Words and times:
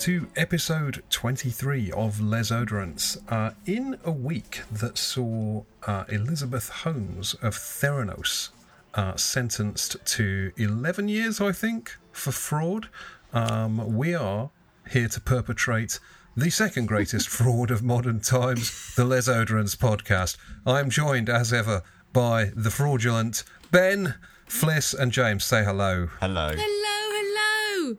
and 0.00 0.22
welcome 0.22 0.30
to 0.34 0.40
episode 0.40 1.02
23 1.10 1.92
of 1.92 2.20
Les 2.20 2.50
Odorants. 2.50 3.18
Uh, 3.30 3.52
in 3.66 3.98
a 4.04 4.10
week 4.10 4.62
that 4.70 4.96
saw 4.96 5.62
uh, 5.86 6.04
Elizabeth 6.08 6.68
Holmes 6.68 7.34
of 7.42 7.54
Theranos 7.54 8.50
uh, 8.94 9.16
sentenced 9.16 9.96
to 10.04 10.52
11 10.56 11.08
years, 11.08 11.40
I 11.40 11.52
think, 11.52 11.96
for 12.12 12.32
fraud, 12.32 12.88
um, 13.32 13.94
we 13.94 14.14
are 14.14 14.50
here 14.90 15.08
to 15.08 15.20
perpetrate 15.20 15.98
the 16.36 16.50
second 16.50 16.86
greatest 16.86 17.28
fraud 17.38 17.70
of 17.70 17.82
modern 17.82 18.20
times, 18.20 18.94
the 18.94 19.04
Les 19.04 19.28
Odorants 19.28 19.76
podcast. 19.76 20.36
I 20.66 20.80
am 20.80 20.90
joined, 20.90 21.28
as 21.28 21.52
ever, 21.52 21.82
by 22.12 22.52
the 22.54 22.70
fraudulent 22.70 23.44
Ben, 23.70 24.14
Fliss, 24.48 24.94
and 24.94 25.12
James. 25.12 25.44
Say 25.44 25.64
hello. 25.64 26.08
Hello. 26.20 26.52
Hello, 26.56 27.86
hello. 27.86 27.96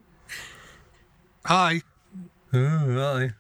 Hi. 1.46 1.82
Oh, 2.54 3.00
aye. 3.00 3.32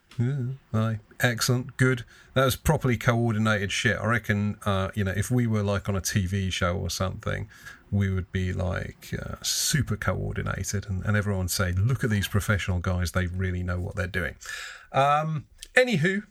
Aye. 0.73 0.99
Excellent. 1.19 1.77
Good. 1.77 2.03
That 2.33 2.45
was 2.45 2.55
properly 2.55 2.97
coordinated 2.97 3.71
shit. 3.71 3.97
I 3.97 4.05
reckon, 4.05 4.57
uh, 4.65 4.89
you 4.93 5.03
know, 5.03 5.13
if 5.15 5.29
we 5.31 5.47
were 5.47 5.63
like 5.63 5.89
on 5.89 5.95
a 5.95 6.01
TV 6.01 6.51
show 6.51 6.75
or 6.77 6.89
something, 6.89 7.47
we 7.91 8.09
would 8.09 8.31
be 8.31 8.53
like 8.53 9.13
uh, 9.19 9.35
super 9.41 9.97
coordinated 9.97 10.85
and, 10.87 11.03
and 11.05 11.17
everyone 11.17 11.47
say, 11.49 11.73
look 11.73 12.03
at 12.03 12.09
these 12.09 12.27
professional 12.27 12.79
guys. 12.79 13.11
They 13.11 13.27
really 13.27 13.63
know 13.63 13.79
what 13.79 13.95
they're 13.95 14.07
doing. 14.07 14.35
Um, 14.93 15.45
anywho, 15.75 16.23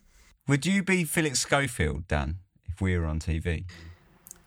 Would 0.49 0.65
you 0.65 0.83
be 0.83 1.05
Philip 1.05 1.37
Schofield, 1.37 2.09
Dan, 2.09 2.39
if 2.69 2.81
we 2.81 2.97
were 2.99 3.07
on 3.07 3.21
TV? 3.21 3.65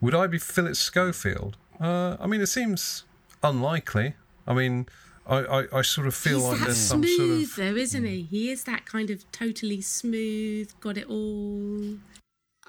would 0.02 0.16
I 0.16 0.28
be 0.28 0.38
Philip 0.38 0.76
Schofield? 0.76 1.56
Uh, 1.80 2.17
I 2.20 2.28
mean, 2.28 2.42
it 2.42 2.48
seems 2.48 3.06
unlikely. 3.42 4.16
I 4.45 4.54
mean, 4.54 4.88
I, 5.26 5.38
I, 5.38 5.80
I 5.80 5.82
sort 5.82 6.08
of 6.08 6.16
feel 6.16 6.40
He's 6.40 6.44
like 6.48 6.60
that 6.60 6.66
there's 6.66 6.78
some 6.78 7.04
smooth, 7.04 7.48
sort 7.50 7.68
of. 7.70 7.76
though, 7.76 7.82
isn't 7.82 8.04
he? 8.06 8.22
He 8.24 8.52
is 8.52 8.66
that 8.66 8.86
kind 8.86 9.10
of 9.10 9.30
totally 9.32 9.82
smooth, 9.82 10.72
got 10.82 10.98
it 10.98 11.08
all. 11.08 11.98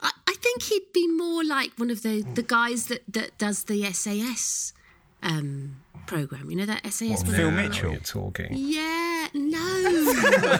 I, 0.00 0.10
I 0.28 0.34
think 0.34 0.62
he'd 0.62 0.92
be 0.92 1.08
more 1.08 1.44
like 1.44 1.72
one 1.76 1.90
of 1.90 2.02
the, 2.02 2.22
the 2.34 2.42
guys 2.42 2.86
that, 2.86 3.02
that 3.08 3.36
does 3.38 3.64
the 3.64 3.90
SAS 3.92 4.72
um, 5.22 5.76
program. 6.06 6.50
You 6.50 6.56
know 6.56 6.66
that 6.66 6.84
SAS 6.92 7.24
What? 7.24 7.34
Phil 7.36 7.50
Mitchell. 7.50 7.92
You're 7.92 8.00
talking. 8.00 8.48
Yeah, 8.52 9.28
no, 9.34 9.58
no. 10.14 10.58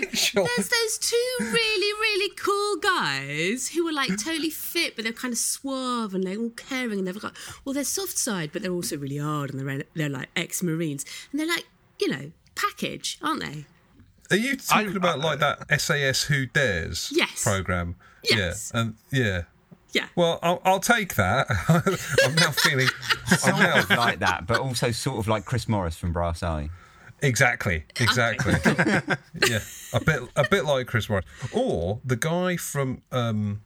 Mitchell. 0.00 0.46
There's 0.56 0.68
those 0.68 0.98
two 0.98 1.36
really, 1.40 1.92
really 2.00 2.34
cool 2.36 2.76
guys 2.76 3.68
who 3.68 3.86
are 3.88 3.92
like 3.92 4.10
totally 4.18 4.50
fit, 4.50 4.96
but 4.96 5.04
they're 5.04 5.12
kind 5.12 5.32
of 5.32 5.38
suave 5.38 6.14
and 6.14 6.24
they're 6.24 6.38
all 6.38 6.50
caring, 6.50 6.98
and 6.98 7.06
they've 7.08 7.20
got 7.20 7.34
well, 7.64 7.72
they're 7.74 7.84
soft 7.84 8.18
side, 8.18 8.50
but 8.52 8.62
they're 8.62 8.72
also 8.72 8.96
really 8.96 9.18
hard, 9.18 9.50
and 9.52 9.60
they're 9.60 9.84
they're 9.94 10.08
like 10.08 10.28
ex-marines, 10.36 11.04
and 11.30 11.40
they're 11.40 11.48
like 11.48 11.66
you 12.00 12.08
know 12.08 12.32
package, 12.54 13.18
aren't 13.22 13.40
they? 13.42 13.64
Are 14.30 14.36
you 14.36 14.56
talking 14.56 14.92
I- 14.94 14.96
about 14.96 15.20
like 15.20 15.38
that 15.40 15.80
SAS 15.80 16.24
Who 16.24 16.46
Dares 16.46 17.12
Yes. 17.14 17.42
program? 17.44 17.96
Yes. 18.28 18.72
Yeah, 18.74 18.80
and 18.80 18.94
yeah. 19.10 19.42
Yeah. 19.94 20.06
Well, 20.16 20.38
I'll, 20.42 20.60
I'll 20.64 20.80
take 20.80 21.14
that. 21.14 21.46
I'm 22.26 22.34
now 22.34 22.50
feeling. 22.50 22.88
I'm 23.30 23.38
Sort 23.38 23.58
now 23.58 23.78
of 23.78 23.90
like 23.90 24.18
that, 24.18 24.46
but 24.46 24.58
also 24.58 24.90
sort 24.90 25.18
of 25.18 25.28
like 25.28 25.44
Chris 25.44 25.68
Morris 25.68 25.96
from 25.96 26.12
Brass 26.12 26.42
Eye. 26.42 26.68
exactly, 27.22 27.84
exactly. 28.00 28.54
yeah, 29.48 29.60
a 29.92 30.00
bit, 30.04 30.22
a 30.36 30.46
bit 30.50 30.64
like 30.64 30.86
Chris 30.88 31.08
Morris, 31.08 31.24
or 31.52 32.00
the 32.04 32.16
guy 32.16 32.56
from, 32.56 33.02
um, 33.12 33.62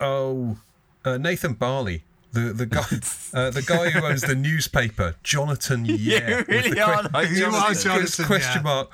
oh, 0.00 0.56
uh, 1.04 1.18
Nathan 1.18 1.54
Barley. 1.54 2.04
The, 2.32 2.52
the 2.52 2.66
guy 2.66 2.80
uh, 3.38 3.50
the 3.50 3.62
guy 3.62 3.90
who 3.90 4.04
owns 4.04 4.22
the 4.22 4.34
newspaper 4.34 5.14
Jonathan 5.22 5.84
Yeah 5.84 6.38
You 6.40 6.44
really 6.48 6.80
are 6.80 7.04
like 7.14 7.28
You 7.28 7.36
Jonathan. 7.36 7.62
are 7.62 7.74
Jonathan, 7.74 8.24
question 8.24 8.56
yeah. 8.56 8.62
mark. 8.62 8.90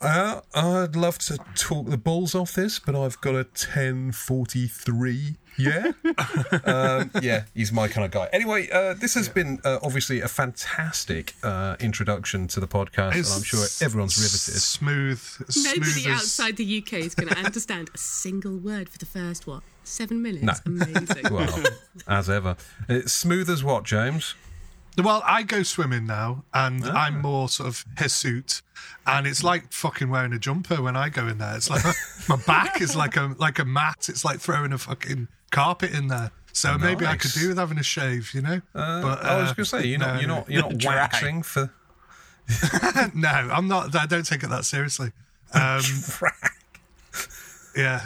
Uh, 0.00 0.40
I'd 0.52 0.96
love 0.96 1.18
to 1.18 1.38
talk 1.54 1.86
the 1.90 1.96
balls 1.96 2.34
off 2.34 2.54
this, 2.54 2.80
but 2.80 2.96
I've 2.96 3.20
got 3.20 3.36
a 3.36 3.44
ten 3.44 4.10
forty 4.10 4.66
three. 4.66 5.36
Yeah, 5.58 5.92
um, 6.64 7.10
yeah, 7.20 7.44
he's 7.54 7.72
my 7.72 7.88
kind 7.88 8.04
of 8.04 8.10
guy. 8.10 8.28
Anyway, 8.32 8.68
uh, 8.70 8.94
this 8.94 9.14
has 9.14 9.28
been 9.28 9.60
uh, 9.64 9.78
obviously 9.82 10.20
a 10.20 10.28
fantastic 10.28 11.34
uh, 11.42 11.76
introduction 11.80 12.48
to 12.48 12.60
the 12.60 12.66
podcast, 12.68 13.14
and 13.16 13.26
I'm 13.26 13.42
sure 13.42 13.64
everyone's 13.80 14.16
riveted. 14.16 14.60
Smooth. 14.62 15.22
Nobody 15.56 16.06
as- 16.10 16.20
outside 16.20 16.56
the 16.56 16.78
UK 16.78 16.94
is 16.94 17.14
going 17.14 17.28
to 17.28 17.38
understand 17.38 17.90
a 17.94 17.98
single 17.98 18.56
word 18.56 18.88
for 18.88 18.98
the 18.98 19.06
first 19.06 19.46
what 19.46 19.62
seven 19.84 20.22
minutes. 20.22 20.44
No. 20.44 20.52
Amazing. 20.84 21.24
Well, 21.32 21.62
as 22.08 22.30
ever, 22.30 22.56
it's 22.88 23.12
smooth 23.12 23.50
as 23.50 23.62
what, 23.62 23.84
James? 23.84 24.34
Well, 24.98 25.22
I 25.24 25.42
go 25.42 25.62
swimming 25.62 26.06
now, 26.06 26.44
and 26.52 26.82
Ah. 26.84 27.04
I'm 27.06 27.20
more 27.22 27.48
sort 27.48 27.68
of 27.68 27.84
hirsute, 27.96 28.60
and 29.06 29.26
it's 29.26 29.42
like 29.42 29.72
fucking 29.72 30.10
wearing 30.10 30.32
a 30.34 30.38
jumper 30.38 30.82
when 30.82 30.96
I 30.96 31.08
go 31.08 31.26
in 31.28 31.38
there. 31.38 31.56
It's 31.56 31.70
like 31.70 31.82
my 32.28 32.36
back 32.46 32.80
is 32.82 32.94
like 32.96 33.16
a 33.16 33.34
like 33.38 33.58
a 33.58 33.64
mat. 33.64 34.08
It's 34.08 34.24
like 34.24 34.38
throwing 34.40 34.72
a 34.72 34.78
fucking 34.78 35.28
carpet 35.52 35.92
in 35.92 36.08
there. 36.08 36.32
So 36.52 36.76
maybe 36.76 37.06
I 37.06 37.16
could 37.16 37.30
do 37.32 37.48
with 37.48 37.58
having 37.58 37.78
a 37.78 37.82
shave, 37.82 38.34
you 38.34 38.42
know. 38.42 38.60
Uh, 38.74 39.00
but 39.00 39.24
I 39.24 39.40
was 39.40 39.50
uh, 39.50 39.54
going 39.54 39.64
to 39.64 39.64
say 39.64 39.86
you're 39.86 39.98
not 39.98 40.14
no, 40.16 40.20
you're 40.20 40.28
not 40.28 40.50
you're 40.50 40.62
not 40.62 40.84
waxing 40.84 41.42
for. 41.42 41.72
no, 43.14 43.28
I'm 43.28 43.68
not. 43.68 43.94
I 43.94 44.06
don't 44.06 44.26
take 44.26 44.42
it 44.42 44.50
that 44.50 44.64
seriously. 44.64 45.12
Um, 45.54 45.80
yeah. 47.76 48.04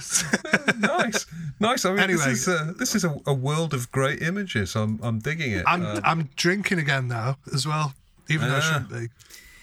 nice, 0.78 1.26
nice. 1.58 1.84
I 1.84 1.90
mean, 1.90 2.00
Anyway. 2.00 2.24
this 2.24 2.46
is 2.46 2.48
a, 2.48 2.74
this 2.78 2.94
is 2.94 3.04
a, 3.04 3.16
a 3.26 3.34
world 3.34 3.74
of 3.74 3.90
great 3.90 4.22
images. 4.22 4.76
I'm 4.76 5.00
I'm 5.02 5.18
digging 5.18 5.52
it. 5.52 5.64
I'm 5.66 5.84
Uh, 5.84 6.00
I'm 6.04 6.28
drinking 6.36 6.78
again 6.78 7.08
now 7.08 7.38
as 7.52 7.66
well, 7.66 7.94
even 8.28 8.48
though 8.48 8.56
I 8.56 8.60
shouldn't 8.60 8.90
be. 8.90 9.08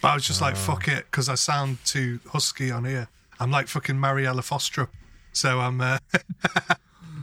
But 0.01 0.07
I 0.09 0.13
was 0.15 0.27
just 0.27 0.41
like, 0.41 0.57
fuck 0.57 0.89
it, 0.89 1.05
because 1.09 1.29
I 1.29 1.35
sound 1.35 1.77
too 1.85 2.19
husky 2.29 2.69
on 2.71 2.83
here. 2.83 3.07
I'm 3.39 3.51
like 3.51 3.69
fucking 3.69 3.97
Mariella 3.97 4.41
Frostrup, 4.41 4.89
so 5.31 5.61
I'm 5.61 5.79
uh, 5.79 6.00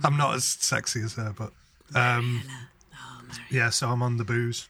I'm 0.05 0.17
not 0.17 0.35
as 0.35 0.45
sexy 0.45 1.03
as 1.03 1.15
her, 1.15 1.35
but 1.37 1.53
um, 1.95 2.43
yeah. 3.51 3.71
So 3.71 3.89
I'm 3.89 4.03
on 4.03 4.17
the 4.17 4.25
booze. 4.25 4.69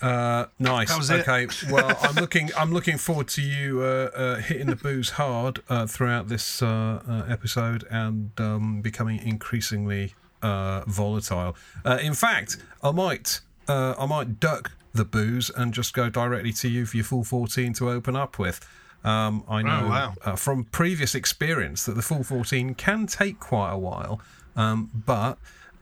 Uh, 0.00 0.46
nice. 0.58 0.90
That 0.90 0.98
was 0.98 1.10
it. 1.10 1.28
okay. 1.28 1.48
Well, 1.70 1.98
I'm 2.02 2.14
looking. 2.14 2.50
I'm 2.56 2.72
looking 2.72 2.98
forward 2.98 3.28
to 3.28 3.42
you 3.42 3.82
uh, 3.82 4.10
uh, 4.14 4.36
hitting 4.36 4.66
the 4.66 4.76
booze 4.76 5.10
hard 5.10 5.60
uh, 5.68 5.86
throughout 5.86 6.28
this 6.28 6.62
uh, 6.62 7.02
uh, 7.08 7.24
episode 7.28 7.84
and 7.90 8.30
um, 8.38 8.80
becoming 8.80 9.18
increasingly 9.20 10.14
uh, 10.42 10.82
volatile. 10.86 11.56
Uh, 11.84 11.98
in 12.00 12.14
fact, 12.14 12.58
I 12.82 12.92
might. 12.92 13.40
Uh, 13.66 13.94
I 13.98 14.06
might 14.06 14.40
duck 14.40 14.72
the 14.94 15.04
booze 15.04 15.50
and 15.50 15.74
just 15.74 15.92
go 15.92 16.08
directly 16.08 16.52
to 16.54 16.68
you 16.68 16.86
for 16.86 16.96
your 16.96 17.04
full 17.04 17.22
14 17.22 17.74
to 17.74 17.90
open 17.90 18.16
up 18.16 18.38
with. 18.38 18.66
Um, 19.04 19.44
I 19.48 19.62
know 19.62 19.88
wow. 19.88 20.14
uh, 20.24 20.36
from 20.36 20.64
previous 20.64 21.14
experience 21.14 21.84
that 21.86 21.94
the 21.94 22.02
full 22.02 22.24
14 22.24 22.74
can 22.74 23.06
take 23.06 23.38
quite 23.38 23.72
a 23.72 23.78
while, 23.78 24.20
um, 24.56 24.90
but 25.06 25.38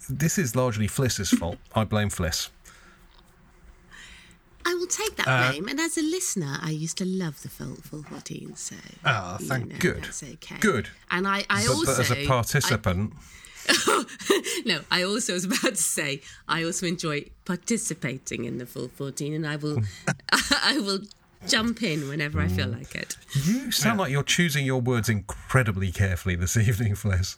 this 0.09 0.39
is 0.39 0.55
largely 0.55 0.87
Fliss's 0.87 1.31
fault. 1.31 1.57
I 1.75 1.85
blame 1.85 2.11
Fliss. 2.11 2.51
I 4.65 4.75
will 4.75 4.87
take 4.87 5.15
that 5.17 5.29
Uh, 5.29 5.51
blame. 5.53 5.69
And 5.69 5.79
as 5.81 5.97
a 5.97 6.03
listener, 6.03 6.59
I 6.61 6.71
used 6.71 6.99
to 6.99 7.05
love 7.05 7.41
the 7.43 7.49
full 7.49 7.77
full 7.77 8.03
14. 8.03 8.57
So 8.57 8.75
Oh, 9.05 9.37
you 9.41 9.47
thank 9.47 9.69
know, 9.69 9.77
Good. 9.79 10.05
That's 10.05 10.23
okay. 10.23 10.57
Good. 10.61 10.89
And 11.11 11.27
I, 11.27 11.45
I 11.49 11.65
but, 11.67 11.69
also 11.69 11.87
but 11.93 12.01
as 12.01 12.11
a 12.11 12.27
participant, 12.27 13.13
no, 14.67 14.81
I 14.91 15.03
also 15.03 15.35
was 15.35 15.45
about 15.45 15.75
to 15.75 15.77
say 15.77 16.21
I 16.49 16.65
also 16.65 16.87
enjoy 16.87 17.27
participating 17.45 18.45
in 18.45 18.59
the 18.59 18.67
full 18.67 18.89
14, 18.89 19.33
and 19.35 19.47
I 19.47 19.57
will 19.57 19.83
I 20.63 20.79
will 20.81 21.01
jump 21.47 21.83
in 21.83 22.09
whenever 22.09 22.41
I 22.41 22.49
feel 22.49 22.69
like 22.69 22.95
it. 22.95 23.17
You 23.45 23.71
sound 23.71 23.99
like 23.99 24.11
you're 24.11 24.23
choosing 24.23 24.65
your 24.67 24.81
words 24.81 25.09
incredibly 25.09 25.91
carefully 25.93 26.37
this 26.37 26.57
evening, 26.69 26.95
Fliss. 26.95 27.37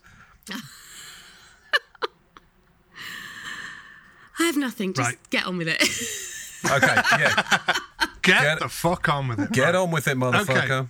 I 4.40 4.44
have 4.46 4.56
nothing. 4.56 4.92
Just 4.94 5.08
Right. 5.10 5.30
get 5.30 5.46
on 5.46 5.58
with 5.58 5.68
it. 5.68 5.82
Okay, 6.64 6.86
yeah. 7.20 7.58
Get, 8.22 8.42
Get- 8.42 8.58
the 8.58 8.68
fuck 8.68 9.08
on 9.08 9.28
with 9.28 9.38
it. 9.38 9.52
Get 9.52 9.62
Right. 9.66 9.74
on 9.76 9.92
with 9.92 10.08
it, 10.08 10.16
motherfucker. 10.18 10.88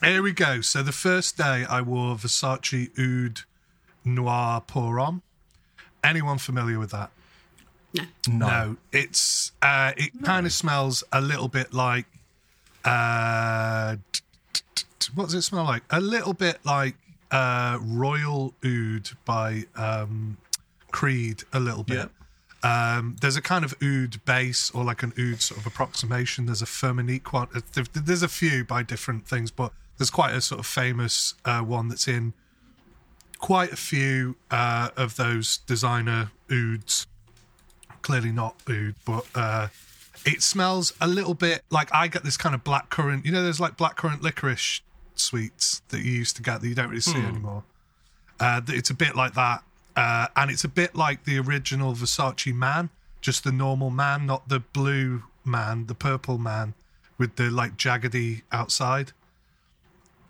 Okay. 0.00 0.10
Here 0.12 0.22
we 0.22 0.30
go. 0.30 0.60
So 0.60 0.80
the 0.84 0.92
first 0.92 1.36
day 1.36 1.66
I 1.68 1.80
wore 1.82 2.14
Versace 2.14 2.88
Oud 2.96 3.40
Noir 4.04 4.60
Pour 4.60 4.96
Homme. 4.98 5.22
Anyone 6.04 6.38
familiar 6.38 6.78
with 6.78 6.92
that? 6.92 7.10
no. 7.94 8.04
No, 8.28 8.76
it's 8.92 9.50
uh, 9.60 9.90
it 9.96 10.12
kind 10.22 10.46
of 10.46 10.52
smells 10.52 11.02
a 11.12 11.20
little 11.20 11.48
bit 11.48 11.74
like 11.74 12.06
uh, 12.84 13.96
what 15.14 15.24
does 15.24 15.34
it 15.34 15.42
smell 15.42 15.64
like? 15.64 15.82
A 15.90 16.00
little 16.00 16.32
bit 16.32 16.58
like 16.64 16.94
uh, 17.30 17.78
Royal 17.82 18.54
Oud 18.64 19.10
by 19.24 19.64
um, 19.76 20.36
Creed. 20.90 21.42
A 21.52 21.60
little 21.60 21.84
bit. 21.84 22.10
Um, 22.62 23.16
there's 23.20 23.36
a 23.36 23.42
kind 23.42 23.64
of 23.64 23.74
oud 23.82 24.24
base 24.24 24.70
or 24.72 24.84
like 24.84 25.02
an 25.02 25.12
oud 25.18 25.40
sort 25.40 25.60
of 25.60 25.66
approximation. 25.66 26.46
There's 26.46 26.62
a 26.62 26.66
Firmenich 26.66 27.32
one. 27.32 27.48
There's 27.94 28.22
a 28.22 28.28
few 28.28 28.64
by 28.64 28.82
different 28.82 29.26
things, 29.28 29.50
but 29.50 29.72
there's 29.96 30.10
quite 30.10 30.34
a 30.34 30.40
sort 30.40 30.58
of 30.58 30.66
famous 30.66 31.34
uh, 31.44 31.60
one 31.60 31.88
that's 31.88 32.08
in 32.08 32.32
quite 33.38 33.72
a 33.72 33.76
few 33.76 34.36
uh, 34.50 34.90
of 34.96 35.16
those 35.16 35.58
designer 35.58 36.32
ouds. 36.50 37.06
Clearly 38.02 38.32
not 38.32 38.56
oud, 38.68 38.94
but 39.04 39.26
uh, 39.34 39.68
It 40.24 40.42
smells 40.42 40.92
a 41.00 41.06
little 41.06 41.34
bit 41.34 41.62
like 41.70 41.88
I 41.94 42.08
get 42.08 42.24
this 42.24 42.36
kind 42.36 42.54
of 42.54 42.64
black 42.64 42.90
currant. 42.90 43.24
You 43.24 43.32
know, 43.32 43.42
there's 43.42 43.60
like 43.60 43.76
black 43.76 43.96
currant 43.96 44.22
licorice 44.22 44.80
sweets 45.14 45.82
that 45.88 46.02
you 46.04 46.12
used 46.12 46.36
to 46.36 46.42
get 46.42 46.60
that 46.60 46.68
you 46.68 46.74
don't 46.74 46.88
really 46.88 47.00
see 47.00 47.18
anymore. 47.18 47.64
Uh, 48.40 48.60
it's 48.68 48.90
a 48.90 48.94
bit 48.94 49.16
like 49.16 49.34
that, 49.34 49.62
uh, 49.96 50.28
and 50.36 50.50
it's 50.50 50.64
a 50.64 50.68
bit 50.68 50.94
like 50.94 51.24
the 51.24 51.38
original 51.38 51.92
Versace 51.92 52.54
man, 52.54 52.90
just 53.20 53.42
the 53.42 53.52
normal 53.52 53.90
man, 53.90 54.26
not 54.26 54.48
the 54.48 54.60
blue 54.60 55.24
man, 55.44 55.86
the 55.86 55.94
purple 55.94 56.38
man 56.38 56.74
with 57.18 57.36
the 57.36 57.50
like 57.50 57.76
jaggedy 57.76 58.42
outside. 58.52 59.12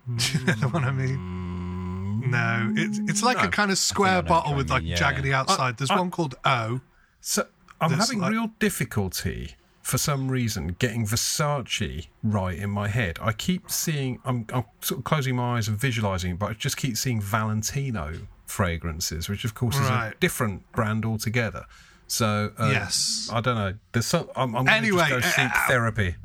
Do 0.07 0.39
you 0.39 0.45
know 0.45 0.69
what 0.69 0.83
I 0.83 0.91
mean? 0.91 2.31
No, 2.31 2.73
it's 2.75 2.99
it's 2.99 3.23
like 3.23 3.41
a 3.43 3.49
kind 3.49 3.71
of 3.71 3.77
square 3.77 4.21
bottle 4.21 4.55
with 4.55 4.69
like 4.69 4.83
mean, 4.83 4.91
yeah. 4.93 4.97
jaggedy 4.97 5.31
outside. 5.31 5.77
There's 5.77 5.91
one 5.91 6.09
called 6.09 6.35
O. 6.43 6.81
So 7.21 7.45
I'm 7.79 7.91
having 7.91 8.19
like- 8.19 8.31
real 8.31 8.51
difficulty 8.59 9.55
for 9.89 9.97
some 9.97 10.29
reason 10.29 10.75
getting 10.79 11.05
Versace 11.05 12.07
right 12.23 12.57
in 12.57 12.69
my 12.69 12.87
head. 12.87 13.17
I 13.21 13.33
keep 13.33 13.71
seeing, 13.71 14.19
I'm, 14.23 14.45
I'm 14.53 14.63
sort 14.81 14.99
of 14.99 15.03
closing 15.03 15.35
my 15.35 15.57
eyes 15.57 15.67
and 15.67 15.77
visualizing, 15.77 16.35
but 16.37 16.51
I 16.51 16.53
just 16.53 16.77
keep 16.77 16.95
seeing 16.95 17.19
Valentino 17.19 18.13
fragrances, 18.45 19.27
which 19.29 19.43
of 19.45 19.55
course 19.55 19.75
is 19.77 19.87
a 19.87 20.13
different 20.19 20.71
brand 20.73 21.05
altogether. 21.05 21.65
So 22.07 22.51
uh, 22.57 22.69
Yes. 22.71 23.29
I 23.31 23.41
don't 23.41 23.55
know. 23.55 23.73
There's 23.91 24.05
some. 24.05 24.29
I'm, 24.35 24.55
I'm 24.55 24.67
Anyway, 24.67 25.09
going 25.09 25.21
to 25.21 25.27
go 25.27 25.27
seek 25.27 25.51
uh, 25.51 25.67
therapy. 25.67 26.15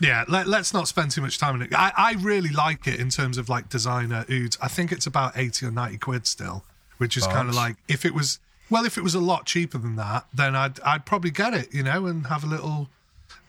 Yeah, 0.00 0.24
let, 0.28 0.46
let's 0.46 0.72
not 0.72 0.88
spend 0.88 1.10
too 1.10 1.20
much 1.20 1.38
time 1.38 1.54
on 1.56 1.62
it. 1.62 1.74
I, 1.74 1.92
I 1.96 2.12
really 2.20 2.50
like 2.50 2.86
it 2.86 2.98
in 2.98 3.10
terms 3.10 3.36
of 3.38 3.48
like 3.48 3.68
designer 3.68 4.24
ouds. 4.30 4.56
I 4.60 4.68
think 4.68 4.92
it's 4.92 5.06
about 5.06 5.36
80 5.36 5.66
or 5.66 5.70
90 5.70 5.98
quid 5.98 6.26
still, 6.26 6.64
which 6.98 7.16
is 7.16 7.26
kind 7.26 7.48
of 7.48 7.54
like 7.54 7.76
if 7.86 8.04
it 8.04 8.14
was, 8.14 8.38
well, 8.70 8.84
if 8.84 8.96
it 8.96 9.02
was 9.02 9.14
a 9.14 9.20
lot 9.20 9.46
cheaper 9.46 9.78
than 9.78 9.96
that, 9.96 10.26
then 10.32 10.54
I'd, 10.56 10.80
I'd 10.80 11.04
probably 11.04 11.30
get 11.30 11.52
it, 11.54 11.72
you 11.74 11.82
know, 11.82 12.06
and 12.06 12.26
have 12.28 12.44
a 12.44 12.46
little, 12.46 12.88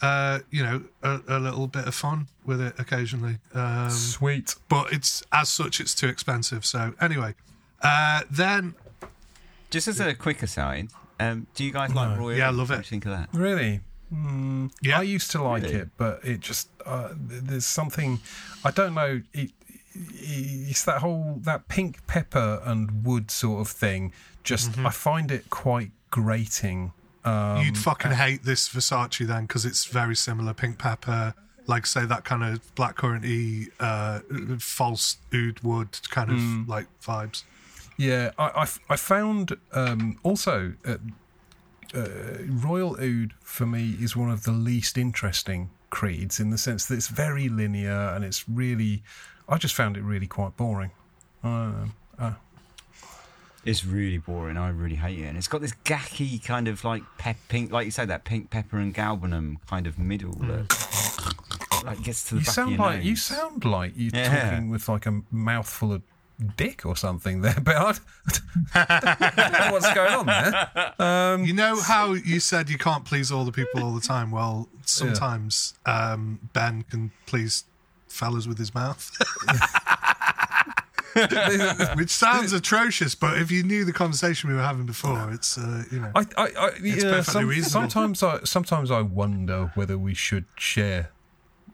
uh, 0.01 0.39
you 0.49 0.63
know, 0.63 0.83
a, 1.03 1.19
a 1.27 1.39
little 1.39 1.67
bit 1.67 1.87
of 1.87 1.93
fun 1.95 2.27
with 2.45 2.59
it 2.59 2.73
occasionally. 2.79 3.37
Um, 3.53 3.89
Sweet. 3.89 4.55
but 4.67 4.91
it's, 4.91 5.23
as 5.31 5.49
such, 5.49 5.79
it's 5.79 5.93
too 5.95 6.07
expensive. 6.07 6.65
So 6.65 6.93
anyway, 6.99 7.35
uh, 7.81 8.21
then, 8.29 8.73
Just 9.69 9.87
as 9.87 9.99
a 9.99 10.13
quick 10.13 10.41
aside, 10.43 10.89
um, 11.19 11.47
do 11.55 11.63
you 11.63 11.71
guys 11.71 11.93
like 11.93 12.17
Royal? 12.17 12.37
Yeah, 12.37 12.47
I 12.47 12.51
love 12.51 12.69
What 12.69 12.79
it. 12.79 12.81
do 12.81 12.85
you 12.87 12.89
think 12.89 13.05
of 13.05 13.11
that? 13.11 13.29
Really? 13.31 13.81
Mm, 14.13 14.71
Yeah. 14.81 14.99
I 14.99 15.03
used 15.03 15.31
to 15.31 15.41
like 15.43 15.63
Really? 15.63 15.75
it, 15.75 15.89
but 15.97 16.19
it 16.25 16.39
just 16.41 16.67
uh, 16.85 17.09
th- 17.29 17.43
there's 17.43 17.65
something 17.65 18.19
I 18.65 18.71
don't 18.71 18.93
know. 18.93 19.21
It, 19.33 19.51
it's 19.93 20.83
that 20.85 20.99
whole 20.99 21.39
that 21.43 21.67
pink 21.67 22.05
pepper 22.07 22.61
and 22.65 23.05
wood 23.05 23.29
sort 23.31 23.61
of 23.61 23.67
thing. 23.69 24.13
Just 24.43 24.71
Mm-hmm. 24.71 24.87
I 24.87 24.89
find 24.91 25.31
it 25.31 25.49
quite 25.49 25.91
grating. 26.09 26.93
Um, 27.23 27.63
you'd 27.63 27.77
fucking 27.77 28.11
hate 28.11 28.43
this 28.43 28.67
Versace 28.69 29.25
then 29.27 29.45
because 29.45 29.65
it's 29.65 29.85
very 29.85 30.15
similar. 30.15 30.53
Pink 30.53 30.77
pepper, 30.79 31.33
like 31.67 31.85
say 31.85 32.05
that 32.05 32.23
kind 32.23 32.43
of 32.43 32.59
blackcurranty, 32.75 33.69
uh, 33.79 34.19
false 34.59 35.17
oud 35.33 35.59
wood 35.61 35.99
kind 36.09 36.31
of 36.31 36.37
Mm. 36.37 36.67
like 36.67 36.87
vibes. 37.01 37.43
Yeah, 37.97 38.31
I, 38.39 38.45
I, 38.63 38.67
I 38.93 38.95
found 38.95 39.55
um, 39.73 40.17
also 40.23 40.73
uh, 40.85 40.95
uh, 41.93 42.07
Royal 42.47 42.95
Oud 42.99 43.33
for 43.41 43.65
me 43.65 43.95
is 43.99 44.15
one 44.15 44.31
of 44.31 44.43
the 44.43 44.51
least 44.51 44.97
interesting 44.97 45.69
creeds 45.91 46.39
in 46.39 46.49
the 46.49 46.57
sense 46.57 46.85
that 46.87 46.95
it's 46.95 47.09
very 47.09 47.49
linear 47.49 47.91
and 48.15 48.23
it's 48.25 48.47
really. 48.49 49.03
I 49.49 49.57
just 49.57 49.75
found 49.75 49.97
it 49.97 50.01
really 50.03 50.27
quite 50.27 50.55
boring. 50.57 50.91
Uh, 51.43 51.85
uh, 52.17 52.33
It's 53.63 53.85
really 53.85 54.17
boring. 54.17 54.57
I 54.57 54.69
really 54.69 54.95
hate 54.95 55.19
it, 55.19 55.25
and 55.27 55.37
it's 55.37 55.47
got 55.47 55.61
this 55.61 55.73
gacky 55.85 56.43
kind 56.43 56.67
of 56.67 56.83
like 56.83 57.03
pep, 57.19 57.37
pink, 57.47 57.71
like 57.71 57.85
you 57.85 57.91
say, 57.91 58.05
that 58.05 58.23
pink 58.23 58.49
pepper 58.49 58.77
and 58.77 58.93
galbanum 58.93 59.57
kind 59.69 59.85
of 59.85 59.99
middle 59.99 60.33
that 60.33 61.83
like 61.85 62.01
gets 62.03 62.23
to 62.29 62.35
the 62.35 62.39
you 62.41 62.45
back 62.45 62.53
sound 62.55 62.67
of 62.73 62.79
your 62.79 62.87
like 62.87 63.03
you 63.03 63.15
sound 63.15 63.65
like 63.65 63.93
you're 63.95 64.11
Yeah. 64.13 64.49
talking 64.51 64.69
with 64.69 64.87
like 64.89 65.05
a 65.05 65.21
mouthful 65.31 65.93
of 65.93 66.01
dick 66.57 66.85
or 66.87 66.95
something 66.95 67.41
there, 67.41 67.59
but 67.63 67.99
I 68.73 69.31
don't 69.35 69.51
know 69.53 69.71
what's 69.71 69.93
going 69.93 70.13
on 70.13 70.25
there. 70.25 71.45
you 71.45 71.53
know 71.53 71.79
how 71.79 72.13
you 72.13 72.39
said 72.39 72.67
you 72.69 72.77
can't 72.79 73.05
please 73.05 73.31
all 73.31 73.45
the 73.45 73.51
people 73.51 73.83
all 73.83 73.93
the 73.93 74.01
time? 74.01 74.31
Well, 74.31 74.69
sometimes 74.85 75.75
um, 75.85 76.39
Ben 76.53 76.83
can 76.89 77.11
please 77.27 77.65
fellas 78.07 78.47
with 78.47 78.57
his 78.57 78.73
mouth, 78.75 79.09
which 81.95 82.09
sounds 82.09 82.53
atrocious. 82.53 83.15
But 83.15 83.37
if 83.37 83.51
you 83.51 83.63
knew 83.63 83.85
the 83.85 83.93
conversation 83.93 84.49
we 84.49 84.55
were 84.55 84.61
having 84.61 84.85
before, 84.85 85.31
it's 85.31 85.57
uh, 85.57 85.83
you 85.91 85.99
know. 85.99 86.11
I, 86.15 86.21
I, 86.37 86.43
I 86.57 86.69
yeah, 86.81 86.95
perfectly 87.01 87.23
some- 87.23 87.47
reasonable. 87.47 87.89
sometimes 87.89 88.23
I 88.23 88.39
sometimes 88.43 88.91
I 88.91 89.01
wonder 89.01 89.71
whether 89.75 89.97
we 89.97 90.13
should 90.13 90.45
share 90.57 91.11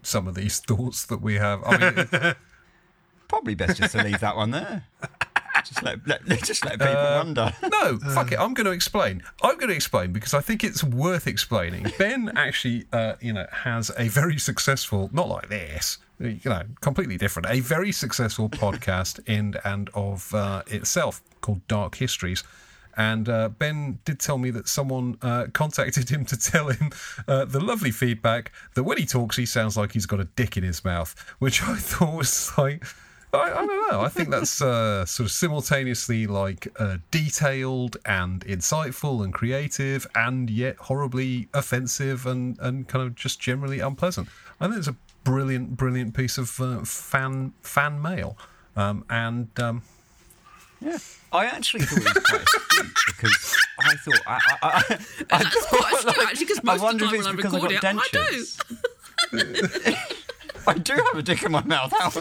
some 0.04 0.28
of 0.28 0.36
these 0.36 0.60
thoughts 0.60 1.06
that 1.06 1.22
we 1.22 1.36
have. 1.36 1.62
I 1.66 1.78
mean, 1.78 2.36
Probably 3.28 3.56
best 3.56 3.78
just 3.78 3.92
to 3.94 4.04
leave 4.04 4.22
that 4.22 4.38
one 4.38 4.52
there. 4.52 4.86
Just 5.66 5.84
let, 5.84 6.08
let 6.08 6.26
just 6.46 6.64
let 6.64 6.74
people 6.80 6.88
Uh, 6.96 7.18
wonder. 7.26 7.54
no, 7.70 7.98
fuck 8.14 8.32
it. 8.32 8.40
I'm 8.40 8.54
going 8.54 8.68
to 8.68 8.72
explain. 8.72 9.22
I'm 9.44 9.58
going 9.58 9.68
to 9.68 9.76
explain 9.76 10.14
because 10.14 10.34
I 10.34 10.40
think 10.40 10.64
it's 10.64 10.82
worth 10.82 11.28
explaining. 11.28 11.92
Ben 12.00 12.32
actually, 12.38 12.86
uh, 12.94 13.16
you 13.20 13.34
know, 13.34 13.46
has 13.52 13.92
a 13.98 14.08
very 14.08 14.38
successful, 14.38 15.10
not 15.12 15.28
like 15.28 15.50
this, 15.50 15.98
you 16.20 16.40
know, 16.50 16.64
completely 16.82 17.18
different, 17.18 17.48
a 17.50 17.60
very 17.60 17.92
successful 17.92 18.50
podcast 18.50 19.20
in 19.28 19.56
and 19.64 19.90
of 19.94 20.34
uh, 20.34 20.64
itself 20.68 21.22
called 21.42 21.68
Dark 21.68 21.96
Histories. 21.96 22.44
And 22.96 23.30
uh, 23.30 23.50
Ben 23.50 24.00
did 24.06 24.20
tell 24.20 24.40
me 24.40 24.50
that 24.52 24.68
someone 24.68 25.18
uh, 25.22 25.46
contacted 25.54 26.10
him 26.10 26.26
to 26.26 26.38
tell 26.38 26.70
him 26.70 26.92
uh, 27.28 27.46
the 27.46 27.60
lovely 27.60 27.92
feedback 27.92 28.52
that 28.74 28.84
when 28.84 28.98
he 28.98 29.06
talks, 29.06 29.38
he 29.38 29.46
sounds 29.46 29.78
like 29.78 29.92
he's 29.92 30.08
got 30.08 30.20
a 30.20 30.26
dick 30.26 30.58
in 30.58 30.64
his 30.64 30.84
mouth, 30.84 31.16
which 31.40 31.62
I 31.62 31.76
thought 31.78 32.18
was 32.18 32.52
like, 32.58 32.84
I, 33.34 33.52
I 33.52 33.66
don't 33.66 33.92
know. 33.92 34.02
I 34.02 34.10
think 34.10 34.30
that's 34.30 34.62
uh, 34.62 35.06
sort 35.06 35.26
of 35.26 35.32
simultaneously 35.32 36.28
like 36.28 36.68
uh, 36.80 36.98
detailed 37.12 37.98
and 38.06 38.44
insightful 38.46 39.24
and 39.24 39.34
creative, 39.34 40.08
and 40.16 40.50
yet 40.50 40.78
horribly 40.78 41.50
offensive 41.54 42.26
and, 42.26 42.58
and 42.60 42.88
kind 42.88 43.06
of 43.06 43.16
just 43.16 43.40
generally 43.40 43.80
unpleasant. 43.80 44.30
I 44.60 44.68
think 44.68 44.80
it's 44.80 44.88
a 44.88 44.96
brilliant, 45.28 45.76
brilliant 45.76 46.14
piece 46.16 46.38
of 46.38 46.60
uh, 46.62 46.84
fan 46.86 47.54
fan 47.62 48.02
mail. 48.02 48.38
Um, 48.76 49.04
and 49.10 49.50
um, 49.60 49.82
Yeah. 50.80 50.98
I 51.34 51.46
actually 51.46 51.84
thought 51.86 52.00
it 52.00 52.16
was 52.16 52.24
quite 52.24 52.42
astute 52.56 52.94
because 53.08 53.58
I 53.80 53.96
thought 53.96 54.22
I, 54.26 54.40
I, 54.40 54.58
I, 54.62 54.78
I 55.32 55.44
That's 55.44 55.66
quite 55.66 55.94
astute, 55.94 56.24
actually, 56.24 56.46
because 56.46 56.60
I 56.60 56.64
most 56.64 56.76
of 56.76 56.80
the 56.80 56.86
wonder 56.86 57.06
time 57.06 57.14
if 57.16 57.20
it's 57.20 57.26
when 57.26 57.34
I 57.34 57.36
because 57.36 57.54
I 57.54 57.58
record 57.58 57.82
got 57.82 57.96
it, 57.96 58.00
I 58.00 59.92
do. 59.92 59.96
I 60.68 60.74
do 60.74 60.94
have 60.94 61.16
a 61.16 61.22
dick 61.22 61.44
in 61.44 61.52
my 61.52 61.64
mouth. 61.64 61.94
How? 61.98 62.12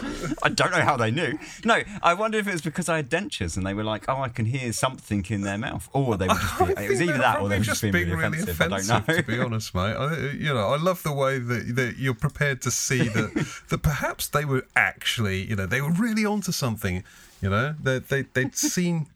I 0.41 0.49
don't 0.49 0.71
know 0.71 0.81
how 0.81 0.95
they 0.97 1.11
knew. 1.11 1.37
No, 1.65 1.81
I 2.01 2.13
wonder 2.13 2.37
if 2.37 2.47
it 2.47 2.53
was 2.53 2.61
because 2.61 2.87
I 2.87 2.97
had 2.97 3.09
dentures 3.09 3.57
and 3.57 3.65
they 3.65 3.73
were 3.73 3.83
like, 3.83 4.05
"Oh, 4.07 4.21
I 4.21 4.29
can 4.29 4.45
hear 4.45 4.71
something 4.71 5.25
in 5.29 5.41
their 5.41 5.57
mouth," 5.57 5.89
or 5.93 6.17
they 6.17 6.27
were 6.27 6.33
just. 6.33 6.57
Being, 6.65 6.77
it 6.77 6.89
was 6.89 7.01
either 7.01 7.17
that 7.17 7.41
or 7.41 7.49
they 7.49 7.57
were 7.57 7.63
just 7.63 7.81
being 7.81 7.93
really 7.93 8.39
offensive. 8.39 8.61
I 8.61 8.67
don't 8.67 8.87
know. 8.87 9.15
To 9.15 9.23
be 9.23 9.39
honest, 9.39 9.75
mate, 9.75 9.95
I, 9.95 10.29
you 10.31 10.53
know, 10.53 10.67
I 10.69 10.77
love 10.77 11.03
the 11.03 11.11
way 11.11 11.39
that, 11.39 11.75
that 11.75 11.97
you're 11.97 12.13
prepared 12.13 12.61
to 12.63 12.71
see 12.71 13.07
that 13.09 13.61
that 13.69 13.81
perhaps 13.81 14.27
they 14.27 14.45
were 14.45 14.65
actually, 14.75 15.43
you 15.43 15.55
know, 15.55 15.65
they 15.65 15.81
were 15.81 15.91
really 15.91 16.25
onto 16.25 16.51
something. 16.51 17.03
You 17.41 17.49
know, 17.49 17.75
they 17.81 17.99
they 17.99 18.21
they'd 18.23 18.55
seen. 18.55 19.07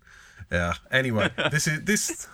Yeah. 0.51 0.73
Anyway, 0.91 1.29
this 1.51 1.67
is 1.67 1.83
this. 1.83 2.27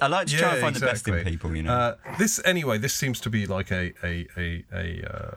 I 0.00 0.06
like 0.06 0.26
to 0.28 0.36
try 0.36 0.48
Yeah, 0.48 0.52
and 0.54 0.62
find 0.62 0.76
the 0.76 0.80
best 0.80 1.08
in 1.08 1.24
people. 1.24 1.54
You 1.56 1.64
know. 1.64 1.72
Uh, 1.72 1.96
this 2.18 2.40
anyway. 2.44 2.78
This 2.78 2.94
seems 2.94 3.20
to 3.20 3.30
be 3.30 3.46
like 3.46 3.70
a 3.70 3.92
a 4.04 4.26
a 4.36 4.64
a. 4.72 5.12
Uh, 5.12 5.34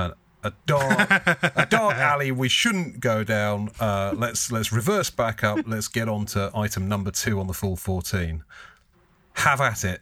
a, 0.00 0.48
a 0.48 0.52
dark, 0.66 1.10
a 1.56 1.66
dark 1.68 1.96
alley 2.10 2.32
we 2.32 2.48
shouldn't 2.48 3.00
go 3.00 3.22
down. 3.24 3.70
Uh, 3.78 4.14
let's 4.16 4.50
let's 4.50 4.72
reverse 4.72 5.10
back 5.10 5.44
up. 5.44 5.60
Let's 5.66 5.88
get 5.88 6.08
on 6.08 6.26
to 6.26 6.50
item 6.54 6.88
number 6.88 7.10
two 7.10 7.38
on 7.40 7.46
the 7.46 7.54
full 7.54 7.76
fourteen. 7.76 8.44
Have 9.34 9.60
at 9.60 9.84
it. 9.84 10.00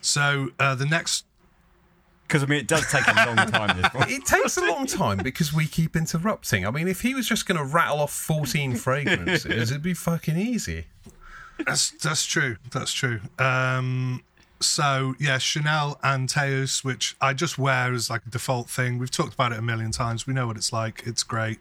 So 0.00 0.48
uh, 0.58 0.74
the 0.74 0.86
next 0.86 1.24
Because 2.26 2.42
I 2.42 2.46
mean, 2.46 2.60
it 2.60 2.68
does 2.68 2.90
take 2.90 3.06
a 3.06 3.26
long 3.26 3.36
time. 3.36 3.80
It 4.08 4.24
takes 4.24 4.56
a 4.56 4.62
long 4.66 4.86
time 4.86 5.18
because 5.18 5.52
we 5.52 5.66
keep 5.66 5.96
interrupting. 5.96 6.66
I 6.66 6.70
mean, 6.70 6.88
if 6.88 7.00
he 7.00 7.14
was 7.14 7.26
just 7.26 7.46
going 7.46 7.58
to 7.58 7.64
rattle 7.64 8.00
off 8.00 8.12
14 8.12 8.76
fragrances, 8.76 9.70
it'd 9.70 9.82
be 9.82 9.94
fucking 9.94 10.36
easy. 10.36 10.86
That's 11.64 11.90
that's 11.90 12.24
true. 12.24 12.56
That's 12.70 12.92
true. 12.92 13.20
Um, 13.38 14.22
so 14.60 15.14
yeah, 15.18 15.38
Chanel 15.38 15.98
Antaeus, 16.02 16.84
which 16.84 17.16
I 17.20 17.32
just 17.32 17.58
wear 17.58 17.92
as 17.92 18.10
like 18.10 18.26
a 18.26 18.30
default 18.30 18.68
thing. 18.68 18.98
We've 18.98 19.10
talked 19.10 19.34
about 19.34 19.52
it 19.52 19.58
a 19.58 19.62
million 19.62 19.90
times. 19.90 20.26
We 20.26 20.34
know 20.34 20.46
what 20.46 20.56
it's 20.56 20.72
like. 20.72 21.02
It's 21.06 21.22
great. 21.22 21.58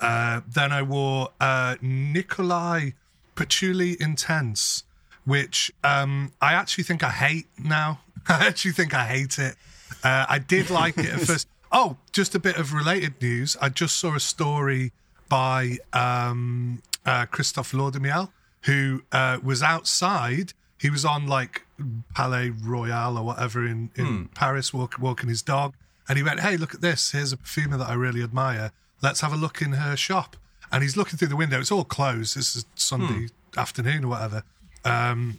Uh, 0.00 0.40
then 0.48 0.72
I 0.72 0.82
wore 0.82 1.30
uh, 1.40 1.76
Nicolai 1.82 2.92
Patchouli 3.34 3.96
Intense, 4.00 4.84
which 5.24 5.70
um, 5.84 6.32
I 6.40 6.54
actually 6.54 6.84
think 6.84 7.02
I 7.02 7.10
hate 7.10 7.46
now. 7.58 8.00
I 8.28 8.46
actually 8.46 8.72
think 8.72 8.94
I 8.94 9.04
hate 9.04 9.38
it. 9.38 9.56
Uh, 10.02 10.26
I 10.28 10.38
did 10.38 10.70
like 10.70 10.98
it 10.98 11.06
at 11.06 11.20
first. 11.26 11.48
Oh, 11.72 11.96
just 12.12 12.34
a 12.34 12.38
bit 12.38 12.56
of 12.56 12.72
related 12.72 13.14
news. 13.20 13.56
I 13.60 13.68
just 13.68 13.96
saw 13.96 14.14
a 14.14 14.20
story 14.20 14.92
by 15.28 15.78
um, 15.92 16.82
uh, 17.06 17.26
Christophe 17.26 17.72
Laudamiel, 17.72 18.30
who 18.62 19.02
uh, 19.12 19.38
was 19.42 19.62
outside. 19.62 20.52
He 20.78 20.90
was 20.90 21.04
on 21.04 21.26
like 21.26 21.64
Palais 22.14 22.50
Royal 22.50 23.16
or 23.18 23.24
whatever 23.24 23.66
in, 23.66 23.90
in 23.96 24.06
Hmm. 24.06 24.24
Paris, 24.34 24.72
walk, 24.74 24.96
walking 24.98 25.28
his 25.28 25.42
dog. 25.42 25.74
And 26.08 26.16
he 26.18 26.22
went, 26.24 26.40
Hey, 26.40 26.56
look 26.56 26.74
at 26.74 26.80
this. 26.80 27.12
Here's 27.12 27.32
a 27.32 27.36
perfumer 27.36 27.76
that 27.76 27.88
I 27.88 27.94
really 27.94 28.22
admire. 28.22 28.72
Let's 29.02 29.20
have 29.20 29.32
a 29.32 29.36
look 29.36 29.62
in 29.62 29.72
her 29.72 29.96
shop. 29.96 30.36
And 30.72 30.82
he's 30.82 30.96
looking 30.96 31.16
through 31.18 31.28
the 31.28 31.36
window. 31.36 31.58
It's 31.60 31.72
all 31.72 31.84
closed. 31.84 32.36
This 32.36 32.54
is 32.56 32.64
Sunday 32.74 33.28
Hmm. 33.54 33.58
afternoon 33.60 34.04
or 34.04 34.08
whatever. 34.08 34.42
Um, 34.84 35.38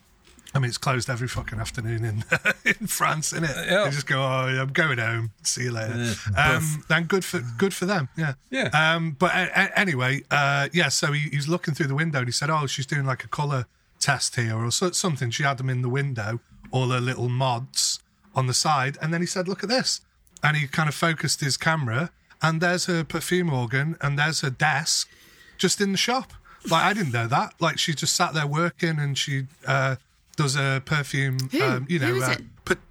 I 0.53 0.59
mean, 0.59 0.67
it's 0.67 0.77
closed 0.77 1.09
every 1.09 1.29
fucking 1.29 1.59
afternoon 1.59 2.03
in 2.03 2.23
in 2.65 2.87
France, 2.87 3.31
isn't 3.31 3.45
it? 3.45 3.55
Yeah. 3.69 3.85
They 3.85 3.91
just 3.91 4.05
go, 4.05 4.21
oh, 4.21 4.61
I'm 4.61 4.73
going 4.73 4.97
home. 4.97 5.31
See 5.43 5.63
you 5.63 5.71
later. 5.71 6.13
um, 6.35 6.83
then 6.89 7.05
good 7.05 7.23
for 7.23 7.39
good 7.57 7.73
for 7.73 7.85
them. 7.85 8.09
Yeah. 8.17 8.33
Yeah. 8.49 8.67
Um, 8.73 9.11
but 9.17 9.31
a- 9.33 9.51
a- 9.57 9.79
anyway, 9.79 10.23
uh, 10.29 10.67
yeah. 10.73 10.89
So 10.89 11.13
he, 11.13 11.29
he 11.29 11.37
was 11.37 11.47
looking 11.47 11.73
through 11.73 11.87
the 11.87 11.95
window 11.95 12.19
and 12.19 12.27
he 12.27 12.33
said, 12.33 12.49
"Oh, 12.49 12.65
she's 12.67 12.85
doing 12.85 13.05
like 13.05 13.23
a 13.23 13.29
color 13.29 13.65
test 14.01 14.35
here 14.35 14.57
or 14.57 14.71
something." 14.71 15.31
She 15.31 15.43
had 15.43 15.57
them 15.57 15.69
in 15.69 15.81
the 15.81 15.89
window, 15.89 16.39
all 16.71 16.89
her 16.89 16.99
little 16.99 17.29
mods 17.29 17.99
on 18.35 18.47
the 18.47 18.53
side, 18.53 18.97
and 19.01 19.13
then 19.13 19.21
he 19.21 19.27
said, 19.27 19.47
"Look 19.47 19.63
at 19.63 19.69
this," 19.69 20.01
and 20.43 20.57
he 20.57 20.67
kind 20.67 20.89
of 20.89 20.95
focused 20.95 21.41
his 21.41 21.57
camera, 21.57 22.11
and 22.41 22.61
there's 22.61 22.85
her 22.85 23.03
perfume 23.03 23.51
organ, 23.53 23.97
and 24.01 24.17
there's 24.17 24.41
her 24.41 24.49
desk, 24.49 25.09
just 25.57 25.79
in 25.79 25.91
the 25.91 25.97
shop. 25.97 26.33
Like 26.69 26.83
I 26.83 26.93
didn't 26.93 27.13
know 27.13 27.27
that. 27.27 27.53
Like 27.59 27.79
she 27.79 27.93
just 27.93 28.15
sat 28.15 28.33
there 28.33 28.47
working, 28.47 28.99
and 28.99 29.17
she 29.17 29.47
uh, 29.65 29.95
does 30.35 30.55
a 30.55 30.81
perfume. 30.85 31.37
Who? 31.51 31.63
Um, 31.63 31.85
you 31.89 31.99
know, 31.99 32.19
uh, 32.21 32.35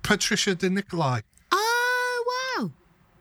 Patricia 0.03 0.55
de 0.55 0.69
Nicolai. 0.71 1.21
Oh 1.53 2.25
wow! 2.59 2.71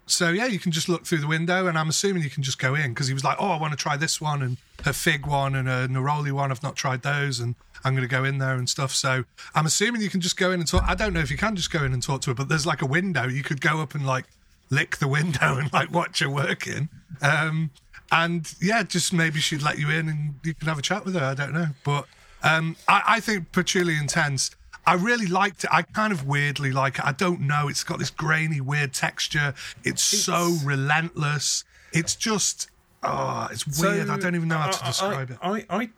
So 0.08 0.30
yeah, 0.30 0.48
you 0.48 0.60
can 0.60 0.72
just 0.72 0.90
look 0.90 1.06
through 1.06 1.20
the 1.20 1.28
window, 1.28 1.68
and 1.68 1.78
I'm 1.78 1.90
assuming 1.90 2.24
you 2.24 2.30
can 2.30 2.44
just 2.44 2.60
go 2.60 2.76
in 2.76 2.94
because 2.94 3.08
he 3.08 3.14
was 3.14 3.24
like, 3.24 3.38
"Oh, 3.40 3.50
I 3.50 3.60
want 3.60 3.74
to 3.74 3.78
try 3.78 3.96
this 3.96 4.20
one 4.20 4.42
and 4.42 4.58
a 4.86 4.94
fig 4.94 5.26
one 5.26 5.56
and 5.56 5.70
a 5.70 5.88
neroli 5.88 6.32
one. 6.32 6.52
I've 6.52 6.64
not 6.64 6.76
tried 6.76 7.04
those, 7.04 7.40
and 7.40 7.56
I'm 7.84 7.94
going 7.96 8.08
to 8.08 8.14
go 8.14 8.24
in 8.24 8.38
there 8.38 8.56
and 8.56 8.70
stuff." 8.70 8.94
So 8.94 9.26
I'm 9.56 9.66
assuming 9.66 10.02
you 10.02 10.10
can 10.10 10.22
just 10.22 10.38
go 10.38 10.52
in 10.52 10.60
and 10.60 10.68
talk. 10.68 10.84
I 10.88 10.96
don't 10.96 11.14
know 11.14 11.22
if 11.22 11.32
you 11.32 11.38
can 11.38 11.56
just 11.56 11.72
go 11.72 11.84
in 11.84 11.94
and 11.94 12.02
talk 12.04 12.22
to 12.22 12.32
her, 12.32 12.34
but 12.36 12.50
there's 12.50 12.66
like 12.66 12.82
a 12.82 12.86
window 12.88 13.28
you 13.28 13.44
could 13.44 13.62
go 13.62 13.82
up 13.82 13.96
and 13.96 14.06
like 14.06 14.26
lick 14.70 14.98
the 14.98 15.08
window 15.08 15.58
and 15.58 15.72
like 15.74 15.92
watch 15.92 16.20
her 16.20 16.30
working. 16.30 16.90
Um, 17.22 17.72
and 18.12 18.52
yeah, 18.62 18.84
just 18.84 19.14
maybe 19.14 19.40
she'd 19.40 19.62
let 19.62 19.78
you 19.78 19.90
in 19.90 20.10
and 20.10 20.36
you 20.44 20.54
can 20.54 20.68
have 20.68 20.80
a 20.80 20.82
chat 20.82 21.06
with 21.06 21.16
her. 21.16 21.24
I 21.24 21.34
don't 21.36 21.54
know, 21.54 21.68
but 21.84 22.06
um, 22.44 22.76
I, 22.88 23.04
I 23.08 23.20
think 23.20 23.52
Patchouli 23.52 23.96
Intense. 23.96 24.52
I 24.86 24.94
really 24.94 25.28
liked 25.28 25.66
it. 25.66 25.70
I 25.72 25.84
kind 25.84 26.12
of 26.12 26.26
weirdly 26.26 26.72
like 26.72 26.98
it. 26.98 27.06
I 27.06 27.12
don't 27.12 27.42
know. 27.42 27.68
It's 27.68 27.84
got 27.84 28.00
this 28.00 28.10
grainy, 28.10 28.60
weird 28.60 28.92
texture. 28.92 29.54
It's, 29.84 30.02
so 30.02 30.58
relentless. 30.64 31.64
It's 31.94 32.16
just, 32.16 32.72
oh, 33.04 33.48
it's 33.52 33.80
weird. 33.80 34.10
I 34.10 34.18
don't 34.18 34.34
even 34.34 34.48
know 34.48 34.58
how 34.58 34.72
to 34.72 34.84
I- 34.84 34.88
describe 34.88 35.30
it. 35.30 35.38
I, 35.44 35.66
I, 35.70 35.90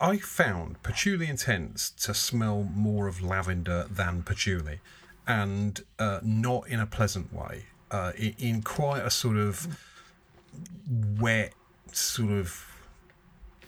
I 0.00 0.18
found 0.18 0.82
patchouli 0.82 1.26
intense 1.26 1.90
to 1.90 2.14
smell 2.14 2.62
more 2.74 3.08
of 3.08 3.20
lavender 3.20 3.86
than 3.90 4.22
patchouli, 4.22 4.80
and 5.26 5.80
uh, 5.98 6.20
not 6.22 6.68
in 6.68 6.80
a 6.80 6.86
pleasant 6.86 7.32
way. 7.32 7.66
Uh, 7.90 8.12
in, 8.16 8.62
quite 8.62 9.02
a 9.02 9.10
sort 9.10 9.36
of 9.36 9.78
wet, 11.18 11.54
sort 11.90 12.30
of 12.30 12.64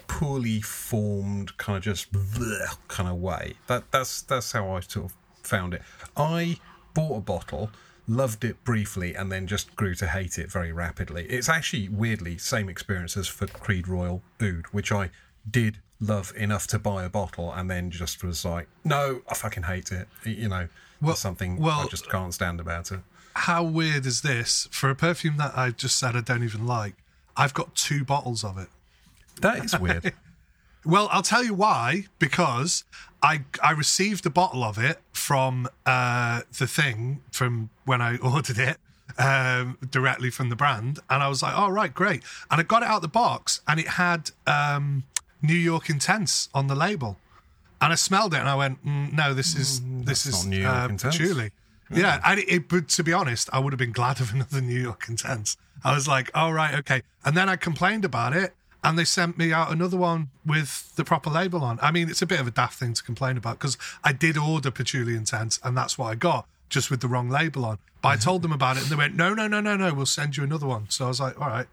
poorly 0.07 0.61
formed, 0.61 1.57
kind 1.57 1.79
of 1.79 1.83
just 1.83 2.13
bleh 2.13 2.77
kind 2.89 3.09
of 3.09 3.17
way. 3.17 3.55
That 3.67 3.91
that's 3.91 4.23
that's 4.23 4.53
how 4.53 4.71
I 4.71 4.81
sort 4.81 5.07
of 5.07 5.17
found 5.43 5.75
it. 5.75 5.83
I 6.17 6.59
bought 6.95 7.17
a 7.17 7.21
bottle, 7.21 7.71
loved 8.07 8.45
it 8.45 8.63
briefly, 8.63 9.15
and 9.15 9.33
then 9.33 9.47
just 9.47 9.75
grew 9.75 9.95
to 9.97 10.07
hate 10.07 10.39
it 10.39 10.51
very 10.51 10.71
rapidly. 10.71 11.25
It's 11.25 11.49
actually 11.49 11.89
weirdly 11.89 12.39
same 12.39 12.69
experience 12.69 13.17
as 13.17 13.27
for 13.27 13.47
Creed 13.47 13.89
Royal 13.89 14.23
Oud, 14.41 14.67
which 14.71 14.93
I 14.93 15.11
did 15.51 15.79
love 16.01 16.33
enough 16.37 16.67
to 16.69 16.79
buy 16.79 17.05
a 17.05 17.09
bottle, 17.09 17.53
and 17.53 17.71
then 17.71 17.91
just 17.91 18.25
was 18.25 18.45
like, 18.45 18.69
no, 18.85 19.23
I 19.29 19.35
fucking 19.35 19.65
hate 19.65 19.93
it. 19.93 20.09
You 20.25 20.49
know, 20.49 20.69
Well- 21.01 21.17
something 21.17 21.63
I 21.65 21.87
just 21.91 22.09
can't 22.09 22.33
stand 22.35 22.61
about 22.61 22.91
it. 22.93 23.01
How 23.35 23.63
weird 23.63 24.07
is 24.07 24.23
this? 24.23 24.69
For 24.73 24.91
a 24.91 24.95
perfume 24.97 25.37
that 25.37 25.57
I 25.57 25.71
just 25.71 25.99
said 25.99 26.17
I 26.17 26.21
don't 26.21 26.43
even 26.43 26.67
like, 26.67 26.95
I've 27.37 27.55
got 27.55 27.75
two 27.77 28.05
bottles 28.05 28.43
of 28.45 28.59
it. 28.59 28.69
That 29.41 29.65
is 29.65 29.79
weird. 29.79 30.13
Well, 30.83 31.11
I'll 31.13 31.21
tell 31.21 31.45
you 31.45 31.53
why. 31.53 32.07
Because 32.19 32.85
I 33.23 33.45
I 33.63 33.73
received 33.73 34.25
a 34.25 34.31
bottle 34.31 34.65
of 34.65 34.79
it 34.79 34.99
from 35.13 35.69
uh, 35.85 36.41
the 36.59 36.67
thing 36.67 37.21
from 37.31 37.69
when 37.85 38.01
I 38.01 38.17
ordered 38.23 38.59
it 38.59 38.79
um, 39.19 39.77
directly 39.91 40.31
from 40.31 40.49
the 40.49 40.57
brand, 40.57 40.99
and 41.11 41.23
I 41.23 41.29
was 41.29 41.43
like, 41.43 41.53
"Oh 41.55 41.69
right, 41.69 41.93
great!" 41.93 42.23
And 42.51 42.61
I 42.61 42.65
got 42.65 42.83
it 42.83 42.89
out 42.89 43.03
the 43.03 43.09
box, 43.09 43.61
and 43.69 43.79
it 43.79 43.89
had 43.89 44.31
um, 44.47 45.05
New 45.43 45.55
York 45.55 45.89
Intense 45.89 46.49
on 46.55 46.67
the 46.67 46.75
label, 46.75 47.17
and 47.81 47.93
I 47.93 47.97
smelled 47.97 48.35
it, 48.35 48.39
and 48.39 48.49
I 48.49 48.55
went, 48.55 48.85
mm, 48.85 49.13
"No, 49.13 49.35
this 49.35 49.57
is 49.57 49.81
this 49.85 50.27
is 50.27 50.45
not 50.45 50.51
New 50.51 50.61
York 50.61 50.75
uh, 50.75 50.89
Intense. 50.91 51.17
patchouli." 51.17 51.51
Yeah, 51.93 52.21
and 52.25 52.39
it, 52.39 52.49
it, 52.49 52.69
but 52.69 52.89
to 52.91 53.03
be 53.03 53.13
honest, 53.13 53.51
I 53.53 53.59
would 53.59 53.73
have 53.73 53.79
been 53.79 53.93
glad 53.93 54.21
of 54.21 54.33
another 54.35 54.61
New 54.61 54.81
York 54.81 55.07
Intense. 55.09 55.57
I 55.83 55.95
was 55.95 56.07
like, 56.07 56.31
"Oh 56.35 56.51
right, 56.51 56.75
okay," 56.81 57.03
and 57.25 57.37
then 57.37 57.49
I 57.49 57.57
complained 57.57 58.05
about 58.05 58.35
it, 58.35 58.55
and 58.85 58.99
they 58.99 59.05
sent 59.05 59.39
me 59.39 59.53
out 59.53 59.73
another 59.73 59.97
one 59.97 60.29
with 60.45 60.95
the 60.97 61.05
proper 61.05 61.31
label 61.31 61.65
on. 61.65 61.79
I 61.83 61.91
mean, 61.91 62.09
it's 62.09 62.23
a 62.23 62.27
bit 62.27 62.41
of 62.41 62.47
a 62.47 62.51
daft 62.51 62.79
thing 62.79 62.95
to 62.95 63.03
complain 63.03 63.37
about 63.37 63.59
because 63.59 63.77
I 64.05 64.13
did 64.13 64.37
order 64.37 64.71
Patchouli 64.71 65.17
Intense, 65.17 65.59
and 65.65 65.77
that's 65.77 65.99
what 65.99 66.07
I 66.07 66.15
got, 66.15 66.47
just 66.69 66.91
with 66.91 67.01
the 67.01 67.09
wrong 67.09 67.29
label 67.29 67.65
on. 67.65 67.79
But 68.03 68.09
I 68.09 68.17
told 68.17 68.43
them 68.43 68.53
about 68.53 68.77
it, 68.77 68.83
and 68.83 68.91
they 68.91 68.97
went, 68.97 69.15
"No, 69.15 69.35
no, 69.35 69.47
no, 69.47 69.61
no, 69.61 69.77
no, 69.77 69.93
we'll 69.95 70.07
send 70.07 70.37
you 70.37 70.45
another 70.45 70.67
one." 70.67 70.89
So 70.91 71.07
I 71.07 71.09
was 71.09 71.21
like, 71.21 71.41
"All 71.41 71.49
right." 71.49 71.67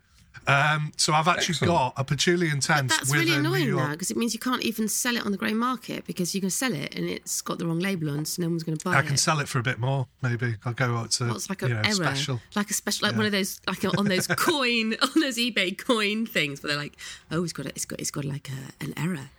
Um, 0.45 0.91
so 0.97 1.13
I've 1.13 1.27
actually 1.27 1.53
Excellent. 1.53 1.71
got 1.73 1.93
a 1.97 2.03
Patchouli 2.03 2.49
Intense 2.49 2.95
That's 2.95 3.09
with 3.11 3.19
really 3.21 3.33
a 3.33 3.39
annoying 3.39 3.67
York. 3.67 3.83
now 3.87 3.91
because 3.91 4.11
it 4.11 4.17
means 4.17 4.33
you 4.33 4.39
can't 4.39 4.61
even 4.63 4.87
sell 4.87 5.15
it 5.17 5.25
on 5.25 5.31
the 5.31 5.37
grey 5.37 5.53
market 5.53 6.05
because 6.05 6.35
you 6.35 6.41
can 6.41 6.49
sell 6.49 6.73
it 6.73 6.95
and 6.95 7.09
it's 7.09 7.41
got 7.41 7.59
the 7.59 7.65
wrong 7.65 7.79
label 7.79 8.09
on, 8.09 8.25
so 8.25 8.41
no 8.41 8.49
one's 8.49 8.63
going 8.63 8.77
to 8.77 8.83
buy 8.85 8.93
it. 8.93 8.95
I 8.97 8.99
it. 8.99 9.07
can 9.07 9.17
sell 9.17 9.39
it 9.39 9.47
for 9.47 9.59
a 9.59 9.63
bit 9.63 9.79
more, 9.79 10.07
maybe. 10.21 10.55
I'll 10.65 10.73
go 10.73 10.95
out 10.95 11.11
to 11.11 11.25
Well, 11.25 11.35
it's 11.35 11.49
like 11.49 11.61
you 11.61 11.67
an 11.67 11.73
know, 11.73 11.81
error, 11.83 11.93
special. 11.93 12.41
like 12.55 12.69
a 12.69 12.73
special, 12.73 13.07
like 13.07 13.17
one 13.17 13.25
of 13.25 13.31
those, 13.31 13.59
like 13.67 13.83
on 13.97 14.05
those 14.05 14.27
coin, 14.37 14.95
on 15.01 15.21
those 15.21 15.37
eBay 15.37 15.77
coin 15.77 16.25
things, 16.25 16.61
where 16.61 16.69
they're 16.69 16.77
like, 16.81 16.97
oh, 17.31 17.43
it's 17.43 17.53
got, 17.53 17.65
a, 17.65 17.69
it's 17.69 17.85
got, 17.85 17.99
it's 17.99 18.11
got 18.11 18.25
like 18.25 18.49
a, 18.49 18.83
an 18.83 18.93
error, 18.97 19.29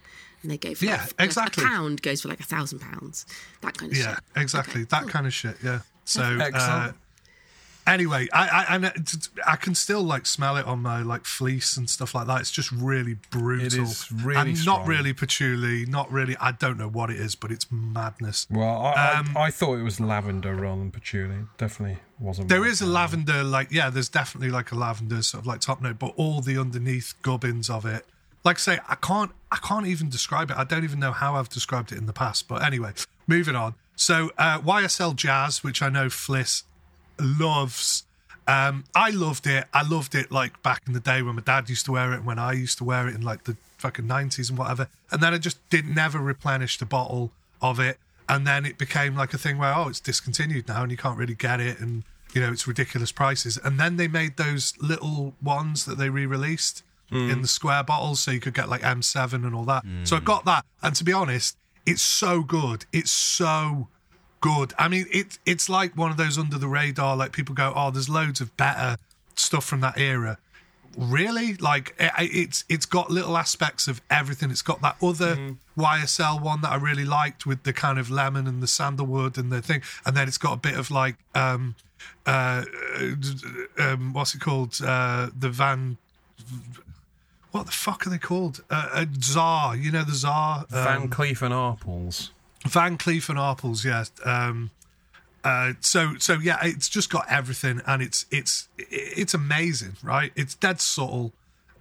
and 0.42 0.50
they 0.50 0.58
go 0.58 0.74
for 0.74 0.84
Yeah, 0.84 0.92
like, 1.02 1.18
like 1.18 1.26
exactly. 1.26 1.64
a 1.64 1.66
pound 1.66 2.02
goes 2.02 2.22
for 2.22 2.28
like 2.28 2.40
a 2.40 2.44
thousand 2.44 2.80
pounds, 2.80 3.26
that 3.62 3.76
kind 3.76 3.92
of 3.92 3.98
Yeah, 3.98 4.14
shit. 4.14 4.24
exactly. 4.36 4.80
Okay, 4.82 4.88
that 4.90 5.02
cool. 5.02 5.10
kind 5.10 5.26
of 5.26 5.34
shit. 5.34 5.56
Yeah. 5.64 5.80
So 6.04 6.22
uh, 6.22 6.38
Excellent. 6.42 6.96
Anyway, 7.88 8.28
I, 8.32 8.48
I 8.48 8.74
and 8.74 9.26
I 9.46 9.56
can 9.56 9.74
still 9.74 10.02
like 10.02 10.26
smell 10.26 10.56
it 10.56 10.66
on 10.66 10.80
my 10.80 11.02
like 11.02 11.24
fleece 11.24 11.76
and 11.76 11.88
stuff 11.88 12.14
like 12.14 12.26
that. 12.26 12.40
It's 12.40 12.50
just 12.50 12.70
really 12.72 13.16
brutal. 13.30 13.82
is 13.82 14.10
really 14.12 14.50
and 14.50 14.58
strong. 14.58 14.80
not 14.80 14.88
really 14.88 15.12
patchouli. 15.12 15.86
Not 15.86 16.10
really. 16.12 16.36
I 16.40 16.52
don't 16.52 16.78
know 16.78 16.88
what 16.88 17.10
it 17.10 17.16
is, 17.16 17.34
but 17.34 17.50
it's 17.50 17.66
madness. 17.70 18.46
Well, 18.50 18.86
I, 18.86 19.14
Um, 19.14 19.36
I, 19.36 19.44
I 19.44 19.50
thought 19.50 19.78
it 19.78 19.82
was 19.82 20.00
lavender 20.00 20.54
rather 20.54 20.78
than 20.80 20.90
patchouli. 20.90 21.46
Definitely 21.56 21.98
wasn't. 22.20 22.48
There 22.48 22.66
is 22.66 22.80
a 22.80 22.86
lavender, 22.86 23.42
like 23.42 23.70
yeah, 23.70 23.90
there's 23.90 24.08
definitely 24.08 24.50
like 24.50 24.72
a 24.72 24.76
lavender 24.76 25.22
sort 25.22 25.42
of 25.42 25.46
like 25.46 25.60
top 25.60 25.80
note, 25.80 25.98
but 25.98 26.12
all 26.16 26.40
the 26.40 26.58
underneath 26.58 27.14
gubbins 27.22 27.70
of 27.70 27.84
it, 27.86 28.04
like 28.44 28.56
I 28.56 28.60
say, 28.60 28.78
I 28.88 28.94
can't, 28.96 29.32
I 29.50 29.56
can't 29.56 29.86
even 29.86 30.08
describe 30.08 30.50
it. 30.50 30.56
I 30.56 30.64
don't 30.64 30.84
even 30.84 31.00
know 31.00 31.12
how 31.12 31.34
I've 31.36 31.48
described 31.48 31.92
it 31.92 31.98
in 31.98 32.06
the 32.06 32.12
past. 32.12 32.48
But 32.48 32.62
anyway, 32.62 32.92
moving 33.26 33.56
on. 33.56 33.74
So 33.96 34.30
uh, 34.38 34.60
YSL 34.60 35.16
Jazz, 35.16 35.64
which 35.64 35.82
I 35.82 35.88
know 35.88 36.06
Fliss 36.06 36.62
loves. 37.20 38.04
Um, 38.46 38.84
I 38.94 39.10
loved 39.10 39.46
it. 39.46 39.66
I 39.74 39.86
loved 39.86 40.14
it 40.14 40.30
like 40.30 40.62
back 40.62 40.82
in 40.86 40.94
the 40.94 41.00
day 41.00 41.20
when 41.22 41.34
my 41.34 41.42
dad 41.42 41.68
used 41.68 41.84
to 41.86 41.92
wear 41.92 42.12
it 42.12 42.16
and 42.16 42.26
when 42.26 42.38
I 42.38 42.52
used 42.52 42.78
to 42.78 42.84
wear 42.84 43.06
it 43.08 43.14
in 43.14 43.20
like 43.22 43.44
the 43.44 43.56
fucking 43.76 44.06
nineties 44.06 44.48
and 44.50 44.58
whatever. 44.58 44.88
And 45.10 45.22
then 45.22 45.34
I 45.34 45.38
just 45.38 45.58
didn't 45.68 45.94
never 45.94 46.18
replenish 46.18 46.78
the 46.78 46.86
bottle 46.86 47.30
of 47.60 47.78
it. 47.78 47.98
And 48.28 48.46
then 48.46 48.64
it 48.64 48.78
became 48.78 49.14
like 49.16 49.32
a 49.34 49.38
thing 49.38 49.58
where 49.58 49.74
oh, 49.74 49.88
it's 49.88 50.00
discontinued 50.00 50.68
now 50.68 50.82
and 50.82 50.90
you 50.90 50.96
can't 50.96 51.18
really 51.18 51.34
get 51.34 51.60
it 51.60 51.78
and 51.80 52.04
you 52.34 52.40
know 52.40 52.50
it's 52.52 52.66
ridiculous 52.66 53.12
prices. 53.12 53.58
And 53.62 53.78
then 53.78 53.96
they 53.96 54.08
made 54.08 54.36
those 54.36 54.74
little 54.80 55.34
ones 55.42 55.84
that 55.84 55.98
they 55.98 56.08
re-released 56.08 56.82
in 57.10 57.40
the 57.40 57.48
square 57.48 57.82
bottles, 57.82 58.20
so 58.20 58.30
you 58.30 58.38
could 58.40 58.52
get 58.52 58.68
like 58.68 58.82
M7 58.82 59.32
and 59.32 59.54
all 59.54 59.64
that. 59.64 59.82
So 60.04 60.16
I 60.16 60.20
got 60.20 60.44
that, 60.44 60.66
and 60.82 60.94
to 60.94 61.04
be 61.04 61.12
honest, 61.14 61.56
it's 61.86 62.02
so 62.02 62.42
good. 62.42 62.84
It's 62.92 63.10
so 63.10 63.88
good. 64.40 64.72
I 64.78 64.88
mean, 64.88 65.06
it 65.12 65.38
it's 65.46 65.68
like 65.68 65.96
one 65.96 66.10
of 66.10 66.16
those 66.16 66.38
under 66.38 66.58
the 66.58 66.68
radar. 66.68 67.16
Like 67.16 67.32
people 67.32 67.54
go, 67.54 67.72
oh, 67.74 67.90
there's 67.90 68.08
loads 68.08 68.40
of 68.40 68.56
better 68.56 68.96
stuff 69.34 69.64
from 69.64 69.80
that 69.80 69.98
era. 69.98 70.38
Really, 70.96 71.54
like 71.54 71.94
it, 71.98 72.12
it's 72.18 72.64
it's 72.68 72.86
got 72.86 73.10
little 73.10 73.36
aspects 73.36 73.86
of 73.88 74.00
everything. 74.10 74.50
It's 74.50 74.62
got 74.62 74.80
that 74.82 74.96
other 75.02 75.54
YSL 75.76 76.42
one 76.42 76.60
that 76.62 76.70
I 76.70 76.76
really 76.76 77.04
liked 77.04 77.46
with 77.46 77.62
the 77.62 77.72
kind 77.72 77.98
of 77.98 78.10
lemon 78.10 78.46
and 78.46 78.62
the 78.62 78.66
sandalwood 78.66 79.38
and 79.38 79.52
the 79.52 79.62
thing, 79.62 79.82
and 80.04 80.16
then 80.16 80.26
it's 80.26 80.38
got 80.38 80.54
a 80.54 80.56
bit 80.56 80.74
of 80.74 80.90
like 80.90 81.16
um 81.34 81.76
uh 82.26 82.64
um 83.78 84.12
what's 84.12 84.34
it 84.34 84.40
called 84.40 84.78
uh 84.84 85.28
the 85.38 85.50
Van. 85.50 85.98
What 87.50 87.66
the 87.66 87.72
fuck 87.72 88.06
are 88.06 88.10
they 88.10 88.18
called? 88.18 88.62
Uh, 88.70 88.88
uh, 88.92 89.04
Tsar, 89.18 89.74
you 89.74 89.90
know 89.90 90.04
the 90.04 90.12
Tsar. 90.12 90.58
Um, 90.60 90.66
Van 90.70 91.08
Cleef 91.08 91.42
and 91.42 91.54
Arpels. 91.54 92.30
Van 92.66 92.98
Cleef 92.98 93.28
and 93.28 93.38
Arpels, 93.38 93.84
yeah. 93.84 94.04
Um, 94.24 94.70
uh, 95.44 95.72
so 95.80 96.16
so 96.18 96.34
yeah, 96.34 96.58
it's 96.62 96.88
just 96.88 97.10
got 97.10 97.24
everything, 97.30 97.80
and 97.86 98.02
it's 98.02 98.26
it's 98.30 98.68
it's 98.78 99.34
amazing, 99.34 99.96
right? 100.02 100.32
It's 100.34 100.54
dead 100.54 100.80
subtle, 100.80 101.32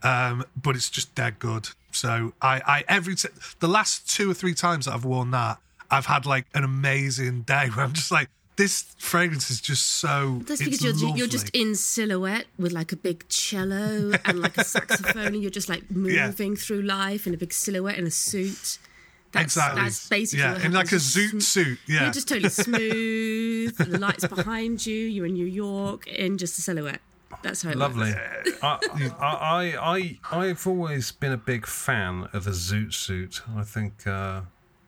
um, 0.03 0.46
but 0.55 0.75
it's 0.75 0.89
just 0.89 1.15
dead 1.15 1.39
good. 1.39 1.69
So 1.91 2.34
I 2.41 2.62
I 2.65 2.84
every 2.88 3.15
t- 3.15 3.29
the 3.60 3.67
last 3.67 4.10
two 4.10 4.29
or 4.29 4.34
three 4.34 4.53
times 4.53 4.86
that 4.86 4.93
I've 4.93 5.05
worn 5.05 5.31
that, 5.31 5.57
I've 5.89 6.05
had 6.05 6.25
like 6.25 6.46
an 6.53 6.63
amazing 6.63 7.41
day 7.41 7.67
where 7.74 7.84
I'm 7.84 7.93
just 7.93 8.12
like, 8.12 8.29
this 8.57 8.84
fragrance 9.00 9.50
is 9.50 9.60
just 9.60 9.86
so. 9.86 10.41
That's 10.46 10.63
because 10.63 10.84
you're, 10.84 10.93
lovely. 10.93 11.17
you're 11.17 11.27
just 11.27 11.50
in 11.50 11.75
silhouette 11.75 12.46
with 12.57 12.72
like 12.72 12.91
a 12.91 12.96
big 12.96 13.27
cello 13.29 14.12
and 14.25 14.39
like 14.39 14.57
a 14.57 14.63
saxophone, 14.75 15.27
and 15.27 15.41
you're 15.41 15.51
just 15.51 15.69
like 15.69 15.89
moving 15.89 16.51
yeah. 16.51 16.57
through 16.57 16.84
life 16.84 17.25
in 17.25 17.34
a 17.34 17.38
big 17.38 17.53
silhouette 17.53 17.98
in 17.98 18.05
a 18.05 18.12
suit. 18.12 18.77
That's, 19.31 19.46
exactly. 19.46 19.81
That's 19.81 20.10
basically 20.10 20.43
yeah, 20.43 20.65
in 20.65 20.72
like 20.72 20.91
a 20.91 20.96
zoot 20.96 21.41
suit. 21.41 21.79
Yeah, 21.88 22.03
you're 22.03 22.12
just 22.12 22.27
totally 22.27 22.50
smooth. 22.50 23.77
the 23.77 24.00
lights 24.00 24.25
behind 24.27 24.86
you. 24.86 24.96
You're 24.96 25.25
in 25.25 25.34
New 25.34 25.46
York 25.46 26.07
in 26.07 26.38
just 26.38 26.57
a 26.57 26.62
silhouette. 26.62 27.01
That's 27.43 27.62
how 27.62 27.74
lovely. 27.74 28.13
I, 28.63 28.79
I, 29.19 29.75
I, 29.79 30.19
I, 30.31 30.46
have 30.48 30.65
always 30.65 31.12
been 31.12 31.34
a 31.34 31.38
big 31.38 31.65
fan 31.67 32.29
of 32.34 32.48
a 32.48 32.51
zoot 32.51 32.93
suit. 32.93 33.41
I 33.55 33.63
think. 33.63 34.07
Uh, 34.07 34.41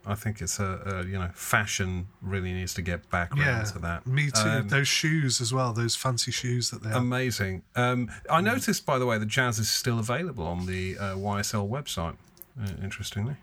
I 0.06 0.16
think 0.16 0.42
it's 0.42 0.60
a, 0.60 1.04
a, 1.04 1.06
you 1.06 1.20
know 1.20 1.30
fashion 1.36 2.08
really 2.22 2.54
needs 2.54 2.74
to 2.76 2.82
get 2.82 3.10
back 3.10 3.32
yeah, 3.36 3.64
to 3.64 3.80
that. 3.80 4.08
Me 4.08 4.32
too. 4.32 4.50
Um, 4.50 4.68
those 4.70 4.88
shoes 4.88 5.42
as 5.42 5.54
well. 5.54 5.74
Those 5.74 5.96
fancy 5.96 6.32
shoes 6.32 6.72
that 6.72 6.82
they 6.82 6.90
have. 6.90 6.98
Amazing. 6.98 7.64
Um, 7.76 8.10
I 8.30 8.42
noticed 8.42 8.86
by 8.86 8.98
the 8.98 9.06
way 9.06 9.18
that 9.18 9.28
Jazz 9.28 9.60
is 9.60 9.70
still 9.70 10.00
available 10.00 10.48
on 10.48 10.66
the 10.66 10.98
uh, 10.98 11.16
YSL 11.16 11.70
website. 11.70 12.16
Uh, 12.60 12.72
interestingly. 12.82 13.36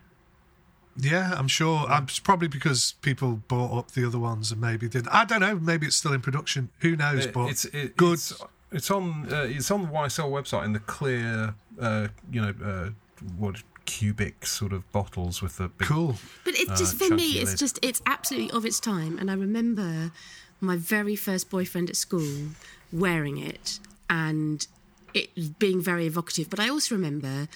Yeah, 0.99 1.35
I'm 1.37 1.49
sure. 1.49 1.87
I'm 1.89 2.07
probably 2.25 2.49
because 2.49 2.95
people 3.03 3.43
bought 3.49 3.77
up 3.77 3.91
the 3.93 4.07
other 4.07 4.19
ones 4.19 4.51
and 4.51 4.61
maybe 4.61 4.89
didn't. 4.89 5.09
I 5.09 5.25
don't 5.25 5.41
know. 5.41 5.59
Maybe 5.59 5.87
it's 5.87 5.97
still 5.97 6.13
in 6.13 6.21
production. 6.21 6.71
Who 6.81 6.97
knows? 6.97 7.27
It, 7.27 7.35
but 7.35 7.51
it's 7.51 7.65
it, 7.67 7.97
good. 7.97 8.15
It's, 8.15 8.43
it's 8.73 8.91
on. 8.91 9.33
Uh, 9.33 9.47
it's 9.49 9.71
on 9.71 9.83
the 9.83 9.89
YSL 9.89 10.31
website 10.31 10.65
in 10.65 10.73
the 10.73 10.81
clear. 10.81 11.55
Uh, 11.81 12.09
you 12.33 12.41
know 12.41 12.55
uh, 12.65 12.91
what 13.37 13.63
cubic 13.85 14.47
sort 14.47 14.73
of 14.73 14.91
bottles 14.93 15.41
with 15.41 15.59
the 15.59 15.69
big, 15.69 15.89
cool. 15.89 16.17
But 16.45 16.55
it's 16.55 16.71
uh, 16.71 16.77
just 16.77 16.97
for 16.97 17.15
me. 17.15 17.39
It's 17.39 17.55
just 17.55 17.79
it's 17.83 18.03
absolutely 18.07 18.51
of 18.57 18.65
its 18.65 18.81
time. 18.81 19.19
And 19.19 19.31
I 19.31 19.35
remember 19.35 20.13
my 20.61 20.77
very 20.77 21.17
first 21.17 21.51
boyfriend 21.51 21.91
at 21.91 21.97
school 21.97 22.49
wearing 22.93 23.39
it 23.39 23.79
and 24.09 24.67
it 25.15 25.59
being 25.59 25.81
very 25.81 26.07
evocative. 26.07 26.51
But 26.51 26.61
I 26.61 26.69
also 26.69 26.95
remember 26.95 27.49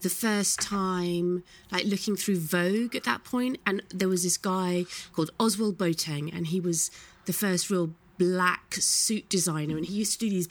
the 0.00 0.10
first 0.10 0.60
time 0.60 1.42
like 1.72 1.84
looking 1.84 2.16
through 2.16 2.38
Vogue 2.38 2.94
at 2.94 3.04
that 3.04 3.24
point, 3.24 3.58
and 3.66 3.82
there 3.94 4.08
was 4.08 4.22
this 4.22 4.36
guy 4.36 4.84
called 5.12 5.30
Ozwald 5.38 5.74
Boateng, 5.74 6.34
and 6.34 6.48
he 6.48 6.60
was 6.60 6.90
the 7.24 7.32
first 7.32 7.70
real 7.70 7.90
black 8.18 8.74
suit 8.74 9.28
designer, 9.28 9.76
and 9.76 9.86
he 9.86 9.94
used 9.94 10.12
to 10.12 10.18
do 10.18 10.30
these 10.30 10.48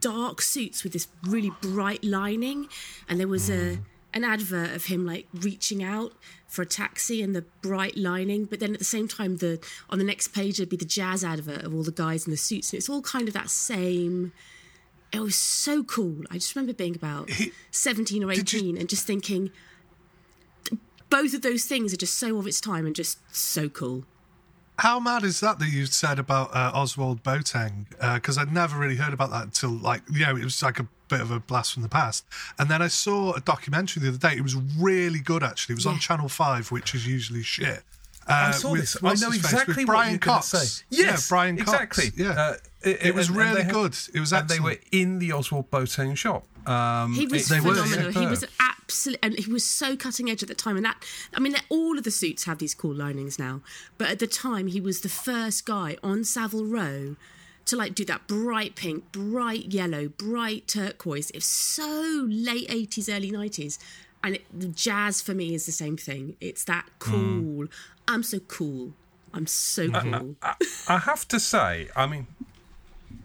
dark 0.00 0.40
suits 0.40 0.82
with 0.82 0.92
this 0.92 1.08
really 1.24 1.52
bright 1.60 2.02
lining, 2.02 2.68
and 3.08 3.20
there 3.20 3.28
was 3.28 3.50
a 3.50 3.76
mm. 3.76 3.82
an 4.14 4.24
advert 4.24 4.70
of 4.74 4.86
him 4.86 5.06
like 5.06 5.26
reaching 5.34 5.82
out 5.82 6.12
for 6.48 6.62
a 6.62 6.66
taxi 6.66 7.22
and 7.22 7.34
the 7.34 7.42
bright 7.62 7.96
lining 7.96 8.44
but 8.44 8.58
then 8.58 8.72
at 8.72 8.80
the 8.80 8.84
same 8.84 9.06
time 9.06 9.36
the 9.36 9.64
on 9.88 9.98
the 9.98 10.04
next 10.04 10.28
page 10.28 10.56
there'd 10.56 10.68
be 10.68 10.76
the 10.76 10.84
jazz 10.84 11.22
advert 11.22 11.62
of 11.62 11.72
all 11.72 11.84
the 11.84 11.92
guys 11.92 12.26
in 12.26 12.32
the 12.32 12.36
suits 12.36 12.72
and 12.72 12.78
it's 12.78 12.88
all 12.88 13.00
kind 13.02 13.28
of 13.28 13.34
that 13.34 13.48
same 13.48 14.32
it 15.12 15.20
was 15.20 15.34
so 15.34 15.82
cool 15.82 16.22
i 16.30 16.34
just 16.34 16.54
remember 16.54 16.72
being 16.72 16.94
about 16.94 17.30
17 17.70 18.24
or 18.24 18.32
18 18.32 18.64
you, 18.64 18.80
and 18.80 18.88
just 18.88 19.06
thinking 19.06 19.50
both 21.08 21.34
of 21.34 21.42
those 21.42 21.64
things 21.64 21.92
are 21.92 21.96
just 21.96 22.16
so 22.16 22.38
of 22.38 22.46
its 22.46 22.60
time 22.60 22.86
and 22.86 22.94
just 22.94 23.18
so 23.34 23.68
cool 23.68 24.04
how 24.80 24.98
mad 24.98 25.24
is 25.24 25.40
that 25.40 25.58
that 25.58 25.68
you 25.68 25.84
said 25.84 26.18
about 26.18 26.50
uh, 26.54 26.72
Ozwald 26.72 27.20
Boateng? 27.20 27.84
Because 28.14 28.38
uh, 28.38 28.40
I'd 28.40 28.52
never 28.52 28.78
really 28.78 28.96
heard 28.96 29.12
about 29.12 29.30
that 29.30 29.44
until 29.44 29.72
like 29.72 30.00
you 30.10 30.24
know 30.24 30.34
it 30.34 30.42
was 30.42 30.62
like 30.62 30.78
a 30.78 30.88
bit 31.08 31.20
of 31.20 31.30
a 31.30 31.38
blast 31.38 31.74
from 31.74 31.82
the 31.82 31.88
past. 31.88 32.24
And 32.58 32.70
then 32.70 32.80
I 32.80 32.88
saw 32.88 33.34
a 33.34 33.40
documentary 33.40 34.02
the 34.02 34.08
other 34.08 34.16
day. 34.16 34.36
It 34.36 34.42
was 34.42 34.56
really 34.56 35.18
good 35.18 35.42
actually. 35.42 35.74
It 35.74 35.76
was 35.76 35.84
yeah. 35.84 35.92
on 35.92 35.98
Channel 35.98 36.30
Five, 36.30 36.70
which 36.70 36.94
is 36.94 37.06
usually 37.06 37.42
shit. 37.42 37.82
Uh, 38.28 38.32
I 38.32 38.50
saw 38.52 38.72
with, 38.72 38.80
this. 38.82 38.96
I 39.02 39.14
know 39.14 39.32
exactly 39.32 39.84
what 39.84 39.92
Brian 39.92 40.18
Cox. 40.18 40.48
Say. 40.48 40.84
Yes, 40.90 41.06
yeah, 41.06 41.34
Brian 41.34 41.56
Cox. 41.56 41.70
Exactly. 41.98 42.24
Yeah, 42.24 42.30
uh, 42.30 42.56
it, 42.82 43.06
it, 43.06 43.14
was 43.14 43.28
and, 43.28 43.36
really 43.36 43.62
and 43.62 43.72
good. 43.72 43.96
It 44.14 44.20
was. 44.20 44.32
And 44.32 44.48
they 44.48 44.60
were 44.60 44.76
in 44.92 45.18
the 45.18 45.30
Ozwald 45.30 45.68
Boateng 45.68 46.16
shop. 46.16 46.44
Um, 46.68 47.14
he 47.14 47.26
was 47.26 47.48
phenomenal. 47.48 48.12
He 48.12 48.26
was 48.26 48.44
absolutely, 48.60 49.18
and 49.22 49.38
he 49.38 49.50
was 49.50 49.64
so 49.64 49.96
cutting 49.96 50.30
edge 50.30 50.42
at 50.42 50.48
the 50.48 50.54
time. 50.54 50.76
And 50.76 50.84
that, 50.84 51.02
I 51.34 51.40
mean, 51.40 51.56
all 51.68 51.98
of 51.98 52.04
the 52.04 52.10
suits 52.10 52.44
have 52.44 52.58
these 52.58 52.74
cool 52.74 52.94
linings 52.94 53.38
now, 53.38 53.62
but 53.98 54.08
at 54.08 54.18
the 54.18 54.26
time, 54.26 54.66
he 54.66 54.80
was 54.80 55.00
the 55.00 55.08
first 55.08 55.64
guy 55.66 55.96
on 56.02 56.24
Savile 56.24 56.66
Row 56.66 57.16
to 57.66 57.76
like 57.76 57.94
do 57.94 58.04
that 58.04 58.26
bright 58.26 58.74
pink, 58.74 59.10
bright 59.12 59.72
yellow, 59.72 60.08
bright 60.08 60.66
turquoise. 60.66 61.30
It's 61.30 61.46
so 61.46 62.26
late 62.28 62.68
80s, 62.68 63.14
early 63.14 63.30
90s. 63.30 63.78
And 64.22 64.34
it, 64.34 64.74
jazz 64.74 65.22
for 65.22 65.34
me 65.34 65.54
is 65.54 65.66
the 65.66 65.72
same 65.72 65.96
thing. 65.96 66.36
It's 66.40 66.64
that 66.64 66.86
cool. 66.98 67.18
Mm. 67.18 67.68
I'm 68.10 68.22
so 68.22 68.40
cool. 68.40 68.92
I'm 69.32 69.46
so 69.46 69.88
cool. 69.88 70.36
I, 70.42 70.54
I, 70.88 70.94
I, 70.94 70.98
have 70.98 71.28
to 71.28 71.38
say, 71.38 71.88
I 71.94 72.06
mean, 72.06 72.26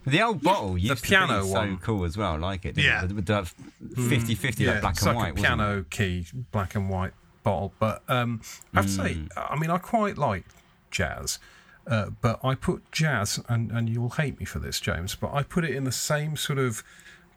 the 0.05 0.21
old 0.21 0.43
bottle 0.43 0.77
used 0.77 1.01
the 1.01 1.07
piano 1.07 1.39
to 1.39 1.45
be 1.45 1.51
one. 1.51 1.77
so 1.79 1.83
cool 1.83 2.05
as 2.05 2.15
well. 2.15 2.33
I 2.33 2.37
like 2.37 2.65
it. 2.65 2.77
Yeah, 2.77 3.05
with 3.05 3.25
the 3.25 3.51
50 3.95 4.35
50 4.35 4.63
yeah, 4.63 4.79
black 4.79 4.97
and 5.01 5.05
like 5.07 5.17
white. 5.17 5.31
A 5.31 5.41
piano 5.41 5.85
key, 5.89 6.27
black 6.51 6.75
and 6.75 6.89
white 6.89 7.13
bottle. 7.41 7.73
But 7.79 8.03
um, 8.07 8.41
I 8.73 8.81
have 8.81 8.85
mm. 8.85 8.97
to 8.97 9.03
say, 9.03 9.13
hmm. 9.15 9.27
I 9.35 9.57
mean, 9.57 9.71
I 9.71 9.79
quite 9.79 10.17
like 10.17 10.45
jazz. 10.91 11.39
Uh, 11.87 12.09
but 12.21 12.39
I 12.43 12.55
put 12.55 12.91
jazz, 12.91 13.39
and, 13.47 13.71
and 13.71 13.89
you'll 13.89 14.09
hate 14.09 14.39
me 14.39 14.45
for 14.45 14.59
this, 14.59 14.79
James, 14.79 15.13
but 15.15 15.31
I 15.33 15.43
put 15.43 15.63
it 15.63 15.71
in 15.71 15.83
the 15.83 15.91
same 15.91 16.35
sort 16.35 16.57
of 16.57 16.83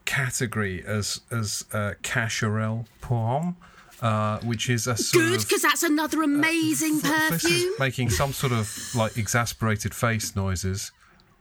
category 0.04 0.82
as 0.86 1.20
as 1.30 1.66
uh, 1.72 1.92
Cacharel 2.02 2.86
Pour 3.02 3.54
uh, 4.00 4.38
which 4.40 4.70
is 4.70 4.86
a 4.86 4.96
good 5.12 5.40
because 5.40 5.62
that's 5.62 5.82
another 5.82 6.22
amazing 6.22 7.00
uh, 7.04 7.28
perfume. 7.30 7.72
Making 7.78 8.10
some 8.10 8.32
sort 8.32 8.52
of 8.52 8.94
like 8.94 9.16
exasperated 9.16 9.94
face 9.94 10.36
noises. 10.36 10.92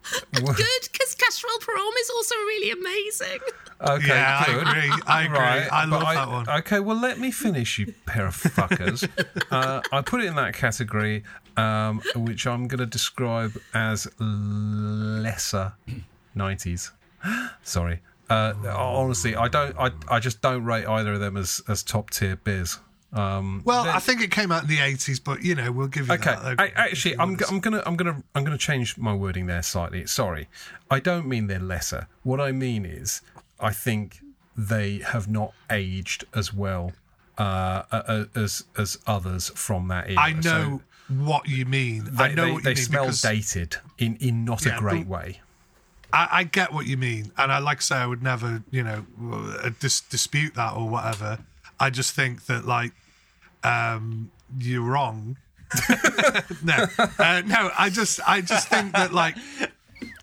good 0.34 0.56
because 0.91 1.15
Cacharel 1.15 1.62
Pour 1.62 1.76
Homme 1.78 1.98
is 2.00 2.10
also 2.10 2.36
really 2.36 2.72
amazing. 2.72 3.39
Okay, 3.80 4.08
yeah, 4.08 4.46
good. 4.46 4.63
I 4.65 4.86
agree. 4.86 5.04
I 5.06 5.24
agree. 5.24 5.38
Right, 5.38 5.72
I 5.72 5.86
love 5.86 6.04
I, 6.04 6.15
that 6.15 6.28
one. 6.30 6.50
Okay, 6.50 6.80
well, 6.80 6.98
let 6.98 7.20
me 7.20 7.30
finish, 7.30 7.78
you 7.78 7.93
pair 8.06 8.26
of 8.28 8.36
fuckers. 8.36 9.08
uh, 9.52 9.82
I 9.91 10.02
put 10.02 10.22
it 10.22 10.28
in 10.28 10.36
that 10.36 10.56
category, 10.56 11.24
um, 11.58 12.02
which 12.15 12.48
I'm 12.48 12.67
going 12.67 12.80
to 12.80 12.86
describe 12.88 13.56
as 13.74 14.08
lesser 14.20 15.74
90s. 16.36 16.91
Sorry. 17.63 18.00
Uh, 18.30 18.54
honestly, 18.68 19.36
I 19.36 19.48
don't. 19.48 19.76
I, 19.78 19.92
I 20.10 20.20
just 20.20 20.42
don't 20.42 20.66
rate 20.66 20.86
either 20.86 21.13
of 21.13 21.20
them 21.20 21.38
as, 21.38 21.62
as 21.68 21.84
top 21.84 22.10
tier 22.10 22.36
beers. 22.36 22.80
Um, 23.13 23.62
well, 23.63 23.88
I 23.88 24.00
think 24.00 24.22
it 24.22 24.32
came 24.32 24.52
out 24.52 24.63
in 24.63 24.70
the 24.70 24.82
eighties, 24.82 25.20
but 25.20 25.42
you 25.42 25.56
know 25.56 25.72
we'll 25.72 25.88
give 25.88 26.08
you 26.08 26.13
okay. 26.16 26.36
that. 26.36 26.60
I, 26.60 26.68
actually, 26.76 27.18
I'm, 27.18 27.38
I'm 27.50 27.60
gonna 27.60 27.82
I'm 27.86 27.96
gonna 27.96 28.22
I'm 28.36 28.44
gonna 28.44 28.58
change 28.58 28.98
my 28.98 29.13
wording 29.13 29.48
there 29.48 29.63
slightly. 29.63 30.06
Sorry, 30.08 30.50
I 30.92 31.00
don't 31.00 31.26
mean 31.26 31.48
they're 31.48 31.60
lesser. 31.60 32.08
What 32.24 32.42
I 32.42 32.52
mean 32.52 32.86
is, 32.86 33.22
I 33.62 33.72
think 33.72 34.20
they 34.58 35.00
have 35.00 35.30
not 35.30 35.54
aged 35.72 36.26
as 36.36 36.54
well 36.54 36.92
uh, 37.38 38.26
as 38.36 38.66
as 38.78 38.98
others 39.08 39.50
from 39.56 39.88
that 39.88 40.10
era. 40.10 40.20
I 40.20 40.34
know 40.34 40.42
so 41.08 41.16
what 41.16 41.48
you 41.48 41.66
mean. 41.66 42.10
They, 42.12 42.24
I 42.26 42.34
know 42.34 42.46
they, 42.46 42.52
what 42.52 42.63
they 42.63 42.74
mean 42.74 42.84
smell 42.84 43.10
dated 43.10 43.78
in 43.98 44.18
in 44.18 44.44
not 44.44 44.66
yeah, 44.66 44.76
a 44.76 44.80
great 44.80 45.08
way. 45.08 45.40
I, 46.13 46.28
I, 46.32 46.43
get 46.43 46.74
what 46.74 46.86
you 46.86 46.98
mean, 46.98 47.32
and 47.38 47.52
I 47.52 47.60
like 47.60 47.80
to 47.80 47.84
say 47.84 47.96
I 47.96 48.06
would 48.06 48.24
never, 48.24 48.63
you 48.72 48.84
know, 48.84 49.06
uh, 49.32 49.70
dis- 49.80 50.02
dispute 50.02 50.56
that 50.56 50.74
or 50.74 50.88
whatever. 50.88 51.39
I 51.80 51.89
just 51.89 52.13
think 52.13 52.46
that 52.46 52.65
like 52.65 52.93
um, 53.63 54.32
you're 54.60 54.82
wrong. 54.82 55.38
no, 56.63 56.86
uh, 57.20 57.41
no. 57.46 57.72
I 57.78 57.89
just, 57.91 58.20
I 58.28 58.41
just 58.41 58.70
think 58.70 58.93
that 58.93 59.13
like. 59.13 59.36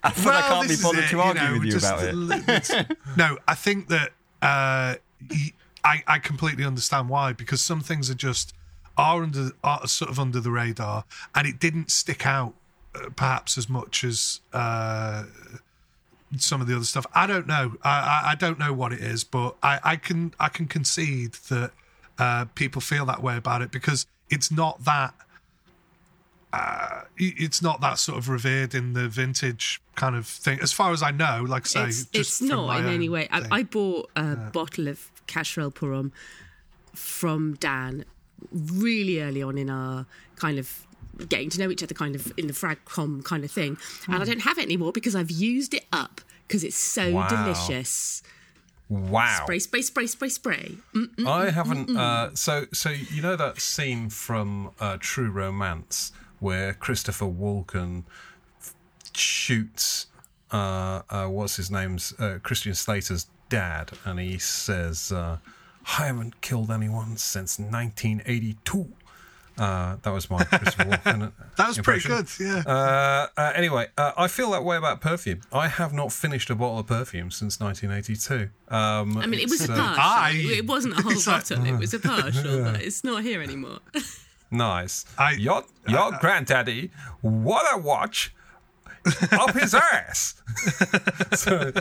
I 0.03 0.13
well, 0.25 0.37
I 0.37 0.41
can't 0.43 0.69
be 0.69 0.77
bothered 0.83 1.05
it, 1.05 1.11
to 1.11 1.21
argue 1.21 1.43
you 1.43 1.49
know, 1.49 1.55
with 1.55 1.65
you 1.65 1.73
just, 1.73 1.93
about 1.93 2.69
it. 2.71 2.99
no, 3.17 3.39
I 3.49 3.55
think 3.55 3.89
that 3.89 4.11
uh, 4.43 4.97
I, 5.83 6.03
I 6.07 6.19
completely 6.19 6.65
understand 6.65 7.09
why 7.09 7.33
because 7.33 7.61
some 7.61 7.81
things 7.81 8.11
are 8.11 8.15
just 8.15 8.55
are 8.97 9.23
under 9.23 9.51
are 9.63 9.87
sort 9.87 10.11
of 10.11 10.19
under 10.19 10.41
the 10.41 10.51
radar, 10.51 11.05
and 11.35 11.47
it 11.47 11.59
didn't 11.59 11.91
stick 11.91 12.27
out 12.27 12.55
uh, 12.95 13.09
perhaps 13.17 13.59
as 13.59 13.69
much 13.69 14.05
as 14.05 14.41
uh, 14.53 15.25
some 16.41 16.61
of 16.61 16.67
the 16.67 16.77
other 16.77 16.85
stuff. 16.85 17.07
I 17.15 17.27
don't 17.27 17.47
know. 17.47 17.75
I, 17.83 17.91
I, 17.91 18.31
I 18.31 18.35
don't 18.35 18.59
know 18.59 18.73
what 18.73 18.93
it 18.93 19.01
is, 19.01 19.25
but 19.25 19.57
I, 19.63 19.81
I 19.83 19.97
can 19.97 20.35
I 20.39 20.49
can 20.49 20.67
concede 20.67 21.35
that 21.49 21.73
uh, 22.19 22.47
people 22.55 22.81
feel 22.81 23.07
that 23.07 23.23
way 23.23 23.37
about 23.37 23.63
it 23.63 23.71
because 23.71 24.07
it's 24.31 24.51
not 24.51 24.85
that. 24.85 25.15
Uh, 26.53 27.03
it's 27.17 27.61
not 27.61 27.81
that 27.81 27.99
sort 27.99 28.17
of 28.17 28.29
revered 28.29 28.77
in 28.77 28.93
the 28.93 29.09
vintage 29.09 29.83
kind 29.97 30.15
of 30.15 30.25
thing, 30.25 30.61
as 30.61 30.73
far 30.73 30.93
as 30.93 31.03
I 31.03 31.11
know. 31.11 31.45
Like 31.49 31.65
I 31.65 31.67
say, 31.67 31.85
it's, 31.87 32.07
it's 32.13 32.41
not 32.41 32.79
in 32.79 32.87
any 32.87 33.09
way. 33.09 33.27
I, 33.33 33.47
I, 33.51 33.63
bought 33.65 34.09
a 34.15 34.23
yeah. 34.23 34.51
bottle 34.53 34.87
of 34.87 35.11
Cacharel 35.27 35.75
Pour 35.75 35.93
Homme 35.93 36.13
from 36.95 37.55
Dan 37.55 38.05
really 38.53 39.21
early 39.21 39.43
on 39.43 39.59
in 39.59 39.69
our 39.69 40.07
kind 40.37 40.61
of 40.61 40.87
getting 41.29 41.51
to 41.51 41.59
know 41.59 41.71
each 41.71 41.83
other 41.83 41.95
kind 41.95 42.15
of 42.15 42.33
in 42.37 42.47
the 42.47 42.53
fragcom 42.53 43.25
kind 43.25 43.45
of 43.45 43.51
thing. 43.51 43.77
And 44.07 44.23
I 44.23 44.25
don't 44.25 44.43
have 44.43 44.59
it 44.59 44.65
anymore 44.65 44.93
because 44.93 45.15
I've 45.15 45.31
used 45.31 45.75
it 45.75 45.85
up 45.93 46.21
because 46.47 46.65
it's 46.65 46.77
so 46.77 47.13
wow. 47.13 47.29
delicious. 47.29 48.23
Wow. 48.89 49.41
Spray, 49.43 49.59
spray, 49.59 49.83
spray, 49.83 50.07
spray, 50.07 50.29
spray. 50.29 50.77
Mm-mm. 50.95 51.27
I 51.27 51.51
haven't. 51.51 51.97
Uh, 51.97 52.35
so, 52.35 52.67
so 52.73 52.91
you 52.91 53.23
know 53.23 53.37
that 53.37 53.61
scene 53.61 54.11
from 54.11 54.71
uh, 54.79 54.99
True 55.01 55.31
Romance 55.31 56.13
where 56.41 56.75
Christopher 56.75 57.27
Walken 57.27 58.05
f- 58.61 58.75
shoots 59.15 60.07
uh, 60.55 61.03
uh, 61.11 61.27
what's 61.27 61.57
his 61.57 61.71
name's 61.71 62.15
uh, 62.21 62.39
Christian 62.43 62.75
Slater's 62.75 63.27
dad, 63.49 63.91
and 64.05 64.21
he 64.21 64.39
says, 64.39 65.11
uh, 65.11 65.39
"I 65.99 66.07
haven't 66.07 66.41
killed 66.43 66.71
anyone 66.71 67.17
since 67.17 67.59
1982." 67.59 68.93
Uh, 69.57 69.97
that 70.03 70.11
was 70.11 70.29
my 70.31 70.43
Christopher 70.45 70.85
Walken. 70.85 71.33
That 71.57 71.69
was 71.69 71.79
pretty 71.79 72.09
good. 72.09 72.27
Yeah. 72.41 72.63
Uh, 72.67 73.27
uh, 73.37 73.53
anyway, 73.55 73.87
uh, 73.97 74.11
I 74.17 74.27
feel 74.27 74.51
that 74.51 74.65
way 74.65 74.77
about 74.77 75.01
perfume. 75.01 75.43
I 75.53 75.69
have 75.69 75.93
not 75.93 76.13
finished 76.13 76.51
a 76.51 76.55
bottle 76.57 76.81
of 76.81 76.87
perfume 76.89 77.31
since 77.31 77.61
1982. 77.61 78.51
Um, 78.75 79.17
I 79.19 79.27
mean, 79.27 79.39
it 79.41 79.49
was 79.49 79.61
a 79.61 79.65
it's, 79.65 79.71
uh, 79.71 79.77
partial. 79.77 80.03
I- 80.03 80.55
it 80.59 80.67
wasn't 80.67 80.99
a 80.99 81.03
whole 81.03 81.13
It's 81.19 81.27
like- 81.27 81.49
bottle. 81.49 81.67
It 81.67 81.79
was 81.79 81.95
a 81.95 81.99
partial, 82.01 82.65
but 82.65 82.83
it's 82.83 83.05
not 83.05 83.23
here 83.23 83.41
anymore. 83.43 83.79
Nice. 84.51 85.05
I- 85.19 85.33
your 85.33 85.65
your 85.87 86.13
granddaddy, 86.21 86.91
what 87.21 87.65
a 87.73 87.79
watch 87.79 88.35
up 89.33 89.53
his 89.55 89.75
ass. 89.75 90.35
so, 91.35 91.73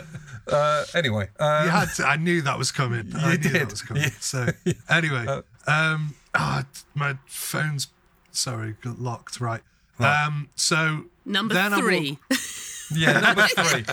uh, 0.52 0.84
anyway, 0.94 1.28
um, 1.40 1.64
you 1.64 1.70
had 1.70 1.88
to, 1.96 2.06
I 2.06 2.16
knew 2.16 2.42
that 2.42 2.58
was 2.58 2.70
coming. 2.70 3.12
I 3.16 3.32
knew 3.32 3.36
did. 3.38 3.52
that 3.54 3.70
was 3.70 3.82
coming. 3.82 4.02
Yeah. 4.04 4.10
So 4.20 4.48
anyway, 4.88 5.26
um, 5.66 6.14
ah, 6.34 6.64
my 6.94 7.16
phone's 7.26 7.88
sorry 8.32 8.74
got 8.82 8.98
locked. 9.00 9.40
Right. 9.40 9.62
Um, 9.98 10.48
so 10.56 11.04
Number 11.24 11.54
then 11.54 11.72
I 11.72 11.76
will- 11.76 11.82
three. 11.84 12.18
yeah, 12.94 13.20
number 13.20 13.46
three. 13.46 13.84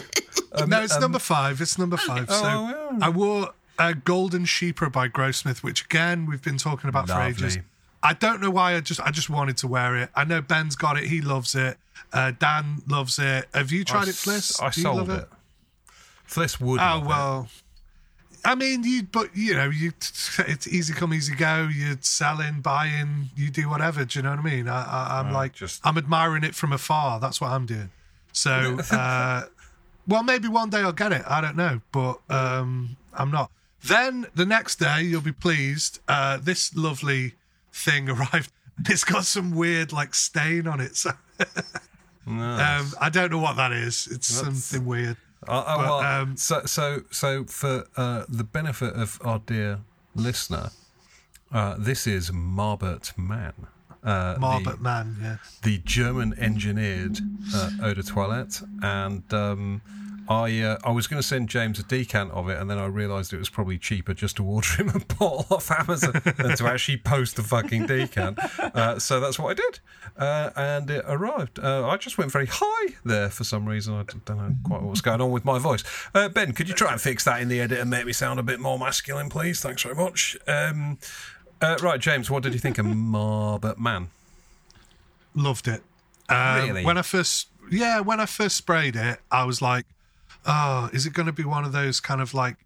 no, 0.67 0.82
it's 0.82 0.99
number 0.99 1.19
five. 1.19 1.62
It's 1.62 1.77
number 1.77 1.97
five. 1.97 2.30
So 2.30 2.41
Oh, 2.43 2.69
yeah. 2.91 3.06
I 3.06 3.10
wore 3.10 3.54
a 3.80 3.93
Golden 3.93 4.45
Chypre 4.45 4.91
by 4.91 5.08
Grossmith, 5.10 5.60
which 5.63 5.86
again 5.86 6.25
we've 6.25 6.41
been 6.41 6.58
talking 6.58 6.89
about 6.89 7.08
for 7.08 7.21
ages. 7.21 7.58
I 8.04 8.13
don't 8.13 8.41
know 8.41 8.49
why. 8.49 8.75
I 8.75 8.80
just 8.82 8.99
I 9.01 9.12
just 9.12 9.30
wanted 9.30 9.58
to 9.58 9.67
wear 9.67 9.95
it. 9.95 10.10
I 10.15 10.23
know 10.23 10.41
Ben's 10.41 10.75
got 10.75 10.97
it. 10.97 11.06
He 11.06 11.21
loves 11.21 11.54
it. 11.56 11.77
Uh, 12.12 12.32
Dan 12.38 12.82
loves 12.88 13.19
it. 13.19 13.47
Have 13.54 13.71
you 13.71 13.84
tried 13.86 14.08
I 14.08 14.10
it, 14.10 14.15
Fliss? 14.15 14.38
s- 14.56 14.60
I 14.62 14.69
Do 14.71 14.82
you 14.82 14.84
sold 14.84 14.97
love 15.08 15.10
it. 15.19 15.30
Fliss 16.27 16.60
would. 16.60 16.80
Oh 16.80 17.04
love 17.08 17.45
it. 17.45 17.62
I 18.43 18.56
mean, 18.56 18.84
you 18.84 19.04
but 19.04 19.36
you 19.36 19.54
know, 19.54 19.69
you 19.69 19.91
it's 20.47 20.67
easy 20.67 20.93
come, 20.93 21.13
easy 21.13 21.36
go. 21.36 21.69
You're 21.71 21.97
selling, 22.01 22.62
buying, 22.62 23.30
you 23.36 23.49
do 23.49 23.69
whatever. 23.69 24.04
Do 24.06 24.19
you 24.19 24.23
know 24.23 24.32
what 24.32 24.39
I 24.39 24.43
mean? 24.43 24.67
I, 24.67 24.84
I, 24.84 25.19
I'm 25.19 25.32
like, 25.32 25.54
just- 25.54 25.82
I'm 25.86 25.97
admiring 25.97 26.43
it 26.43 26.56
from 26.56 26.73
afar. 26.73 27.19
That's 27.19 27.39
what 27.39 27.51
I'm 27.51 27.65
doing. 27.65 27.89
So, 28.34 28.80
uh, 28.91 29.43
well, 30.08 30.23
maybe 30.23 30.47
one 30.47 30.69
day 30.69 30.80
I'll 30.80 30.91
get 30.91 31.12
it. 31.12 31.23
I 31.27 31.41
don't 31.41 31.56
know, 31.56 31.82
but 31.91 32.19
um, 32.30 32.97
I'm 33.13 33.30
not. 33.32 33.51
Then 33.84 34.27
the 34.36 34.45
next 34.45 34.77
day, 34.77 35.01
you'll 35.04 35.21
be 35.21 35.32
pleased. 35.32 35.99
Uh, 36.08 36.38
this 36.41 36.75
lovely 36.75 37.34
thing 37.73 38.10
arrived. 38.15 38.51
It's 38.88 39.04
got 39.04 39.25
some 39.25 39.51
weird 39.56 39.91
like 39.93 40.15
stain 40.15 40.67
on 40.67 40.80
it. 40.80 40.95
So 42.23 42.27
um, 42.27 42.91
I 43.01 43.10
don't 43.12 43.32
know 43.32 43.39
what 43.39 43.56
that 43.58 43.71
is. 43.71 44.08
It's 44.12 44.27
something 44.27 44.86
weird. 44.86 45.17
Uh, 45.47 45.51
uh, 45.51 45.77
But, 45.77 45.86
well, 45.86 45.99
um, 46.21 46.38
so, 46.38 46.62
so, 46.65 47.01
so 47.12 47.43
for 47.45 47.86
uh, 47.97 48.25
the 48.30 48.43
benefit 48.43 48.93
of 48.93 49.19
our 49.23 49.39
dear 49.39 49.80
listener, 50.15 50.69
uh, 51.51 51.75
this 51.80 52.06
is 52.08 52.32
Marbert 52.32 53.17
Mann. 53.17 53.54
Uh, 54.04 54.34
the- 54.34 54.39
Marbert 54.39 54.80
man, 54.82 55.17
yeah. 55.21 55.38
the 55.62 55.77
German 55.80 56.34
engineered 56.39 57.19
uh, 57.54 57.69
eau 57.84 57.93
de 57.93 58.01
toilette, 58.04 58.62
and 58.82 59.23
um, 59.34 59.82
I 60.32 60.62
uh, 60.62 60.78
I 60.84 60.91
was 60.91 61.08
going 61.08 61.22
to 61.22 61.28
send 61.28 61.50
James 61.50 61.78
a 61.80 61.84
decant 61.84 62.32
of 62.32 62.48
it, 62.50 62.58
and 62.58 62.70
then 62.70 62.78
I 62.78 62.86
realised 62.86 63.34
it 63.34 63.38
was 63.38 63.50
probably 63.50 63.78
cheaper 63.78 64.13
just 64.13 64.38
to 64.38 64.46
order 64.46 64.67
him 64.78 64.89
a 64.89 65.00
bottle 65.15 65.46
off 65.52 65.70
Amazon 65.70 66.22
than 66.24 66.56
to 66.58 66.67
actually 66.67 66.98
post 66.98 67.36
the 67.36 67.44
fucking 67.44 67.86
decant. 67.88 68.39
Uh, 68.60 68.98
so 68.98 69.20
that's 69.20 69.38
what 69.38 69.52
I 69.52 69.54
did, 69.56 69.80
uh, 70.17 70.50
and 70.56 70.89
it 70.89 71.04
arrived. 71.08 71.60
Uh, 71.60 71.88
I 71.88 71.98
just 71.98 72.17
went 72.17 72.32
very 72.32 72.48
high 72.50 72.94
there 73.04 73.30
for 73.30 73.44
some 73.44 73.65
reason. 73.67 73.94
I 73.94 74.04
don't 74.26 74.38
know 74.38 74.56
quite 74.63 74.82
what's 74.84 75.02
going 75.02 75.22
on 75.22 75.32
with 75.32 75.44
my 75.44 75.60
voice. 75.60 75.84
Uh, 76.15 76.30
ben, 76.30 76.54
could 76.54 76.70
you 76.70 76.76
try 76.76 76.91
and 76.91 77.02
fix 77.02 77.26
that 77.26 77.41
in 77.41 77.50
the 77.50 77.60
edit 77.60 77.80
and 77.80 77.89
make 77.89 78.06
me 78.06 78.13
sound 78.13 78.39
a 78.39 78.44
bit 78.44 78.60
more 78.60 78.80
masculine, 78.80 79.30
please? 79.30 79.60
Thanks 79.62 79.84
very 79.84 79.96
much. 79.96 80.38
Um, 80.48 80.98
uh, 81.62 81.78
right, 81.82 82.00
James, 82.00 82.32
what 82.32 82.41
did 82.44 82.54
you 82.54 82.60
think 82.60 82.78
of 82.78 82.86
Marbert 82.88 83.78
Man? 83.78 84.10
loved 85.34 85.67
it. 85.67 85.82
Um, 86.30 86.67
Really? 86.67 86.86
When 86.86 86.98
I 86.98 87.02
first, 87.02 87.48
yeah, 87.70 88.00
when 88.00 88.20
I 88.20 88.26
first 88.26 88.56
sprayed 88.58 88.96
it, 88.96 89.20
I 89.32 89.44
was 89.46 89.62
like, 89.62 89.86
"Oh, 90.45 90.89
is 90.93 91.06
it 91.06 91.13
going 91.13 91.27
to 91.27 91.34
be 91.34 91.43
one 91.43 91.65
of 91.65 91.71
those 91.71 91.99
kind 91.99 92.21
of 92.21 92.34
like 92.34 92.58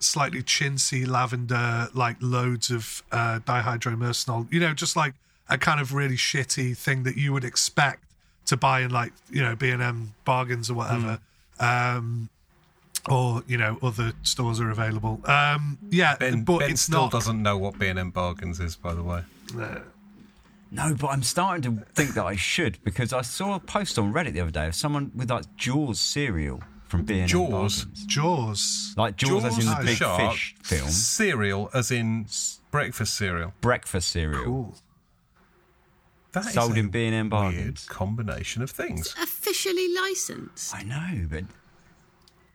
slightly 0.00 0.42
chintzy 0.42 1.06
lavender, 1.06 1.88
like 1.94 2.16
loads 2.20 2.70
of 2.70 3.02
uh, 3.12 3.40
dihydromyrcenol? 3.40 4.52
You 4.52 4.60
know, 4.60 4.74
just 4.74 4.96
like 4.96 5.14
a 5.48 5.58
kind 5.58 5.80
of 5.80 5.94
really 5.94 6.16
shitty 6.16 6.76
thing 6.76 7.04
that 7.04 7.16
you 7.16 7.32
would 7.32 7.44
expect 7.44 8.04
to 8.46 8.56
buy 8.56 8.80
in 8.80 8.90
like 8.90 9.12
you 9.30 9.42
know 9.42 9.54
B 9.56 9.70
and 9.70 9.82
M 9.82 10.14
bargains 10.24 10.70
or 10.70 10.74
whatever." 10.74 11.20
Hmm. 11.58 11.64
Um, 11.64 12.28
or 13.08 13.42
you 13.46 13.56
know 13.56 13.78
other 13.82 14.12
stores 14.22 14.60
are 14.60 14.70
available. 14.70 15.20
Um, 15.24 15.78
yeah, 15.90 16.16
Ben, 16.16 16.44
but 16.44 16.60
ben 16.60 16.70
it's 16.70 16.82
still 16.82 17.02
not. 17.02 17.12
doesn't 17.12 17.42
know 17.42 17.56
what 17.56 17.78
B&M 17.78 18.10
Bargains 18.10 18.60
is, 18.60 18.76
by 18.76 18.94
the 18.94 19.02
way. 19.02 19.22
No, 20.70 20.94
but 20.94 21.08
I'm 21.08 21.22
starting 21.22 21.62
to 21.62 21.84
think 21.94 22.14
that 22.14 22.26
I 22.26 22.36
should 22.36 22.82
because 22.84 23.12
I 23.12 23.22
saw 23.22 23.54
a 23.54 23.60
post 23.60 23.98
on 23.98 24.12
Reddit 24.12 24.34
the 24.34 24.40
other 24.40 24.50
day 24.50 24.66
of 24.66 24.74
someone 24.74 25.10
with 25.14 25.30
like 25.30 25.56
Jaws 25.56 25.98
cereal 25.98 26.62
from 26.88 27.04
B 27.04 27.20
and 27.20 27.28
Jaws? 27.28 27.84
Jaws. 28.06 28.94
like 28.96 29.16
Jaws, 29.16 29.44
as 29.44 29.58
in 29.58 29.66
the 29.66 29.74
the 29.80 29.84
big 29.86 29.96
shark, 29.96 30.32
fish 30.32 30.54
film, 30.62 30.88
Cereal, 30.88 31.70
as 31.74 31.90
in 31.90 32.26
breakfast 32.70 33.14
cereal. 33.14 33.52
breakfast 33.60 34.10
cereal, 34.10 34.44
Cool. 34.44 34.74
That 36.32 36.46
is 36.46 36.52
sold 36.52 36.76
a 36.76 36.80
in 36.80 36.88
B 36.88 37.06
and 37.06 37.14
M 37.14 37.30
weird 37.30 37.32
bargains. 37.54 37.86
combination 37.88 38.62
of 38.62 38.70
things. 38.70 39.14
Officially 39.22 39.88
licensed. 39.94 40.74
I 40.74 40.82
know, 40.82 41.26
but 41.30 41.44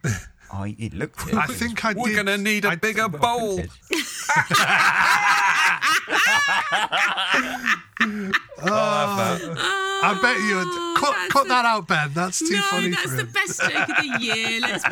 I 0.54 0.76
it 0.78 0.94
looked. 0.94 1.28
It 1.28 1.34
I 1.36 1.48
think 1.48 1.84
I 1.84 1.94
did. 1.94 2.02
We're 2.02 2.08
did. 2.10 2.16
going 2.26 2.28
to 2.28 2.38
need 2.38 2.66
a 2.66 2.70
I- 2.70 2.76
bigger 2.76 3.10
bowl. 3.10 3.56
printed. 3.58 3.72
Oh, 8.66 10.02
I 10.04 10.20
bet 10.22 10.38
you 10.42 10.56
would 10.58 10.68
cut, 11.06 11.30
cut 11.30 11.44
the- 11.44 11.50
that 11.50 11.66
out, 11.66 11.88
Ben. 11.88 12.12
That's 12.14 12.40
too 12.40 12.56
no, 12.56 12.62
funny 12.64 12.90
that's 12.90 13.02
for 13.12 13.16
the 13.18 13.24
best 13.26 13.62
joke 13.62 13.90
of 13.90 13.96
the 13.98 14.18
year. 14.24 14.60
Let's 14.62 14.84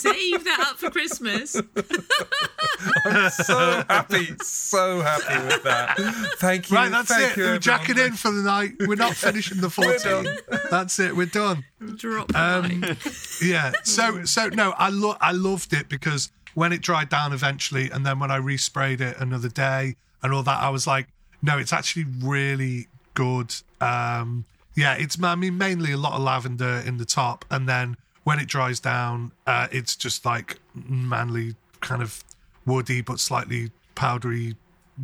save 0.00 0.44
that 0.44 0.60
up 0.68 0.78
for 0.78 0.90
Christmas. 0.90 1.56
I'm 3.04 3.30
so 3.30 3.84
happy, 3.88 4.28
so 4.42 5.00
happy 5.00 5.44
with 5.46 5.62
that. 5.64 5.96
Thank 6.38 6.70
you. 6.70 6.76
Right, 6.76 6.90
that's 6.90 7.08
thank 7.14 7.32
it. 7.32 7.36
You, 7.40 7.44
We're 7.44 7.58
jacking 7.58 7.98
in 7.98 8.12
for 8.14 8.30
the 8.30 8.42
night. 8.42 8.72
We're 8.80 8.94
not 8.96 9.14
finishing 9.16 9.60
the 9.60 9.70
14. 9.70 10.26
that's 10.70 10.98
it. 10.98 11.16
We're 11.16 11.26
done. 11.26 11.64
Drop 11.96 12.28
the 12.32 12.40
Um, 12.40 12.80
mic. 12.80 12.98
Yeah. 13.42 13.72
So 13.84 14.24
so 14.24 14.48
no, 14.48 14.72
I 14.76 14.88
lo- 14.90 15.16
I 15.20 15.32
loved 15.32 15.72
it 15.72 15.88
because 15.88 16.30
when 16.54 16.72
it 16.72 16.82
dried 16.82 17.08
down 17.08 17.32
eventually, 17.32 17.90
and 17.90 18.04
then 18.04 18.18
when 18.18 18.30
I 18.30 18.38
resprayed 18.38 19.00
it 19.00 19.16
another 19.20 19.48
day 19.48 19.96
and 20.22 20.32
all 20.32 20.42
that, 20.42 20.60
I 20.60 20.70
was 20.70 20.86
like, 20.86 21.06
no, 21.42 21.56
it's 21.58 21.72
actually 21.72 22.06
really 22.20 22.88
good. 23.14 23.54
Um, 23.80 24.44
yeah, 24.78 24.94
it's 24.94 25.20
I 25.20 25.34
mean 25.34 25.58
mainly 25.58 25.90
a 25.90 25.96
lot 25.96 26.12
of 26.12 26.20
lavender 26.20 26.82
in 26.86 26.98
the 26.98 27.04
top, 27.04 27.44
and 27.50 27.68
then 27.68 27.96
when 28.22 28.38
it 28.38 28.46
dries 28.46 28.78
down, 28.78 29.32
uh, 29.44 29.66
it's 29.72 29.96
just 29.96 30.24
like 30.24 30.60
manly 30.72 31.56
kind 31.80 32.00
of 32.00 32.22
woody 32.64 33.00
but 33.00 33.18
slightly 33.18 33.72
powdery 33.96 34.54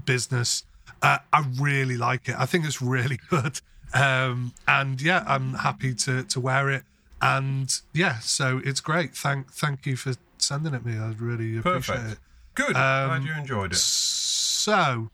business. 0.07 0.63
Uh, 1.03 1.19
I 1.33 1.45
really 1.59 1.97
like 1.97 2.29
it. 2.29 2.37
I 2.39 2.47
think 2.47 2.65
it's 2.67 2.81
really 2.81 3.19
good. 3.31 3.61
Um, 3.93 4.55
and 4.69 5.03
yeah, 5.03 5.25
I'm 5.27 5.55
happy 5.55 5.93
to 5.95 6.23
to 6.23 6.41
wear 6.41 6.71
it. 6.71 6.85
And 7.21 7.69
yeah, 7.93 8.21
so 8.21 8.61
it's 8.65 8.81
great. 8.81 9.17
Thank 9.17 9.53
thank 9.53 9.87
you 9.87 9.97
for 9.97 10.15
sending 10.39 10.73
it 10.73 10.87
me. 10.87 10.97
I 10.99 11.15
really 11.19 11.59
appreciate 11.59 11.97
Perfect. 11.97 12.13
it. 12.13 12.19
Good. 12.55 12.77
Um, 12.77 13.09
Glad 13.09 13.25
you 13.25 13.35
enjoyed 13.35 13.73
it. 13.73 13.79
So 13.79 15.11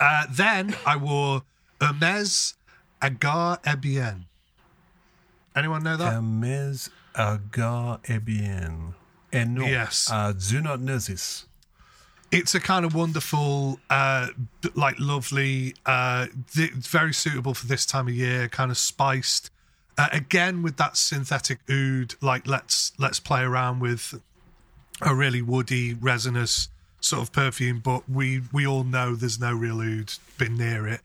uh, 0.00 0.26
then 0.28 0.74
I 0.84 0.96
wore 0.96 1.42
Hermes 1.80 2.54
Agar 3.02 3.60
Ébène. 3.62 4.24
Anyone 5.54 5.82
know 5.82 5.96
that? 5.96 6.12
Hermes 6.12 6.90
Agar 7.16 8.00
Ébène. 8.04 8.94
And 9.32 9.54
no, 9.54 9.66
Yes. 9.66 10.08
uh, 10.10 10.32
do 10.32 10.60
not 10.60 10.80
know 10.80 10.98
this. 10.98 11.46
it's 12.32 12.54
a 12.54 12.60
kind 12.60 12.84
of 12.84 12.94
wonderful, 12.94 13.80
uh, 13.90 14.28
like 14.74 14.94
lovely, 15.00 15.74
uh, 15.84 16.26
th- 16.54 16.70
very 16.72 17.12
suitable 17.12 17.54
for 17.54 17.66
this 17.66 17.84
time 17.84 18.06
of 18.06 18.14
year. 18.14 18.48
Kind 18.48 18.70
of 18.70 18.78
spiced, 18.78 19.50
uh, 19.98 20.08
again 20.12 20.62
with 20.62 20.76
that 20.76 20.96
synthetic 20.96 21.58
oud. 21.68 22.14
Like 22.20 22.46
let's 22.46 22.92
let's 22.98 23.18
play 23.18 23.42
around 23.42 23.80
with 23.80 24.14
a 25.00 25.12
really 25.12 25.42
woody, 25.42 25.94
resinous 25.94 26.68
sort 27.00 27.22
of 27.22 27.32
perfume. 27.32 27.80
But 27.80 28.08
we 28.08 28.42
we 28.52 28.64
all 28.64 28.84
know 28.84 29.16
there's 29.16 29.40
no 29.40 29.52
real 29.52 29.80
oud 29.80 30.12
been 30.38 30.56
near 30.56 30.86
it. 30.86 31.00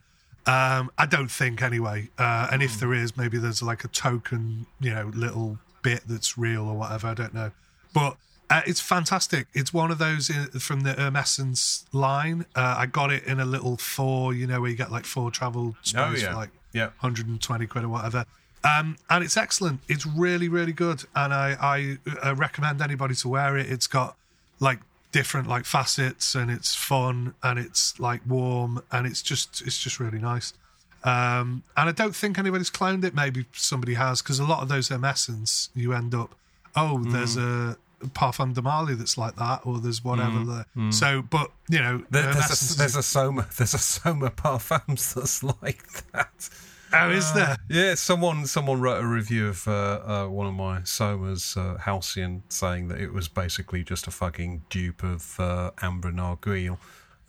Um, 0.46 0.90
I 0.96 1.06
don't 1.06 1.30
think 1.30 1.60
anyway. 1.62 2.08
Uh, 2.18 2.48
and 2.52 2.62
if 2.62 2.78
there 2.78 2.94
is, 2.94 3.16
maybe 3.16 3.36
there's 3.38 3.62
like 3.62 3.84
a 3.84 3.88
token, 3.88 4.66
you 4.80 4.94
know, 4.94 5.10
little 5.14 5.58
bit 5.82 6.02
that's 6.08 6.38
real 6.38 6.68
or 6.68 6.74
whatever. 6.76 7.08
I 7.08 7.14
don't 7.14 7.34
know. 7.34 7.50
But 7.92 8.16
Uh, 8.48 8.62
it's 8.64 8.80
fantastic. 8.80 9.48
It's 9.54 9.74
one 9.74 9.90
of 9.90 9.98
those 9.98 10.30
in, 10.30 10.46
from 10.60 10.82
the 10.82 10.92
Hermessence 10.94 11.84
line. 11.92 12.46
Uh, 12.54 12.76
I 12.78 12.86
got 12.86 13.10
it 13.10 13.24
in 13.24 13.40
a 13.40 13.44
little 13.44 13.76
four, 13.76 14.32
you 14.34 14.46
know, 14.46 14.60
where 14.60 14.70
you 14.70 14.76
get 14.76 14.92
like 14.92 15.04
four 15.04 15.32
travel 15.32 15.74
sprays 15.82 16.22
yeah. 16.22 16.28
for 16.30 16.36
like 16.36 16.50
Yeah. 16.72 16.86
120 17.00 17.66
quid 17.66 17.82
or 17.84 17.88
whatever. 17.88 18.24
Um, 18.62 18.98
and 19.10 19.24
it's 19.24 19.36
excellent. 19.36 19.80
It's 19.88 20.06
really, 20.06 20.48
really 20.48 20.72
good. 20.72 21.02
And 21.16 21.34
I, 21.34 21.56
I 21.60 21.98
uh, 22.24 22.36
recommend 22.36 22.80
anybody 22.80 23.16
to 23.16 23.28
wear 23.28 23.56
it. 23.56 23.66
It's 23.68 23.88
got 23.88 24.14
like 24.60 24.78
different 25.16 25.48
like 25.48 25.64
facets 25.64 26.34
and 26.34 26.50
it's 26.50 26.74
fun 26.74 27.32
and 27.42 27.58
it's 27.58 27.98
like 27.98 28.20
warm 28.26 28.82
and 28.92 29.06
it's 29.06 29.22
just 29.22 29.62
it's 29.62 29.78
just 29.78 29.98
really 29.98 30.18
nice. 30.18 30.52
Um, 31.04 31.62
and 31.74 31.88
I 31.88 31.92
don't 31.92 32.14
think 32.14 32.38
anybody's 32.38 32.70
cloned 32.70 33.02
it. 33.02 33.14
Maybe 33.14 33.46
somebody 33.52 33.94
has 33.94 34.20
because 34.20 34.40
a 34.40 34.44
lot 34.44 34.60
of 34.62 34.68
those 34.68 34.90
Hermessence 34.90 35.70
you 35.74 35.94
end 35.94 36.14
up, 36.14 36.34
oh, 36.74 37.02
there's 37.02 37.36
mm. 37.38 37.76
a 38.02 38.06
Parfum 38.08 38.52
de 38.52 38.60
Marly 38.60 38.94
that's 38.94 39.16
like 39.16 39.36
that, 39.36 39.64
or 39.64 39.78
there's 39.78 40.04
whatever. 40.04 40.40
Mm. 40.40 40.54
there. 40.54 40.66
Mm. 40.76 40.92
So, 40.92 41.22
but 41.22 41.50
you 41.70 41.78
know, 41.78 42.04
There- 42.10 42.34
there's, 42.34 42.74
a, 42.74 42.76
there's 42.78 42.96
a 42.96 43.02
Soma 43.02 43.46
there's 43.56 43.72
a 43.72 43.78
Soma 43.78 44.30
Parfums 44.30 45.14
that's 45.14 45.42
like 45.42 46.12
that. 46.12 46.50
Oh, 46.92 47.10
is 47.10 47.32
there? 47.32 47.56
Yeah, 47.68 47.94
someone 47.94 48.46
someone 48.46 48.80
wrote 48.80 49.02
a 49.02 49.06
review 49.06 49.48
of 49.48 49.66
uh, 49.66 49.72
uh, 49.72 50.26
one 50.28 50.46
of 50.46 50.54
my 50.54 50.80
Somas, 50.80 51.56
uh, 51.56 51.78
Halcyon, 51.78 52.42
saying 52.48 52.88
that 52.88 53.00
it 53.00 53.12
was 53.12 53.28
basically 53.28 53.82
just 53.82 54.06
a 54.06 54.10
fucking 54.10 54.64
dupe 54.70 55.02
of 55.02 55.38
uh, 55.40 55.72
Ambre 55.82 56.12
Narguilé, 56.12 56.78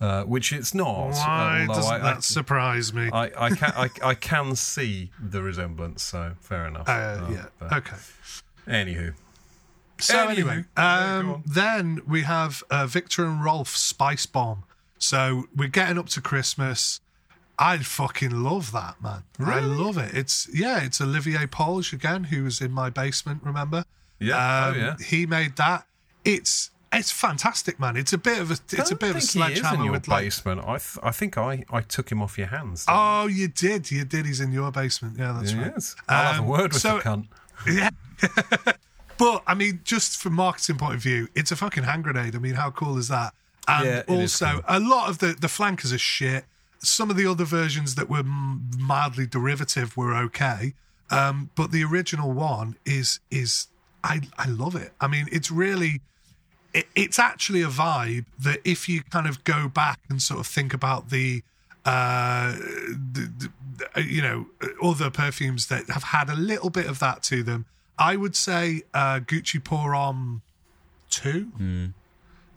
uh, 0.00 0.22
which 0.24 0.52
it's 0.52 0.74
not. 0.74 1.10
Why 1.10 1.66
although 1.68 1.74
doesn't 1.74 1.92
I, 1.94 1.98
that 1.98 2.24
surprise 2.24 2.94
me? 2.94 3.10
I, 3.12 3.26
I, 3.26 3.30
I 3.46 3.50
can 3.50 3.72
I, 3.76 3.88
I 4.02 4.14
can 4.14 4.54
see 4.56 5.10
the 5.20 5.42
resemblance, 5.42 6.02
so 6.02 6.32
fair 6.40 6.66
enough. 6.66 6.88
Uh, 6.88 6.92
Uh, 6.92 7.28
yeah. 7.32 7.46
but 7.58 7.72
Okay. 7.72 7.96
Anywho, 8.66 9.14
So 9.98 10.14
Anywho, 10.14 10.30
anyway, 10.30 10.64
um, 10.76 11.42
then 11.46 12.00
we 12.06 12.22
have 12.22 12.62
uh, 12.70 12.86
Viktor 12.86 13.24
and 13.24 13.42
Rolf 13.42 13.76
Spice 13.76 14.26
Bomb. 14.26 14.64
So 14.98 15.44
we're 15.56 15.68
getting 15.68 15.96
up 15.98 16.08
to 16.10 16.20
Christmas. 16.20 17.00
I 17.58 17.78
fucking 17.78 18.30
love 18.42 18.70
that 18.72 19.02
man. 19.02 19.24
I 19.44 19.60
love 19.60 19.98
it. 19.98 20.14
It's 20.14 20.48
yeah, 20.54 20.82
it's 20.84 21.00
Olivier 21.00 21.46
Polge 21.46 21.92
again, 21.92 22.24
who 22.24 22.44
was 22.44 22.60
in 22.60 22.70
my 22.72 22.88
basement. 22.90 23.42
Remember? 23.44 23.84
Yeah. 24.20 24.36
Oh, 24.66 24.70
Um, 24.70 24.76
yeah. 24.78 24.96
He 25.04 25.26
made 25.26 25.56
that. 25.56 25.86
It's 26.24 26.70
it's 26.92 27.10
fantastic, 27.10 27.78
man. 27.80 27.96
It's 27.96 28.12
a 28.12 28.18
bit 28.18 28.38
of 28.38 28.50
a 28.50 28.58
it's 28.72 28.90
a 28.90 28.96
bit 28.96 29.10
of 29.10 29.16
a 29.16 29.20
think 29.20 29.22
in 29.22 29.26
sledgehammer 29.56 29.84
your 29.84 29.92
with 29.92 30.08
like. 30.08 30.24
basement. 30.24 30.60
I 30.66 30.78
th- 30.78 30.98
I 31.02 31.10
think 31.10 31.36
I, 31.36 31.64
I 31.70 31.80
took 31.80 32.10
him 32.12 32.22
off 32.22 32.38
your 32.38 32.46
hands. 32.46 32.84
Oh, 32.88 33.26
you 33.26 33.48
did. 33.48 33.90
You 33.90 34.04
did. 34.04 34.24
He's 34.26 34.40
in 34.40 34.52
your 34.52 34.70
basement. 34.70 35.18
Yeah, 35.18 35.32
that's 35.38 35.52
right. 35.54 35.72
yes. 35.74 35.96
I'll 36.08 36.24
have 36.32 36.36
a 36.36 36.42
Um, 36.44 36.48
word 36.48 36.72
with 36.72 36.82
so- 36.82 36.98
the 36.98 37.02
cunt. 37.02 37.26
Yeah. 37.66 37.90
but 39.18 39.42
I 39.46 39.54
mean, 39.54 39.80
just 39.84 40.18
from 40.18 40.34
marketing 40.34 40.76
point 40.76 40.94
of 40.94 41.02
view, 41.02 41.28
it's 41.34 41.50
a 41.50 41.56
fucking 41.56 41.82
hand 41.84 42.04
grenade. 42.04 42.34
I 42.36 42.38
mean, 42.38 42.54
how 42.54 42.70
cool 42.70 42.96
is 42.98 43.08
that? 43.08 43.34
And 43.66 43.84
Yeah, 43.84 44.02
is 44.08 44.42
also, 44.42 44.52
cool. 44.52 44.62
a 44.68 44.78
lot 44.80 45.10
of 45.10 45.18
the 45.18 45.34
the 45.38 45.48
flankers 45.48 45.92
are 45.92 45.98
shit. 45.98 46.44
Some 46.80 47.10
of 47.10 47.16
the 47.16 47.26
other 47.26 47.44
versions 47.44 47.94
that 47.96 48.08
were 48.08 48.22
mildly 48.22 49.26
derivative 49.26 49.96
were 49.96 50.14
okay, 50.14 50.74
um, 51.10 51.50
but 51.54 51.72
the 51.72 51.82
original 51.84 52.32
one 52.32 52.76
is 52.84 53.20
is 53.30 53.66
I 54.04 54.20
I 54.38 54.48
love 54.48 54.76
it. 54.76 54.92
I 55.00 55.08
mean, 55.08 55.26
it's 55.32 55.50
really 55.50 56.00
it, 56.74 56.86
it's 56.94 57.18
actually 57.18 57.62
a 57.62 57.68
vibe 57.68 58.26
that 58.38 58.60
if 58.64 58.88
you 58.88 59.02
kind 59.02 59.26
of 59.26 59.44
go 59.44 59.68
back 59.68 60.00
and 60.08 60.20
sort 60.20 60.40
of 60.40 60.46
think 60.46 60.74
about 60.74 61.10
the 61.10 61.42
uh 61.84 62.52
the, 62.52 63.50
the, 63.94 64.02
you 64.02 64.20
know 64.20 64.46
other 64.82 65.10
perfumes 65.10 65.66
that 65.68 65.88
have 65.88 66.02
had 66.02 66.28
a 66.28 66.34
little 66.34 66.70
bit 66.70 66.86
of 66.86 66.98
that 66.98 67.22
to 67.22 67.42
them 67.42 67.64
i 67.98 68.16
would 68.16 68.34
say 68.34 68.82
uh 68.94 69.20
gucci 69.20 69.62
pour 69.62 69.94
homme 69.94 70.42
2 71.10 71.46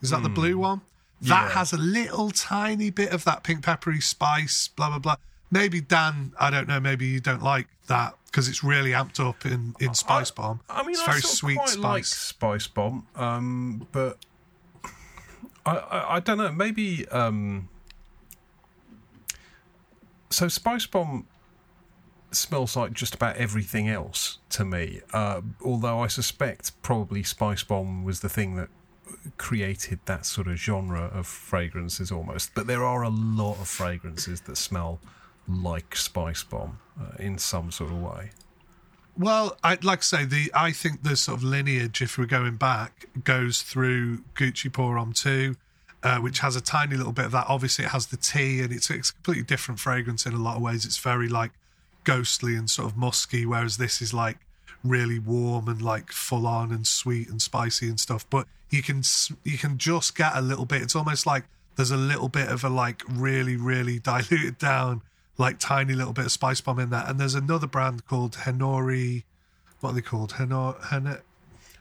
is 0.01 0.10
that 0.10 0.23
the 0.23 0.29
blue 0.29 0.57
one 0.57 0.81
that 1.21 1.43
Yeah. 1.47 1.49
has 1.49 1.71
a 1.73 1.77
little 1.77 2.31
tiny 2.31 2.89
bit 2.89 3.12
of 3.13 3.23
that 3.25 3.43
pink 3.43 3.63
peppery 3.63 4.01
spice 4.01 4.67
blah 4.69 4.89
blah 4.89 4.99
blah 4.99 5.15
maybe 5.51 5.79
dan 5.81 6.31
i 6.39 6.49
don't 6.49 6.67
know 6.67 6.79
maybe 6.79 7.05
you 7.05 7.19
don't 7.19 7.43
like 7.43 7.67
that 7.88 8.15
because 8.25 8.47
it's 8.47 8.63
really 8.63 8.91
amped 8.91 9.19
up 9.19 9.45
in 9.45 9.75
in 9.79 9.93
spice 9.93 10.31
bomb 10.31 10.62
I 10.69 10.81
mean, 10.81 10.91
it's 10.91 11.01
I 11.01 11.05
very 11.12 11.21
sweet 11.21 11.57
quite 11.57 11.69
spice 11.69 11.84
like 11.84 12.05
Spice 12.05 12.67
Bomb, 12.67 13.07
um, 13.15 13.88
but 13.91 14.17
I, 15.65 15.75
I, 15.75 16.15
I 16.15 16.19
don't 16.21 16.38
know. 16.39 16.51
Maybe 16.51 17.07
um, 17.10 17.69
so. 20.29 20.47
Spice 20.47 20.86
Bomb 20.88 21.27
smells 22.31 22.75
like 22.75 22.93
just 22.93 23.13
about 23.13 23.36
everything 23.36 23.89
else 23.89 24.39
to 24.51 24.65
me. 24.65 25.01
Uh, 25.13 25.41
although 25.63 25.99
I 25.99 26.07
suspect 26.07 26.81
probably 26.81 27.21
Spice 27.23 27.63
Bomb 27.63 28.03
was 28.03 28.21
the 28.21 28.29
thing 28.29 28.55
that 28.55 28.69
created 29.37 29.99
that 30.05 30.25
sort 30.25 30.47
of 30.47 30.57
genre 30.57 31.09
of 31.13 31.27
fragrances 31.27 32.11
almost. 32.11 32.53
But 32.55 32.67
there 32.67 32.83
are 32.83 33.03
a 33.03 33.09
lot 33.09 33.59
of 33.59 33.67
fragrances 33.67 34.41
that 34.41 34.57
smell 34.57 34.99
like 35.47 35.95
Spice 35.95 36.43
Bomb 36.43 36.79
uh, 36.99 37.15
in 37.19 37.37
some 37.37 37.71
sort 37.71 37.91
of 37.91 38.01
way. 38.01 38.31
Well, 39.17 39.57
I'd 39.63 39.83
like 39.83 40.01
to 40.01 40.05
say 40.05 40.25
the 40.25 40.51
I 40.53 40.71
think 40.71 41.03
the 41.03 41.15
sort 41.15 41.37
of 41.37 41.43
lineage, 41.43 42.01
if 42.01 42.17
we're 42.17 42.25
going 42.25 42.55
back, 42.55 43.07
goes 43.23 43.61
through 43.61 44.19
Gucci 44.35 44.71
Pour 44.71 44.97
Homme 44.97 45.13
2, 45.13 45.55
uh, 46.03 46.17
which 46.19 46.39
has 46.39 46.55
a 46.55 46.61
tiny 46.61 46.95
little 46.95 47.11
bit 47.11 47.25
of 47.25 47.31
that. 47.33 47.45
Obviously, 47.49 47.85
it 47.85 47.91
has 47.91 48.07
the 48.07 48.17
tea, 48.17 48.61
and 48.61 48.71
it's, 48.71 48.89
it's 48.89 49.09
a 49.09 49.13
completely 49.13 49.43
different 49.43 49.79
fragrance 49.79 50.25
in 50.25 50.33
a 50.33 50.37
lot 50.37 50.55
of 50.55 50.61
ways. 50.61 50.85
It's 50.85 50.97
very 50.97 51.27
like 51.27 51.51
ghostly 52.03 52.55
and 52.55 52.69
sort 52.69 52.89
of 52.89 52.97
musky, 52.97 53.45
whereas 53.45 53.77
this 53.77 54.01
is 54.01 54.13
like 54.13 54.37
really 54.84 55.20
warm 55.20 55.67
and 55.67 55.82
like 55.82 56.12
full 56.12 56.48
on 56.48 56.72
and 56.72 56.86
sweet 56.88 57.30
and 57.30 57.41
spicy 57.41 57.88
and 57.88 58.00
stuff. 58.00 58.30
But 58.30 58.48
you 58.70 58.82
can 58.82 59.04
you 59.44 59.58
can 59.58 59.78
just 59.78 60.15
get 60.15 60.32
a 60.36 60.41
little 60.41 60.65
bit. 60.65 60.82
It's 60.82 60.96
almost 60.96 61.26
like 61.26 61.46
there's 61.76 61.91
a 61.91 61.98
little 61.98 62.30
bit 62.30 62.50
of 62.50 62.63
a 62.63 62.70
like 62.70 63.04
really 63.10 63.56
really 63.58 64.00
diluted 64.12 64.58
down 64.58 65.02
like 65.38 65.58
tiny 65.60 65.94
little 65.94 66.13
bit 66.13 66.26
of 66.26 66.32
spice 66.32 66.62
bomb 66.62 66.80
in 66.80 66.89
there. 66.89 67.04
And 67.08 67.20
there's 67.20 67.36
another 67.36 67.67
brand 67.67 68.06
called 68.06 68.34
Henori. 68.34 69.24
What 69.80 69.91
are 69.91 69.94
they 69.94 70.02
called? 70.02 70.34
Henor 70.34 70.76
Hana 70.89 71.22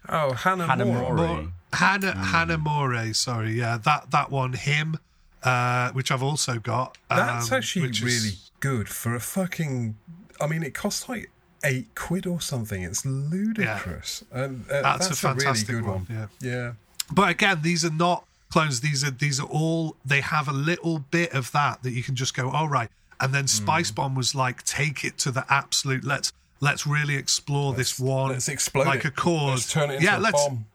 Oh, 0.09 0.33
Hannah, 0.33 0.67
Hannah 0.67 0.87
Moore. 0.87 1.15
Moore. 1.15 1.27
More, 1.27 1.49
Hannah 1.75 2.17
Hannah 2.17 2.59
More. 2.59 3.13
Sorry, 3.13 3.53
yeah, 3.53 3.77
that 3.79 4.11
that 4.11 4.31
one. 4.31 4.55
Him, 4.55 4.99
uh, 5.43 5.91
which 5.93 6.11
I've 6.11 6.23
also 6.23 6.59
got. 6.59 6.97
That's 7.09 7.53
um, 7.53 7.59
actually 7.59 7.89
really 7.89 8.15
is- 8.15 8.51
good 8.61 8.89
for 8.89 9.15
a 9.15 9.21
fucking. 9.21 9.97
I 10.41 10.47
mean, 10.47 10.63
it 10.63 10.73
costs 10.75 11.09
like 11.09 11.31
eight 11.65 11.95
quid 11.95 12.27
or 12.27 12.41
something. 12.41 12.83
It's 12.83 13.05
ludicrous. 13.05 14.25
And 14.33 14.65
uh, 14.71 14.83
That's 14.83 15.09
that's, 15.09 15.23
a 15.23 15.27
a, 15.27 15.31
really 15.31 15.45
fantastic 15.45 15.75
good 15.77 15.85
one, 15.85 16.07
one. 16.07 16.07
yeah. 16.11 16.27
yeah. 16.41 16.73
But 17.13 17.31
again, 17.31 17.61
these 17.63 17.85
are 17.85 17.93
not 17.93 18.25
clones. 18.51 18.81
These 18.81 19.05
are 19.05 19.11
these 19.11 19.41
are 19.41 19.47
all. 19.47 19.97
They 20.05 20.21
have 20.21 20.49
a 20.49 20.53
little 20.53 21.01
bit 21.11 21.33
of 21.33 21.51
that 21.53 21.83
that 21.83 21.91
you 21.91 22.03
can 22.03 22.17
just 22.17 22.35
go, 22.35 22.51
oh 22.55 22.67
right. 22.67 22.89
And 23.21 23.35
then 23.35 23.43
Hmm. 23.45 23.47
Spice 23.47 23.91
Bomb 23.91 24.15
was 24.15 24.35
like, 24.35 24.63
take 24.65 25.05
it 25.05 25.19
to 25.19 25.31
the 25.31 25.45
absolute. 25.49 26.05
Let's 26.05 26.33
let's 26.61 26.87
really 26.87 27.17
explore 27.17 27.75
this 27.75 27.99
one. 27.99 28.31
Let's 28.31 28.49
explode 28.49 28.87
like 28.87 29.05
it. 29.05 29.09
a 29.09 29.11
chord. 29.11 29.51
Let's 29.51 29.73
turn 29.73 29.91
it 29.91 29.95
into 29.95 30.05
yeah, 30.05 30.19
a 30.19 30.21
let's, 30.21 30.43
bomb. 30.43 30.67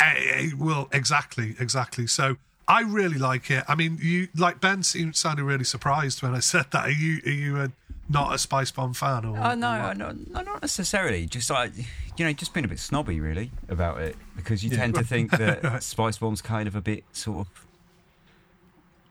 Eh, 0.00 0.50
well, 0.58 0.88
exactly, 0.92 1.54
exactly. 1.58 2.06
So 2.06 2.36
I 2.68 2.82
really 2.82 3.18
like 3.18 3.50
it. 3.50 3.64
I 3.68 3.74
mean, 3.74 3.98
you 4.00 4.28
like 4.36 4.60
Ben 4.60 4.82
seemed 4.82 5.16
sounded 5.16 5.44
really 5.44 5.64
surprised 5.64 6.22
when 6.22 6.34
I 6.34 6.40
said 6.40 6.66
that. 6.70 6.86
Are 6.86 6.90
you 6.90 7.20
are 7.26 7.30
you 7.30 7.56
a, 7.60 7.70
not 8.10 8.34
a 8.34 8.38
Spice 8.38 8.70
Bomb 8.70 8.92
fan 8.92 9.24
or? 9.24 9.38
Oh 9.38 9.54
no, 9.54 9.92
no, 9.94 10.10
no, 10.10 10.42
not 10.42 10.60
necessarily. 10.60 11.24
Just 11.26 11.48
like 11.48 11.72
you 12.18 12.24
know, 12.26 12.32
just 12.32 12.52
being 12.52 12.64
a 12.64 12.68
bit 12.68 12.78
snobby 12.78 13.20
really 13.20 13.50
about 13.68 14.00
it 14.02 14.16
because 14.36 14.62
you 14.62 14.68
tend 14.70 14.94
to 14.96 15.04
think 15.04 15.30
that 15.38 15.82
Spice 15.82 16.18
Bomb's 16.18 16.42
kind 16.42 16.68
of 16.68 16.74
a 16.76 16.80
bit 16.82 17.04
sort 17.12 17.46
of 17.46 17.66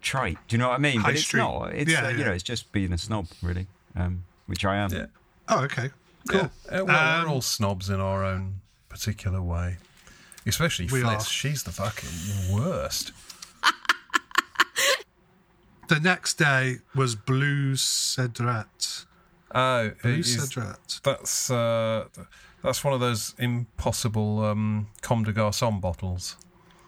trite. 0.02 0.38
Do 0.48 0.56
you 0.56 0.58
know 0.60 0.70
what 0.70 0.76
I 0.76 0.78
mean? 0.80 1.00
High 1.00 1.08
but 1.10 1.16
it's 1.16 1.24
street. 1.24 1.40
not. 1.40 1.74
It's 1.74 1.92
Yeah, 1.92 2.06
uh, 2.06 2.10
you 2.10 2.20
yeah. 2.20 2.26
know, 2.26 2.32
it's 2.34 2.44
just 2.44 2.72
being 2.72 2.94
a 2.94 2.98
snob 2.98 3.28
really, 3.42 3.68
um, 3.96 4.24
which 4.48 4.66
I 4.66 4.78
am. 4.78 4.92
Yeah. 4.92 5.06
Oh, 5.48 5.64
okay, 5.64 5.90
cool. 6.30 6.50
Yeah. 6.72 6.82
Uh, 6.82 6.86
well, 6.86 7.20
Um, 7.20 7.24
we're 7.26 7.30
all 7.34 7.42
snobs 7.42 7.90
in 7.90 8.00
our 8.00 8.24
own 8.24 8.62
particular 8.90 9.42
way. 9.42 9.78
Especially 10.46 10.86
We 10.92 11.02
Fliss. 11.02 11.28
She's 11.30 11.64
the 11.64 11.72
fucking 11.72 12.10
worst. 12.56 13.12
The 15.90 16.00
next 16.00 16.38
day 16.38 16.78
was 16.96 17.16
Blue 17.16 17.74
Cedrat. 17.76 19.06
Oh, 19.54 19.92
Blue 20.04 20.22
Cedrat. 20.22 21.00
that's 21.04 21.50
uh, 21.50 22.06
that's 22.64 22.84
one 22.84 22.94
of 22.94 23.00
those 23.00 23.34
impossible 23.40 24.46
um, 24.46 24.88
Comme 25.02 25.24
de 25.24 25.34
Garçon 25.34 25.82
bottles. 25.82 26.38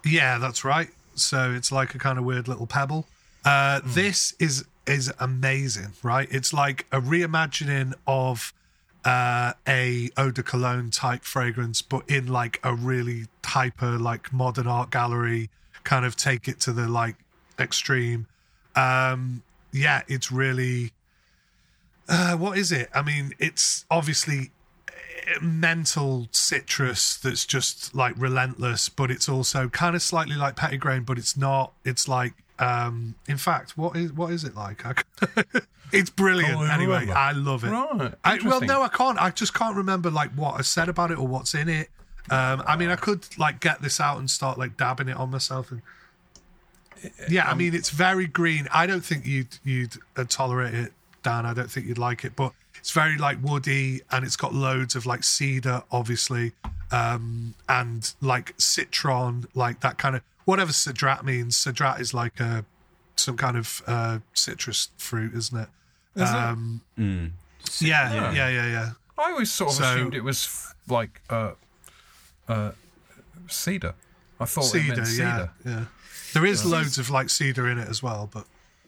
Yeah, 0.06 0.38
that's 0.38 0.64
right. 0.64 0.90
So 1.16 1.52
it's 1.52 1.72
like 1.72 1.96
a 1.96 1.98
kind 1.98 2.18
of 2.20 2.26
weird 2.26 2.48
little 2.48 2.68
pebble. 2.68 3.08
Uh, 3.44 3.82
This 3.84 4.36
is 4.40 4.66
is 4.86 5.12
amazing, 5.20 5.94
right? 6.04 6.28
It's 6.32 6.54
like 6.54 6.86
a 6.92 7.02
reimagining 7.02 7.94
of 8.06 8.54
uh, 9.04 9.54
a 9.68 10.10
eau 10.16 10.30
de 10.30 10.44
cologne 10.44 10.92
type 10.92 11.24
fragrance, 11.24 11.82
but 11.82 12.08
in 12.08 12.28
like 12.28 12.60
a 12.64 12.76
really 12.76 13.26
hyper, 13.44 13.98
like 13.98 14.32
modern 14.32 14.68
art 14.68 14.92
gallery 14.92 15.50
kind 15.84 16.06
of 16.06 16.16
take 16.16 16.48
it 16.48 16.60
to 16.62 16.72
the 16.72 16.88
like 16.88 17.16
extreme. 17.58 18.28
Um, 18.76 19.44
yeah, 19.72 20.02
it's 20.08 20.32
really. 20.32 20.92
Uh, 22.10 22.36
what 22.36 22.58
is 22.58 22.72
it? 22.72 22.90
I 22.94 23.02
mean, 23.02 23.34
it's 23.40 23.86
obviously 23.90 24.52
mental 25.42 26.28
citrus 26.32 27.16
that's 27.18 27.46
just 27.46 27.96
like 27.96 28.14
relentless, 28.18 28.90
but 28.90 29.12
it's 29.12 29.30
also 29.30 29.70
kind 29.70 29.96
of 29.96 30.02
slightly 30.02 30.36
like 30.36 30.56
petitgrain, 30.56 31.06
but 31.06 31.18
it's 31.18 31.38
not. 31.38 31.74
It's 31.86 32.08
like, 32.08 32.34
um, 32.60 33.16
in 33.28 33.38
fact, 33.38 33.78
what 33.78 33.96
is 33.96 34.12
what 34.14 34.32
is 34.32 34.44
it 34.44 34.56
like? 34.56 34.84
it's 35.94 36.10
brilliant. 36.10 36.56
Oh, 36.56 36.64
I 36.64 36.74
anyway, 36.74 37.02
remember. 37.02 37.14
I 37.14 37.32
love 37.32 37.64
it. 37.64 37.70
Right, 37.70 38.14
I, 38.24 38.40
well, 38.44 38.62
no, 38.62 38.82
I 38.82 38.90
can't. 38.90 39.22
I 39.22 39.30
just 39.30 39.54
can't 39.54 39.76
remember 39.76 40.10
like 40.10 40.32
what 40.32 40.56
I 40.56 40.62
said 40.62 40.90
about 40.90 41.12
it 41.12 41.18
or 41.18 41.28
what's 41.28 41.54
in 41.54 41.70
it. 41.70 41.90
Um, 42.30 42.64
I 42.66 42.76
mean, 42.76 42.90
I 42.90 42.96
could 42.96 43.26
like 43.38 43.60
get 43.60 43.82
this 43.82 44.00
out 44.00 44.18
and 44.20 44.30
start 44.30 44.58
like 44.58 44.78
dabbing 44.78 45.08
it 45.10 45.18
on 45.18 45.32
myself 45.32 45.72
and. 45.72 45.82
Yeah, 47.30 47.48
I 47.50 47.54
mean 47.56 47.74
it's 47.74 47.90
very 47.90 48.28
green. 48.28 48.68
I 48.74 48.86
don't 48.86 49.04
think 49.04 49.26
you'd 49.26 49.58
you'd 49.64 49.98
uh, 50.16 50.24
tolerate 50.28 50.74
it, 50.74 50.94
Dan. 51.24 51.46
I 51.46 51.54
don't 51.54 51.70
think 51.72 51.88
you'd 51.88 51.98
like 51.98 52.24
it, 52.26 52.36
but 52.36 52.54
it's 52.78 52.92
very 52.92 53.18
like 53.18 53.38
woody, 53.44 54.02
and 54.12 54.26
it's 54.26 54.36
got 54.36 54.54
loads 54.54 54.96
of 54.96 55.06
like 55.06 55.24
cedar, 55.24 55.84
obviously, 55.92 56.54
um, 56.92 57.54
and 57.70 58.14
like 58.22 58.54
citron, 58.58 59.46
like 59.56 59.80
that 59.82 59.98
kind 59.98 60.16
of 60.16 60.22
whatever 60.46 60.72
cedrat 60.72 61.24
means. 61.24 61.56
Cedrat 61.58 62.00
is 62.00 62.14
like 62.14 62.40
a 62.40 62.66
some 63.16 63.38
kind 63.38 63.58
of 63.58 63.82
uh, 63.88 64.20
citrus 64.34 64.90
fruit, 64.98 65.34
isn't 65.36 65.58
it? 65.58 65.70
Is 66.16 66.30
it? 66.30 66.36
um, 66.36 66.82
Yeah, 66.98 67.34
yeah, 67.80 68.32
yeah, 68.32 68.50
yeah, 68.50 68.68
yeah. 68.68 68.90
I 69.18 69.32
always 69.32 69.52
sort 69.52 69.72
of 69.72 69.78
So- 69.78 69.84
assumed 69.84 70.16
it 70.16 70.24
was 70.24 70.46
f- 70.46 70.76
like 70.88 71.22
uh, 71.30 71.52
uh, 72.48 72.72
cedar. 73.48 73.94
I 74.40 74.46
thought 74.46 74.66
it 74.66 74.70
Cedar, 74.70 74.96
yeah, 74.96 75.04
cedar. 75.06 75.52
yeah. 75.66 75.86
There 76.34 76.46
is 76.46 76.66
loads 76.66 76.98
of 76.98 77.10
like 77.10 77.30
cedar 77.30 77.68
in 77.68 77.78
it 77.78 77.88
as 77.88 78.02
well, 78.02 78.30
but 78.32 78.46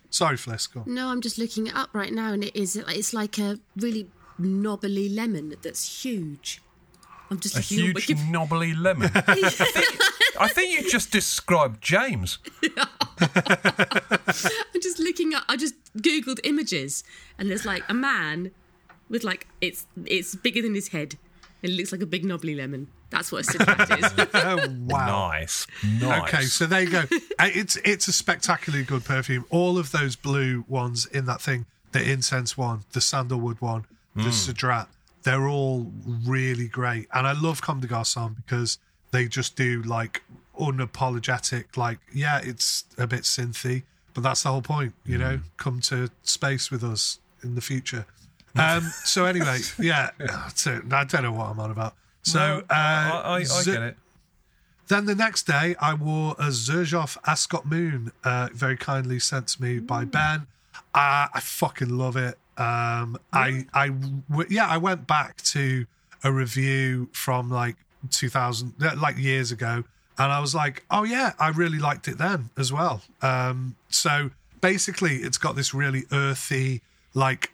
sorry, 0.10 0.38
Fliss. 0.38 0.70
No, 0.86 1.08
I'm 1.10 1.22
just 1.22 1.38
looking 1.38 1.68
it 1.68 1.76
up 1.76 1.90
right 1.94 2.12
now, 2.14 2.34
and 2.34 2.44
it 2.44 2.56
is. 2.56 2.76
It's 2.76 3.14
like 3.14 3.38
a 3.38 3.60
really 3.76 4.08
knobbly 4.38 5.10
lemon 5.10 5.56
that's 5.62 6.04
huge. 6.04 6.62
I'm 7.30 7.40
just 7.40 7.56
A 7.56 7.60
looking 7.60 7.78
on 7.80 7.84
huge 7.86 7.96
Wiki- 7.96 8.14
knobbly 8.32 8.74
lemon. 8.74 9.12
I, 9.16 9.22
think, 9.50 10.02
I 10.40 10.48
think 10.50 10.72
you 10.82 10.90
just 10.90 11.12
described 11.12 11.82
James. 11.82 12.38
I'm 13.20 14.82
just 14.82 15.00
looking 15.00 15.34
up. 15.34 15.44
I 15.48 15.58
just 15.58 15.76
googled 15.98 16.40
images, 16.44 17.04
and 17.38 17.50
there's 17.50 17.66
like 17.66 17.84
a 17.90 17.94
man 17.94 18.52
with 19.10 19.24
like 19.24 19.48
it's 19.62 19.86
it's 20.06 20.36
bigger 20.36 20.62
than 20.62 20.76
his 20.76 20.90
head, 20.90 21.16
it 21.62 21.70
looks 21.72 21.92
like 21.92 22.02
a 22.02 22.06
big 22.06 22.26
knobbly 22.26 22.56
lemon. 22.56 22.88
That's 23.14 23.32
what 23.32 23.42
a 23.42 23.44
citrat 23.44 24.00
is. 24.00 24.36
Oh 24.36 24.68
wow! 24.88 25.30
Nice. 25.30 25.68
Nice. 26.02 26.24
Okay, 26.24 26.42
so 26.44 26.66
there 26.66 26.82
you 26.82 26.90
go. 26.90 27.04
Uh, 27.40 27.50
It's 27.54 27.76
it's 27.86 28.08
a 28.08 28.12
spectacularly 28.14 28.84
good 28.84 29.06
perfume. 29.06 29.46
All 29.50 29.78
of 29.78 29.92
those 29.92 30.16
blue 30.16 30.66
ones 30.68 31.06
in 31.06 31.26
that 31.26 31.42
thing, 31.42 31.66
the 31.92 32.04
incense 32.04 32.58
one, 32.58 32.82
the 32.94 33.02
sandalwood 33.02 33.62
one, 33.62 33.86
the 34.16 34.32
cedrat, 34.32 34.88
they're 35.24 35.48
all 35.48 35.92
really 36.26 36.68
great. 36.68 37.08
And 37.14 37.26
I 37.28 37.34
love 37.34 37.62
Comme 37.62 37.80
des 37.80 37.88
Garçons 37.88 38.36
because 38.36 38.78
they 39.12 39.28
just 39.28 39.56
do 39.56 39.82
like 39.84 40.24
unapologetic, 40.60 41.78
like 41.78 42.00
yeah, 42.14 42.40
it's 42.44 42.86
a 42.98 43.08
bit 43.08 43.22
synthy, 43.24 43.84
but 44.14 44.22
that's 44.24 44.44
the 44.44 44.50
whole 44.50 44.62
point. 44.62 44.94
You 45.06 45.18
know, 45.18 45.40
come 45.58 45.80
to 45.82 46.10
space 46.24 46.72
with 46.72 46.84
us 46.84 47.20
in 47.44 47.56
the 47.56 47.62
future. 47.62 48.06
Um, 48.56 48.84
so 49.04 49.26
anyway, 49.26 49.62
yeah, 49.80 50.12
I 50.20 50.52
don't 51.06 51.24
know 51.24 51.32
what 51.32 51.48
I'm 51.50 51.60
on 51.60 51.72
about. 51.72 51.96
So 52.24 52.64
uh, 52.70 52.74
I, 52.74 53.22
I, 53.26 53.36
I 53.36 53.44
Z- 53.44 53.72
get 53.72 53.82
it. 53.84 53.98
then 54.88 55.06
the 55.06 55.16
next 55.16 55.44
day, 55.48 55.76
I 55.80 55.94
wore 55.94 56.32
a 56.40 56.48
Xerjoff 56.48 57.18
Ascot 57.28 57.66
Moon, 57.66 58.12
uh, 58.24 58.50
very 58.54 58.78
kindly 58.78 59.20
sent 59.20 59.48
to 59.50 59.62
me 59.62 59.80
by 59.80 60.06
Ben. 60.06 60.48
Uh, 60.96 61.28
I 61.34 61.40
fucking 61.42 61.90
love 61.90 62.16
it. 62.18 62.38
Um, 62.58 63.18
I, 63.32 63.66
I, 63.74 63.88
w- 63.90 64.48
yeah, 64.50 64.68
I 64.68 64.78
went 64.78 65.06
back 65.08 65.42
to 65.44 65.86
a 66.24 66.32
review 66.32 67.10
from 67.12 67.50
like 67.50 67.76
2000, 68.12 68.74
uh, 68.82 68.92
like 68.98 69.18
years 69.18 69.52
ago, 69.52 69.84
and 70.18 70.32
I 70.32 70.40
was 70.40 70.54
like, 70.54 70.86
oh 70.92 71.04
yeah, 71.04 71.34
I 71.40 71.50
really 71.50 71.80
liked 71.80 72.08
it 72.08 72.18
then 72.18 72.50
as 72.58 72.72
well. 72.72 73.02
Um, 73.22 73.76
so 73.90 74.30
basically, 74.62 75.18
it's 75.18 75.38
got 75.40 75.56
this 75.56 75.74
really 75.74 76.04
earthy, 76.12 76.82
like 77.14 77.52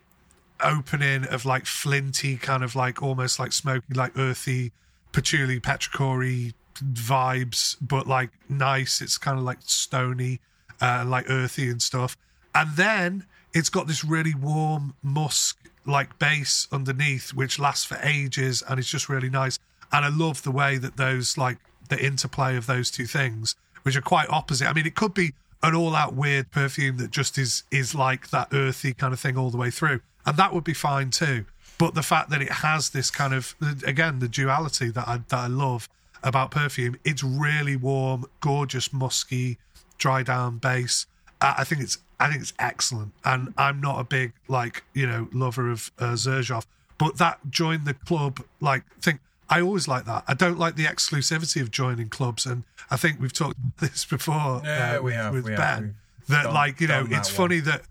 opening 0.62 1.26
of 1.26 1.46
like 1.46 1.66
flinty 1.66 2.38
kind 2.38 2.64
of 2.64 2.76
like 2.76 3.02
almost 3.02 3.40
like 3.40 3.54
smoky 3.54 3.94
like 3.94 4.18
earthy 4.18 4.72
patchouli 5.12 5.60
petrichor 5.60 6.54
vibes 6.76 7.76
but 7.82 8.08
like 8.08 8.30
nice. 8.48 9.02
It's 9.02 9.18
kind 9.18 9.38
of 9.38 9.44
like 9.44 9.60
stony 9.62 10.40
uh 10.82 11.04
like 11.06 11.30
earthy 11.30 11.70
and 11.70 11.82
stuff. 11.82 12.18
And 12.56 12.76
then 12.76 13.26
it's 13.54 13.70
got 13.70 13.88
this 13.88 14.04
really 14.04 14.36
warm 14.36 14.94
musk 15.02 15.58
like 15.86 16.20
base 16.20 16.68
underneath 16.72 17.34
which 17.34 17.58
lasts 17.58 17.86
for 17.86 17.98
ages 18.04 18.64
and 18.68 18.80
it's 18.80 18.90
just 18.90 19.10
really 19.10 19.30
nice. 19.30 19.60
And 19.92 20.06
i 20.06 20.10
love 20.10 20.44
the 20.44 20.52
way 20.52 20.78
that 20.78 20.98
those 20.98 21.38
like 21.38 21.58
the 21.90 22.04
interplay 22.04 22.56
of 22.56 22.68
those 22.68 22.92
two 22.92 23.06
things 23.06 23.56
which 23.84 23.96
are 23.96 24.02
quite 24.02 24.30
opposite. 24.30 24.68
I 24.68 24.74
mean 24.74 24.86
it 24.86 24.96
could 24.96 25.14
be 25.14 25.34
an 25.62 25.76
all-out 25.76 26.14
weird 26.16 26.52
perfume 26.52 26.98
that 26.98 27.12
just 27.12 27.38
is 27.38 27.64
is 27.72 27.94
like 27.94 28.30
that 28.30 28.50
earthy 28.54 28.94
kind 28.94 29.14
of 29.14 29.20
thing 29.20 29.38
all 29.38 29.50
the 29.50 29.58
way 29.58 29.72
through 29.72 30.02
and 30.30 30.38
that 30.38 30.54
would 30.54 30.64
be 30.64 30.76
fine 30.76 31.10
too. 31.10 31.46
But 31.80 31.96
the 31.96 32.04
fact 32.04 32.30
that 32.30 32.40
it 32.42 32.52
has 32.52 32.92
this 32.92 33.10
kind 33.10 33.34
of 33.34 33.56
again 33.86 34.20
the 34.20 34.28
duality 34.28 34.90
that 34.92 35.08
I 35.08 35.18
that 35.30 35.40
I 35.40 35.48
love 35.48 35.90
about 36.22 36.52
perfume 36.52 36.98
it's 37.06 37.24
really 37.24 37.76
warm 37.78 38.26
gorgeous 38.42 38.94
musky 38.94 39.58
dry 39.98 40.22
down 40.22 40.60
base. 40.60 41.08
Uh, 41.42 41.56
I 41.58 41.64
think 41.64 41.82
it's 41.82 41.98
I 42.20 42.30
think 42.30 42.42
it's 42.42 42.54
excellent. 42.60 43.14
And 43.26 43.54
I'm 43.58 43.82
not 43.82 44.00
a 44.00 44.04
big 44.04 44.34
like 44.48 44.84
you 44.94 45.08
know 45.08 45.30
lover 45.34 45.72
of 45.72 45.92
uh, 45.98 46.14
Xerjoff. 46.14 46.66
But 47.00 47.18
that 47.18 47.40
join 47.50 47.86
the 47.86 47.96
club 47.96 48.42
like 48.62 48.84
thing 49.02 49.20
I 49.50 49.62
always 49.62 49.88
like 49.88 50.06
that. 50.06 50.26
I 50.28 50.36
don't 50.36 50.60
like 50.60 50.76
the 50.76 50.86
exclusivity 50.86 51.60
of 51.60 51.72
joining 51.72 52.10
clubs. 52.10 52.46
And 52.46 52.66
I 52.92 52.98
think 52.98 53.20
we've 53.20 53.34
talked 53.34 53.58
about 53.58 53.78
this 53.90 54.06
before 54.06 54.62
Yeah, 54.64 54.98
uh, 54.98 55.00
we 55.00 55.06
with, 55.06 55.14
have, 55.16 55.34
with 55.34 55.46
we. 55.46 55.56
Ben 55.56 55.96
We've 56.20 56.38
that 56.38 56.54
like 56.54 56.80
you 56.80 56.88
know 56.88 57.08
it's 57.10 57.30
one. 57.30 57.50
funny 57.50 57.60
that 57.62 57.82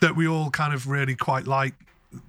that 0.00 0.16
we 0.16 0.26
all 0.28 0.50
kind 0.50 0.72
of 0.74 0.88
really 0.88 1.14
quite 1.14 1.46
like 1.46 1.74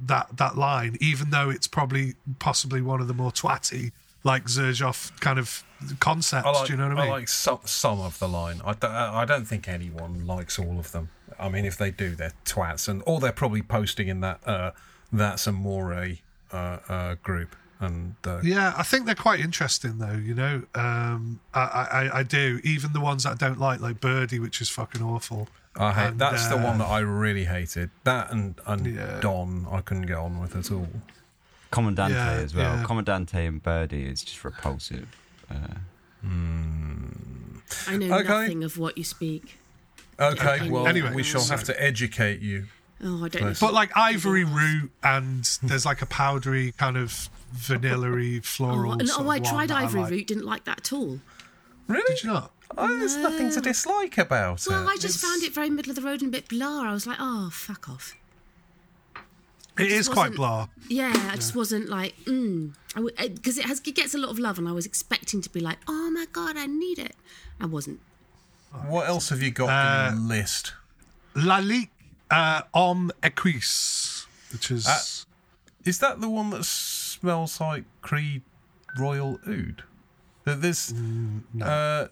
that 0.06 0.38
that 0.38 0.58
line, 0.58 0.98
even 1.00 1.30
though 1.30 1.50
it's 1.50 1.68
probably 1.68 2.16
possibly 2.40 2.82
one 2.82 3.02
of 3.02 3.08
the 3.08 3.14
more 3.14 3.32
twatty 3.32 3.92
like 4.24 4.46
Xerjoff 4.46 5.18
kind 5.20 5.40
of 5.40 5.64
concepts. 6.00 6.46
Like, 6.46 6.68
do 6.68 6.74
you 6.74 6.78
know 6.78 6.90
what 6.90 6.98
I 6.98 7.02
mean? 7.02 7.12
I 7.12 7.16
like 7.16 7.28
some, 7.28 7.60
some 7.66 8.02
of 8.02 8.20
the 8.20 8.28
line. 8.28 8.62
I 8.66 8.74
don't, 8.74 8.92
I 8.92 9.26
don't 9.26 9.46
think 9.46 9.68
anyone 9.68 10.28
likes 10.28 10.60
all 10.60 10.78
of 10.78 10.92
them. 10.92 11.10
I 11.40 11.48
mean, 11.50 11.66
if 11.66 11.78
they 11.78 11.92
do, 11.92 12.16
they're 12.16 12.34
twats, 12.44 12.90
and 12.90 13.02
or 13.06 13.20
they're 13.20 13.32
probably 13.32 13.62
posting 13.62 14.10
in 14.10 14.20
that 14.22 14.46
uh, 14.46 14.72
that's 15.12 15.48
a 15.48 15.52
more 15.52 15.94
uh, 15.94 16.56
uh, 16.56 17.16
group. 17.24 17.56
And 17.80 18.16
uh, 18.26 18.42
yeah, 18.44 18.74
I 18.78 18.84
think 18.84 19.06
they're 19.06 19.16
quite 19.16 19.40
interesting 19.40 20.00
though. 20.00 20.12
You 20.18 20.36
know, 20.36 20.64
um, 20.76 21.40
I, 21.54 21.62
I 21.62 22.20
I 22.20 22.24
do. 22.24 22.60
Even 22.66 22.92
the 22.92 23.00
ones 23.00 23.24
that 23.24 23.32
I 23.32 23.36
don't 23.36 23.60
like, 23.60 23.80
like 23.80 24.02
Birdie, 24.02 24.40
which 24.40 24.60
is 24.60 24.70
fucking 24.70 25.02
awful. 25.02 25.48
I 25.80 25.94
hate 25.94 26.08
And, 26.10 26.20
that's 26.20 26.48
the 26.48 26.58
uh, 26.58 26.64
one 26.64 26.78
that 26.80 26.88
I 26.88 27.00
really 27.00 27.46
hated. 27.46 27.90
That 28.04 28.32
and 28.32 28.56
and 28.68 28.86
Yeah. 28.86 29.20
Don, 29.22 29.66
I 29.72 29.82
couldn't 29.82 30.08
get 30.08 30.18
on 30.18 30.40
with 30.40 30.56
at 30.56 30.72
all. 30.72 30.88
Comandante 31.72 32.14
Yeah, 32.16 32.32
as 32.32 32.54
well. 32.54 32.76
yeah. 32.78 32.84
Comandante 32.84 33.48
and 33.48 33.64
Birdie 33.64 34.06
is 34.06 34.24
just 34.24 34.44
repulsive. 34.44 35.08
Uh, 35.50 35.56
I 37.88 37.98
know 37.98 38.16
Okay. 38.18 38.28
nothing 38.28 38.64
of 38.64 38.78
what 38.78 38.98
you 38.98 39.04
speak. 39.04 39.58
Okay, 40.20 40.70
well, 40.70 40.86
Anyway, 40.88 41.14
we 41.14 41.24
shall 41.24 41.42
so- 41.42 41.56
have 41.56 41.64
to 41.66 41.82
educate 41.82 42.42
you. 42.42 42.66
Oh, 43.02 43.24
I 43.24 43.30
don't 43.30 43.42
know. 43.44 43.54
But 43.62 43.74
like 43.74 43.96
Ivory 43.96 44.44
Route, 44.44 44.92
and 45.02 45.46
there's 45.64 45.86
like 45.86 46.02
a 46.02 46.06
powdery 46.06 46.74
kind 46.74 46.98
of 46.98 47.30
vanilla-y 47.54 48.42
floral. 48.44 48.92
Oh, 48.92 48.98
and, 49.00 49.08
sort 49.08 49.20
oh 49.20 49.24
of 49.24 49.28
I 49.30 49.40
one 49.40 49.44
tried 49.50 49.70
that 49.70 49.78
I 49.78 49.84
ivory 49.84 50.02
like. 50.02 50.12
root, 50.12 50.28
didn't 50.28 50.46
like 50.46 50.66
that 50.66 50.80
at 50.80 50.92
all. 50.94 51.22
Really? 51.88 52.04
Did 52.16 52.24
you 52.26 52.32
not? 52.34 52.52
Oh, 52.78 52.88
there's 53.00 53.18
nothing 53.18 53.50
to 53.52 53.62
dislike 53.62 54.18
about 54.18 54.66
Well, 54.68 54.82
it. 54.82 54.86
Well, 54.86 54.94
I 54.94 54.98
just 54.98 55.20
found 55.20 55.44
it 55.44 55.54
very 55.54 55.70
middle 55.70 55.90
of 55.90 55.96
the 55.96 56.02
road 56.02 56.22
and 56.22 56.34
a 56.34 56.38
bit 56.38 56.48
blah. 56.50 56.84
I 56.84 56.94
was 56.94 57.08
like, 57.08 57.18
oh, 57.20 57.50
fuck 57.52 57.90
off. 57.90 58.16
It 59.78 59.88
just 59.90 60.12
quite 60.12 60.34
blah. 60.34 60.68
Yeah, 60.90 61.14
I 61.32 61.36
just 61.36 61.56
wasn't 61.56 61.88
like, 61.90 62.16
mm. 62.26 62.74
Because 62.96 63.58
it 63.58 63.66
has 63.66 63.80
it 63.86 63.96
gets 63.96 64.14
a 64.14 64.18
lot 64.18 64.30
of 64.30 64.38
love, 64.38 64.58
and 64.60 64.68
I 64.68 64.74
was 64.74 64.86
expecting 64.86 65.42
to 65.42 65.50
be 65.50 65.62
like, 65.62 65.78
oh 65.88 66.12
my 66.12 66.26
god, 66.34 66.58
I 66.58 66.66
need 66.66 67.00
it. 67.00 67.16
I 67.62 67.66
wasn't. 67.66 68.02
What 68.88 69.08
else 69.08 69.30
have 69.30 69.42
you 69.42 69.52
got 69.52 69.70
Uh, 69.70 70.12
in 70.12 70.18
your 70.20 70.28
list? 70.28 70.74
Lalique 71.34 71.90
uh, 72.30 72.62
Homme 72.74 73.12
Equus, 73.24 74.28
which 74.52 74.70
is 74.70 74.86
Uh, 74.86 75.00
Is 75.86 76.00
that 76.00 76.20
the 76.20 76.30
one 76.30 76.50
that 76.50 76.66
smells 76.66 77.60
like 77.62 77.86
Creed 78.02 78.42
Royal 78.98 79.40
Oud? 79.48 79.84
That 80.44 80.62
This, 80.62 80.92
no. 80.92 81.66
uh, 81.66 82.08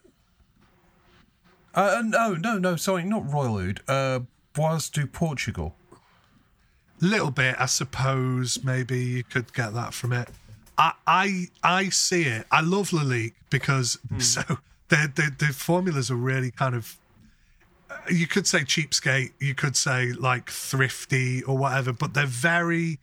uh, 1.77 2.01
no, 2.03 2.33
no, 2.33 2.57
no, 2.57 2.75
sorry, 2.75 3.03
not 3.03 3.31
Royal 3.31 3.57
Oud. 3.59 3.81
Uh, 3.87 4.19
Bois 4.53 4.81
du 4.91 5.05
Portugal. 5.07 5.75
little 6.99 7.31
bit, 7.31 7.55
I 7.59 7.67
suppose. 7.67 8.63
Maybe 8.63 8.99
you 8.99 9.23
could 9.23 9.53
get 9.53 9.73
that 9.73 9.93
from 9.93 10.13
it. 10.13 10.29
I 10.77 10.93
I, 11.05 11.47
I 11.63 11.89
see 11.89 12.23
it. 12.23 12.45
I 12.51 12.61
love 12.61 12.89
Lalique 12.89 13.33
because 13.49 13.99
so 14.19 14.41
the, 14.89 15.11
the 15.15 15.31
the 15.37 15.53
formulas 15.53 16.09
are 16.11 16.15
really 16.15 16.51
kind 16.51 16.75
of. 16.75 16.97
uh, 17.89 17.95
You 18.09 18.27
could 18.27 18.47
say 18.47 18.59
cheapskate. 18.59 19.31
You 19.39 19.53
could 19.55 19.75
say 19.75 20.11
like 20.13 20.49
thrifty 20.49 21.43
or 21.43 21.57
whatever, 21.57 21.93
but 21.93 22.13
they're 22.13 22.25
very 22.25 22.99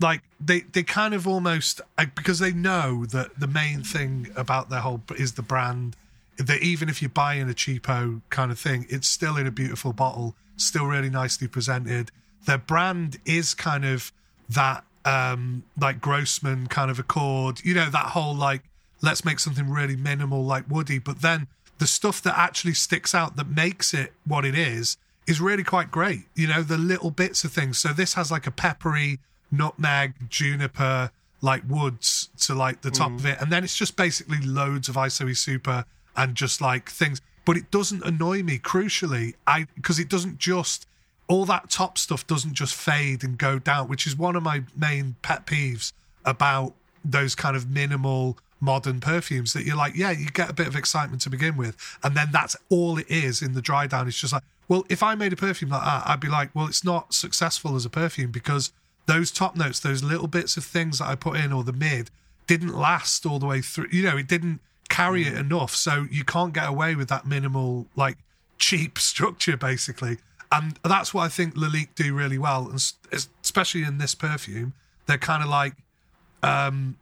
like 0.00 0.22
they 0.40 0.60
they 0.60 0.82
kind 0.82 1.14
of 1.14 1.26
almost 1.26 1.80
because 2.16 2.38
they 2.40 2.52
know 2.52 3.04
that 3.06 3.38
the 3.38 3.46
main 3.48 3.82
thing 3.82 4.28
about 4.36 4.70
their 4.70 4.80
whole 4.80 5.02
is 5.16 5.32
the 5.34 5.42
brand. 5.42 5.96
That 6.38 6.62
even 6.62 6.88
if 6.88 7.02
you're 7.02 7.08
buying 7.08 7.42
a 7.50 7.54
cheapo 7.54 8.22
kind 8.30 8.52
of 8.52 8.58
thing, 8.58 8.86
it's 8.88 9.08
still 9.08 9.36
in 9.36 9.46
a 9.46 9.50
beautiful 9.50 9.92
bottle, 9.92 10.36
still 10.56 10.86
really 10.86 11.10
nicely 11.10 11.48
presented. 11.48 12.10
Their 12.46 12.58
brand 12.58 13.18
is 13.24 13.54
kind 13.54 13.84
of 13.84 14.12
that 14.48 14.84
um 15.04 15.64
like 15.80 16.00
Grossman 16.00 16.68
kind 16.68 16.90
of 16.90 16.98
accord, 16.98 17.60
you 17.64 17.74
know, 17.74 17.90
that 17.90 18.06
whole 18.06 18.34
like 18.34 18.62
let's 19.02 19.24
make 19.24 19.38
something 19.38 19.68
really 19.68 19.96
minimal 19.96 20.44
like 20.44 20.68
Woody, 20.68 20.98
but 20.98 21.22
then 21.22 21.48
the 21.78 21.86
stuff 21.86 22.20
that 22.22 22.36
actually 22.36 22.74
sticks 22.74 23.14
out 23.14 23.36
that 23.36 23.48
makes 23.48 23.94
it 23.94 24.12
what 24.24 24.44
it 24.44 24.56
is 24.56 24.96
is 25.26 25.40
really 25.40 25.62
quite 25.62 25.90
great. 25.90 26.22
You 26.34 26.48
know, 26.48 26.62
the 26.62 26.78
little 26.78 27.10
bits 27.10 27.44
of 27.44 27.52
things. 27.52 27.78
So 27.78 27.88
this 27.88 28.14
has 28.14 28.30
like 28.30 28.46
a 28.46 28.50
peppery 28.50 29.20
nutmeg, 29.50 30.28
juniper, 30.28 31.10
like 31.40 31.62
woods 31.68 32.30
to 32.40 32.54
like 32.54 32.80
the 32.80 32.90
top 32.90 33.12
mm. 33.12 33.16
of 33.16 33.26
it. 33.26 33.40
And 33.40 33.52
then 33.52 33.62
it's 33.62 33.76
just 33.76 33.96
basically 33.96 34.38
loads 34.38 34.88
of 34.88 34.96
ISOE 34.96 35.36
super 35.36 35.84
and 36.18 36.34
just 36.34 36.60
like 36.60 36.90
things. 36.90 37.22
But 37.46 37.56
it 37.56 37.70
doesn't 37.70 38.04
annoy 38.04 38.42
me, 38.42 38.58
crucially, 38.58 39.34
I 39.46 39.66
because 39.74 39.98
it 39.98 40.10
doesn't 40.10 40.36
just 40.36 40.86
all 41.28 41.46
that 41.46 41.70
top 41.70 41.96
stuff 41.96 42.26
doesn't 42.26 42.54
just 42.54 42.74
fade 42.74 43.22
and 43.22 43.38
go 43.38 43.58
down, 43.58 43.88
which 43.88 44.06
is 44.06 44.16
one 44.16 44.36
of 44.36 44.42
my 44.42 44.64
main 44.76 45.16
pet 45.22 45.46
peeves 45.46 45.92
about 46.24 46.74
those 47.04 47.34
kind 47.34 47.56
of 47.56 47.70
minimal 47.70 48.36
modern 48.60 48.98
perfumes 48.98 49.52
that 49.52 49.64
you're 49.64 49.76
like, 49.76 49.94
yeah, 49.94 50.10
you 50.10 50.26
get 50.30 50.50
a 50.50 50.52
bit 50.52 50.66
of 50.66 50.74
excitement 50.74 51.22
to 51.22 51.30
begin 51.30 51.56
with, 51.56 51.76
and 52.02 52.16
then 52.16 52.28
that's 52.32 52.56
all 52.68 52.98
it 52.98 53.06
is 53.08 53.40
in 53.40 53.54
the 53.54 53.62
dry 53.62 53.86
down. 53.86 54.08
It's 54.08 54.20
just 54.20 54.32
like, 54.32 54.42
well, 54.66 54.84
if 54.90 55.02
I 55.02 55.14
made 55.14 55.32
a 55.32 55.36
perfume 55.36 55.70
like 55.70 55.84
that, 55.84 56.02
I'd 56.06 56.20
be 56.20 56.28
like, 56.28 56.54
well, 56.54 56.66
it's 56.66 56.84
not 56.84 57.14
successful 57.14 57.76
as 57.76 57.86
a 57.86 57.90
perfume 57.90 58.30
because 58.30 58.72
those 59.06 59.30
top 59.30 59.56
notes, 59.56 59.80
those 59.80 60.02
little 60.02 60.26
bits 60.26 60.56
of 60.56 60.64
things 60.64 60.98
that 60.98 61.06
I 61.06 61.14
put 61.14 61.36
in 61.36 61.52
or 61.52 61.64
the 61.64 61.72
mid 61.72 62.10
didn't 62.46 62.76
last 62.76 63.24
all 63.24 63.38
the 63.38 63.46
way 63.46 63.62
through. 63.62 63.88
You 63.90 64.02
know, 64.02 64.16
it 64.16 64.28
didn't 64.28 64.60
carry 64.98 65.22
it 65.22 65.34
enough, 65.34 65.76
so 65.76 66.08
you 66.10 66.24
can't 66.24 66.52
get 66.52 66.68
away 66.68 66.96
with 66.96 67.08
that 67.08 67.24
minimal, 67.24 67.86
like 67.94 68.18
cheap 68.58 68.98
structure, 69.12 69.56
basically. 69.56 70.18
And 70.50 70.76
that's 70.82 71.14
what 71.14 71.22
I 71.22 71.28
think 71.28 71.54
Lalique 71.54 71.94
do 71.94 72.12
really 72.14 72.38
well, 72.38 72.68
and 72.68 72.82
especially 73.42 73.84
in 73.84 73.98
this 73.98 74.14
perfume, 74.16 74.72
they're 75.06 75.16
kind 75.16 75.42
of 75.42 75.48
like 75.48 75.74
um, 76.42 76.96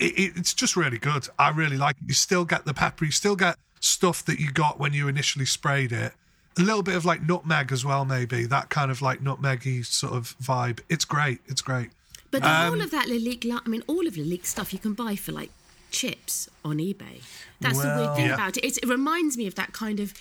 it, 0.00 0.32
it's 0.36 0.52
just 0.52 0.74
really 0.74 0.98
good. 0.98 1.28
I 1.38 1.50
really 1.50 1.76
like 1.76 1.96
it. 1.96 2.08
You 2.08 2.14
still 2.14 2.44
get 2.44 2.64
the 2.64 2.74
pepper, 2.74 3.04
you 3.04 3.12
still 3.12 3.36
get 3.36 3.56
stuff 3.78 4.24
that 4.24 4.40
you 4.40 4.50
got 4.50 4.80
when 4.80 4.92
you 4.92 5.06
initially 5.06 5.44
sprayed 5.44 5.92
it. 5.92 6.12
A 6.58 6.62
little 6.62 6.82
bit 6.82 6.96
of 6.96 7.04
like 7.04 7.22
nutmeg 7.22 7.70
as 7.70 7.84
well, 7.84 8.04
maybe 8.04 8.46
that 8.46 8.68
kind 8.68 8.90
of 8.90 9.00
like 9.00 9.20
nutmeggy 9.20 9.86
sort 9.86 10.14
of 10.14 10.34
vibe. 10.42 10.80
It's 10.88 11.04
great. 11.04 11.38
It's 11.46 11.62
great. 11.62 11.90
But 12.32 12.42
um, 12.42 12.74
all 12.74 12.80
of 12.80 12.90
that 12.90 13.06
Lalique, 13.06 13.46
I 13.48 13.68
mean, 13.68 13.82
all 13.86 14.06
of 14.08 14.14
Lalique 14.14 14.46
stuff 14.46 14.72
you 14.72 14.78
can 14.78 14.94
buy 14.94 15.14
for 15.14 15.32
like 15.32 15.50
chips 15.92 16.48
on 16.64 16.78
eBay. 16.78 17.22
That's 17.60 17.78
well, 17.78 17.96
the 17.96 18.02
weird 18.02 18.16
thing 18.16 18.26
yeah. 18.26 18.34
about 18.34 18.56
it. 18.56 18.64
It's, 18.64 18.78
it 18.78 18.88
reminds 18.88 19.36
me 19.36 19.46
of 19.46 19.54
that 19.54 19.72
kind 19.72 20.00
of 20.00 20.14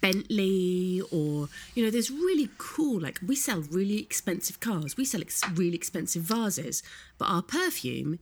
Bentley 0.00 1.00
or 1.12 1.48
you 1.76 1.84
know 1.84 1.88
there's 1.88 2.10
really 2.10 2.48
cool 2.58 3.00
like 3.00 3.20
we 3.24 3.36
sell 3.36 3.60
really 3.70 4.00
expensive 4.00 4.58
cars 4.58 4.96
we 4.96 5.04
sell 5.04 5.20
ex- 5.20 5.48
really 5.50 5.76
expensive 5.76 6.22
vases 6.22 6.82
but 7.18 7.26
our 7.26 7.40
perfume 7.40 8.18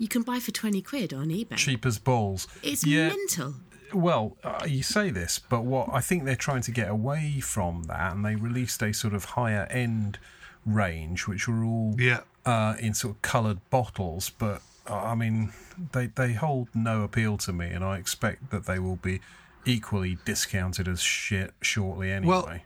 you 0.00 0.08
can 0.08 0.22
buy 0.22 0.40
for 0.40 0.50
20 0.50 0.80
quid 0.80 1.12
on 1.12 1.28
eBay. 1.28 1.56
Cheap 1.56 1.84
as 1.84 1.98
balls. 1.98 2.48
It's 2.62 2.84
yeah. 2.86 3.08
mental. 3.08 3.54
Well, 3.92 4.36
uh, 4.42 4.64
you 4.66 4.82
say 4.82 5.10
this, 5.10 5.38
but 5.38 5.64
what 5.64 5.90
I 5.92 6.00
think 6.00 6.24
they're 6.24 6.36
trying 6.36 6.62
to 6.62 6.70
get 6.70 6.88
away 6.88 7.40
from 7.40 7.84
that, 7.84 8.14
and 8.14 8.24
they 8.24 8.34
released 8.34 8.82
a 8.82 8.94
sort 8.94 9.12
of 9.14 9.24
higher 9.24 9.66
end 9.70 10.18
range, 10.64 11.26
which 11.26 11.46
were 11.46 11.64
all 11.64 11.94
yeah. 11.98 12.20
uh, 12.46 12.76
in 12.80 12.94
sort 12.94 13.16
of 13.16 13.22
coloured 13.22 13.58
bottles. 13.68 14.30
But 14.30 14.62
uh, 14.88 14.94
I 14.94 15.14
mean, 15.14 15.52
they 15.92 16.06
they 16.06 16.32
hold 16.32 16.68
no 16.74 17.02
appeal 17.02 17.36
to 17.38 17.52
me, 17.52 17.68
and 17.68 17.84
I 17.84 17.98
expect 17.98 18.50
that 18.50 18.66
they 18.66 18.78
will 18.78 18.96
be 18.96 19.20
equally 19.64 20.18
discounted 20.24 20.88
as 20.88 21.00
shit 21.00 21.52
shortly 21.60 22.10
anyway. 22.10 22.28
Well, 22.28 22.60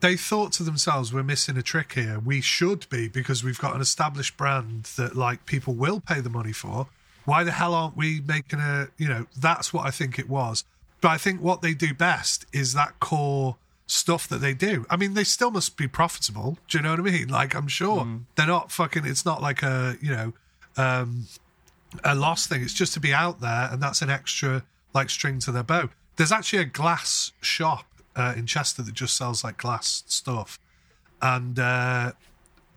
they 0.00 0.16
thought 0.16 0.52
to 0.52 0.62
themselves, 0.62 1.12
we're 1.12 1.22
missing 1.22 1.56
a 1.56 1.62
trick 1.62 1.92
here. 1.92 2.18
We 2.18 2.40
should 2.40 2.88
be 2.90 3.08
because 3.08 3.42
we've 3.42 3.58
got 3.58 3.74
an 3.74 3.80
established 3.80 4.36
brand 4.36 4.84
that 4.96 5.16
like 5.16 5.46
people 5.46 5.74
will 5.74 6.00
pay 6.00 6.20
the 6.20 6.30
money 6.30 6.52
for. 6.52 6.88
Why 7.24 7.42
the 7.44 7.50
hell 7.52 7.74
aren't 7.74 7.96
we 7.96 8.20
making 8.20 8.60
a, 8.60 8.88
you 8.98 9.08
know, 9.08 9.26
that's 9.36 9.72
what 9.72 9.86
I 9.86 9.90
think 9.90 10.18
it 10.18 10.28
was. 10.28 10.64
But 11.00 11.08
I 11.08 11.18
think 11.18 11.40
what 11.40 11.60
they 11.60 11.74
do 11.74 11.92
best 11.92 12.46
is 12.52 12.72
that 12.74 13.00
core 13.00 13.56
stuff 13.86 14.28
that 14.28 14.38
they 14.38 14.54
do. 14.54 14.86
I 14.90 14.96
mean, 14.96 15.14
they 15.14 15.24
still 15.24 15.50
must 15.50 15.76
be 15.76 15.88
profitable. 15.88 16.58
Do 16.68 16.78
you 16.78 16.82
know 16.82 16.90
what 16.90 17.00
I 17.00 17.02
mean? 17.02 17.28
Like, 17.28 17.54
I'm 17.54 17.68
sure 17.68 18.04
mm. 18.04 18.22
they're 18.36 18.46
not 18.46 18.70
fucking, 18.70 19.04
it's 19.04 19.24
not 19.24 19.42
like 19.42 19.62
a, 19.62 19.96
you 20.00 20.10
know, 20.10 20.32
um, 20.76 21.26
a 22.04 22.14
lost 22.14 22.48
thing. 22.48 22.62
It's 22.62 22.74
just 22.74 22.94
to 22.94 23.00
be 23.00 23.12
out 23.12 23.40
there 23.40 23.68
and 23.70 23.82
that's 23.82 24.02
an 24.02 24.10
extra 24.10 24.62
like 24.94 25.10
string 25.10 25.38
to 25.40 25.52
their 25.52 25.62
bow. 25.62 25.90
There's 26.16 26.32
actually 26.32 26.62
a 26.62 26.66
glass 26.66 27.32
shop 27.40 27.84
uh, 28.16 28.34
in 28.36 28.46
Chester 28.46 28.82
that 28.82 28.94
just 28.94 29.16
sells 29.16 29.44
like 29.44 29.58
glass 29.58 30.02
stuff, 30.06 30.58
and 31.20 31.58
uh, 31.58 32.12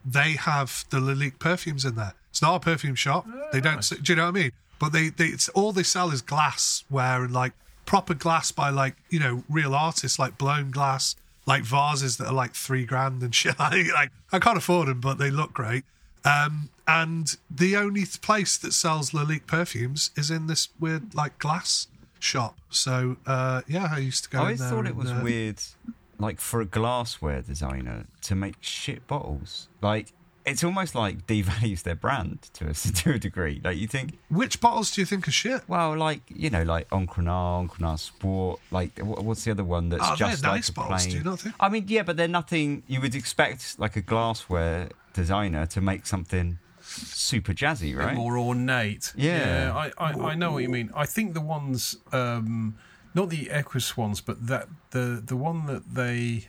they 0.06 0.34
have 0.34 0.86
the 0.90 0.98
Lalique 0.98 1.40
perfumes 1.40 1.86
in 1.86 1.96
there. 1.96 2.14
It's 2.30 2.42
not 2.42 2.56
a 2.56 2.60
perfume 2.60 2.96
shop. 2.96 3.26
Oh, 3.28 3.48
they 3.52 3.62
don't. 3.62 3.76
Nice. 3.76 3.90
Do 3.90 4.12
you 4.12 4.18
know 4.18 4.24
what 4.24 4.38
I 4.38 4.42
mean? 4.42 4.52
But 4.78 4.94
they, 4.94 5.10
they, 5.10 5.26
it's 5.26 5.50
all 5.50 5.72
they 5.72 5.84
sell 5.84 6.12
is 6.12 6.22
glassware 6.22 7.24
and 7.24 7.34
like 7.34 7.54
proper 7.86 8.14
glass 8.14 8.52
by 8.52 8.70
like 8.70 8.96
you 9.10 9.20
know 9.20 9.44
real 9.50 9.74
artists, 9.74 10.20
like 10.20 10.38
blown 10.38 10.72
glass, 10.72 11.16
like 11.46 11.64
vases 11.64 12.18
that 12.18 12.28
are 12.28 12.34
like 12.34 12.54
three 12.54 12.86
grand 12.86 13.24
and 13.24 13.34
shit. 13.34 13.58
like 13.60 14.12
I 14.32 14.40
can't 14.40 14.58
afford 14.58 14.90
them, 14.90 15.00
but 15.00 15.18
they 15.18 15.32
look 15.32 15.54
great. 15.54 15.86
Um, 16.30 16.70
and 16.88 17.38
the 17.50 17.76
only 17.76 18.06
place 18.22 18.58
that 18.58 18.74
sells 18.74 19.12
Lalique 19.12 19.48
perfumes 19.48 20.12
is 20.16 20.32
in 20.32 20.48
this 20.48 20.70
weird 20.80 21.14
like 21.14 21.38
glass 21.40 21.88
shop. 22.20 22.58
So 22.70 23.18
uh, 23.26 23.62
yeah, 23.68 23.90
I 23.92 24.00
used 24.00 24.26
to 24.26 24.30
go. 24.30 24.40
I 24.40 24.42
always 24.42 24.62
thought 24.62 24.88
it 24.88 24.96
was 24.96 25.12
uh, 25.12 25.22
weird, 25.24 25.62
like 26.18 26.40
for 26.40 26.62
a 26.62 26.66
glassware 26.66 27.42
designer 27.42 28.06
to 28.22 28.36
make 28.36 28.56
shit 28.62 29.06
bottles. 29.08 29.68
Like 29.82 30.14
it's 30.46 30.64
almost 30.64 30.96
like 30.96 31.28
devalues 31.28 31.84
their 31.84 31.96
brand 31.96 32.50
to 32.54 32.70
a 32.70 32.74
to 33.04 33.14
a 33.14 33.20
degree. 33.20 33.62
Like 33.64 33.78
you 33.78 33.88
think, 33.88 34.18
which 34.30 34.60
bottles 34.60 34.92
do 34.92 35.02
you 35.02 35.06
think 35.06 35.28
are 35.28 35.32
shit? 35.32 35.62
Well, 35.68 35.96
like 35.96 36.22
you 36.28 36.50
know, 36.50 36.64
like 36.64 36.90
Encre 36.90 37.24
Noire, 37.24 37.64
Encrenard 37.68 38.00
Sport. 38.00 38.60
Like 38.72 39.00
what's 39.00 39.44
the 39.44 39.52
other 39.52 39.64
one 39.64 39.90
that's 39.90 40.04
oh, 40.06 40.16
just 40.16 40.44
like 40.44 40.54
nice 40.54 40.70
a 40.70 40.74
bottles, 40.74 41.04
plain? 41.04 41.12
Do 41.12 41.18
you 41.18 41.24
not 41.24 41.40
think? 41.40 41.56
I 41.60 41.70
mean, 41.70 41.86
yeah, 41.88 42.04
but 42.04 42.18
they're 42.18 42.28
nothing. 42.28 42.84
You 42.88 43.02
would 43.02 43.16
expect 43.16 43.80
like 43.80 43.96
a 43.96 44.02
glassware 44.02 44.90
designer 45.14 45.66
to 45.68 45.82
make 45.82 46.06
something 46.06 46.60
super 46.82 47.54
jazzy, 47.54 47.96
right? 47.96 48.16
More 48.16 48.38
ornate. 48.38 49.14
Yeah, 49.16 49.66
yeah 49.66 49.76
I, 49.76 49.92
I, 49.98 50.14
I, 50.32 50.36
know 50.36 50.52
what 50.54 50.64
you 50.64 50.70
mean. 50.70 50.92
I 50.96 51.06
think 51.06 51.34
the 51.34 51.42
ones, 51.42 51.98
um, 52.12 52.76
not 53.14 53.30
the 53.30 53.50
Equus 53.50 53.96
ones, 53.96 54.22
but 54.22 54.48
that 54.48 54.68
the 54.92 55.22
the 55.24 55.36
one 55.36 55.66
that 55.68 55.94
they 55.94 56.48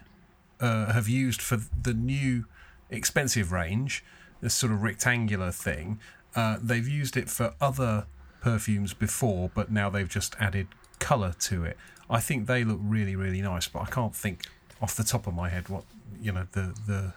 uh, 0.61 0.92
have 0.92 1.08
used 1.08 1.40
for 1.42 1.58
the 1.82 1.94
new 1.94 2.46
expensive 2.90 3.52
range, 3.52 4.04
this 4.40 4.54
sort 4.54 4.72
of 4.72 4.82
rectangular 4.82 5.50
thing. 5.50 6.00
Uh, 6.34 6.58
they've 6.62 6.88
used 6.88 7.16
it 7.16 7.28
for 7.28 7.54
other 7.61 8.06
perfumes 8.40 8.94
before, 8.94 9.50
but 9.54 9.70
now 9.70 9.90
they've 9.90 10.08
just 10.08 10.36
added 10.38 10.68
colour 10.98 11.34
to 11.38 11.64
it. 11.64 11.76
I 12.08 12.20
think 12.20 12.46
they 12.46 12.64
look 12.64 12.78
really, 12.80 13.16
really 13.16 13.42
nice, 13.42 13.68
but 13.68 13.80
I 13.80 13.86
can't 13.86 14.14
think 14.14 14.44
off 14.80 14.96
the 14.96 15.04
top 15.04 15.26
of 15.26 15.34
my 15.34 15.48
head 15.48 15.68
what 15.68 15.84
you 16.20 16.32
know 16.32 16.46
the 16.52 16.74
the 16.86 17.12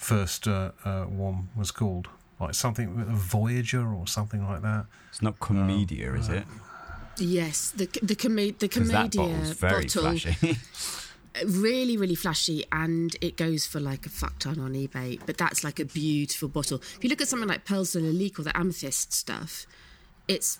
first 0.00 0.48
uh, 0.48 0.72
uh, 0.84 1.04
one 1.04 1.50
was 1.54 1.70
called 1.70 2.08
like 2.40 2.54
something 2.54 2.96
with 2.96 3.08
a 3.08 3.12
Voyager 3.12 3.92
or 3.92 4.06
something 4.06 4.46
like 4.46 4.62
that. 4.62 4.86
It's 5.10 5.20
not 5.20 5.38
Comedia, 5.38 6.14
is 6.14 6.28
it? 6.28 6.44
Yes, 7.18 7.70
the 7.70 7.86
the, 8.02 8.16
com- 8.16 8.36
the 8.36 8.68
Comedia 8.68 9.54
bottle. 9.60 10.16
really, 11.46 11.96
really 11.98 12.14
flashy, 12.14 12.64
and 12.72 13.14
it 13.20 13.36
goes 13.36 13.66
for 13.66 13.78
like 13.78 14.06
a 14.06 14.08
fuck 14.08 14.38
ton 14.38 14.58
on 14.58 14.72
eBay. 14.72 15.20
But 15.26 15.36
that's 15.36 15.62
like 15.62 15.78
a 15.78 15.84
beautiful 15.84 16.48
bottle. 16.48 16.78
If 16.78 16.98
you 17.02 17.10
look 17.10 17.20
at 17.20 17.28
something 17.28 17.48
like 17.48 17.66
Perles 17.66 17.92
de 17.92 18.00
Lalique 18.00 18.38
or 18.38 18.42
the 18.42 18.56
Amethyst 18.56 19.12
stuff, 19.12 19.66
it's 20.26 20.58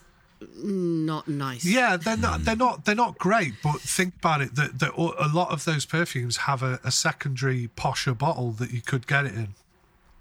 not 0.56 1.28
nice. 1.28 1.64
Yeah, 1.64 1.96
they're 1.96 2.16
not. 2.16 2.44
They're 2.44 2.56
not. 2.56 2.84
They're 2.84 2.94
not 2.94 3.18
great. 3.18 3.54
But 3.62 3.80
think 3.80 4.14
about 4.16 4.40
it. 4.40 4.54
That, 4.54 4.78
that 4.78 4.92
a 4.94 5.28
lot 5.28 5.50
of 5.50 5.64
those 5.64 5.84
perfumes 5.84 6.38
have 6.38 6.62
a, 6.62 6.80
a 6.82 6.90
secondary 6.90 7.68
posher 7.76 8.16
bottle 8.16 8.52
that 8.52 8.70
you 8.70 8.80
could 8.80 9.06
get 9.06 9.26
it 9.26 9.34
in. 9.34 9.54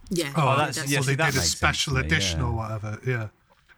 Yeah. 0.09 0.33
Oh, 0.35 0.49
oh 0.49 0.57
that's, 0.57 0.77
that's 0.77 0.91
yeah, 0.91 1.01
they 1.01 1.15
did 1.15 1.35
a 1.35 1.41
special 1.41 1.97
edition 1.97 2.39
yeah. 2.39 2.45
or 2.47 2.51
whatever. 2.53 2.99
Yeah, 3.05 3.27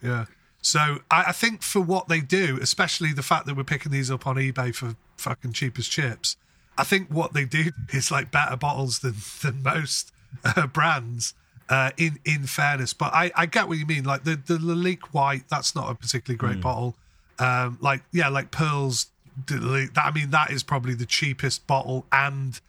yeah. 0.01 0.25
So 0.61 0.99
I, 1.09 1.25
I, 1.27 1.31
think 1.31 1.63
for 1.63 1.81
what 1.81 2.07
they 2.07 2.21
do, 2.21 2.59
especially 2.61 3.13
the 3.13 3.23
fact 3.23 3.47
that 3.47 3.57
we're 3.57 3.63
picking 3.63 3.91
these 3.91 4.11
up 4.11 4.27
on 4.27 4.35
eBay 4.35 4.73
for 4.73 4.95
fucking 5.17 5.53
cheap 5.53 5.77
as 5.77 5.87
chips, 5.87 6.37
I 6.77 6.83
think 6.83 7.09
what 7.09 7.33
they 7.33 7.45
do 7.45 7.71
is 7.93 8.11
like 8.11 8.31
better 8.31 8.55
bottles 8.55 8.99
than 8.99 9.15
than 9.41 9.63
most 9.63 10.11
uh, 10.43 10.67
brands. 10.67 11.33
Uh, 11.71 11.89
in 11.95 12.19
in 12.25 12.43
fairness, 12.43 12.93
but 12.93 13.13
I, 13.13 13.31
I 13.33 13.45
get 13.45 13.69
what 13.69 13.77
you 13.77 13.85
mean. 13.85 14.03
Like 14.03 14.25
the 14.25 14.35
the 14.35 14.57
Lalique 14.57 15.05
White, 15.13 15.47
that's 15.49 15.73
not 15.73 15.89
a 15.89 15.95
particularly 15.95 16.37
great 16.37 16.57
mm. 16.57 16.63
bottle. 16.63 16.95
Um, 17.39 17.77
like 17.79 18.01
yeah, 18.11 18.27
like 18.27 18.51
Pearls. 18.51 19.07
That, 19.47 19.91
I 19.95 20.11
mean, 20.11 20.31
that 20.31 20.51
is 20.51 20.63
probably 20.63 20.93
the 20.93 21.05
cheapest 21.05 21.65
bottle 21.67 22.05
and 22.11 22.59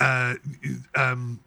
uh, 0.00 0.36
um, 0.94 1.40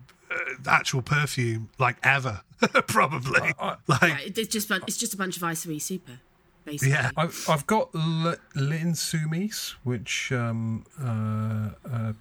actual 0.67 1.01
perfume 1.01 1.69
like 1.79 1.97
ever, 2.03 2.41
probably. 2.87 3.39
like 3.87 4.01
Yeah, 4.01 4.17
it's 4.23 4.47
just 4.47 4.69
it's 4.71 4.97
just 4.97 5.13
a 5.13 5.17
bunch 5.17 5.37
of 5.37 5.43
Isoe 5.43 5.81
Super, 5.81 6.19
basically. 6.65 6.91
Yeah. 6.91 7.11
I've, 7.17 7.49
I've 7.49 7.65
got 7.67 7.89
L- 7.95 8.35
L'Insoumis, 8.55 9.71
which 9.83 10.31
um, 10.31 10.85
uh, 11.01 11.69
uh, 11.91 12.13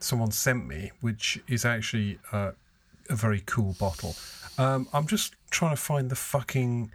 someone 0.00 0.30
sent 0.30 0.66
me, 0.66 0.92
which 1.00 1.40
is 1.48 1.64
actually 1.64 2.18
uh, 2.32 2.52
a 3.10 3.14
very 3.16 3.42
cool 3.46 3.74
bottle. 3.78 4.14
Um, 4.58 4.88
I'm 4.92 5.06
just 5.06 5.34
trying 5.50 5.72
to 5.76 5.80
find 5.80 6.10
the 6.10 6.16
fucking 6.16 6.90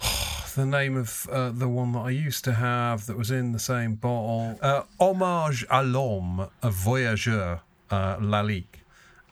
the 0.56 0.66
name 0.66 0.96
of 0.96 1.26
uh, 1.30 1.50
the 1.50 1.68
one 1.68 1.92
that 1.92 2.00
I 2.00 2.10
used 2.10 2.44
to 2.44 2.52
have 2.54 3.06
that 3.06 3.16
was 3.16 3.30
in 3.30 3.52
the 3.52 3.58
same 3.58 3.94
bottle. 3.94 4.58
Uh, 4.62 4.82
Hommage 5.00 5.66
à 5.68 5.82
l'homme, 5.82 6.48
a 6.62 6.70
voyageur, 6.70 7.60
uh, 7.90 8.16
Lalique. 8.18 8.80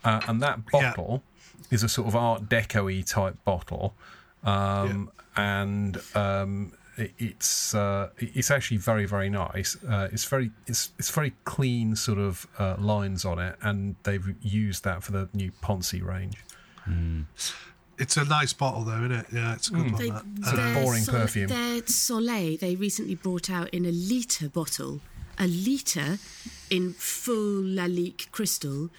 Uh, 0.05 0.21
and 0.29 0.43
that 0.43 0.61
Yeah. 0.73 0.91
bottle 0.91 1.23
is 1.71 1.83
a 1.83 1.89
sort 1.89 2.09
of 2.09 2.17
Art 2.17 2.49
Deco-y 2.49 3.03
type 3.07 3.37
bottle. 3.45 3.95
Um, 4.43 5.11
And 5.37 6.01
um, 6.15 6.73
it's 6.97 7.75
uh, 7.75 8.11
it's 8.19 8.51
actually 8.51 8.77
very 8.79 9.07
very 9.07 9.29
nice. 9.31 9.77
Uh, 9.89 10.09
it's 10.13 10.25
very 10.25 10.51
it's 10.67 10.91
it's 10.99 11.11
very 11.11 11.33
clean 11.45 11.97
sort 11.97 12.19
of 12.19 12.47
uh, 12.59 12.77
lines 12.79 13.25
on 13.25 13.39
it, 13.39 13.57
and 13.63 13.97
they've 14.05 14.35
used 14.43 14.85
that 14.85 15.03
for 15.03 15.13
the 15.13 15.29
new 15.35 15.51
Ponzi 15.63 16.03
range. 16.05 16.45
it's 17.99 18.17
a 18.17 18.25
nice 18.25 18.53
bottle, 18.53 18.83
though, 18.85 18.97
isn't 18.99 19.13
it? 19.13 19.27
Yeah, 19.33 19.55
it's 19.55 19.69
a 19.69 19.73
good 19.73 19.97
They, 19.97 20.09
one. 20.11 20.39
a 20.39 20.41
That. 20.47 20.57
their 20.57 20.83
boring 20.83 21.03
Sol- 21.03 21.15
perfume. 21.15 21.49
Their 21.49 21.87
Soleil, 21.87 22.57
they 22.59 22.77
recently 22.77 23.15
brought 23.15 23.49
out 23.51 23.71
in 23.71 23.87
a 23.87 23.93
litre 23.93 24.49
bottle, 24.49 25.01
a 25.39 25.47
litre 25.47 26.19
in 26.71 26.93
full 26.93 27.63
Lalique 27.63 28.31
crystal 28.33 28.91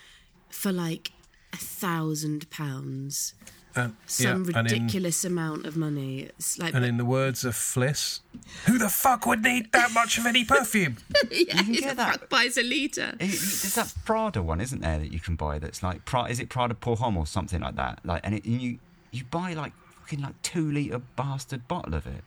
for 0.50 0.72
like 0.72 1.12
a 1.54 1.58
thousand 1.58 2.50
pounds. 2.50 3.34
Uh, 3.78 3.82
and, 3.82 3.96
Some 4.06 4.26
yeah, 4.46 4.60
and 4.60 4.72
in- 4.72 4.84
ridiculous 4.84 5.26
amount 5.26 5.66
of 5.66 5.76
money. 5.76 6.24
It's 6.38 6.58
like, 6.58 6.74
And 6.74 6.86
in 6.86 6.98
the 6.98 7.06
words 7.06 7.44
of 7.44 7.56
Fliss, 7.56 8.22
who 8.66 8.78
the 8.78 8.90
fuck 8.90 9.26
would 9.26 9.44
need 9.44 9.72
that 9.74 9.92
much 9.92 10.18
of 10.18 10.26
any 10.26 10.44
perfume? 10.46 10.98
yeah, 11.32 11.56
can 11.56 11.66
who 11.66 11.76
get 11.82 11.98
that. 11.98 12.30
buys 12.30 12.58
a 12.58 12.64
litre? 12.64 13.12
It- 13.14 13.18
There's 13.20 13.76
that 13.76 13.94
Prada 14.06 14.42
one, 14.42 14.62
isn't 14.62 14.82
there, 14.82 15.00
that 15.00 15.12
you 15.12 15.20
can 15.20 15.36
buy? 15.36 15.60
That's 15.60 15.84
like, 15.84 16.06
Pra- 16.06 16.26
is 16.30 16.40
it 16.40 16.50
Prada 16.50 16.74
Pour 16.74 16.96
Homme 16.98 17.18
or 17.18 17.28
something 17.28 17.62
like 17.62 17.76
that? 17.76 18.00
Like, 18.04 18.22
and, 18.24 18.36
it, 18.36 18.46
and 18.46 18.62
you 18.62 18.80
you 19.12 19.24
buy 19.26 19.54
like 19.54 19.74
fucking 20.02 20.22
like 20.22 20.42
two 20.42 20.72
liter 20.72 21.00
bastard 21.16 21.68
bottle 21.68 21.94
of 21.96 22.06
it. 22.08 22.24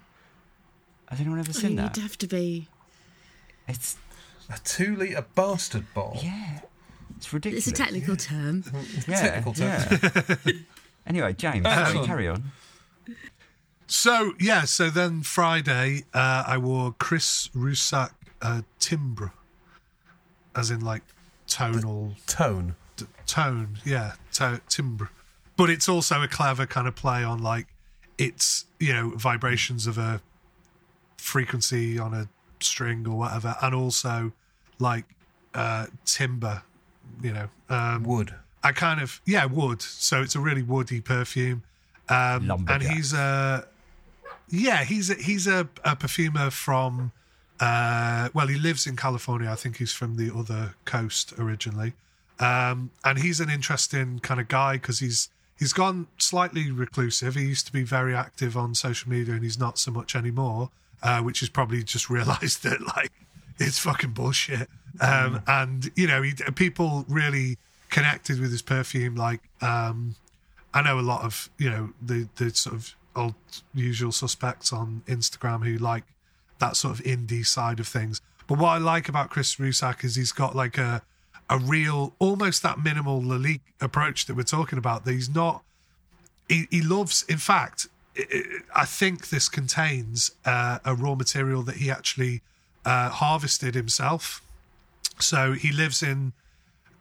Has 1.08 1.20
anyone 1.20 1.38
ever 1.38 1.50
I 1.50 1.52
seen 1.52 1.64
oh, 1.64 1.68
mean, 1.68 1.76
that? 1.76 1.96
you'd 1.96 2.02
have 2.02 2.18
to 2.18 2.26
be. 2.26 2.68
It's 3.66 3.96
A 4.50 4.58
two 4.64 4.96
litre 4.96 5.24
bastard 5.34 5.86
bottle. 5.94 6.20
yeah, 6.22 6.60
it's 7.16 7.32
ridiculous. 7.32 7.66
It's 7.66 7.78
a 7.78 7.82
technical 7.84 8.16
term. 8.16 8.64
yeah, 9.06 9.20
technical 9.20 9.52
term. 9.54 9.98
yeah. 10.44 10.52
anyway, 11.08 11.32
James, 11.32 11.64
sorry, 11.64 11.82
Excellent. 11.82 12.06
carry 12.06 12.28
on. 12.28 12.52
So 13.86 14.34
yeah, 14.38 14.64
so 14.64 14.90
then 14.90 15.22
Friday, 15.22 16.04
uh, 16.12 16.44
I 16.46 16.58
wore 16.58 16.92
Chris 16.98 17.48
Rusak 17.56 18.10
uh, 18.42 18.62
timbre, 18.78 19.32
as 20.54 20.70
in 20.70 20.80
like 20.80 21.02
tonal 21.46 22.14
Tone. 22.26 22.76
t- 22.96 23.06
tone, 23.26 23.78
yeah, 23.84 24.12
to- 24.34 24.60
timbre. 24.68 25.10
But 25.56 25.70
it's 25.70 25.88
also 25.88 26.22
a 26.22 26.28
clever 26.28 26.66
kind 26.66 26.86
of 26.86 26.94
play 26.94 27.24
on 27.24 27.42
like 27.42 27.66
it's 28.18 28.66
you 28.78 28.92
know 28.92 29.10
vibrations 29.16 29.86
of 29.86 29.96
a 29.96 30.20
frequency 31.16 31.98
on 31.98 32.12
a 32.14 32.28
string 32.60 33.06
or 33.08 33.16
whatever, 33.16 33.56
and 33.62 33.74
also 33.74 34.32
like 34.78 35.04
uh, 35.54 35.86
timber, 36.04 36.62
you 37.22 37.32
know. 37.32 37.48
Um, 37.70 38.02
Wood. 38.04 38.34
I 38.62 38.72
kind 38.72 39.00
of 39.00 39.20
yeah 39.24 39.44
wood, 39.44 39.82
so 39.82 40.22
it's 40.22 40.34
a 40.34 40.40
really 40.40 40.62
woody 40.62 41.00
perfume. 41.00 41.62
Um, 42.08 42.66
and 42.68 42.82
he's 42.82 43.12
a 43.12 43.66
yeah 44.48 44.84
he's 44.84 45.10
a, 45.10 45.14
he's 45.14 45.46
a, 45.46 45.68
a 45.84 45.94
perfumer 45.94 46.50
from 46.50 47.12
uh, 47.60 48.28
well 48.34 48.46
he 48.46 48.58
lives 48.58 48.86
in 48.86 48.96
California. 48.96 49.50
I 49.50 49.54
think 49.54 49.76
he's 49.76 49.92
from 49.92 50.16
the 50.16 50.34
other 50.34 50.74
coast 50.84 51.34
originally, 51.38 51.92
um, 52.38 52.90
and 53.04 53.18
he's 53.18 53.40
an 53.40 53.50
interesting 53.50 54.20
kind 54.20 54.40
of 54.40 54.48
guy 54.48 54.74
because 54.74 55.00
he's 55.00 55.28
he's 55.58 55.72
gone 55.72 56.06
slightly 56.18 56.70
reclusive. 56.70 57.34
He 57.34 57.42
used 57.42 57.66
to 57.66 57.72
be 57.72 57.82
very 57.82 58.14
active 58.14 58.56
on 58.56 58.74
social 58.74 59.10
media, 59.10 59.34
and 59.34 59.42
he's 59.42 59.58
not 59.58 59.78
so 59.78 59.90
much 59.90 60.16
anymore. 60.16 60.70
Uh, 61.00 61.20
which 61.20 61.44
is 61.44 61.48
probably 61.48 61.84
just 61.84 62.10
realised 62.10 62.64
that 62.64 62.80
like 62.96 63.12
it's 63.58 63.78
fucking 63.78 64.10
bullshit. 64.10 64.68
Um, 65.00 65.42
and 65.46 65.90
you 65.94 66.06
know, 66.08 66.22
he, 66.22 66.32
people 66.54 67.04
really 67.08 67.58
connected 67.90 68.40
with 68.40 68.50
his 68.50 68.62
perfume. 68.62 69.14
Like, 69.14 69.40
um, 69.60 70.14
I 70.74 70.82
know 70.82 70.98
a 70.98 71.02
lot 71.02 71.22
of 71.22 71.50
you 71.58 71.70
know 71.70 71.90
the 72.00 72.28
the 72.36 72.50
sort 72.54 72.76
of 72.76 72.94
old 73.16 73.34
usual 73.74 74.12
suspects 74.12 74.72
on 74.72 75.02
Instagram 75.06 75.64
who 75.64 75.76
like 75.78 76.04
that 76.58 76.76
sort 76.76 76.98
of 76.98 77.04
indie 77.04 77.46
side 77.46 77.80
of 77.80 77.88
things. 77.88 78.20
But 78.46 78.58
what 78.58 78.70
I 78.70 78.78
like 78.78 79.08
about 79.08 79.30
Chris 79.30 79.56
Rusak 79.56 80.04
is 80.04 80.14
he's 80.16 80.32
got 80.32 80.54
like 80.56 80.78
a 80.78 81.02
a 81.50 81.58
real, 81.58 82.14
almost 82.18 82.62
that 82.62 82.78
minimal 82.82 83.22
Lalique 83.22 83.60
approach 83.80 84.26
that 84.26 84.36
we're 84.36 84.42
talking 84.42 84.78
about. 84.78 85.04
That 85.04 85.12
he's 85.12 85.30
not. 85.34 85.62
He, 86.48 86.66
he 86.70 86.82
loves. 86.82 87.24
In 87.28 87.38
fact, 87.38 87.88
I- 88.16 88.24
I 88.74 88.82
I 88.82 88.84
think 88.84 89.28
this 89.28 89.48
contains 89.48 90.32
uh, 90.44 90.78
a 90.84 90.94
raw 90.94 91.14
material 91.14 91.62
that 91.62 91.76
he 91.76 91.90
actually 91.90 92.42
uh, 92.84 93.08
harvested 93.10 93.74
himself. 93.74 94.42
So 95.20 95.52
he 95.52 95.72
lives 95.72 96.02
in 96.02 96.32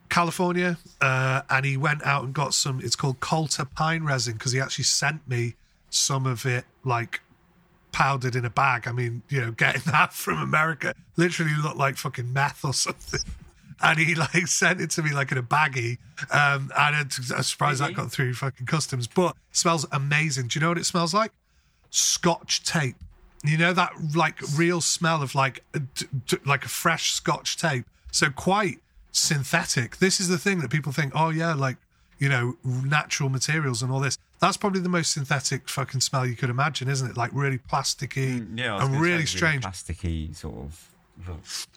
California, 0.10 0.78
uh, 1.02 1.42
and 1.50 1.66
he 1.66 1.78
went 1.78 2.04
out 2.06 2.24
and 2.24 2.34
got 2.34 2.54
some. 2.54 2.80
It's 2.84 2.96
called 2.96 3.20
Coulter 3.20 3.66
pine 3.66 4.04
resin 4.04 4.34
because 4.34 4.52
he 4.52 4.60
actually 4.60 4.86
sent 4.86 5.28
me 5.28 5.56
some 5.90 6.26
of 6.26 6.46
it, 6.46 6.66
like 6.84 7.22
powdered 7.92 8.36
in 8.36 8.46
a 8.46 8.50
bag. 8.50 8.88
I 8.88 8.92
mean, 8.92 9.24
you 9.30 9.42
know, 9.42 9.52
getting 9.52 9.82
that 9.92 10.14
from 10.14 10.40
America 10.40 10.94
literally 11.16 11.56
looked 11.56 11.78
like 11.78 11.98
fucking 11.98 12.32
meth 12.32 12.64
or 12.64 12.74
something. 12.74 13.22
And 13.80 14.00
he 14.00 14.16
like 14.16 14.48
sent 14.48 14.82
it 14.82 14.90
to 14.92 15.04
me 15.04 15.14
like 15.14 15.32
in 15.32 15.38
a 15.38 15.44
baggie, 15.44 16.00
um, 16.32 16.72
and 16.76 16.96
I'm 16.96 17.44
surprised 17.44 17.80
that 17.80 17.94
got 17.94 18.12
through 18.12 18.34
fucking 18.34 18.66
customs. 18.66 19.06
But 19.06 19.36
it 19.52 19.56
smells 19.56 19.86
amazing. 19.92 20.48
Do 20.48 20.58
you 20.58 20.62
know 20.62 20.70
what 20.70 20.80
it 20.80 20.88
smells 20.88 21.14
like? 21.14 21.32
Scotch 21.92 22.64
tape. 22.64 22.96
You 23.44 23.56
know 23.56 23.74
that 23.74 23.92
like 24.16 24.40
real 24.56 24.82
smell 24.82 25.22
of 25.22 25.36
like 25.36 25.64
d- 25.94 26.08
d- 26.26 26.38
like 26.44 26.66
a 26.66 26.70
fresh 26.70 27.12
Scotch 27.12 27.56
tape. 27.56 27.86
So 28.12 28.32
quite 28.32 28.80
synthetic. 29.18 29.98
This 29.98 30.20
is 30.20 30.28
the 30.28 30.38
thing 30.38 30.60
that 30.60 30.70
people 30.70 30.92
think, 30.92 31.14
oh 31.16 31.30
yeah, 31.30 31.54
like 31.54 31.78
you 32.20 32.30
know 32.30 32.56
natural 32.64 33.30
materials 33.30 33.82
and 33.84 33.92
all 33.92 34.00
this. 34.00 34.18
That's 34.40 34.58
probably 34.58 34.82
the 34.82 34.90
most 34.90 35.14
synthetic 35.14 35.68
fucking 35.68 36.02
smell 36.02 36.26
you 36.26 36.36
could 36.36 36.50
imagine, 36.50 36.88
isn't 36.90 37.10
it? 37.12 37.18
Like 37.18 37.32
really 37.34 37.58
plasticky 37.58 38.40
Mm, 38.42 38.58
Yeah, 38.60 38.84
and 38.84 39.00
really 39.02 39.26
strange. 39.26 39.64
plasticky 39.64 40.36
sort 40.36 40.56
of. 40.58 41.68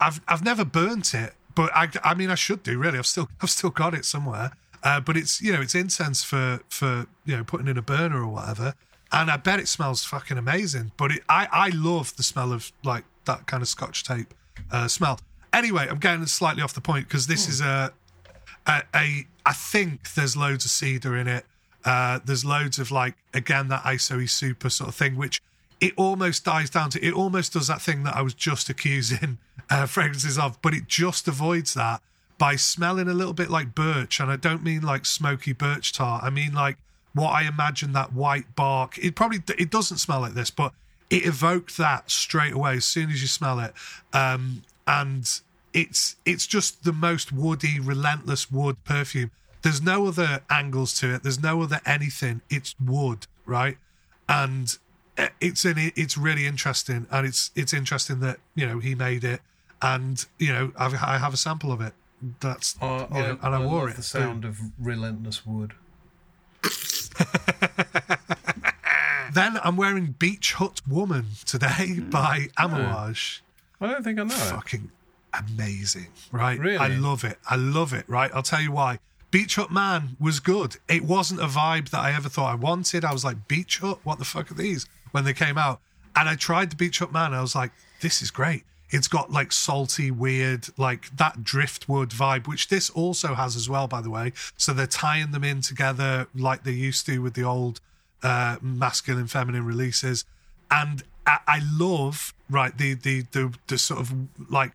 I've 0.00 0.20
I've 0.28 0.44
never 0.44 0.64
burnt 0.64 1.14
it, 1.14 1.34
but 1.54 1.70
I 1.74 1.88
I 2.04 2.14
mean 2.14 2.30
I 2.30 2.34
should 2.34 2.62
do 2.62 2.78
really. 2.78 2.98
I've 2.98 3.06
still 3.06 3.28
I've 3.40 3.50
still 3.50 3.70
got 3.70 3.94
it 3.94 4.04
somewhere. 4.04 4.52
Uh, 4.82 5.00
but 5.00 5.16
it's 5.16 5.40
you 5.40 5.52
know 5.52 5.60
it's 5.60 5.74
incense 5.74 6.22
for 6.22 6.60
for 6.68 7.06
you 7.24 7.36
know 7.36 7.44
putting 7.44 7.66
in 7.68 7.76
a 7.76 7.82
burner 7.82 8.22
or 8.22 8.28
whatever, 8.28 8.74
and 9.12 9.30
I 9.30 9.36
bet 9.36 9.58
it 9.58 9.68
smells 9.68 10.04
fucking 10.04 10.38
amazing. 10.38 10.92
But 10.96 11.12
it, 11.12 11.22
I 11.28 11.48
I 11.50 11.68
love 11.70 12.14
the 12.16 12.22
smell 12.22 12.52
of 12.52 12.72
like 12.84 13.04
that 13.24 13.46
kind 13.46 13.62
of 13.62 13.68
Scotch 13.68 14.04
tape 14.04 14.32
uh, 14.70 14.86
smell. 14.88 15.18
Anyway, 15.56 15.88
I'm 15.88 15.98
getting 15.98 16.26
slightly 16.26 16.62
off 16.62 16.74
the 16.74 16.82
point 16.82 17.08
because 17.08 17.28
this 17.28 17.48
is 17.48 17.62
a, 17.62 17.90
a 18.66 18.82
a 18.94 19.26
I 19.46 19.52
think 19.54 20.12
there's 20.12 20.36
loads 20.36 20.66
of 20.66 20.70
cedar 20.70 21.16
in 21.16 21.26
it. 21.26 21.46
Uh, 21.82 22.18
there's 22.22 22.44
loads 22.44 22.78
of 22.78 22.90
like 22.90 23.14
again 23.32 23.68
that 23.68 23.82
ISO 23.84 24.28
super 24.28 24.68
sort 24.68 24.88
of 24.88 24.94
thing, 24.94 25.16
which 25.16 25.40
it 25.80 25.94
almost 25.96 26.44
dies 26.44 26.68
down 26.68 26.90
to. 26.90 27.02
It 27.02 27.14
almost 27.14 27.54
does 27.54 27.68
that 27.68 27.80
thing 27.80 28.02
that 28.02 28.14
I 28.14 28.20
was 28.20 28.34
just 28.34 28.68
accusing 28.68 29.38
uh, 29.70 29.86
fragrances 29.86 30.38
of, 30.38 30.60
but 30.60 30.74
it 30.74 30.88
just 30.88 31.26
avoids 31.26 31.72
that 31.72 32.02
by 32.36 32.56
smelling 32.56 33.08
a 33.08 33.14
little 33.14 33.32
bit 33.32 33.48
like 33.48 33.74
birch, 33.74 34.20
and 34.20 34.30
I 34.30 34.36
don't 34.36 34.62
mean 34.62 34.82
like 34.82 35.06
smoky 35.06 35.54
birch 35.54 35.94
tar. 35.94 36.20
I 36.22 36.28
mean 36.28 36.52
like 36.52 36.76
what 37.14 37.30
I 37.30 37.44
imagine 37.44 37.94
that 37.94 38.12
white 38.12 38.54
bark. 38.56 38.98
It 38.98 39.14
probably 39.14 39.42
it 39.56 39.70
doesn't 39.70 39.96
smell 39.96 40.20
like 40.20 40.34
this, 40.34 40.50
but 40.50 40.74
it 41.08 41.24
evoked 41.24 41.78
that 41.78 42.10
straight 42.10 42.52
away 42.52 42.76
as 42.76 42.84
soon 42.84 43.08
as 43.08 43.22
you 43.22 43.28
smell 43.28 43.58
it. 43.58 43.72
Um, 44.12 44.62
and 44.86 45.40
it's 45.76 46.16
it's 46.24 46.46
just 46.46 46.84
the 46.84 46.92
most 46.92 47.32
woody, 47.32 47.78
relentless 47.78 48.50
wood 48.50 48.82
perfume. 48.84 49.30
There's 49.60 49.82
no 49.82 50.06
other 50.06 50.40
angles 50.48 50.98
to 51.00 51.14
it. 51.14 51.22
There's 51.22 51.40
no 51.40 51.60
other 51.60 51.80
anything. 51.84 52.40
It's 52.48 52.74
wood, 52.82 53.26
right? 53.44 53.76
And 54.26 54.76
uh, 55.18 55.28
it's 55.38 55.66
in 55.66 55.92
it's 55.94 56.16
really 56.16 56.46
interesting, 56.46 57.06
and 57.10 57.26
it's 57.26 57.50
it's 57.54 57.74
interesting 57.74 58.20
that 58.20 58.38
you 58.54 58.66
know 58.66 58.78
he 58.78 58.94
made 58.94 59.22
it, 59.22 59.42
and 59.82 60.24
you 60.38 60.50
know 60.50 60.72
I've, 60.78 60.94
I 60.94 61.18
have 61.18 61.34
a 61.34 61.36
sample 61.36 61.70
of 61.72 61.82
it. 61.82 61.92
That's 62.40 62.76
I, 62.80 63.06
you 63.12 63.22
know, 63.22 63.38
and 63.42 63.54
I, 63.54 63.58
wore 63.58 63.82
love 63.82 63.90
it. 63.90 63.96
the 63.96 64.02
sound 64.02 64.46
of 64.46 64.58
relentless 64.78 65.44
wood. 65.44 65.74
Then 69.34 69.60
I'm 69.62 69.76
wearing 69.76 70.14
Beach 70.18 70.54
Hut 70.54 70.80
Woman 70.88 71.26
today 71.44 72.00
by 72.10 72.48
Amouage. 72.56 73.42
I 73.82 73.88
don't 73.88 74.02
think 74.02 74.18
I 74.18 74.22
know 74.22 74.34
it. 74.34 74.38
Fucking 74.38 74.90
amazing, 75.38 76.08
right? 76.32 76.58
Really? 76.58 76.76
I 76.76 76.88
love 76.88 77.24
it. 77.24 77.38
I 77.48 77.56
love 77.56 77.92
it, 77.92 78.08
right? 78.08 78.30
I'll 78.34 78.42
tell 78.42 78.60
you 78.60 78.72
why. 78.72 78.98
Beach 79.30 79.56
Hut 79.56 79.70
Man 79.70 80.16
was 80.20 80.40
good. 80.40 80.76
It 80.88 81.04
wasn't 81.04 81.40
a 81.40 81.46
vibe 81.46 81.90
that 81.90 82.00
I 82.00 82.12
ever 82.12 82.28
thought 82.28 82.52
I 82.52 82.54
wanted. 82.54 83.04
I 83.04 83.12
was 83.12 83.24
like, 83.24 83.48
Beach 83.48 83.78
Hut? 83.78 83.98
What 84.04 84.18
the 84.18 84.24
fuck 84.24 84.50
are 84.50 84.54
these? 84.54 84.86
When 85.10 85.24
they 85.24 85.32
came 85.32 85.58
out. 85.58 85.80
And 86.14 86.28
I 86.28 86.36
tried 86.36 86.70
the 86.70 86.76
Beach 86.76 87.00
Hut 87.00 87.12
Man. 87.12 87.34
I 87.34 87.42
was 87.42 87.54
like, 87.54 87.72
this 88.00 88.22
is 88.22 88.30
great. 88.30 88.64
It's 88.90 89.08
got 89.08 89.32
like 89.32 89.52
salty, 89.52 90.10
weird, 90.10 90.68
like 90.78 91.14
that 91.16 91.42
driftwood 91.42 92.10
vibe, 92.10 92.46
which 92.46 92.68
this 92.68 92.88
also 92.88 93.34
has 93.34 93.56
as 93.56 93.68
well, 93.68 93.88
by 93.88 94.00
the 94.00 94.10
way. 94.10 94.32
So 94.56 94.72
they're 94.72 94.86
tying 94.86 95.32
them 95.32 95.42
in 95.44 95.60
together 95.60 96.28
like 96.34 96.62
they 96.62 96.72
used 96.72 97.04
to 97.06 97.18
with 97.18 97.34
the 97.34 97.42
old 97.42 97.80
uh, 98.22 98.56
masculine, 98.62 99.26
feminine 99.26 99.66
releases. 99.66 100.24
And 100.70 101.02
I, 101.26 101.38
I 101.46 101.60
love, 101.76 102.32
right, 102.48 102.76
the, 102.78 102.94
the, 102.94 103.22
the, 103.32 103.52
the 103.66 103.76
sort 103.76 104.00
of 104.00 104.14
like 104.50 104.72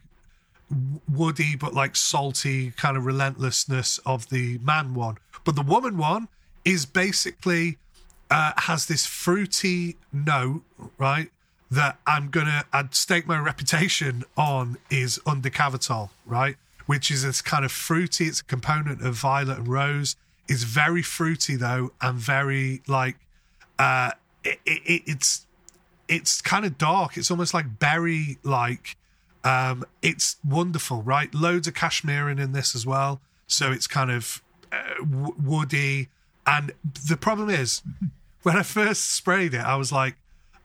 woody 1.10 1.56
but 1.56 1.74
like 1.74 1.96
salty 1.96 2.72
kind 2.72 2.98
of 2.98 3.06
relentlessness 3.06 4.00
of 4.06 4.30
the 4.30 4.58
man 4.60 4.94
one. 4.94 5.18
But 5.44 5.56
the 5.56 5.62
woman 5.62 5.98
one 5.98 6.28
is 6.64 6.86
basically 6.86 7.78
uh, 8.30 8.54
has 8.58 8.86
this 8.86 9.06
fruity 9.06 9.98
note, 10.14 10.64
right? 10.98 11.30
That 11.70 12.00
I'm 12.06 12.30
gonna 12.30 12.64
I'd 12.74 12.96
stake 12.96 13.28
my 13.28 13.40
reputation 13.40 14.24
on 14.38 14.78
is 14.90 15.20
under 15.26 15.50
Undecavertol, 15.50 16.10
right? 16.26 16.58
Which 16.86 17.12
is 17.12 17.24
this 17.24 17.42
kind 17.42 17.64
of 17.64 17.72
fruity. 17.72 18.26
It's 18.26 18.42
a 18.42 18.44
component 18.44 19.02
of 19.02 19.16
violet 19.16 19.60
and 19.60 19.68
rose. 19.68 20.16
It's 20.48 20.64
very 20.64 21.02
fruity 21.02 21.56
though, 21.56 21.92
and 22.02 22.18
very 22.18 22.82
like 22.88 23.18
uh, 23.80 24.12
it, 24.44 24.60
it, 24.66 25.04
it's 25.06 25.46
it's 26.08 26.42
kind 26.42 26.66
of 26.66 26.78
dark. 26.78 27.18
It's 27.18 27.32
almost 27.32 27.54
like 27.54 27.80
berry 27.80 28.38
like 28.44 28.98
um, 29.44 29.84
it's 30.02 30.38
wonderful, 30.48 31.02
right? 31.02 31.34
Loads 31.34 31.68
of 31.68 31.74
cashmere 31.74 32.30
in 32.30 32.52
this 32.52 32.76
as 32.76 32.86
well, 32.86 33.22
so 33.48 33.72
it's 33.72 33.88
kind 33.88 34.12
of 34.12 34.42
uh, 34.72 34.96
w- 35.00 35.36
woody. 35.44 36.10
And 36.46 36.72
the 37.08 37.18
problem 37.18 37.50
is, 37.50 37.82
when 38.44 38.56
I 38.56 38.64
first 38.64 39.12
sprayed 39.12 39.54
it, 39.54 39.62
I 39.62 39.76
was 39.76 39.92
like, 39.92 40.16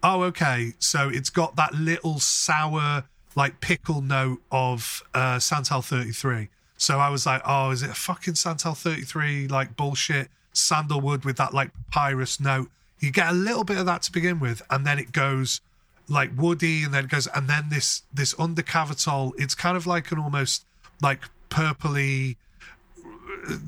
"Oh, 0.02 0.22
okay." 0.24 0.74
So 0.78 1.08
it's 1.08 1.30
got 1.30 1.56
that 1.56 1.74
little 1.74 2.18
sour, 2.18 3.04
like 3.34 3.60
pickle 3.60 4.02
note 4.02 4.40
of 4.52 5.02
uh, 5.14 5.38
Santal 5.38 5.82
33. 5.82 6.48
So 6.76 6.98
I 6.98 7.08
was 7.08 7.24
like, 7.24 7.42
"Oh, 7.46 7.70
is 7.70 7.82
it 7.82 7.90
a 7.90 7.94
fucking 7.94 8.34
Santal 8.34 8.74
33 8.74 9.48
like 9.48 9.76
bullshit 9.76 10.28
sandalwood 10.52 11.24
with 11.24 11.36
that 11.38 11.54
like 11.54 11.70
papyrus 11.90 12.40
note?" 12.40 12.68
You 12.98 13.10
get 13.10 13.28
a 13.28 13.32
little 13.32 13.64
bit 13.64 13.78
of 13.78 13.86
that 13.86 14.02
to 14.02 14.12
begin 14.12 14.38
with, 14.38 14.62
and 14.70 14.86
then 14.86 14.98
it 14.98 15.12
goes 15.12 15.60
like 16.08 16.30
woody 16.36 16.82
and 16.84 16.94
then 16.94 17.06
goes 17.06 17.26
and 17.28 17.48
then 17.48 17.64
this 17.68 18.02
this 18.14 18.32
undecavertol 18.34 19.32
it's 19.38 19.54
kind 19.54 19.76
of 19.76 19.86
like 19.86 20.12
an 20.12 20.18
almost 20.18 20.64
like 21.02 21.22
purpley 21.50 22.36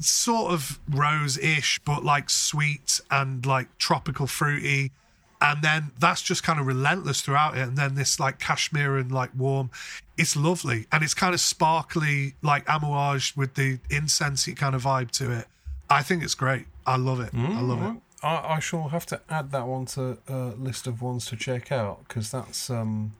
sort 0.01 0.53
of 0.53 0.78
rose-ish 0.89 1.80
but 1.84 2.05
like 2.05 2.30
sweet 2.30 3.01
and 3.11 3.45
like 3.47 3.76
tropical 3.78 4.26
fruity. 4.26 4.93
And 5.41 5.62
then 5.62 5.93
that's 5.99 6.20
just 6.20 6.43
kind 6.43 6.59
of 6.59 6.66
relentless 6.66 7.20
throughout 7.20 7.57
it. 7.57 7.61
And 7.61 7.76
then 7.76 7.95
this 7.95 8.18
like 8.18 8.41
cashmere 8.41 8.97
and 8.97 9.12
like 9.12 9.30
warm 9.36 9.70
it's 10.16 10.34
lovely. 10.34 10.86
And 10.91 11.05
it's 11.05 11.14
kind 11.14 11.32
of 11.32 11.41
sparkly 11.41 12.34
like 12.43 12.68
amouage 12.68 13.36
with 13.36 13.55
the 13.55 13.78
incensey 13.89 14.57
kind 14.57 14.74
of 14.74 14.82
vibe 14.82 15.12
to 15.12 15.30
it. 15.30 15.47
I 15.89 16.03
think 16.03 16.24
it's 16.24 16.34
great. 16.34 16.66
I 16.86 16.97
love 16.97 17.20
it. 17.20 17.30
I 17.34 17.61
love 17.61 17.82
it 17.82 17.84
mm-hmm. 17.84 17.99
I, 18.22 18.54
I 18.56 18.58
shall 18.58 18.88
have 18.88 19.06
to 19.06 19.20
add 19.30 19.50
that 19.52 19.66
one 19.66 19.86
to 19.86 20.18
a 20.28 20.34
list 20.58 20.86
of 20.86 21.00
ones 21.02 21.26
to 21.26 21.36
check 21.36 21.70
out 21.70 22.06
because 22.08 22.30
that's 22.30 22.68
um, 22.70 23.12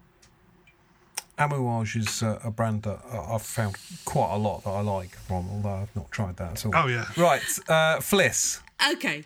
Amouage 1.39 1.95
is 1.97 2.23
uh, 2.23 2.41
a 2.43 2.51
brand 2.51 2.83
that 2.83 3.01
I- 3.13 3.35
I've 3.35 3.43
found 3.43 3.77
quite 4.05 4.33
a 4.35 4.37
lot 4.39 4.65
that 4.65 4.71
I 4.71 4.81
like 4.81 5.15
from, 5.15 5.49
although 5.51 5.83
I've 5.83 5.95
not 5.95 6.11
tried 6.11 6.37
that 6.39 6.53
at 6.53 6.67
all. 6.67 6.73
Oh, 6.75 6.87
yeah. 6.89 7.07
Right, 7.17 7.43
uh, 7.69 7.99
Fliss. 8.01 8.61
Okay. 8.93 9.25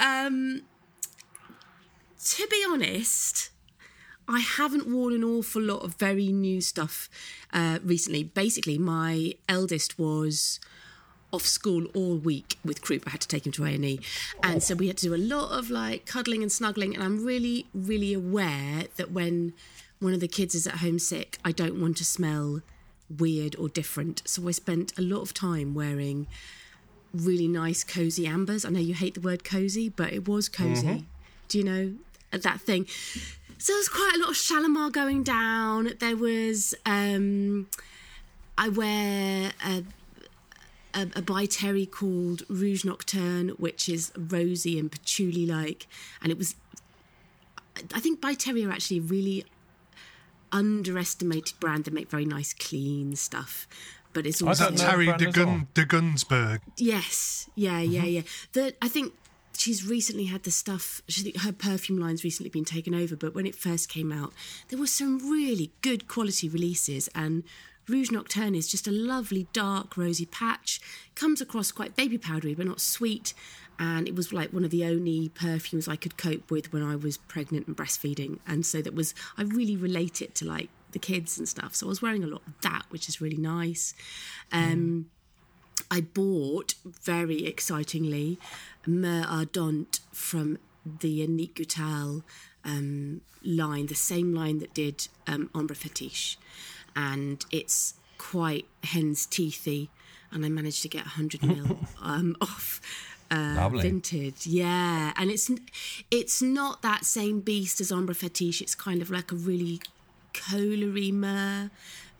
Um, 0.00 0.62
to 2.24 2.46
be 2.48 2.64
honest, 2.68 3.50
I 4.28 4.40
haven't 4.40 4.88
worn 4.92 5.12
an 5.14 5.22
awful 5.22 5.62
lot 5.62 5.82
of 5.84 5.94
very 5.94 6.32
new 6.32 6.60
stuff 6.60 7.08
uh, 7.52 7.78
recently. 7.84 8.24
Basically, 8.24 8.76
my 8.78 9.34
eldest 9.48 10.00
was 10.00 10.58
off 11.32 11.42
school 11.42 11.86
all 11.94 12.16
week 12.16 12.56
with 12.64 12.82
croup. 12.82 13.04
I 13.06 13.10
had 13.10 13.20
to 13.20 13.28
take 13.28 13.46
him 13.46 13.52
to 13.52 13.64
A 13.64 13.68
and 13.68 13.84
E, 13.84 14.00
and 14.42 14.62
so 14.62 14.74
we 14.74 14.86
had 14.88 14.96
to 14.98 15.06
do 15.06 15.14
a 15.14 15.16
lot 15.16 15.50
of 15.50 15.70
like 15.70 16.06
cuddling 16.06 16.42
and 16.42 16.50
snuggling. 16.50 16.94
And 16.94 17.02
I'm 17.02 17.24
really, 17.24 17.66
really 17.74 18.14
aware 18.14 18.84
that 18.96 19.10
when 19.12 19.52
one 20.00 20.12
of 20.12 20.20
the 20.20 20.28
kids 20.28 20.54
is 20.54 20.66
at 20.66 20.76
home 20.76 20.98
sick, 20.98 21.38
I 21.44 21.52
don't 21.52 21.80
want 21.80 21.96
to 21.98 22.04
smell 22.04 22.62
weird 23.18 23.56
or 23.56 23.68
different. 23.68 24.22
So 24.26 24.46
I 24.48 24.50
spent 24.50 24.92
a 24.98 25.02
lot 25.02 25.22
of 25.22 25.32
time 25.32 25.74
wearing 25.74 26.26
really 27.14 27.48
nice 27.48 27.84
cozy 27.84 28.26
ambers. 28.26 28.64
I 28.64 28.70
know 28.70 28.80
you 28.80 28.94
hate 28.94 29.14
the 29.14 29.20
word 29.20 29.44
cozy, 29.44 29.88
but 29.88 30.12
it 30.12 30.28
was 30.28 30.48
cozy. 30.48 31.04
Do 31.48 31.58
you 31.58 31.64
know 31.64 31.94
that 32.32 32.60
thing? 32.60 32.86
So 33.58 33.72
there 33.72 33.78
was 33.78 33.88
quite 33.88 34.12
a 34.16 34.18
lot 34.18 34.30
of 34.30 34.36
Shalimar 34.36 34.90
going 34.90 35.22
down. 35.22 35.92
There 35.98 36.16
was 36.16 36.74
um 36.84 37.68
I 38.58 38.68
wear 38.68 39.52
a 39.64 39.84
a, 40.96 41.08
a 41.16 41.22
by 41.22 41.46
Terry 41.46 41.86
called 41.86 42.42
Rouge 42.48 42.84
Nocturne, 42.84 43.50
which 43.50 43.88
is 43.88 44.10
rosy 44.16 44.78
and 44.78 44.90
patchouli 44.90 45.46
like, 45.46 45.86
and 46.22 46.32
it 46.32 46.38
was. 46.38 46.56
I 47.94 48.00
think 48.00 48.22
by 48.22 48.32
Terry 48.32 48.64
are 48.64 48.70
actually 48.72 48.98
a 48.98 49.02
really 49.02 49.44
underestimated 50.50 51.60
brand. 51.60 51.84
They 51.84 51.92
make 51.92 52.08
very 52.08 52.24
nice, 52.24 52.54
clean 52.54 53.14
stuff, 53.16 53.68
but 54.14 54.26
it's 54.26 54.42
I 54.42 54.48
also 54.48 54.68
don't 54.68 54.78
terry 54.78 55.04
brand 55.04 55.20
de, 55.20 55.28
as 55.28 55.36
well. 55.36 55.46
Gun, 55.46 55.68
de 55.74 55.84
Gunzburg 55.84 56.60
Yes, 56.78 57.50
yeah, 57.54 57.80
yeah, 57.80 58.00
mm-hmm. 58.00 58.08
yeah. 58.08 58.22
The 58.52 58.74
I 58.80 58.88
think 58.88 59.12
she's 59.56 59.86
recently 59.86 60.24
had 60.24 60.44
the 60.44 60.50
stuff. 60.50 61.02
She, 61.08 61.34
her 61.42 61.52
perfume 61.52 61.98
line's 61.98 62.24
recently 62.24 62.50
been 62.50 62.64
taken 62.64 62.94
over, 62.94 63.14
but 63.14 63.34
when 63.34 63.46
it 63.46 63.54
first 63.54 63.90
came 63.90 64.10
out, 64.10 64.32
there 64.68 64.78
were 64.78 64.86
some 64.86 65.18
really 65.30 65.72
good 65.82 66.08
quality 66.08 66.48
releases, 66.48 67.08
and 67.14 67.44
Rouge 67.88 68.10
Nocturne 68.10 68.54
is 68.54 68.68
just 68.68 68.88
a 68.88 68.92
lovely 68.92 69.46
dark 69.52 69.96
rosy 69.96 70.26
patch. 70.26 70.80
Comes 71.14 71.40
across 71.40 71.70
quite 71.70 71.96
baby 71.96 72.18
powdery, 72.18 72.54
but 72.54 72.66
not 72.66 72.80
sweet. 72.80 73.32
And 73.78 74.08
it 74.08 74.14
was 74.14 74.32
like 74.32 74.52
one 74.52 74.64
of 74.64 74.70
the 74.70 74.84
only 74.84 75.28
perfumes 75.28 75.86
I 75.86 75.96
could 75.96 76.16
cope 76.16 76.50
with 76.50 76.72
when 76.72 76.82
I 76.82 76.96
was 76.96 77.16
pregnant 77.16 77.66
and 77.66 77.76
breastfeeding, 77.76 78.38
and 78.46 78.64
so 78.64 78.80
that 78.80 78.94
was 78.94 79.14
I 79.36 79.42
really 79.42 79.76
relate 79.76 80.22
it 80.22 80.34
to 80.36 80.46
like 80.46 80.70
the 80.92 80.98
kids 80.98 81.38
and 81.38 81.46
stuff. 81.46 81.74
So 81.74 81.86
I 81.86 81.90
was 81.90 82.00
wearing 82.00 82.24
a 82.24 82.26
lot 82.26 82.42
of 82.46 82.54
that, 82.62 82.84
which 82.88 83.06
is 83.06 83.20
really 83.20 83.36
nice. 83.36 83.92
Um, 84.50 85.10
I 85.90 86.00
bought 86.00 86.74
very 86.84 87.44
excitingly 87.46 88.38
Myrrhe 88.86 89.26
Ardente 89.26 90.00
from 90.10 90.58
the 91.00 91.26
Annick 91.26 91.54
Goutal 91.54 92.22
um, 92.64 93.20
line, 93.44 93.86
the 93.86 93.94
same 93.94 94.34
line 94.34 94.58
that 94.60 94.72
did 94.72 95.08
um, 95.26 95.50
Ambre 95.54 95.76
Fétiche, 95.76 96.36
and 96.96 97.44
it's 97.52 97.94
quite 98.18 98.66
hen's 98.82 99.26
teethy. 99.26 99.88
And 100.32 100.44
I 100.44 100.48
managed 100.48 100.82
to 100.82 100.88
get 100.88 101.02
100 101.02 101.42
mil 101.44 101.78
um, 102.02 102.36
off 102.40 102.80
uh, 103.30 103.56
Vinted. 103.70 104.44
Yeah, 104.44 105.12
and 105.16 105.30
it's 105.30 105.50
it's 106.10 106.42
not 106.42 106.82
that 106.82 107.04
same 107.04 107.40
beast 107.40 107.80
as 107.80 107.92
Ambre 107.92 108.14
Fétiche. 108.14 108.60
It's 108.60 108.74
kind 108.74 109.02
of 109.02 109.10
like 109.10 109.32
a 109.32 109.36
really 109.36 109.80
cola 110.32 110.86
myrrh, 111.12 111.70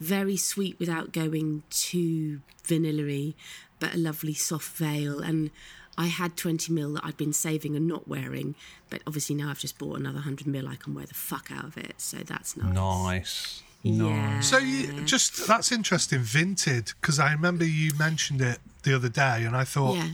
very 0.01 0.37
sweet 0.37 0.79
without 0.79 1.13
going 1.13 1.63
too 1.71 2.41
vanilla 2.65 3.33
but 3.79 3.95
a 3.95 3.99
lovely 3.99 4.35
soft 4.35 4.77
veil. 4.77 5.21
And 5.21 5.51
I 5.99 6.07
had 6.07 6.37
20 6.37 6.73
mil 6.73 6.95
that 6.95 7.05
I'd 7.05 7.17
been 7.17 7.33
saving 7.33 7.77
and 7.77 7.87
not 7.87 8.09
wearing, 8.09 8.55
but 8.91 9.03
obviously 9.07 9.37
now 9.37 9.51
I've 9.51 9.59
just 9.59 9.79
bought 9.79 9.99
another 9.99 10.17
100 10.17 10.47
mil. 10.47 10.69
I 10.69 10.77
can 10.77 10.95
wear 10.95 11.07
the 11.07 11.15
fuck 11.15 11.51
out 11.51 11.65
of 11.65 11.77
it, 11.77 11.95
so 11.99 12.19
that's 12.19 12.57
nice. 12.57 12.75
Nice. 12.75 13.63
Yeah. 13.95 14.41
So 14.41 14.59
you 14.59 15.03
just 15.05 15.47
that's 15.47 15.73
interesting, 15.73 16.21
vinted, 16.21 16.95
because 17.01 17.19
I 17.19 17.33
remember 17.33 17.65
you 17.65 17.93
mentioned 17.99 18.41
it 18.41 18.59
the 18.83 18.95
other 18.95 19.09
day, 19.09 19.45
and 19.45 19.57
I 19.57 19.65
thought 19.65 19.97
Yeah. 19.97 20.09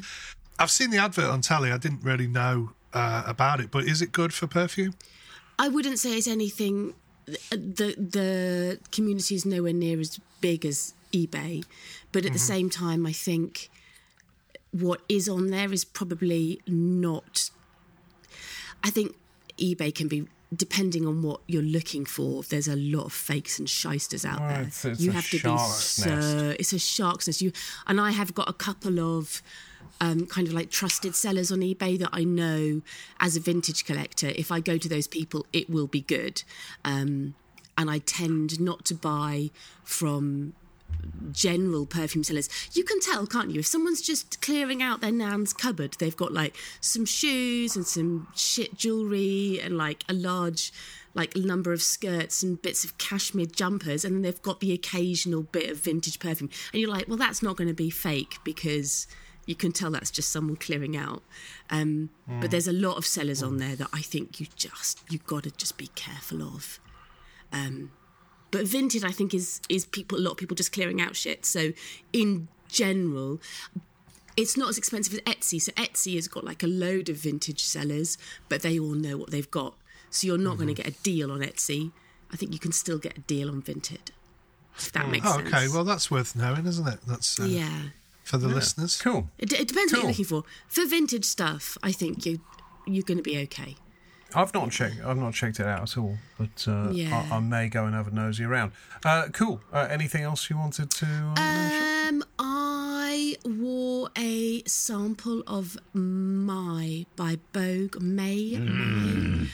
I've 0.58 0.70
seen 0.70 0.90
the 0.90 0.98
advert 0.98 1.26
on 1.30 1.40
telly. 1.40 1.72
I 1.72 1.78
didn't 1.78 2.02
really 2.02 2.26
know 2.26 2.72
uh, 2.92 3.22
about 3.26 3.60
it, 3.60 3.70
but 3.70 3.84
is 3.84 4.02
it 4.02 4.12
good 4.12 4.32
for 4.34 4.46
perfume? 4.46 4.94
I 5.58 5.68
wouldn't 5.68 5.98
say 5.98 6.16
it's 6.18 6.28
anything. 6.28 6.94
The 7.50 7.94
the 7.96 8.78
community 8.90 9.34
is 9.34 9.46
nowhere 9.46 9.72
near 9.72 10.00
as 10.00 10.18
big 10.40 10.64
as 10.66 10.94
eBay, 11.12 11.64
but 12.10 12.24
at 12.24 12.32
the 12.32 12.38
same 12.38 12.68
time, 12.68 13.06
I 13.06 13.12
think 13.12 13.70
what 14.72 15.02
is 15.08 15.28
on 15.28 15.50
there 15.50 15.72
is 15.72 15.84
probably 15.84 16.60
not. 16.66 17.50
I 18.82 18.90
think 18.90 19.14
eBay 19.58 19.94
can 19.94 20.08
be 20.08 20.26
depending 20.54 21.06
on 21.06 21.22
what 21.22 21.40
you're 21.46 21.62
looking 21.62 22.04
for. 22.04 22.42
There's 22.42 22.68
a 22.68 22.76
lot 22.76 23.04
of 23.06 23.12
fakes 23.12 23.58
and 23.58 23.68
shysters 23.68 24.24
out 24.24 24.40
Well, 24.40 24.48
there. 24.50 24.60
it's- 24.62 24.84
it's 24.84 25.00
you 25.00 25.10
have 25.12 25.26
to 25.30 25.36
be 25.36 25.38
so. 25.58 26.14
nest. 26.14 26.56
It's 26.60 26.72
a 26.72 26.78
shark's 26.78 27.26
nest. 27.26 27.40
You 27.40 27.52
and 27.86 28.00
I 28.00 28.10
have 28.12 28.34
got 28.34 28.48
a 28.48 28.52
couple 28.52 29.00
of. 29.00 29.42
Um, 30.00 30.26
kind 30.26 30.48
of 30.48 30.52
like 30.54 30.68
trusted 30.70 31.14
sellers 31.14 31.52
on 31.52 31.60
eBay 31.60 31.96
that 31.98 32.08
I 32.12 32.24
know 32.24 32.82
as 33.20 33.36
a 33.36 33.40
vintage 33.40 33.84
collector, 33.84 34.32
if 34.34 34.50
I 34.50 34.58
go 34.58 34.76
to 34.76 34.88
those 34.88 35.06
people, 35.06 35.46
it 35.52 35.70
will 35.70 35.86
be 35.86 36.00
good. 36.00 36.42
Um, 36.84 37.34
and 37.78 37.88
I 37.88 37.98
tend 37.98 38.58
not 38.60 38.84
to 38.86 38.94
buy 38.96 39.50
from 39.84 40.54
general 41.32 41.86
perfume 41.86 42.24
sellers, 42.24 42.48
you 42.72 42.84
can 42.84 43.00
tell, 43.00 43.26
can't 43.26 43.50
you? 43.50 43.60
If 43.60 43.66
someone's 43.66 44.02
just 44.02 44.40
clearing 44.40 44.82
out 44.82 45.00
their 45.00 45.12
nan's 45.12 45.52
cupboard, 45.52 45.96
they've 45.98 46.16
got 46.16 46.32
like 46.32 46.56
some 46.80 47.04
shoes 47.04 47.76
and 47.76 47.86
some 47.86 48.28
shit 48.34 48.76
jewelry 48.76 49.60
and 49.62 49.76
like 49.76 50.04
a 50.08 50.12
large 50.12 50.72
like 51.14 51.36
number 51.36 51.72
of 51.72 51.82
skirts 51.82 52.42
and 52.42 52.60
bits 52.62 52.84
of 52.84 52.96
cashmere 52.96 53.46
jumpers 53.46 54.04
and 54.04 54.14
then 54.14 54.22
they've 54.22 54.42
got 54.42 54.60
the 54.60 54.72
occasional 54.72 55.42
bit 55.42 55.70
of 55.70 55.78
vintage 55.78 56.18
perfume. 56.18 56.50
And 56.72 56.80
you're 56.80 56.90
like 56.90 57.08
well 57.08 57.18
that's 57.18 57.42
not 57.42 57.56
going 57.56 57.68
to 57.68 57.74
be 57.74 57.90
fake 57.90 58.36
because 58.44 59.06
you 59.44 59.54
can 59.54 59.72
tell 59.72 59.90
that's 59.90 60.10
just 60.10 60.30
someone 60.30 60.56
clearing 60.56 60.96
out. 60.96 61.22
Um, 61.68 62.10
mm. 62.30 62.40
but 62.40 62.50
there's 62.50 62.68
a 62.68 62.72
lot 62.72 62.96
of 62.96 63.04
sellers 63.04 63.42
on 63.42 63.56
there 63.56 63.74
that 63.74 63.88
i 63.92 64.00
think 64.00 64.38
you 64.38 64.46
just 64.54 65.02
you've 65.10 65.26
got 65.26 65.42
to 65.44 65.50
just 65.50 65.76
be 65.76 65.88
careful 65.88 66.42
of. 66.42 66.80
Um, 67.52 67.90
but 68.52 68.66
vintage, 68.66 69.02
I 69.02 69.10
think, 69.10 69.34
is 69.34 69.60
is 69.68 69.84
people 69.86 70.18
a 70.18 70.20
lot 70.20 70.32
of 70.32 70.36
people 70.36 70.54
just 70.54 70.72
clearing 70.72 71.00
out 71.00 71.16
shit. 71.16 71.44
So 71.44 71.72
in 72.12 72.46
general, 72.68 73.40
it's 74.36 74.56
not 74.56 74.68
as 74.68 74.78
expensive 74.78 75.14
as 75.14 75.20
Etsy. 75.20 75.60
So 75.60 75.72
Etsy 75.72 76.14
has 76.14 76.28
got 76.28 76.44
like 76.44 76.62
a 76.62 76.68
load 76.68 77.08
of 77.08 77.16
vintage 77.16 77.64
sellers, 77.64 78.16
but 78.48 78.62
they 78.62 78.78
all 78.78 78.94
know 78.94 79.16
what 79.16 79.30
they've 79.30 79.50
got. 79.50 79.74
So 80.10 80.26
you're 80.26 80.38
not 80.38 80.50
mm-hmm. 80.50 80.64
going 80.64 80.74
to 80.76 80.82
get 80.82 80.86
a 80.86 81.02
deal 81.02 81.32
on 81.32 81.40
Etsy. 81.40 81.90
I 82.32 82.36
think 82.36 82.52
you 82.52 82.60
can 82.60 82.72
still 82.72 82.98
get 82.98 83.18
a 83.18 83.20
deal 83.22 83.50
on 83.50 83.62
Vinted. 83.62 84.10
If 84.76 84.92
that 84.92 85.06
mm. 85.06 85.10
makes 85.10 85.26
oh, 85.28 85.36
sense. 85.36 85.48
Okay, 85.52 85.68
well 85.68 85.84
that's 85.84 86.10
worth 86.10 86.36
knowing, 86.36 86.66
isn't 86.66 86.86
it? 86.86 87.00
That's 87.06 87.40
uh, 87.40 87.44
yeah 87.44 87.82
for 88.24 88.38
the 88.38 88.48
yeah. 88.48 88.54
listeners. 88.54 89.00
Cool. 89.00 89.28
It, 89.38 89.52
it 89.52 89.68
depends 89.68 89.92
cool. 89.92 90.00
what 90.00 90.18
you're 90.18 90.24
looking 90.24 90.24
for. 90.24 90.44
For 90.68 90.86
vintage 90.86 91.24
stuff, 91.24 91.76
I 91.82 91.92
think 91.92 92.24
you 92.24 92.40
you're 92.86 93.04
going 93.04 93.18
to 93.18 93.22
be 93.22 93.38
okay. 93.42 93.76
I've 94.34 94.54
not 94.54 94.70
checked. 94.70 94.96
I've 95.04 95.16
not 95.16 95.34
checked 95.34 95.60
it 95.60 95.66
out 95.66 95.82
at 95.82 95.98
all, 95.98 96.16
but 96.38 96.66
uh, 96.66 96.90
yeah. 96.90 97.26
I, 97.30 97.36
I, 97.36 97.40
may 97.40 97.68
go 97.68 97.84
and 97.84 97.94
have 97.94 98.08
a 98.08 98.10
nosy 98.10 98.44
around. 98.44 98.72
Uh, 99.04 99.28
cool. 99.32 99.60
Uh, 99.72 99.88
anything 99.90 100.22
else 100.22 100.48
you 100.48 100.56
wanted 100.56 100.90
to? 100.90 101.06
Uh, 101.36 102.08
um, 102.08 102.24
I 102.38 103.36
wore 103.44 104.10
a 104.16 104.62
sample 104.64 105.42
of 105.46 105.76
MAAI 105.94 107.06
by 107.16 107.38
Bogue 107.52 108.00
May. 108.00 108.52
Mm. 108.52 109.48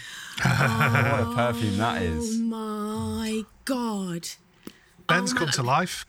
Oh, 0.45 1.25
what 1.25 1.33
a 1.33 1.35
perfume 1.35 1.79
that 1.79 2.03
is! 2.03 2.37
Oh 2.39 2.43
my 2.45 3.45
god! 3.65 4.29
Ben's 5.07 5.33
oh, 5.33 5.37
come 5.37 5.49
to 5.51 5.63
life. 5.63 6.07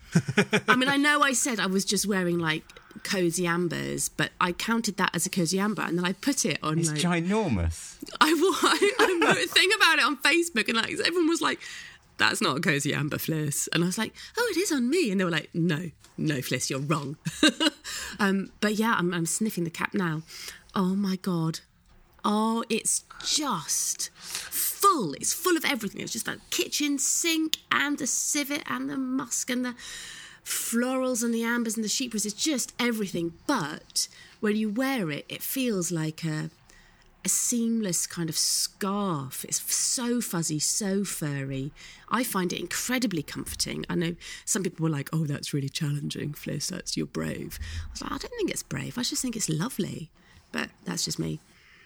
I 0.68 0.76
mean, 0.76 0.88
I 0.88 0.96
know 0.96 1.22
I 1.22 1.32
said 1.32 1.58
I 1.58 1.66
was 1.66 1.84
just 1.84 2.06
wearing 2.06 2.38
like 2.38 2.64
cozy 3.02 3.46
ambers, 3.46 4.08
but 4.08 4.30
I 4.40 4.52
counted 4.52 4.96
that 4.96 5.14
as 5.14 5.26
a 5.26 5.30
cozy 5.30 5.58
amber, 5.58 5.82
and 5.82 5.96
then 5.98 6.04
I 6.04 6.12
put 6.12 6.44
it 6.44 6.58
on. 6.62 6.78
It's 6.78 6.90
like, 6.90 7.24
ginormous. 7.24 7.96
I, 8.20 8.28
I, 8.28 8.92
I 9.00 9.26
wrote 9.26 9.44
a 9.44 9.48
thing 9.48 9.70
about 9.76 9.98
it 9.98 10.04
on 10.04 10.16
Facebook, 10.18 10.68
and 10.68 10.76
like 10.76 10.92
everyone 10.92 11.28
was 11.28 11.40
like, 11.40 11.60
"That's 12.18 12.40
not 12.40 12.56
a 12.56 12.60
cozy 12.60 12.94
amber, 12.94 13.16
Fliss," 13.16 13.68
and 13.72 13.82
I 13.82 13.86
was 13.86 13.98
like, 13.98 14.12
"Oh, 14.36 14.48
it 14.50 14.56
is 14.56 14.72
on 14.72 14.90
me," 14.90 15.10
and 15.10 15.20
they 15.20 15.24
were 15.24 15.30
like, 15.30 15.50
"No, 15.54 15.90
no, 16.16 16.36
Fliss, 16.36 16.70
you're 16.70 16.80
wrong." 16.80 17.16
um, 18.18 18.50
but 18.60 18.74
yeah, 18.74 18.94
I'm, 18.98 19.12
I'm 19.14 19.26
sniffing 19.26 19.64
the 19.64 19.70
cap 19.70 19.94
now. 19.94 20.22
Oh 20.74 20.94
my 20.94 21.16
god. 21.16 21.60
Oh, 22.24 22.64
it's 22.68 23.04
just 23.24 24.10
full. 24.14 25.14
It's 25.14 25.32
full 25.32 25.56
of 25.56 25.64
everything. 25.64 26.02
It's 26.02 26.12
just 26.12 26.26
that 26.26 26.38
kitchen 26.50 26.98
sink 26.98 27.58
and 27.72 27.98
the 27.98 28.06
civet 28.06 28.62
and 28.66 28.90
the 28.90 28.96
musk 28.96 29.50
and 29.50 29.64
the 29.64 29.74
florals 30.50 31.22
and 31.22 31.32
the 31.32 31.42
ambers 31.42 31.76
and 31.76 31.84
the 31.84 31.88
chypres. 31.88 32.26
It's 32.26 32.34
just 32.34 32.72
everything. 32.78 33.32
But 33.46 34.08
when 34.40 34.56
you 34.56 34.70
wear 34.70 35.10
it, 35.10 35.24
it 35.28 35.42
feels 35.42 35.90
like 35.90 36.24
a 36.24 36.50
a 37.22 37.28
seamless 37.28 38.06
kind 38.06 38.30
of 38.30 38.36
scarf. 38.38 39.44
It's 39.44 39.60
so 39.70 40.22
fuzzy, 40.22 40.58
so 40.58 41.04
furry. 41.04 41.70
I 42.08 42.24
find 42.24 42.50
it 42.50 42.58
incredibly 42.58 43.22
comforting. 43.22 43.84
I 43.90 43.94
know 43.94 44.16
some 44.46 44.62
people 44.62 44.84
were 44.84 44.90
like, 44.90 45.10
"Oh, 45.12 45.26
that's 45.26 45.52
really 45.52 45.68
challenging, 45.68 46.32
Fliss. 46.32 46.68
That's 46.68 46.96
you're 46.96 47.06
brave." 47.06 47.58
I 47.88 47.90
was 47.90 48.02
like, 48.02 48.12
"I 48.12 48.18
don't 48.18 48.36
think 48.38 48.50
it's 48.50 48.62
brave. 48.62 48.96
I 48.96 49.02
just 49.02 49.20
think 49.20 49.36
it's 49.36 49.50
lovely." 49.50 50.10
But 50.50 50.70
that's 50.84 51.04
just 51.04 51.18
me 51.18 51.40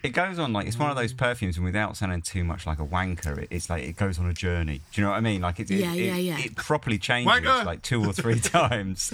it 0.05 0.09
goes 0.09 0.39
on 0.39 0.53
like 0.53 0.67
it's 0.67 0.79
one 0.79 0.89
of 0.89 0.95
those 0.95 1.13
mm. 1.13 1.17
perfumes, 1.17 1.57
and 1.57 1.65
without 1.65 1.97
sounding 1.97 2.21
too 2.21 2.43
much 2.43 2.65
like 2.65 2.79
a 2.79 2.85
wanker, 2.85 3.37
it, 3.37 3.47
it's 3.51 3.69
like 3.69 3.83
it 3.83 3.97
goes 3.97 4.19
on 4.19 4.27
a 4.27 4.33
journey. 4.33 4.81
Do 4.91 5.01
you 5.01 5.05
know 5.05 5.11
what 5.11 5.17
I 5.17 5.21
mean? 5.21 5.41
Like 5.41 5.59
it, 5.59 5.69
yeah, 5.69 5.93
it, 5.93 6.05
yeah, 6.05 6.15
yeah. 6.15 6.39
it 6.39 6.55
properly 6.55 6.97
changes 6.97 7.33
wanker! 7.33 7.65
like 7.65 7.81
two 7.81 8.03
or 8.05 8.13
three 8.13 8.39
times, 8.57 9.13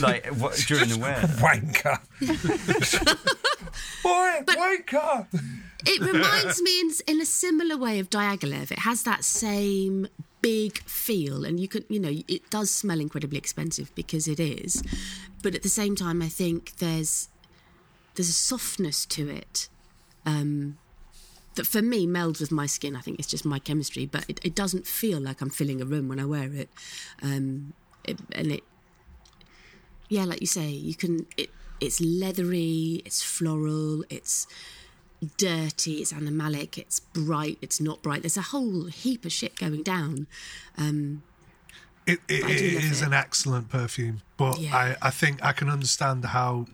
like 0.00 0.26
what, 0.26 0.54
during 0.66 0.88
the 0.88 0.98
wear. 0.98 1.16
Wanker, 1.16 2.00
boy, 4.02 4.42
but 4.46 4.56
wanker. 4.56 5.26
It 5.86 6.00
reminds 6.00 6.60
me 6.60 6.80
in, 6.80 6.90
in 7.06 7.20
a 7.22 7.24
similar 7.24 7.76
way 7.76 8.00
of 8.00 8.10
Diaghilev. 8.10 8.70
It 8.70 8.80
has 8.80 9.02
that 9.04 9.24
same 9.24 10.08
big 10.42 10.78
feel 10.84 11.44
and 11.44 11.60
you 11.60 11.68
can 11.68 11.84
you 11.90 12.00
know 12.00 12.12
it 12.26 12.48
does 12.48 12.70
smell 12.70 12.98
incredibly 12.98 13.36
expensive 13.36 13.94
because 13.94 14.26
it 14.26 14.40
is 14.40 14.82
but 15.42 15.54
at 15.54 15.62
the 15.62 15.68
same 15.68 15.94
time 15.94 16.22
i 16.22 16.28
think 16.28 16.76
there's 16.76 17.28
there's 18.14 18.30
a 18.30 18.32
softness 18.32 19.04
to 19.04 19.28
it 19.28 19.68
um, 20.26 20.78
that 21.54 21.66
for 21.66 21.82
me 21.82 22.06
melds 22.06 22.40
with 22.40 22.52
my 22.52 22.66
skin. 22.66 22.96
I 22.96 23.00
think 23.00 23.18
it's 23.18 23.28
just 23.28 23.44
my 23.44 23.58
chemistry, 23.58 24.06
but 24.06 24.24
it, 24.28 24.40
it 24.42 24.54
doesn't 24.54 24.86
feel 24.86 25.20
like 25.20 25.40
I'm 25.40 25.50
filling 25.50 25.80
a 25.80 25.84
room 25.84 26.08
when 26.08 26.20
I 26.20 26.24
wear 26.24 26.52
it. 26.52 26.68
Um, 27.22 27.72
it 28.04 28.18
and 28.32 28.52
it, 28.52 28.64
yeah, 30.08 30.24
like 30.24 30.40
you 30.40 30.46
say, 30.46 30.68
you 30.68 30.94
can. 30.94 31.26
It 31.36 31.50
it's 31.80 32.00
leathery, 32.00 33.02
it's 33.04 33.22
floral, 33.22 34.04
it's 34.10 34.46
dirty, 35.36 35.94
it's 35.94 36.12
animalic, 36.12 36.78
it's 36.78 37.00
bright, 37.00 37.58
it's 37.62 37.80
not 37.80 38.02
bright. 38.02 38.22
There's 38.22 38.36
a 38.36 38.42
whole 38.42 38.84
heap 38.84 39.24
of 39.24 39.32
shit 39.32 39.56
going 39.56 39.82
down. 39.82 40.26
Um, 40.76 41.22
it, 42.06 42.20
it, 42.28 42.44
it 42.44 42.60
is 42.84 43.02
it. 43.02 43.06
an 43.06 43.12
excellent 43.14 43.68
perfume, 43.68 44.22
but 44.36 44.58
yeah. 44.58 44.76
I, 44.76 45.08
I 45.08 45.10
think 45.10 45.42
I 45.44 45.52
can 45.52 45.68
understand 45.68 46.26
how 46.26 46.66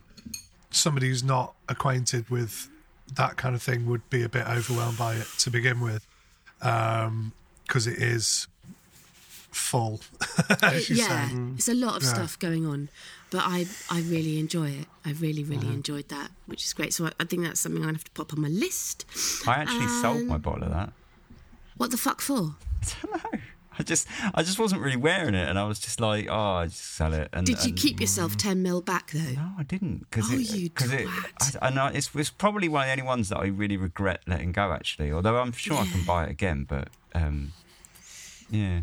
somebody 0.71 1.07
who's 1.07 1.23
not 1.23 1.53
acquainted 1.69 2.29
with 2.29 2.69
that 3.15 3.37
kind 3.37 3.55
of 3.55 3.61
thing 3.61 3.85
would 3.87 4.07
be 4.09 4.23
a 4.23 4.29
bit 4.29 4.47
overwhelmed 4.47 4.97
by 4.97 5.15
it 5.15 5.27
to 5.39 5.49
begin 5.49 5.79
with, 5.79 6.05
because 6.59 7.07
um, 7.07 7.33
it 7.73 7.97
is 7.97 8.47
full. 9.51 9.99
it, 10.49 10.89
yeah, 10.89 11.29
it's 11.55 11.67
a 11.67 11.73
lot 11.73 11.97
of 11.97 12.03
yeah. 12.03 12.13
stuff 12.13 12.39
going 12.39 12.65
on, 12.65 12.89
but 13.29 13.41
I 13.43 13.65
I 13.89 14.01
really 14.01 14.39
enjoy 14.39 14.69
it. 14.69 14.85
I 15.05 15.11
really 15.11 15.43
really 15.43 15.63
mm-hmm. 15.63 15.73
enjoyed 15.73 16.09
that, 16.09 16.31
which 16.45 16.63
is 16.63 16.73
great. 16.73 16.93
So 16.93 17.07
I, 17.07 17.11
I, 17.19 17.25
think 17.25 17.43
that's 17.43 17.59
something 17.59 17.81
I'm 17.81 17.87
gonna 17.87 17.97
have 17.97 18.03
to 18.05 18.11
pop 18.11 18.33
on 18.33 18.41
my 18.41 18.49
list. 18.49 19.05
I 19.47 19.55
actually 19.55 19.87
sold 19.87 20.25
my 20.25 20.37
bottle 20.37 20.63
of 20.63 20.71
that. 20.71 20.91
What 21.77 21.91
the 21.91 21.97
fuck 21.97 22.21
for? 22.21 22.55
I 22.83 22.87
don't 23.01 23.33
know. 23.33 23.39
I 23.79 23.83
just 23.83 24.07
I 24.33 24.43
just 24.43 24.59
wasn't 24.59 24.81
really 24.81 24.97
wearing 24.97 25.35
it, 25.35 25.47
and 25.47 25.57
I 25.59 25.65
was 25.65 25.79
just 25.79 25.99
like, 25.99 26.27
oh, 26.29 26.53
I 26.53 26.65
just 26.65 26.95
sell 26.95 27.13
it. 27.13 27.29
And 27.33 27.45
did 27.45 27.63
you 27.63 27.69
and, 27.69 27.77
keep 27.77 27.99
yourself 27.99 28.37
ten 28.37 28.61
mil 28.63 28.81
back 28.81 29.11
though? 29.11 29.19
No, 29.19 29.51
I 29.57 29.63
didn't. 29.63 30.09
Cause 30.11 30.25
oh, 30.31 30.35
it, 30.35 30.51
you 30.51 30.69
cause 30.69 30.91
it, 30.91 31.07
I, 31.41 31.67
I 31.67 31.69
know 31.69 31.87
it's, 31.87 32.13
it's 32.15 32.29
probably 32.29 32.69
one 32.69 32.83
of 32.83 32.87
the 32.87 32.91
only 32.91 33.03
ones 33.03 33.29
that 33.29 33.37
I 33.37 33.47
really 33.47 33.77
regret 33.77 34.21
letting 34.27 34.51
go. 34.51 34.71
Actually, 34.71 35.11
although 35.11 35.37
I'm 35.37 35.51
sure 35.51 35.75
yeah. 35.75 35.81
I 35.81 35.85
can 35.87 36.03
buy 36.03 36.23
it 36.25 36.31
again, 36.31 36.65
but 36.67 36.89
um, 37.13 37.53
yeah, 38.49 38.81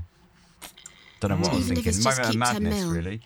don't 1.20 1.30
know 1.30 1.36
what 1.36 1.46
Even 1.46 1.54
I 1.54 1.56
was 1.56 1.66
thinking. 1.68 2.02
Moment 2.04 2.28
of 2.28 2.36
madness, 2.36 2.84
really. 2.84 3.20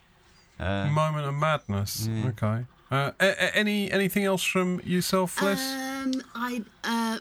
Uh, 0.58 0.86
Moment 0.90 1.26
of 1.26 1.34
madness. 1.34 2.08
Yeah. 2.10 2.28
Okay. 2.28 2.64
Uh, 2.90 3.10
a- 3.20 3.26
a- 3.26 3.56
any 3.56 3.90
anything 3.92 4.24
else 4.24 4.42
from 4.42 4.80
yourself, 4.84 5.36
Fliss? 5.36 5.60
Um, 5.60 6.22
I 6.34 6.62
uh, 6.84 7.18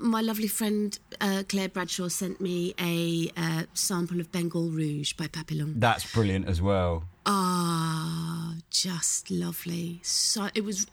my 0.00 0.20
lovely 0.22 0.48
friend 0.48 0.98
uh, 1.20 1.42
Claire 1.48 1.68
Bradshaw 1.68 2.08
sent 2.08 2.40
me 2.40 2.72
a 2.80 3.30
uh, 3.36 3.64
sample 3.74 4.20
of 4.20 4.32
Bengal 4.32 4.70
Rouge 4.70 5.12
by 5.12 5.26
Papillon. 5.26 5.78
That's 5.78 6.10
brilliant 6.10 6.48
as 6.48 6.62
well. 6.62 7.04
Ah, 7.26 8.54
just 8.70 9.30
lovely. 9.30 10.00
So 10.02 10.48
it 10.54 10.64
was. 10.64 10.86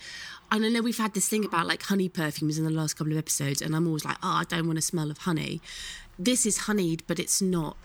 And 0.51 0.65
I 0.65 0.69
know 0.69 0.81
we've 0.81 0.97
had 0.97 1.13
this 1.13 1.29
thing 1.29 1.45
about 1.45 1.67
like 1.67 1.83
honey 1.83 2.09
perfumes 2.09 2.57
in 2.57 2.65
the 2.65 2.71
last 2.71 2.95
couple 2.95 3.13
of 3.13 3.19
episodes, 3.19 3.61
and 3.61 3.75
I'm 3.75 3.87
always 3.87 4.03
like, 4.03 4.17
oh, 4.21 4.39
I 4.41 4.43
don't 4.43 4.67
want 4.67 4.77
to 4.77 4.81
smell 4.81 5.09
of 5.11 5.19
honey. 5.19 5.61
This 6.17 6.45
is 6.45 6.57
honeyed, 6.59 7.03
but 7.07 7.19
it's 7.19 7.41
not 7.41 7.77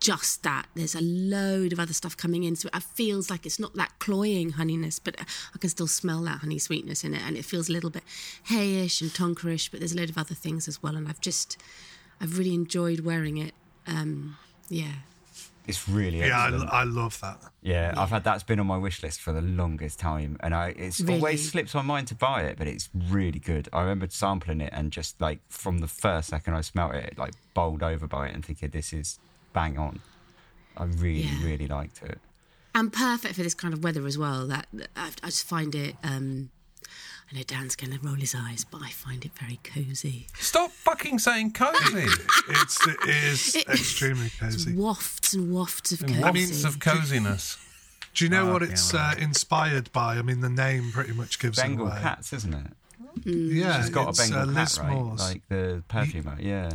just 0.00 0.42
that. 0.42 0.66
There's 0.74 0.94
a 0.94 1.00
load 1.00 1.72
of 1.72 1.78
other 1.78 1.92
stuff 1.92 2.16
coming 2.16 2.44
in, 2.44 2.56
so 2.56 2.68
it 2.74 2.82
feels 2.82 3.30
like 3.30 3.46
it's 3.46 3.60
not 3.60 3.74
that 3.74 3.98
cloying 3.98 4.52
honeyness, 4.52 4.98
but 5.02 5.16
I 5.54 5.58
can 5.58 5.70
still 5.70 5.86
smell 5.86 6.22
that 6.22 6.38
honey 6.38 6.58
sweetness 6.58 7.04
in 7.04 7.14
it, 7.14 7.22
and 7.24 7.36
it 7.36 7.44
feels 7.44 7.68
a 7.68 7.72
little 7.72 7.90
bit 7.90 8.02
hayish 8.48 9.00
and 9.00 9.10
tonkerish, 9.10 9.70
but 9.70 9.80
there's 9.80 9.92
a 9.92 9.96
load 9.96 10.10
of 10.10 10.18
other 10.18 10.34
things 10.34 10.66
as 10.66 10.82
well, 10.82 10.96
and 10.96 11.06
I've 11.06 11.20
just, 11.20 11.56
I've 12.20 12.38
really 12.38 12.54
enjoyed 12.54 13.00
wearing 13.00 13.36
it. 13.36 13.54
Um, 13.86 14.36
yeah. 14.68 14.92
It's 15.66 15.88
really 15.88 16.18
yeah, 16.18 16.36
I, 16.72 16.80
I, 16.80 16.84
love 16.84 17.20
that. 17.20 17.38
Yeah, 17.62 17.92
yeah, 17.92 18.00
I've 18.00 18.08
had 18.08 18.24
that's 18.24 18.42
been 18.42 18.58
on 18.58 18.66
my 18.66 18.78
wish 18.78 19.02
list 19.04 19.20
for 19.20 19.32
the 19.32 19.42
longest 19.42 20.00
time, 20.00 20.36
and 20.40 20.52
I 20.52 20.68
it's 20.70 21.00
really? 21.00 21.14
always 21.14 21.48
slips 21.48 21.74
my 21.74 21.82
mind 21.82 22.08
to 22.08 22.14
buy 22.14 22.42
it, 22.42 22.56
but 22.56 22.66
it's 22.66 22.88
really 23.08 23.38
good. 23.38 23.68
I 23.72 23.82
remember 23.82 24.08
sampling 24.08 24.62
it 24.62 24.72
and 24.72 24.90
just 24.90 25.20
like 25.20 25.38
from 25.48 25.78
the 25.78 25.86
first 25.86 26.30
second 26.30 26.54
I 26.54 26.62
smelt 26.62 26.94
it, 26.94 27.16
like 27.18 27.34
bowled 27.54 27.84
over 27.84 28.08
by 28.08 28.28
it 28.28 28.34
and 28.34 28.44
thinking 28.44 28.70
this 28.70 28.92
is 28.92 29.20
bang 29.52 29.78
on. 29.78 30.00
I 30.76 30.84
really, 30.84 31.20
yeah. 31.20 31.44
really 31.44 31.66
liked 31.66 32.02
it. 32.02 32.18
And 32.74 32.92
perfect 32.92 33.34
for 33.34 33.42
this 33.42 33.54
kind 33.54 33.74
of 33.74 33.82
weather 33.82 34.06
as 34.06 34.16
well. 34.16 34.46
That 34.46 34.66
I, 34.96 35.10
I 35.22 35.26
just 35.26 35.46
find 35.46 35.74
it. 35.74 35.96
Um, 36.02 36.50
I 37.30 37.36
know 37.36 37.42
Dan's 37.44 37.76
going 37.76 37.92
to 37.96 38.00
roll 38.04 38.16
his 38.16 38.34
eyes, 38.36 38.64
but 38.68 38.82
I 38.82 38.90
find 38.90 39.24
it 39.24 39.30
very 39.38 39.60
cosy. 39.62 40.26
Stop 40.38 40.72
fucking 40.72 41.20
saying 41.20 41.52
cozy. 41.52 42.08
it's 42.48 42.86
it 42.88 42.98
is 43.08 43.56
it, 43.56 43.68
extremely 43.68 44.30
cozy. 44.38 44.74
Wafts 44.74 45.34
and 45.34 45.52
wafts 45.52 45.92
of 45.92 46.00
cozy. 46.00 46.20
Wafts 46.20 46.64
of 46.64 46.80
coziness. 46.80 47.58
Do 48.14 48.24
you 48.24 48.30
know 48.30 48.48
oh, 48.48 48.52
what 48.54 48.62
it's 48.62 48.92
uh, 48.92 49.14
inspired 49.18 49.92
by? 49.92 50.16
I 50.16 50.22
mean, 50.22 50.40
the 50.40 50.50
name 50.50 50.90
pretty 50.90 51.12
much 51.12 51.38
gives 51.38 51.60
Bengal 51.60 51.86
it 51.86 51.90
away. 51.90 52.00
cats, 52.00 52.32
isn't 52.32 52.52
it? 52.52 52.66
Mm. 53.20 53.54
Yeah, 53.54 53.80
she's 53.80 53.90
got 53.90 54.18
a 54.18 54.20
Bengal 54.20 54.50
uh, 54.50 54.54
cat, 54.54 54.78
right? 54.82 55.16
Like 55.18 55.48
the 55.48 55.84
perfumer, 55.86 56.36
yeah. 56.40 56.70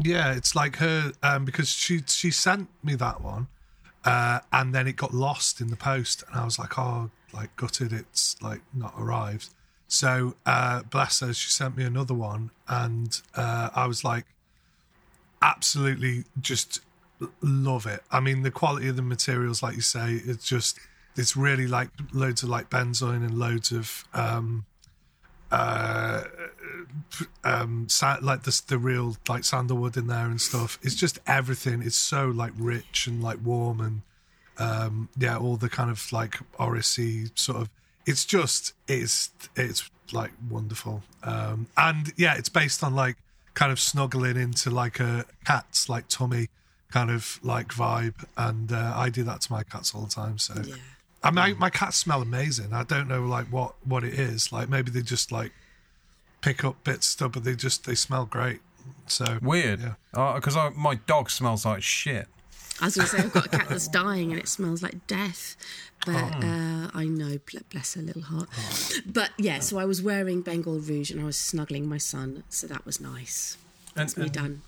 Yeah, 0.00 0.32
it's 0.32 0.54
like 0.54 0.76
her 0.76 1.12
um, 1.22 1.44
because 1.44 1.68
she 1.68 2.02
she 2.06 2.30
sent 2.30 2.68
me 2.84 2.94
that 2.94 3.20
one, 3.20 3.48
uh, 4.04 4.40
and 4.52 4.74
then 4.74 4.86
it 4.86 4.96
got 4.96 5.12
lost 5.12 5.60
in 5.60 5.68
the 5.68 5.76
post, 5.76 6.22
and 6.28 6.40
I 6.40 6.44
was 6.44 6.58
like, 6.58 6.78
oh, 6.78 7.10
like 7.32 7.54
gutted, 7.56 7.92
it's 7.92 8.40
like 8.40 8.60
not 8.72 8.94
arrived. 8.96 9.50
So 9.88 10.34
uh, 10.46 10.82
bless 10.84 11.20
her, 11.20 11.32
she 11.32 11.50
sent 11.50 11.76
me 11.76 11.84
another 11.84 12.14
one, 12.14 12.50
and 12.68 13.20
uh, 13.34 13.70
I 13.74 13.86
was 13.86 14.04
like, 14.04 14.26
absolutely 15.42 16.24
just 16.40 16.80
love 17.40 17.86
it. 17.86 18.02
I 18.10 18.20
mean, 18.20 18.42
the 18.42 18.50
quality 18.50 18.88
of 18.88 18.96
the 18.96 19.02
materials, 19.02 19.62
like 19.62 19.74
you 19.74 19.80
say, 19.80 20.20
it's 20.24 20.46
just 20.46 20.78
it's 21.16 21.36
really 21.36 21.66
like 21.66 21.88
loads 22.12 22.44
of 22.44 22.48
like 22.48 22.70
benzoin 22.70 23.16
and 23.26 23.36
loads 23.38 23.72
of 23.72 24.04
um, 24.14 24.64
uh, 25.50 26.22
um, 27.44 27.86
like 28.22 28.42
the 28.42 28.62
the 28.66 28.78
real 28.78 29.16
like 29.28 29.44
sandalwood 29.44 29.96
in 29.96 30.06
there 30.06 30.26
and 30.26 30.40
stuff. 30.40 30.78
It's 30.82 30.94
just 30.94 31.18
everything. 31.26 31.82
It's 31.82 31.96
so 31.96 32.28
like 32.28 32.52
rich 32.56 33.06
and 33.06 33.22
like 33.22 33.38
warm 33.44 33.80
and 33.80 34.02
um, 34.58 35.08
yeah, 35.16 35.38
all 35.38 35.56
the 35.56 35.68
kind 35.68 35.90
of 35.90 36.12
like 36.12 36.38
Orisi 36.58 37.30
sort 37.38 37.62
of. 37.62 37.70
It's 38.06 38.24
just 38.24 38.72
it's 38.86 39.30
it's 39.56 39.90
like 40.12 40.32
wonderful. 40.50 41.02
Um, 41.22 41.66
and 41.76 42.12
yeah, 42.16 42.36
it's 42.36 42.48
based 42.48 42.82
on 42.82 42.94
like 42.94 43.16
kind 43.54 43.72
of 43.72 43.80
snuggling 43.80 44.36
into 44.36 44.70
like 44.70 45.00
a 45.00 45.24
cat's 45.44 45.88
like 45.88 46.08
tummy 46.08 46.48
kind 46.90 47.10
of 47.10 47.38
like 47.42 47.68
vibe, 47.68 48.24
and 48.36 48.72
uh, 48.72 48.92
I 48.96 49.10
do 49.10 49.22
that 49.24 49.42
to 49.42 49.52
my 49.52 49.62
cats 49.62 49.94
all 49.94 50.02
the 50.02 50.10
time. 50.10 50.38
So. 50.38 50.54
Yeah. 50.64 50.74
I 51.20 51.32
mean, 51.32 51.58
my 51.58 51.68
cats 51.68 51.96
smell 51.96 52.22
amazing. 52.22 52.72
I 52.72 52.84
don't 52.84 53.08
know 53.08 53.26
like 53.26 53.46
what 53.46 53.74
what 53.84 54.04
it 54.04 54.14
is. 54.14 54.52
Like 54.52 54.68
maybe 54.68 54.92
they 54.92 55.02
just 55.02 55.32
like 55.32 55.52
pick 56.40 56.64
up 56.64 56.82
bits 56.84 57.06
of 57.06 57.12
stuff, 57.12 57.32
but 57.32 57.44
they 57.44 57.54
just 57.54 57.84
they 57.84 57.94
smell 57.94 58.24
great. 58.24 58.60
So 59.06 59.38
weird. 59.42 59.96
Because 60.12 60.56
yeah. 60.56 60.66
uh, 60.66 60.70
my 60.70 60.96
dog 60.96 61.30
smells 61.30 61.64
like 61.64 61.82
shit. 61.82 62.26
I 62.80 62.86
was 62.86 62.96
going 62.96 63.08
to 63.08 63.16
say 63.16 63.22
I've 63.22 63.32
got 63.32 63.46
a 63.46 63.48
cat 63.48 63.68
that's 63.68 63.88
dying 63.88 64.30
and 64.30 64.38
it 64.38 64.46
smells 64.46 64.82
like 64.82 65.06
death, 65.08 65.56
but 66.06 66.14
oh. 66.14 66.46
uh, 66.46 66.90
I 66.94 67.06
know, 67.06 67.38
bless 67.70 67.94
her 67.94 68.02
little 68.02 68.22
heart. 68.22 68.48
Oh. 68.56 69.00
But 69.04 69.30
yeah, 69.36 69.58
so 69.58 69.78
I 69.78 69.84
was 69.84 70.00
wearing 70.00 70.42
Bengal 70.42 70.78
rouge 70.78 71.10
and 71.10 71.20
I 71.20 71.24
was 71.24 71.36
snuggling 71.36 71.88
my 71.88 71.98
son, 71.98 72.44
so 72.48 72.68
that 72.68 72.86
was 72.86 73.00
nice. 73.00 73.56
That's 73.94 74.14
and, 74.14 74.22
me 74.22 74.26
and, 74.26 74.32
done. 74.32 74.62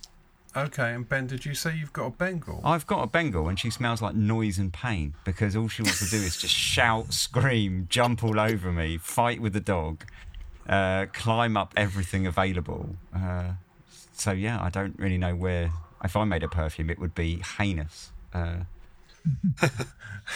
Okay, 0.57 0.93
and 0.93 1.09
Ben, 1.09 1.29
did 1.29 1.45
you 1.45 1.55
say 1.55 1.77
you've 1.77 1.93
got 1.93 2.07
a 2.07 2.11
Bengal? 2.11 2.61
I've 2.65 2.85
got 2.85 3.05
a 3.05 3.07
Bengal, 3.07 3.47
and 3.47 3.57
she 3.61 3.71
smells 3.71 4.03
like 4.03 4.17
noise 4.17 4.59
and 4.59 4.73
pain 4.73 5.15
because 5.25 5.55
all 5.55 5.69
she 5.69 5.83
wants 5.83 6.01
to 6.01 6.11
do 6.11 6.21
is 6.25 6.37
just 6.37 6.55
shout, 6.55 7.13
scream, 7.13 7.87
jump 7.89 8.25
all 8.25 8.41
over 8.41 8.73
me, 8.73 8.99
fight 8.99 9.41
with 9.41 9.53
the 9.53 9.61
dog, 9.61 10.05
uh, 10.71 11.07
climb 11.13 11.57
up 11.57 11.75
everything 11.77 12.27
available. 12.27 12.97
Uh, 13.15 13.53
so 14.13 14.31
yeah, 14.31 14.63
I 14.63 14.71
don't 14.71 14.99
really 14.99 15.19
know 15.19 15.35
where. 15.35 15.73
If 16.03 16.17
I 16.17 16.25
made 16.25 16.43
a 16.43 16.49
perfume, 16.49 16.89
it 16.89 16.99
would 16.99 17.15
be 17.15 17.43
heinous. 17.59 18.13
Uh, 18.33 18.61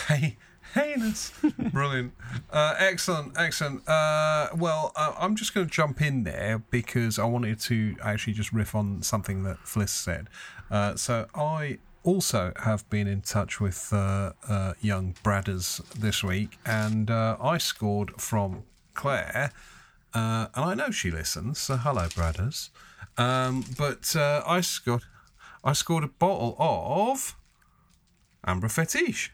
hey, 0.09 0.37
heinous. 0.75 1.33
Brilliant. 1.73 2.13
Uh, 2.51 2.75
excellent, 2.79 3.33
excellent. 3.39 3.89
Uh, 3.89 4.49
well, 4.57 4.93
uh, 4.95 5.15
I'm 5.19 5.37
just 5.37 5.55
going 5.55 5.67
to 5.67 5.73
jump 5.73 6.03
in 6.03 6.25
there 6.25 6.63
because 6.71 7.19
I 7.19 7.25
wanted 7.25 7.61
to 7.61 7.97
actually 8.03 8.35
just 8.35 8.53
riff 8.53 8.75
on 8.75 9.01
something 9.03 9.45
that 9.45 9.57
Fliss 9.65 9.89
said. 9.89 10.29
Uh, 10.71 10.97
so 10.97 11.27
I 11.35 11.79
also 12.03 12.53
have 12.63 12.89
been 12.91 13.07
in 13.07 13.23
touch 13.23 13.59
with 13.59 13.91
uh, 13.91 14.33
uh, 14.47 14.75
young 14.83 15.15
Bradders 15.25 15.83
this 15.95 16.23
week, 16.23 16.59
and 16.67 17.11
I 17.11 17.57
scored 17.57 18.21
from 18.21 18.65
Claire. 18.93 19.51
And 20.15 20.49
I 20.55 20.75
know 20.75 20.91
she 20.91 21.11
listens, 21.11 21.59
so 21.59 21.77
hello, 21.77 22.07
Bradders. 22.07 22.71
Um, 23.19 23.65
but 23.77 24.15
I 24.17 24.61
scored, 24.61 25.03
I 25.63 25.73
scored 25.73 26.05
a 26.05 26.09
bottle 26.09 26.57
of 26.59 27.37
Ambre 28.47 28.69
Fétiche. 28.69 29.31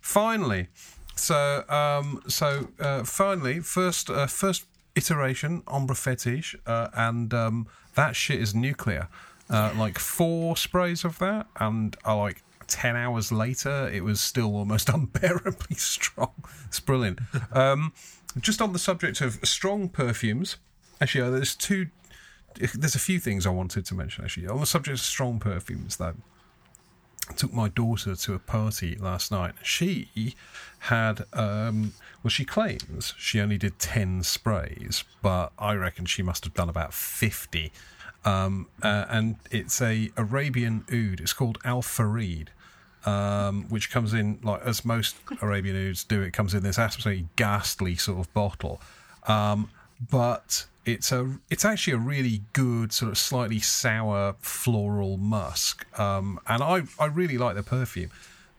Finally, 0.00 0.68
so 1.14 1.64
um, 1.68 2.22
so 2.26 2.68
uh, 2.80 3.04
finally, 3.04 3.60
first 3.60 4.10
uh, 4.10 4.26
first 4.26 4.64
iteration 4.94 5.62
Ambre 5.68 5.94
Fétiche, 5.94 6.56
uh, 6.66 6.88
and 6.94 7.32
um, 7.34 7.66
that 7.94 8.16
shit 8.16 8.40
is 8.40 8.54
nuclear. 8.54 9.08
Uh, 9.50 9.72
like 9.76 9.98
four 9.98 10.56
sprays 10.56 11.04
of 11.04 11.18
that, 11.18 11.46
and 11.60 11.96
uh, 12.06 12.16
like 12.16 12.42
ten 12.66 12.96
hours 12.96 13.30
later, 13.30 13.88
it 13.92 14.02
was 14.02 14.20
still 14.20 14.54
almost 14.56 14.88
unbearably 14.94 15.76
strong. 15.76 16.32
It's 16.66 16.80
brilliant. 16.80 17.20
Um, 17.52 17.92
just 18.40 18.62
on 18.62 18.72
the 18.72 18.78
subject 18.78 19.20
of 19.20 19.38
strong 19.44 19.88
perfumes, 19.88 20.56
actually, 21.00 21.22
uh, 21.22 21.30
there's 21.30 21.54
two. 21.54 21.88
There's 22.54 22.94
a 22.94 23.00
few 23.00 23.18
things 23.18 23.46
I 23.46 23.50
wanted 23.50 23.86
to 23.86 23.94
mention. 23.94 24.24
Actually, 24.24 24.48
on 24.48 24.60
the 24.60 24.66
subject 24.66 24.98
of 24.98 25.00
strong 25.00 25.38
perfumes, 25.38 25.96
though, 25.96 26.14
took 27.36 27.52
my 27.52 27.68
daughter 27.68 28.14
to 28.14 28.34
a 28.34 28.38
party 28.38 28.96
last 28.96 29.30
night. 29.30 29.54
She 29.62 30.34
had, 30.80 31.24
um, 31.32 31.94
well, 32.22 32.30
she 32.30 32.44
claims 32.44 33.14
she 33.16 33.40
only 33.40 33.58
did 33.58 33.78
10 33.78 34.22
sprays, 34.22 35.04
but 35.22 35.52
I 35.58 35.74
reckon 35.74 36.04
she 36.04 36.22
must 36.22 36.44
have 36.44 36.54
done 36.54 36.68
about 36.68 36.92
50. 36.92 37.72
Um, 38.24 38.68
uh, 38.82 39.06
and 39.08 39.36
it's 39.50 39.80
a 39.80 40.10
Arabian 40.16 40.84
oud. 40.92 41.20
It's 41.20 41.32
called 41.32 41.58
Al 41.64 41.82
Farid. 41.82 42.50
Um, 43.04 43.64
which 43.68 43.90
comes 43.90 44.14
in 44.14 44.38
like 44.44 44.62
as 44.62 44.84
most 44.84 45.16
Arabian 45.40 45.88
ouds 45.88 46.04
do. 46.04 46.22
It 46.22 46.32
comes 46.32 46.54
in 46.54 46.62
this 46.62 46.78
absolutely 46.78 47.26
ghastly 47.34 47.96
sort 47.96 48.20
of 48.20 48.32
bottle, 48.32 48.80
um, 49.26 49.70
but 50.10 50.66
it's 50.84 51.12
a 51.12 51.38
it's 51.50 51.64
actually 51.64 51.94
a 51.94 51.98
really 51.98 52.42
good 52.52 52.92
sort 52.92 53.10
of 53.10 53.18
slightly 53.18 53.58
sour 53.58 54.36
floral 54.40 55.16
musk, 55.16 55.86
um, 55.98 56.38
and 56.46 56.62
I 56.62 56.82
I 56.98 57.06
really 57.06 57.38
like 57.38 57.56
the 57.56 57.62
perfume. 57.62 58.10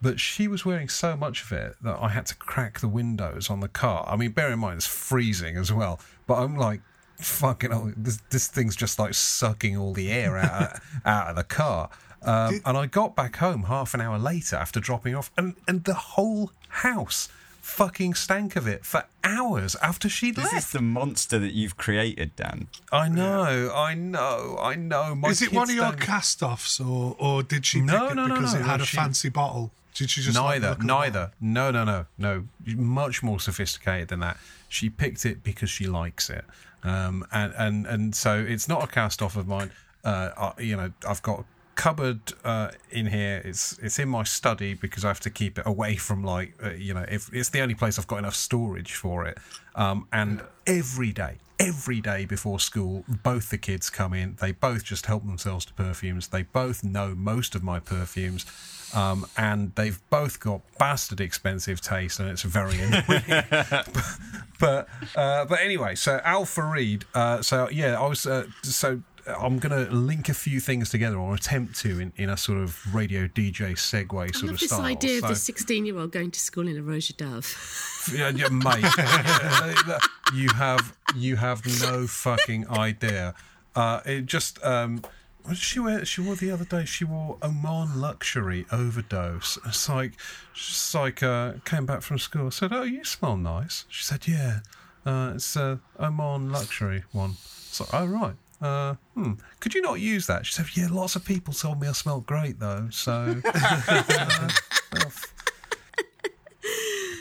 But 0.02 0.20
she 0.20 0.50
was 0.50 0.66
wearing 0.66 0.90
so 0.90 1.16
much 1.16 1.44
of 1.44 1.54
it 1.54 1.78
that 1.82 1.98
I 2.02 2.10
had 2.10 2.26
to 2.26 2.36
crack 2.36 2.82
the 2.82 2.90
windows 2.90 3.50
on 3.50 3.62
the 3.62 3.70
car. 3.70 4.06
I 4.06 4.18
mean, 4.18 4.32
bear 4.32 4.52
in 4.52 4.60
mind 4.60 4.76
it's 4.76 4.88
freezing 4.88 5.56
as 5.56 5.72
well. 5.72 6.02
But 6.28 6.40
I'm 6.40 6.58
like, 6.58 6.82
fucking, 7.20 7.94
this, 7.96 8.22
this 8.30 8.48
thing's 8.48 8.76
just 8.76 9.00
like 9.00 9.14
sucking 9.14 9.78
all 9.78 9.94
the 9.94 10.12
air 10.12 10.38
out 10.38 10.80
out 11.06 11.28
of 11.30 11.36
the 11.38 11.46
car. 11.46 11.90
Um, 12.24 12.62
and 12.66 12.78
I 12.78 12.86
got 12.86 13.16
back 13.16 13.38
home 13.38 13.64
half 13.64 13.94
an 13.94 14.02
hour 14.02 14.18
later 14.18 14.56
after 14.56 14.80
dropping 14.80 15.16
off, 15.16 15.32
and, 15.38 15.56
and 15.68 15.84
the 15.84 15.94
whole 15.94 16.52
house 16.70 17.30
fucking 17.62 18.14
stank 18.14 18.58
of 18.58 18.68
it 18.68 18.86
for 18.86 19.06
hours 19.24 19.76
after 19.82 20.10
she'd 20.10 20.36
this 20.36 20.44
left. 20.44 20.56
This 20.56 20.66
is 20.66 20.72
the 20.72 20.82
monster 20.82 21.40
that 21.40 21.54
you've 21.54 21.78
created, 21.78 22.36
Dan. 22.36 22.68
I 22.92 23.08
know, 23.08 23.72
yeah. 23.74 23.80
I 23.80 23.94
know, 23.94 24.58
I 24.62 24.76
know. 24.76 25.16
My 25.16 25.30
is 25.30 25.42
it 25.42 25.54
one 25.54 25.70
of 25.70 25.76
your 25.76 25.94
cast-offs, 25.94 26.80
or 26.80 27.16
or 27.18 27.42
did 27.42 27.66
she 27.66 27.82
no, 27.82 28.08
pick 28.08 28.16
no, 28.16 28.26
it 28.26 28.28
no, 28.28 28.36
because 28.36 28.54
no, 28.54 28.60
it 28.60 28.64
had 28.64 28.82
a 28.82 28.86
she... 28.86 28.98
fancy 28.98 29.30
bottle? 29.30 29.72
Did 29.94 30.10
she 30.10 30.22
just 30.22 30.38
neither, 30.38 30.70
like 30.70 30.84
neither? 30.84 31.32
No, 31.40 31.72
no, 31.72 31.84
no, 31.84 32.06
no. 32.18 32.46
Much 32.66 33.22
more 33.22 33.40
sophisticated 33.40 34.08
than 34.10 34.22
that. 34.22 34.38
She 34.68 34.90
picked 34.90 35.26
it 35.26 35.44
because 35.44 35.70
she 35.70 35.86
likes 35.88 36.30
it, 36.30 36.44
um, 36.84 37.26
and 37.32 37.54
and 37.58 37.86
and 37.86 38.16
so 38.16 38.44
it's 38.46 38.68
not 38.68 38.84
a 38.84 38.88
cast-off 38.88 39.38
of 39.38 39.48
mine. 39.48 39.72
Uh, 40.04 40.52
I, 40.58 40.62
you 40.62 40.76
know, 40.76 40.92
I've 41.08 41.22
got 41.22 41.46
cupboard 41.76 42.34
uh, 42.44 42.72
in 42.92 43.08
here. 43.08 43.42
It's 43.44 43.78
it's 43.80 44.00
in 44.00 44.10
my 44.10 44.24
study 44.24 44.74
because 44.74 45.04
I 45.06 45.08
have 45.10 45.20
to 45.22 45.30
keep 45.30 45.58
it 45.58 45.66
away 45.66 45.96
from 45.96 46.24
like 46.24 46.54
uh, 46.64 46.72
you 46.72 46.94
know 46.94 47.06
if 47.10 47.34
it's 47.34 47.50
the 47.50 47.62
only 47.62 47.76
place 47.76 47.98
I've 48.00 48.08
got 48.08 48.20
enough 48.20 48.36
storage 48.36 48.94
for 48.94 49.26
it. 49.26 49.38
Um, 49.76 50.08
and 50.12 50.42
every 50.68 51.12
day, 51.12 51.38
every 51.60 52.02
day 52.02 52.26
before 52.26 52.60
school, 52.60 53.04
both 53.08 53.50
the 53.50 53.58
kids 53.58 53.90
come 53.90 54.14
in. 54.14 54.38
They 54.40 54.52
both 54.52 54.84
just 54.84 55.06
help 55.06 55.26
themselves 55.26 55.66
to 55.66 55.74
perfumes. 55.74 56.28
They 56.28 56.44
both 56.44 56.84
know 56.84 57.16
most 57.16 57.56
of 57.56 57.64
my 57.64 57.80
perfumes. 57.80 58.46
Um, 58.94 59.26
and 59.38 59.74
they've 59.74 60.00
both 60.12 60.40
got 60.40 60.62
bastard 60.78 61.20
expensive 61.20 61.82
taste, 61.82 62.20
and 62.20 62.30
it's 62.30 62.44
very 62.44 62.80
annoying. 62.80 63.02
but 64.60 64.88
uh, 65.16 65.46
but 65.46 65.60
anyway, 65.62 65.96
so 65.96 66.22
Al 66.24 66.46
Farid. 66.46 67.06
Uh, 67.16 67.42
so 67.42 67.68
yeah, 67.72 68.00
I 68.00 68.08
was 68.08 68.28
uh, 68.28 68.46
so 68.62 69.02
I'm 69.28 69.60
going 69.60 69.86
to 69.86 69.92
link 69.94 70.30
a 70.30 70.34
few 70.34 70.60
things 70.60 70.90
together, 70.90 71.18
or 71.18 71.34
attempt 71.36 71.80
to, 71.80 72.00
in, 72.00 72.14
in 72.18 72.30
a 72.30 72.38
sort 72.38 72.60
of 72.60 72.94
radio 72.94 73.28
DJ 73.28 73.74
segue 73.74 74.36
sort 74.36 74.52
of 74.52 74.60
this 74.60 74.70
style. 74.70 74.82
Idea 74.82 75.20
so, 75.20 75.26
of 75.26 75.30
the 75.30 75.36
16 75.36 75.86
year 75.86 75.98
old 75.98 76.12
going 76.12 76.32
to 76.32 76.40
school 76.40 76.68
in 76.68 76.78
a 76.78 76.82
Roja 76.82 77.16
Dove. 77.16 78.12
Yeah, 78.14 78.30
yeah 78.30 78.50
mate, 78.50 78.84
you 80.34 80.50
have 80.50 80.96
you 81.16 81.36
have 81.38 81.66
no 81.82 82.08
fucking 82.08 82.68
idea. 82.70 83.36
Uh, 83.76 84.02
it 84.06 84.26
just. 84.26 84.64
Um, 84.64 85.02
what 85.44 85.56
did 85.56 85.60
she 85.60 85.80
wear? 85.80 86.06
She 86.06 86.22
wore 86.22 86.36
the 86.36 86.52
other 86.52 86.64
day. 86.64 86.86
She 86.86 87.04
wore 87.04 87.38
Oman 87.44 88.00
Luxury 88.00 88.66
Overdose. 88.72 89.60
It's 89.66 89.90
like, 89.90 90.14
she's 90.54 90.96
like, 90.96 91.22
uh, 91.22 91.56
came 91.66 91.86
back 91.86 92.02
from 92.02 92.18
school. 92.18 92.48
I 92.48 92.50
said, 92.50 92.72
"Oh, 92.72 92.84
you 92.84 93.04
smell 93.04 93.36
nice." 93.36 93.84
She 93.90 94.04
said, 94.04 94.26
"Yeah." 94.26 94.60
Uh, 95.06 95.34
it's 95.36 95.58
a 95.58 95.82
Oman 96.00 96.50
luxury 96.50 97.04
one. 97.12 97.34
So, 97.42 97.86
oh 97.92 98.06
right. 98.06 98.36
Uh, 98.64 98.96
hmm. 99.14 99.34
Could 99.60 99.76
you 99.76 99.82
not 99.82 100.00
use 100.00 100.26
that? 100.28 100.46
She 100.46 100.54
said, 100.54 100.68
yeah, 100.74 100.88
lots 100.90 101.18
of 101.18 101.26
people 101.26 101.54
told 101.54 101.82
me 101.82 101.88
I 101.90 101.92
smelled 101.92 102.26
great 102.26 102.60
though. 102.60 102.88
So, 102.92 103.42
uh, 103.46 104.50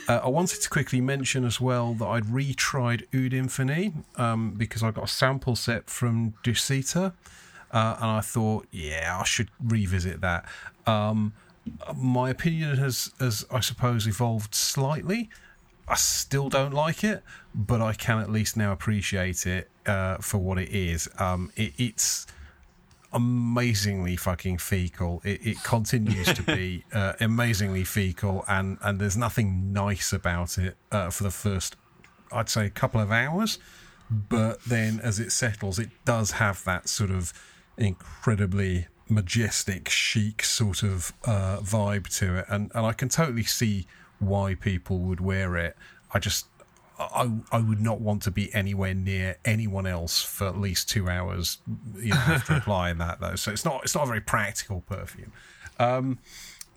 uh, 0.07 0.21
I 0.23 0.29
wanted 0.29 0.61
to 0.61 0.69
quickly 0.69 1.01
mention 1.01 1.43
as 1.43 1.59
well 1.59 1.93
that 1.95 2.05
I'd 2.05 2.23
retried 2.23 3.03
Oud 3.13 3.31
Infini 3.33 3.93
um, 4.17 4.51
because 4.51 4.83
I 4.83 4.91
got 4.91 5.03
a 5.03 5.07
sample 5.07 5.57
set 5.57 5.89
from 5.89 6.33
Dusita, 6.43 7.13
uh, 7.71 7.95
and 7.99 8.09
I 8.09 8.21
thought, 8.21 8.65
yeah, 8.71 9.17
I 9.19 9.25
should 9.25 9.49
revisit 9.61 10.21
that. 10.21 10.45
Um, 10.87 11.33
my 11.93 12.29
opinion 12.29 12.77
has, 12.77 13.11
has, 13.19 13.45
I 13.51 13.59
suppose, 13.59 14.07
evolved 14.07 14.55
slightly. 14.55 15.29
I 15.87 15.95
still 15.95 16.49
don't 16.49 16.73
like 16.73 17.03
it, 17.03 17.23
but 17.53 17.81
I 17.81 17.93
can 17.93 18.19
at 18.19 18.29
least 18.31 18.55
now 18.55 18.71
appreciate 18.71 19.45
it 19.45 19.69
uh, 19.85 20.17
for 20.17 20.37
what 20.37 20.57
it 20.57 20.69
is. 20.69 21.09
Um, 21.19 21.51
it, 21.55 21.73
it's 21.77 22.25
amazingly 23.11 24.15
fucking 24.15 24.57
fecal. 24.57 25.21
It, 25.23 25.45
it 25.45 25.63
continues 25.63 26.33
to 26.33 26.41
be 26.43 26.85
uh, 26.93 27.13
amazingly 27.19 27.83
fecal, 27.83 28.45
and, 28.47 28.77
and 28.81 28.99
there's 28.99 29.17
nothing 29.17 29.73
nice 29.73 30.13
about 30.13 30.57
it 30.57 30.75
uh, 30.91 31.09
for 31.09 31.23
the 31.23 31.31
first, 31.31 31.75
I'd 32.31 32.49
say, 32.49 32.69
couple 32.69 33.01
of 33.01 33.11
hours. 33.11 33.59
But 34.09 34.63
then 34.63 34.99
as 35.01 35.19
it 35.19 35.31
settles, 35.31 35.79
it 35.79 35.89
does 36.05 36.31
have 36.31 36.63
that 36.65 36.87
sort 36.87 37.11
of 37.11 37.33
incredibly 37.77 38.87
majestic, 39.09 39.89
chic 39.89 40.43
sort 40.43 40.83
of 40.83 41.13
uh, 41.25 41.57
vibe 41.59 42.07
to 42.19 42.37
it, 42.39 42.45
and 42.49 42.71
and 42.75 42.85
I 42.85 42.93
can 42.93 43.09
totally 43.09 43.43
see 43.43 43.87
why 44.27 44.55
people 44.55 44.99
would 44.99 45.21
wear 45.21 45.55
it. 45.57 45.75
I 46.11 46.19
just 46.19 46.47
I, 46.99 47.31
I 47.51 47.59
would 47.59 47.81
not 47.81 48.01
want 48.01 48.21
to 48.23 48.31
be 48.31 48.53
anywhere 48.53 48.93
near 48.93 49.37
anyone 49.43 49.87
else 49.87 50.21
for 50.21 50.47
at 50.47 50.57
least 50.59 50.89
two 50.89 51.09
hours, 51.09 51.57
you 51.97 52.09
know, 52.09 52.15
after 52.15 52.53
applying 52.57 52.97
that 52.99 53.19
though. 53.19 53.35
So 53.35 53.51
it's 53.51 53.65
not 53.65 53.83
it's 53.83 53.95
not 53.95 54.03
a 54.03 54.07
very 54.07 54.21
practical 54.21 54.81
perfume. 54.81 55.31
Um, 55.79 56.19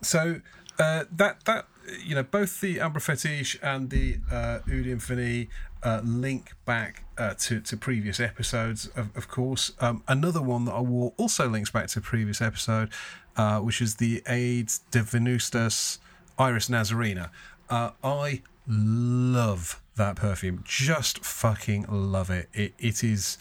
so 0.01 0.41
uh, 0.79 1.05
that 1.11 1.45
that 1.45 1.67
you 2.03 2.15
know 2.15 2.23
both 2.23 2.61
the 2.61 2.79
Ambre 2.79 3.01
Fetiche 3.01 3.57
and 3.61 3.89
the 3.89 4.17
uh, 4.31 4.59
Oud 4.67 4.85
Infini 4.85 5.49
uh, 5.83 6.01
link 6.03 6.53
back 6.65 7.03
uh, 7.17 7.35
to 7.39 7.59
to 7.61 7.77
previous 7.77 8.19
episodes, 8.19 8.87
of, 8.95 9.15
of 9.15 9.27
course. 9.27 9.71
Um, 9.79 10.03
another 10.07 10.41
one 10.41 10.65
that 10.65 10.73
I 10.73 10.81
wore 10.81 11.13
also 11.17 11.47
links 11.47 11.69
back 11.69 11.87
to 11.87 11.99
a 11.99 12.01
previous 12.01 12.41
episode, 12.41 12.91
uh, 13.35 13.59
which 13.59 13.81
is 13.81 13.95
the 13.95 14.23
Aedes 14.27 14.79
de 14.91 14.99
Venustas 14.99 15.99
Iris 16.37 16.69
Nazarena. 16.69 17.29
Uh, 17.69 17.91
I 18.03 18.41
love 18.67 19.81
that 19.95 20.15
perfume. 20.15 20.63
Just 20.65 21.23
fucking 21.23 21.85
love 21.89 22.29
it. 22.29 22.49
It 22.53 22.73
it 22.79 23.03
is 23.03 23.37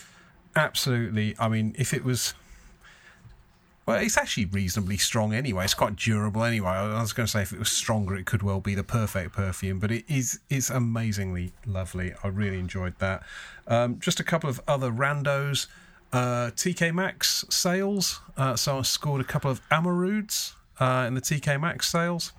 absolutely. 0.55 1.35
I 1.39 1.49
mean, 1.49 1.75
if 1.79 1.95
it 1.95 2.05
was. 2.05 2.35
Well, 3.85 3.99
it's 3.99 4.19
actually 4.19 4.47
reasonably 4.47 4.97
strong 4.97 5.33
anyway. 5.33 5.63
It's 5.63 5.75
quite 5.75 5.95
durable 5.95 6.43
anyway. 6.43 6.71
I 6.71 7.01
was 7.01 7.13
going 7.13 7.27
to 7.27 7.31
say 7.31 7.43
if 7.43 7.53
it 7.53 7.61
was 7.61 7.71
stronger, 7.71 8.17
it 8.17 8.27
could 8.27 8.43
well 8.43 8.59
be 8.59 8.75
the 8.75 8.83
perfect 8.83 9.33
perfume, 9.33 9.79
but 9.79 9.93
it 9.93 10.05
is 10.09 10.41
it's 10.51 10.71
amazingly 10.71 11.53
lovely. 11.65 12.13
I 12.25 12.29
really 12.29 12.59
enjoyed 12.59 12.99
that. 12.99 13.23
Um, 13.69 14.01
just 14.01 14.19
a 14.19 14.25
couple 14.25 14.51
of 14.51 14.61
other 14.67 14.91
randos. 14.91 15.69
Uh, 16.13 16.51
TK 16.51 16.95
Maxx 16.95 17.45
sales. 17.51 18.21
Uh, 18.37 18.57
so 18.57 18.79
I 18.79 18.83
scored 18.83 19.21
a 19.21 19.25
couple 19.25 19.51
of 19.51 19.61
Amourouds 19.71 20.55
uh, 20.81 21.05
in 21.07 21.15
the 21.15 21.21
TK 21.21 21.61
Maxx 21.61 21.89
sales. 21.89 22.33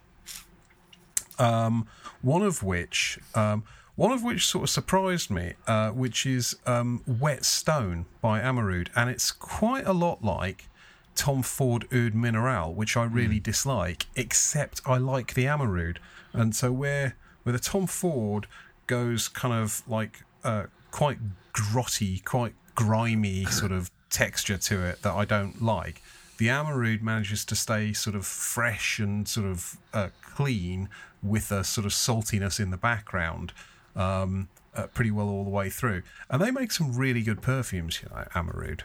Um, 1.40 1.88
one 2.22 2.42
of 2.42 2.64
which 2.64 3.20
um, 3.36 3.64
one 3.96 4.12
of 4.12 4.24
which 4.24 4.46
sort 4.46 4.66
of 4.66 4.70
surprised 4.70 5.32
me, 5.32 5.54
uh, 5.66 5.90
which 5.90 6.26
is 6.26 6.56
um, 6.68 7.02
Wet 7.08 7.44
Stone 7.44 8.06
by 8.22 8.40
Amouroud, 8.40 8.90
and 8.96 9.10
it's 9.10 9.32
quite 9.32 9.88
a 9.88 9.94
lot 9.94 10.24
like 10.24 10.70
Tom 11.16 11.42
Ford 11.42 11.88
Oud 11.92 12.14
Mineral, 12.14 12.74
which 12.76 12.96
I 12.96 13.06
really 13.06 13.40
mm. 13.40 13.44
dislike, 13.44 14.06
except 14.16 14.82
I 14.86 14.98
like 14.98 15.34
the 15.34 15.46
Amouroud. 15.46 15.98
And 16.32 16.56
so 16.56 16.72
where 16.72 17.16
where 17.42 17.54
the 17.54 17.60
Tom 17.60 17.88
Ford 17.88 18.46
goes 18.86 19.28
kind 19.28 19.54
of 19.54 19.82
like 19.88 20.24
uh, 20.44 20.66
quite 20.92 21.18
grotty, 21.54 22.24
quite 22.24 22.54
grimy 22.76 23.46
sort 23.46 23.72
of 23.72 23.90
texture 24.12 24.58
to 24.58 24.86
it 24.86 25.02
that 25.02 25.14
I 25.14 25.26
don't 25.26 25.62
like. 25.62 26.04
The 26.38 26.50
Amouroud 26.50 27.02
manages 27.02 27.44
to 27.46 27.56
stay 27.56 27.94
sort 27.94 28.16
of 28.16 28.28
fresh 28.28 29.00
and 29.00 29.28
sort 29.28 29.48
of 29.48 29.78
uh, 29.92 30.10
clean 30.38 30.88
with 31.24 31.52
a 31.52 31.64
sort 31.64 31.86
of 31.86 31.92
saltiness 31.92 32.60
in 32.60 32.70
the 32.70 32.78
background 32.78 33.54
um, 33.96 34.48
uh, 34.76 34.86
pretty 34.88 35.10
well 35.10 35.28
all 35.28 35.44
the 35.44 35.50
way 35.50 35.70
through. 35.70 36.04
And 36.30 36.40
they 36.40 36.52
make 36.52 36.72
some 36.72 36.96
really 36.96 37.24
good 37.24 37.42
perfumes, 37.42 38.02
you 38.04 38.10
know, 38.10 38.24
Amouroud. 38.36 38.82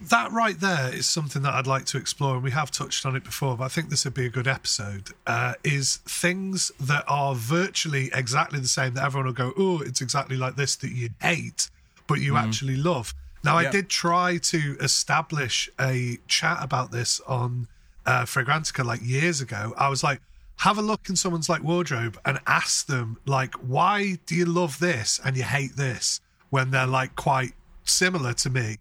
That 0.00 0.30
right 0.30 0.60
there 0.60 0.94
is 0.94 1.08
something 1.08 1.42
that 1.42 1.54
I'd 1.54 1.66
like 1.66 1.86
to 1.86 1.96
explore, 1.96 2.34
and 2.34 2.44
we 2.44 2.50
have 2.50 2.70
touched 2.70 3.04
on 3.04 3.16
it 3.16 3.24
before, 3.24 3.56
but 3.56 3.64
I 3.64 3.68
think 3.68 3.88
this 3.88 4.04
would 4.04 4.14
be 4.14 4.26
a 4.26 4.30
good 4.30 4.46
episode. 4.46 5.08
Uh, 5.26 5.54
is 5.64 5.96
things 6.06 6.70
that 6.78 7.04
are 7.08 7.34
virtually 7.34 8.10
exactly 8.14 8.60
the 8.60 8.68
same 8.68 8.94
that 8.94 9.04
everyone 9.04 9.26
will 9.26 9.32
go, 9.32 9.52
oh, 9.58 9.80
it's 9.80 10.00
exactly 10.00 10.36
like 10.36 10.54
this 10.54 10.76
that 10.76 10.92
you 10.92 11.08
hate, 11.20 11.70
but 12.06 12.20
you 12.20 12.34
mm. 12.34 12.42
actually 12.42 12.76
love. 12.76 13.14
Now, 13.42 13.58
yep. 13.58 13.68
I 13.68 13.70
did 13.72 13.88
try 13.88 14.38
to 14.38 14.76
establish 14.80 15.68
a 15.80 16.18
chat 16.28 16.58
about 16.60 16.92
this 16.92 17.20
on 17.26 17.66
uh, 18.04 18.24
Fragrantica 18.24 18.84
like 18.84 19.00
years 19.02 19.40
ago. 19.40 19.74
I 19.76 19.88
was 19.88 20.04
like, 20.04 20.20
have 20.60 20.78
a 20.78 20.82
look 20.82 21.08
in 21.08 21.16
someone's 21.16 21.48
like 21.48 21.62
wardrobe 21.62 22.18
and 22.24 22.38
ask 22.46 22.86
them 22.86 23.18
like 23.26 23.54
why 23.54 24.18
do 24.26 24.34
you 24.34 24.46
love 24.46 24.78
this 24.78 25.20
and 25.24 25.36
you 25.36 25.42
hate 25.42 25.76
this? 25.76 26.20
when 26.50 26.70
they're 26.70 26.86
like 26.86 27.14
quite 27.16 27.52
similar 27.84 28.32
to 28.34 28.50
me. 28.50 28.78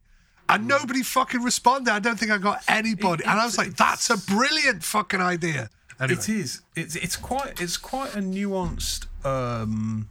And 0.48 0.68
nobody 0.68 1.02
fucking 1.02 1.42
responded. 1.42 1.92
I 1.92 2.00
don't 2.00 2.20
think 2.20 2.32
i 2.32 2.38
got 2.38 2.64
anybody. 2.68 3.24
It, 3.24 3.30
and 3.30 3.40
i 3.40 3.46
was 3.46 3.58
like 3.58 3.76
that's 3.76 4.10
a 4.10 4.18
brilliant 4.18 4.84
fucking 4.84 5.22
idea. 5.22 5.70
Anyway. 6.00 6.20
it 6.20 6.30
is. 6.30 6.62
It's 6.76 6.96
it's 6.96 7.16
quite 7.16 7.60
it's 7.62 7.78
quite 7.78 8.16
a 8.16 8.20
nuanced 8.20 9.08
um 9.26 10.10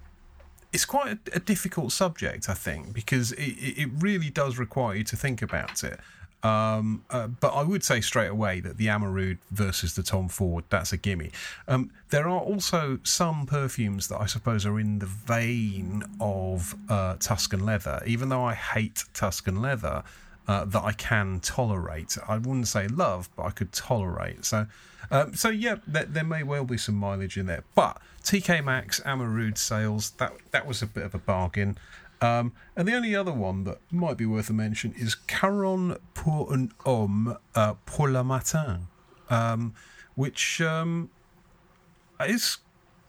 it's 0.72 0.84
quite 0.84 1.12
a, 1.12 1.36
a 1.36 1.38
difficult 1.38 1.92
subject 1.92 2.48
i 2.48 2.54
think 2.54 2.92
because 2.92 3.30
it, 3.32 3.52
it 3.82 3.88
really 4.00 4.28
does 4.28 4.58
require 4.58 4.96
you 4.96 5.04
to 5.04 5.14
think 5.14 5.40
about 5.40 5.84
it 5.84 6.00
um, 6.44 7.02
uh, 7.08 7.26
but 7.26 7.54
I 7.54 7.62
would 7.62 7.82
say 7.82 8.02
straight 8.02 8.28
away 8.28 8.60
that 8.60 8.76
the 8.76 8.86
Amouroud 8.86 9.38
versus 9.50 9.94
the 9.94 10.02
Tom 10.02 10.28
Ford, 10.28 10.64
that's 10.68 10.92
a 10.92 10.98
gimme. 10.98 11.30
Um, 11.66 11.90
there 12.10 12.28
are 12.28 12.38
also 12.38 12.98
some 13.02 13.46
perfumes 13.46 14.08
that 14.08 14.20
I 14.20 14.26
suppose 14.26 14.66
are 14.66 14.78
in 14.78 14.98
the 14.98 15.06
vein 15.06 16.04
of 16.20 16.74
uh, 16.90 17.16
Tuscan 17.18 17.64
leather, 17.64 18.02
even 18.06 18.28
though 18.28 18.44
I 18.44 18.52
hate 18.52 19.04
Tuscan 19.14 19.62
leather, 19.62 20.04
uh, 20.46 20.66
that 20.66 20.84
I 20.84 20.92
can 20.92 21.40
tolerate. 21.40 22.18
I 22.28 22.36
wouldn't 22.36 22.68
say 22.68 22.88
love, 22.88 23.30
but 23.36 23.44
I 23.44 23.50
could 23.50 23.72
tolerate. 23.72 24.44
So, 24.44 24.66
um, 25.10 25.34
so 25.34 25.48
yeah, 25.48 25.76
there, 25.86 26.04
there, 26.04 26.24
may 26.24 26.42
well 26.42 26.64
be 26.66 26.76
some 26.76 26.94
mileage 26.94 27.38
in 27.38 27.46
there. 27.46 27.64
But 27.74 28.02
TK 28.22 28.62
Maxx 28.62 29.00
Amouroud 29.00 29.56
sales, 29.56 30.10
that 30.18 30.34
that 30.50 30.66
was 30.66 30.82
a 30.82 30.86
bit 30.86 31.04
of 31.04 31.14
a 31.14 31.18
bargain. 31.18 31.78
Um, 32.20 32.52
and 32.76 32.88
the 32.88 32.94
only 32.94 33.14
other 33.14 33.32
one 33.32 33.64
that 33.64 33.78
might 33.90 34.16
be 34.16 34.26
worth 34.26 34.48
a 34.48 34.52
mention 34.52 34.94
is 34.96 35.14
Caron 35.14 35.96
pour 36.14 36.52
un 36.52 36.72
homme 36.84 37.36
uh, 37.54 37.74
pour 37.86 38.10
le 38.10 38.24
matin, 38.24 38.88
um, 39.28 39.74
which 40.14 40.60
um, 40.60 41.10
is 42.26 42.58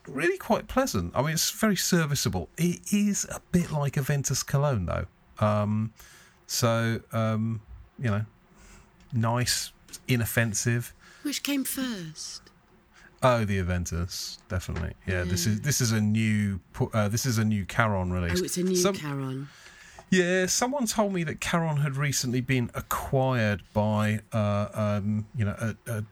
really 0.07 0.37
quite 0.37 0.67
pleasant. 0.67 1.13
I 1.15 1.21
mean, 1.21 1.31
it's 1.31 1.51
very 1.51 1.75
serviceable. 1.75 2.49
It 2.57 2.81
is 2.91 3.25
a 3.25 3.41
bit 3.51 3.71
like 3.71 3.93
Aventus 3.93 4.45
Cologne, 4.45 4.85
though. 4.85 5.05
Um, 5.39 5.93
so, 6.47 7.01
um, 7.11 7.61
you 7.99 8.09
know, 8.09 8.25
nice, 9.13 9.71
inoffensive. 10.07 10.93
Which 11.23 11.43
came 11.43 11.63
first? 11.63 12.44
Oh, 13.23 13.45
the 13.45 13.59
Aventus, 13.59 14.37
definitely. 14.49 14.93
Yeah, 15.07 15.19
yeah, 15.19 15.23
this 15.23 15.47
is 15.47 15.61
this 15.61 15.81
is 15.81 15.91
a 15.91 16.01
new 16.01 16.59
uh, 16.93 17.07
this 17.07 17.25
is 17.25 17.37
a 17.37 17.45
new 17.45 17.65
Caron 17.65 18.11
release. 18.11 18.41
Oh, 18.41 18.45
it's 18.45 18.57
a 18.57 18.63
new 18.63 18.75
Some, 18.75 18.95
Caron. 18.95 19.47
Yeah, 20.11 20.45
someone 20.45 20.85
told 20.85 21.13
me 21.13 21.23
that 21.23 21.41
Caron 21.41 21.77
had 21.77 21.97
recently 21.97 22.41
been 22.41 22.69
acquired 22.75 23.63
by 23.73 24.19
uh, 24.31 24.67
um, 24.73 25.25
you 25.35 25.45
know 25.45 25.55
a, 25.59 25.91
a, 25.91 26.03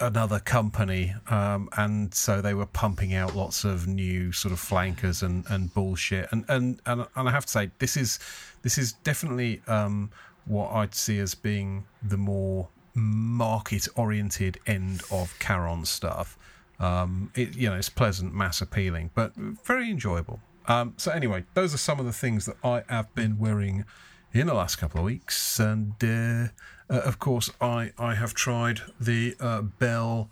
another 0.00 0.38
company, 0.38 1.14
um, 1.28 1.68
and 1.76 2.12
so 2.14 2.40
they 2.40 2.54
were 2.54 2.66
pumping 2.66 3.14
out 3.14 3.34
lots 3.34 3.64
of 3.64 3.86
new 3.86 4.32
sort 4.32 4.52
of 4.52 4.60
flankers 4.60 5.22
and, 5.22 5.44
and 5.48 5.72
bullshit. 5.72 6.28
And, 6.32 6.44
and 6.48 6.80
and 6.86 7.06
and 7.16 7.28
I 7.28 7.30
have 7.30 7.46
to 7.46 7.52
say, 7.52 7.70
this 7.78 7.96
is 7.96 8.18
this 8.62 8.76
is 8.76 8.92
definitely 8.92 9.62
um, 9.66 10.10
what 10.44 10.70
I'd 10.72 10.94
see 10.94 11.18
as 11.18 11.34
being 11.34 11.86
the 12.02 12.18
more 12.18 12.68
market 12.94 13.86
oriented 13.96 14.58
end 14.66 15.02
of 15.10 15.38
Caron 15.38 15.84
stuff. 15.84 16.36
Um, 16.80 17.30
it, 17.34 17.54
you 17.56 17.68
know, 17.68 17.76
it's 17.76 17.90
pleasant, 17.90 18.34
mass 18.34 18.60
appealing, 18.62 19.10
but 19.14 19.34
very 19.36 19.90
enjoyable. 19.90 20.40
Um, 20.66 20.94
so 20.96 21.10
anyway, 21.12 21.44
those 21.54 21.74
are 21.74 21.78
some 21.78 22.00
of 22.00 22.06
the 22.06 22.12
things 22.12 22.46
that 22.46 22.56
I 22.64 22.82
have 22.88 23.14
been 23.14 23.38
wearing 23.38 23.84
in 24.32 24.46
the 24.46 24.54
last 24.54 24.76
couple 24.76 24.98
of 25.00 25.04
weeks, 25.04 25.58
and 25.60 25.92
uh, 26.02 26.48
uh, 26.92 27.00
of 27.00 27.18
course, 27.18 27.50
I 27.60 27.92
I 27.98 28.14
have 28.14 28.32
tried 28.34 28.80
the 29.00 29.36
uh, 29.40 29.62
Bell 29.62 30.30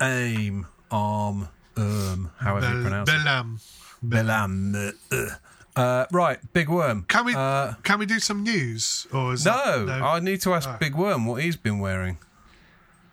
Aim 0.00 0.66
Arm 0.90 1.48
um, 1.76 2.30
however 2.38 2.66
Bel- 2.66 2.76
you 2.76 2.82
pronounce 2.82 3.10
Bellam. 3.10 3.54
it. 4.02 4.08
Bellam. 4.08 4.92
Uh, 5.12 5.34
Uh, 5.76 6.06
right, 6.12 6.38
Big 6.52 6.68
Worm. 6.68 7.02
Can 7.08 7.24
we 7.24 7.34
Uh, 7.34 7.74
can 7.82 7.98
we 7.98 8.06
do 8.06 8.20
some 8.20 8.44
news 8.44 9.08
or 9.12 9.32
is 9.34 9.44
no, 9.44 9.84
that, 9.86 10.02
I 10.02 10.20
need 10.20 10.40
to 10.42 10.54
ask 10.54 10.68
Oh. 10.68 10.76
Big 10.78 10.94
Worm 10.94 11.26
what 11.26 11.42
he's 11.42 11.56
been 11.56 11.80
wearing. 11.80 12.18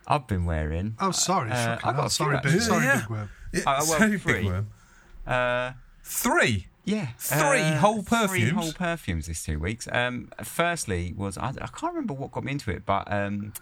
I've 0.06 0.26
been 0.26 0.44
wearing. 0.44 0.96
Oh, 1.00 1.10
sorry. 1.12 1.50
Uh, 1.50 1.78
I've 1.84 1.96
got 1.96 2.10
sorry, 2.12 2.38
big, 2.42 2.60
sorry, 2.60 2.84
Yeah. 2.84 3.00
big 3.00 3.10
worm. 3.10 3.30
Yeah, 3.52 3.78
sorry, 3.80 4.18
three. 4.18 4.32
Big 4.34 4.44
Worm. 4.46 4.68
Uh, 5.26 5.72
Three. 6.04 6.66
yeah, 6.84 7.08
Three 7.18 7.60
uh, 7.60 7.78
whole 7.78 8.02
Three 8.02 8.18
perfumes? 8.26 8.52
whole 8.52 8.72
perfumes 8.72 9.26
this 9.28 9.44
two 9.44 9.58
weeks. 9.60 9.86
Um, 9.92 10.30
firstly 10.42 11.14
was 11.16 11.38
I, 11.38 11.48
I 11.50 11.68
can't 11.68 11.92
remember 11.94 12.14
what 12.14 12.32
got 12.32 12.42
me 12.44 12.52
into 12.52 12.70
it, 12.72 12.84
but 12.84 13.10
um, 13.12 13.52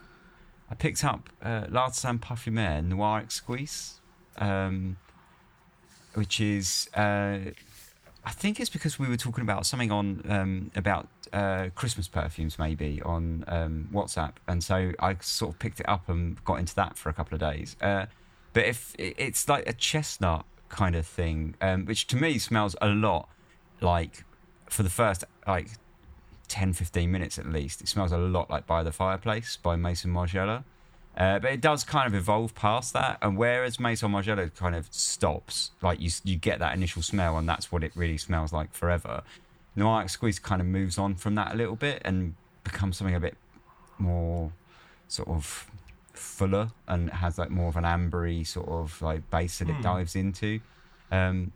I 0.70 0.74
picked 0.74 1.05
up 1.05 1.28
uh, 1.43 1.66
L'Artisan 1.68 2.18
Parfumeur 2.18 2.82
Noir 2.82 3.20
Exquis, 3.22 3.95
um, 4.38 4.97
which 6.14 6.41
is 6.41 6.88
uh, 6.95 7.38
I 8.24 8.32
think 8.32 8.60
it's 8.60 8.70
because 8.70 8.98
we 8.98 9.08
were 9.08 9.16
talking 9.16 9.42
about 9.42 9.64
something 9.66 9.90
on 9.90 10.22
um, 10.28 10.70
about 10.76 11.08
uh, 11.32 11.68
Christmas 11.74 12.06
perfumes 12.08 12.58
maybe 12.58 13.00
on 13.02 13.44
um, 13.48 13.88
WhatsApp, 13.92 14.32
and 14.46 14.62
so 14.62 14.92
I 14.98 15.16
sort 15.20 15.54
of 15.54 15.58
picked 15.58 15.80
it 15.80 15.88
up 15.88 16.08
and 16.08 16.42
got 16.44 16.58
into 16.58 16.74
that 16.76 16.98
for 16.98 17.08
a 17.08 17.12
couple 17.12 17.34
of 17.34 17.40
days. 17.40 17.76
Uh, 17.80 18.06
but 18.52 18.64
if 18.64 18.94
it's 18.98 19.48
like 19.48 19.68
a 19.68 19.72
chestnut 19.72 20.44
kind 20.68 20.96
of 20.96 21.06
thing, 21.06 21.54
um, 21.60 21.86
which 21.86 22.06
to 22.08 22.16
me 22.16 22.38
smells 22.38 22.76
a 22.80 22.88
lot 22.88 23.28
like 23.80 24.24
for 24.68 24.82
the 24.82 24.90
first 24.90 25.24
like 25.46 25.70
10, 26.48 26.72
15 26.72 27.10
minutes 27.10 27.38
at 27.38 27.46
least, 27.46 27.80
it 27.80 27.88
smells 27.88 28.12
a 28.12 28.18
lot 28.18 28.50
like 28.50 28.66
By 28.66 28.82
the 28.82 28.92
Fireplace 28.92 29.56
by 29.56 29.76
Maison 29.76 30.12
Margiela. 30.12 30.64
Uh, 31.20 31.38
but 31.38 31.52
it 31.52 31.60
does 31.60 31.84
kind 31.84 32.06
of 32.06 32.14
evolve 32.14 32.54
past 32.54 32.94
that, 32.94 33.18
and 33.20 33.36
whereas 33.36 33.78
Maison 33.78 34.10
Margiela 34.10 34.52
kind 34.54 34.74
of 34.74 34.88
stops, 34.90 35.70
like 35.82 36.00
you 36.00 36.10
you 36.24 36.36
get 36.36 36.60
that 36.60 36.74
initial 36.74 37.02
smell, 37.02 37.36
and 37.36 37.46
that's 37.46 37.70
what 37.70 37.84
it 37.84 37.92
really 37.94 38.16
smells 38.16 38.54
like 38.54 38.72
forever. 38.72 39.22
Noir 39.76 40.02
Exquis 40.02 40.40
kind 40.40 40.62
of 40.62 40.66
moves 40.66 40.96
on 40.96 41.14
from 41.14 41.34
that 41.34 41.52
a 41.52 41.56
little 41.58 41.76
bit 41.76 42.00
and 42.06 42.36
becomes 42.64 42.96
something 42.96 43.14
a 43.14 43.20
bit 43.20 43.36
more 43.98 44.50
sort 45.08 45.28
of 45.28 45.70
fuller 46.14 46.70
and 46.88 47.10
has 47.10 47.36
like 47.36 47.50
more 47.50 47.68
of 47.68 47.76
an 47.76 47.84
ambery 47.84 48.46
sort 48.46 48.68
of 48.68 49.02
like 49.02 49.28
base 49.30 49.58
that 49.58 49.68
it 49.68 49.82
dives 49.82 50.16
into. 50.16 50.58
Um, 51.12 51.52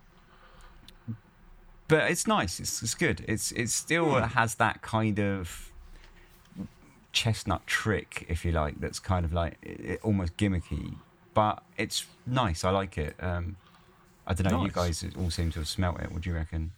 but 1.88 2.10
it's 2.10 2.26
nice. 2.26 2.60
It's, 2.60 2.82
it's 2.82 2.94
good. 2.94 3.24
It's 3.26 3.50
it 3.52 3.70
still 3.70 4.12
has 4.20 4.56
that 4.56 4.82
kind 4.82 5.18
of 5.18 5.72
chestnut 7.14 7.66
trick, 7.66 8.26
if 8.28 8.44
you 8.44 8.52
like. 8.52 8.78
That's 8.80 8.98
kind 8.98 9.24
of 9.24 9.32
like 9.32 9.56
it, 9.62 9.80
it- 9.80 10.00
almost 10.02 10.36
gimmicky, 10.36 10.96
but 11.32 11.62
it's 11.78 12.04
nice. 12.26 12.64
I 12.64 12.70
like 12.70 12.98
it. 12.98 13.14
Um, 13.20 13.56
I 14.26 14.34
don't 14.34 14.50
know. 14.50 14.64
You 14.64 14.70
guys 14.70 15.04
all 15.18 15.30
seem 15.30 15.50
to 15.52 15.60
have 15.60 15.68
smelt 15.68 16.00
it. 16.00 16.12
What 16.12 16.22
do 16.22 16.30
you 16.30 16.36
reckon? 16.36 16.72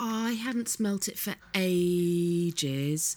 I 0.00 0.32
hadn't 0.32 0.68
smelt 0.68 1.06
it 1.08 1.18
for 1.18 1.34
ages. 1.54 3.16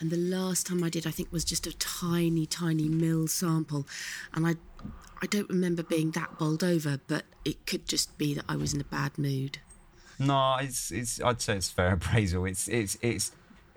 And 0.00 0.10
the 0.10 0.16
last 0.16 0.66
time 0.66 0.82
I 0.82 0.88
did, 0.88 1.06
I 1.06 1.10
think, 1.10 1.32
was 1.32 1.44
just 1.44 1.66
a 1.66 1.76
tiny, 1.76 2.46
tiny 2.46 2.88
mill 2.88 3.26
sample. 3.28 3.86
And 4.32 4.46
I, 4.46 4.54
I 5.22 5.26
don't 5.26 5.48
remember 5.48 5.82
being 5.82 6.12
that 6.12 6.38
bowled 6.38 6.64
over, 6.64 7.00
but 7.08 7.24
it 7.44 7.66
could 7.66 7.86
just 7.86 8.16
be 8.18 8.34
that 8.34 8.44
I 8.48 8.56
was 8.56 8.72
in 8.74 8.80
a 8.80 8.84
bad 8.84 9.18
mood. 9.18 9.58
No, 10.20 10.56
it's 10.60 10.90
it's. 10.90 11.20
I'd 11.20 11.40
say 11.40 11.56
it's 11.56 11.70
fair 11.70 11.92
appraisal. 11.98 12.44
It's 12.46 12.66
it's 12.68 12.96
it's 13.02 13.30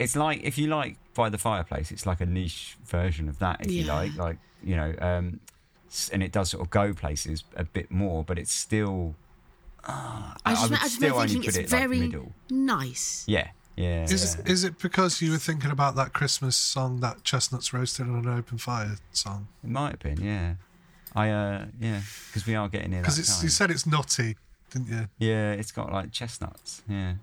it's 0.03 0.15
like 0.15 0.43
if 0.43 0.57
you 0.57 0.67
like 0.67 0.97
by 1.13 1.29
the 1.29 1.37
fireplace, 1.37 1.91
it's 1.91 2.05
like 2.05 2.21
a 2.21 2.25
niche 2.25 2.77
version 2.85 3.27
of 3.29 3.39
that. 3.39 3.61
If 3.61 3.71
you 3.71 3.83
like, 3.85 4.15
like 4.15 4.37
you 4.63 4.75
know, 4.75 4.93
um, 4.99 5.39
and 6.11 6.23
it 6.23 6.31
does 6.31 6.49
sort 6.51 6.63
of 6.63 6.69
go 6.69 6.93
places 6.93 7.43
a 7.55 7.63
bit 7.63 7.91
more, 7.91 8.23
but 8.23 8.37
it's 8.37 8.53
still. 8.53 9.15
Uh, 9.83 10.33
I 10.45 10.51
just, 10.53 10.69
would 10.69 10.79
I 10.79 10.83
just 10.83 10.95
still 10.95 11.09
remember 11.15 11.33
only 11.33 11.39
put 11.39 11.47
it's 11.47 11.57
it 11.57 11.69
very 11.69 11.99
like 11.99 12.11
middle. 12.11 12.31
nice. 12.49 13.23
Yeah, 13.27 13.47
yeah. 13.75 14.03
Is 14.03 14.37
yeah. 14.37 14.51
is 14.51 14.63
it 14.63 14.77
because 14.79 15.21
you 15.21 15.31
were 15.31 15.37
thinking 15.39 15.71
about 15.71 15.95
that 15.95 16.13
Christmas 16.13 16.55
song, 16.55 16.99
that 16.99 17.23
chestnuts 17.23 17.73
roasted 17.73 18.07
on 18.07 18.25
an 18.25 18.37
open 18.37 18.57
fire 18.57 18.97
song? 19.11 19.47
It 19.63 19.69
might 19.69 19.91
have 19.91 19.99
been, 19.99 20.21
yeah. 20.23 20.53
I 21.15 21.29
uh, 21.29 21.65
yeah, 21.79 22.01
because 22.27 22.45
we 22.45 22.55
are 22.55 22.69
getting 22.69 22.91
near 22.91 22.99
that 22.99 23.03
Because 23.03 23.19
it's 23.19 23.35
time. 23.37 23.43
you 23.43 23.49
said 23.49 23.71
it's 23.71 23.85
nutty, 23.87 24.37
didn't 24.71 24.87
you? 24.87 25.07
yeah, 25.17 25.51
it's 25.53 25.71
got 25.71 25.91
like 25.91 26.11
chestnuts. 26.11 26.83
Yeah. 26.87 27.13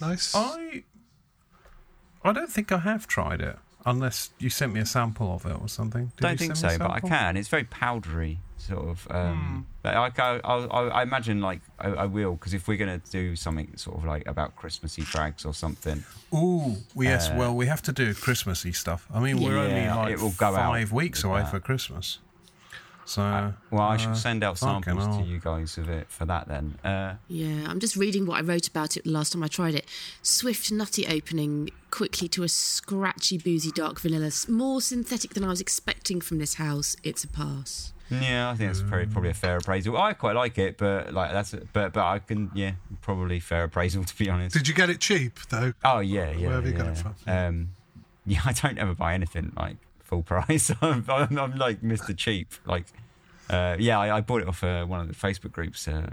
Nice. 0.00 0.34
I 0.34 0.82
I 2.24 2.32
don't 2.32 2.50
think 2.50 2.70
I 2.72 2.78
have 2.78 3.06
tried 3.06 3.40
it, 3.40 3.58
unless 3.86 4.30
you 4.38 4.50
sent 4.50 4.72
me 4.74 4.80
a 4.80 4.86
sample 4.86 5.34
of 5.34 5.46
it 5.46 5.58
or 5.60 5.68
something. 5.68 6.12
Did 6.16 6.22
Don't 6.22 6.32
you 6.32 6.36
think 6.38 6.56
so, 6.56 6.76
but 6.78 6.90
I 6.90 7.00
can. 7.00 7.36
It's 7.36 7.48
very 7.48 7.64
powdery, 7.64 8.38
sort 8.58 8.86
of. 8.86 9.08
Um, 9.10 9.66
But 9.82 9.94
I, 9.96 10.10
I, 10.18 10.40
I, 10.44 10.88
I 10.88 11.02
imagine 11.02 11.40
like 11.40 11.60
I, 11.78 11.88
I 11.88 12.06
will 12.06 12.32
because 12.32 12.52
if 12.52 12.68
we're 12.68 12.76
gonna 12.76 13.00
do 13.10 13.34
something 13.36 13.74
sort 13.76 13.96
of 13.96 14.04
like 14.04 14.26
about 14.26 14.56
Christmassy 14.56 15.02
frags 15.02 15.46
or 15.46 15.54
something, 15.54 16.04
Ooh, 16.34 16.76
yes. 16.94 17.30
Uh, 17.30 17.36
well, 17.38 17.54
we 17.54 17.66
have 17.66 17.82
to 17.82 17.92
do 17.92 18.12
Christmassy 18.12 18.72
stuff. 18.72 19.06
I 19.12 19.20
mean, 19.20 19.40
we're 19.40 19.56
only 19.56 19.88
like 19.88 20.12
it 20.12 20.20
will 20.20 20.32
go 20.32 20.48
out 20.48 20.72
five 20.72 20.92
weeks 20.92 21.24
away 21.24 21.40
that. 21.40 21.50
for 21.50 21.60
Christmas. 21.60 22.18
So, 23.10 23.52
well, 23.72 23.82
I 23.82 23.94
uh, 23.94 23.98
shall 23.98 24.14
send 24.14 24.44
out 24.44 24.56
samples 24.56 25.16
to 25.16 25.24
you 25.24 25.40
guys 25.40 25.76
of 25.78 25.88
it 25.88 26.06
for 26.08 26.24
that 26.26 26.46
then. 26.46 26.78
Uh, 26.84 27.14
Yeah, 27.26 27.66
I'm 27.68 27.80
just 27.80 27.96
reading 27.96 28.24
what 28.24 28.38
I 28.38 28.42
wrote 28.42 28.68
about 28.68 28.96
it 28.96 29.02
the 29.02 29.10
last 29.10 29.32
time 29.32 29.42
I 29.42 29.48
tried 29.48 29.74
it. 29.74 29.84
Swift, 30.22 30.70
nutty 30.70 31.08
opening, 31.08 31.70
quickly 31.90 32.28
to 32.28 32.44
a 32.44 32.48
scratchy, 32.48 33.36
boozy, 33.36 33.72
dark 33.72 33.98
vanilla. 34.00 34.26
S- 34.26 34.48
More 34.48 34.80
synthetic 34.80 35.34
than 35.34 35.42
I 35.42 35.48
was 35.48 35.60
expecting 35.60 36.20
from 36.20 36.38
this 36.38 36.54
house. 36.54 36.94
It's 37.02 37.24
a 37.24 37.28
pass. 37.28 37.92
yeah, 38.10 38.48
I 38.48 38.54
think 38.54 38.68
that's 38.70 38.78
very, 38.80 39.06
probably 39.06 39.30
a 39.30 39.34
fair 39.34 39.56
appraisal. 39.56 39.96
I 39.96 40.12
quite 40.12 40.36
like 40.36 40.56
it, 40.58 40.78
but 40.78 41.12
like 41.12 41.32
that's 41.32 41.52
but 41.72 41.92
but 41.92 42.04
I 42.04 42.20
can 42.20 42.50
yeah 42.54 42.72
probably 43.02 43.40
fair 43.40 43.64
appraisal 43.64 44.04
to 44.10 44.16
be 44.16 44.30
honest. 44.30 44.54
Did 44.54 44.68
you 44.68 44.74
get 44.74 44.88
it 44.88 45.00
cheap 45.00 45.38
though? 45.48 45.72
Oh 45.84 45.98
yeah, 45.98 46.30
yeah. 46.30 46.46
Where 46.46 46.56
have 46.56 46.66
you 46.66 46.72
yeah. 46.72 46.78
got 46.78 46.86
it 46.88 46.98
from? 46.98 47.14
Um, 47.26 47.68
yeah, 48.26 48.40
I 48.44 48.52
don't 48.52 48.78
ever 48.78 48.94
buy 48.94 49.14
anything 49.14 49.52
like 49.56 49.76
full 50.10 50.22
price. 50.22 50.70
I'm, 50.82 51.04
I'm, 51.08 51.38
I'm 51.38 51.56
like 51.56 51.80
Mr. 51.82 52.14
Cheap. 52.16 52.52
Like, 52.66 52.84
uh, 53.48 53.76
yeah, 53.78 53.98
I, 53.98 54.18
I 54.18 54.20
bought 54.20 54.42
it 54.42 54.48
off 54.48 54.62
uh, 54.62 54.84
one 54.84 55.00
of 55.00 55.08
the 55.08 55.14
Facebook 55.14 55.52
groups 55.52 55.88
uh, 55.88 56.10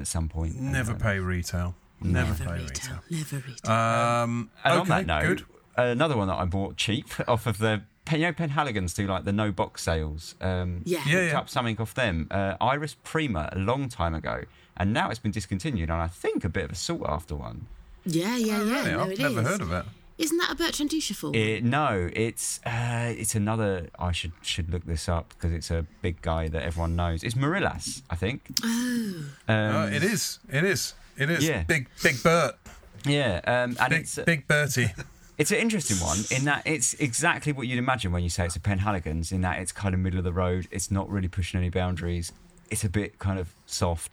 at 0.00 0.06
some 0.06 0.28
point. 0.28 0.54
never 0.60 0.92
Uh, 0.92 0.96
pay 0.96 1.18
retail. 1.18 1.74
Never, 2.00 2.28
Never 2.28 2.44
pay 2.44 2.62
retail. 2.62 2.64
retail. 2.68 3.00
Never 3.10 3.36
retail. 3.48 3.72
Um, 3.74 4.50
And 4.64 4.72
okay, 4.72 4.80
on 4.80 4.88
that 4.88 5.06
note, 5.06 5.26
good. 5.38 5.44
another 5.76 6.16
one 6.16 6.28
that 6.28 6.36
I 6.38 6.44
bought 6.44 6.76
cheap 6.76 7.08
off 7.28 7.46
of 7.46 7.58
the. 7.58 7.82
You 8.12 8.18
know, 8.20 8.32
Penhaligon's 8.32 8.94
do 8.94 9.06
like 9.06 9.24
the 9.24 9.32
no 9.32 9.52
box 9.52 9.82
sales. 9.82 10.34
Um, 10.40 10.80
Yeah. 10.86 10.98
Yeah, 10.98 11.04
picked 11.20 11.32
yeah. 11.32 11.38
up 11.40 11.48
something 11.50 11.78
off 11.78 11.92
them. 11.94 12.26
Uh, 12.30 12.54
Iris 12.60 12.96
Prima 13.04 13.50
a 13.52 13.58
long 13.58 13.88
time 13.90 14.14
ago, 14.14 14.44
and 14.78 14.94
now 14.94 15.10
it's 15.10 15.18
been 15.18 15.32
discontinued. 15.32 15.90
And 15.90 16.00
I 16.00 16.06
think 16.08 16.42
a 16.44 16.48
bit 16.48 16.64
of 16.64 16.70
a 16.70 16.74
sought 16.74 17.06
after 17.08 17.34
one. 17.34 17.66
yeah, 18.06 18.36
yeah, 18.36 18.62
yeah. 18.62 18.74
Really? 18.78 18.90
no, 18.92 19.00
I've 19.02 19.10
it 19.12 19.18
never 19.18 19.40
is. 19.42 19.46
heard 19.46 19.60
of 19.60 19.72
it. 19.72 19.84
Isn't 20.18 20.36
that 20.38 20.50
a 20.50 20.54
Bertrand 20.56 20.90
Duchaufour? 20.90 21.34
It, 21.34 21.62
no, 21.64 22.10
it's 22.12 22.58
uh, 22.66 23.14
it's 23.16 23.34
another. 23.36 23.88
I 23.98 24.10
should 24.12 24.32
should 24.42 24.68
look 24.70 24.84
this 24.84 25.08
up 25.08 25.28
because 25.30 25.52
it's 25.52 25.70
a 25.70 25.86
big 26.02 26.20
guy 26.22 26.48
that 26.48 26.62
everyone 26.62 26.96
knows. 26.96 27.22
It's 27.22 27.36
Morillas, 27.36 28.02
I 28.10 28.16
think. 28.16 28.42
Oh. 28.64 29.24
Um, 29.46 29.76
Uh, 29.76 29.86
it 29.92 30.02
is. 30.02 30.40
It 30.50 30.64
is. 30.64 30.94
It 31.16 31.30
is. 31.30 31.46
Yeah. 31.46 31.62
Big, 31.64 31.88
big 32.02 32.20
Bert. 32.22 32.56
Yeah, 33.04 33.40
um, 33.46 33.76
and 33.80 33.90
Big, 33.90 34.00
it's 34.00 34.18
big 34.18 34.48
Bertie. 34.48 34.88
it's 35.38 35.52
an 35.52 35.58
interesting 35.58 35.98
one 35.98 36.18
in 36.32 36.44
that 36.46 36.62
it's 36.66 36.94
exactly 36.94 37.52
what 37.52 37.68
you'd 37.68 37.78
imagine 37.78 38.10
when 38.10 38.24
you 38.24 38.28
say 38.30 38.44
it's 38.46 38.56
a 38.56 38.60
Penhaligon's. 38.60 39.30
In 39.30 39.40
that 39.42 39.60
it's 39.60 39.70
kind 39.72 39.94
of 39.94 40.00
middle 40.00 40.18
of 40.18 40.24
the 40.24 40.32
road. 40.32 40.66
It's 40.72 40.90
not 40.90 41.08
really 41.08 41.28
pushing 41.28 41.58
any 41.60 41.70
boundaries. 41.70 42.32
It's 42.70 42.82
a 42.84 42.88
bit 42.88 43.18
kind 43.20 43.38
of 43.38 43.54
soft, 43.66 44.10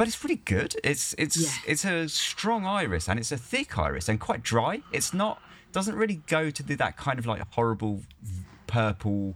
but 0.00 0.08
it's 0.08 0.16
pretty 0.16 0.36
good. 0.36 0.74
It's 0.82 1.14
it's 1.18 1.36
Yeah. 1.36 1.52
it's 1.66 1.84
a 1.84 2.08
strong 2.08 2.64
iris 2.64 3.06
and 3.06 3.18
it's 3.18 3.32
a 3.32 3.36
thick 3.36 3.76
iris 3.76 4.08
and 4.08 4.18
quite 4.18 4.42
dry. 4.42 4.80
It's 4.92 5.12
not 5.12 5.42
doesn't 5.72 5.94
really 5.94 6.22
go 6.26 6.48
to 6.48 6.62
the, 6.62 6.74
that 6.76 6.96
kind 6.96 7.18
of 7.18 7.26
like 7.26 7.42
horrible 7.52 8.00
purple, 8.66 9.34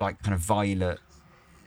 like 0.00 0.22
kind 0.22 0.32
of 0.32 0.40
violet 0.40 0.98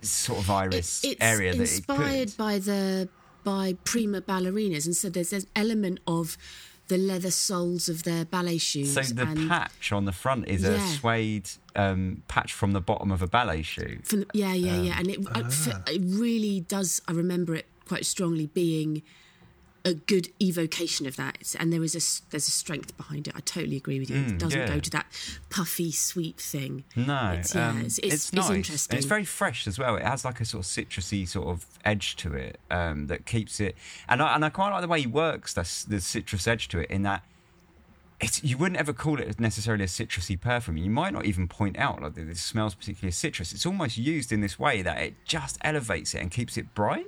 sort 0.02 0.39
of 0.39 0.49
iris 0.49 1.03
it's 1.03 1.22
area 1.22 1.52
that 1.52 1.61
it 1.61 1.69
inspired 1.69 2.30
could. 2.30 2.38
by 2.38 2.57
the 2.57 3.10
by 3.43 3.77
prima 3.84 4.22
ballerinas, 4.22 4.88
and 4.88 4.95
so 4.95 5.07
there's 5.07 5.31
an 5.31 5.43
element 5.56 5.99
of 6.07 6.35
the 6.88 6.97
leather 6.97 7.30
soles 7.30 7.88
of 7.88 8.02
their 8.03 8.26
ballet 8.26 8.57
shoes. 8.57 8.93
So 8.95 9.02
the 9.02 9.22
and 9.22 9.47
patch 9.47 9.91
on 9.91 10.06
the 10.06 10.11
front 10.11 10.47
is 10.47 10.64
a 10.64 10.80
suede 10.80 11.47
um, 11.76 12.23
patch 12.27 12.53
from 12.53 12.72
the 12.72 12.81
bottom 12.81 13.11
of 13.11 13.22
a 13.22 13.27
ballet 13.27 13.61
shoe. 13.61 13.99
from 14.03 14.22
the, 14.22 14.27
yeah, 14.34 14.53
yeah, 14.53 14.72
Um, 14.73 14.84
yeah, 14.84 14.95
and 14.97 15.07
it 15.11 15.19
ah. 15.35 15.84
it 15.88 16.02
really 16.03 16.61
does. 16.61 17.03
I 17.07 17.11
remember 17.11 17.53
it 17.53 17.68
quite 17.88 18.06
strongly 18.06 18.48
being 18.48 19.02
a 19.84 19.94
good 19.94 20.30
evocation 20.41 21.06
of 21.06 21.16
that, 21.16 21.56
and 21.60 21.72
there 21.72 21.84
is 21.84 21.94
a 21.94 22.02
there's 22.32 22.48
a 22.48 22.52
strength 22.52 22.98
behind 22.98 23.28
it. 23.28 23.36
I 23.36 23.40
totally 23.41 23.78
agree 23.78 23.99
with 23.99 24.10
you. 24.10 24.18
it 24.18 24.40
doesn't 24.40 24.60
Mm, 24.60 24.68
yeah. 24.68 24.74
go 24.74 24.80
to 24.80 24.90
that 24.90 25.06
puffy, 25.52 25.91
sweet 25.91 26.38
thing. 26.40 26.84
No, 26.95 27.36
it's, 27.38 27.53
yeah, 27.53 27.70
um, 27.70 27.82
it's, 27.82 27.99
it's, 27.99 28.14
it's 28.16 28.34
nice. 28.34 28.48
And 28.48 28.57
interesting. 28.57 28.98
it's 28.98 29.06
very 29.06 29.26
fresh 29.26 29.68
as 29.68 29.78
well. 29.78 29.95
It 29.95 30.02
has 30.03 30.26
like 30.26 30.41
a 30.41 30.45
sort 30.45 30.66
of 30.66 30.72
citrusy 30.72 31.28
sort 31.28 31.48
of 31.49 31.68
edge 31.86 32.16
to 32.16 32.34
it 32.34 32.60
um, 32.72 33.06
that 33.07 33.28
keeps 33.28 33.60
it. 33.60 33.76
And 34.10 34.24
I, 34.24 34.34
and 34.34 34.44
I 34.44 34.49
quite 34.49 34.72
like 34.72 34.82
the 34.82 34.88
way 34.88 35.02
he 35.02 35.07
works 35.07 35.53
the, 35.53 35.62
the 35.88 36.02
citrus 36.02 36.48
edge 36.48 36.68
to 36.70 36.80
it 36.80 36.90
in 36.90 37.03
that 37.03 37.24
it's 38.20 38.44
you 38.44 38.57
wouldn't 38.57 38.80
ever 38.80 38.94
call 38.94 39.20
it 39.20 39.40
necessarily 39.40 39.84
a 39.84 39.88
citrusy 39.88 40.40
perfume. 40.40 40.78
You 40.78 40.90
might 40.90 41.14
not 41.14 41.26
even 41.26 41.48
point 41.48 41.78
out 41.78 42.02
like 42.02 42.16
that 42.16 42.26
this 42.28 42.41
smells 42.41 42.74
particularly 42.74 43.12
citrus. 43.12 43.53
It's 43.53 43.68
almost 43.68 43.98
used 43.99 44.32
in 44.32 44.41
this 44.41 44.57
way 44.57 44.82
that 44.82 44.98
it 44.99 45.14
just 45.26 45.60
elevates 45.62 46.16
it 46.16 46.22
and 46.22 46.32
keeps 46.32 46.57
it 46.57 46.74
bright. 46.74 47.06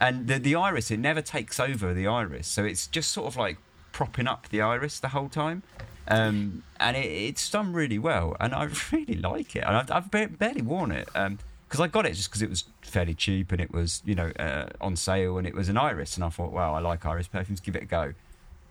And 0.00 0.26
the 0.26 0.38
the 0.38 0.54
iris 0.54 0.90
it 0.90 0.98
never 0.98 1.20
takes 1.20 1.60
over 1.60 1.92
the 1.92 2.06
iris, 2.06 2.46
so 2.46 2.64
it's 2.64 2.86
just 2.86 3.10
sort 3.10 3.26
of 3.26 3.36
like 3.36 3.58
propping 3.92 4.26
up 4.26 4.48
the 4.48 4.60
iris 4.60 4.98
the 4.98 5.08
whole 5.08 5.28
time. 5.28 5.62
Um, 6.08 6.64
and 6.80 6.96
it, 6.96 7.06
it's 7.06 7.48
done 7.50 7.72
really 7.72 7.98
well, 7.98 8.36
and 8.40 8.54
I 8.54 8.68
really 8.92 9.14
like 9.14 9.54
it. 9.54 9.64
And 9.64 9.76
I've, 9.76 9.90
I've 9.90 10.38
barely 10.38 10.62
worn 10.62 10.90
it 10.90 11.06
because 11.06 11.80
um, 11.80 11.82
I 11.82 11.86
got 11.86 12.06
it 12.06 12.14
just 12.14 12.30
because 12.30 12.42
it 12.42 12.50
was 12.50 12.64
fairly 12.82 13.14
cheap 13.14 13.52
and 13.52 13.60
it 13.60 13.70
was 13.70 14.02
you 14.04 14.14
know 14.14 14.32
uh, 14.38 14.66
on 14.80 14.96
sale 14.96 15.38
and 15.38 15.46
it 15.46 15.54
was 15.54 15.68
an 15.68 15.76
iris, 15.76 16.16
and 16.16 16.24
I 16.24 16.30
thought, 16.30 16.52
wow, 16.52 16.74
I 16.74 16.80
like 16.80 17.04
iris 17.06 17.28
perfumes, 17.28 17.60
give 17.60 17.76
it 17.76 17.82
a 17.82 17.86
go. 17.86 18.14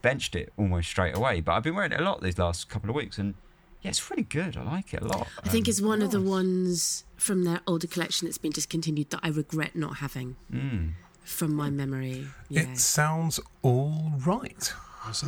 Benched 0.02 0.36
it 0.36 0.54
almost 0.58 0.90
straight 0.90 1.16
away, 1.16 1.42
but 1.42 1.54
I've 1.54 1.64
been 1.64 1.76
wearing 1.76 1.92
it 1.92 2.00
a 2.00 2.04
lot 2.04 2.22
these 2.22 2.38
last 2.38 2.70
couple 2.70 2.90
of 2.90 2.96
weeks, 2.96 3.18
and 3.18 3.36
yeah, 3.82 3.90
it's 3.90 4.10
really 4.10 4.24
good. 4.24 4.58
I 4.58 4.64
like 4.64 4.94
it 4.94 5.02
a 5.02 5.08
lot. 5.08 5.28
I 5.44 5.50
think 5.50 5.68
um, 5.68 5.70
it's 5.70 5.82
one 5.82 6.02
of 6.02 6.12
the 6.12 6.22
ones 6.22 7.04
from 7.18 7.44
their 7.44 7.62
older 7.68 7.88
collection 7.88 8.28
that's 8.28 8.38
been 8.38 8.52
discontinued 8.52 9.10
that 9.12 9.20
I 9.24 9.30
regret 9.30 9.76
not 9.76 9.98
having. 9.98 10.36
Mm. 10.52 10.94
From 11.30 11.54
my 11.54 11.70
memory, 11.70 12.28
yeah. 12.50 12.62
it 12.62 12.78
sounds 12.78 13.40
all 13.62 14.12
right. 14.26 14.74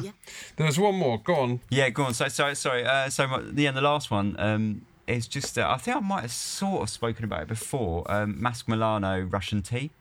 Yeah. 0.02 0.12
There's 0.58 0.78
one 0.78 0.96
more. 0.96 1.20
Go 1.20 1.36
on. 1.36 1.62
Yeah, 1.70 1.90
go 1.90 2.04
on. 2.04 2.14
So, 2.14 2.28
sorry, 2.28 2.56
sorry. 2.56 2.86
Uh, 2.86 3.10
so, 3.10 3.28
my, 3.28 3.42
yeah, 3.56 3.72
the 3.72 3.82
last 3.82 4.12
one 4.12 4.36
um, 4.38 4.82
is 5.08 5.28
just. 5.28 5.58
Uh, 5.58 5.70
I 5.70 5.78
think 5.78 5.96
I 5.96 6.00
might 6.02 6.22
have 6.22 6.32
sort 6.32 6.82
of 6.82 6.90
spoken 6.90 7.24
about 7.24 7.44
it 7.44 7.48
before. 7.48 8.04
Um, 8.12 8.42
Masque 8.42 8.68
Milano 8.68 9.22
Russian 9.22 9.62
tea. 9.62 9.92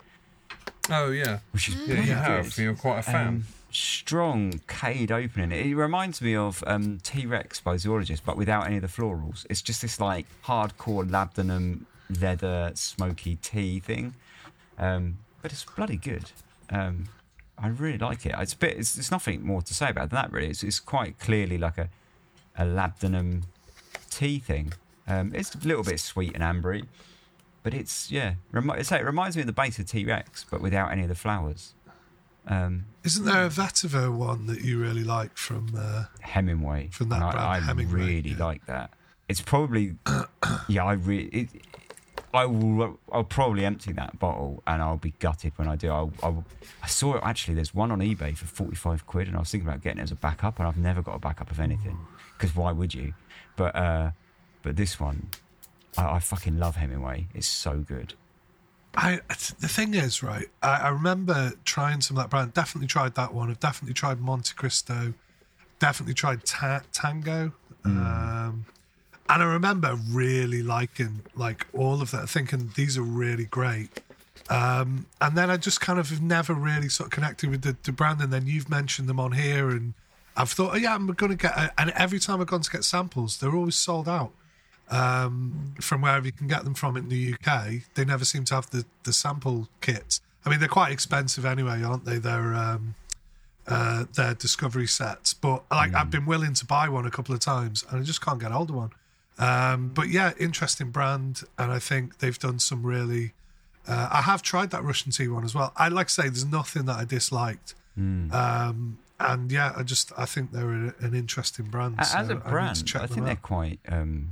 Oh 0.91 1.11
yeah, 1.11 1.39
which 1.53 1.69
is 1.69 1.77
yeah, 1.87 2.01
you 2.01 2.15
have. 2.15 2.59
You're 2.59 2.75
quite 2.75 3.01
a 3.01 3.03
fan. 3.03 3.29
Um, 3.29 3.45
strong 3.71 4.61
cade 4.67 5.13
opening. 5.13 5.53
It 5.53 5.75
reminds 5.75 6.21
me 6.21 6.35
of 6.35 6.65
um, 6.67 6.99
T 7.03 7.27
Rex 7.27 7.61
by 7.61 7.77
Zoologist, 7.77 8.25
but 8.25 8.37
without 8.37 8.67
any 8.67 8.77
of 8.77 8.83
the 8.83 8.89
florals. 8.89 9.47
It's 9.49 9.63
just 9.63 9.83
this 9.83 10.01
like 10.01 10.27
hardcore 10.47 11.09
labdanum 11.09 11.85
leather 12.21 12.73
smoky 12.75 13.37
tea 13.37 13.79
thing. 13.79 14.15
Um, 14.79 15.19
but 15.43 15.53
it's 15.53 15.65
bloody 15.65 15.97
good. 15.97 16.31
Um, 16.71 17.09
I 17.59 17.69
really 17.69 17.99
like 17.99 18.25
it. 18.27 18.35
It's 18.39 18.55
a 18.55 18.57
bit. 18.57 18.79
It's, 18.79 18.97
it's 18.97 19.11
nothing 19.11 19.45
more 19.45 19.63
to 19.63 19.75
say 19.75 19.91
about 19.91 20.11
that 20.11 20.33
really. 20.33 20.49
It's, 20.49 20.63
it's 20.63 20.81
quite 20.81 21.19
clearly 21.19 21.59
like 21.59 21.79
a 21.79 21.89
a 22.57 22.65
labdanum 22.65 23.43
tea 24.11 24.39
thing. 24.39 24.73
Um, 25.07 25.33
it's 25.35 25.55
a 25.55 25.59
little 25.59 25.83
bit 25.83 25.99
sweet 25.99 26.35
and 26.35 26.43
ambery, 26.43 26.87
but 27.63 27.75
it's 27.75 28.11
yeah. 28.11 28.35
Remi- 28.53 28.79
it 28.79 28.91
reminds 29.05 29.37
me 29.37 29.43
of 29.43 29.47
the 29.47 29.53
base 29.53 29.79
of 29.79 29.87
T 29.87 30.05
Rex, 30.05 30.45
but 30.49 30.61
without 30.61 30.93
any 30.93 31.03
of 31.03 31.09
the 31.09 31.15
flowers. 31.15 31.75
Um, 32.47 32.87
Isn't 33.05 33.27
there 33.27 33.45
a 33.45 33.49
vetiver 33.49 34.13
one 34.13 34.47
that 34.47 34.63
you 34.63 34.81
really 34.81 35.05
like 35.05 35.37
from 35.37 35.75
uh, 35.77 36.05
Hemingway? 36.21 36.89
From 36.91 37.11
that 37.11 37.21
brand, 37.21 37.39
I, 37.39 37.57
I 37.57 37.61
Hemingway, 37.61 38.01
really 38.01 38.31
yeah. 38.31 38.45
like 38.45 38.67
that. 38.67 38.91
It's 39.29 39.41
probably 39.41 39.97
yeah. 40.69 40.85
I 40.85 40.93
really. 40.93 41.49
I 42.33 42.47
will. 42.47 42.99
I'll 43.13 43.25
probably 43.25 43.65
empty 43.65 43.93
that 43.93 44.19
bottle, 44.19 44.63
and 44.67 44.81
I'll 44.81 44.97
be 44.97 45.15
gutted 45.19 45.53
when 45.57 45.67
I 45.67 45.77
do. 45.77 45.91
I'll, 45.91 46.13
I'll, 46.23 46.45
i 46.83 46.87
saw 46.87 47.17
it 47.17 47.23
actually. 47.25 47.55
There's 47.55 47.75
one 47.75 47.91
on 47.91 47.99
eBay 47.99 48.37
for 48.37 48.47
forty-five 48.47 49.07
quid, 49.07 49.27
and 49.27 49.37
I 49.37 49.41
was 49.41 49.51
thinking 49.51 49.69
about 49.69 49.83
getting 49.83 49.99
it 49.99 50.05
as 50.05 50.13
a 50.13 50.17
backup, 50.17 50.59
and 50.59 50.69
I've 50.69 50.77
never 50.77 51.03
got 51.03 51.17
a 51.17 51.19
backup 51.19 51.51
of 51.51 51.59
anything 51.59 51.99
because 52.37 52.55
why 52.55 52.73
would 52.73 52.95
you? 52.95 53.15
But 53.57 53.75
uh, 53.75 54.11
but 54.63 54.77
this 54.77 55.01
one, 55.01 55.29
I, 55.99 56.17
I 56.17 56.19
fucking 56.21 56.59
love 56.59 56.77
Hemingway. 56.77 57.27
It's 57.35 57.49
so 57.49 57.79
good. 57.79 58.15
I 58.95 59.21
the 59.29 59.69
thing 59.69 59.95
is, 59.95 60.23
right? 60.23 60.47
I, 60.63 60.77
I 60.77 60.89
remember 60.89 61.53
trying 61.65 62.01
some 62.01 62.17
of 62.17 62.25
that 62.25 62.31
brand. 62.31 62.55
Definitely 62.55 62.89
tried 62.89 63.15
that 63.15 63.35
one. 63.35 63.51
I've 63.51 63.61
definitely 63.61 63.95
tried 63.95 64.21
Monte 64.21 64.55
Cristo. 64.55 65.15
Definitely 65.79 66.15
tried 66.15 66.45
ta- 66.45 66.83
Tango. 66.93 67.53
Mm. 67.85 67.97
Um, 67.97 68.67
and 69.29 69.43
I 69.43 69.47
remember 69.47 69.97
really 70.11 70.63
liking 70.63 71.23
like 71.35 71.67
all 71.73 72.03
of 72.03 72.11
that, 72.11 72.29
thinking 72.29 72.73
these 72.75 72.99
are 72.99 73.03
really 73.03 73.45
great. 73.45 74.01
Um, 74.49 75.07
and 75.21 75.39
then 75.39 75.49
I 75.51 75.57
just 75.57 75.81
kind 75.81 76.01
of 76.01 76.11
have 76.11 76.21
never 76.21 76.53
really 76.53 76.89
sort 76.89 77.07
of 77.07 77.13
connected 77.13 77.51
with 77.51 77.63
the, 77.63 77.77
the 77.85 77.93
brand. 77.93 78.21
And 78.21 78.33
then 78.33 78.47
you've 78.47 78.69
mentioned 78.69 79.09
them 79.09 79.21
on 79.21 79.33
here, 79.33 79.71
and 79.71 79.95
I've 80.37 80.51
thought, 80.51 80.75
oh, 80.75 80.77
yeah, 80.77 80.95
I'm 80.95 81.07
going 81.07 81.31
to 81.31 81.37
get. 81.37 81.53
A, 81.57 81.73
and 81.79 81.91
every 81.91 82.19
time 82.19 82.41
I've 82.41 82.49
gone 82.49 82.63
to 82.63 82.71
get 82.71 82.85
samples, 82.85 83.39
they're 83.39 83.55
always 83.55 83.77
sold 83.77 84.09
out 84.09 84.33
um, 84.91 85.75
from 85.81 86.03
wherever 86.03 86.27
you 86.27 86.33
can 86.33 86.49
get 86.49 86.65
them 86.65 86.75
from 86.75 86.97
in 86.97 87.09
the 87.09 87.35
UK. 87.35 87.83
They 87.95 88.05
never 88.05 88.25
seem 88.25 88.45
to 88.47 88.55
have 88.57 88.71
the 88.71 88.85
the 89.05 89.13
sample 89.13 89.69
kits. 89.81 90.21
I 90.45 90.51
mean, 90.51 90.59
they're 90.59 90.69
quite 90.69 90.93
expensive 90.93 91.45
anyway, 91.45 91.83
aren't 91.83 92.05
they? 92.05 92.19
They're 92.19 92.55
um, 92.55 92.95
uh, 93.67 94.05
their 94.15 94.35
discovery 94.35 94.87
sets, 94.87 95.33
but 95.35 95.63
like 95.71 95.93
mm. 95.93 95.97
I've 95.97 96.11
been 96.11 96.27
willing 96.27 96.55
to 96.55 96.67
buy 96.67 96.89
one 96.89 97.07
a 97.07 97.11
couple 97.11 97.35
of 97.35 97.41
times, 97.41 97.85
and 97.89 98.01
I 98.01 98.03
just 98.03 98.25
can't 98.25 98.41
get 98.41 98.51
hold 98.51 98.71
of 98.71 98.77
one. 98.77 98.91
Um, 99.41 99.89
but 99.95 100.11
yeah, 100.11 100.33
interesting 100.39 100.91
brand, 100.91 101.43
and 101.59 101.73
I 101.73 101.79
think 101.79 102.19
they've 102.19 102.39
done 102.39 102.59
some 102.59 102.85
really. 102.85 103.33
Uh, 103.89 104.09
I 104.13 104.21
have 104.21 104.43
tried 104.43 104.71
that 104.71 104.85
Russian 104.85 105.11
tea 105.11 105.29
one 105.29 105.45
as 105.45 105.55
well. 105.55 105.73
I 105.77 105.89
like 105.89 106.09
to 106.09 106.13
say 106.13 106.23
there's 106.25 106.45
nothing 106.45 106.85
that 106.85 106.99
I 106.99 107.07
disliked, 107.07 107.75
mm. 107.99 108.33
um, 108.35 108.99
and 109.19 109.51
yeah, 109.51 109.73
I 109.75 109.83
just 109.83 110.13
I 110.19 110.27
think 110.27 110.53
they're 110.53 110.71
a, 110.71 110.95
an 111.01 111.15
interesting 111.15 111.65
brand. 111.67 111.97
As 111.99 112.13
so 112.13 112.19
a 112.19 112.35
brand, 112.37 112.93
I, 112.95 113.05
I 113.05 113.07
think 113.07 113.25
they're 113.25 113.37
quite 113.37 113.81
um, 113.89 114.29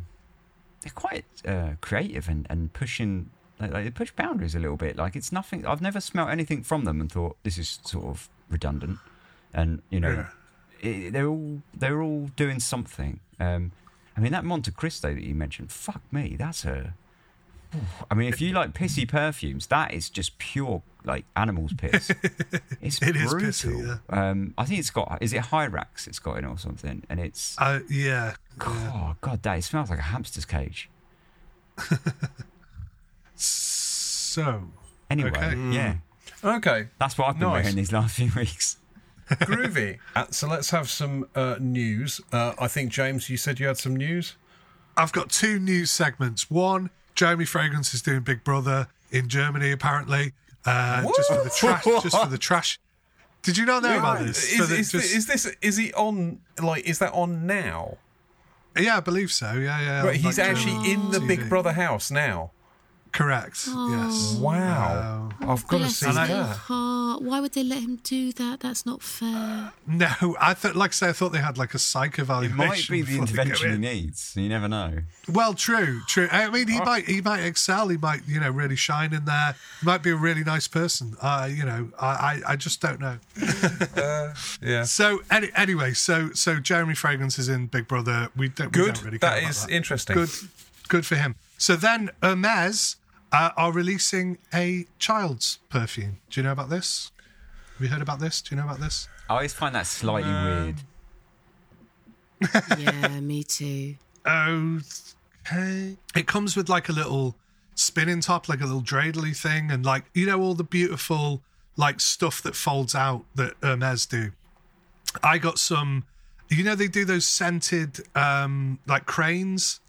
they're 0.82 0.92
quite 0.94 1.24
uh, 1.46 1.70
creative 1.80 2.28
and, 2.28 2.46
and 2.50 2.70
pushing 2.74 3.30
like, 3.58 3.72
like, 3.72 3.84
they 3.84 3.90
push 3.90 4.12
boundaries 4.12 4.54
a 4.54 4.58
little 4.58 4.76
bit. 4.76 4.98
Like 4.98 5.16
it's 5.16 5.32
nothing. 5.32 5.64
I've 5.64 5.80
never 5.80 6.02
smelt 6.02 6.28
anything 6.28 6.62
from 6.62 6.84
them 6.84 7.00
and 7.00 7.10
thought 7.10 7.38
this 7.44 7.56
is 7.56 7.78
sort 7.82 8.04
of 8.04 8.28
redundant, 8.50 8.98
and 9.54 9.80
you 9.88 10.00
know. 10.00 10.10
Yeah. 10.10 10.26
It, 10.80 11.12
they're 11.12 11.26
all 11.26 11.62
they're 11.74 12.00
all 12.00 12.30
doing 12.36 12.60
something. 12.60 13.18
Um, 13.40 13.72
I 14.18 14.20
mean, 14.20 14.32
that 14.32 14.44
Monte 14.44 14.72
Cristo 14.72 15.14
that 15.14 15.22
you 15.22 15.32
mentioned, 15.32 15.70
fuck 15.70 16.02
me, 16.10 16.34
that's 16.36 16.64
a. 16.64 16.92
I 18.10 18.14
mean, 18.14 18.28
if 18.28 18.40
you 18.40 18.52
like 18.52 18.72
pissy 18.72 19.06
perfumes, 19.06 19.68
that 19.68 19.94
is 19.94 20.10
just 20.10 20.38
pure 20.38 20.82
like 21.04 21.24
animal's 21.36 21.72
piss. 21.72 22.10
It's 22.80 23.00
it 23.00 23.14
brutal. 23.14 23.38
Pissy, 23.38 23.86
yeah. 24.10 24.30
um, 24.30 24.54
I 24.58 24.64
think 24.64 24.80
it's 24.80 24.90
got. 24.90 25.18
Is 25.20 25.32
it 25.32 25.42
Hyrax? 25.42 26.08
It's 26.08 26.18
got 26.18 26.38
in 26.38 26.46
or 26.46 26.58
something, 26.58 27.04
and 27.08 27.20
it's. 27.20 27.54
Uh, 27.58 27.80
yeah. 27.88 28.34
God, 28.58 28.74
yeah. 28.74 29.14
God, 29.20 29.42
that 29.44 29.58
it 29.58 29.62
smells 29.62 29.88
like 29.88 30.00
a 30.00 30.02
hamster's 30.02 30.44
cage. 30.44 30.90
so. 33.36 34.64
Anyway, 35.10 35.30
okay. 35.30 35.56
yeah. 35.70 35.98
Okay. 36.42 36.88
That's 36.98 37.16
what 37.16 37.28
I've 37.28 37.38
been 37.38 37.48
nice. 37.50 37.62
wearing 37.62 37.76
these 37.76 37.92
last 37.92 38.16
few 38.16 38.32
weeks. 38.36 38.78
Groovy. 39.28 39.98
Uh, 40.16 40.26
so 40.30 40.48
let's 40.48 40.70
have 40.70 40.88
some 40.88 41.28
uh, 41.34 41.56
news. 41.60 42.20
Uh, 42.32 42.54
I 42.58 42.66
think, 42.66 42.90
James, 42.90 43.30
you 43.30 43.36
said 43.36 43.60
you 43.60 43.66
had 43.66 43.78
some 43.78 43.94
news? 43.94 44.36
I've 44.96 45.12
got 45.12 45.30
two 45.30 45.60
news 45.60 45.90
segments. 45.90 46.50
One, 46.50 46.90
Jeremy 47.14 47.44
Fragrance 47.44 47.94
is 47.94 48.02
doing 48.02 48.20
Big 48.20 48.42
Brother 48.42 48.88
in 49.12 49.28
Germany, 49.28 49.70
apparently. 49.70 50.32
Uh, 50.64 51.02
just 51.16 51.32
for 51.32 51.44
the 51.44 51.50
trash. 51.50 51.84
Just 51.84 52.16
for 52.16 52.26
the 52.26 52.38
trash. 52.38 52.80
Did 53.42 53.56
you 53.56 53.64
not 53.64 53.82
know 53.82 53.90
yeah, 53.90 53.98
about 53.98 54.26
this? 54.26 54.52
Is, 54.52 54.68
the, 54.68 54.76
is, 54.76 54.92
just... 54.92 55.14
is, 55.14 55.26
this 55.26 55.56
is 55.62 55.76
he 55.76 55.92
on 55.94 56.40
like 56.60 56.84
is 56.84 56.98
that 56.98 57.12
on 57.14 57.46
now? 57.46 57.96
Yeah, 58.76 58.98
I 58.98 59.00
believe 59.00 59.30
so. 59.32 59.52
Yeah, 59.52 59.80
yeah. 59.80 60.02
But 60.02 60.16
he's 60.16 60.38
like 60.38 60.48
actually 60.48 60.92
in 60.92 61.10
the 61.10 61.18
TV. 61.18 61.28
Big 61.28 61.48
Brother 61.48 61.72
house 61.72 62.10
now. 62.10 62.50
Correct. 63.12 63.64
Oh. 63.68 63.90
Yes. 63.90 64.36
Wow. 64.40 65.30
Oh, 65.40 65.52
I've 65.52 65.66
got 65.66 65.78
to 65.78 65.90
see 65.90 66.10
that. 66.10 66.28
Heart. 66.28 67.22
Why 67.22 67.40
would 67.40 67.52
they 67.52 67.62
let 67.62 67.82
him 67.82 67.96
do 67.96 68.32
that? 68.32 68.60
That's 68.60 68.84
not 68.86 69.02
fair. 69.02 69.72
No, 69.86 70.36
I 70.40 70.54
thought, 70.54 70.76
like 70.76 70.90
I 70.90 70.92
say, 70.92 71.08
I 71.08 71.12
thought 71.12 71.32
they 71.32 71.38
had 71.38 71.58
like 71.58 71.74
a 71.74 71.78
psych 71.78 72.18
evaluation. 72.18 72.60
It 72.60 72.66
might 72.68 72.88
be 72.88 73.02
the 73.02 73.18
intervention 73.18 73.72
he 73.72 73.78
needs. 73.78 74.34
You 74.36 74.48
never 74.48 74.68
know. 74.68 74.98
Well, 75.32 75.54
true, 75.54 76.02
true. 76.06 76.28
I 76.30 76.50
mean, 76.50 76.68
he 76.68 76.78
oh. 76.80 76.84
might, 76.84 77.06
he 77.06 77.20
might 77.20 77.40
excel. 77.44 77.88
He 77.88 77.96
might, 77.96 78.20
you 78.26 78.40
know, 78.40 78.50
really 78.50 78.76
shine 78.76 79.12
in 79.12 79.24
there. 79.24 79.54
He 79.80 79.86
might 79.86 80.02
be 80.02 80.10
a 80.10 80.16
really 80.16 80.44
nice 80.44 80.68
person. 80.68 81.16
Uh, 81.20 81.48
you 81.50 81.64
know, 81.64 81.90
I, 81.98 82.06
I, 82.06 82.52
I 82.52 82.56
just 82.56 82.80
don't 82.80 83.00
know. 83.00 83.18
uh, 83.96 84.34
yeah. 84.62 84.84
So 84.84 85.20
any, 85.30 85.50
anyway, 85.56 85.92
so 85.92 86.30
so 86.32 86.60
Jeremy 86.60 86.94
Fragrance 86.94 87.38
is 87.38 87.48
in 87.48 87.66
Big 87.66 87.88
Brother. 87.88 88.28
We 88.36 88.48
don't. 88.48 88.72
Good. 88.72 88.86
We 88.86 88.92
don't 88.92 89.04
really 89.04 89.18
that 89.18 89.42
is 89.42 89.66
that. 89.66 89.72
interesting. 89.72 90.14
Good. 90.14 90.30
Good 90.88 91.06
for 91.06 91.16
him. 91.16 91.36
So 91.58 91.76
then 91.76 92.10
Hermes 92.22 92.96
uh, 93.32 93.50
are 93.56 93.72
releasing 93.72 94.38
a 94.54 94.86
child's 94.98 95.58
perfume. 95.68 96.18
Do 96.30 96.40
you 96.40 96.44
know 96.44 96.52
about 96.52 96.70
this? 96.70 97.10
Have 97.74 97.84
you 97.84 97.92
heard 97.92 98.00
about 98.00 98.20
this? 98.20 98.40
Do 98.40 98.54
you 98.54 98.60
know 98.60 98.66
about 98.66 98.80
this? 98.80 99.08
I 99.28 99.34
always 99.34 99.52
find 99.52 99.74
that 99.74 99.86
slightly 99.86 100.30
um, 100.30 100.44
weird. 100.44 100.76
yeah, 102.78 103.20
me 103.20 103.42
too. 103.42 103.96
Okay. 104.26 105.96
It 106.14 106.26
comes 106.26 106.56
with 106.56 106.68
like 106.68 106.88
a 106.88 106.92
little 106.92 107.36
spinning 107.74 108.20
top, 108.20 108.48
like 108.48 108.60
a 108.60 108.64
little 108.64 108.82
dreidely 108.82 109.36
thing, 109.36 109.70
and 109.70 109.84
like 109.84 110.04
you 110.14 110.26
know 110.26 110.40
all 110.40 110.54
the 110.54 110.64
beautiful 110.64 111.42
like 111.76 112.00
stuff 112.00 112.42
that 112.42 112.54
folds 112.54 112.94
out 112.94 113.24
that 113.34 113.54
Hermes 113.62 114.06
do. 114.06 114.32
I 115.22 115.38
got 115.38 115.58
some. 115.58 116.04
You 116.50 116.64
know 116.64 116.74
they 116.74 116.88
do 116.88 117.04
those 117.04 117.26
scented 117.26 118.00
um 118.14 118.78
like 118.86 119.06
cranes. 119.06 119.80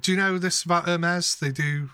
Do 0.00 0.12
you 0.12 0.18
know 0.18 0.38
this 0.38 0.64
about 0.64 0.86
Hermes? 0.86 1.36
They 1.36 1.50
do 1.50 1.88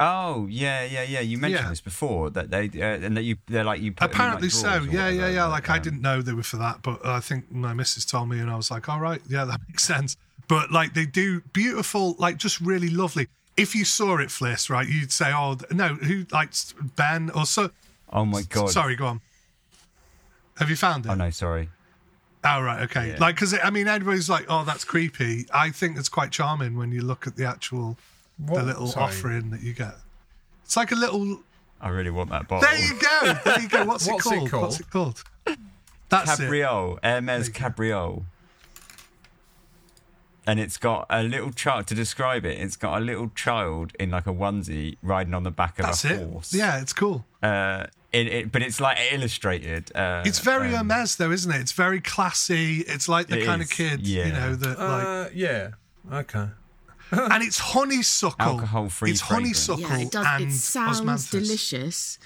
Oh 0.00 0.46
yeah, 0.50 0.84
yeah, 0.84 1.02
yeah. 1.02 1.20
You 1.20 1.38
mentioned 1.38 1.64
yeah. 1.64 1.70
this 1.70 1.80
before 1.80 2.28
that 2.30 2.50
they 2.50 2.66
uh, 2.66 2.84
and 2.84 3.16
that 3.16 3.22
you 3.22 3.36
they're 3.46 3.62
like 3.62 3.80
you. 3.80 3.94
Apparently 3.98 4.48
like 4.48 4.52
so. 4.52 4.82
Yeah, 4.90 5.08
yeah, 5.08 5.28
yeah. 5.28 5.46
Like 5.46 5.70
I 5.70 5.78
didn't 5.78 6.02
know 6.02 6.20
they 6.20 6.32
were 6.32 6.42
for 6.42 6.56
that, 6.56 6.82
but 6.82 7.06
I 7.06 7.20
think 7.20 7.52
my 7.52 7.74
missus 7.74 8.04
told 8.04 8.28
me, 8.28 8.40
and 8.40 8.50
I 8.50 8.56
was 8.56 8.70
like, 8.70 8.88
all 8.88 8.98
right, 8.98 9.20
yeah, 9.28 9.44
that 9.44 9.60
makes 9.68 9.84
sense. 9.84 10.16
But 10.48 10.72
like 10.72 10.94
they 10.94 11.06
do 11.06 11.42
beautiful, 11.52 12.16
like 12.18 12.38
just 12.38 12.60
really 12.60 12.90
lovely. 12.90 13.28
if 13.56 13.76
you 13.76 13.84
saw 13.84 14.16
it, 14.18 14.30
Fliss, 14.30 14.68
right, 14.68 14.86
you'd 14.88 15.12
say, 15.12 15.32
"Oh 15.32 15.58
no, 15.70 15.94
who 15.94 16.26
likes 16.32 16.74
Ben 16.96 17.30
or 17.30 17.46
so." 17.46 17.70
Oh 18.12 18.24
my 18.24 18.42
god! 18.42 18.70
Sorry, 18.70 18.96
go 18.96 19.06
on. 19.06 19.20
Have 20.56 20.70
you 20.70 20.76
found 20.76 21.06
it? 21.06 21.10
Oh 21.10 21.14
no, 21.14 21.30
sorry. 21.30 21.68
Oh 22.44 22.60
right, 22.60 22.82
okay. 22.82 23.10
Yeah. 23.10 23.16
Like, 23.18 23.36
because 23.36 23.54
I 23.62 23.70
mean, 23.70 23.88
everybody's 23.88 24.28
like, 24.28 24.44
"Oh, 24.48 24.64
that's 24.64 24.84
creepy." 24.84 25.46
I 25.52 25.70
think 25.70 25.96
it's 25.96 26.08
quite 26.10 26.30
charming 26.30 26.76
when 26.76 26.92
you 26.92 27.00
look 27.02 27.26
at 27.26 27.36
the 27.36 27.44
actual, 27.46 27.96
What? 28.36 28.58
the 28.60 28.64
little 28.66 28.86
Sorry. 28.88 29.04
offering 29.06 29.50
that 29.50 29.62
you 29.62 29.72
get. 29.72 29.94
It's 30.64 30.76
like 30.76 30.92
a 30.92 30.96
little. 30.96 31.40
I 31.80 31.88
really 31.88 32.10
want 32.10 32.30
that 32.30 32.46
bottle. 32.48 32.68
There 32.68 32.78
you 32.78 32.98
go. 33.00 33.34
There 33.44 33.60
you 33.60 33.68
go. 33.68 33.84
What's, 33.84 34.06
What's 34.10 34.26
it, 34.26 34.32
it 34.34 34.36
called? 34.36 34.50
called? 34.50 34.62
What's 34.62 34.80
it 34.80 34.90
called? 34.90 35.24
That's 36.10 36.38
it. 36.38 36.42
Cabriole, 36.44 36.98
Hermes 37.02 37.48
Cabriole. 37.48 38.24
And 40.46 40.60
it's 40.60 40.76
got 40.76 41.06
a 41.08 41.22
little 41.22 41.50
child 41.52 41.86
to 41.86 41.94
describe 41.94 42.44
it. 42.44 42.58
It's 42.60 42.76
got 42.76 43.00
a 43.00 43.04
little 43.04 43.30
child 43.34 43.92
in 43.98 44.10
like 44.10 44.26
a 44.26 44.32
onesie 44.32 44.96
riding 45.02 45.32
on 45.32 45.42
the 45.42 45.50
back 45.50 45.78
of 45.78 45.86
That's 45.86 46.04
a 46.04 46.12
it. 46.14 46.28
horse. 46.28 46.52
Yeah, 46.52 46.82
it's 46.82 46.92
cool. 46.92 47.24
Uh, 47.42 47.86
it, 48.14 48.26
it, 48.28 48.52
but 48.52 48.62
it's 48.62 48.80
like 48.80 48.96
illustrated. 49.12 49.90
Uh, 49.94 50.22
It's 50.24 50.38
very 50.38 50.68
um, 50.68 50.88
Hermes, 50.88 51.16
though, 51.16 51.32
isn't 51.32 51.50
it? 51.52 51.60
It's 51.60 51.72
very 51.72 52.00
classy. 52.00 52.80
It's 52.94 53.08
like 53.08 53.26
the 53.28 53.40
It 53.40 53.44
kind 53.46 53.60
is, 53.62 53.70
of 53.70 53.76
kid, 53.76 54.06
you 54.06 54.24
know, 54.32 54.54
that 54.54 54.78
like, 54.78 55.06
Uh, 55.06 55.28
yeah. 55.34 55.70
Okay. 56.12 56.48
and 57.10 57.42
it's 57.42 57.58
honeysuckle. 57.58 58.46
Alcohol-free 58.52 59.10
It's 59.10 59.20
fragrance. 59.20 59.66
honeysuckle 59.66 59.98
Yeah, 59.98 60.04
it 60.06 60.10
does. 60.10 60.26
and 60.28 60.44
It 60.44 60.52
sounds 60.52 61.00
osmanthus. 61.00 61.30
delicious. 61.30 62.18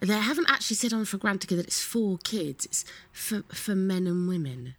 They 0.00 0.18
haven't 0.18 0.50
actually 0.50 0.76
said 0.76 0.92
on 0.92 1.04
Fragrantica 1.04 1.54
that 1.56 1.66
it's 1.66 1.80
for 1.80 2.18
kids. 2.18 2.64
It's 2.66 2.84
for 3.12 3.42
for 3.54 3.74
men 3.76 4.06
and 4.08 4.26
women. 4.28 4.74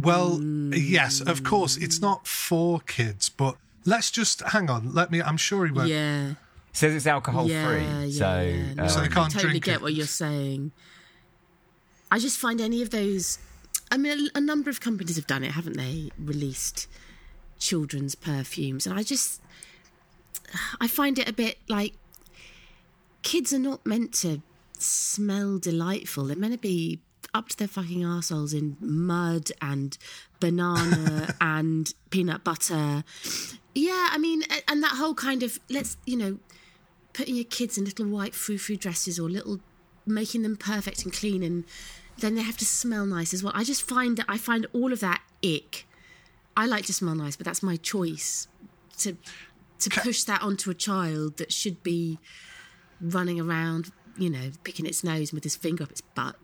Well, 0.00 0.38
Mm. 0.38 0.72
yes, 0.74 1.20
of 1.20 1.42
course, 1.42 1.76
it's 1.76 2.00
not 2.00 2.26
for 2.26 2.80
kids, 2.80 3.28
but 3.28 3.56
let's 3.84 4.10
just 4.10 4.40
hang 4.54 4.70
on. 4.70 4.94
Let 4.94 5.10
me. 5.10 5.20
I'm 5.20 5.36
sure 5.36 5.66
he 5.66 5.72
won't. 5.72 5.88
Yeah. 5.88 6.34
It 6.70 6.76
says 6.76 6.94
it's 6.94 7.06
alcohol 7.06 7.48
yeah, 7.48 7.66
free. 7.66 7.82
yeah, 7.82 8.18
so, 8.18 8.40
yeah. 8.40 8.74
No, 8.74 8.82
um, 8.84 8.88
So 8.88 9.00
they 9.00 9.06
I 9.06 9.08
can't 9.08 9.32
totally 9.32 9.50
drink 9.52 9.64
get 9.64 9.74
it. 9.76 9.82
what 9.82 9.94
you're 9.94 10.06
saying. 10.06 10.72
I 12.10 12.18
just 12.18 12.38
find 12.38 12.60
any 12.60 12.82
of 12.82 12.90
those. 12.90 13.38
I 13.90 13.96
mean, 13.96 14.28
a, 14.34 14.38
a 14.38 14.40
number 14.40 14.70
of 14.70 14.80
companies 14.80 15.16
have 15.16 15.26
done 15.26 15.44
it, 15.44 15.52
haven't 15.52 15.76
they? 15.76 16.10
Released 16.18 16.86
children's 17.58 18.14
perfumes, 18.14 18.86
and 18.86 18.98
I 18.98 19.02
just, 19.02 19.40
I 20.80 20.86
find 20.86 21.18
it 21.18 21.28
a 21.28 21.32
bit 21.32 21.58
like 21.68 21.94
kids 23.22 23.52
are 23.52 23.58
not 23.58 23.84
meant 23.84 24.14
to 24.14 24.42
smell 24.78 25.58
delightful. 25.58 26.24
They're 26.24 26.36
meant 26.36 26.52
to 26.52 26.58
be 26.58 27.00
up 27.34 27.48
to 27.50 27.58
their 27.58 27.68
fucking 27.68 28.02
arseholes 28.02 28.54
in 28.54 28.76
mud 28.80 29.50
and 29.60 29.98
banana 30.40 31.34
and 31.40 31.92
peanut 32.10 32.44
butter. 32.44 33.04
Yeah, 33.74 34.08
I 34.12 34.18
mean, 34.18 34.42
and 34.66 34.82
that 34.82 34.92
whole 34.96 35.14
kind 35.14 35.42
of 35.42 35.58
let's 35.68 35.96
you 36.06 36.16
know 36.16 36.38
putting 37.18 37.34
your 37.40 37.44
kids 37.58 37.76
in 37.78 37.84
little 37.84 38.06
white 38.06 38.34
frou-frou 38.34 38.76
dresses 38.76 39.18
or 39.18 39.28
little 39.28 39.58
making 40.06 40.42
them 40.42 40.56
perfect 40.56 41.04
and 41.04 41.12
clean 41.12 41.42
and 41.42 41.64
then 42.18 42.34
they 42.36 42.42
have 42.42 42.56
to 42.56 42.64
smell 42.64 43.04
nice 43.06 43.34
as 43.34 43.42
well 43.42 43.52
i 43.54 43.62
just 43.72 43.82
find 43.82 44.16
that 44.18 44.26
i 44.28 44.38
find 44.38 44.66
all 44.72 44.92
of 44.92 45.00
that 45.00 45.20
ick 45.44 45.86
i 46.56 46.64
like 46.74 46.84
to 46.86 46.92
smell 46.92 47.14
nice 47.14 47.36
but 47.36 47.44
that's 47.44 47.62
my 47.62 47.76
choice 47.76 48.48
to 48.96 49.16
to 49.78 49.90
push 49.90 50.22
that 50.24 50.40
onto 50.42 50.70
a 50.70 50.74
child 50.74 51.36
that 51.36 51.52
should 51.52 51.82
be 51.82 52.18
running 53.00 53.40
around 53.40 53.90
you 54.16 54.30
know 54.30 54.50
picking 54.64 54.86
its 54.86 55.04
nose 55.04 55.32
with 55.32 55.44
his 55.44 55.56
finger 55.56 55.84
up 55.84 55.90
its 55.90 56.00
butt 56.00 56.36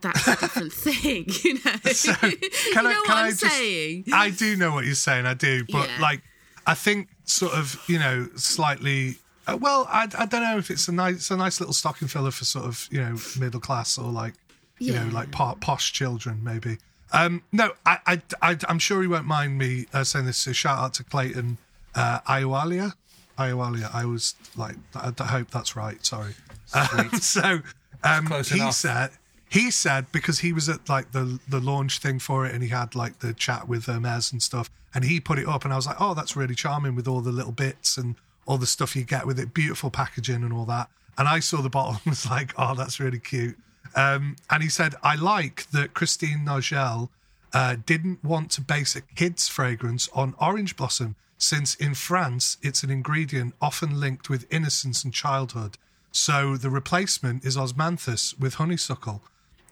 that's 0.00 0.26
a 0.26 0.36
different 0.36 0.72
thing 0.88 1.24
you 1.44 1.54
know 1.54 1.92
So, 1.92 2.10
you 2.26 2.38
can 2.72 2.84
know 2.84 2.90
I? 2.90 3.02
what 3.06 3.10
i'm 3.10 3.26
I 3.26 3.30
just? 3.30 3.40
saying 3.54 4.04
I 4.12 4.30
do 4.30 4.56
know 4.56 4.72
what 4.72 4.84
you're 4.84 4.94
saying. 4.94 5.26
I 5.26 5.34
do, 5.34 5.64
but 5.70 5.88
Yeah. 5.88 5.98
like, 6.00 6.22
I 6.66 6.74
think 6.74 7.08
sort 7.24 7.52
of, 7.54 7.80
you 7.88 7.98
know, 7.98 8.28
slightly. 8.36 9.16
Uh, 9.46 9.58
well, 9.60 9.86
I, 9.88 10.08
I 10.18 10.26
don't 10.26 10.42
know 10.42 10.58
if 10.58 10.70
it's 10.70 10.88
a 10.88 10.92
nice, 10.92 11.16
it's 11.16 11.30
a 11.30 11.36
nice 11.36 11.60
little 11.60 11.72
stocking 11.72 12.08
filler 12.08 12.30
for 12.30 12.44
sort 12.44 12.64
of, 12.64 12.88
you 12.90 13.00
know, 13.00 13.16
middle 13.38 13.60
class 13.60 13.98
or 13.98 14.10
like, 14.10 14.34
you 14.78 14.92
know, 14.92 15.08
like 15.12 15.30
po- 15.30 15.56
posh 15.60 15.92
children 15.92 16.40
maybe. 16.42 16.78
Um, 17.12 17.42
no, 17.52 17.72
I, 17.84 17.98
I, 18.06 18.22
I, 18.40 18.56
I'm 18.68 18.78
sure 18.78 19.02
he 19.02 19.08
won't 19.08 19.26
mind 19.26 19.58
me 19.58 19.86
uh, 19.92 20.04
saying 20.04 20.26
this. 20.26 20.38
So 20.38 20.52
shout 20.52 20.78
out 20.78 20.94
to 20.94 21.04
Clayton 21.04 21.58
uh, 21.94 22.20
Iowalia. 22.20 22.94
Iowalia. 23.38 23.94
I 23.94 24.04
was 24.06 24.34
like, 24.56 24.76
I, 24.94 25.12
I 25.18 25.24
hope 25.24 25.50
that's 25.50 25.76
right. 25.76 26.04
Sorry. 26.04 26.34
Um, 26.74 27.10
so 27.20 27.60
um, 28.04 28.26
he 28.44 28.60
enough. 28.60 28.74
said 28.74 29.10
he 29.52 29.70
said 29.70 30.10
because 30.12 30.38
he 30.38 30.52
was 30.52 30.68
at 30.68 30.88
like 30.88 31.12
the 31.12 31.38
the 31.46 31.60
launch 31.60 31.98
thing 31.98 32.18
for 32.18 32.46
it 32.46 32.54
and 32.54 32.62
he 32.62 32.70
had 32.70 32.94
like 32.94 33.18
the 33.18 33.34
chat 33.34 33.68
with 33.68 33.84
Hermes 33.84 34.32
and 34.32 34.42
stuff 34.42 34.70
and 34.94 35.04
he 35.04 35.20
put 35.20 35.38
it 35.38 35.46
up 35.46 35.64
and 35.64 35.72
I 35.72 35.76
was 35.76 35.86
like 35.86 36.00
oh 36.00 36.14
that's 36.14 36.34
really 36.34 36.54
charming 36.54 36.94
with 36.94 37.06
all 37.06 37.20
the 37.20 37.32
little 37.32 37.52
bits 37.52 37.98
and 37.98 38.16
all 38.46 38.58
the 38.58 38.66
stuff 38.66 38.96
you 38.96 39.04
get 39.04 39.26
with 39.26 39.38
it 39.38 39.54
beautiful 39.54 39.90
packaging 39.90 40.42
and 40.42 40.52
all 40.52 40.64
that. 40.66 40.88
And 41.18 41.28
I 41.28 41.40
saw 41.40 41.60
the 41.60 41.70
bottle 41.70 42.00
and 42.04 42.06
was 42.06 42.28
like 42.28 42.52
oh 42.56 42.74
that's 42.74 43.00
really 43.00 43.18
cute. 43.18 43.56
Um, 43.94 44.36
and 44.50 44.62
he 44.62 44.68
said 44.68 44.94
I 45.02 45.16
like 45.16 45.70
that 45.70 45.94
Christine 45.94 46.44
Nagel 46.44 47.10
uh, 47.52 47.76
didn't 47.84 48.24
want 48.24 48.50
to 48.52 48.60
base 48.60 48.96
a 48.96 49.02
kids 49.02 49.48
fragrance 49.48 50.08
on 50.14 50.34
orange 50.40 50.76
blossom 50.76 51.16
since 51.36 51.74
in 51.74 51.94
France 51.94 52.56
it's 52.62 52.82
an 52.82 52.90
ingredient 52.90 53.54
often 53.60 53.98
linked 53.98 54.30
with 54.30 54.46
innocence 54.50 55.04
and 55.04 55.12
childhood. 55.12 55.76
So 56.12 56.56
the 56.56 56.70
replacement 56.70 57.44
is 57.44 57.56
osmanthus 57.56 58.38
with 58.38 58.54
honeysuckle. 58.54 59.22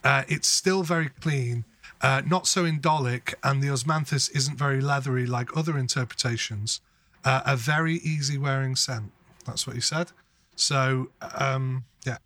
Uh, 0.02 0.24
it's 0.26 0.48
still 0.48 0.82
very 0.82 1.10
clean, 1.10 1.64
uh, 2.00 2.22
not 2.26 2.46
so 2.46 2.64
indolic, 2.64 3.34
and 3.44 3.62
the 3.62 3.68
osmanthus 3.68 4.34
isn't 4.34 4.56
very 4.58 4.80
leathery 4.80 5.26
like 5.26 5.54
other 5.56 5.76
interpretations. 5.76 6.80
Uh, 7.24 7.42
a 7.44 7.56
very 7.56 7.96
easy 7.96 8.38
wearing 8.38 8.74
scent. 8.76 9.12
That's 9.44 9.66
what 9.66 9.76
he 9.76 9.82
said. 9.82 10.10
So, 10.56 11.10
um, 11.34 11.84
yeah. 12.06 12.18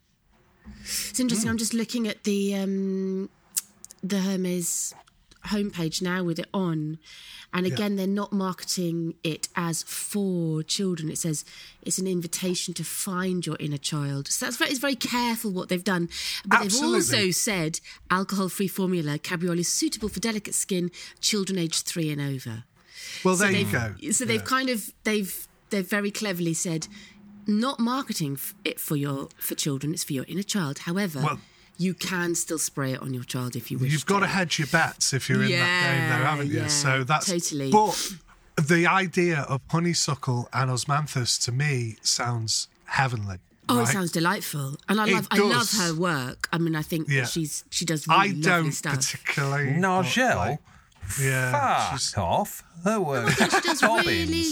It's 0.83 1.19
interesting. 1.19 1.51
I'm 1.51 1.59
just 1.59 1.75
looking 1.75 2.07
at 2.07 2.25
the 2.25 2.55
um, 2.55 3.29
the 4.03 4.21
Hermes 4.21 4.95
homepage 5.47 6.01
now 6.01 6.25
with 6.25 6.39
it 6.39 6.49
on, 6.55 6.99
and 7.53 7.67
again, 7.67 7.97
they're 7.97 8.07
not 8.07 8.33
marketing 8.33 9.15
it 9.23 9.49
as 9.55 9.83
for 9.83 10.63
children. 10.63 11.11
It 11.11 11.19
says 11.19 11.45
it's 11.83 11.99
an 11.99 12.07
invitation 12.07 12.75
to 12.75 12.85
find 12.85 13.47
your 13.47 13.57
inner 13.61 13.79
child. 13.79 14.29
So 14.29 14.47
that's 14.47 14.57
very, 14.57 14.71
it's 14.71 14.81
very 14.81 14.97
careful 14.97 15.53
what 15.53 15.69
they've 15.69 15.85
done. 15.85 16.09
But 16.45 16.63
Absolutely. 16.63 17.01
they've 17.01 17.19
also 17.19 17.31
said 17.31 17.81
alcohol-free 18.11 18.69
formula 18.69 19.19
Cabriole 19.19 19.59
is 19.59 19.69
suitable 19.69 20.09
for 20.09 20.19
delicate 20.19 20.55
skin, 20.55 20.91
children 21.21 21.59
aged 21.59 21.87
three 21.87 22.11
and 22.11 22.21
over. 22.21 22.65
Well, 23.25 23.37
there 23.37 23.51
you 23.51 23.65
they've- 23.65 23.73
go. 23.73 24.11
So 24.13 24.25
they've 24.25 24.45
kind 24.45 24.69
of 24.71 24.91
they've 25.05 25.47
they've 25.71 25.89
very 25.89 26.11
cleverly 26.11 26.55
said, 26.55 26.87
not 27.47 27.79
marketing 27.81 28.39
it 28.65 28.79
for 28.81 28.97
your 28.97 29.29
for 29.37 29.55
children. 29.55 29.93
It's 29.95 30.05
for 30.05 30.13
your 30.13 30.25
inner 30.29 30.43
child. 30.43 30.81
However, 30.81 31.21
Well- 31.21 31.41
you 31.77 31.93
can 31.95 32.35
still 32.37 32.59
spray 32.59 32.93
it 32.93 33.01
on 33.03 33.13
your 33.13 33.25
child 33.25 33.57
if 33.57 33.71
you 33.71 33.79
wish. 33.79 33.91
You've 33.93 34.07
got 34.07 34.21
to 34.21 34.27
to 34.27 34.33
hedge 34.33 34.59
your 34.61 34.69
bets 34.69 35.13
if 35.13 35.29
you're 35.29 35.43
in 35.43 35.51
that 35.51 35.83
game, 35.83 36.09
though, 36.09 36.25
haven't 36.25 36.47
you? 36.49 36.61
yeah, 36.61 36.67
so 36.69 37.03
that's 37.03 37.27
totally. 37.27 37.71
But 37.71 38.13
the 38.57 38.87
idea 38.87 39.41
of 39.49 39.61
honeysuckle 39.69 40.49
and 40.53 40.71
osmanthus 40.71 41.43
to 41.45 41.51
me 41.53 41.97
sounds 42.03 42.69
heavenly. 42.85 43.39
Oh, 43.69 43.79
right? 43.79 43.89
it 43.89 43.93
sounds 43.93 44.13
delightful, 44.13 44.77
and 44.89 45.01
I 45.01 45.09
It 45.09 45.15
love 45.15 45.29
I 45.33 45.39
love 45.39 45.73
her 45.73 45.95
work. 45.95 46.49
I 46.53 46.59
mean, 46.59 46.77
I 46.77 46.83
think 46.83 47.09
Yeah. 47.09 47.25
she's 47.25 47.65
she 47.71 47.85
does 47.85 48.07
really 48.07 48.21
I 48.21 48.27
lovely 48.27 48.41
don't 48.43 48.73
stuff. 48.73 48.95
particularly. 48.95 49.73
but, 49.73 49.79
Nigel? 49.81 50.37
like, 50.37 50.59
yeah, 51.21 51.53
Fuck 51.53 51.91
she's- 51.93 52.17
off. 52.17 52.63
Her 52.85 53.01
work. 53.01 53.35
does 53.37 53.83
really. 53.83 54.45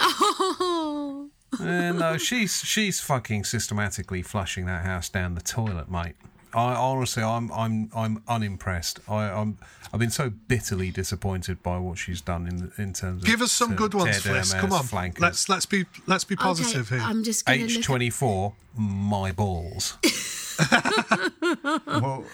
Oh, 0.00 1.30
Uh, 1.58 1.92
no, 1.92 2.18
she's 2.18 2.62
she's 2.62 3.00
fucking 3.00 3.42
systematically 3.44 4.20
flushing 4.22 4.66
that 4.66 4.84
house 4.84 5.08
down 5.08 5.34
the 5.34 5.40
toilet, 5.40 5.90
mate. 5.90 6.14
I 6.54 6.74
honestly, 6.74 7.22
I'm 7.22 7.50
I'm 7.52 7.90
I'm 7.96 8.22
unimpressed. 8.28 9.00
I, 9.08 9.24
I'm 9.30 9.56
I've 9.92 9.98
been 10.00 10.10
so 10.10 10.28
bitterly 10.30 10.90
disappointed 10.90 11.62
by 11.62 11.78
what 11.78 11.96
she's 11.98 12.20
done 12.20 12.46
in 12.46 12.72
in 12.82 12.92
terms 12.92 13.22
of. 13.22 13.26
Give 13.26 13.40
us 13.40 13.50
some 13.52 13.74
good 13.74 13.94
ones, 13.94 14.22
Ted 14.22 14.34
Fliss. 14.34 14.58
Come 14.58 14.72
on, 14.72 14.84
flankers. 14.84 15.22
let's 15.22 15.48
let's 15.48 15.66
be 15.66 15.86
let's 16.06 16.24
be 16.24 16.36
positive 16.36 16.92
okay, 16.92 17.00
here. 17.00 17.08
I'm 17.10 17.24
just 17.24 17.48
H 17.48 17.82
twenty 17.82 18.10
four. 18.10 18.54
My 18.76 19.32
balls. 19.32 19.96
well, 21.86 22.24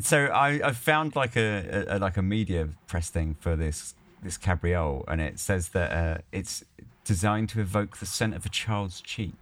so 0.00 0.26
I, 0.26 0.60
I 0.64 0.72
found 0.72 1.16
like 1.16 1.36
a, 1.36 1.84
a 1.88 1.98
like 1.98 2.16
a 2.16 2.22
media 2.22 2.68
press 2.86 3.10
thing 3.10 3.36
for 3.40 3.56
this 3.56 3.94
this 4.22 4.36
cabriole, 4.36 5.04
and 5.08 5.20
it 5.20 5.38
says 5.38 5.70
that 5.70 5.92
uh, 5.92 6.18
it's 6.32 6.64
designed 7.04 7.48
to 7.50 7.60
evoke 7.60 7.98
the 7.98 8.06
scent 8.06 8.34
of 8.34 8.44
a 8.44 8.48
child's 8.48 9.00
cheek. 9.00 9.34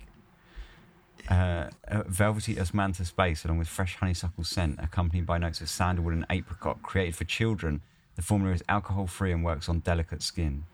Uh, 1.29 1.71
a 1.89 2.05
velvety 2.05 2.55
osmanthus 2.55 3.15
base, 3.15 3.45
along 3.45 3.59
with 3.59 3.67
fresh 3.67 3.97
honeysuckle 3.97 4.45
scent, 4.45 4.79
accompanied 4.81 5.27
by 5.27 5.39
notes 5.39 5.61
of 5.61 5.69
sandalwood 5.69 6.15
and 6.15 6.25
apricot, 6.31 6.81
created 6.83 7.17
for 7.17 7.25
children. 7.25 7.81
The 8.15 8.23
formula 8.23 8.55
is 8.55 8.63
alcohol-free 8.69 9.33
and 9.33 9.45
works 9.45 9.69
on 9.69 9.81
delicate 9.81 10.23
skin. 10.23 10.65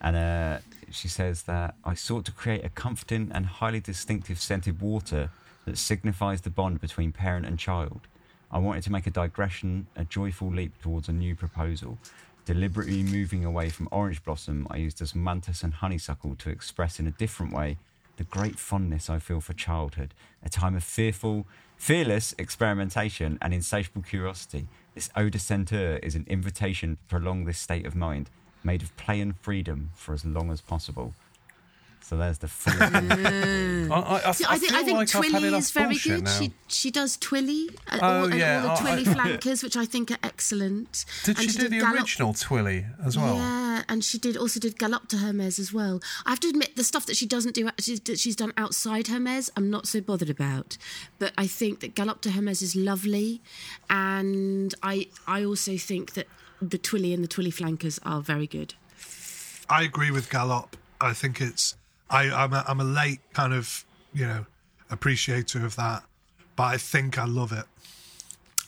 And 0.00 0.16
uh, 0.16 0.58
she 0.90 1.08
says 1.08 1.42
that 1.42 1.74
I 1.84 1.94
sought 1.94 2.24
to 2.24 2.32
create 2.32 2.64
a 2.64 2.70
comforting 2.70 3.30
and 3.32 3.46
highly 3.46 3.80
distinctive 3.80 4.40
scented 4.40 4.80
water 4.80 5.30
that 5.66 5.78
signifies 5.78 6.40
the 6.40 6.50
bond 6.50 6.80
between 6.80 7.12
parent 7.12 7.46
and 7.46 7.58
child. 7.58 8.00
I 8.52 8.58
wanted 8.58 8.82
to 8.82 8.92
make 8.92 9.06
a 9.06 9.10
digression, 9.10 9.86
a 9.96 10.04
joyful 10.04 10.48
leap 10.48 10.72
towards 10.82 11.08
a 11.08 11.12
new 11.12 11.34
proposal. 11.34 11.96
Deliberately 12.44 13.02
moving 13.02 13.46
away 13.46 13.70
from 13.70 13.88
orange 13.90 14.22
blossom, 14.22 14.66
I 14.70 14.76
used 14.76 14.98
osmanthus 14.98 15.62
and 15.62 15.72
honeysuckle 15.72 16.34
to 16.36 16.50
express 16.50 17.00
in 17.00 17.06
a 17.06 17.12
different 17.12 17.54
way 17.54 17.78
the 18.18 18.24
great 18.24 18.58
fondness 18.58 19.08
I 19.08 19.20
feel 19.20 19.40
for 19.40 19.54
childhood, 19.54 20.12
a 20.44 20.50
time 20.50 20.76
of 20.76 20.84
fearful, 20.84 21.46
fearless 21.78 22.34
experimentation 22.38 23.38
and 23.40 23.54
insatiable 23.54 24.02
curiosity. 24.02 24.68
This 24.94 25.08
eau 25.16 25.30
de 25.30 25.38
senteur 25.38 25.98
is 26.02 26.14
an 26.14 26.26
invitation 26.28 26.96
to 26.96 27.02
prolong 27.08 27.46
this 27.46 27.58
state 27.58 27.86
of 27.86 27.94
mind, 27.94 28.28
made 28.62 28.82
of 28.82 28.94
play 28.98 29.20
and 29.22 29.34
freedom 29.38 29.92
for 29.94 30.12
as 30.12 30.26
long 30.26 30.50
as 30.50 30.60
possible. 30.60 31.14
So 32.04 32.16
there's 32.16 32.38
the 32.38 32.48
full. 32.48 32.72
Mm. 33.82 33.90
I, 33.90 33.94
I, 34.00 34.28
I, 34.28 34.32
See, 34.32 34.44
I 34.48 34.58
think 34.58 34.72
I 34.74 34.82
think 34.84 34.98
like 34.98 35.08
Twilly 35.08 35.54
is 35.56 35.70
very 35.70 35.96
good. 35.96 36.24
now. 36.24 36.30
She 36.38 36.52
she 36.68 36.90
does 36.90 37.16
Twilly 37.16 37.68
and, 37.90 38.00
Oh, 38.02 38.06
all, 38.06 38.24
and 38.26 38.34
yeah, 38.34 38.56
all 38.56 38.62
the 38.62 38.68
oh, 38.68 38.72
I- 38.72 38.76
Twilly 38.96 39.08
I- 39.08 39.14
flankers, 39.14 39.62
which 39.62 39.76
I 39.76 39.84
think 39.86 40.10
are 40.10 40.18
excellent. 40.22 41.04
Did 41.24 41.38
And 41.38 41.50
she 41.50 41.56
do 41.56 41.62
did 41.64 41.72
the 41.72 41.80
Gallop- 41.80 42.00
original 42.00 42.32
Twilly 42.34 42.86
as 43.04 43.16
well? 43.16 43.34
Yeah, 43.36 43.82
and 43.88 44.04
she 44.04 44.18
did 44.18 44.36
also 44.36 44.60
did 44.60 44.78
Galop 44.78 45.08
d'Hermes 45.08 45.58
as 45.58 45.72
well. 45.72 46.00
I 46.26 46.30
have 46.30 46.40
to 46.40 46.48
admit, 46.48 46.76
the 46.76 46.84
stuff 46.84 47.06
that 47.06 47.16
she 47.16 47.26
doesn't 47.26 47.54
do, 47.54 47.68
she's, 47.78 48.00
that 48.00 48.18
she's 48.18 48.36
done 48.36 48.52
outside 48.56 49.08
Hermes, 49.08 49.50
I'm 49.56 49.70
not 49.70 49.86
so 49.86 50.00
bothered 50.00 50.30
about. 50.30 50.76
But 51.18 51.32
I 51.38 51.46
think 51.46 51.80
that 51.80 51.94
Galop 51.94 52.20
d'Hermes 52.20 52.62
is 52.62 52.76
lovely, 52.76 53.42
and 53.90 54.74
I 54.82 55.08
I 55.26 55.44
also 55.44 55.76
think 55.76 56.14
that 56.14 56.26
the 56.60 56.78
Twilly 56.78 57.12
and 57.14 57.22
the 57.24 57.28
Twilly 57.28 57.50
flankers 57.52 57.98
are 58.04 58.20
very 58.20 58.46
good. 58.46 58.74
I 59.68 59.82
agree 59.82 60.10
with 60.10 60.28
Galop. 60.30 60.74
I 61.00 61.12
think 61.12 61.40
it's 61.40 61.74
I 62.12 62.30
I'm 62.30 62.52
a, 62.52 62.64
I'm 62.68 62.80
a 62.80 62.84
late 62.84 63.20
kind 63.32 63.52
of 63.52 63.84
you 64.12 64.26
know 64.26 64.46
appreciator 64.90 65.64
of 65.64 65.76
that, 65.76 66.04
but 66.54 66.64
I 66.64 66.76
think 66.76 67.18
I 67.18 67.24
love 67.24 67.52
it. 67.52 67.64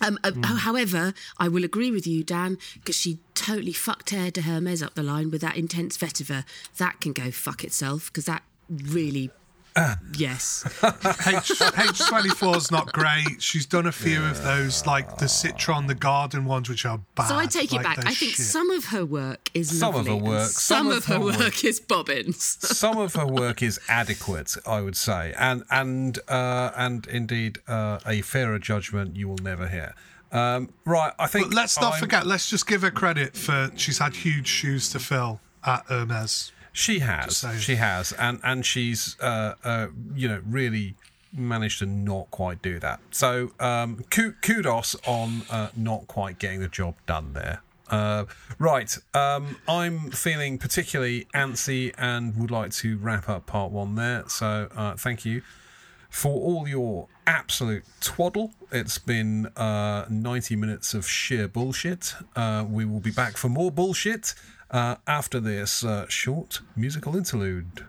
Um, 0.01 0.19
uh, 0.25 0.33
Hmm. 0.33 0.43
However, 0.43 1.15
I 1.39 1.49
will 1.49 1.65
agree 1.65 1.91
with 1.91 2.07
you, 2.07 2.25
Dan, 2.25 2.59
because 2.75 2.97
she 2.97 3.19
totally 3.35 3.73
fucked 3.73 4.07
Terre 4.07 4.31
d'Hermes 4.31 4.83
up 4.83 4.95
the 4.95 5.03
line 5.03 5.31
with 5.31 5.41
that 5.43 5.57
intense 5.57 5.97
vetiver. 5.97 6.45
That 6.79 7.01
can 7.01 7.13
go 7.13 7.31
fuck 7.31 7.63
itself, 7.63 8.07
because 8.07 8.25
that 8.25 8.43
really. 8.69 9.31
Ah. 9.77 9.99
yes. 10.17 10.65
H 11.27 11.51
H 11.61 12.07
twenty 12.09 12.29
four 12.29 12.57
is 12.57 12.71
not 12.71 12.93
great. 12.93 13.41
She's 13.43 13.67
done 13.67 13.87
a 13.87 13.93
few 13.93 14.23
of 14.25 14.43
those, 14.45 14.87
like 14.87 15.17
the 15.19 15.29
Citron, 15.29 15.89
the 15.89 15.97
Garden 15.97 16.45
ones, 16.45 16.69
which 16.69 16.87
are 16.87 17.01
bad. 17.17 17.29
So 17.29 17.37
I 17.37 17.47
take 17.47 17.73
it 17.73 17.83
back. 17.83 17.99
I 17.99 18.15
think 18.15 18.33
shit. 18.37 18.47
some 18.47 18.71
of 18.71 18.85
her 18.87 19.05
work 19.05 19.51
is 19.53 19.77
Some 19.77 19.89
of 19.97 20.07
lovely, 20.07 20.19
her 20.21 20.25
work- 20.25 20.49
Some, 20.51 20.87
of 20.91 21.07
her 21.07 21.19
work, 21.19 21.39
work- 21.39 21.65
is 21.65 21.81
bobbins. 21.81 22.37
Some 22.77 22.99
of 22.99 23.15
her 23.15 23.27
work 23.27 23.63
is 23.63 23.81
adequate, 23.89 24.55
I 24.67 24.81
would 24.81 24.97
say, 24.97 25.35
and 25.37 25.65
and 25.71 26.19
uh, 26.29 26.71
and 26.77 27.07
indeed 27.09 27.59
uh, 27.67 27.99
a 28.07 28.21
fairer 28.23 28.59
judgment 28.61 29.17
you 29.17 29.27
will 29.29 29.39
never 29.43 29.67
hear. 29.69 29.95
Um, 30.31 30.73
right, 30.85 31.13
I 31.19 31.27
think. 31.27 31.49
But 31.49 31.55
let's 31.55 31.81
not 31.81 31.95
I'm- 31.95 32.01
forget. 32.01 32.27
Let's 32.27 32.49
just 32.49 32.67
give 32.69 32.83
her 32.83 32.91
credit 32.93 33.37
for 33.37 33.71
she's 33.75 33.99
had 33.99 34.15
huge 34.15 34.47
shoes 34.47 34.89
to 34.91 34.99
fill 35.01 35.41
at 35.65 35.85
Hermes. 35.89 36.53
She 36.75 36.99
has, 36.99 37.47
she 37.61 37.77
has, 37.77 38.13
and 38.13 38.41
and 38.43 38.67
she's 38.67 39.17
uh, 39.21 39.55
uh, 39.63 39.87
you 40.13 40.27
know 40.27 40.43
really 40.45 40.97
managed 41.33 41.79
to 41.79 41.87
not 41.87 42.31
quite 42.33 42.63
do 42.63 42.81
that. 42.81 42.99
So 43.13 43.53
um, 43.61 44.05
kudos 44.11 44.97
on 45.07 45.43
uh, 45.51 45.69
not 45.77 46.09
quite 46.09 46.41
getting 46.41 46.61
the 46.61 46.69
job 46.69 46.97
done 47.07 47.33
there. 47.33 47.63
Uh, 47.89 48.25
right, 48.59 48.99
um, 49.15 49.57
I'm 49.69 50.11
feeling 50.11 50.59
particularly 50.59 51.29
antsy 51.33 51.95
and 51.97 52.37
would 52.37 52.51
like 52.51 52.73
to 52.73 52.99
wrap 52.99 53.29
up 53.29 53.47
part 53.47 53.71
one 53.71 53.95
there. 53.95 54.25
So 54.27 54.69
uh, 54.75 54.97
thank 54.97 55.25
you 55.25 55.43
for 56.11 56.33
all 56.33 56.67
your 56.67 57.07
absolute 57.25 57.85
twaddle. 58.01 58.53
It's 58.73 58.99
been 58.99 59.47
uh, 59.57 60.07
90 60.09 60.57
minutes 60.57 60.93
of 60.93 61.07
sheer 61.07 61.47
bullshit. 61.47 62.15
Uh, 62.35 62.65
we 62.69 62.85
will 62.85 63.01
be 63.01 63.13
back 63.13 63.37
for 63.37 63.49
more 63.49 63.71
bullshit 63.71 64.35
uh, 64.75 64.97
after 65.07 65.39
this 65.39 65.85
uh, 65.85 66.05
short 66.09 66.61
musical 66.75 67.17
interlude. 67.17 67.87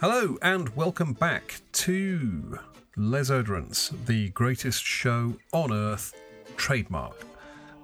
Hello 0.00 0.38
and 0.40 0.74
welcome 0.74 1.12
back 1.12 1.60
to 1.72 2.58
Les 2.96 3.28
Oderants, 3.28 3.92
the 4.06 4.30
greatest 4.30 4.82
show 4.82 5.36
on 5.52 5.70
earth, 5.70 6.14
trademark. 6.56 7.16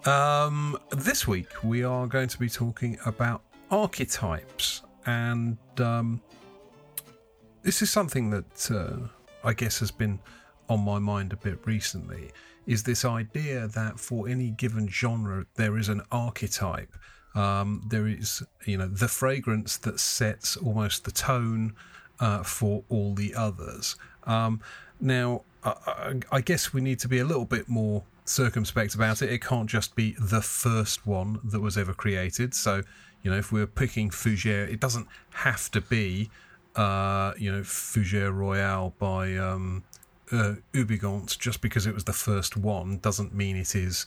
Um, 0.07 0.79
this 0.91 1.29
week 1.29 1.63
we 1.63 1.85
are 1.85 2.07
going 2.07 2.29
to 2.29 2.39
be 2.39 2.49
talking 2.49 2.99
about 3.05 3.43
archetypes, 3.71 4.83
and 5.05 5.59
um, 5.79 6.23
this 7.63 7.83
is 7.83 7.91
something 7.91 8.31
that 8.31 8.71
uh, 8.71 9.09
I 9.45 9.53
guess 9.53 9.79
has 9.81 9.91
been 9.91 10.19
on 10.69 10.81
my 10.81 10.99
mind 10.99 11.33
a 11.33 11.37
bit 11.37 11.59
recently. 11.65 12.31
Is 12.67 12.83
this 12.83 13.05
idea 13.05 13.67
that 13.69 13.99
for 13.99 14.29
any 14.29 14.51
given 14.51 14.89
genre 14.89 15.47
there 15.57 15.79
is 15.79 15.89
an 15.89 16.03
archetype? 16.13 16.95
Um, 17.35 17.83
there 17.89 18.07
is, 18.07 18.43
you 18.65 18.77
know, 18.77 18.89
the 18.89 19.09
fragrance 19.09 19.77
that 19.79 20.01
sets 20.01 20.57
almost 20.57 21.05
the 21.05 21.11
tone 21.11 21.75
uh, 22.21 22.43
for 22.43 22.83
all 22.89 23.15
the 23.15 23.35
others. 23.35 23.97
Um, 24.25 24.61
now, 25.01 25.43
I, 25.65 26.21
I, 26.33 26.41
guess 26.41 26.73
we 26.73 26.81
need 26.81 26.99
to 27.01 27.09
be 27.09 27.19
a 27.19 27.25
little 27.25 27.45
bit 27.45 27.69
more 27.69 28.03
circumspect 28.25 28.95
about 28.95 29.23
it. 29.23 29.31
It 29.31 29.43
can't 29.43 29.69
just 29.69 29.95
be 29.95 30.17
the 30.19 30.43
first 30.43 31.07
one 31.07 31.41
that 31.45 31.61
was 31.61 31.79
ever 31.79 31.95
created. 31.95 32.55
So, 32.55 32.83
you 33.23 33.31
know, 33.31 33.37
if 33.37 33.53
we're 33.53 33.67
picking 33.67 34.11
Fougere, 34.11 34.71
it 34.71 34.81
doesn't 34.81 35.07
have 35.31 35.71
to 35.73 35.81
be, 35.81 36.31
uh, 36.77 37.33
you 37.39 37.51
know, 37.51 37.61
Fougere 37.61 38.35
Royale 38.35 38.95
by 38.99 39.37
um, 39.37 39.85
uh, 40.33 40.55
Houbigant. 40.75 41.39
Just 41.39 41.61
because 41.61 41.87
it 41.87 41.95
was 41.95 42.05
the 42.05 42.13
first 42.13 42.57
one 42.57 42.99
doesn't 42.99 43.35
mean 43.35 43.57
it 43.57 43.75
is 43.75 44.07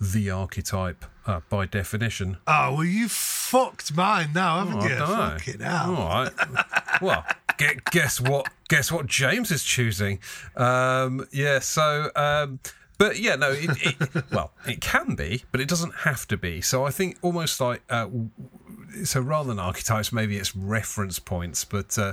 the 0.00 0.30
archetype 0.30 1.04
uh, 1.26 1.40
by 1.48 1.64
definition. 1.66 2.36
Oh 2.46 2.74
well, 2.74 2.84
you 2.84 3.08
fucked 3.08 3.94
mine 3.96 4.30
now, 4.34 4.64
haven't 4.64 4.82
Oh, 4.82 4.86
you? 4.88 4.94
know. 4.96 5.06
Fucking 5.06 5.60
hell. 5.60 5.96
All 5.96 6.08
right. 6.08 6.32
well, 7.00 7.24
gue- 7.56 7.80
guess 7.90 8.20
what? 8.20 8.48
Guess 8.68 8.92
what? 8.92 9.06
James 9.06 9.50
is 9.50 9.62
choosing. 9.64 10.18
Um, 10.56 11.26
yeah. 11.32 11.60
So, 11.60 12.10
um, 12.14 12.60
but 12.98 13.18
yeah, 13.18 13.36
no. 13.36 13.50
It, 13.52 13.70
it, 14.00 14.24
well, 14.32 14.52
it 14.66 14.80
can 14.80 15.14
be, 15.14 15.44
but 15.52 15.60
it 15.60 15.68
doesn't 15.68 15.94
have 16.04 16.26
to 16.28 16.36
be. 16.36 16.60
So 16.60 16.84
I 16.84 16.90
think 16.90 17.16
almost 17.22 17.60
like 17.60 17.82
uh, 17.88 18.08
so 19.04 19.20
rather 19.20 19.48
than 19.48 19.58
archetypes, 19.58 20.12
maybe 20.12 20.36
it's 20.36 20.54
reference 20.54 21.18
points. 21.18 21.64
But 21.64 21.96
uh, 21.98 22.12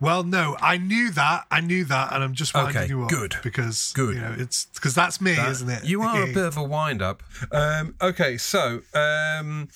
Well, 0.00 0.22
no, 0.22 0.56
I 0.60 0.76
knew 0.78 1.10
that. 1.10 1.46
I 1.50 1.60
knew 1.60 1.84
that, 1.84 2.12
and 2.12 2.22
I'm 2.22 2.34
just 2.34 2.54
winding 2.54 2.76
Okay, 2.76 2.88
you 2.88 3.02
up. 3.02 3.10
good, 3.10 3.36
because 3.42 3.92
good. 3.94 4.14
You 4.14 4.20
know, 4.20 4.34
it's 4.38 4.66
because 4.74 4.94
that's 4.94 5.20
me, 5.20 5.32
isn't 5.32 5.68
it? 5.68 5.84
You 5.84 6.02
are 6.02 6.22
a 6.22 6.26
bit 6.32 6.44
of 6.44 6.56
a 6.56 6.62
wind 6.62 7.02
up. 7.02 7.22
Um, 7.52 7.94
okay, 8.00 8.36
so. 8.38 8.82
Um, 8.94 9.68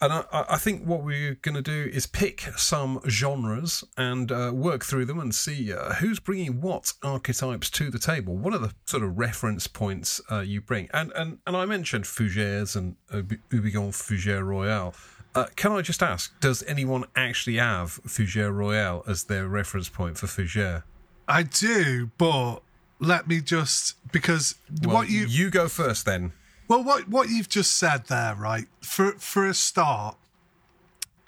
and 0.00 0.12
I, 0.12 0.24
I 0.32 0.56
think 0.58 0.84
what 0.84 1.04
we're 1.04 1.34
going 1.42 1.54
to 1.54 1.62
do 1.62 1.88
is 1.92 2.06
pick 2.06 2.40
some 2.56 3.00
genres 3.08 3.84
and 3.96 4.32
uh, 4.32 4.50
work 4.52 4.84
through 4.84 5.04
them 5.04 5.20
and 5.20 5.32
see 5.32 5.72
uh, 5.72 5.94
who's 5.94 6.18
bringing 6.18 6.60
what 6.60 6.92
archetypes 7.04 7.70
to 7.70 7.88
the 7.88 8.00
table. 8.00 8.36
What 8.36 8.52
are 8.52 8.58
the 8.58 8.74
sort 8.84 9.04
of 9.04 9.16
reference 9.16 9.68
points 9.68 10.20
uh, 10.30 10.40
you 10.40 10.60
bring? 10.60 10.88
And 10.92 11.12
and 11.14 11.38
and 11.46 11.56
I 11.56 11.66
mentioned 11.66 12.04
Fougères 12.04 12.74
and 12.74 12.96
Houbigant 13.12 13.92
Fougère 13.92 14.44
Royale. 14.44 14.92
Uh, 15.34 15.46
can 15.56 15.72
I 15.72 15.80
just 15.80 16.02
ask, 16.02 16.38
does 16.40 16.62
anyone 16.64 17.04
actually 17.16 17.56
have 17.56 18.00
Fougère 18.06 18.54
Royale 18.54 19.02
as 19.06 19.24
their 19.24 19.48
reference 19.48 19.88
point 19.88 20.18
for 20.18 20.26
Fougère? 20.26 20.82
I 21.26 21.42
do, 21.42 22.10
but 22.18 22.60
let 22.98 23.26
me 23.26 23.40
just 23.40 23.96
because 24.12 24.56
Well, 24.82 24.94
what 24.96 25.08
you 25.08 25.26
you 25.26 25.50
go 25.50 25.68
first 25.68 26.04
then. 26.04 26.32
Well, 26.68 26.84
what 26.84 27.08
what 27.08 27.28
you've 27.28 27.48
just 27.48 27.72
said 27.72 28.06
there, 28.06 28.34
right? 28.34 28.66
For 28.80 29.12
for 29.12 29.46
a 29.46 29.54
start, 29.54 30.16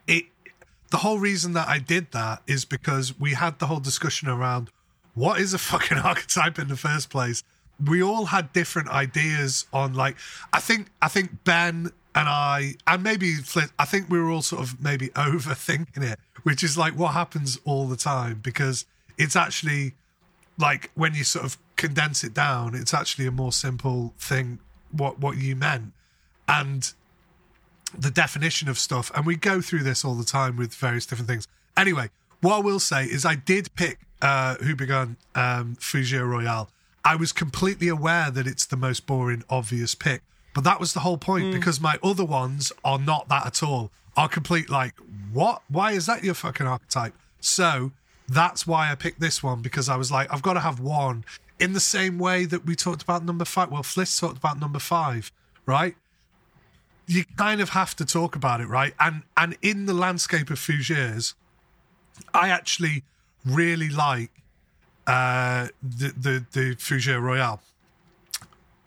it 0.07 0.25
the 0.91 0.99
whole 0.99 1.19
reason 1.19 1.53
that 1.55 1.69
I 1.69 1.79
did 1.79 2.13
that 2.13 2.43
is 2.47 2.65
because 2.65 3.19
we 3.19 3.33
had 3.33 3.59
the 3.59 3.67
whole 3.67 3.81
discussion 3.81 4.29
around 4.29 4.71
what 5.15 5.41
is 5.41 5.55
a 5.55 5.59
fucking 5.59 5.99
archetype 6.05 6.59
in 6.59 6.69
the 6.69 6.77
first 6.77 7.09
place. 7.09 7.43
We 7.85 8.03
all 8.03 8.27
had 8.27 8.53
different 8.53 8.91
ideas 8.91 9.67
on 9.73 9.95
like 9.95 10.17
I 10.53 10.61
think 10.61 10.89
I 11.01 11.09
think 11.09 11.45
Ben 11.45 11.93
and 12.15 12.29
I 12.29 12.75
and 12.87 13.03
maybe 13.03 13.35
Flint, 13.35 13.73
I 13.79 13.85
think 13.85 14.09
we 14.09 14.19
were 14.19 14.31
all 14.31 14.43
sort 14.43 14.63
of 14.63 14.83
maybe 14.83 15.09
overthinking 15.17 16.03
it, 16.03 16.19
which 16.43 16.63
is 16.63 16.79
like 16.79 16.95
what 16.95 17.13
happens 17.13 17.59
all 17.65 17.87
the 17.87 17.97
time 17.97 18.41
because 18.43 18.87
it's 19.19 19.37
actually 19.37 19.95
like 20.59 20.91
when 20.95 21.15
you 21.15 21.25
sort 21.25 21.45
of 21.45 21.59
condense 21.77 22.23
it 22.23 22.35
down, 22.35 22.75
it's 22.75 22.95
actually 22.95 23.27
a 23.27 23.33
more 23.33 23.53
simple 23.53 24.15
thing 24.19 24.59
what 24.93 25.19
what 25.19 25.37
you 25.37 25.57
meant 25.57 25.93
and 26.49 26.93
the 27.97 28.11
definition 28.11 28.69
of 28.69 28.79
stuff. 28.79 29.11
And 29.15 29.27
we 29.27 29.37
go 29.37 29.61
through 29.61 29.83
this 29.83 30.05
all 30.05 30.15
the 30.15 30.25
time 30.25 30.57
with 30.57 30.75
various 30.75 31.07
different 31.07 31.29
things. 31.29 31.49
Anyway, 31.77 32.11
what 32.41 32.57
I 32.57 32.61
will 32.61 32.81
say 32.81 33.05
is 33.05 33.25
I 33.25 33.35
did 33.35 33.75
pick 33.75 33.99
uh 34.23 34.57
who 34.57 34.73
um 35.35 35.77
Fougere 35.81 36.29
Royale. 36.29 36.71
I 37.05 37.17
was 37.17 37.33
completely 37.33 37.89
aware 37.89 38.31
that 38.31 38.47
it's 38.47 38.65
the 38.65 38.77
most 38.77 39.07
boring, 39.07 39.45
obvious 39.51 39.95
pick. 39.95 40.23
But 40.55 40.65
that 40.65 40.79
was 40.81 40.93
the 40.93 41.01
whole 41.01 41.19
point 41.19 41.53
because 41.53 41.81
my 41.81 41.99
other 42.03 42.25
ones 42.25 42.73
are 42.85 42.99
not 42.99 43.29
that 43.29 43.47
at 43.47 43.63
all. 43.63 43.91
Are 44.17 44.29
complete 44.29 44.71
like, 44.71 44.95
what? 45.33 45.63
Why 45.69 45.93
is 45.93 46.07
that 46.07 46.23
your 46.23 46.35
fucking 46.35 46.67
archetype? 46.67 47.15
So 47.41 47.91
That's 48.29 48.67
why 48.67 48.91
I 48.91 48.95
picked 48.95 49.21
this 49.21 49.43
one 49.43 49.61
because 49.61 49.89
I 49.89 49.97
was 49.97 50.11
like, 50.11 50.33
I've 50.33 50.43
got 50.43 50.55
to 50.55 50.61
have 50.61 50.81
one 50.81 51.25
in 51.59 51.73
the 51.75 51.81
same 51.81 52.19
way 52.19 52.47
that 52.47 52.65
we 52.65 52.75
talked 52.75 53.03
about 53.03 53.25
number 53.25 53.45
five. 53.45 53.71
Well, 53.71 53.83
Fliss 53.83 54.19
talked 54.19 54.39
about 54.39 54.59
number 54.59 54.79
five, 54.79 55.31
right? 55.67 55.95
You 57.07 57.25
kind 57.37 57.61
of 57.61 57.71
have 57.71 57.95
to 57.97 58.05
talk 58.07 58.35
about 58.35 58.61
it, 58.63 58.67
right? 58.67 58.95
And 58.99 59.23
and 59.37 59.57
in 59.61 59.85
the 59.85 59.93
landscape 59.93 60.49
of 60.51 60.59
Fougères, 60.59 61.35
I 62.33 62.49
actually 62.49 63.03
really 63.45 63.91
like 63.91 64.31
uh, 65.07 65.69
the 65.83 66.15
the 66.17 66.47
the 66.53 66.77
Fougère 66.77 67.21
Royale. 67.21 67.61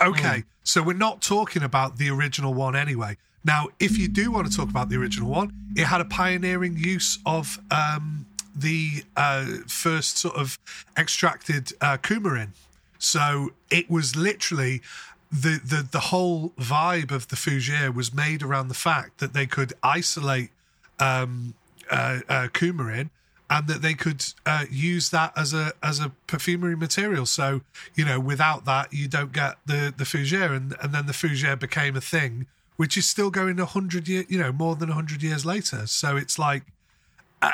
Okay, 0.02 0.40
mm. 0.40 0.44
So 0.68 0.84
we're 0.84 0.92
not 0.92 1.22
talking 1.22 1.64
about 1.64 1.98
the 1.98 2.10
original 2.10 2.54
one 2.54 2.76
anyway. 2.76 3.16
Now, 3.46 3.70
if 3.80 3.98
you 3.98 4.10
do 4.10 4.32
want 4.32 4.52
to 4.52 4.56
talk 4.56 4.70
about 4.70 4.90
the 4.90 4.98
original 4.98 5.30
one, 5.30 5.54
it 5.78 5.86
had 5.86 6.02
a 6.02 6.06
pioneering 6.06 6.76
use 6.76 7.20
of 7.26 7.58
um, 7.72 8.26
the 8.54 9.06
uh, 9.16 9.46
first 9.68 10.18
sort 10.18 10.36
of 10.36 10.60
extracted 10.98 11.72
uh, 11.80 11.96
coumarin. 11.96 12.50
So 13.00 13.52
it 13.72 13.90
was 13.90 14.18
literally 14.18 14.82
the, 15.32 15.62
the 15.64 15.88
the 15.90 16.00
whole 16.12 16.50
vibe 16.60 17.12
of 17.12 17.30
the 17.30 17.38
fougere 17.38 17.94
was 17.94 18.14
made 18.14 18.44
around 18.44 18.68
the 18.68 18.74
fact 18.74 19.20
that 19.20 19.32
they 19.32 19.46
could 19.46 19.72
isolate 19.82 20.50
um, 21.00 21.54
uh, 21.90 22.20
uh, 22.28 22.48
coumarin 22.52 23.10
and 23.50 23.68
that 23.68 23.82
they 23.82 23.94
could 23.94 24.26
uh, 24.46 24.66
use 24.70 25.10
that 25.10 25.32
as 25.38 25.54
a 25.54 25.74
as 25.82 26.00
a 26.00 26.12
perfumery 26.28 26.76
material. 26.76 27.26
So 27.26 27.62
you 27.96 28.06
know, 28.06 28.20
without 28.20 28.66
that, 28.66 28.94
you 28.94 29.08
don't 29.08 29.32
get 29.32 29.58
the 29.66 29.94
the 29.96 30.04
fougere, 30.04 30.56
and 30.56 30.76
and 30.82 30.94
then 30.94 31.06
the 31.06 31.14
fougere 31.14 31.58
became 31.60 31.96
a 31.96 32.02
thing, 32.02 32.48
which 32.76 32.98
is 32.98 33.08
still 33.08 33.30
going 33.30 33.60
a 33.60 33.66
hundred 33.66 34.08
year, 34.08 34.26
you 34.28 34.38
know, 34.38 34.52
more 34.52 34.76
than 34.76 34.90
a 34.90 34.94
hundred 34.94 35.24
years 35.24 35.46
later. 35.46 35.88
So 35.88 36.18
it's 36.18 36.38
like 36.38 36.64
uh, 37.42 37.52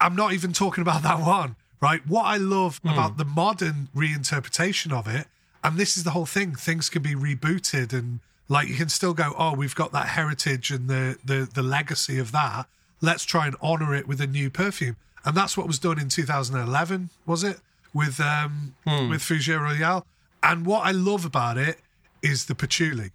I'm 0.00 0.14
not 0.14 0.32
even 0.32 0.52
talking 0.52 0.82
about 0.82 1.02
that 1.04 1.20
one, 1.20 1.56
right? 1.80 2.06
What 2.06 2.24
I 2.24 2.36
love 2.36 2.80
mm. 2.82 2.92
about 2.92 3.16
the 3.16 3.24
modern 3.24 3.88
reinterpretation 3.96 4.92
of 4.92 5.08
it, 5.08 5.26
and 5.64 5.76
this 5.76 5.96
is 5.96 6.04
the 6.04 6.10
whole 6.10 6.26
thing, 6.26 6.54
things 6.54 6.88
can 6.88 7.02
be 7.02 7.14
rebooted 7.14 7.92
and 7.92 8.20
like 8.48 8.68
you 8.68 8.76
can 8.76 8.88
still 8.88 9.12
go, 9.12 9.34
oh, 9.36 9.54
we've 9.54 9.74
got 9.74 9.92
that 9.92 10.08
heritage 10.08 10.70
and 10.70 10.88
the 10.88 11.18
the 11.24 11.48
the 11.52 11.62
legacy 11.62 12.18
of 12.18 12.32
that. 12.32 12.66
Let's 13.00 13.24
try 13.24 13.46
and 13.46 13.56
honor 13.60 13.94
it 13.94 14.06
with 14.06 14.20
a 14.20 14.26
new 14.26 14.50
perfume. 14.50 14.96
And 15.26 15.36
that's 15.36 15.56
what 15.56 15.66
was 15.66 15.80
done 15.80 15.98
in 15.98 16.08
2011, 16.08 17.10
was 17.26 17.42
it? 17.42 17.58
With 17.92 18.20
um 18.20 18.74
mm. 18.86 19.10
with 19.10 19.20
Fougère 19.20 19.60
Royale. 19.60 20.06
And 20.42 20.64
what 20.64 20.86
I 20.86 20.92
love 20.92 21.24
about 21.24 21.58
it 21.58 21.78
is 22.22 22.46
the 22.46 22.54
patchouli. 22.54 23.10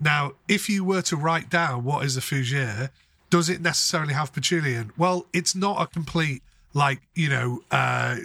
Now, 0.00 0.32
if 0.48 0.68
you 0.68 0.84
were 0.84 1.02
to 1.02 1.16
write 1.16 1.48
down 1.48 1.84
what 1.84 2.04
is 2.04 2.16
a 2.16 2.20
fougere, 2.20 2.90
does 3.30 3.48
it 3.48 3.60
necessarily 3.60 4.14
have 4.14 4.32
patchouli 4.32 4.74
in? 4.74 4.90
Well, 4.98 5.26
it's 5.32 5.54
not 5.54 5.80
a 5.80 5.86
complete 5.86 6.42
like 6.74 7.02
you 7.14 7.28
know, 7.28 7.62
uh, 7.70 8.16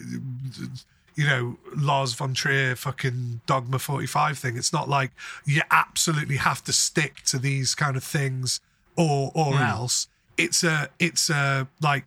you 1.16 1.28
know, 1.28 1.58
Lars 1.76 2.14
von 2.14 2.34
Trier 2.34 2.76
fucking 2.76 3.42
Dogma 3.46 3.78
forty 3.78 4.08
five 4.08 4.40
thing. 4.40 4.58
It's 4.58 4.74
not 4.74 4.90
like 4.90 5.12
you 5.46 5.62
absolutely 5.70 6.38
have 6.38 6.64
to 6.64 6.74
stick 6.74 7.22
to 7.26 7.38
these 7.38 7.76
kind 7.76 7.96
of 7.96 8.04
things 8.04 8.60
or 8.96 9.32
or 9.36 9.54
mm. 9.54 9.70
else. 9.70 10.08
It's 10.38 10.64
a 10.64 10.90
it's 11.00 11.30
a 11.30 11.68
like 11.82 12.06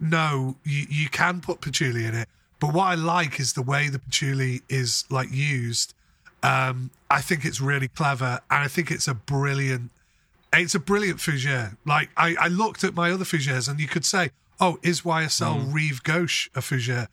no, 0.00 0.56
you 0.64 0.86
you 0.88 1.08
can 1.08 1.40
put 1.40 1.60
patchouli 1.60 2.04
in 2.04 2.14
it, 2.14 2.28
but 2.60 2.72
what 2.72 2.84
I 2.84 2.94
like 2.94 3.40
is 3.40 3.52
the 3.52 3.62
way 3.62 3.88
the 3.88 3.98
patchouli 3.98 4.62
is 4.68 5.04
like 5.10 5.30
used. 5.30 5.94
Um, 6.42 6.90
I 7.10 7.20
think 7.20 7.44
it's 7.44 7.60
really 7.60 7.88
clever, 7.88 8.40
and 8.50 8.64
I 8.64 8.68
think 8.68 8.90
it's 8.90 9.08
a 9.08 9.14
brilliant 9.14 9.90
it's 10.52 10.74
a 10.74 10.80
brilliant 10.80 11.18
fougere. 11.18 11.76
Like 11.84 12.10
I, 12.16 12.36
I 12.40 12.48
looked 12.48 12.84
at 12.84 12.94
my 12.94 13.10
other 13.10 13.24
fougères, 13.24 13.68
and 13.68 13.80
you 13.80 13.88
could 13.88 14.04
say, 14.04 14.30
"Oh, 14.60 14.78
is 14.82 15.02
YSL 15.02 15.66
mm. 15.66 15.74
Rive 15.74 16.02
Gauche 16.02 16.48
a 16.54 16.60
fougere?" 16.60 17.08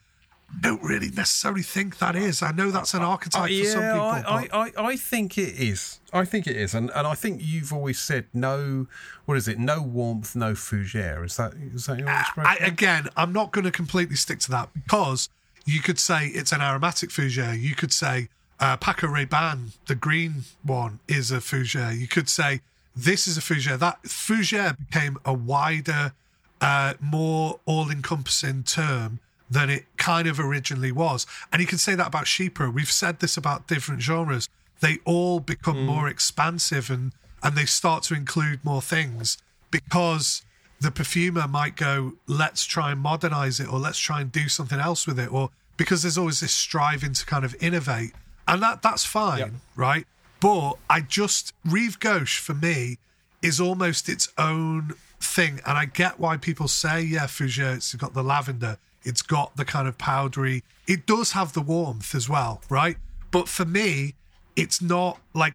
Don't 0.62 0.82
really 0.82 1.10
necessarily 1.10 1.64
think 1.64 1.98
that 1.98 2.16
is. 2.16 2.42
I 2.42 2.52
know 2.52 2.72
that's 2.72 2.94
an 2.94 3.02
archetype 3.02 3.44
uh, 3.44 3.46
yeah, 3.46 3.64
for 3.64 3.70
some 3.70 3.82
people. 3.82 4.02
I, 4.02 4.48
I, 4.54 4.72
I, 4.78 4.96
think 4.96 5.38
it 5.38 5.60
is. 5.60 6.00
I 6.14 6.24
think 6.24 6.48
it 6.48 6.56
is, 6.56 6.74
and 6.74 6.92
and 6.96 7.06
I 7.06 7.14
think 7.14 7.42
you've 7.44 7.74
always 7.74 8.00
said 8.00 8.26
no. 8.34 8.88
What 9.26 9.38
is 9.38 9.48
it? 9.48 9.60
No 9.60 9.82
warmth, 9.82 10.36
no 10.36 10.54
fougere. 10.54 11.26
Is 11.26 11.38
that 11.38 11.54
is 11.74 11.88
that 11.88 12.00
your 12.00 12.10
uh, 12.10 12.22
expression? 12.22 12.64
I, 12.64 12.66
again, 12.66 13.10
I'm 13.18 13.34
not 13.34 13.52
going 13.52 13.66
to 13.66 13.72
completely 13.72 14.16
stick 14.16 14.40
to 14.42 14.52
that 14.52 14.70
because 14.74 15.30
you 15.66 15.82
could 15.82 16.00
say 16.00 16.28
it's 16.28 16.52
an 16.52 16.62
aromatic 16.62 17.10
fougere. 17.10 17.60
You 17.60 17.76
could 17.76 17.92
say 17.92 18.30
uh, 18.60 18.78
Paco 18.78 19.08
Rabanne, 19.08 19.72
the 19.88 19.96
green 19.96 20.44
one, 20.64 21.00
is 21.08 21.32
a 21.32 21.38
fougere. 21.38 21.98
You 21.98 22.08
could 22.08 22.30
say 22.30 22.62
this 22.96 23.28
is 23.28 23.38
a 23.38 23.42
fougere. 23.42 23.78
That 23.78 24.04
fougere 24.04 24.78
became 24.78 25.18
a 25.26 25.34
wider, 25.34 26.14
uh, 26.62 26.94
more 27.02 27.60
all-encompassing 27.66 28.64
term 28.64 29.20
than 29.50 29.70
it 29.70 29.86
kind 29.98 30.28
of 30.28 30.40
originally 30.40 30.92
was. 30.92 31.26
And 31.52 31.62
you 31.62 31.68
can 31.68 31.78
say 31.78 31.96
that 31.96 32.08
about 32.08 32.26
Chypre. 32.26 32.74
We've 32.74 32.92
said 32.92 33.20
this 33.20 33.38
about 33.38 33.68
different 33.68 34.02
genres. 34.02 34.50
They 34.82 34.98
all 35.06 35.40
become 35.40 35.78
mm. 35.78 35.86
more 35.86 36.08
expansive 36.08 36.90
and 36.90 37.12
and 37.44 37.56
they 37.56 37.66
start 37.66 38.02
to 38.04 38.16
include 38.16 38.66
more 38.66 38.82
things 38.82 39.38
because 39.70 40.42
the 40.82 40.90
perfumer 40.90 41.48
might 41.48 41.76
go, 41.76 42.14
let's 42.26 42.66
try 42.66 42.92
and 42.92 43.00
modernize 43.00 43.60
it 43.60 43.72
or 43.72 43.78
let's 43.78 44.00
try 44.00 44.20
and 44.20 44.32
do 44.32 44.50
something 44.50 44.80
else 44.80 45.06
with 45.06 45.20
it 45.20 45.32
or 45.32 45.52
because 45.78 46.02
there's 46.02 46.18
always 46.18 46.40
this 46.40 46.54
striving 46.54 47.14
to 47.14 47.26
kind 47.26 47.46
of 47.46 47.56
innovate. 47.62 48.14
And 48.48 48.62
that 48.64 48.82
that's 48.82 49.06
fine, 49.06 49.40
yep. 49.40 49.52
right? 49.76 50.06
But 50.40 50.74
I 50.90 51.02
just 51.02 51.54
Rive 51.64 52.00
Gauche 52.00 52.40
for 52.40 52.54
me 52.54 52.98
is 53.42 53.60
almost 53.60 54.10
its 54.10 54.32
own 54.38 54.94
thing, 55.20 55.62
and 55.66 55.78
I 55.78 55.86
get 55.86 56.20
why 56.20 56.38
people 56.38 56.68
say, 56.68 57.02
yeah, 57.02 57.26
Fougere, 57.26 57.76
it's 57.76 57.94
got 57.96 58.14
the 58.14 58.24
lavender, 58.24 58.78
it's 59.06 59.22
got 59.22 59.56
the 59.56 59.66
kind 59.66 59.88
of 59.88 59.98
powdery, 59.98 60.64
it 60.88 61.06
does 61.06 61.32
have 61.32 61.54
the 61.54 61.62
warmth 61.62 62.14
as 62.16 62.28
well, 62.28 62.62
right? 62.70 62.98
But 63.32 63.48
for 63.48 63.66
me, 63.66 64.16
it's 64.56 64.82
not 64.82 65.20
like 65.34 65.54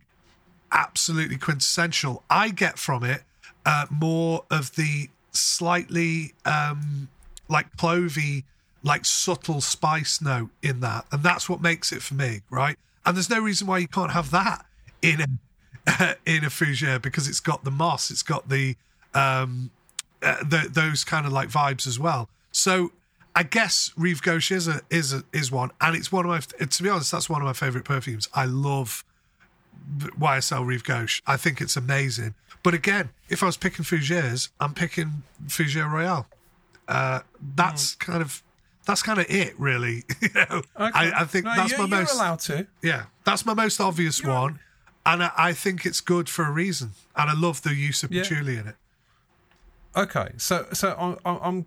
absolutely 0.72 1.36
quintessential. 1.36 2.22
I 2.30 2.50
get 2.50 2.78
from 2.78 3.04
it 3.04 3.22
uh, 3.66 3.86
more 3.90 4.44
of 4.50 4.74
the 4.76 5.08
slightly 5.32 6.34
um, 6.44 7.08
like 7.48 7.76
clovey, 7.76 8.44
like 8.82 9.04
subtle 9.04 9.60
spice 9.60 10.20
note 10.20 10.50
in 10.62 10.80
that, 10.80 11.06
and 11.12 11.22
that's 11.22 11.48
what 11.48 11.60
makes 11.60 11.92
it 11.92 12.02
for 12.02 12.14
me, 12.14 12.40
right? 12.50 12.76
And 13.04 13.16
there's 13.16 13.30
no 13.30 13.40
reason 13.40 13.66
why 13.66 13.78
you 13.78 13.88
can't 13.88 14.12
have 14.12 14.30
that 14.30 14.64
in 15.02 15.20
a, 15.20 16.16
in 16.26 16.44
a 16.44 16.48
fougere 16.48 17.00
because 17.00 17.28
it's 17.28 17.40
got 17.40 17.64
the 17.64 17.70
moss, 17.70 18.10
it's 18.10 18.22
got 18.22 18.48
the 18.48 18.76
um, 19.14 19.70
uh, 20.22 20.36
the, 20.44 20.68
those 20.70 21.02
kind 21.04 21.26
of 21.26 21.32
like 21.32 21.48
vibes 21.48 21.86
as 21.86 21.98
well. 21.98 22.28
So 22.52 22.92
I 23.34 23.42
guess 23.42 23.92
Rive 23.96 24.22
Gauche 24.22 24.50
is 24.50 24.68
a, 24.68 24.80
is 24.90 25.12
a, 25.12 25.22
is 25.32 25.52
one, 25.52 25.70
and 25.80 25.96
it's 25.96 26.10
one 26.10 26.24
of 26.24 26.30
my 26.30 26.66
to 26.66 26.82
be 26.82 26.88
honest, 26.88 27.12
that's 27.12 27.28
one 27.28 27.40
of 27.40 27.46
my 27.46 27.52
favorite 27.52 27.84
perfumes. 27.84 28.28
I 28.34 28.44
love 28.44 29.04
YSL 29.98 30.66
Rive 30.66 30.84
Gauche. 30.84 31.20
I 31.26 31.36
think 31.36 31.60
it's 31.60 31.76
amazing. 31.76 32.34
But 32.62 32.74
again, 32.74 33.10
if 33.28 33.42
I 33.42 33.46
was 33.46 33.56
picking 33.56 33.84
fougères, 33.84 34.50
I'm 34.60 34.74
picking 34.74 35.22
Fougère 35.46 35.90
Royale. 35.90 36.26
Uh, 36.86 37.20
that's 37.56 37.94
mm. 37.94 37.98
kind 38.00 38.22
of 38.22 38.42
that's 38.86 39.02
kind 39.02 39.18
of 39.18 39.26
it, 39.30 39.58
really. 39.58 40.04
you 40.20 40.28
know, 40.34 40.62
okay. 40.78 40.90
I, 40.94 41.22
I, 41.22 41.24
think 41.24 41.44
no, 41.44 41.54
that's 41.54 41.78
my 41.78 41.86
most 41.86 42.14
allowed 42.14 42.40
to. 42.40 42.66
Yeah, 42.82 43.04
that's 43.24 43.46
my 43.46 43.54
most 43.54 43.80
obvious 43.80 44.22
you're 44.22 44.32
one 44.32 44.58
and 45.06 45.22
I, 45.22 45.30
I, 45.36 45.52
think 45.52 45.86
it's 45.86 46.00
good 46.00 46.28
for 46.28 46.44
a 46.44 46.50
reason, 46.50 46.92
and 47.16 47.30
I 47.30 47.34
love 47.34 47.62
the 47.62 47.74
use 47.74 48.02
of 48.02 48.10
patchouli 48.10 48.56
in 48.56 48.68
it. 48.68 48.76
Okay, 49.96 50.28
so 50.36 50.66
so 50.72 51.18
I, 51.24 51.38
I'm, 51.42 51.66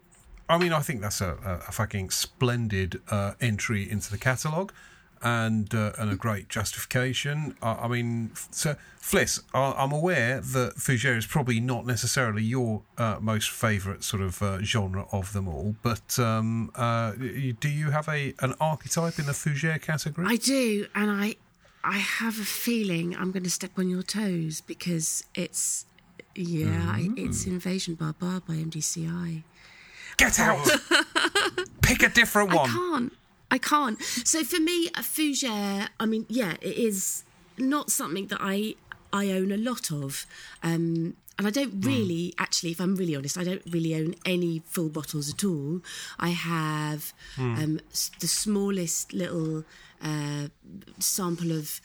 I 0.49 0.57
mean, 0.57 0.74
I 0.74 0.80
think 0.80 1.02
that's 1.02 1.22
a, 1.22 1.61
a 1.68 1.72
fucking 1.72 2.10
splendid 2.10 3.02
uh, 3.10 3.34
entry 3.40 3.90
into 3.90 4.11
the 4.11 4.18
catalogue, 4.18 4.74
and 5.22 5.74
uh, 5.74 5.94
and 5.98 6.11
a 6.11 6.15
great 6.15 6.49
justification. 6.49 7.56
I, 7.61 7.74
I 7.74 7.88
mean, 7.88 8.32
so 8.52 8.76
Fliss, 8.99 9.41
I, 9.53 9.84
am 9.84 9.91
aware 9.91 10.41
that 10.41 10.76
Fougere 10.76 11.18
is 11.18 11.26
probably 11.26 11.60
not 11.60 11.86
necessarily 11.86 12.44
your 12.44 12.82
uh, 12.98 13.18
most 13.22 13.49
favourite 13.49 14.03
sort 14.03 14.22
of 14.22 14.41
uh, 14.41 14.61
genre 14.61 15.06
of 15.11 15.34
them 15.34 15.48
all, 15.48 15.76
but 15.82 16.20
um, 16.20 16.72
uh, 16.76 17.14
do 17.14 17.70
you 17.70 17.91
have 17.91 18.07
a 18.10 18.34
an 18.40 18.53
archetype 18.60 19.18
in 19.20 19.26
the 19.26 19.32
Fougere 19.32 19.82
category? 19.82 20.28
I 20.28 20.36
do, 20.36 20.88
and 20.94 21.10
I 21.10 21.38
I 21.84 21.98
have 21.98 22.40
a 22.40 22.45
feeling 22.45 23.15
I'm 23.15 23.32
going 23.32 23.44
to 23.44 23.49
step 23.49 23.72
on 23.78 23.90
your 23.90 24.03
toes 24.03 24.61
because 24.61 25.24
it's 25.36 25.86
yeah, 26.36 26.98
mm. 26.98 27.18
it's 27.18 27.45
Invasion 27.45 27.95
Barbare 27.95 28.45
by 28.45 28.56
MDCI. 28.56 29.44
Get 30.18 30.40
out! 30.40 30.68
Pick 31.81 32.03
a 32.03 32.10
different 32.10 32.53
one. 32.53 32.69
I 32.69 32.73
can't. 32.73 33.14
I 33.52 33.57
can't. 33.57 34.02
So 34.02 34.44
for 34.44 34.60
me, 34.60 34.88
a 34.88 35.02
fougere, 35.02 35.88
I 35.99 36.06
mean, 36.06 36.26
yeah, 36.30 36.53
it 36.61 36.77
is 36.77 37.23
not 37.57 37.91
something 37.91 38.27
that 38.27 38.40
I 38.41 38.76
I 39.11 39.31
own 39.31 39.52
a 39.52 39.57
lot 39.57 39.91
of. 39.91 40.26
Um, 40.64 41.15
and 41.38 41.48
I 41.48 41.49
don't 41.49 41.80
mm. 41.81 41.85
really, 41.85 42.30
mm. 42.30 42.34
actually, 42.38 42.72
if 42.72 42.80
I'm 42.80 42.95
really 42.95 43.15
honest, 43.15 43.38
I 43.38 43.44
don't 43.44 43.61
really 43.69 43.95
own 43.95 44.15
any 44.26 44.61
full 44.65 44.90
bottles 44.90 45.30
at 45.31 45.44
all. 45.44 45.81
I 46.19 46.30
have 46.30 47.14
mm. 47.35 47.64
um, 47.64 47.80
the 48.19 48.27
smallest 48.27 49.14
little 49.14 49.64
uh, 50.02 50.48
sample 50.99 51.52
of 51.52 51.81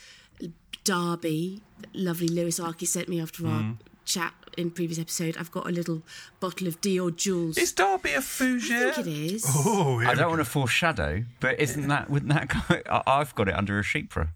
Derby, 0.85 1.61
lovely 1.93 2.29
Lewis 2.29 2.59
Arky 2.59 2.87
sent 2.87 3.09
me 3.09 3.21
after 3.21 3.47
our 3.47 3.61
mm. 3.61 3.77
Chat 4.09 4.35
in 4.57 4.71
previous 4.73 4.99
episode, 4.99 5.37
I've 5.39 5.53
got 5.53 5.67
a 5.69 5.71
little 5.71 6.03
bottle 6.41 6.67
of 6.67 6.81
Dior 6.81 7.15
Jules. 7.15 7.57
Is 7.59 7.73
Derby 7.73 8.11
a 8.13 8.19
fougere? 8.19 8.89
I 8.89 8.93
think 8.93 9.07
it 9.07 9.33
is. 9.35 9.45
Oh, 9.49 10.01
I 10.01 10.15
don't 10.15 10.29
want 10.31 10.41
to 10.41 10.45
foreshadow, 10.45 11.25
but 11.41 11.61
isn't 11.61 11.87
that 11.89 12.11
wouldn't 12.11 12.33
that 12.33 12.49
go? 12.49 12.81
I- 12.91 13.03
I've 13.21 13.35
got 13.35 13.49
it 13.49 13.55
under 13.55 13.79
a 13.79 13.83
chypre. 13.83 14.29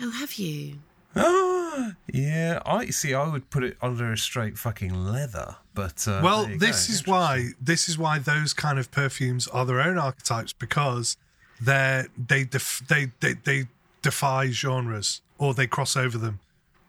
Oh, 0.00 0.10
have 0.10 0.34
you? 0.34 0.78
Ah, 1.14 1.92
yeah, 2.12 2.60
I 2.66 2.86
see. 2.86 3.14
I 3.14 3.28
would 3.28 3.50
put 3.50 3.62
it 3.62 3.76
under 3.80 4.10
a 4.12 4.18
straight 4.18 4.58
fucking 4.58 4.94
leather, 5.06 5.56
but 5.74 6.08
uh, 6.08 6.20
Well, 6.24 6.46
this 6.46 6.88
go. 6.88 6.92
is 6.94 7.06
why 7.06 7.48
this 7.60 7.88
is 7.88 7.96
why 7.98 8.18
those 8.18 8.52
kind 8.54 8.78
of 8.78 8.90
perfumes 8.90 9.46
are 9.48 9.64
their 9.66 9.80
own 9.80 9.98
archetypes 9.98 10.52
because 10.54 11.16
they're 11.60 12.08
they 12.16 12.44
def, 12.44 12.82
they, 12.88 13.12
they 13.20 13.34
they 13.44 13.66
defy 14.00 14.50
genres 14.50 15.20
or 15.38 15.54
they 15.54 15.66
cross 15.66 15.96
over 15.96 16.18
them. 16.18 16.40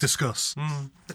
Discuss. 0.07 0.55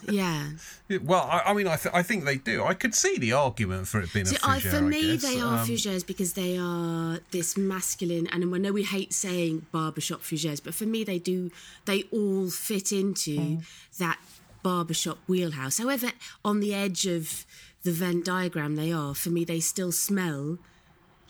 Yeah. 0.09 0.51
Yeah, 0.89 0.99
Well, 1.03 1.25
I, 1.31 1.39
I 1.51 1.53
mean, 1.55 1.67
I, 1.69 1.77
th- 1.77 1.95
I 1.95 2.03
think 2.03 2.25
they 2.25 2.37
do. 2.39 2.65
I 2.65 2.75
could 2.75 2.95
see 2.95 3.19
the 3.19 3.33
argument 3.33 3.87
for 3.87 4.01
it 4.01 4.13
being 4.15 4.25
See, 4.27 4.37
a 4.37 4.47
I, 4.55 4.59
fougere. 4.59 4.71
for 4.71 4.77
I 4.77 4.81
me, 4.81 5.03
guess. 5.13 5.23
they 5.23 5.41
are 5.41 5.59
Um, 5.59 5.67
fougères 5.69 6.07
because 6.07 6.33
they 6.33 6.57
are 6.57 7.21
this 7.31 7.57
masculine, 7.57 8.27
and 8.33 8.39
I 8.55 8.59
know 8.59 8.73
we 8.73 8.85
hate 8.85 9.13
saying 9.13 9.67
barbershop 9.73 10.23
fougères, 10.23 10.61
but 10.65 10.75
for 10.75 10.87
me, 10.87 11.05
they 11.05 11.19
do. 11.19 11.51
They 11.85 12.01
all 12.11 12.49
fit 12.51 12.93
into 12.93 13.59
that 13.99 14.19
barbershop 14.63 15.19
wheelhouse. 15.29 15.77
However, 15.79 16.13
on 16.45 16.61
the 16.61 16.73
edge 16.75 17.07
of 17.07 17.45
the 17.83 17.93
Venn 17.93 18.23
diagram 18.23 18.77
they 18.77 18.91
are, 18.93 19.15
for 19.15 19.31
me, 19.31 19.45
they 19.45 19.61
still 19.61 19.93
smell 19.93 20.59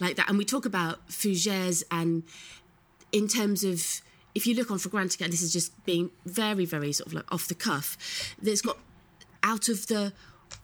like 0.01 0.15
that. 0.17 0.29
And 0.29 0.39
we 0.39 0.45
talk 0.45 0.65
about 0.65 1.09
fougères, 1.09 1.83
and 1.91 2.23
in 3.13 3.27
terms 3.29 3.65
of 3.65 4.01
if 4.35 4.47
you 4.47 4.55
look 4.55 4.71
on 4.71 4.79
for 4.79 4.89
Fragrantica, 4.89 5.31
this 5.31 5.43
is 5.43 5.53
just 5.53 5.85
being 5.85 6.11
very, 6.25 6.65
very 6.65 6.93
sort 6.93 7.09
of 7.09 7.15
like 7.15 7.31
off 7.33 7.49
the 7.49 7.55
cuff. 7.55 7.99
There's 8.41 8.63
got 8.63 8.79
out 9.43 9.69
of 9.69 9.89
the 9.89 10.15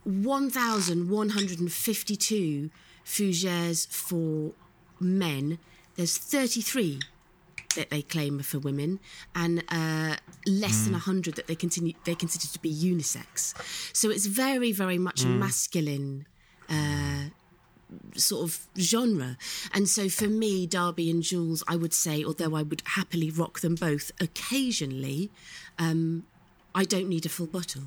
1,152 0.05 2.70
fougères 3.05 3.86
for 3.89 4.53
men, 5.01 5.59
there's 5.97 6.16
33 6.19 7.01
that 7.77 7.91
they 7.91 8.03
claim 8.03 8.41
are 8.41 8.45
for 8.45 8.59
women, 8.59 8.99
and 9.35 9.62
uh, 9.69 10.16
less 10.47 10.85
than 10.85 10.93
100 10.93 11.35
that 11.35 11.47
they 11.47 11.55
continue 11.55 11.93
they 12.05 12.15
consider 12.15 12.47
to 12.47 12.59
be 12.61 12.73
unisex. 12.73 13.55
So 13.95 14.11
it's 14.11 14.27
very, 14.27 14.73
very 14.73 14.99
much 14.99 15.24
masculine 15.24 16.27
uh, 16.69 17.24
sort 18.16 18.49
of 18.49 18.66
genre. 18.79 19.37
And 19.73 19.89
so 19.89 20.09
for 20.09 20.29
me, 20.29 20.66
Derby 20.66 21.11
and 21.11 21.23
Jules, 21.23 21.62
I 21.69 21.77
would 21.77 21.95
say, 21.95 22.25
although 22.25 22.55
I 22.55 22.62
would 22.62 22.83
happily 22.85 23.31
rock 23.31 23.61
them 23.61 23.75
both 23.75 24.11
occasionally, 24.21 25.31
um, 25.79 26.25
I 26.75 26.85
don't 26.85 27.09
need 27.09 27.27
a 27.27 27.29
full 27.29 27.47
bottle. 27.47 27.83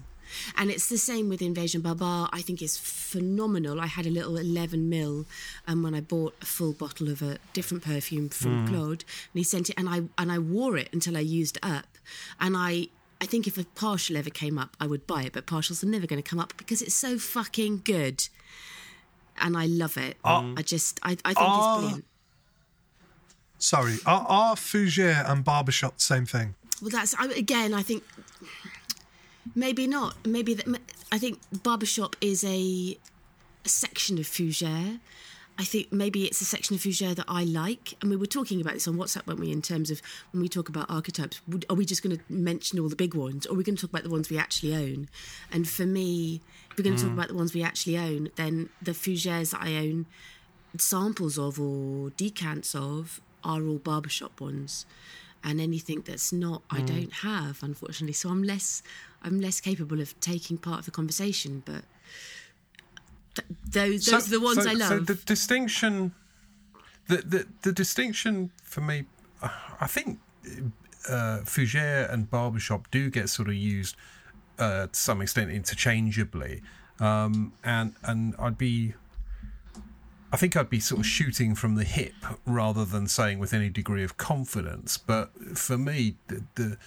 And 0.58 0.70
it's 0.70 0.90
the 0.90 0.98
same 0.98 1.30
with 1.30 1.42
Invasion 1.42 1.82
Barbare. 1.82 2.30
I 2.34 2.42
think 2.42 2.62
it's 2.62 2.78
phenomenal. 2.78 3.80
I 3.80 3.88
had 3.88 4.06
a 4.06 4.10
little 4.10 4.38
11 4.38 4.90
mil 4.90 5.26
um, 5.68 5.84
when 5.84 5.96
I 5.96 6.02
bought 6.02 6.36
a 6.42 6.46
full 6.46 6.74
bottle 6.74 7.10
of 7.10 7.22
a 7.22 7.38
different 7.54 7.84
perfume 7.84 8.30
from 8.30 8.68
Claude, 8.68 9.04
and 9.04 9.36
he 9.36 9.44
sent 9.44 9.70
it, 9.70 9.76
and 9.78 9.88
I 9.88 10.02
and 10.18 10.32
I 10.32 10.40
wore 10.40 10.78
it 10.78 10.90
until 10.92 11.16
I 11.16 11.22
used 11.22 11.58
it 11.58 11.66
up. 11.66 11.98
And 12.40 12.56
I 12.58 12.90
I 13.20 13.26
think 13.26 13.48
if 13.48 13.58
a 13.58 13.64
partial 13.64 14.18
ever 14.18 14.30
came 14.30 14.58
up, 14.58 14.76
I 14.80 14.88
would 14.88 15.08
buy 15.08 15.24
it, 15.24 15.34
but 15.34 15.48
partials 15.48 15.84
are 15.84 15.88
never 15.88 16.08
going 16.08 16.22
to 16.22 16.30
come 16.30 16.40
up 16.40 16.54
because 16.58 16.82
it's 16.82 16.96
so 16.96 17.18
fucking 17.18 17.82
good 17.84 18.28
and 19.40 19.58
I 19.58 19.66
love 19.66 19.98
it. 19.98 20.18
I 20.24 20.62
just, 20.64 21.00
I, 21.04 21.12
I 21.26 21.34
think 21.34 21.38
Ah. 21.38 21.76
it's 21.76 21.82
brilliant. 21.82 22.06
Sorry, 23.60 23.98
are, 24.06 24.26
are 24.30 24.56
fougere 24.56 25.30
and 25.30 25.44
barbershop 25.44 25.96
the 25.96 26.02
same 26.02 26.26
thing? 26.26 26.56
Well, 26.82 26.92
that's 26.92 27.16
I, 27.18 27.26
again. 27.28 27.74
I 27.74 27.82
think 27.82 28.04
maybe 29.56 29.88
not. 29.88 30.16
Maybe 30.26 30.54
that. 30.54 30.68
I 31.12 31.18
think 31.18 31.40
barbershop 31.64 32.16
is 32.22 32.44
a, 32.44 32.98
a 33.66 33.70
section 33.70 34.18
of 34.20 34.26
fougere. 34.26 35.00
I 35.60 35.64
think 35.64 35.92
maybe 35.92 36.26
it's 36.26 36.40
a 36.40 36.46
section 36.46 36.76
of 36.76 36.82
fougere 36.82 37.16
that 37.16 37.26
I 37.28 37.44
like. 37.44 37.96
And 38.02 38.12
we 38.12 38.16
were 38.16 38.28
talking 38.28 38.62
about 38.62 38.76
this 38.76 38.88
on 38.88 38.96
WhatsApp, 38.96 39.26
weren't 39.26 39.40
we? 39.40 39.52
In 39.52 39.62
terms 39.62 39.90
of 39.90 40.02
when 40.32 40.42
we 40.42 40.50
talk 40.50 40.70
about 40.70 40.90
archetypes, 40.90 41.42
are 41.70 41.76
we 41.76 41.84
just 41.86 42.04
going 42.04 42.16
to 42.16 42.24
mention 42.30 42.80
all 42.80 42.90
the 42.90 42.96
big 42.96 43.16
ones, 43.16 43.46
or 43.46 43.54
are 43.54 43.58
we 43.58 43.64
going 43.64 43.76
to 43.76 43.82
talk 43.82 43.90
about 43.90 44.04
the 44.04 44.10
ones 44.10 44.30
we 44.30 44.38
actually 44.38 44.76
own? 44.76 45.10
And 45.52 45.68
for 45.68 45.86
me, 45.86 46.42
if 46.70 46.78
we're 46.78 46.84
going 46.84 46.96
to 46.96 47.02
talk 47.02 47.12
mm. 47.12 47.16
about 47.16 47.30
the 47.30 47.36
ones 47.36 47.54
we 47.54 47.64
actually 47.64 47.98
own, 47.98 48.30
then 48.36 48.70
the 48.82 48.92
fougères 48.92 49.52
that 49.52 49.62
I 49.64 49.78
own 49.78 50.06
samples 50.78 51.40
of 51.40 51.60
or 51.60 52.12
decants 52.12 52.76
of 52.76 53.20
are 53.44 53.66
all 53.66 53.78
barbershop 53.80 54.40
ones 54.40 54.86
and 55.44 55.62
anything 55.62 56.02
that's 56.02 56.34
not 56.34 56.62
I 56.70 56.82
mm. 56.82 56.88
don't 56.88 57.14
have 57.14 57.64
unfortunately 57.64 58.14
so 58.14 58.30
I'm 58.30 58.44
less 58.44 58.84
I'm 59.24 59.40
less 59.40 59.62
capable 59.62 60.02
of 60.02 60.20
taking 60.20 60.58
part 60.58 60.80
of 60.80 60.86
the 60.86 60.92
conversation 60.92 61.64
but 61.66 61.84
th- 63.38 63.60
those 63.70 64.06
those 64.06 64.28
are 64.28 64.30
the 64.30 64.40
ones 64.40 64.64
so, 64.64 64.70
I 64.70 64.74
love 64.74 64.90
So 64.90 65.00
the 65.00 65.16
distinction, 65.16 66.14
the, 67.08 67.18
the 67.18 67.48
the 67.64 67.72
distinction 67.72 68.52
for 68.64 68.82
me, 68.82 69.06
I 69.42 69.88
think 69.88 70.20
uh, 71.10 71.40
fougere 71.44 72.12
and 72.12 72.30
barbershop 72.30 72.90
do 72.92 73.10
get 73.10 73.30
sort 73.30 73.48
of 73.48 73.56
used 73.56 73.96
uh, 74.60 74.88
to 74.88 74.96
some 74.96 75.22
extent 75.22 75.52
interchangeably, 75.52 76.62
um, 77.00 77.54
and 77.64 77.94
and 78.04 78.36
I'd 78.40 78.58
be. 78.58 78.94
I 80.30 80.36
think 80.36 80.58
I'd 80.58 80.70
be 80.70 80.82
sort 80.82 81.00
of 81.00 81.06
shooting 81.06 81.56
from 81.56 81.76
the 81.76 81.86
hip 81.86 82.14
rather 82.46 82.84
than 82.84 83.08
saying 83.08 83.40
with 83.40 83.54
any 83.54 83.70
degree 83.70 84.04
of 84.04 84.18
confidence. 84.18 84.98
But 84.98 85.32
for 85.58 85.78
me, 85.78 86.16
the, 86.28 86.44
the 86.56 86.78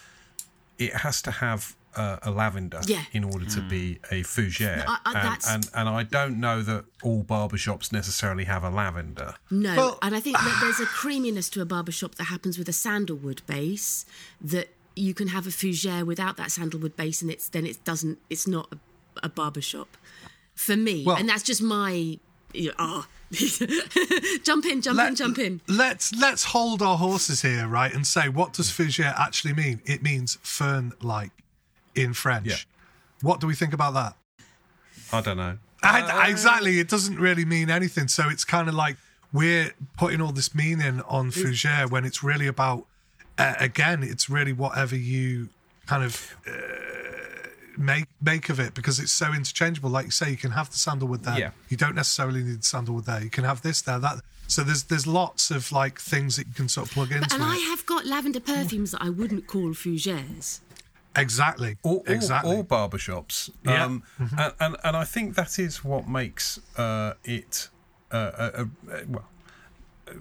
it 0.77 0.97
has 0.97 1.23
to 1.23 1.31
have 1.31 1.75
uh, 1.95 2.17
a 2.23 2.31
lavender 2.31 2.79
Yeah. 2.85 3.03
in 3.11 3.23
order 3.23 3.45
to 3.45 3.61
be 3.61 3.99
a 4.11 4.23
fougere, 4.23 4.83
I- 4.87 4.97
I- 5.05 5.37
and, 5.49 5.65
and 5.65 5.69
and 5.75 5.89
I 5.89 6.03
don't 6.03 6.39
know 6.39 6.61
that 6.61 6.85
all 7.03 7.23
barbershops 7.23 7.91
necessarily 7.91 8.45
have 8.45 8.63
a 8.63 8.69
lavender. 8.69 9.35
no 9.49 9.75
Well- 9.75 9.99
and 10.01 10.15
I 10.15 10.19
think 10.19 10.37
that 10.37 10.57
there's 10.61 10.79
a 10.79 10.85
creaminess 11.01 11.49
to 11.49 11.61
a 11.61 11.65
barbershop 11.65 12.15
that 12.15 12.25
happens 12.25 12.57
with 12.57 12.69
a 12.69 12.73
sandalwood 12.73 13.41
base 13.47 14.05
that 14.39 14.69
you 14.95 15.13
can 15.13 15.29
have 15.29 15.47
a 15.47 15.51
fougere 15.51 16.05
without 16.05 16.35
that 16.37 16.51
sandalwood 16.51 16.95
base 16.97 17.21
and 17.21 17.31
it's 17.31 17.47
then 17.49 17.65
it 17.65 17.83
doesn't 17.85 18.17
it's 18.29 18.45
not 18.47 18.67
a, 18.73 18.77
a 19.23 19.29
barbershop 19.29 19.97
for 20.55 20.75
me 20.75 21.03
Well- 21.05 21.17
and 21.17 21.27
that's 21.29 21.43
just 21.43 21.61
my 21.61 22.17
you 22.53 22.67
know, 22.67 22.75
ah 22.79 23.07
jump 24.43 24.65
in 24.65 24.81
jump 24.81 24.99
in 24.99 25.15
jump 25.15 25.39
in 25.39 25.61
Let's 25.67 26.13
let's 26.15 26.43
hold 26.43 26.81
our 26.81 26.97
horses 26.97 27.41
here, 27.41 27.67
right, 27.67 27.93
and 27.93 28.05
say 28.05 28.27
what 28.27 28.51
does 28.53 28.69
fougere 28.69 29.13
actually 29.17 29.53
mean? 29.53 29.81
It 29.85 30.03
means 30.03 30.37
fern-like 30.41 31.31
in 31.95 32.13
French. 32.13 32.47
Yeah. 32.47 32.55
What 33.21 33.39
do 33.39 33.47
we 33.47 33.55
think 33.55 33.73
about 33.73 33.93
that? 33.93 34.15
I 35.13 35.21
don't 35.21 35.37
know. 35.37 35.57
I, 35.83 36.29
exactly. 36.29 36.79
It 36.79 36.89
doesn't 36.89 37.17
really 37.17 37.45
mean 37.45 37.69
anything. 37.69 38.07
So 38.07 38.29
it's 38.29 38.43
kind 38.43 38.67
of 38.67 38.75
like 38.75 38.97
we're 39.33 39.71
putting 39.97 40.21
all 40.21 40.31
this 40.31 40.53
meaning 40.53 41.01
on 41.07 41.31
fougere 41.31 41.89
when 41.89 42.05
it's 42.05 42.23
really 42.23 42.47
about, 42.47 42.85
uh, 43.37 43.55
again, 43.59 44.03
it's 44.03 44.29
really 44.29 44.53
whatever 44.53 44.95
you 44.95 45.49
kind 45.87 46.03
of 46.03 46.35
uh, 46.47 46.51
make 47.77 48.05
make 48.21 48.49
of 48.49 48.59
it 48.59 48.73
because 48.73 48.99
it's 48.99 49.11
so 49.11 49.33
interchangeable. 49.33 49.89
Like 49.89 50.05
you 50.05 50.11
say, 50.11 50.29
you 50.29 50.37
can 50.37 50.51
have 50.51 50.69
the 50.69 50.77
sandalwood 50.77 51.23
there. 51.23 51.39
Yeah. 51.39 51.51
You 51.69 51.77
don't 51.77 51.95
necessarily 51.95 52.43
need 52.43 52.61
the 52.61 52.65
sandalwood 52.65 53.05
there. 53.05 53.23
You 53.23 53.29
can 53.29 53.43
have 53.43 53.61
this 53.61 53.81
there, 53.81 53.99
that. 53.99 54.21
So 54.47 54.63
there's 54.63 54.83
there's 54.83 55.07
lots 55.07 55.49
of 55.49 55.71
like 55.71 55.99
things 55.99 56.35
that 56.35 56.47
you 56.47 56.53
can 56.53 56.67
sort 56.67 56.87
of 56.87 56.93
plug 56.93 57.11
into 57.11 57.33
and 57.33 57.41
I 57.41 57.55
have 57.55 57.85
got 57.85 58.05
lavender 58.05 58.41
perfumes 58.41 58.91
that 58.91 59.01
I 59.01 59.09
wouldn't 59.09 59.47
call 59.47 59.69
fougères 59.69 60.59
Exactly. 61.15 61.77
All, 61.83 61.97
all, 61.97 62.03
exactly. 62.07 62.55
all 62.55 62.63
barbershops. 62.63 63.49
Yeah. 63.65 63.85
Um, 63.85 64.03
and, 64.37 64.53
and, 64.59 64.77
and 64.83 64.97
I 64.97 65.03
think 65.03 65.35
that 65.35 65.59
is 65.59 65.83
what 65.83 66.07
makes 66.07 66.59
uh, 66.77 67.13
it, 67.23 67.69
uh, 68.11 68.31
a, 68.37 68.61
a, 68.61 68.95
a- 68.95 69.05
well, 69.07 69.27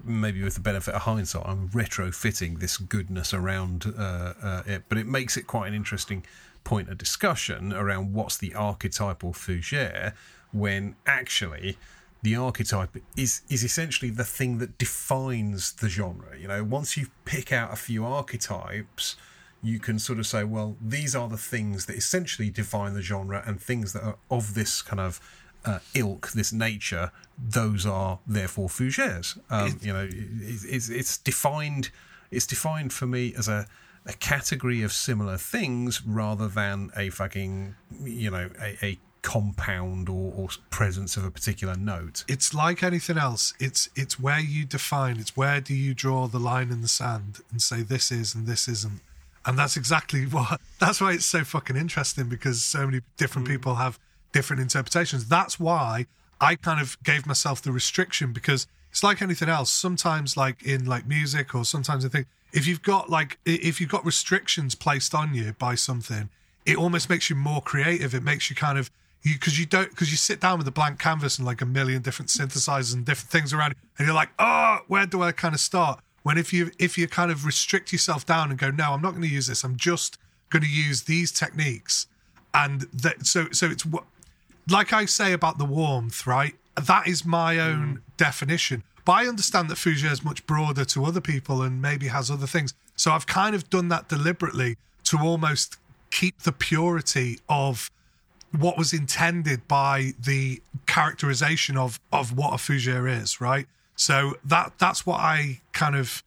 maybe 0.05 0.43
with 0.43 0.55
the 0.55 0.61
benefit 0.61 0.95
of 0.95 1.03
hindsight, 1.03 1.47
I'm 1.47 1.69
retrofitting 1.71 2.61
this 2.61 2.77
goodness 2.77 3.33
around 3.35 3.93
uh, 3.97 4.35
uh, 4.43 4.63
it, 4.67 4.85
but 4.89 4.99
it 4.99 5.07
makes 5.07 5.37
it 5.37 5.47
quite 5.47 5.69
an 5.69 5.75
interesting 5.75 6.25
point 6.65 6.89
of 6.89 6.99
discussion 6.99 7.73
around 7.73 8.13
what's 8.13 8.37
the 8.37 8.55
archetypal 8.55 9.33
fougere 9.33 10.13
when 10.53 10.95
actually 11.07 11.79
the 12.23 12.37
archetype 12.37 12.97
is 13.17 13.41
is 13.49 13.65
essentially 13.65 14.11
the 14.11 14.25
thing 14.25 14.59
that 14.59 14.77
defines 14.77 15.73
the 15.73 15.89
genre. 15.89 16.37
You 16.39 16.49
know, 16.49 16.63
once 16.63 16.97
you 16.97 17.07
pick 17.25 17.51
out 17.53 17.73
a 17.73 17.77
few 17.77 18.05
archetypes, 18.05 19.17
you 19.63 19.79
can 19.79 19.99
sort 19.99 20.19
of 20.19 20.27
say, 20.27 20.45
well, 20.45 20.77
these 20.81 21.15
are 21.15 21.29
the 21.29 21.37
things 21.37 21.87
that 21.87 21.97
essentially 21.97 22.51
define 22.51 22.95
the 22.95 23.03
genre, 23.03 23.43
and 23.47 23.61
things 23.61 23.93
that 23.93 24.03
are 24.03 24.17
of 24.31 24.55
this 24.55 24.83
kind 24.83 25.01
of 25.01 25.21
uh, 25.65 25.79
ilk, 25.95 26.33
this 26.33 26.53
nature, 26.53 27.13
those 27.39 27.85
are 27.85 28.19
therefore 28.27 28.69
fougères. 28.69 29.39
Um, 29.51 29.79
you 29.83 29.93
know, 29.93 30.05
it, 30.05 30.15
it's, 30.15 30.89
it's 30.89 31.19
defined. 31.19 31.91
It's 32.31 32.47
defined 32.47 32.93
for 32.93 33.07
me 33.07 33.35
as 33.37 33.49
a 33.49 33.67
a 34.07 34.15
category 34.15 34.83
of 34.83 34.93
similar 34.93 35.37
things 35.37 36.05
rather 36.07 36.49
than 36.49 36.91
a 36.97 37.11
fucking 37.11 37.75
you 38.03 38.31
know 38.31 38.49
a, 38.61 38.77
a 38.83 38.99
compound 39.23 40.09
or, 40.09 40.33
or 40.35 40.49
presence 40.71 41.17
of 41.19 41.25
a 41.25 41.31
particular 41.31 41.77
note. 41.77 42.25
it's 42.27 42.55
like 42.55 42.83
anything 42.83 43.19
else. 43.19 43.53
It's 43.61 43.91
it's 43.95 44.19
where 44.19 44.41
you 44.41 44.65
define. 44.65 45.19
It's 45.19 45.37
where 45.37 45.61
do 45.61 45.75
you 45.75 45.93
draw 45.95 46.27
the 46.27 46.39
line 46.39 46.71
in 46.71 46.81
the 46.81 46.89
sand 46.89 47.41
and 47.51 47.61
say 47.61 47.83
this 47.83 48.11
is 48.11 48.35
and 48.35 48.47
this 48.47 48.67
isn't. 48.69 49.01
And 49.47 49.59
that's 49.59 49.77
exactly 49.77 50.25
what. 50.27 50.61
That's 50.79 51.01
why 51.01 51.13
it's 51.13 51.27
so 51.27 51.45
fucking 51.45 51.77
interesting 51.77 52.29
because 52.29 52.63
so 52.63 52.87
many 52.87 53.01
different 53.17 53.49
hmm. 53.49 53.55
people 53.55 53.75
have 53.77 53.99
different 54.33 54.63
interpretations. 54.63 55.29
That's 55.29 55.59
why 55.59 56.07
I 56.41 56.57
kind 56.57 56.81
of 56.81 56.97
gave 57.03 57.27
myself 57.27 57.61
the 57.63 57.73
restriction 57.73 58.33
because 58.33 58.67
it's 58.91 59.03
like 59.03 59.23
anything 59.23 59.49
else. 59.49 59.71
Sometimes, 59.71 60.37
like 60.37 60.63
in 60.63 60.87
like 60.87 61.07
music, 61.07 61.55
or 61.55 61.65
sometimes 61.65 62.05
I 62.05 62.09
think 62.09 62.27
if 62.53 62.67
you've 62.67 62.83
got 62.83 63.09
like 63.09 63.39
if 63.45 63.81
you've 63.81 63.91
got 63.91 64.05
restrictions 64.05 64.75
placed 64.75 65.15
on 65.15 65.35
you 65.35 65.55
by 65.59 65.75
something, 65.75 66.29
it 66.67 66.77
almost 66.77 67.09
makes 67.09 67.31
you 67.31 67.37
more 67.37 67.61
creative. 67.61 68.15
It 68.15 68.23
makes 68.23 68.51
you 68.51 68.57
kind 68.57 68.79
of 68.79 68.91
you 69.23 69.35
because 69.35 69.59
you 69.59 69.67
don't 69.67 69.91
because 69.91 70.11
you 70.11 70.17
sit 70.17 70.41
down 70.41 70.59
with 70.59 70.67
a 70.67 70.73
blank 70.73 70.99
canvas 70.99 71.39
and 71.39 71.47
like 71.47 71.61
a 71.61 71.67
million 71.67 72.03
different 72.03 72.31
synthesizers 72.31 72.95
and 72.95 73.05
different 73.05 73.31
things 73.31 73.53
around, 73.53 73.75
and 73.99 74.07
you're 74.07 74.15
like, 74.15 74.31
oh, 74.39 74.79
where 74.89 75.07
do 75.07 75.23
I 75.23 75.33
kind 75.33 75.55
of 75.55 75.61
start? 75.61 76.01
When 76.23 76.37
if 76.39 76.53
you 76.53 76.71
if 76.79 76.99
you 76.99 77.09
kind 77.09 77.31
of 77.31 77.45
restrict 77.45 77.93
yourself 77.93 78.27
down 78.27 78.51
and 78.51 78.59
go, 78.59 78.71
no, 78.71 78.93
I'm 78.93 79.03
not 79.03 79.11
going 79.11 79.23
to 79.23 79.29
use 79.29 79.47
this. 79.47 79.65
I'm 79.65 79.77
just 79.77 80.19
going 80.51 80.63
to 80.63 80.69
use 80.69 81.03
these 81.03 81.33
techniques, 81.33 82.07
and 82.53 82.83
that 82.93 83.27
so 83.27 83.49
so 83.53 83.67
it's 83.67 83.87
what 83.87 84.05
like 84.69 84.93
I 84.93 85.07
say 85.07 85.33
about 85.33 85.59
the 85.59 85.65
warmth, 85.65 86.27
right? 86.27 86.55
That 86.81 87.09
is 87.09 87.25
my 87.25 87.59
own 87.59 87.97
mm. 87.97 88.17
definition. 88.17 88.85
But 89.05 89.13
I 89.13 89.27
understand 89.27 89.69
that 89.71 89.79
Fougere 89.79 90.13
is 90.13 90.23
much 90.23 90.47
broader 90.47 90.85
to 90.85 91.05
other 91.05 91.21
people 91.21 91.63
and 91.63 91.81
maybe 91.81 92.09
has 92.09 92.31
other 92.31 92.47
things. 92.47 92.75
So 92.97 93.13
I've 93.13 93.27
kind 93.27 93.55
of 93.55 93.71
done 93.71 93.89
that 93.89 94.09
deliberately 94.09 94.77
to 95.05 95.19
almost 95.19 95.79
keep 96.11 96.43
the 96.43 96.53
purity 96.53 97.39
of 97.49 97.91
what 98.57 98.77
was 98.77 98.93
intended 98.93 99.67
by 99.69 100.13
the 100.23 100.61
characterization 100.87 101.77
of 101.77 102.01
of 102.13 102.37
what 102.37 102.53
a 102.53 102.57
fougere 102.57 103.09
is, 103.11 103.41
right? 103.41 103.67
So 104.01 104.39
that 104.47 104.73
that's 104.79 105.05
what 105.05 105.21
I 105.21 105.61
kind 105.73 105.95
of 105.95 106.23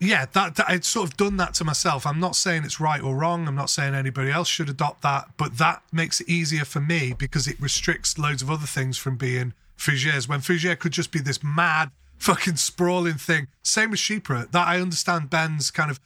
yeah, 0.00 0.26
that, 0.32 0.56
that 0.56 0.66
I'd 0.68 0.84
sort 0.84 1.08
of 1.08 1.16
done 1.16 1.36
that 1.36 1.54
to 1.54 1.64
myself. 1.64 2.04
I'm 2.04 2.18
not 2.18 2.34
saying 2.34 2.64
it's 2.64 2.80
right 2.80 3.00
or 3.00 3.16
wrong. 3.16 3.46
I'm 3.46 3.54
not 3.54 3.70
saying 3.70 3.94
anybody 3.94 4.30
else 4.30 4.48
should 4.48 4.68
adopt 4.68 5.02
that, 5.02 5.28
but 5.36 5.58
that 5.58 5.82
makes 5.92 6.20
it 6.20 6.28
easier 6.28 6.64
for 6.64 6.80
me 6.80 7.14
because 7.16 7.46
it 7.46 7.60
restricts 7.60 8.18
loads 8.18 8.42
of 8.42 8.50
other 8.50 8.66
things 8.66 8.98
from 8.98 9.16
being 9.16 9.54
Fougères. 9.76 10.28
When 10.28 10.40
Fougere 10.40 10.78
could 10.78 10.92
just 10.92 11.12
be 11.12 11.20
this 11.20 11.44
mad, 11.44 11.90
fucking 12.18 12.56
sprawling 12.56 13.14
thing. 13.14 13.46
Same 13.62 13.90
with 13.90 14.00
Chypre. 14.00 14.50
That 14.50 14.66
I 14.66 14.80
understand 14.80 15.30
Ben's 15.30 15.70
kind 15.70 15.92
of. 15.92 16.00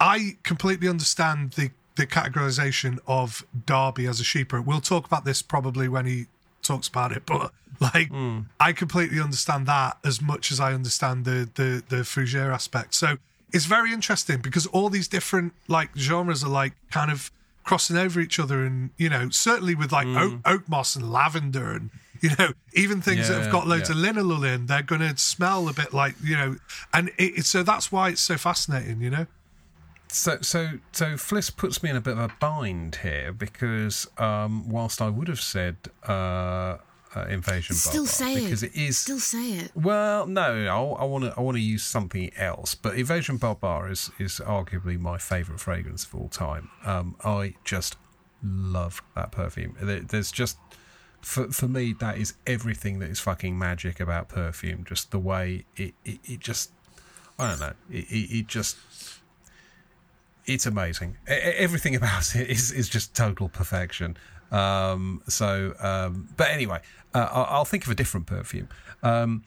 I 0.00 0.36
completely 0.44 0.88
understand 0.88 1.52
the 1.52 1.70
the 1.96 2.06
categorization 2.06 2.98
of 3.06 3.44
Derby 3.66 4.06
as 4.06 4.20
a 4.20 4.24
Chypre. 4.24 4.64
We'll 4.64 4.80
talk 4.80 5.06
about 5.06 5.24
this 5.24 5.42
probably 5.42 5.88
when 5.88 6.06
he 6.06 6.26
talks 6.66 6.88
about 6.88 7.12
it, 7.12 7.24
but 7.26 7.52
like 7.80 8.10
mm. 8.10 8.46
I 8.58 8.72
completely 8.72 9.20
understand 9.20 9.66
that 9.66 9.98
as 10.04 10.20
much 10.20 10.50
as 10.52 10.60
I 10.60 10.72
understand 10.72 11.24
the 11.24 11.48
the 11.54 11.82
the 11.88 12.02
Fougere 12.02 12.52
aspect. 12.52 12.94
So 12.94 13.18
it's 13.52 13.66
very 13.66 13.92
interesting 13.92 14.40
because 14.40 14.66
all 14.66 14.88
these 14.88 15.08
different 15.08 15.52
like 15.68 15.90
genres 15.96 16.42
are 16.44 16.50
like 16.50 16.74
kind 16.90 17.10
of 17.10 17.30
crossing 17.64 17.96
over 17.96 18.20
each 18.20 18.38
other, 18.38 18.64
and 18.64 18.90
you 18.96 19.08
know 19.08 19.30
certainly 19.30 19.74
with 19.74 19.92
like 19.92 20.06
mm. 20.06 20.20
oak, 20.20 20.40
oak, 20.44 20.68
moss 20.68 20.96
and 20.96 21.10
lavender 21.10 21.72
and 21.72 21.90
you 22.20 22.30
know 22.38 22.52
even 22.74 23.00
things 23.00 23.28
yeah, 23.28 23.36
that 23.36 23.42
have 23.44 23.52
got 23.52 23.66
loads 23.66 23.90
yeah. 23.90 23.96
of 23.96 24.02
linalool 24.02 24.54
in, 24.54 24.66
they're 24.66 24.82
going 24.82 25.00
to 25.00 25.16
smell 25.16 25.68
a 25.68 25.72
bit 25.72 25.92
like 25.92 26.14
you 26.22 26.36
know, 26.36 26.56
and 26.92 27.10
it, 27.18 27.44
so 27.44 27.62
that's 27.62 27.92
why 27.92 28.10
it's 28.10 28.20
so 28.20 28.36
fascinating, 28.36 29.00
you 29.00 29.10
know. 29.10 29.26
So, 30.16 30.38
so, 30.40 30.78
so 30.92 31.16
Fliss 31.16 31.54
puts 31.54 31.82
me 31.82 31.90
in 31.90 31.96
a 31.96 32.00
bit 32.00 32.14
of 32.14 32.18
a 32.18 32.30
bind 32.40 32.96
here 32.96 33.34
because 33.34 34.08
um, 34.16 34.66
whilst 34.66 35.02
I 35.02 35.10
would 35.10 35.28
have 35.28 35.42
said 35.42 35.76
uh, 36.08 36.78
uh, 37.14 37.26
invasion 37.28 37.76
still 37.76 38.04
Barbare, 38.04 38.08
say 38.08 38.34
because 38.44 38.62
it. 38.62 38.74
it 38.74 38.80
is 38.80 38.98
still 38.98 39.18
say 39.18 39.52
it. 39.52 39.72
Well, 39.74 40.26
no, 40.26 40.96
I 40.98 41.04
want 41.04 41.24
to 41.24 41.34
I 41.36 41.42
want 41.42 41.58
to 41.58 41.62
use 41.62 41.84
something 41.84 42.30
else, 42.34 42.74
but 42.74 42.96
Invasion 42.96 43.38
Barbare 43.38 43.90
is 43.90 44.10
is 44.18 44.40
arguably 44.44 44.98
my 44.98 45.18
favourite 45.18 45.60
fragrance 45.60 46.06
of 46.06 46.14
all 46.14 46.28
time. 46.28 46.70
Um, 46.84 47.16
I 47.22 47.54
just 47.62 47.96
love 48.42 49.02
that 49.14 49.32
perfume. 49.32 49.76
There's 49.80 50.32
just 50.32 50.56
for 51.20 51.48
for 51.52 51.68
me 51.68 51.92
that 52.00 52.16
is 52.16 52.34
everything 52.46 53.00
that 53.00 53.10
is 53.10 53.20
fucking 53.20 53.58
magic 53.58 54.00
about 54.00 54.30
perfume. 54.30 54.84
Just 54.84 55.10
the 55.10 55.18
way 55.18 55.66
it 55.76 55.92
it, 56.06 56.20
it 56.24 56.40
just 56.40 56.72
I 57.38 57.50
don't 57.50 57.60
know 57.60 57.74
it, 57.90 58.04
it, 58.10 58.38
it 58.38 58.46
just 58.46 58.78
it's 60.46 60.66
amazing. 60.66 61.16
Everything 61.26 61.94
about 62.00 62.34
it 62.34 62.48
is 62.48 62.72
is 62.72 62.88
just 62.88 63.14
total 63.14 63.48
perfection. 63.48 64.16
Um, 64.50 65.22
so, 65.28 65.74
um, 65.80 66.28
but 66.36 66.50
anyway, 66.50 66.80
uh, 67.14 67.28
I'll 67.30 67.64
think 67.64 67.84
of 67.84 67.90
a 67.90 67.96
different 67.96 68.26
perfume, 68.26 68.68
um, 69.02 69.42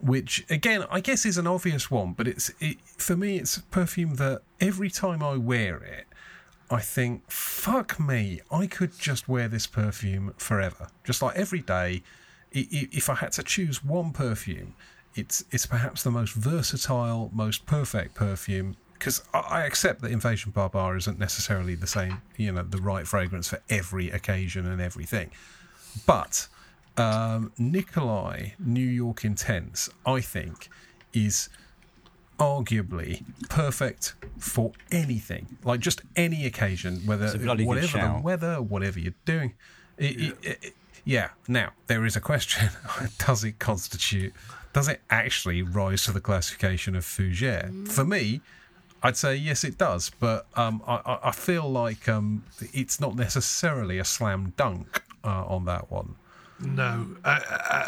which 0.00 0.44
again 0.48 0.84
I 0.90 1.00
guess 1.00 1.26
is 1.26 1.38
an 1.38 1.46
obvious 1.46 1.90
one, 1.90 2.12
but 2.12 2.28
it's 2.28 2.50
it, 2.60 2.78
for 2.98 3.16
me 3.16 3.36
it's 3.38 3.56
a 3.56 3.62
perfume 3.62 4.16
that 4.16 4.42
every 4.60 4.90
time 4.90 5.22
I 5.22 5.36
wear 5.36 5.78
it, 5.78 6.06
I 6.70 6.80
think, 6.80 7.30
fuck 7.30 8.00
me, 8.00 8.40
I 8.50 8.66
could 8.66 8.98
just 8.98 9.28
wear 9.28 9.48
this 9.48 9.66
perfume 9.66 10.34
forever, 10.38 10.88
just 11.04 11.20
like 11.22 11.36
every 11.36 11.60
day. 11.60 12.02
If 12.56 13.10
I 13.10 13.16
had 13.16 13.32
to 13.32 13.42
choose 13.42 13.84
one 13.84 14.12
perfume, 14.12 14.74
it's 15.16 15.44
it's 15.50 15.66
perhaps 15.66 16.04
the 16.04 16.12
most 16.12 16.34
versatile, 16.34 17.30
most 17.34 17.66
perfect 17.66 18.14
perfume 18.14 18.76
because 19.04 19.22
I 19.34 19.66
accept 19.66 20.00
that 20.00 20.10
Invasion 20.10 20.50
Barbare 20.50 20.96
isn't 20.96 21.18
necessarily 21.18 21.74
the 21.74 21.86
same, 21.86 22.22
you 22.38 22.50
know, 22.50 22.62
the 22.62 22.80
right 22.80 23.06
fragrance 23.06 23.46
for 23.48 23.60
every 23.68 24.08
occasion 24.08 24.64
and 24.64 24.80
everything. 24.80 25.30
But 26.06 26.48
um, 26.96 27.52
Nicolai 27.58 28.54
New 28.58 28.80
York 28.80 29.22
Intense, 29.22 29.90
I 30.06 30.22
think, 30.22 30.70
is 31.12 31.50
arguably 32.38 33.22
perfect 33.50 34.14
for 34.38 34.72
anything, 34.90 35.58
like 35.64 35.80
just 35.80 36.00
any 36.16 36.46
occasion, 36.46 37.02
whether 37.04 37.26
whatever 37.36 37.98
the 37.98 38.20
weather, 38.22 38.62
whatever 38.62 38.98
you're 38.98 39.12
doing. 39.26 39.52
It, 39.98 40.18
yeah. 40.18 40.32
It, 40.40 40.58
it, 40.62 40.74
yeah. 41.04 41.28
Now 41.46 41.72
there 41.88 42.06
is 42.06 42.16
a 42.16 42.22
question: 42.22 42.70
Does 43.18 43.44
it 43.44 43.58
constitute? 43.58 44.32
Does 44.72 44.88
it 44.88 45.02
actually 45.10 45.60
rise 45.60 46.04
to 46.06 46.12
the 46.12 46.22
classification 46.22 46.96
of 46.96 47.04
fougere? 47.04 47.86
For 47.86 48.04
me, 48.04 48.40
I'd 49.04 49.18
say 49.18 49.36
yes, 49.36 49.64
it 49.64 49.76
does, 49.76 50.10
but 50.18 50.46
um, 50.56 50.82
I, 50.86 51.18
I, 51.24 51.30
feel 51.30 51.70
like 51.70 52.08
um, 52.08 52.42
it's 52.72 52.98
not 52.98 53.14
necessarily 53.14 53.98
a 53.98 54.04
slam 54.04 54.54
dunk 54.56 55.02
uh, 55.22 55.44
on 55.44 55.66
that 55.66 55.90
one. 55.90 56.14
No, 56.58 57.08
uh, 57.22 57.40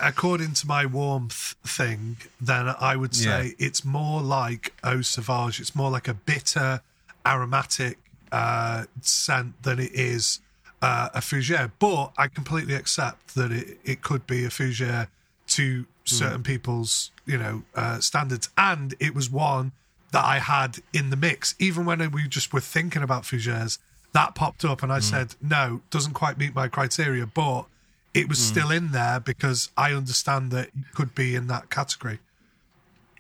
according 0.02 0.52
to 0.54 0.66
my 0.66 0.84
warmth 0.84 1.54
thing, 1.64 2.18
then 2.38 2.68
I 2.78 2.96
would 2.96 3.14
say 3.14 3.54
yeah. 3.58 3.66
it's 3.66 3.82
more 3.82 4.20
like 4.20 4.74
Eau 4.84 5.00
Sauvage. 5.00 5.58
It's 5.58 5.74
more 5.74 5.90
like 5.90 6.06
a 6.06 6.12
bitter, 6.12 6.82
aromatic 7.24 7.96
uh, 8.30 8.84
scent 9.00 9.62
than 9.62 9.78
it 9.78 9.92
is 9.94 10.40
uh, 10.82 11.08
a 11.14 11.20
fougere. 11.20 11.70
But 11.78 12.12
I 12.18 12.28
completely 12.28 12.74
accept 12.74 13.34
that 13.36 13.52
it, 13.52 13.78
it 13.84 14.02
could 14.02 14.26
be 14.26 14.44
a 14.44 14.48
fougere 14.48 15.08
to 15.48 15.86
certain 16.04 16.42
mm. 16.42 16.46
people's 16.46 17.10
you 17.24 17.38
know 17.38 17.62
uh, 17.74 18.00
standards, 18.00 18.50
and 18.58 18.94
it 19.00 19.14
was 19.14 19.30
one 19.30 19.72
that 20.12 20.24
I 20.24 20.38
had 20.38 20.78
in 20.92 21.10
the 21.10 21.16
mix. 21.16 21.54
Even 21.58 21.84
when 21.84 22.10
we 22.10 22.28
just 22.28 22.52
were 22.52 22.60
thinking 22.60 23.02
about 23.02 23.24
fougères, 23.24 23.78
that 24.12 24.34
popped 24.34 24.64
up, 24.64 24.82
and 24.82 24.92
I 24.92 24.98
mm. 24.98 25.02
said, 25.02 25.34
no, 25.42 25.82
doesn't 25.90 26.14
quite 26.14 26.38
meet 26.38 26.54
my 26.54 26.68
criteria, 26.68 27.26
but 27.26 27.66
it 28.14 28.28
was 28.28 28.38
mm. 28.38 28.42
still 28.42 28.70
in 28.70 28.92
there 28.92 29.20
because 29.20 29.70
I 29.76 29.92
understand 29.92 30.50
that 30.52 30.68
it 30.68 30.94
could 30.94 31.14
be 31.14 31.34
in 31.34 31.48
that 31.48 31.70
category. 31.70 32.20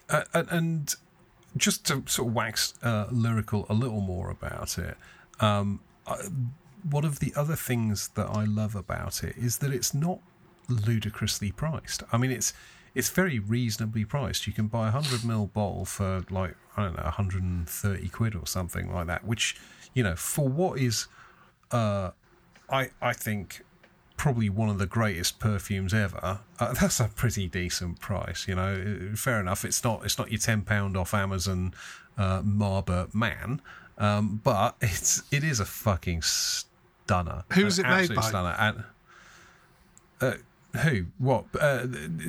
Uh, 0.08 0.22
and 0.32 0.94
just 1.56 1.86
to 1.86 2.02
sort 2.06 2.28
of 2.28 2.34
wax 2.34 2.74
uh, 2.82 3.06
lyrical 3.10 3.66
a 3.68 3.74
little 3.74 4.00
more 4.00 4.30
about 4.30 4.78
it, 4.78 4.96
um, 5.40 5.80
I, 6.06 6.16
one 6.88 7.04
of 7.04 7.18
the 7.18 7.32
other 7.36 7.56
things 7.56 8.08
that 8.14 8.26
I 8.26 8.44
love 8.44 8.74
about 8.74 9.24
it 9.24 9.36
is 9.36 9.58
that 9.58 9.72
it's 9.72 9.92
not 9.92 10.20
ludicrously 10.68 11.50
priced. 11.52 12.02
I 12.12 12.16
mean, 12.16 12.30
it's 12.30 12.52
it's 12.96 13.10
very 13.10 13.38
reasonably 13.38 14.04
priced. 14.06 14.46
You 14.46 14.54
can 14.54 14.68
buy 14.68 14.88
a 14.88 14.90
hundred 14.90 15.20
ml 15.20 15.52
bottle 15.52 15.84
for 15.84 16.24
like 16.30 16.56
I 16.76 16.84
don't 16.84 16.96
know, 16.96 17.04
130 17.04 18.08
quid 18.08 18.34
or 18.34 18.46
something 18.46 18.92
like 18.92 19.06
that, 19.06 19.24
which, 19.24 19.56
you 19.94 20.02
know, 20.02 20.14
for 20.14 20.48
what 20.48 20.78
is, 20.78 21.06
uh, 21.70 22.10
I, 22.68 22.90
I 23.00 23.12
think, 23.14 23.64
probably 24.16 24.50
one 24.50 24.68
of 24.68 24.78
the 24.78 24.86
greatest 24.86 25.38
perfumes 25.38 25.94
ever. 25.94 26.40
Uh, 26.58 26.72
that's 26.80 27.00
a 27.00 27.08
pretty 27.08 27.48
decent 27.48 28.00
price, 28.00 28.46
you 28.46 28.54
know. 28.54 29.12
Fair 29.14 29.40
enough. 29.40 29.64
It's 29.64 29.82
not 29.84 30.04
it's 30.04 30.18
not 30.18 30.30
your 30.30 30.40
ten 30.40 30.62
pound 30.62 30.96
off 30.96 31.14
Amazon 31.14 31.74
uh, 32.18 32.42
Marbert 32.42 33.14
man, 33.14 33.60
um, 33.98 34.40
but 34.42 34.76
it's 34.80 35.22
it 35.30 35.44
is 35.44 35.60
a 35.60 35.66
fucking 35.66 36.22
stunner. 36.22 37.44
Who's 37.52 37.78
it 37.78 37.86
made 37.86 38.14
by? 38.14 38.22
Stunner. 38.22 38.56
And, 38.58 38.84
uh, 40.20 40.32
who? 40.76 41.06
What? 41.18 41.44
Uh, 41.58 41.86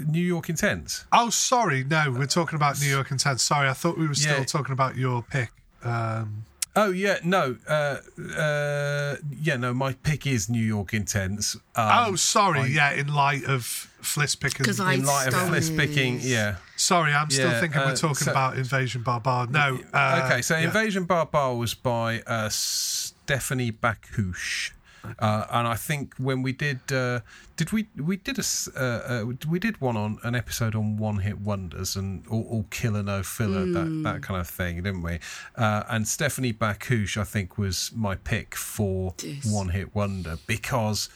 New 0.08 0.22
York 0.22 0.50
Intense? 0.50 1.06
Oh, 1.12 1.30
sorry. 1.30 1.84
No, 1.84 2.12
we're 2.12 2.26
talking 2.26 2.56
about 2.56 2.80
New 2.80 2.90
York 2.90 3.12
Intense. 3.12 3.44
Sorry, 3.44 3.70
I 3.70 3.74
thought 3.74 3.98
we 3.98 4.08
were 4.08 4.14
still 4.14 4.40
yeah. 4.40 4.44
talking 4.46 4.74
about 4.74 4.96
your 4.96 5.22
pick. 5.22 5.52
Um, 5.84 6.46
oh 6.76 6.92
yeah, 6.92 7.18
no, 7.24 7.58
uh, 7.68 7.98
uh, 8.38 9.16
yeah, 9.42 9.58
no. 9.58 9.74
My 9.74 9.94
pick 9.94 10.26
is 10.28 10.50
New 10.50 10.64
York 10.64 10.94
Intense. 10.94 11.56
Um, 11.76 11.92
oh, 11.94 12.16
sorry. 12.16 12.62
I, 12.62 12.66
yeah, 12.66 12.94
in 12.94 13.14
light 13.14 13.46
of 13.46 13.90
Fliss 14.02 14.40
picking. 14.40 14.66
In 14.66 15.06
light 15.06 15.28
of 15.28 15.34
Fliss 15.34 15.76
picking, 15.76 16.20
yeah. 16.22 16.58
Sorry, 16.76 17.14
I'm 17.14 17.30
still 17.30 17.52
yeah, 17.52 17.60
thinking 17.60 17.82
we're 17.82 17.88
uh, 17.88 17.96
talking 17.96 18.26
so, 18.26 18.32
about 18.32 18.58
Invasion 18.58 19.04
Barbare. 19.04 19.50
No. 19.50 19.80
Uh, 19.94 20.24
okay, 20.26 20.42
so 20.42 20.58
yeah. 20.58 20.66
Invasion 20.66 21.06
Barbare 21.06 21.58
was 21.58 21.74
by 21.74 22.22
uh, 22.22 22.50
Stephanie 22.50 23.72
Bakouche. 23.72 24.72
Uh, 25.20 25.46
and 25.52 25.68
I 25.68 25.76
think 25.76 26.16
when 26.18 26.42
we 26.42 26.52
did, 26.52 26.80
uh, 26.92 27.22
did 27.56 27.72
we 27.72 27.88
we 27.96 28.18
did 28.18 28.40
a 28.40 28.44
uh, 28.76 28.82
uh, 28.82 29.26
we 29.48 29.60
did 29.60 29.80
one 29.82 29.98
on 29.98 30.20
an 30.24 30.36
episode 30.36 30.76
on 30.76 30.98
one 30.98 31.20
hit 31.20 31.40
wonders 31.40 31.96
and 31.96 32.26
all, 32.28 32.48
all 32.50 32.66
killer 32.70 33.04
no 33.04 33.24
filler 33.24 33.66
mm. 33.66 33.74
that 33.74 33.86
hmm. 33.86 34.04
that 34.04 34.22
kind 34.22 34.40
of 34.40 34.48
thing, 34.48 34.78
didn't 34.78 35.02
we? 35.02 35.20
Uh, 35.56 35.84
and 35.90 36.08
Stephanie 36.08 36.54
Bakouche, 36.54 37.18
I 37.18 37.24
think, 37.24 37.58
was 37.58 37.92
my 37.96 38.16
pick 38.16 38.56
for 38.56 39.14
one 39.46 39.70
hit 39.70 39.94
wonder 39.96 40.38
because 40.48 41.10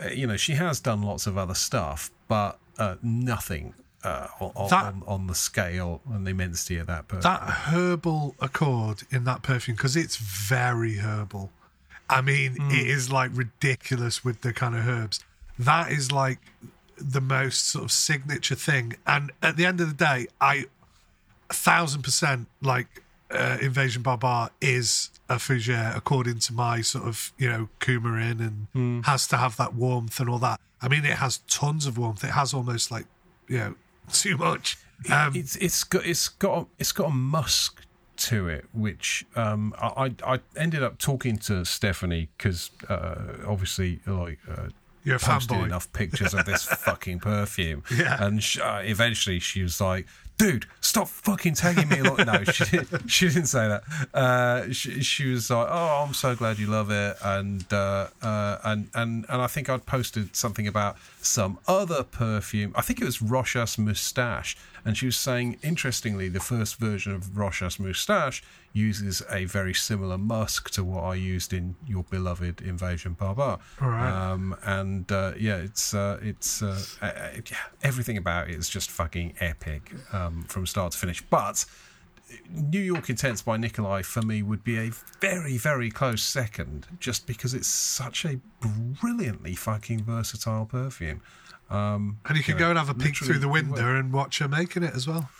uh, 0.00 0.08
you 0.08 0.26
know 0.26 0.36
she 0.36 0.52
has 0.52 0.80
done 0.80 1.02
lots 1.02 1.26
of 1.26 1.38
other 1.38 1.54
stuff, 1.54 2.10
but 2.28 2.58
nothing 3.02 3.74
uh, 4.06 4.28
on, 4.40 4.68
that, 4.70 4.84
on, 4.84 5.02
on, 5.06 5.26
the 5.26 5.34
scale 5.34 6.00
and 6.12 6.26
the 6.26 6.30
immensity 6.30 6.76
of 6.78 6.86
that 6.86 7.08
perfume. 7.08 7.22
That 7.22 7.42
herbal 7.42 8.36
accord 8.40 9.02
in 9.10 9.24
that 9.24 9.42
perfume, 9.42 9.76
because 9.76 9.96
it's 9.96 10.16
very 10.16 10.96
herbal. 10.96 11.50
I 12.08 12.20
mean, 12.20 12.54
mm. 12.54 12.72
it 12.72 12.86
is 12.86 13.10
like 13.10 13.30
ridiculous 13.34 14.24
with 14.24 14.42
the 14.42 14.52
kind 14.52 14.74
of 14.76 14.86
herbs. 14.86 15.20
That 15.58 15.90
is 15.90 16.12
like 16.12 16.38
the 16.96 17.20
most 17.20 17.68
sort 17.68 17.84
of 17.84 17.92
signature 17.92 18.54
thing. 18.54 18.94
And 19.06 19.32
at 19.42 19.56
the 19.56 19.66
end 19.66 19.80
of 19.80 19.88
the 19.88 20.04
day, 20.04 20.26
I 20.40 20.66
a 21.50 21.54
thousand 21.54 22.02
percent 22.02 22.48
like 22.60 23.02
uh, 23.30 23.58
Invasion 23.60 24.02
Barbare 24.02 24.50
is 24.60 25.10
a 25.28 25.36
fougere 25.36 25.96
according 25.96 26.38
to 26.38 26.52
my 26.52 26.80
sort 26.80 27.04
of 27.04 27.32
you 27.38 27.48
know 27.48 27.68
coumarin 27.80 28.40
and 28.40 28.66
mm. 28.74 29.04
has 29.04 29.26
to 29.28 29.36
have 29.36 29.56
that 29.56 29.74
warmth 29.74 30.20
and 30.20 30.28
all 30.28 30.38
that. 30.38 30.60
I 30.80 30.88
mean, 30.88 31.04
it 31.04 31.18
has 31.18 31.38
tons 31.48 31.86
of 31.86 31.98
warmth. 31.98 32.22
It 32.22 32.30
has 32.30 32.54
almost 32.54 32.90
like 32.90 33.06
you 33.48 33.58
know 33.58 33.74
too 34.12 34.36
much. 34.36 34.78
Um, 35.10 35.32
it's 35.34 35.56
it's 35.56 35.84
got 35.84 36.06
it's 36.06 36.28
got 36.28 36.62
a, 36.62 36.66
it's 36.78 36.92
got 36.92 37.08
a 37.08 37.14
musk 37.14 37.82
to 38.16 38.48
it, 38.48 38.66
which 38.72 39.24
um, 39.36 39.74
I 39.80 40.14
I 40.24 40.40
ended 40.56 40.82
up 40.82 40.98
talking 40.98 41.38
to 41.38 41.64
Stephanie 41.64 42.28
because 42.36 42.70
uh, 42.88 43.44
obviously 43.46 44.00
like. 44.06 44.38
Uh, 44.50 44.68
You're 45.04 45.18
posted 45.20 45.58
enough 45.58 45.92
pictures 45.92 46.34
of 46.34 46.44
this 46.46 46.64
fucking 46.86 47.20
perfume, 47.20 47.84
yeah. 47.96 48.24
and 48.24 48.42
sh- 48.42 48.58
uh, 48.58 48.82
eventually 48.84 49.38
she 49.38 49.62
was 49.62 49.80
like, 49.80 50.06
dude, 50.38 50.66
stop 50.80 51.08
fucking 51.08 51.54
tagging 51.54 51.88
me. 51.88 52.02
Like, 52.02 52.26
no, 52.26 52.44
she, 52.52 52.78
she 53.06 53.28
didn't 53.28 53.46
say 53.46 53.68
that. 53.68 53.82
Uh, 54.14 54.72
she, 54.72 55.02
she, 55.02 55.30
was 55.30 55.50
like, 55.50 55.68
oh, 55.70 56.04
I'm 56.06 56.14
so 56.14 56.34
glad 56.34 56.58
you 56.58 56.66
love 56.66 56.90
it. 56.90 57.16
And, 57.22 57.64
uh, 57.72 58.08
uh, 58.22 58.58
and, 58.64 58.88
and, 58.94 59.26
and 59.28 59.42
I 59.42 59.46
think 59.46 59.68
I'd 59.68 59.86
posted 59.86 60.36
something 60.36 60.66
about 60.66 60.96
some 61.20 61.58
other 61.66 62.02
perfume. 62.02 62.72
I 62.74 62.82
think 62.82 63.00
it 63.00 63.04
was 63.04 63.18
Rochas 63.18 63.78
Moustache. 63.78 64.56
And 64.84 64.96
she 64.96 65.06
was 65.06 65.16
saying, 65.16 65.58
interestingly, 65.62 66.28
the 66.28 66.40
first 66.40 66.76
version 66.76 67.12
of 67.12 67.24
Rochas 67.34 67.80
Moustache 67.80 68.42
uses 68.76 69.22
a 69.30 69.46
very 69.46 69.72
similar 69.72 70.18
musk 70.18 70.70
to 70.72 70.84
what 70.84 71.02
I 71.02 71.14
used 71.14 71.52
in 71.52 71.76
your 71.86 72.04
beloved 72.04 72.60
Invasion 72.60 73.16
Barbare. 73.18 73.58
All 73.80 73.88
right. 73.88 74.30
Um, 74.30 74.54
and 74.64 75.10
uh, 75.10 75.32
yeah, 75.38 75.56
it's 75.56 75.94
uh, 75.94 76.18
it's 76.22 76.62
uh, 76.62 76.80
everything 77.82 78.18
about 78.18 78.50
it 78.50 78.54
is 78.54 78.68
just 78.68 78.90
fucking 78.90 79.34
epic 79.40 79.92
um, 80.12 80.44
from 80.44 80.66
start 80.66 80.92
to 80.92 80.98
finish. 80.98 81.22
But 81.22 81.64
New 82.50 82.80
York 82.80 83.08
Intense 83.08 83.42
by 83.42 83.56
Nicolai 83.56 84.02
for 84.02 84.22
me 84.22 84.42
would 84.42 84.62
be 84.62 84.78
a 84.78 84.90
very, 85.20 85.56
very 85.56 85.90
close 85.90 86.22
second, 86.22 86.86
just 87.00 87.26
because 87.26 87.54
it's 87.54 87.68
such 87.68 88.24
a 88.24 88.40
brilliantly 89.00 89.54
fucking 89.54 90.04
versatile 90.04 90.66
perfume. 90.66 91.22
Um, 91.70 92.18
and 92.26 92.36
you 92.36 92.44
can 92.44 92.56
go 92.56 92.68
and 92.68 92.78
have 92.78 92.88
a 92.88 92.94
peek 92.94 93.16
through 93.16 93.38
the 93.38 93.48
window 93.48 93.96
and 93.96 94.12
watch 94.12 94.38
her 94.38 94.48
making 94.48 94.82
it 94.82 94.94
as 94.94 95.08
well. 95.08 95.30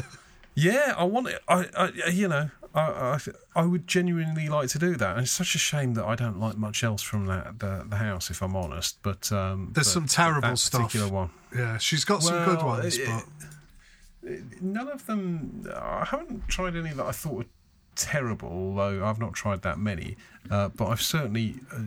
yeah, 0.54 0.94
I 0.96 1.04
want 1.04 1.28
it. 1.28 1.40
I, 1.48 1.66
I 1.76 2.08
you 2.10 2.28
know, 2.28 2.50
I, 2.74 2.80
I, 2.80 3.18
I 3.54 3.66
would 3.66 3.86
genuinely 3.86 4.48
like 4.48 4.68
to 4.70 4.78
do 4.78 4.96
that. 4.96 5.16
And 5.16 5.22
it's 5.22 5.32
such 5.32 5.54
a 5.54 5.58
shame 5.58 5.94
that 5.94 6.04
I 6.04 6.14
don't 6.14 6.40
like 6.40 6.56
much 6.56 6.82
else 6.82 7.02
from 7.02 7.26
that 7.26 7.58
the, 7.58 7.84
the 7.88 7.96
house, 7.96 8.30
if 8.30 8.42
I'm 8.42 8.56
honest. 8.56 8.98
But 9.02 9.30
um, 9.30 9.70
there's 9.74 9.86
but 9.86 9.92
some 9.92 10.06
terrible 10.06 10.56
stuff. 10.56 10.82
Particular 10.82 11.08
one. 11.12 11.30
Yeah, 11.54 11.78
she's 11.78 12.04
got 12.04 12.22
some 12.22 12.44
good 12.44 12.62
ones, 12.62 12.96
it, 12.96 13.06
but 13.06 14.30
it, 14.30 14.62
none 14.62 14.88
of 14.88 15.06
them. 15.06 15.68
I 15.74 16.06
haven't 16.06 16.48
tried 16.48 16.76
any 16.76 16.90
that 16.90 17.04
I 17.04 17.12
thought 17.12 17.34
were 17.34 17.46
terrible, 17.94 18.48
although 18.48 19.04
I've 19.04 19.18
not 19.18 19.34
tried 19.34 19.62
that 19.62 19.78
many. 19.78 20.16
Uh, 20.50 20.68
but 20.68 20.86
I've 20.86 21.02
certainly, 21.02 21.56
uh, 21.74 21.80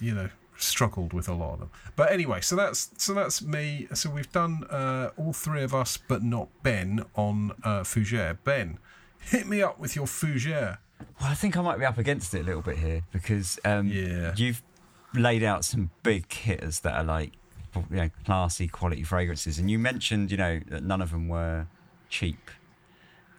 you 0.00 0.14
know, 0.14 0.30
struggled 0.56 1.12
with 1.12 1.28
a 1.28 1.34
lot 1.34 1.54
of 1.54 1.60
them. 1.60 1.70
But 1.96 2.12
anyway, 2.12 2.40
so 2.42 2.54
that's 2.56 2.90
so 2.96 3.14
that's 3.14 3.42
me. 3.42 3.88
So 3.94 4.10
we've 4.10 4.30
done 4.30 4.64
uh, 4.70 5.10
all 5.16 5.32
three 5.32 5.62
of 5.62 5.74
us, 5.74 5.96
but 5.96 6.22
not 6.22 6.48
Ben 6.62 7.04
on 7.16 7.52
uh, 7.64 7.80
Fougere. 7.82 8.38
Ben, 8.44 8.78
hit 9.30 9.46
me 9.46 9.62
up 9.62 9.78
with 9.78 9.96
your 9.96 10.06
Fougere. 10.06 10.78
Well, 11.20 11.30
I 11.30 11.34
think 11.34 11.56
I 11.56 11.62
might 11.62 11.78
be 11.78 11.84
up 11.84 11.98
against 11.98 12.34
it 12.34 12.40
a 12.40 12.44
little 12.44 12.62
bit 12.62 12.78
here 12.78 13.02
because 13.12 13.58
um, 13.64 13.88
yeah. 13.88 14.34
you've 14.36 14.62
laid 15.14 15.42
out 15.42 15.64
some 15.64 15.90
big 16.02 16.32
hitters 16.32 16.80
that 16.80 16.94
are 16.94 17.04
like 17.04 17.32
you 17.90 17.96
know 17.96 18.10
classy 18.24 18.68
quality 18.68 19.02
fragrances, 19.02 19.58
and 19.58 19.70
you 19.70 19.78
mentioned 19.78 20.30
you 20.30 20.36
know 20.36 20.60
that 20.68 20.82
none 20.82 21.00
of 21.00 21.10
them 21.10 21.28
were 21.28 21.66
cheap, 22.08 22.50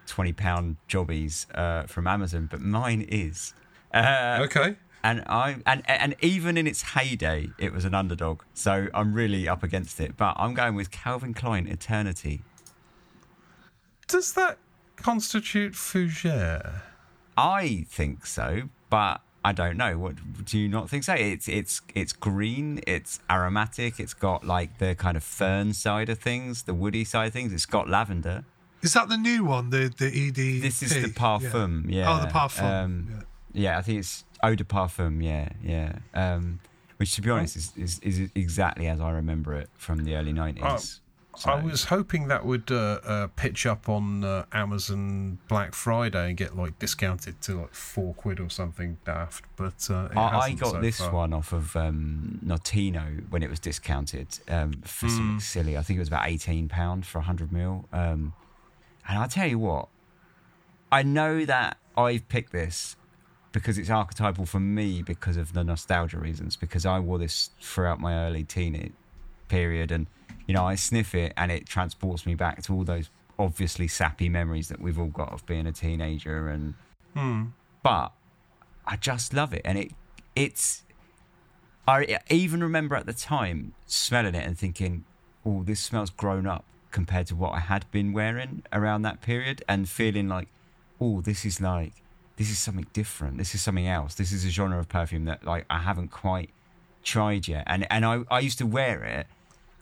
twenty 0.06 0.34
pound 0.34 0.78
jobbies 0.88 1.48
uh, 1.54 1.84
from 1.84 2.08
Amazon, 2.08 2.48
but 2.50 2.62
mine 2.62 3.02
is. 3.02 3.54
Uh, 3.94 4.40
okay 4.42 4.76
and 5.04 5.24
I 5.28 5.58
and 5.66 5.84
and 5.90 6.16
even 6.22 6.58
in 6.58 6.68
its 6.68 6.82
heyday, 6.82 7.50
it 7.58 7.72
was 7.72 7.86
an 7.86 7.94
underdog. 7.94 8.44
So 8.54 8.88
I'm 8.94 9.14
really 9.14 9.48
up 9.48 9.64
against 9.64 10.00
it. 10.00 10.18
But 10.18 10.36
I'm 10.38 10.54
going 10.54 10.76
with 10.76 10.92
Calvin 10.92 11.34
Klein 11.34 11.68
Eternity. 11.68 12.42
Does 14.08 14.34
that 14.34 14.58
constitute 15.00 15.74
fougere? 15.74 16.82
I 17.38 17.86
think 17.90 18.26
so, 18.26 18.70
but 18.90 19.22
I 19.44 19.54
don't 19.54 19.78
know. 19.78 19.98
What 19.98 20.16
do 20.46 20.60
you 20.60 20.68
not 20.68 20.90
think 20.90 21.04
so? 21.04 21.14
It's 21.14 21.48
it's 21.48 21.82
it's 21.96 22.14
green. 22.14 22.82
It's 22.86 23.20
aromatic. 23.30 24.00
It's 24.00 24.14
got 24.14 24.46
like 24.46 24.78
the 24.80 24.96
kind 24.96 25.16
of 25.16 25.24
fern 25.24 25.74
side 25.74 26.10
of 26.10 26.20
things, 26.20 26.64
the 26.64 26.74
woody 26.74 27.06
side 27.06 27.28
of 27.28 27.34
things. 27.34 27.54
It's 27.54 27.66
got 27.66 27.90
lavender. 27.90 28.44
Is 28.82 28.94
that 28.94 29.10
the 29.10 29.18
new 29.18 29.46
one? 29.46 29.70
The 29.70 29.94
the 29.98 30.08
ED. 30.08 30.62
This 30.62 30.84
is 30.84 30.94
the 30.94 31.10
parfum. 31.10 31.86
Yeah. 31.88 32.00
yeah. 32.00 32.18
Oh, 32.18 32.26
the 32.26 32.32
parfum. 32.32 32.84
Um, 32.84 33.08
yeah. 33.54 33.72
yeah, 33.72 33.80
I 33.80 33.82
think 33.82 34.00
it's 34.00 34.26
eau 34.44 34.56
de 34.56 34.64
parfum, 34.64 35.24
yeah, 35.24 35.50
yeah. 35.64 36.00
Um, 36.14 36.60
which, 36.98 37.16
to 37.16 37.22
be 37.22 37.30
honest, 37.30 37.56
is, 37.56 37.72
is, 37.78 38.00
is 38.00 38.30
exactly 38.36 38.88
as 38.88 39.00
I 39.00 39.12
remember 39.12 39.54
it 39.56 39.70
from 39.78 40.04
the 40.04 40.16
early 40.16 40.34
nineties. 40.34 41.00
So. 41.40 41.52
I 41.52 41.64
was 41.64 41.86
hoping 41.86 42.28
that 42.28 42.46
would 42.46 42.70
uh, 42.70 43.00
uh, 43.02 43.28
pitch 43.28 43.66
up 43.66 43.88
on 43.88 44.26
uh, 44.26 44.44
Amazon 44.52 45.38
Black 45.48 45.74
Friday 45.74 46.28
and 46.28 46.36
get 46.36 46.58
like 46.58 46.78
discounted 46.80 47.40
to 47.44 47.62
like 47.62 47.74
four 47.74 48.14
quid 48.16 48.42
or 48.42 48.50
something 48.50 48.98
daft, 49.06 49.46
but 49.56 49.88
uh, 49.90 50.10
I, 50.18 50.38
I, 50.38 50.52
got 50.52 50.72
so 50.72 50.82
this 50.82 51.00
far. 51.00 51.14
one 51.14 51.32
off 51.32 51.54
of 51.54 51.78
um, 51.78 52.40
Notino 52.46 53.24
when 53.30 53.42
it 53.42 53.50
was 53.50 53.58
discounted 53.58 54.28
um, 54.50 54.74
for 54.84 55.06
mm. 55.06 55.12
something 55.12 55.40
silly. 55.40 55.78
I 55.78 55.82
think 55.82 55.96
it 55.96 56.02
was 56.02 56.10
about 56.10 56.28
eighteen 56.28 56.68
pound 56.68 57.06
for 57.06 57.22
hundred 57.22 57.54
mil. 57.54 57.86
Um, 57.94 58.34
and 59.08 59.20
I 59.20 59.28
tell 59.28 59.48
you 59.48 59.60
what, 59.60 59.88
I 60.92 61.04
know 61.04 61.46
that 61.46 61.78
I've 61.96 62.28
picked 62.28 62.52
this 62.52 62.98
because 63.54 63.78
it's 63.78 63.90
archetypal 63.90 64.46
for 64.46 64.60
me 64.60 65.02
because 65.02 65.38
of 65.38 65.54
the 65.54 65.64
nostalgia 65.64 66.20
reasons. 66.20 66.58
Because 66.58 66.86
I 66.86 67.00
wore 67.00 67.18
this 67.18 67.52
throughout 67.62 68.02
my 68.02 68.28
early 68.28 68.44
teen 68.44 68.92
period, 69.48 69.94
and 69.94 70.08
you 70.50 70.56
know 70.56 70.66
I 70.66 70.74
sniff 70.74 71.14
it 71.14 71.32
and 71.38 71.52
it 71.52 71.68
transports 71.68 72.26
me 72.26 72.34
back 72.34 72.64
to 72.64 72.74
all 72.74 72.84
those 72.84 73.12
obviously 73.38 73.88
sappy 73.88 74.30
memories 74.30 74.68
that 74.70 74.82
we've 74.82 74.98
all 74.98 75.06
got 75.06 75.32
of 75.32 75.46
being 75.46 75.68
a 75.68 75.72
teenager. 75.72 76.48
And 76.48 76.74
hmm. 77.16 77.44
but 77.84 78.14
I 78.84 78.96
just 78.96 79.32
love 79.32 79.54
it, 79.54 79.62
and 79.64 79.78
it 79.78 79.92
it's. 80.36 80.82
I 81.88 82.18
even 82.32 82.64
remember 82.64 82.96
at 82.96 83.06
the 83.06 83.14
time 83.14 83.74
smelling 83.86 84.34
it 84.34 84.44
and 84.44 84.58
thinking, 84.58 85.06
"Oh, 85.46 85.62
this 85.64 85.80
smells 85.80 86.10
grown 86.10 86.48
up." 86.48 86.66
compared 86.92 87.28
to 87.28 87.36
what 87.36 87.54
I 87.54 87.60
had 87.60 87.86
been 87.92 88.14
wearing 88.14 88.64
around 88.74 89.04
that 89.04 89.22
period 89.22 89.64
and 89.68 89.88
feeling 89.88 90.28
like, 90.28 90.48
oh, 91.00 91.22
this 91.22 91.46
is 91.46 91.62
like 91.62 91.94
this 92.38 92.50
is 92.50 92.58
something 92.58 92.88
different. 92.94 93.38
This 93.38 93.54
is 93.54 93.62
something 93.62 93.86
else. 93.88 94.16
This 94.16 94.32
is 94.32 94.44
a 94.44 94.50
genre 94.50 94.80
of 94.80 94.90
perfume 94.90 95.26
that 95.26 95.46
like 95.46 95.66
I 95.70 95.78
haven't 95.78 96.10
quite 96.10 96.50
tried 97.04 97.48
yet. 97.48 97.66
And 97.68 97.86
and 97.92 98.04
I, 98.04 98.24
I 98.32 98.40
used 98.40 98.58
to 98.58 98.66
wear 98.66 99.04
it 99.04 99.28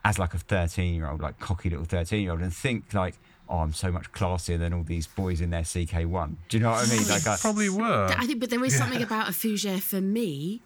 as 0.08 0.18
like 0.18 0.34
a 0.34 0.38
13 0.38 0.94
year 0.94 1.10
old, 1.10 1.22
like 1.22 1.38
cocky 1.40 1.70
little 1.70 1.86
13 1.86 2.22
year 2.22 2.32
old, 2.32 2.42
and 2.42 2.54
think 2.54 2.94
like, 2.94 3.16
oh, 3.50 3.58
I'm 3.58 3.74
so 3.74 3.92
much 3.92 4.12
classier 4.14 4.58
than 4.58 4.74
all 4.74 4.84
these 4.84 5.06
boys 5.06 5.42
in 5.42 5.50
their 5.50 5.64
CK1. 5.64 6.36
Do 6.48 6.58
you 6.58 6.64
know 6.64 6.72
what 6.72 6.88
I 6.88 6.96
mean? 6.96 7.08
Like, 7.08 7.28
I, 7.28 7.36
probably 7.36 7.70
were. 7.70 8.08
I 8.18 8.26
think, 8.26 8.40
but 8.40 8.50
there 8.50 8.64
is 8.64 8.74
yeah. 8.74 8.80
something 8.80 9.04
about 9.04 9.28
a 9.28 9.32
fougere 9.32 9.82
for 9.82 10.00
me, 10.00 10.62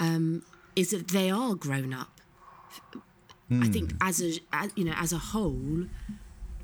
um, 0.00 0.42
is 0.74 0.90
that 0.90 1.08
they 1.08 1.30
are 1.30 1.54
grown 1.54 1.92
up. 1.92 2.20
Mm. 3.50 3.62
I 3.62 3.66
hmm. 3.66 3.72
think 3.72 3.92
as 4.00 4.22
a 4.22 4.38
as, 4.52 4.70
you 4.74 4.84
know 4.84 4.92
as 4.96 5.12
a 5.12 5.18
whole, 5.18 5.86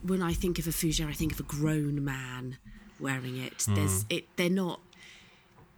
when 0.02 0.22
I 0.22 0.32
think 0.32 0.58
of 0.58 0.66
a 0.66 0.70
fougere, 0.70 1.08
I 1.08 1.12
think 1.12 1.32
of 1.32 1.40
a 1.40 1.44
grown 1.44 2.04
man 2.04 2.56
wearing 2.98 3.36
it. 3.36 3.58
Mm. 3.58 3.74
There's 3.74 4.04
it. 4.08 4.24
They're 4.36 4.50
not. 4.50 4.80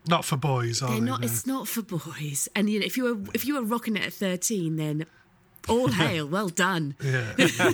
Not 0.08 0.24
for 0.24 0.36
boys, 0.36 0.82
are 0.82 0.88
they're 0.90 1.00
they? 1.00 1.06
Not. 1.06 1.20
No. 1.20 1.26
It's 1.26 1.46
not 1.46 1.66
for 1.66 1.82
boys. 1.82 2.48
And 2.54 2.70
you 2.70 2.78
know, 2.78 2.86
if 2.86 2.96
you 2.96 3.04
were 3.04 3.30
if 3.34 3.44
you 3.44 3.54
were 3.54 3.62
rocking 3.62 3.96
it 3.96 4.04
at 4.04 4.12
thirteen, 4.12 4.76
then 4.76 5.06
all 5.68 5.88
hail, 5.88 6.26
well 6.26 6.48
done. 6.48 6.94
Yeah. 7.02 7.32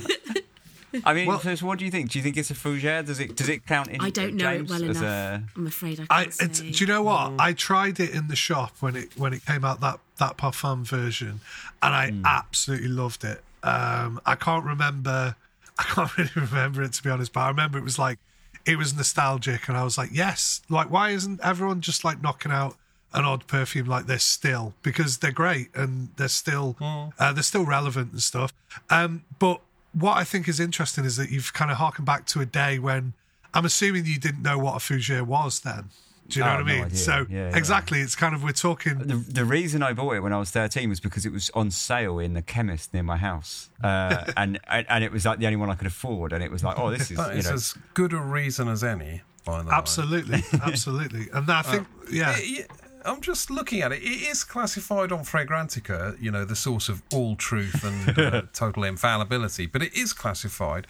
I 1.04 1.14
mean, 1.14 1.26
well, 1.26 1.40
so 1.40 1.66
what 1.66 1.78
do 1.78 1.84
you 1.84 1.90
think? 1.90 2.10
Do 2.10 2.18
you 2.18 2.22
think 2.22 2.36
it's 2.36 2.50
a 2.50 2.54
fougere? 2.54 3.04
Does 3.04 3.18
it 3.18 3.36
does 3.36 3.48
it 3.48 3.66
count 3.66 3.88
in? 3.88 4.00
I 4.00 4.10
don't 4.10 4.34
know 4.34 4.44
James, 4.44 4.70
it 4.70 4.74
well 4.74 4.90
enough. 4.90 5.02
A... 5.02 5.44
I'm 5.56 5.66
afraid 5.66 6.00
I 6.00 6.06
can't 6.06 6.42
I, 6.42 6.46
Do 6.46 6.66
you 6.66 6.86
know 6.86 7.02
what? 7.02 7.32
Mm. 7.32 7.40
I 7.40 7.52
tried 7.54 8.00
it 8.00 8.10
in 8.10 8.28
the 8.28 8.36
shop 8.36 8.76
when 8.80 8.96
it 8.96 9.16
when 9.16 9.32
it 9.32 9.44
came 9.44 9.64
out 9.64 9.80
that 9.80 10.00
that 10.18 10.36
parfum 10.36 10.84
version, 10.86 11.40
and 11.82 11.94
I 11.94 12.10
mm. 12.10 12.22
absolutely 12.24 12.88
loved 12.88 13.24
it. 13.24 13.42
Um, 13.62 14.20
I 14.26 14.34
can't 14.34 14.64
remember. 14.64 15.36
I 15.78 15.84
can't 15.84 16.16
really 16.18 16.30
remember 16.34 16.82
it 16.82 16.92
to 16.94 17.02
be 17.02 17.08
honest, 17.10 17.32
but 17.32 17.40
I 17.40 17.48
remember 17.48 17.78
it 17.78 17.84
was 17.84 17.98
like 17.98 18.18
it 18.66 18.76
was 18.76 18.94
nostalgic, 18.94 19.68
and 19.68 19.76
I 19.76 19.84
was 19.84 19.96
like, 19.96 20.10
yes, 20.12 20.60
like 20.68 20.90
why 20.90 21.10
isn't 21.10 21.40
everyone 21.42 21.80
just 21.80 22.04
like 22.04 22.22
knocking 22.22 22.52
out 22.52 22.76
an 23.14 23.24
odd 23.24 23.46
perfume 23.46 23.86
like 23.86 24.06
this 24.06 24.24
still? 24.24 24.74
Because 24.82 25.18
they're 25.18 25.32
great 25.32 25.68
and 25.74 26.08
they're 26.16 26.28
still 26.28 26.76
mm. 26.80 27.12
uh, 27.18 27.32
they're 27.32 27.42
still 27.42 27.64
relevant 27.64 28.12
and 28.12 28.22
stuff. 28.22 28.52
Um, 28.90 29.24
but 29.38 29.60
what 29.92 30.16
I 30.16 30.24
think 30.24 30.48
is 30.48 30.58
interesting 30.58 31.04
is 31.04 31.16
that 31.16 31.30
you've 31.30 31.52
kind 31.52 31.70
of 31.70 31.76
harkened 31.76 32.06
back 32.06 32.26
to 32.26 32.40
a 32.40 32.46
day 32.46 32.78
when 32.78 33.12
I'm 33.54 33.64
assuming 33.64 34.06
you 34.06 34.18
didn't 34.18 34.42
know 34.42 34.58
what 34.58 34.74
a 34.74 34.78
fougere 34.78 35.22
was 35.22 35.60
then. 35.60 35.90
Do 36.28 36.38
you 36.38 36.44
know 36.44 36.52
oh, 36.52 36.54
what 36.54 36.62
I 36.62 36.66
mean? 36.66 36.82
No 36.82 36.88
so 36.94 37.26
yeah, 37.28 37.54
exactly, 37.54 38.00
it's 38.00 38.14
kind 38.14 38.34
of 38.34 38.42
we're 38.42 38.52
talking. 38.52 38.98
The, 38.98 39.16
the, 39.16 39.44
reason 39.44 39.82
I 39.82 39.92
bought 39.92 40.14
it 40.14 40.20
when 40.20 40.32
I 40.32 40.38
was 40.38 40.50
13 40.50 40.88
was 40.88 41.00
because 41.00 41.26
it 41.26 41.32
was 41.32 41.50
on 41.52 41.70
sale 41.70 42.18
in 42.18 42.32
the 42.32 42.42
chemist 42.42 42.94
near 42.94 43.02
my 43.02 43.16
house, 43.16 43.68
uh, 43.82 44.24
and, 44.36 44.58
and, 44.68 44.86
and 44.88 45.04
it 45.04 45.12
was 45.12 45.26
like 45.26 45.40
the 45.40 45.46
only 45.46 45.56
one 45.56 45.68
I 45.68 45.74
could 45.74 45.88
afford, 45.88 46.32
and 46.32 46.42
it 46.42 46.50
was 46.50 46.62
like, 46.62 46.78
oh, 46.78 46.90
this 46.90 47.10
is 47.10 47.18
that 47.18 47.36
is 47.36 47.48
know, 47.48 47.54
as 47.54 47.74
good 47.92 48.12
a 48.12 48.18
reason 48.18 48.68
as 48.68 48.82
any. 48.82 49.22
absolutely, 49.46 50.42
absolutely, 50.62 51.26
and 51.34 51.50
I 51.50 51.62
think 51.62 51.82
uh, 51.82 52.06
yeah. 52.10 52.34
It, 52.38 52.70
I'm 53.04 53.20
just 53.20 53.50
looking 53.50 53.82
at 53.82 53.92
it. 53.92 54.02
It 54.02 54.28
is 54.30 54.44
classified 54.44 55.12
on 55.12 55.20
Fragrantica, 55.20 56.20
you 56.20 56.30
know, 56.30 56.44
the 56.44 56.56
source 56.56 56.88
of 56.88 57.02
all 57.12 57.36
truth 57.36 57.84
and 57.84 58.18
uh, 58.18 58.42
total 58.52 58.84
infallibility, 58.84 59.66
but 59.66 59.82
it 59.82 59.94
is 59.94 60.12
classified 60.12 60.86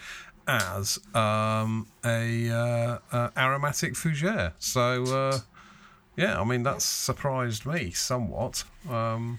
as 0.47 0.99
um, 1.15 1.87
a 2.05 2.51
uh, 2.51 2.99
uh, 3.13 3.31
aromatic 3.37 3.95
fougere. 3.95 4.53
So, 4.59 5.05
uh, 5.05 5.39
yeah, 6.17 6.41
I 6.41 6.45
mean 6.45 6.63
that's 6.63 6.85
surprised 6.85 7.65
me 7.67 7.91
somewhat. 7.91 8.65
Um, 8.89 9.39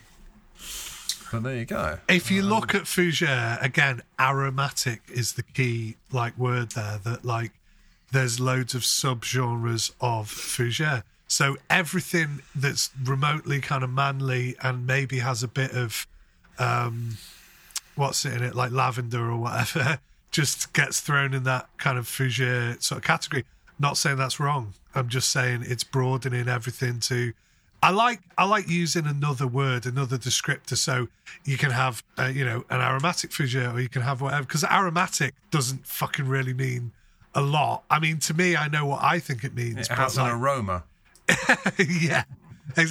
but 1.31 1.43
there 1.43 1.55
you 1.55 1.65
go. 1.65 1.99
If 2.07 2.31
you 2.31 2.41
um, 2.41 2.49
look 2.49 2.75
at 2.75 2.83
fougere 2.83 3.61
again, 3.63 4.01
aromatic 4.19 5.01
is 5.11 5.33
the 5.33 5.43
key 5.43 5.97
like 6.11 6.37
word 6.37 6.71
there. 6.71 6.99
That 7.03 7.25
like 7.25 7.51
there's 8.11 8.39
loads 8.39 8.75
of 8.75 8.81
subgenres 8.81 9.91
of 9.99 10.29
fougere. 10.29 11.03
So 11.27 11.57
everything 11.69 12.41
that's 12.55 12.91
remotely 13.03 13.59
kind 13.59 13.83
of 13.83 13.89
manly 13.89 14.55
and 14.61 14.85
maybe 14.85 15.19
has 15.19 15.41
a 15.41 15.47
bit 15.47 15.71
of 15.71 16.07
um, 16.59 17.17
what's 17.95 18.25
it 18.25 18.33
in 18.33 18.43
it, 18.43 18.55
like 18.55 18.71
lavender 18.71 19.31
or 19.31 19.37
whatever, 19.37 19.99
just 20.31 20.73
gets 20.73 20.99
thrown 20.99 21.33
in 21.33 21.43
that 21.43 21.67
kind 21.77 21.97
of 21.97 22.05
fougere 22.05 22.81
sort 22.81 22.99
of 22.99 23.03
category. 23.03 23.45
Not 23.79 23.97
saying 23.97 24.17
that's 24.17 24.39
wrong. 24.39 24.73
I'm 24.95 25.09
just 25.09 25.29
saying 25.29 25.63
it's 25.65 25.83
broadening 25.83 26.47
everything 26.47 26.99
to. 27.01 27.33
I 27.81 27.89
like 27.89 28.21
I 28.37 28.45
like 28.45 28.69
using 28.69 29.05
another 29.05 29.45
word, 29.45 29.85
another 29.85 30.17
descriptor, 30.17 30.77
so 30.77 31.07
you 31.43 31.57
can 31.57 31.71
have 31.71 32.03
uh, 32.17 32.25
you 32.25 32.45
know 32.45 32.63
an 32.69 32.79
aromatic 32.79 33.31
fougere, 33.31 33.73
or 33.73 33.79
you 33.79 33.89
can 33.89 34.03
have 34.03 34.21
whatever. 34.21 34.43
Because 34.43 34.63
aromatic 34.63 35.33
doesn't 35.51 35.85
fucking 35.85 36.27
really 36.27 36.53
mean 36.53 36.91
a 37.35 37.41
lot. 37.41 37.83
I 37.89 37.99
mean, 37.99 38.19
to 38.19 38.33
me, 38.33 38.55
I 38.55 38.67
know 38.67 38.85
what 38.85 39.03
I 39.03 39.19
think 39.19 39.43
it 39.43 39.53
means. 39.53 39.89
It 39.89 39.89
has 39.89 40.17
an 40.17 40.27
aroma. 40.27 40.83
yeah, 41.79 42.23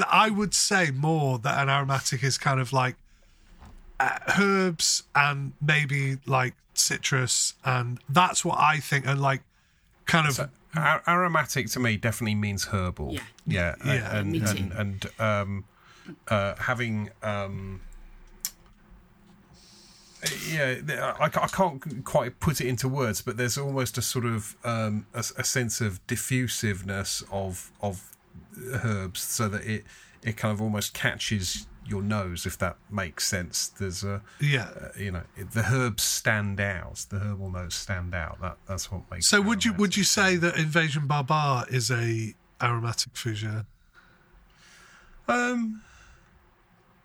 I 0.08 0.30
would 0.30 0.54
say 0.54 0.90
more 0.90 1.38
that 1.38 1.62
an 1.62 1.68
aromatic 1.68 2.22
is 2.22 2.38
kind 2.38 2.60
of 2.60 2.72
like 2.72 2.96
uh, 4.00 4.18
herbs 4.38 5.04
and 5.14 5.52
maybe 5.60 6.18
like 6.26 6.54
citrus, 6.74 7.54
and 7.64 7.98
that's 8.08 8.44
what 8.44 8.58
I 8.58 8.78
think. 8.78 9.06
And 9.06 9.20
like 9.20 9.42
kind 10.06 10.26
of 10.26 10.34
so, 10.34 10.48
aromatic 10.76 11.68
to 11.68 11.80
me 11.80 11.96
definitely 11.96 12.34
means 12.34 12.66
herbal. 12.66 13.12
Yeah, 13.12 13.20
yeah, 13.46 13.74
yeah. 13.84 14.16
And 14.16 14.36
and, 14.36 14.58
and, 14.58 14.72
and 14.72 15.06
um, 15.20 15.64
uh, 16.28 16.54
having 16.56 17.10
um, 17.22 17.80
yeah, 20.48 21.14
I, 21.18 21.24
I, 21.24 21.48
can't 21.48 22.04
quite 22.04 22.38
put 22.38 22.60
it 22.60 22.68
into 22.68 22.88
words, 22.88 23.22
but 23.22 23.36
there's 23.36 23.58
almost 23.58 23.98
a 23.98 24.02
sort 24.02 24.24
of 24.24 24.56
um, 24.64 25.06
a, 25.14 25.18
a, 25.18 25.44
sense 25.44 25.80
of 25.80 26.04
diffusiveness 26.06 27.24
of 27.32 27.72
of 27.80 28.11
herbs 28.84 29.20
so 29.20 29.48
that 29.48 29.64
it 29.64 29.84
it 30.22 30.36
kind 30.36 30.52
of 30.52 30.60
almost 30.60 30.94
catches 30.94 31.66
your 31.84 32.02
nose 32.02 32.46
if 32.46 32.56
that 32.58 32.76
makes 32.90 33.26
sense. 33.26 33.68
There's 33.68 34.04
a 34.04 34.22
yeah. 34.40 34.68
uh, 34.80 34.88
you 34.96 35.10
know 35.10 35.22
the 35.36 35.64
herbs 35.72 36.02
stand 36.02 36.60
out. 36.60 37.06
The 37.08 37.18
herbal 37.18 37.50
notes 37.50 37.74
stand 37.74 38.14
out. 38.14 38.40
That 38.40 38.58
that's 38.66 38.90
what 38.90 39.02
makes 39.10 39.26
so 39.26 39.40
would 39.40 39.64
you 39.64 39.72
would 39.74 39.96
you 39.96 40.04
say 40.04 40.36
that 40.36 40.56
invasion 40.56 41.06
barbare 41.06 41.64
is 41.72 41.90
a 41.90 42.34
aromatic 42.60 43.12
fougere 43.14 43.66
um 45.26 45.82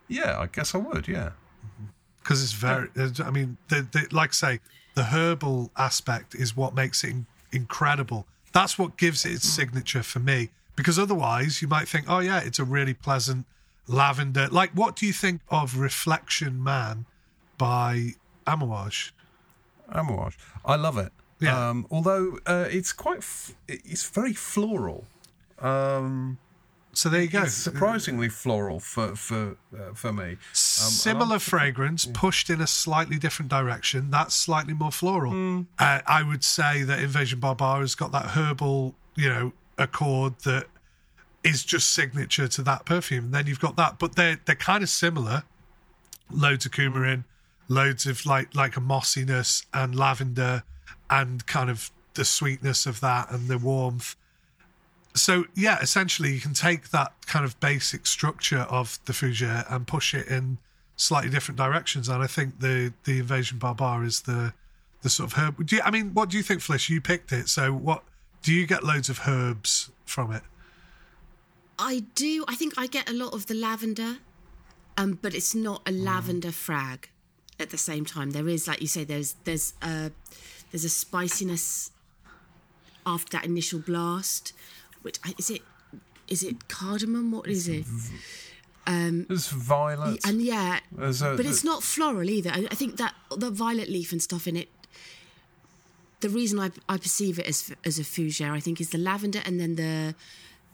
yeah 0.08 0.40
i 0.40 0.46
guess 0.46 0.76
i 0.76 0.78
would 0.78 1.08
yeah. 1.08 1.32
Because 2.22 2.44
it's 2.44 2.52
very 2.52 2.90
i 3.24 3.32
mean 3.32 3.58
the, 3.70 3.88
the, 3.92 4.08
like 4.12 4.34
say 4.34 4.60
the 4.96 5.06
herbal 5.06 5.72
aspect 5.78 6.36
is 6.36 6.58
what 6.58 6.74
makes 6.74 7.04
it 7.04 7.12
in, 7.12 7.26
incredible. 7.52 8.26
That's 8.52 8.78
what 8.78 8.98
gives 8.98 9.26
it 9.26 9.34
its 9.34 9.48
signature 9.48 10.04
for 10.04 10.20
me 10.20 10.50
because 10.78 10.98
otherwise 10.98 11.62
you 11.62 11.68
might 11.68 11.90
think, 11.90 12.06
oh 12.08 12.20
yeah, 12.20 12.40
it's 12.40 12.60
a 12.60 12.64
really 12.64 12.94
pleasant 12.94 13.46
lavender. 13.88 14.48
Like, 14.50 14.72
what 14.72 14.96
do 14.96 15.06
you 15.06 15.12
think 15.12 15.42
of 15.50 15.78
Reflection 15.78 16.64
Man 16.64 17.06
by 17.58 18.14
Amouage? 18.46 19.12
Amouage, 19.92 20.38
I 20.64 20.76
love 20.78 20.98
it. 20.98 21.12
Yeah. 21.40 21.70
Um, 21.70 21.86
although 21.92 22.40
uh, 22.46 22.68
it's 22.70 22.94
quite, 22.94 23.20
f- 23.20 23.56
it's 23.68 24.08
very 24.10 24.34
floral. 24.34 25.06
Um, 25.60 26.38
so 26.94 27.10
there 27.10 27.22
you 27.22 27.28
go. 27.28 27.44
It's 27.44 27.54
surprisingly 27.54 28.28
floral 28.28 28.80
for 28.80 29.16
for 29.16 29.58
uh, 29.72 29.94
for 29.94 30.12
me. 30.12 30.32
Um, 30.32 30.38
Similar 30.54 31.38
fragrance 31.38 32.08
pushed 32.08 32.50
in 32.50 32.60
a 32.60 32.66
slightly 32.66 33.20
different 33.20 33.52
direction. 33.52 34.10
That's 34.10 34.34
slightly 34.34 34.74
more 34.74 34.92
floral. 34.92 35.32
Mm. 35.32 35.68
Uh, 35.78 36.02
I 36.08 36.24
would 36.24 36.44
say 36.44 36.82
that 36.82 37.00
Invasion 37.00 37.40
Barbare 37.40 37.82
has 37.82 37.94
got 37.94 38.12
that 38.14 38.30
herbal, 38.30 38.96
you 39.16 39.30
know, 39.30 39.54
accord 39.78 40.40
that 40.44 40.68
is 41.44 41.64
just 41.64 41.92
signature 41.92 42.48
to 42.48 42.62
that 42.64 42.86
perfume. 42.86 43.26
And 43.26 43.34
then 43.34 43.48
you've 43.48 43.60
got 43.60 43.76
that, 43.78 44.00
but 44.00 44.16
they're 44.16 44.40
they're 44.46 44.56
kind 44.56 44.84
of 44.84 44.90
similar. 44.90 45.44
Loads 46.30 46.66
of 46.66 46.74
coumarin, 46.74 47.24
loads 47.70 48.06
of 48.06 48.26
like 48.26 48.54
like 48.54 48.76
a 48.76 48.82
mossiness 48.82 49.66
and 49.74 49.96
lavender, 49.96 50.64
and 51.10 51.46
kind 51.48 51.70
of 51.70 51.92
the 52.16 52.26
sweetness 52.26 52.86
of 52.86 53.00
that 53.02 53.32
and 53.32 53.48
the 53.48 53.58
warmth. 53.58 54.16
So 55.14 55.46
yeah, 55.56 55.80
essentially 55.82 56.34
you 56.34 56.42
can 56.42 56.54
take 56.54 56.90
that 56.90 57.14
kind 57.26 57.46
of 57.46 57.60
basic 57.60 58.06
structure 58.06 58.68
of 58.70 59.00
the 59.06 59.14
fougere 59.14 59.66
and 59.74 59.88
push 59.88 60.14
it 60.14 60.28
in 60.28 60.58
slightly 60.96 61.30
different 61.30 61.58
directions. 61.58 62.10
And 62.10 62.22
I 62.22 62.28
think 62.28 62.60
the 62.60 62.94
the 63.06 63.20
invasion 63.20 63.58
barbare 63.58 64.06
is 64.06 64.22
the 64.22 64.54
the 65.02 65.10
sort 65.10 65.32
of 65.32 65.38
herb. 65.38 65.66
Do 65.66 65.76
you, 65.78 65.82
I 65.84 65.92
mean, 65.92 66.14
what 66.14 66.30
do 66.30 66.38
you 66.38 66.44
think, 66.44 66.62
Flish? 66.62 66.90
You 66.90 67.00
picked 67.00 67.32
it, 67.32 67.48
so 67.48 67.72
what 67.72 68.04
do 68.48 68.54
you 68.54 68.66
get 68.66 68.82
loads 68.82 69.10
of 69.10 69.28
herbs 69.28 69.92
from 70.06 70.32
it? 70.32 70.42
I 71.78 72.06
do. 72.16 72.46
I 72.48 72.56
think 72.56 72.76
I 72.78 72.88
get 72.88 73.10
a 73.10 73.12
lot 73.12 73.34
of 73.34 73.48
the 73.48 73.54
lavender, 73.54 74.20
um, 74.96 75.20
but 75.22 75.36
it's 75.36 75.54
not 75.54 75.82
a 75.86 75.92
lavender 75.92 76.54
frag. 76.54 77.10
At 77.60 77.72
the 77.72 77.78
same 77.78 78.06
time, 78.06 78.32
there 78.32 78.48
is, 78.48 78.66
like 78.66 78.80
you 78.80 78.88
say, 78.88 79.04
there's 79.04 79.36
there's 79.44 79.74
a 79.82 80.12
there's 80.72 80.86
a 80.86 80.90
spiciness 80.90 81.92
after 83.06 83.32
that 83.36 83.44
initial 83.44 83.80
blast. 83.80 84.54
Which 85.02 85.20
is 85.38 85.50
it? 85.50 85.64
Is 86.30 86.42
it 86.42 86.70
cardamom? 86.70 87.34
What 87.34 87.48
is 87.48 87.68
it? 87.68 87.86
Um, 88.86 89.26
There's 89.28 89.50
violet, 89.50 90.26
and 90.26 90.42
yeah, 90.42 90.80
a, 90.98 91.12
but 91.36 91.46
it's 91.46 91.66
not 91.66 91.84
floral 91.84 92.30
either. 92.30 92.52
I, 92.52 92.68
I 92.72 92.76
think 92.76 92.96
that 92.96 93.14
the 93.36 93.52
violet 93.52 93.90
leaf 93.90 94.14
and 94.14 94.22
stuff 94.22 94.48
in 94.48 94.56
it 94.56 94.70
the 96.20 96.30
reason 96.30 96.60
I, 96.60 96.72
I 96.90 96.98
perceive 96.98 97.40
it 97.40 97.48
as 97.48 97.74
as 97.86 98.00
a 98.00 98.04
fougere, 98.04 98.52
I 98.52 98.60
think, 98.60 98.82
is 98.82 98.90
the 98.90 98.98
lavender, 98.98 99.42
and 99.46 99.60
then 99.60 99.76
the 99.76 100.16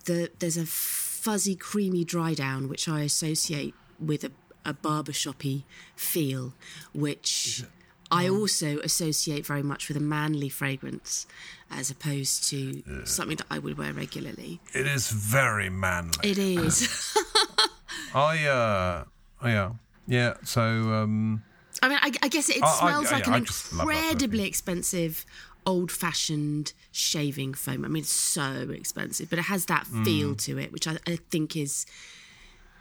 the 0.05 0.31
there's 0.39 0.57
a 0.57 0.65
fuzzy, 0.65 1.55
creamy 1.55 2.03
dry 2.03 2.33
down 2.33 2.67
which 2.67 2.89
I 2.89 3.01
associate 3.01 3.73
with 3.99 4.23
a, 4.23 4.31
a 4.65 4.73
barbershoppy 4.73 5.63
feel, 5.95 6.53
which 6.93 7.63
I 8.11 8.29
also 8.29 8.77
associate 8.79 9.45
very 9.45 9.63
much 9.63 9.87
with 9.87 9.97
a 9.97 10.01
manly 10.01 10.49
fragrance, 10.49 11.25
as 11.71 11.89
opposed 11.89 12.47
to 12.49 12.83
yeah. 12.85 13.05
something 13.05 13.37
that 13.37 13.47
I 13.49 13.59
would 13.59 13.77
wear 13.77 13.91
regularly. 13.91 14.59
It 14.73 14.85
is 14.85 15.09
very 15.09 15.69
manly. 15.69 16.19
It 16.23 16.37
is. 16.37 17.17
I 18.13 18.45
uh, 18.45 19.05
yeah, 19.43 19.71
yeah. 20.07 20.35
So 20.43 20.61
um, 20.61 21.43
I 21.81 21.89
mean, 21.89 21.99
I, 22.01 22.11
I 22.21 22.27
guess 22.27 22.49
it, 22.49 22.57
smells 22.57 23.11
I, 23.11 23.15
I, 23.15 23.19
like 23.19 23.27
an 23.27 23.33
incredibly 23.35 24.45
expensive 24.45 25.25
old-fashioned 25.65 26.73
shaving 26.91 27.53
foam. 27.53 27.85
I 27.85 27.87
mean, 27.87 28.01
it's 28.03 28.09
so 28.09 28.69
expensive, 28.71 29.29
but 29.29 29.39
it 29.39 29.43
has 29.43 29.65
that 29.65 29.85
mm. 29.85 30.03
feel 30.03 30.35
to 30.35 30.57
it, 30.57 30.71
which 30.71 30.87
I, 30.87 30.97
I 31.07 31.17
think 31.29 31.55
is 31.55 31.85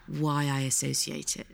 why 0.06 0.47
I 0.47 0.60
associate 0.60 1.36
it. 1.36 1.47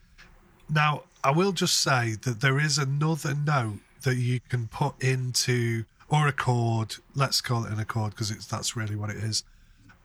Now, 0.70 1.04
I 1.22 1.30
will 1.30 1.52
just 1.52 1.80
say 1.80 2.16
that 2.22 2.40
there 2.40 2.58
is 2.58 2.78
another 2.78 3.34
note 3.34 3.80
that 4.02 4.16
you 4.16 4.40
can 4.48 4.68
put 4.68 5.02
into 5.02 5.84
or 6.08 6.26
a 6.28 6.32
cord. 6.32 6.96
Let's 7.14 7.40
call 7.40 7.64
it 7.64 7.72
an 7.72 7.78
accord 7.78 8.12
because 8.12 8.30
that's 8.46 8.76
really 8.76 8.96
what 8.96 9.10
it 9.10 9.16
is 9.16 9.44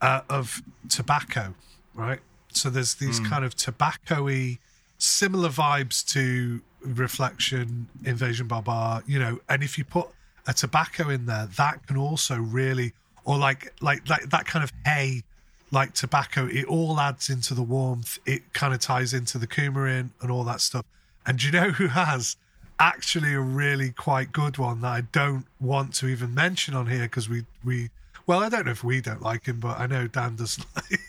uh, 0.02 0.22
of 0.30 0.62
tobacco, 0.90 1.56
right? 1.94 2.20
So 2.50 2.70
there's 2.70 2.96
these 2.96 3.20
mm. 3.20 3.30
kind 3.30 3.46
of 3.46 3.56
tobacco-y, 3.56 4.60
similar 5.04 5.50
vibes 5.50 6.06
to 6.14 6.62
Reflection, 6.82 7.88
Invasion 8.06 8.48
Barbare, 8.48 9.04
you 9.08 9.20
know. 9.20 9.40
And 9.50 9.64
if 9.64 9.78
you 9.78 9.84
put 9.84 10.08
a 10.48 10.54
tobacco 10.54 11.10
in 11.10 11.26
there, 11.26 11.48
that 11.58 11.86
can 11.88 11.98
also 11.98 12.38
really, 12.38 12.94
or 13.26 13.38
like 13.38 13.74
like 13.82 14.08
like 14.10 14.30
that 14.30 14.46
kind 14.46 14.64
of 14.64 14.72
hay 14.86 15.24
like 15.72 15.94
tobacco, 15.94 16.48
it 16.48 16.66
all 16.66 17.00
adds 17.00 17.30
into 17.30 17.54
the 17.54 17.64
warmth. 17.64 18.20
It 18.26 18.54
kind 18.54 18.74
of 18.74 18.80
ties 18.80 19.14
into 19.14 19.38
the 19.38 19.48
coumarin 19.48 20.12
and 20.22 20.32
all 20.32 20.44
that 20.44 20.62
stuff. 20.62 20.86
And 21.26 21.40
do 21.40 21.48
you 21.48 21.52
know 21.52 21.72
who 21.72 21.88
has 21.88 22.36
actually 22.80 23.34
a 23.34 23.40
really 23.40 23.92
quite 23.92 24.32
good 24.32 24.58
one 24.58 24.82
that 24.82 24.92
I 24.92 25.02
don't 25.02 25.46
want 25.60 25.94
to 25.96 26.08
even 26.08 26.34
mention 26.34 26.74
on 26.76 26.88
here 26.88 27.04
because 27.04 27.30
we 27.30 27.46
we 27.64 27.90
well 28.28 28.40
I 28.40 28.50
don't 28.50 28.66
know 28.66 28.72
if 28.72 28.84
we 28.84 29.02
don't 29.02 29.22
like 29.22 29.46
him, 29.46 29.60
but 29.60 29.80
I 29.80 29.88
know 29.88 30.08
Dan 30.08 30.36
doesn't. 30.36 30.66
like. 30.76 31.00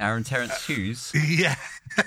Aaron 0.00 0.24
Terence 0.24 0.66
Hughes. 0.66 1.12
Yeah, 1.28 1.56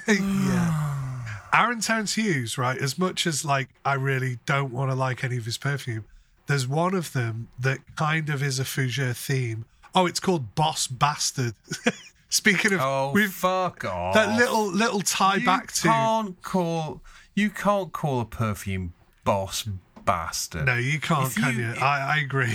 yeah. 0.07 1.23
Aaron 1.53 1.79
Terence 1.79 2.15
Hughes, 2.15 2.57
right? 2.57 2.77
As 2.77 2.97
much 2.97 3.25
as 3.25 3.45
like 3.45 3.69
I 3.85 3.93
really 3.93 4.39
don't 4.45 4.71
want 4.71 4.91
to 4.91 4.95
like 4.95 5.23
any 5.23 5.37
of 5.37 5.45
his 5.45 5.57
perfume, 5.57 6.05
there's 6.47 6.67
one 6.67 6.93
of 6.93 7.13
them 7.13 7.47
that 7.59 7.79
kind 7.95 8.29
of 8.29 8.43
is 8.43 8.59
a 8.59 8.63
Fougere 8.63 9.15
theme 9.15 9.65
Oh, 9.97 10.05
it's 10.05 10.19
called 10.19 10.53
Boss 10.53 10.85
Bastard. 10.85 11.55
Speaking 12.29 12.73
of, 12.73 12.81
oh, 12.81 13.11
we've 13.15 13.31
fuck 13.31 13.83
off. 13.83 14.13
That 14.13 14.37
little 14.37 14.67
little 14.71 15.01
tie 15.01 15.37
you 15.37 15.45
back 15.45 15.71
to. 15.73 15.87
Can't 15.87 16.41
call 16.43 17.01
you 17.33 17.49
can't 17.49 17.91
call 17.91 18.21
a 18.21 18.25
perfume 18.25 18.93
Boss 19.23 19.67
Bastard. 20.05 20.67
No, 20.67 20.75
you 20.75 20.99
can't, 20.99 21.33
can 21.33 21.57
you? 21.57 21.73
I, 21.81 22.15
I 22.15 22.17
agree. 22.19 22.53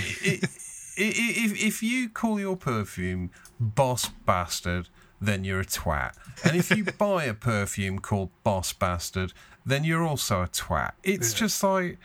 If 0.94 1.60
if 1.60 1.82
you 1.82 2.10
call 2.10 2.38
your 2.38 2.56
perfume 2.56 3.30
Boss 3.62 4.08
Bastard, 4.26 4.88
then 5.20 5.44
you're 5.44 5.60
a 5.60 5.64
twat. 5.64 6.14
And 6.44 6.56
if 6.56 6.70
you 6.70 6.84
buy 6.98 7.24
a 7.24 7.34
perfume 7.34 8.00
called 8.00 8.30
Boss 8.42 8.72
Bastard, 8.72 9.32
then 9.64 9.84
you're 9.84 10.02
also 10.02 10.42
a 10.42 10.48
twat. 10.48 10.92
It's 11.02 11.32
yeah. 11.32 11.38
just 11.38 11.62
like, 11.62 11.98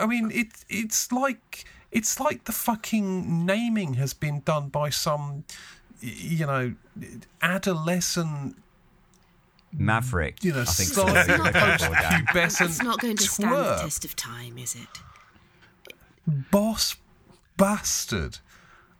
I 0.00 0.06
mean, 0.06 0.30
it 0.30 0.48
it's 0.68 1.10
like 1.10 1.64
it's 1.90 2.20
like 2.20 2.44
the 2.44 2.52
fucking 2.52 3.44
naming 3.44 3.94
has 3.94 4.14
been 4.14 4.40
done 4.40 4.68
by 4.68 4.90
some, 4.90 5.44
you 6.00 6.46
know, 6.46 6.74
adolescent 7.42 8.56
Maverick. 9.76 10.44
You 10.44 10.52
know, 10.52 10.60
I 10.60 10.64
think 10.64 10.90
so. 10.90 11.04
pubescent. 11.04 12.66
It's 12.66 12.82
not 12.82 13.00
going 13.00 13.16
to 13.16 13.22
stand 13.24 13.52
the 13.52 13.78
test 13.82 14.04
of 14.04 14.14
time, 14.14 14.58
is 14.58 14.76
it? 14.76 14.88
Boss 16.50 16.96
bastard. 17.56 18.38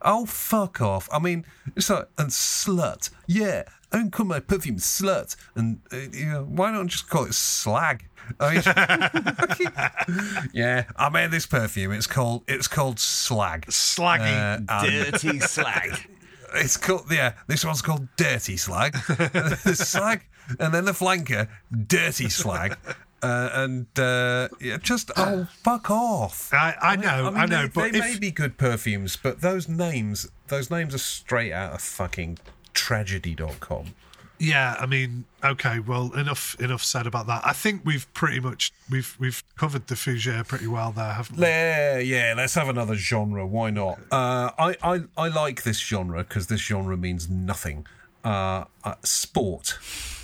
Oh, 0.01 0.25
fuck 0.25 0.81
off. 0.81 1.09
I 1.11 1.19
mean, 1.19 1.45
it's 1.75 1.89
like, 1.89 2.07
and 2.17 2.29
slut. 2.29 3.09
Yeah, 3.27 3.63
I 3.91 3.97
don't 3.97 4.11
call 4.11 4.25
my 4.25 4.39
perfume 4.39 4.77
slut. 4.77 5.35
And, 5.55 5.79
uh, 5.91 5.97
you 6.11 6.25
know, 6.27 6.43
why 6.43 6.71
not 6.71 6.87
just 6.87 7.09
call 7.09 7.25
it 7.25 7.33
slag? 7.33 8.05
I 8.39 8.53
mean, 8.53 10.49
yeah, 10.53 10.85
I 10.95 11.09
made 11.09 11.31
this 11.31 11.45
perfume. 11.45 11.91
It's 11.91 12.07
called 12.07 12.43
it's 12.47 12.67
called 12.67 12.99
Slag. 12.99 13.67
Slaggy, 13.67 14.65
uh, 14.67 14.85
dirty 14.85 15.39
slag. 15.41 16.09
It's 16.55 16.77
called 16.77 17.05
yeah. 17.11 17.33
This 17.47 17.63
one's 17.65 17.81
called 17.81 18.07
Dirty 18.17 18.57
Slag. 18.57 18.93
the 19.07 19.75
slag, 19.75 20.25
and 20.59 20.73
then 20.73 20.85
the 20.85 20.91
flanker, 20.91 21.47
Dirty 21.87 22.29
Slag. 22.29 22.77
Uh, 23.25 23.49
and 23.53 23.99
uh, 23.99 24.47
yeah, 24.61 24.77
just 24.77 25.11
oh 25.17 25.47
fuck 25.63 25.89
off! 25.89 26.53
I, 26.53 26.75
I 26.81 26.95
know, 26.95 27.27
I, 27.27 27.29
mean, 27.29 27.37
I 27.37 27.45
know, 27.45 27.61
they, 27.63 27.67
but 27.69 27.91
they 27.91 27.99
if... 27.99 28.13
may 28.13 28.19
be 28.19 28.31
good 28.31 28.57
perfumes, 28.57 29.15
but 29.15 29.41
those 29.41 29.67
names, 29.67 30.29
those 30.47 30.69
names 30.69 30.93
are 30.93 30.99
straight 30.99 31.51
out 31.51 31.73
of 31.73 31.81
fucking 31.81 32.37
tragedy.com. 32.73 33.93
Yeah, 34.37 34.75
I 34.79 34.85
mean, 34.85 35.25
okay, 35.43 35.79
well, 35.79 36.11
enough 36.13 36.59
enough 36.59 36.83
said 36.83 37.07
about 37.07 37.27
that. 37.27 37.41
I 37.45 37.53
think 37.53 37.81
we've 37.85 38.11
pretty 38.13 38.41
much 38.41 38.73
we've 38.89 39.15
we've 39.17 39.43
covered 39.57 39.87
the 39.87 39.95
fougere 39.95 40.45
pretty 40.45 40.67
well 40.67 40.91
there, 40.91 41.13
haven't 41.13 41.37
we? 41.37 41.43
Yeah, 41.43 41.99
yeah. 41.99 42.33
Let's 42.35 42.53
have 42.55 42.67
another 42.67 42.95
genre. 42.95 43.47
Why 43.47 43.69
not? 43.69 43.99
Uh, 44.11 44.51
I, 44.57 44.75
I 44.83 45.01
I 45.17 45.27
like 45.29 45.63
this 45.63 45.79
genre 45.79 46.23
because 46.23 46.47
this 46.47 46.61
genre 46.61 46.97
means 46.97 47.29
nothing. 47.29 47.87
Uh, 48.25 48.65
uh, 48.83 48.95
sport. 49.03 49.79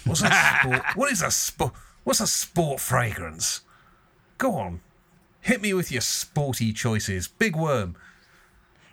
What's 0.06 0.24
a 0.24 0.32
sport? 0.62 0.82
what 0.96 1.12
is 1.12 1.22
a 1.22 1.32
sport? 1.32 1.74
What's 2.04 2.20
a 2.20 2.28
sport 2.28 2.80
fragrance? 2.80 3.62
Go 4.38 4.56
on, 4.56 4.82
hit 5.42 5.62
me 5.62 5.74
with 5.74 5.92
your 5.92 6.02
sporty 6.02 6.74
choices. 6.74 7.28
Big 7.28 7.56
Worm. 7.56 7.96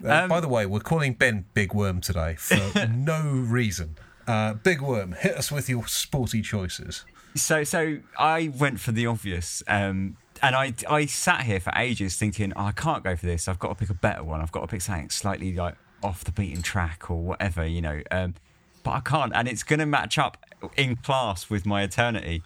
Uh, 0.04 0.12
um, 0.12 0.28
by 0.28 0.40
the 0.40 0.48
way, 0.48 0.66
we're 0.66 0.80
calling 0.80 1.14
Ben 1.14 1.46
Big 1.54 1.72
Worm 1.72 2.00
today 2.00 2.34
for 2.36 2.86
no 2.94 3.22
reason. 3.22 3.96
Uh, 4.26 4.54
Big 4.54 4.82
Worm, 4.82 5.12
hit 5.12 5.36
us 5.36 5.50
with 5.50 5.70
your 5.70 5.86
sporty 5.86 6.42
choices. 6.42 7.04
So, 7.34 7.64
so 7.64 7.98
I 8.18 8.52
went 8.58 8.78
for 8.78 8.92
the 8.92 9.06
obvious, 9.06 9.62
um, 9.66 10.18
and 10.42 10.54
I 10.54 10.74
I 10.88 11.06
sat 11.06 11.42
here 11.44 11.60
for 11.60 11.72
ages 11.76 12.16
thinking, 12.16 12.52
oh, 12.56 12.66
I 12.66 12.72
can't 12.72 13.02
go 13.02 13.16
for 13.16 13.24
this. 13.24 13.48
I've 13.48 13.58
got 13.58 13.68
to 13.68 13.74
pick 13.74 13.90
a 13.90 13.94
better 13.94 14.22
one. 14.22 14.42
I've 14.42 14.52
got 14.52 14.60
to 14.60 14.66
pick 14.66 14.82
something 14.82 15.08
slightly 15.08 15.54
like 15.54 15.76
off 16.02 16.24
the 16.24 16.32
beaten 16.32 16.62
track 16.62 17.10
or 17.10 17.22
whatever, 17.22 17.66
you 17.66 17.80
know. 17.80 18.02
Um, 18.10 18.34
but 18.82 18.90
I 18.90 19.00
can't, 19.00 19.32
and 19.34 19.48
it's 19.48 19.62
going 19.62 19.80
to 19.80 19.86
match 19.86 20.18
up 20.18 20.36
in 20.76 20.96
class 20.96 21.48
with 21.48 21.64
my 21.64 21.82
eternity. 21.82 22.42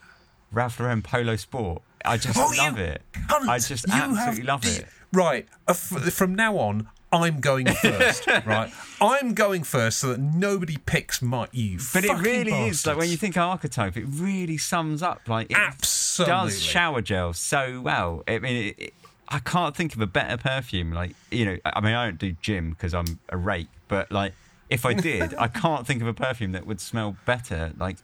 Ralph 0.53 0.79
Lauren 0.79 1.03
Polo 1.03 1.37
Sport. 1.37 1.83
I 2.05 2.17
just 2.17 2.39
oh, 2.39 2.53
love 2.57 2.79
it. 2.79 3.03
Cunt. 3.13 3.49
I 3.49 3.59
just 3.59 3.87
you 3.89 3.95
absolutely 3.95 4.45
love 4.45 4.65
it. 4.65 4.87
Right, 5.13 5.47
uh, 5.69 5.73
f- 5.73 6.13
from 6.13 6.35
now 6.35 6.57
on, 6.57 6.89
I'm 7.13 7.41
going 7.41 7.67
first, 7.67 8.27
right? 8.47 8.73
I'm 9.01 9.35
going 9.35 9.63
first 9.63 9.99
so 9.99 10.09
that 10.09 10.21
nobody 10.21 10.79
picks 10.79 11.21
my 11.21 11.49
you. 11.53 11.79
But 11.93 12.05
it 12.05 12.13
really 12.15 12.51
bastards. 12.51 12.79
is 12.79 12.87
like 12.87 12.97
when 12.97 13.11
you 13.11 13.17
think 13.17 13.37
archetype, 13.37 13.97
it 13.97 14.07
really 14.09 14.57
sums 14.57 15.03
up 15.03 15.21
like 15.29 15.51
it 15.51 15.59
Absolutely. 15.59 16.33
does 16.33 16.63
shower 16.63 17.03
gel 17.03 17.35
so 17.35 17.81
well. 17.83 18.25
I 18.27 18.39
mean, 18.39 18.57
it, 18.57 18.79
it, 18.79 18.95
I 19.29 19.39
can't 19.41 19.77
think 19.77 19.95
of 19.95 20.01
a 20.01 20.07
better 20.07 20.39
perfume. 20.39 20.93
Like 20.93 21.15
you 21.31 21.45
know, 21.45 21.59
I 21.65 21.81
mean, 21.81 21.95
I 21.95 22.07
don't 22.07 22.19
do 22.19 22.33
gym 22.41 22.71
because 22.71 22.95
I'm 22.95 23.19
a 23.29 23.37
rake, 23.37 23.69
but 23.89 24.11
like 24.11 24.33
if 24.71 24.87
I 24.87 24.95
did, 24.95 25.35
I 25.35 25.49
can't 25.49 25.87
think 25.87 26.01
of 26.01 26.09
a 26.09 26.15
perfume 26.15 26.53
that 26.53 26.67
would 26.67 26.81
smell 26.81 27.17
better. 27.27 27.73
Like 27.77 27.99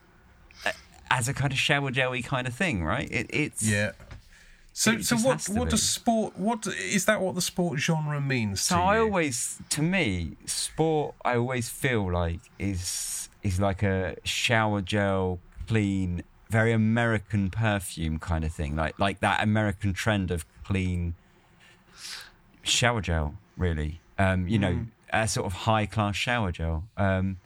as 1.11 1.29
a 1.29 1.35
kind 1.35 1.53
of 1.53 1.59
shower 1.59 1.91
jelly 1.91 2.23
kind 2.23 2.47
of 2.47 2.55
thing, 2.55 2.85
right? 2.85 3.11
It, 3.11 3.27
it's 3.31 3.63
yeah. 3.63 3.93
So, 4.73 5.01
so 5.01 5.17
what? 5.17 5.45
What 5.49 5.65
be. 5.65 5.71
does 5.71 5.83
sport? 5.83 6.39
What 6.39 6.67
is 6.67 7.07
that? 7.07 7.21
What 7.21 7.35
the 7.35 7.41
sport 7.41 7.81
genre 7.81 8.21
means? 8.21 8.61
So 8.61 8.77
I 8.77 9.01
always, 9.01 9.59
to 9.71 9.83
me, 9.83 10.37
sport. 10.47 11.17
I 11.25 11.35
always 11.37 11.69
feel 11.69 12.13
like 12.13 12.39
is 12.61 13.29
is 13.43 13.59
like 13.59 13.83
a 13.83 14.15
shower 14.23 14.81
gel, 14.81 15.41
clean, 15.67 16.23
very 16.49 16.71
American 16.71 17.51
perfume 17.51 18.21
kind 18.21 18.45
of 18.45 18.53
thing. 18.53 18.77
Like 18.77 18.97
like 19.01 19.19
that 19.19 19.43
American 19.43 19.95
trend 19.95 20.31
of 20.31 20.47
clean 20.63 21.15
shower 22.63 23.01
gel. 23.01 23.35
Really, 23.57 24.01
um, 24.17 24.47
you 24.47 24.59
mm. 24.59 24.63
know, 24.63 24.87
a 25.13 25.27
sort 25.27 25.47
of 25.47 25.53
high 25.55 25.87
class 25.87 26.15
shower 26.15 26.53
gel. 26.53 26.85
Um, 26.97 27.39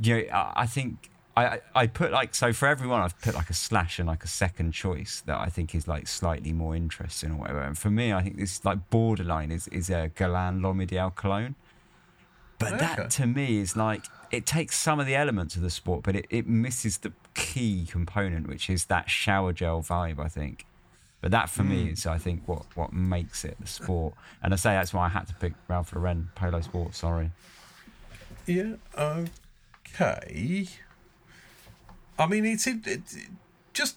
you 0.00 0.16
know, 0.16 0.22
I, 0.32 0.52
I 0.56 0.66
think 0.66 1.10
I 1.36 1.60
I 1.74 1.86
put 1.86 2.12
like 2.12 2.34
so 2.34 2.52
for 2.52 2.66
everyone 2.66 3.02
I've 3.02 3.18
put 3.20 3.34
like 3.34 3.50
a 3.50 3.54
slash 3.54 3.98
and 3.98 4.08
like 4.08 4.24
a 4.24 4.28
second 4.28 4.72
choice 4.72 5.22
that 5.26 5.38
I 5.38 5.48
think 5.48 5.74
is 5.74 5.86
like 5.86 6.08
slightly 6.08 6.52
more 6.52 6.74
interesting 6.74 7.32
or 7.32 7.36
whatever. 7.36 7.60
And 7.60 7.76
for 7.76 7.90
me, 7.90 8.12
I 8.12 8.22
think 8.22 8.38
this 8.38 8.64
like 8.64 8.88
borderline 8.88 9.52
is 9.52 9.68
is 9.68 9.90
a 9.90 10.10
Guerlain 10.14 10.62
L'Homme 10.62 10.80
Ideal 10.80 11.10
cologne. 11.10 11.54
But 12.58 12.74
okay. 12.74 12.78
that 12.78 13.10
to 13.12 13.26
me 13.26 13.58
is 13.58 13.76
like 13.76 14.04
it 14.30 14.46
takes 14.46 14.78
some 14.78 14.98
of 14.98 15.06
the 15.06 15.14
elements 15.14 15.56
of 15.56 15.62
the 15.62 15.70
sport, 15.70 16.02
but 16.02 16.16
it, 16.16 16.26
it 16.30 16.46
misses 16.46 16.98
the 16.98 17.12
key 17.34 17.86
component, 17.88 18.48
which 18.48 18.70
is 18.70 18.86
that 18.86 19.10
shower 19.10 19.52
gel 19.52 19.82
vibe. 19.82 20.18
I 20.18 20.28
think. 20.28 20.64
But 21.20 21.32
that 21.32 21.50
for 21.50 21.64
mm. 21.64 21.70
me 21.70 21.82
hmm. 21.82 21.92
is 21.92 22.06
I 22.06 22.16
think 22.16 22.42
what 22.46 22.64
what 22.76 22.94
makes 22.94 23.44
it 23.44 23.56
the 23.60 23.66
sport. 23.66 24.14
And 24.42 24.54
I 24.54 24.56
say 24.56 24.70
that's 24.70 24.94
why 24.94 25.04
I 25.06 25.08
had 25.10 25.26
to 25.28 25.34
pick 25.34 25.52
Ralph 25.68 25.92
Lauren 25.94 26.30
Polo 26.34 26.62
Sport. 26.62 26.94
Sorry. 26.94 27.30
Yeah. 28.46 28.76
Okay. 28.96 30.68
I 32.18 32.26
mean, 32.26 32.44
it's 32.44 32.66
it, 32.66 32.86
it, 32.86 33.00
just. 33.72 33.96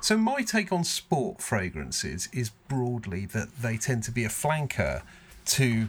So, 0.00 0.16
my 0.16 0.42
take 0.42 0.72
on 0.72 0.84
sport 0.84 1.42
fragrances 1.42 2.28
is 2.32 2.50
broadly 2.68 3.26
that 3.26 3.56
they 3.60 3.76
tend 3.76 4.04
to 4.04 4.12
be 4.12 4.24
a 4.24 4.28
flanker 4.28 5.02
to 5.46 5.88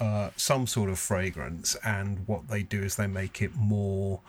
uh, 0.00 0.30
some 0.36 0.66
sort 0.66 0.90
of 0.90 0.98
fragrance, 0.98 1.76
and 1.84 2.26
what 2.26 2.48
they 2.48 2.62
do 2.62 2.82
is 2.82 2.96
they 2.96 3.06
make 3.06 3.40
it 3.40 3.54
more 3.54 4.20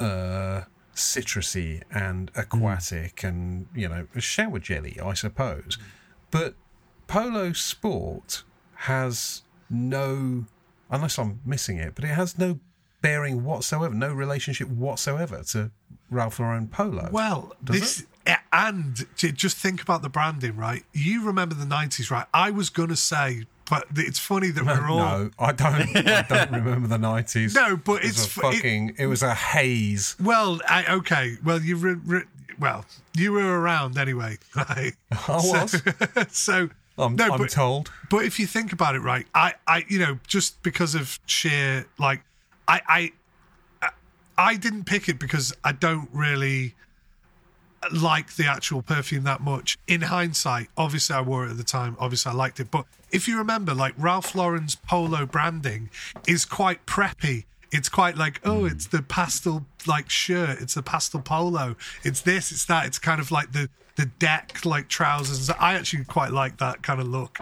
uh, 0.00 0.62
citrusy 0.94 1.82
and 1.90 2.30
aquatic 2.34 3.16
mm. 3.16 3.28
and, 3.28 3.66
you 3.74 3.88
know, 3.88 4.06
shower 4.18 4.58
jelly, 4.58 4.98
I 5.02 5.14
suppose. 5.14 5.78
But 6.30 6.54
Polo 7.06 7.52
Sport 7.52 8.42
has 8.74 9.42
no, 9.68 10.46
unless 10.90 11.18
I'm 11.18 11.40
missing 11.44 11.78
it, 11.78 11.94
but 11.94 12.04
it 12.04 12.08
has 12.08 12.38
no 12.38 12.58
bearing 13.04 13.44
whatsoever, 13.44 13.94
no 13.94 14.14
relationship 14.14 14.66
whatsoever 14.66 15.42
to 15.42 15.70
Ralph 16.10 16.40
Lauren 16.40 16.68
polo. 16.68 17.10
Well, 17.12 17.52
this, 17.62 18.06
it? 18.26 18.38
and 18.50 19.06
just 19.14 19.58
think 19.58 19.82
about 19.82 20.00
the 20.00 20.08
branding, 20.08 20.56
right? 20.56 20.84
You 20.94 21.22
remember 21.22 21.54
the 21.54 21.66
'90s, 21.66 22.10
right? 22.10 22.24
I 22.32 22.50
was 22.50 22.70
gonna 22.70 22.96
say 22.96 23.44
but 23.68 23.86
it's 23.96 24.18
funny 24.18 24.48
that 24.50 24.64
we're 24.64 24.88
all. 24.88 24.96
No, 24.96 25.30
I 25.38 25.52
don't. 25.52 25.96
I 25.96 26.22
don't 26.22 26.52
remember 26.52 26.88
the 26.88 26.98
nineties. 26.98 27.54
No, 27.64 27.76
but 27.76 28.04
it 28.04 28.08
it's 28.08 28.26
fucking. 28.26 28.90
It, 28.90 29.00
it, 29.00 29.06
was 29.06 29.22
a 29.22 29.34
haze. 29.34 30.16
Well, 30.18 30.60
I, 30.66 30.94
okay. 30.96 31.36
Well, 31.44 31.60
you 31.60 31.76
re, 31.76 31.94
re, 32.04 32.22
well 32.58 32.86
you 33.14 33.32
were 33.32 33.60
around 33.60 33.98
anyway. 33.98 34.38
Right? 34.56 34.92
I 35.10 35.36
was. 35.36 35.70
So, 35.70 36.24
so 36.30 36.68
I'm, 36.96 37.16
no, 37.16 37.32
I'm 37.32 37.38
but, 37.38 37.50
told. 37.50 37.90
But 38.10 38.24
if 38.24 38.38
you 38.38 38.46
think 38.46 38.72
about 38.72 38.94
it, 38.94 39.00
right, 39.00 39.26
I, 39.34 39.54
I, 39.66 39.84
you 39.88 39.98
know, 39.98 40.18
just 40.26 40.62
because 40.62 40.94
of 40.94 41.18
sheer 41.26 41.86
like, 41.98 42.22
I, 42.66 43.12
I, 43.82 43.90
I 44.36 44.56
didn't 44.56 44.84
pick 44.84 45.08
it 45.08 45.18
because 45.18 45.52
I 45.62 45.72
don't 45.72 46.08
really 46.12 46.74
like 47.92 48.36
the 48.36 48.46
actual 48.46 48.82
perfume 48.82 49.24
that 49.24 49.40
much. 49.40 49.78
In 49.86 50.02
hindsight, 50.02 50.68
obviously 50.76 51.16
I 51.16 51.20
wore 51.20 51.46
it 51.46 51.50
at 51.50 51.56
the 51.56 51.64
time. 51.64 51.96
Obviously 51.98 52.32
I 52.32 52.34
liked 52.34 52.60
it, 52.60 52.70
but 52.70 52.86
if 53.10 53.28
you 53.28 53.38
remember, 53.38 53.74
like 53.74 53.94
Ralph 53.96 54.34
Lauren's 54.34 54.74
polo 54.74 55.26
branding 55.26 55.90
is 56.26 56.44
quite 56.44 56.84
preppy. 56.86 57.44
It's 57.70 57.88
quite 57.88 58.16
like, 58.16 58.40
oh, 58.44 58.64
it's 58.64 58.86
the 58.86 59.02
pastel 59.02 59.66
like 59.86 60.08
shirt. 60.08 60.60
It's 60.60 60.74
the 60.74 60.82
pastel 60.82 61.20
polo. 61.20 61.76
It's 62.04 62.20
this. 62.20 62.52
It's 62.52 62.64
that. 62.66 62.86
It's 62.86 62.98
kind 62.98 63.20
of 63.20 63.30
like 63.30 63.52
the 63.52 63.68
the 63.96 64.06
deck 64.06 64.64
like 64.64 64.88
trousers. 64.88 65.50
I 65.50 65.74
actually 65.74 66.04
quite 66.04 66.32
like 66.32 66.58
that 66.58 66.82
kind 66.82 67.00
of 67.00 67.08
look. 67.08 67.38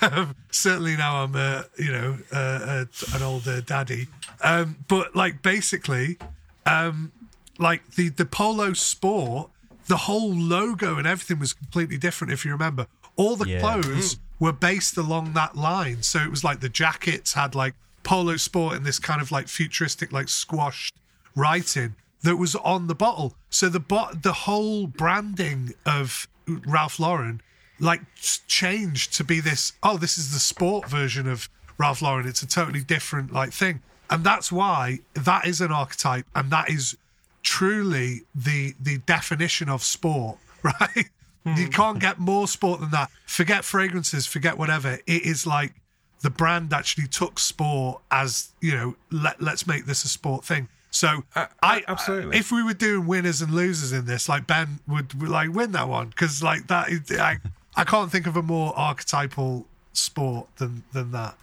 Certainly 0.50 0.96
now 0.96 1.24
I'm, 1.24 1.34
uh, 1.34 1.62
you 1.78 1.92
know, 1.92 2.18
uh, 2.32 2.36
uh, 2.36 2.84
an 3.14 3.22
older 3.22 3.60
daddy. 3.60 4.08
Um, 4.42 4.76
but 4.88 5.16
like 5.16 5.42
basically, 5.42 6.18
um, 6.64 7.12
like 7.58 7.92
the 7.92 8.10
the 8.10 8.24
polo 8.24 8.72
sport, 8.72 9.50
the 9.86 9.96
whole 9.96 10.32
logo 10.32 10.96
and 10.96 11.06
everything 11.06 11.38
was 11.38 11.52
completely 11.52 11.98
different. 11.98 12.32
If 12.32 12.44
you 12.44 12.52
remember, 12.52 12.86
all 13.16 13.36
the 13.36 13.48
yeah. 13.48 13.60
clothes 13.60 14.16
mm. 14.16 14.18
were 14.38 14.52
based 14.52 14.96
along 14.96 15.32
that 15.32 15.56
line. 15.56 16.02
So 16.02 16.20
it 16.20 16.30
was 16.30 16.44
like 16.44 16.60
the 16.60 16.68
jackets 16.68 17.32
had 17.32 17.54
like 17.54 17.74
polo 18.02 18.36
sport 18.36 18.76
and 18.76 18.86
this 18.86 18.98
kind 18.98 19.20
of 19.20 19.32
like 19.32 19.48
futuristic, 19.48 20.12
like 20.12 20.28
squashed 20.28 20.94
writing 21.34 21.94
that 22.26 22.36
was 22.36 22.56
on 22.56 22.88
the 22.88 22.94
bottle. 22.94 23.34
So 23.50 23.68
the 23.68 23.80
bot, 23.80 24.24
the 24.24 24.32
whole 24.32 24.88
branding 24.88 25.74
of 25.86 26.26
Ralph 26.66 26.98
Lauren, 26.98 27.40
like 27.78 28.00
changed 28.48 29.14
to 29.14 29.24
be 29.24 29.38
this. 29.38 29.72
Oh, 29.82 29.96
this 29.96 30.18
is 30.18 30.32
the 30.32 30.40
sport 30.40 30.88
version 30.88 31.28
of 31.28 31.48
Ralph 31.78 32.02
Lauren. 32.02 32.26
It's 32.26 32.42
a 32.42 32.46
totally 32.46 32.82
different 32.82 33.32
like 33.32 33.52
thing, 33.52 33.80
and 34.10 34.24
that's 34.24 34.50
why 34.50 34.98
that 35.14 35.46
is 35.46 35.60
an 35.60 35.70
archetype, 35.70 36.26
and 36.34 36.50
that 36.50 36.68
is 36.68 36.96
truly 37.42 38.22
the 38.34 38.74
the 38.80 38.98
definition 38.98 39.68
of 39.68 39.84
sport, 39.84 40.38
right? 40.64 41.08
Mm. 41.46 41.58
You 41.58 41.68
can't 41.68 42.00
get 42.00 42.18
more 42.18 42.48
sport 42.48 42.80
than 42.80 42.90
that. 42.90 43.08
Forget 43.26 43.64
fragrances, 43.64 44.26
forget 44.26 44.58
whatever. 44.58 44.98
It 45.06 45.22
is 45.22 45.46
like 45.46 45.74
the 46.22 46.30
brand 46.30 46.72
actually 46.72 47.06
took 47.06 47.38
sport 47.38 48.02
as 48.10 48.50
you 48.60 48.72
know. 48.72 48.96
Let 49.12 49.40
let's 49.40 49.64
make 49.64 49.86
this 49.86 50.02
a 50.02 50.08
sport 50.08 50.44
thing. 50.44 50.68
So 50.96 51.24
uh, 51.34 51.46
I 51.62 51.84
absolutely. 51.86 52.38
If 52.38 52.50
we 52.50 52.62
were 52.62 52.72
doing 52.72 53.06
winners 53.06 53.42
and 53.42 53.52
losers 53.52 53.92
in 53.92 54.06
this, 54.06 54.30
like 54.30 54.46
Ben 54.46 54.80
would, 54.88 55.20
would 55.20 55.28
like 55.28 55.52
win 55.52 55.72
that 55.72 55.88
one 55.88 56.08
because 56.08 56.42
like 56.42 56.68
that. 56.68 56.88
Is, 56.88 57.12
I, 57.12 57.36
I 57.76 57.84
can't 57.84 58.10
think 58.10 58.26
of 58.26 58.34
a 58.34 58.42
more 58.42 58.72
archetypal 58.74 59.66
sport 59.92 60.48
than 60.56 60.84
than 60.94 61.12
that. 61.12 61.36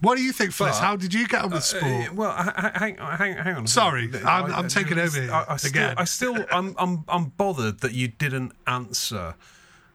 What 0.00 0.16
do 0.16 0.22
you 0.22 0.30
think, 0.30 0.52
Fliss? 0.52 0.78
How 0.78 0.94
did 0.94 1.12
you 1.12 1.26
get 1.26 1.42
on 1.42 1.50
with 1.50 1.58
uh, 1.58 1.60
sport? 1.60 2.10
Uh, 2.10 2.14
well, 2.14 2.32
hang, 2.32 2.98
hang, 2.98 3.36
hang 3.36 3.56
on. 3.56 3.66
Sorry, 3.66 4.08
I'm, 4.24 4.44
I'm 4.44 4.66
I, 4.66 4.68
taking 4.68 4.96
over 4.96 5.20
here 5.20 5.32
I, 5.32 5.46
I 5.48 5.56
still, 5.56 5.70
again. 5.70 5.94
I 5.98 6.04
still, 6.04 6.44
I'm, 6.52 6.76
I'm, 6.78 7.04
I'm 7.08 7.24
bothered 7.30 7.80
that 7.80 7.94
you 7.94 8.06
didn't 8.06 8.52
answer 8.68 9.34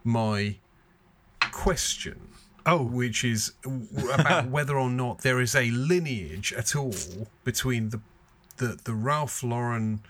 my 0.03 0.57
question. 1.53 2.19
Oh, 2.65 2.84
which 2.84 3.23
is 3.23 3.53
about 4.14 4.49
whether 4.49 4.77
or 4.77 4.89
not 4.89 5.19
there 5.19 5.39
is 5.39 5.55
a 5.55 5.72
lineage 5.72 6.51
at 6.51 6.76
all 6.76 6.93
between 7.45 7.91
the 7.91 8.01
the, 8.64 8.80
the 8.84 8.94
Ralph 8.94 9.44
Lauren 9.44 10.02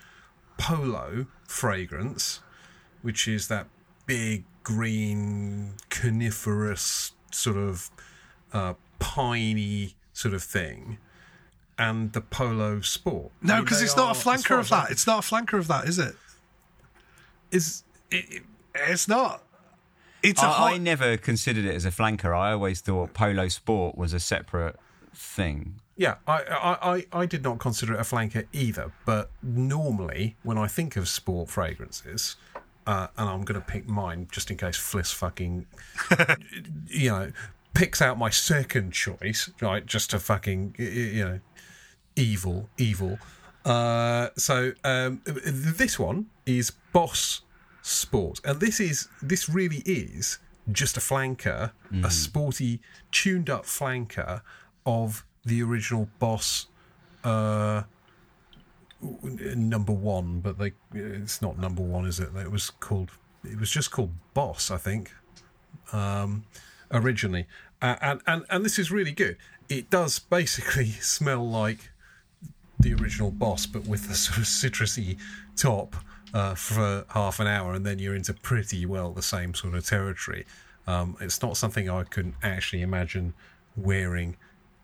Polo 0.57 1.25
fragrance, 1.47 2.39
which 3.01 3.27
is 3.27 3.47
that 3.47 3.67
big 4.05 4.43
green 4.61 5.73
coniferous 5.89 7.13
sort 7.31 7.57
of 7.57 7.89
uh, 8.53 8.75
piney 8.99 9.95
sort 10.13 10.35
of 10.35 10.43
thing, 10.43 10.99
and 11.79 12.13
the 12.13 12.21
Polo 12.21 12.81
Sport. 12.81 13.31
No, 13.41 13.61
because 13.63 13.81
it's 13.81 13.97
not 13.97 14.15
a 14.15 14.19
flanker 14.19 14.59
of 14.59 14.69
that. 14.69 14.91
It's 14.91 15.07
not 15.07 15.25
a 15.25 15.27
flanker 15.27 15.57
of 15.57 15.67
that, 15.67 15.87
is 15.87 15.97
it? 15.97 16.15
Is 17.51 17.83
it, 18.11 18.25
it, 18.29 18.43
it's 18.75 19.07
not. 19.07 19.41
It's 20.21 20.41
I, 20.41 20.45
hot... 20.45 20.73
I 20.73 20.77
never 20.77 21.17
considered 21.17 21.65
it 21.65 21.73
as 21.73 21.85
a 21.85 21.91
flanker. 21.91 22.37
I 22.37 22.51
always 22.51 22.81
thought 22.81 23.13
Polo 23.13 23.47
Sport 23.47 23.97
was 23.97 24.13
a 24.13 24.19
separate 24.19 24.77
thing. 25.13 25.79
Yeah, 25.95 26.15
I, 26.27 27.05
I, 27.13 27.21
I 27.21 27.25
did 27.25 27.43
not 27.43 27.59
consider 27.59 27.93
it 27.93 27.99
a 27.99 28.03
flanker 28.03 28.45
either. 28.51 28.91
But 29.05 29.29
normally, 29.41 30.35
when 30.43 30.57
I 30.57 30.67
think 30.67 30.95
of 30.95 31.07
sport 31.07 31.49
fragrances, 31.49 32.35
uh, 32.87 33.07
and 33.17 33.29
I'm 33.29 33.43
going 33.43 33.59
to 33.59 33.65
pick 33.65 33.87
mine 33.87 34.27
just 34.31 34.49
in 34.49 34.57
case 34.57 34.77
Fliss 34.77 35.13
fucking, 35.13 35.65
you 36.87 37.09
know, 37.09 37.31
picks 37.73 38.01
out 38.01 38.17
my 38.17 38.29
second 38.29 38.91
choice, 38.93 39.51
right? 39.61 39.85
Just 39.85 40.09
to 40.11 40.19
fucking, 40.19 40.75
you 40.77 41.25
know, 41.25 41.39
evil, 42.15 42.69
evil. 42.77 43.19
Uh, 43.63 44.29
so 44.35 44.73
um, 44.83 45.21
this 45.25 45.97
one 45.97 46.27
is 46.45 46.71
Boss 46.91 47.41
Sport, 47.81 48.41
and 48.43 48.59
this 48.59 48.79
is 48.79 49.07
this 49.21 49.47
really 49.47 49.83
is 49.85 50.39
just 50.71 50.97
a 50.97 50.99
flanker, 50.99 51.71
mm. 51.91 52.05
a 52.05 52.11
sporty, 52.11 52.81
tuned 53.11 53.49
up 53.49 53.65
flanker 53.65 54.41
of 54.85 55.25
the 55.45 55.61
original 55.61 56.07
boss 56.19 56.67
uh, 57.23 57.83
number 59.55 59.91
one, 59.91 60.39
but 60.39 60.57
they 60.57 60.73
it's 60.93 61.41
not 61.41 61.57
number 61.57 61.81
one, 61.81 62.05
is 62.05 62.19
it? 62.19 62.29
It 62.35 62.51
was 62.51 62.69
called 62.69 63.11
it 63.43 63.59
was 63.59 63.69
just 63.69 63.91
called 63.91 64.11
Boss, 64.33 64.71
I 64.71 64.77
think, 64.77 65.11
um, 65.91 66.45
originally, 66.91 67.47
uh, 67.81 67.95
and 68.01 68.21
and 68.27 68.45
and 68.49 68.65
this 68.65 68.79
is 68.79 68.91
really 68.91 69.11
good. 69.11 69.37
It 69.69 69.89
does 69.89 70.19
basically 70.19 70.85
smell 71.01 71.47
like 71.47 71.91
the 72.79 72.93
original 72.93 73.31
Boss, 73.31 73.65
but 73.65 73.85
with 73.85 74.09
a 74.09 74.15
sort 74.15 74.39
of 74.39 74.45
citrusy 74.45 75.17
top. 75.55 75.95
Uh, 76.33 76.55
for 76.55 77.05
half 77.09 77.39
an 77.39 77.45
hour, 77.45 77.75
and 77.75 77.85
then 77.85 77.99
you're 77.99 78.15
into 78.15 78.33
pretty 78.33 78.87
well 78.87 79.11
the 79.11 79.21
same 79.21 79.53
sort 79.53 79.75
of 79.75 79.85
territory. 79.85 80.47
Um, 80.87 81.15
it's 81.21 81.43
not 81.43 81.57
something 81.57 81.87
I 81.87 82.05
can 82.05 82.33
actually 82.41 82.81
imagine 82.81 83.35
wearing 83.75 84.35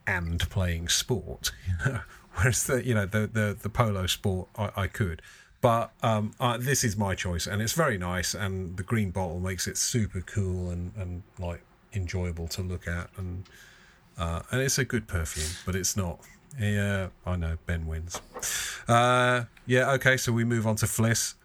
and 0.10 0.50
playing 0.50 0.90
sport. 0.90 1.52
Whereas 2.36 2.64
the 2.66 2.86
you 2.86 2.94
know 2.94 3.06
the 3.06 3.28
the, 3.28 3.58
the 3.60 3.70
polo 3.70 4.08
sport 4.08 4.50
I, 4.58 4.72
I 4.76 4.88
could. 4.88 5.22
But 5.62 5.92
um, 6.02 6.32
uh, 6.40 6.58
this 6.58 6.84
is 6.86 6.96
my 6.96 7.16
choice, 7.16 7.46
and 7.46 7.62
it's 7.62 7.74
very 7.74 7.98
nice. 7.98 8.34
And 8.34 8.78
the 8.78 8.84
green 8.84 9.12
bottle 9.12 9.40
makes 9.42 9.68
it 9.68 9.78
super 9.78 10.22
cool 10.22 10.70
and, 10.70 10.94
and 10.98 11.24
like 11.38 11.62
enjoyable 11.94 12.48
to 12.50 12.62
look 12.62 12.88
at, 12.88 13.10
and 13.18 13.44
uh, 14.18 14.42
and 14.52 14.62
it's 14.62 14.78
a 14.78 14.86
good 14.86 15.08
perfume, 15.08 15.52
but 15.66 15.76
it's 15.76 15.98
not. 15.98 16.20
Yeah, 16.60 17.10
I 17.26 17.36
know 17.36 17.58
Ben 17.66 17.88
wins. 17.88 18.22
Uh, 18.88 19.46
yeah, 19.66 19.92
okay. 19.92 20.18
So 20.18 20.32
we 20.32 20.44
move 20.44 20.66
on 20.66 20.78
to 20.78 20.86
Fliss. 20.86 21.36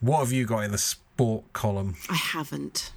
What 0.00 0.20
have 0.20 0.32
you 0.32 0.46
got 0.46 0.60
in 0.60 0.70
the 0.70 0.78
sport 0.78 1.52
column? 1.52 1.96
I 2.08 2.14
haven't. 2.14 2.92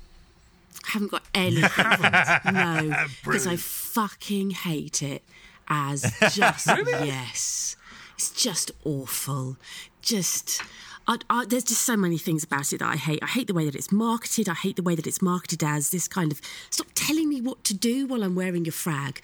I 0.92 0.94
haven't 0.94 1.12
got 1.12 1.24
any. 1.34 1.62
no, 1.62 3.06
because 3.24 3.48
I 3.48 3.56
fucking 3.56 4.52
hate 4.52 5.02
it. 5.02 5.24
As 5.68 6.02
just 6.34 6.68
really? 6.68 7.08
yes, 7.08 7.78
it's 8.16 8.32
just 8.32 8.72
awful. 8.84 9.58
Just. 10.02 10.62
I, 11.08 11.18
I, 11.30 11.46
there's 11.46 11.64
just 11.64 11.82
so 11.82 11.96
many 11.98 12.18
things 12.18 12.44
about 12.44 12.72
it 12.74 12.80
that 12.80 12.90
I 12.90 12.96
hate. 12.96 13.20
I 13.24 13.28
hate 13.28 13.48
the 13.48 13.54
way 13.54 13.66
that 13.66 13.74
it's 13.74 13.92
marketed. 13.92 14.48
I 14.50 14.54
hate 14.54 14.76
the 14.76 14.84
way 14.84 14.96
that 14.96 15.08
it's 15.08 15.22
marketed 15.22 15.64
as 15.64 15.90
this 15.92 16.08
kind 16.08 16.32
of 16.32 16.42
stop 16.70 16.88
telling 16.94 17.28
me 17.30 17.42
what 17.42 17.64
to 17.66 17.74
do 17.74 18.06
while 18.06 18.22
I'm 18.24 18.36
wearing 18.36 18.66
your 18.66 18.72
frag 18.74 19.22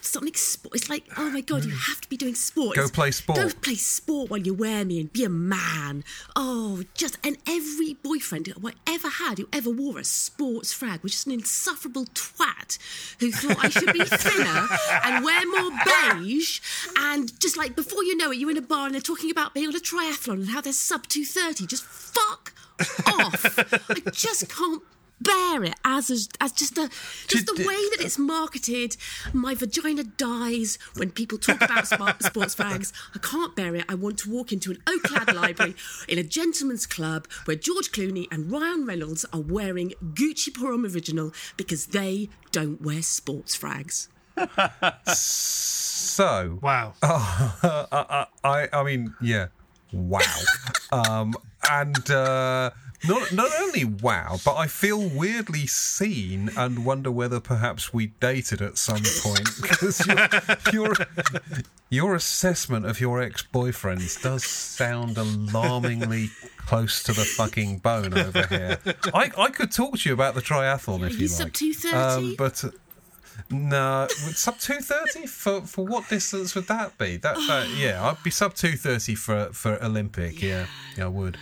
something 0.00 0.34
sport. 0.34 0.74
It's 0.74 0.88
like, 0.88 1.04
oh 1.16 1.30
my 1.30 1.40
god, 1.40 1.64
you 1.64 1.72
mm. 1.72 1.88
have 1.88 2.00
to 2.00 2.08
be 2.08 2.16
doing 2.16 2.34
sport. 2.34 2.76
Go 2.76 2.88
play 2.88 3.10
sport. 3.10 3.38
Go 3.38 3.48
play 3.60 3.74
sport 3.74 4.30
while 4.30 4.40
you 4.40 4.54
wear 4.54 4.84
me 4.84 5.00
and 5.00 5.12
be 5.12 5.24
a 5.24 5.28
man. 5.28 6.04
Oh, 6.36 6.82
just 6.94 7.18
and 7.24 7.36
every 7.48 7.94
boyfriend 7.94 8.46
who 8.46 8.68
I 8.68 8.72
ever 8.86 9.08
had 9.08 9.38
who 9.38 9.48
ever 9.52 9.70
wore 9.70 9.98
a 9.98 10.04
sports 10.04 10.72
frag 10.72 11.02
was 11.02 11.12
just 11.12 11.26
an 11.26 11.32
insufferable 11.32 12.06
twat 12.06 12.78
who 13.20 13.30
thought 13.30 13.64
I 13.64 13.68
should 13.68 13.92
be 13.92 14.04
thinner 14.04 14.68
and 15.04 15.24
wear 15.24 15.46
more 15.46 15.78
beige. 15.84 16.60
And 16.96 17.38
just 17.40 17.56
like 17.56 17.76
before 17.76 18.04
you 18.04 18.16
know 18.16 18.30
it, 18.30 18.38
you're 18.38 18.50
in 18.50 18.56
a 18.56 18.62
bar 18.62 18.86
and 18.86 18.94
they're 18.94 19.00
talking 19.00 19.30
about 19.30 19.54
being 19.54 19.68
on 19.68 19.76
a 19.76 19.80
triathlon 19.80 20.34
and 20.34 20.48
how 20.48 20.60
they're 20.60 20.72
sub 20.72 21.06
two 21.06 21.24
thirty. 21.24 21.66
Just 21.66 21.84
fuck 21.84 22.52
off. 23.06 23.58
I 23.90 24.10
just 24.12 24.48
can't 24.48 24.82
bear 25.20 25.64
it 25.64 25.74
as 25.84 26.10
a, 26.10 26.42
as 26.42 26.52
just 26.52 26.78
a 26.78 26.88
just 27.26 27.46
the 27.46 27.54
way 27.58 27.66
that 27.96 27.98
it's 28.00 28.18
marketed. 28.18 28.96
My 29.32 29.54
vagina 29.54 30.04
dies 30.04 30.78
when 30.96 31.10
people 31.10 31.38
talk 31.38 31.60
about 31.62 31.86
sports 31.88 32.54
fags. 32.54 32.92
I 33.14 33.18
can't 33.18 33.54
bear 33.56 33.74
it. 33.74 33.84
I 33.88 33.94
want 33.94 34.18
to 34.20 34.30
walk 34.30 34.52
into 34.52 34.70
an 34.70 34.82
oak-clad 34.86 35.34
library 35.34 35.74
in 36.08 36.18
a 36.18 36.22
gentleman's 36.22 36.86
club 36.86 37.26
where 37.44 37.56
George 37.56 37.90
Clooney 37.92 38.26
and 38.30 38.50
Ryan 38.50 38.86
Reynolds 38.86 39.24
are 39.32 39.40
wearing 39.40 39.92
Gucci 40.02 40.54
Pour 40.54 40.70
Homme 40.70 40.86
Original 40.86 41.32
because 41.56 41.86
they 41.86 42.28
don't 42.52 42.80
wear 42.82 43.02
sports 43.02 43.56
frags. 43.56 44.08
so 45.14 46.58
wow. 46.62 46.94
Uh, 47.60 48.24
I 48.44 48.68
I 48.72 48.82
mean 48.84 49.14
yeah. 49.20 49.48
Wow. 49.92 50.20
um, 50.92 51.34
and 51.70 52.10
uh, 52.10 52.70
not 53.06 53.32
not 53.32 53.50
only 53.60 53.84
wow, 53.84 54.38
but 54.44 54.56
I 54.56 54.66
feel 54.66 55.08
weirdly 55.08 55.66
seen 55.66 56.50
and 56.56 56.84
wonder 56.84 57.10
whether 57.10 57.38
perhaps 57.38 57.92
we 57.92 58.08
dated 58.20 58.60
at 58.60 58.76
some 58.76 59.02
point 59.22 59.48
because 59.62 60.04
your, 60.06 60.28
your, 60.72 60.94
your 61.90 62.14
assessment 62.14 62.86
of 62.86 63.00
your 63.00 63.22
ex 63.22 63.42
boyfriends 63.42 64.20
does 64.20 64.44
sound 64.44 65.16
alarmingly 65.16 66.30
close 66.58 67.02
to 67.04 67.12
the 67.12 67.24
fucking 67.24 67.78
bone 67.78 68.14
over 68.14 68.46
here. 68.46 68.78
I, 69.14 69.30
I 69.38 69.50
could 69.50 69.70
talk 69.70 69.98
to 69.98 70.08
you 70.08 70.12
about 70.12 70.34
the 70.34 70.42
triathlon 70.42 71.06
if 71.06 71.12
you, 71.12 71.26
you 71.26 71.28
like, 71.28 71.36
sub 71.36 71.52
230? 71.52 71.96
um, 71.96 72.34
but. 72.36 72.64
Uh, 72.64 72.70
no, 73.50 74.08
sub 74.10 74.58
two 74.58 74.80
thirty 74.80 75.26
for 75.26 75.60
for 75.62 75.86
what 75.86 76.08
distance 76.08 76.56
would 76.56 76.66
that 76.66 76.98
be? 76.98 77.18
That, 77.18 77.36
that 77.46 77.68
yeah, 77.78 78.04
I'd 78.04 78.20
be 78.24 78.30
sub 78.30 78.54
two 78.54 78.76
thirty 78.76 79.14
for 79.14 79.50
for 79.52 79.82
Olympic. 79.82 80.42
Yeah, 80.42 80.66
yeah, 80.96 81.04
I 81.04 81.08
would. 81.08 81.38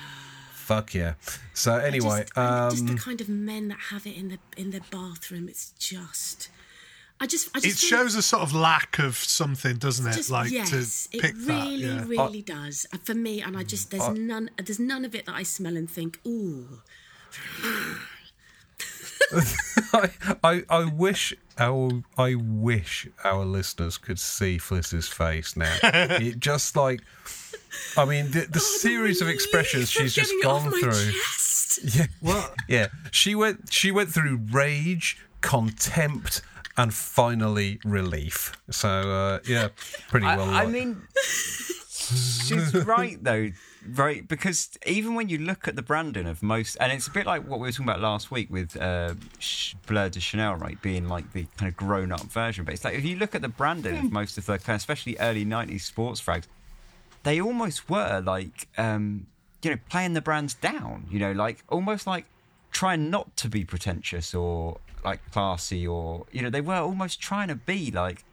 Fuck 0.67 0.95
yeah. 0.95 1.15
So 1.55 1.77
anyway, 1.77 2.23
just, 2.23 2.37
um, 2.37 2.71
just 2.73 2.87
the 2.87 2.93
um, 2.93 2.99
kind 2.99 3.21
of 3.21 3.29
men 3.29 3.69
that 3.69 3.79
have 3.91 4.05
it 4.05 4.17
in 4.17 4.31
the 4.31 4.39
in 4.57 4.71
their 4.71 4.81
bathroom. 4.91 5.49
It's 5.49 5.71
just. 5.79 6.49
I 7.21 7.27
just, 7.27 7.49
I 7.55 7.61
just 7.61 7.67
it 7.67 7.81
think- 7.81 7.91
shows 7.91 8.15
a 8.17 8.21
sort 8.21 8.43
of 8.43 8.53
lack 8.53 8.99
of 8.99 9.17
something, 9.17 9.77
doesn't 9.77 10.07
it? 10.07 10.15
just, 10.15 10.29
like 10.29 10.51
yes, 10.51 11.07
to 11.09 11.17
it 11.17 11.23
pick 11.23 11.35
really, 11.37 11.87
that. 11.87 12.09
Yeah. 12.09 12.25
really 12.25 12.43
does. 12.43 12.85
And 12.91 13.01
for 13.07 13.15
me, 13.15 13.41
and 13.41 13.57
I 13.57 13.63
just 13.63 13.93
there's 13.93 14.09
none, 14.09 14.51
there's 14.59 14.81
none 14.81 15.05
of 15.05 15.15
it 15.15 15.25
that 15.27 15.37
I 15.37 15.45
smell 15.45 15.77
and 15.77 15.89
think, 15.89 16.19
ooh. 16.27 16.83
I, 19.93 20.11
I 20.45 20.63
I 20.69 20.85
wish 20.85 21.33
our 21.59 22.03
I 22.19 22.35
wish 22.35 23.09
our 23.25 23.45
listeners 23.45 23.99
could 23.99 24.19
see 24.19 24.59
Fliss's 24.59 25.09
face 25.09 25.57
now. 25.57 25.77
it 25.83 26.41
just 26.41 26.77
like 26.77 27.03
I 27.97 28.05
mean 28.05 28.31
the, 28.31 28.47
the 28.51 28.61
series 28.61 29.21
of 29.23 29.29
expressions 29.29 29.91
she's 29.91 30.15
just 30.15 30.31
Getting 30.31 30.41
it 30.41 30.47
off 30.47 30.63
gone 30.65 30.81
through. 30.81 31.13
chest. 31.13 31.97
Yeah. 31.97 32.07
Well, 32.23 32.55
yeah. 32.69 32.87
She 33.11 33.35
went. 33.35 33.73
She 33.73 33.91
went 33.91 34.11
through 34.11 34.41
rage, 34.51 35.19
contempt, 35.43 36.41
and 36.77 36.93
finally 36.95 37.79
relief. 37.85 38.53
So 38.71 38.89
uh, 38.89 39.39
yeah, 39.47 39.69
pretty 40.09 40.27
well. 40.27 40.43
I 40.51 40.65
like- 40.65 40.69
mean, 40.69 41.03
she's 41.21 42.75
right 42.87 43.23
though, 43.23 43.51
right? 43.95 44.27
Because 44.27 44.71
even 44.87 45.15
when 45.15 45.29
you 45.29 45.39
look 45.39 45.69
at 45.69 45.77
the 45.77 45.83
branding 45.83 46.27
of 46.27 46.43
most, 46.43 46.77
and 46.81 46.93
it's 46.93 47.07
a 47.09 47.11
bit 47.11 47.27
like 47.27 47.47
what 47.47 47.59
we 47.61 47.69
were 47.69 47.73
talking 47.73 47.85
about 47.89 48.01
last 48.01 48.31
week 48.31 48.51
with 48.51 48.77
uh, 48.81 49.15
Bleu 49.87 50.09
de 50.09 50.21
Chanel, 50.21 50.55
right, 50.57 50.81
being 50.83 51.09
like 51.09 51.33
the 51.33 51.47
kind 51.57 51.69
of 51.69 51.77
grown-up 51.77 52.23
version. 52.23 52.65
But 52.65 52.75
it's 52.75 52.85
like 52.85 52.95
if 52.95 53.05
you 53.05 53.17
look 53.17 53.35
at 53.35 53.43
the 53.43 53.49
branding 53.49 53.97
of 53.99 54.13
most 54.13 54.39
of 54.39 54.47
the 54.47 54.59
kind 54.59 54.77
of, 54.77 54.81
especially 54.81 55.17
early 55.19 55.45
'90s 55.45 55.83
sports 55.83 56.21
frags, 56.23 56.45
they 57.27 57.41
almost 57.41 57.91
were 57.91 58.21
like, 58.25 58.69
um, 58.79 59.27
you 59.63 59.71
know, 59.73 59.79
playing 59.91 60.15
the 60.15 60.21
brands 60.23 60.55
down. 60.55 61.07
You 61.11 61.19
know, 61.19 61.33
like 61.33 61.65
almost 61.69 62.07
like 62.07 62.25
trying 62.71 63.11
not 63.11 63.37
to 63.39 63.49
be 63.49 63.65
pretentious 63.65 64.33
or 64.35 64.79
like 65.05 65.21
classy, 65.33 65.87
or 65.87 66.27
you 66.33 66.41
know, 66.43 66.51
they 66.51 66.61
were 66.61 66.77
almost 66.91 67.21
trying 67.21 67.49
to 67.49 67.57
be 67.57 67.91
like 67.91 68.25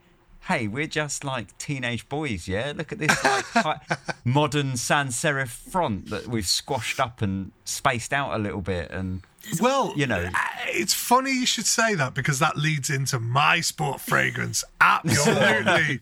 hey, 0.48 0.68
we're 0.68 0.86
just 0.86 1.24
like 1.24 1.57
teenage 1.57 2.10
boys, 2.10 2.49
yeah? 2.49 2.74
Look 2.76 2.91
at 2.91 2.99
this 2.99 3.24
like 3.24 3.45
hi- 3.53 3.80
modern 4.26 4.76
sans 4.76 5.15
serif 5.15 5.48
front 5.48 6.10
that 6.10 6.28
we've 6.28 6.45
squashed 6.45 6.99
up 6.99 7.22
and 7.22 7.53
spaced 7.64 8.11
out 8.11 8.34
a 8.36 8.38
little 8.38 8.60
bit. 8.60 8.91
And 8.91 9.22
Well, 9.61 9.94
You 9.95 10.06
know. 10.06 10.26
uh, 10.36 10.40
it's 10.68 10.94
funny 10.94 11.32
you 11.32 11.45
should 11.45 11.65
say 11.65 11.95
that 11.95 12.14
because 12.14 12.40
that 12.40 12.57
leads 12.57 12.90
into 12.90 13.20
my 13.20 13.61
sport 13.61 14.02
fragrance 14.02 14.65
absolutely 14.82 16.02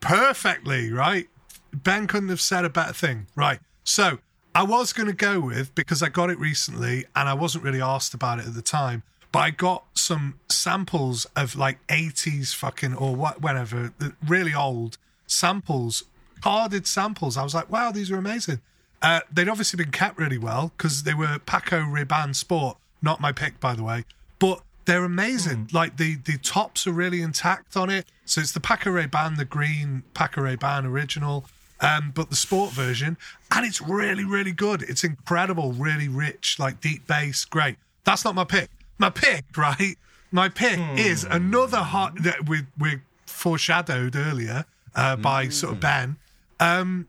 perfectly, 0.00 0.92
right? 0.92 1.28
Ben 1.72 2.06
couldn't 2.06 2.28
have 2.28 2.40
said 2.40 2.64
a 2.64 2.70
better 2.70 2.92
thing, 2.92 3.26
right? 3.34 3.60
So 3.84 4.18
I 4.54 4.62
was 4.62 4.92
going 4.92 5.08
to 5.08 5.14
go 5.14 5.40
with 5.40 5.74
because 5.74 6.02
I 6.02 6.08
got 6.08 6.30
it 6.30 6.38
recently 6.38 7.06
and 7.14 7.28
I 7.28 7.34
wasn't 7.34 7.64
really 7.64 7.82
asked 7.82 8.14
about 8.14 8.38
it 8.38 8.46
at 8.46 8.54
the 8.54 8.62
time, 8.62 9.02
but 9.32 9.40
I 9.40 9.50
got 9.50 9.84
some 9.94 10.40
samples 10.48 11.26
of 11.36 11.56
like 11.56 11.84
80s 11.88 12.54
fucking 12.54 12.94
or 12.94 13.14
what, 13.14 13.40
whenever, 13.40 13.92
the 13.98 14.14
really 14.26 14.54
old 14.54 14.98
samples, 15.26 16.04
carded 16.42 16.86
samples. 16.86 17.36
I 17.36 17.44
was 17.44 17.54
like, 17.54 17.70
wow, 17.70 17.92
these 17.92 18.10
are 18.10 18.16
amazing. 18.16 18.60
Uh, 19.00 19.20
they'd 19.32 19.48
obviously 19.48 19.76
been 19.76 19.92
kept 19.92 20.18
really 20.18 20.38
well 20.38 20.72
because 20.76 21.04
they 21.04 21.14
were 21.14 21.38
Paco 21.38 21.80
Rabanne 21.82 22.34
Sport, 22.34 22.78
not 23.00 23.20
my 23.20 23.30
pick, 23.30 23.60
by 23.60 23.74
the 23.74 23.84
way. 23.84 24.04
But 24.38 24.62
they're 24.86 25.04
amazing. 25.04 25.68
Like 25.72 25.98
the 25.98 26.16
the 26.16 26.38
tops 26.38 26.86
are 26.86 26.92
really 26.92 27.20
intact 27.20 27.76
on 27.76 27.90
it. 27.90 28.06
So 28.24 28.40
it's 28.40 28.52
the 28.52 28.60
Paco 28.60 28.90
Rabanne, 28.90 29.36
the 29.36 29.44
green 29.44 30.02
Paco 30.14 30.40
Rabanne 30.40 30.86
original, 30.86 31.44
um, 31.80 32.12
but 32.14 32.30
the 32.30 32.36
sport 32.36 32.72
version, 32.72 33.16
and 33.50 33.66
it's 33.66 33.80
really 33.80 34.24
really 34.24 34.52
good. 34.52 34.82
It's 34.82 35.04
incredible, 35.04 35.72
really 35.72 36.08
rich, 36.08 36.58
like 36.58 36.80
deep 36.80 37.06
bass, 37.06 37.44
great. 37.44 37.76
That's 38.04 38.24
not 38.24 38.34
my 38.34 38.44
pick. 38.44 38.70
My 38.98 39.10
pick, 39.10 39.44
right? 39.56 39.96
My 40.30 40.48
pick 40.48 40.78
is 40.98 41.24
another 41.24 41.78
hot 41.78 42.22
that 42.22 42.48
we 42.48 42.62
we 42.78 43.00
foreshadowed 43.26 44.16
earlier 44.16 44.64
uh, 44.94 45.16
by 45.16 45.48
sort 45.48 45.74
of 45.74 45.80
Ben. 45.80 46.16
Um, 46.60 47.06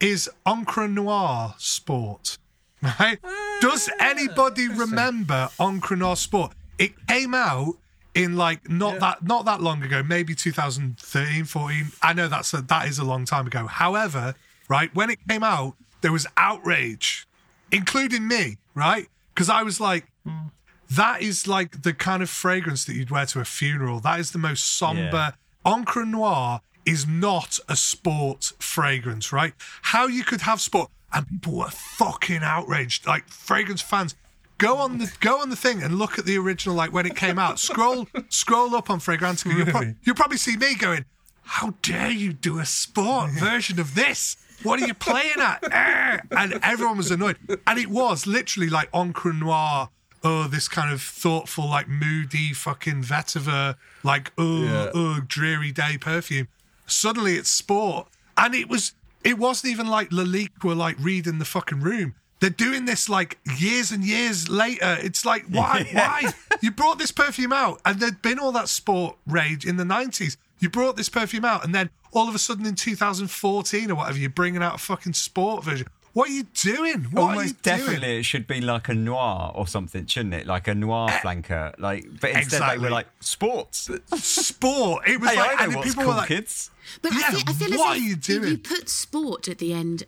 is 0.00 0.28
Encre 0.46 0.92
Noire 0.92 1.54
Sport. 1.58 2.38
Right? 2.80 3.18
Does 3.60 3.90
anybody 3.98 4.68
remember 4.68 5.48
Encre 5.58 5.98
Noire 5.98 6.14
Sport? 6.14 6.52
It 6.78 6.92
came 7.08 7.34
out 7.34 7.74
in 8.18 8.36
like 8.36 8.68
not 8.68 9.00
that 9.00 9.22
not 9.22 9.44
that 9.44 9.60
long 9.60 9.82
ago, 9.82 10.02
maybe 10.02 10.34
2013, 10.34 11.44
14. 11.44 11.92
I 12.02 12.12
know 12.12 12.28
that's 12.28 12.52
a, 12.52 12.62
that 12.62 12.88
is 12.88 12.98
a 12.98 13.04
long 13.04 13.24
time 13.24 13.46
ago. 13.46 13.66
However, 13.66 14.34
right 14.68 14.94
when 14.94 15.10
it 15.10 15.18
came 15.28 15.42
out, 15.42 15.74
there 16.00 16.12
was 16.12 16.26
outrage, 16.36 17.26
including 17.70 18.26
me, 18.26 18.58
right? 18.74 19.08
Because 19.34 19.48
I 19.48 19.62
was 19.62 19.80
like, 19.80 20.06
hmm. 20.24 20.48
that 20.90 21.22
is 21.22 21.46
like 21.46 21.82
the 21.82 21.94
kind 21.94 22.22
of 22.22 22.30
fragrance 22.30 22.84
that 22.84 22.94
you'd 22.94 23.10
wear 23.10 23.26
to 23.26 23.40
a 23.40 23.44
funeral. 23.44 24.00
That 24.00 24.20
is 24.20 24.32
the 24.32 24.38
most 24.38 24.64
somber. 24.76 25.34
Encre 25.64 26.08
Noire 26.08 26.60
is 26.86 27.06
not 27.06 27.58
a 27.68 27.76
sport 27.76 28.52
fragrance, 28.58 29.32
right? 29.32 29.52
How 29.82 30.06
you 30.06 30.24
could 30.24 30.42
have 30.42 30.60
sport 30.60 30.90
and 31.12 31.26
people 31.28 31.58
were 31.58 31.70
fucking 31.70 32.40
outraged, 32.42 33.06
like 33.06 33.28
fragrance 33.28 33.82
fans. 33.82 34.14
Go 34.58 34.76
on 34.78 34.98
the 34.98 35.10
go 35.20 35.40
on 35.40 35.50
the 35.50 35.56
thing 35.56 35.82
and 35.82 35.98
look 35.98 36.18
at 36.18 36.24
the 36.24 36.36
original, 36.36 36.74
like 36.74 36.92
when 36.92 37.06
it 37.06 37.16
came 37.16 37.38
out. 37.38 37.58
Scroll 37.58 38.08
scroll 38.28 38.74
up 38.74 38.90
on 38.90 38.98
Fragrantica. 38.98 39.56
You'll, 39.56 39.66
pro- 39.66 39.94
you'll 40.02 40.16
probably 40.16 40.36
see 40.36 40.56
me 40.56 40.74
going, 40.74 41.04
"How 41.44 41.74
dare 41.82 42.10
you 42.10 42.32
do 42.32 42.58
a 42.58 42.66
sport 42.66 43.30
version 43.30 43.78
of 43.78 43.94
this? 43.94 44.36
What 44.64 44.82
are 44.82 44.86
you 44.86 44.94
playing 44.94 45.38
at?" 45.38 45.62
Eh. 45.72 46.18
and 46.32 46.58
everyone 46.62 46.96
was 46.96 47.10
annoyed, 47.10 47.36
and 47.66 47.78
it 47.78 47.88
was 47.88 48.26
literally 48.26 48.68
like 48.68 48.90
Encre 48.92 49.38
Noire 49.38 49.90
oh, 50.24 50.48
this 50.48 50.68
kind 50.68 50.92
of 50.92 51.00
thoughtful, 51.00 51.68
like 51.68 51.88
moody 51.88 52.52
fucking 52.52 53.02
vetiver, 53.02 53.76
like 54.02 54.32
oh, 54.38 54.62
Yeah. 54.64 54.90
oh, 54.94 55.20
dreary 55.26 55.72
day 55.72 55.98
perfume. 55.98 56.48
Suddenly 56.86 57.36
it's 57.36 57.50
sport, 57.50 58.08
and 58.36 58.54
it 58.54 58.68
was. 58.68 58.92
It 59.24 59.36
wasn't 59.36 59.72
even 59.72 59.88
like 59.88 60.10
Lalique 60.10 60.62
were 60.64 60.76
like 60.76 60.96
reading 60.98 61.38
the 61.38 61.44
fucking 61.44 61.80
room. 61.80 62.14
They're 62.40 62.50
doing 62.50 62.84
this 62.84 63.08
like 63.08 63.38
years 63.58 63.90
and 63.90 64.04
years 64.04 64.48
later. 64.48 64.96
It's 65.00 65.24
like 65.24 65.44
why? 65.48 65.88
Why 65.92 66.32
you 66.62 66.70
brought 66.70 66.98
this 66.98 67.10
perfume 67.12 67.52
out, 67.52 67.80
and 67.84 67.98
there'd 68.00 68.22
been 68.22 68.38
all 68.38 68.52
that 68.52 68.68
sport 68.68 69.16
rage 69.26 69.64
in 69.66 69.76
the 69.76 69.84
nineties. 69.84 70.36
You 70.60 70.68
brought 70.70 70.96
this 70.96 71.08
perfume 71.08 71.44
out, 71.44 71.64
and 71.64 71.74
then 71.74 71.90
all 72.12 72.28
of 72.28 72.34
a 72.34 72.38
sudden 72.38 72.66
in 72.66 72.74
2014 72.74 73.90
or 73.90 73.94
whatever, 73.94 74.18
you're 74.18 74.30
bringing 74.30 74.62
out 74.62 74.74
a 74.74 74.78
fucking 74.78 75.12
sport 75.12 75.62
version. 75.64 75.86
What 76.14 76.30
are 76.30 76.32
you 76.32 76.44
doing? 76.54 77.04
What 77.12 77.20
are 77.20 77.22
you 77.22 77.28
almost 77.38 77.62
doing? 77.62 77.78
definitely 77.78 78.18
it 78.18 78.22
should 78.24 78.46
be 78.48 78.60
like 78.60 78.88
a 78.88 78.94
noir 78.94 79.52
or 79.54 79.66
something, 79.68 80.06
shouldn't 80.06 80.34
it? 80.34 80.46
Like 80.46 80.66
a 80.66 80.74
noir 80.74 81.10
eh. 81.10 81.18
flanker. 81.20 81.74
Like, 81.78 82.06
but 82.20 82.30
instead 82.30 82.62
they 82.72 82.78
were 82.78 82.90
like 82.90 83.06
sports. 83.20 83.88
sport. 84.16 85.06
It 85.08 85.20
was 85.20 85.30
Hey, 85.30 85.36
like, 85.36 85.48
I 85.48 85.50
and 85.50 85.60
know 85.60 85.66
then 85.68 85.76
what's 85.76 85.88
people 85.90 86.04
cool, 86.04 86.12
were 86.12 86.18
like, 86.18 86.28
kids. 86.28 86.70
But 87.02 87.12
Yeah, 87.12 87.18
I 87.24 87.30
feel, 87.30 87.40
I 87.46 87.52
feel 87.52 87.78
what 87.78 87.96
as 87.96 88.02
are 88.02 88.04
you 88.04 88.12
if 88.14 88.20
doing? 88.22 88.50
you 88.50 88.58
put 88.58 88.88
sport 88.88 89.48
at 89.48 89.58
the 89.58 89.72
end 89.72 90.04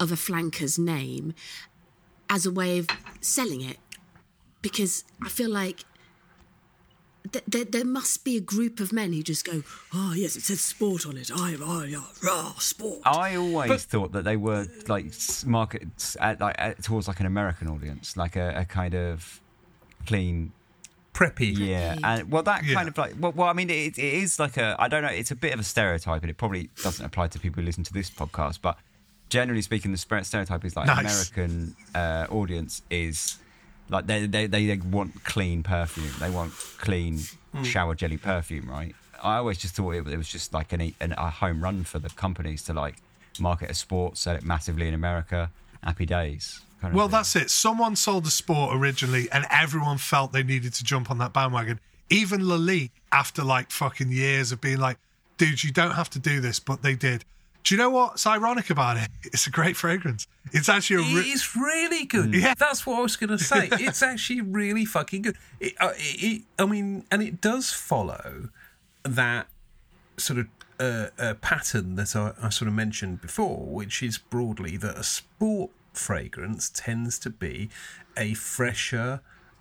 of 0.00 0.12
a 0.12 0.16
flanker's 0.16 0.78
name 0.78 1.34
as 2.30 2.46
a 2.46 2.50
way 2.50 2.78
of 2.78 2.86
selling 3.20 3.60
it, 3.60 3.76
because 4.62 5.04
I 5.24 5.28
feel 5.28 5.50
like 5.50 5.84
th- 7.30 7.44
th- 7.50 7.70
there 7.70 7.84
must 7.84 8.24
be 8.24 8.36
a 8.36 8.40
group 8.40 8.80
of 8.80 8.92
men 8.92 9.12
who 9.12 9.22
just 9.22 9.44
go, 9.44 9.62
"Oh 9.92 10.12
yes, 10.14 10.36
it 10.36 10.42
says 10.42 10.60
sport 10.60 11.06
on 11.06 11.16
it. 11.16 11.30
I, 11.34 11.56
I, 11.62 11.84
yeah, 11.86 12.02
rah, 12.22 12.54
sport." 12.58 13.00
I 13.04 13.36
always 13.36 13.84
thought 13.84 14.12
that 14.12 14.24
they 14.24 14.36
were 14.36 14.66
like 14.88 15.06
s- 15.06 15.44
marketed 15.44 15.90
at, 16.20 16.40
like 16.40 16.56
at, 16.58 16.82
towards 16.82 17.08
like 17.08 17.20
an 17.20 17.26
American 17.26 17.68
audience, 17.68 18.16
like 18.16 18.36
a, 18.36 18.54
a 18.60 18.64
kind 18.64 18.94
of 18.94 19.40
clean 20.06 20.52
preppy. 21.14 21.56
Yeah, 21.56 21.96
and 22.02 22.30
well, 22.30 22.42
that 22.44 22.64
Yeah. 22.64 22.74
kind 22.74 22.88
of 22.88 22.96
like 22.98 23.14
well, 23.18 23.32
well 23.32 23.48
I 23.48 23.52
mean, 23.52 23.70
it, 23.70 23.98
it 23.98 24.14
is 24.14 24.38
like 24.38 24.56
a 24.56 24.74
I 24.78 24.88
don't 24.88 25.02
know, 25.02 25.08
it's 25.10 25.30
a 25.30 25.36
bit 25.36 25.52
of 25.54 25.60
a 25.60 25.64
stereotype, 25.64 26.22
and 26.22 26.30
it 26.30 26.36
probably 26.38 26.70
doesn't 26.82 27.04
apply 27.04 27.28
to 27.28 27.38
people 27.38 27.60
who 27.60 27.66
listen 27.66 27.84
to 27.84 27.92
this 27.92 28.10
podcast, 28.10 28.60
but 28.62 28.78
generally 29.32 29.62
speaking, 29.62 29.90
the 29.92 29.98
stereotype 29.98 30.64
is 30.64 30.76
like 30.76 30.86
Nice. 30.86 31.30
American 31.30 31.74
uh, 31.94 32.26
audience 32.30 32.82
is 32.90 33.38
like 33.88 34.06
they, 34.06 34.26
they 34.26 34.46
they 34.46 34.76
want 34.76 35.24
clean 35.24 35.62
perfume, 35.62 36.12
they 36.20 36.30
want 36.30 36.52
clean 36.78 37.18
Hmm. 37.54 37.64
shower 37.64 37.94
jelly 37.94 38.16
perfume, 38.16 38.66
right? 38.70 38.94
I 39.22 39.36
always 39.36 39.58
just 39.58 39.74
thought 39.76 39.90
it, 39.94 40.06
it 40.08 40.16
was 40.16 40.26
just 40.28 40.54
like 40.54 40.72
an, 40.72 40.80
an, 41.00 41.12
a 41.18 41.28
home 41.28 41.62
run 41.62 41.84
for 41.84 41.98
the 41.98 42.08
companies 42.24 42.62
to 42.64 42.72
like 42.72 42.96
market 43.38 43.70
a 43.70 43.74
sport, 43.74 44.16
sell 44.16 44.34
it 44.36 44.42
massively 44.42 44.88
in 44.88 44.94
America. 44.94 45.50
Happy 45.84 46.06
days. 46.06 46.60
kind 46.80 46.92
of 46.92 46.96
Well, 46.96 47.08
thing. 47.08 47.12
that's 47.18 47.36
it. 47.36 47.50
Someone 47.50 47.94
sold 47.96 48.24
the 48.24 48.30
sport 48.30 48.74
originally, 48.74 49.28
and 49.30 49.44
everyone 49.50 49.98
felt 49.98 50.32
they 50.32 50.42
needed 50.42 50.72
to 50.74 50.84
jump 50.84 51.10
on 51.10 51.18
that 51.18 51.32
bandwagon. 51.34 51.78
Even 52.08 52.40
Lalique, 52.42 52.90
after 53.10 53.42
like 53.44 53.70
fucking 53.70 54.10
years 54.10 54.50
of 54.52 54.60
being 54.62 54.78
like, 54.78 54.96
dude, 55.36 55.62
you 55.62 55.72
don't 55.72 55.92
have 56.00 56.08
to 56.10 56.18
do 56.18 56.40
this, 56.40 56.58
but 56.58 56.80
they 56.82 56.94
did. 56.94 57.24
Do 57.64 57.74
you 57.74 57.78
know 57.78 57.90
what's 57.90 58.26
ironic 58.26 58.70
about 58.70 58.96
it? 58.96 59.08
It's 59.24 59.46
a 59.46 59.50
great 59.50 59.76
fragrance. 59.76 60.26
It's 60.52 60.68
actually 60.68 60.96
a 60.96 61.16
re- 61.16 61.30
It's 61.30 61.56
really 61.56 62.04
good. 62.04 62.34
Yeah. 62.34 62.54
That's 62.58 62.84
what 62.86 62.98
I 62.98 63.02
was 63.02 63.16
going 63.16 63.30
to 63.30 63.38
say. 63.42 63.68
It's 63.80 64.02
actually 64.02 64.40
really 64.42 64.84
fucking 64.84 65.22
good. 65.22 65.36
It, 65.60 65.74
uh, 65.80 65.92
it, 65.96 66.22
it, 66.22 66.42
I 66.58 66.66
mean, 66.66 67.04
and 67.10 67.22
it 67.22 67.40
does 67.40 67.72
follow 67.72 68.48
that 69.04 69.46
sort 70.18 70.40
of 70.40 70.46
uh, 70.80 71.06
uh, 71.18 71.34
pattern 71.34 71.94
that 71.96 72.14
I, 72.16 72.32
I 72.42 72.48
sort 72.50 72.68
of 72.68 72.74
mentioned 72.74 73.20
before, 73.22 73.64
which 73.66 74.02
is 74.02 74.18
broadly 74.18 74.76
that 74.78 74.98
a 74.98 75.02
sport 75.04 75.70
fragrance 75.92 76.68
tends 76.68 77.18
to 77.20 77.30
be 77.30 77.70
a 78.16 78.34
fresher, 78.34 79.20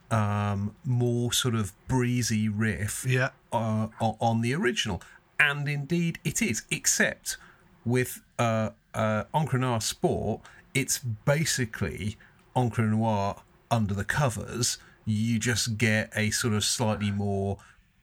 um, 0.10 0.76
more 0.84 1.32
sort 1.32 1.56
of 1.56 1.72
breezy 1.88 2.50
riff 2.50 3.06
Yeah. 3.08 3.30
uh, 3.54 3.88
on 4.02 4.42
the 4.42 4.54
original. 4.56 5.02
And 5.40 5.68
indeed 5.70 6.20
it 6.26 6.42
is, 6.42 6.64
except 6.72 7.38
with 7.86 8.22
uh, 8.40 8.70
uh, 8.94 9.24
Encre 9.34 9.60
Noire 9.60 9.82
Sport, 9.82 10.42
it's 10.74 11.00
basically 11.00 12.18
Encre 12.56 12.90
Noire 12.90 13.42
under 13.70 13.94
the 13.94 14.04
covers. 14.06 14.78
You 15.06 15.40
just 15.40 15.78
get 15.78 16.12
a 16.16 16.30
sort 16.32 16.54
of 16.54 16.64
slightly 16.64 17.12
more 17.12 17.58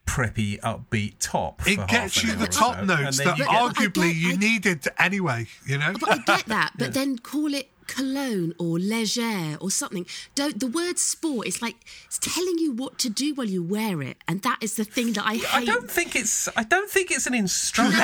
preppy, 0.05 0.59
upbeat 0.61 1.13
top. 1.19 1.61
for 1.61 1.69
it 1.69 1.87
gets 1.87 2.23
you 2.23 2.35
the 2.35 2.47
top 2.47 2.75
so. 2.79 2.85
notes 2.85 3.17
that 3.19 3.37
you 3.37 3.45
arguably 3.45 4.11
get- 4.11 4.15
you 4.15 4.31
I- 4.33 4.37
needed 4.37 4.87
anyway. 4.97 5.47
You 5.65 5.77
know, 5.77 5.93
But 5.99 6.11
I 6.11 6.17
get 6.17 6.45
that, 6.47 6.73
but 6.77 6.93
then 6.95 7.19
call 7.19 7.53
it 7.53 7.69
cologne 7.95 8.53
or 8.63 8.77
légère 8.77 9.57
or 9.63 9.69
something. 9.71 10.05
Don't 10.35 10.59
the 10.59 10.67
word 10.79 10.97
sport 10.99 11.47
is 11.47 11.57
like 11.65 11.75
it's 12.05 12.19
telling 12.19 12.57
you 12.63 12.71
what 12.81 12.93
to 13.03 13.09
do 13.09 13.33
while 13.35 13.49
you 13.55 13.63
wear 13.63 14.01
it, 14.09 14.17
and 14.27 14.41
that 14.47 14.57
is 14.61 14.75
the 14.75 14.85
thing 14.95 15.13
that 15.13 15.25
I 15.25 15.35
hate. 15.35 15.55
I 15.61 15.65
don't 15.65 15.89
think 15.97 16.15
it's. 16.21 16.47
I 16.55 16.63
don't 16.73 16.89
think 16.95 17.11
it's 17.11 17.27
an 17.27 17.33
instruction. 17.33 17.99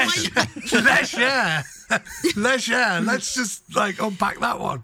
leisure, 0.89 1.63
leisure. 2.35 2.99
Let's 3.03 3.33
just 3.35 3.75
like 3.75 4.01
unpack 4.01 4.39
that 4.39 4.59
one. 4.59 4.83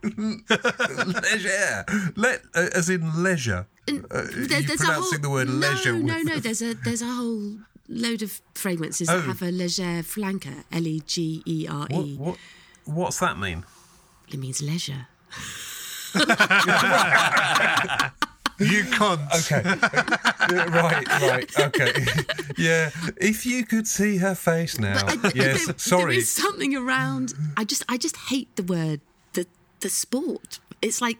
leisure, 0.49 1.85
Let, 2.15 2.41
uh, 2.55 2.67
as 2.73 2.89
in 2.89 3.23
leisure. 3.23 3.65
Uh, 3.87 3.93
There- 4.11 4.61
you're 4.61 4.73
a 4.73 4.77
pronouncing 4.77 4.87
whole- 4.93 5.19
the 5.19 5.29
word 5.29 5.47
no, 5.49 5.53
leisure. 5.55 5.93
No, 5.93 6.15
with- 6.15 6.25
no, 6.25 6.39
there's 6.39 6.61
a 6.61 6.73
there's 6.75 7.01
a 7.01 7.07
whole 7.07 7.57
load 7.89 8.21
of 8.21 8.39
fragrances 8.53 9.09
Oh. 9.09 9.17
that 9.17 9.25
have 9.25 9.41
a 9.41 9.51
légère 9.51 10.03
flanker, 10.05 10.63
L 10.71 10.87
E 10.87 11.01
G 11.05 11.41
E 11.45 11.67
R 11.67 11.87
What, 11.89 12.05
E. 12.05 12.15
what, 12.17 12.37
what's 12.85 13.19
that 13.19 13.37
mean? 13.37 13.65
It 14.33 14.39
means 14.39 14.61
leisure. 14.61 15.07
You 18.59 18.83
cunt. 18.83 19.25
Okay. 19.39 19.63
Right, 20.69 21.07
right, 21.21 21.59
okay. 21.59 21.93
yeah, 22.57 22.91
if 23.17 23.43
you 23.43 23.65
could 23.65 23.87
see 23.87 24.17
her 24.17 24.35
face 24.35 24.77
now. 24.77 24.99
I- 25.07 25.31
yes, 25.33 25.65
there- 25.65 25.77
sorry. 25.79 26.01
There 26.13 26.19
is 26.19 26.31
something 26.31 26.75
around. 26.75 27.33
I 27.57 27.63
just 27.63 27.83
I 27.89 27.97
just 27.97 28.17
hate 28.29 28.55
the 28.57 28.63
word 28.63 29.01
the 29.33 29.47
the 29.79 29.89
sport. 29.89 30.59
It's 30.79 31.01
like 31.01 31.17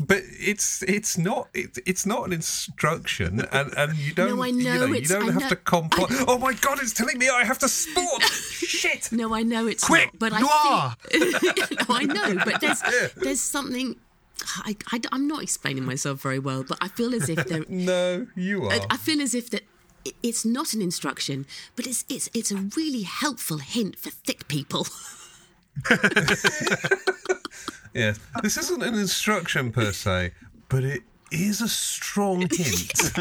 But 0.00 0.22
it's 0.38 0.82
it's 0.84 1.18
not 1.18 1.48
it, 1.54 1.76
it's 1.84 2.06
not 2.06 2.24
an 2.26 2.32
instruction, 2.32 3.40
and, 3.50 3.72
and 3.76 3.96
you 3.96 4.14
don't 4.14 4.36
No, 4.36 4.42
I 4.44 4.46
you, 4.46 4.62
know 4.62 4.86
know, 4.86 4.92
you 4.94 5.04
don't 5.06 5.28
I 5.28 5.32
have 5.32 5.42
know- 5.42 5.48
to 5.48 5.56
comply. 5.56 6.06
Oh 6.28 6.38
my 6.38 6.52
god, 6.54 6.78
it's 6.80 6.92
telling 6.92 7.18
me 7.18 7.28
I 7.28 7.44
have 7.44 7.58
to 7.58 7.68
sport. 7.68 8.22
Shit. 8.22 9.10
no, 9.10 9.34
I 9.34 9.42
know 9.42 9.66
it's 9.66 9.84
Quick, 9.84 10.12
not, 10.12 10.18
but. 10.20 10.32
I 10.34 10.94
think, 11.10 11.70
no, 11.88 11.94
I 11.96 12.04
know, 12.04 12.40
but 12.44 12.60
there's 12.60 12.80
there's 13.16 13.40
something. 13.40 13.96
I, 14.64 14.76
I 14.92 15.00
am 15.10 15.26
not 15.26 15.42
explaining 15.42 15.84
myself 15.84 16.20
very 16.22 16.38
well, 16.38 16.62
but 16.62 16.78
I 16.80 16.86
feel 16.86 17.12
as 17.12 17.28
if 17.28 17.44
there. 17.48 17.64
No, 17.68 18.28
you 18.36 18.66
are. 18.66 18.72
I, 18.74 18.80
I 18.90 18.96
feel 18.98 19.20
as 19.20 19.34
if 19.34 19.50
that 19.50 19.62
it's 20.22 20.44
not 20.44 20.74
an 20.74 20.80
instruction, 20.80 21.44
but 21.74 21.88
it's 21.88 22.04
it's 22.08 22.30
it's 22.34 22.52
a 22.52 22.56
really 22.76 23.02
helpful 23.02 23.58
hint 23.58 23.98
for 23.98 24.10
thick 24.10 24.46
people. 24.46 24.86
Yes, 27.94 28.18
this 28.42 28.56
isn't 28.56 28.82
an 28.82 28.94
instruction 28.94 29.72
per 29.72 29.92
se, 29.92 30.32
but 30.68 30.84
it 30.84 31.02
is 31.30 31.60
a 31.60 31.68
strong 31.68 32.40
hint. 32.50 33.12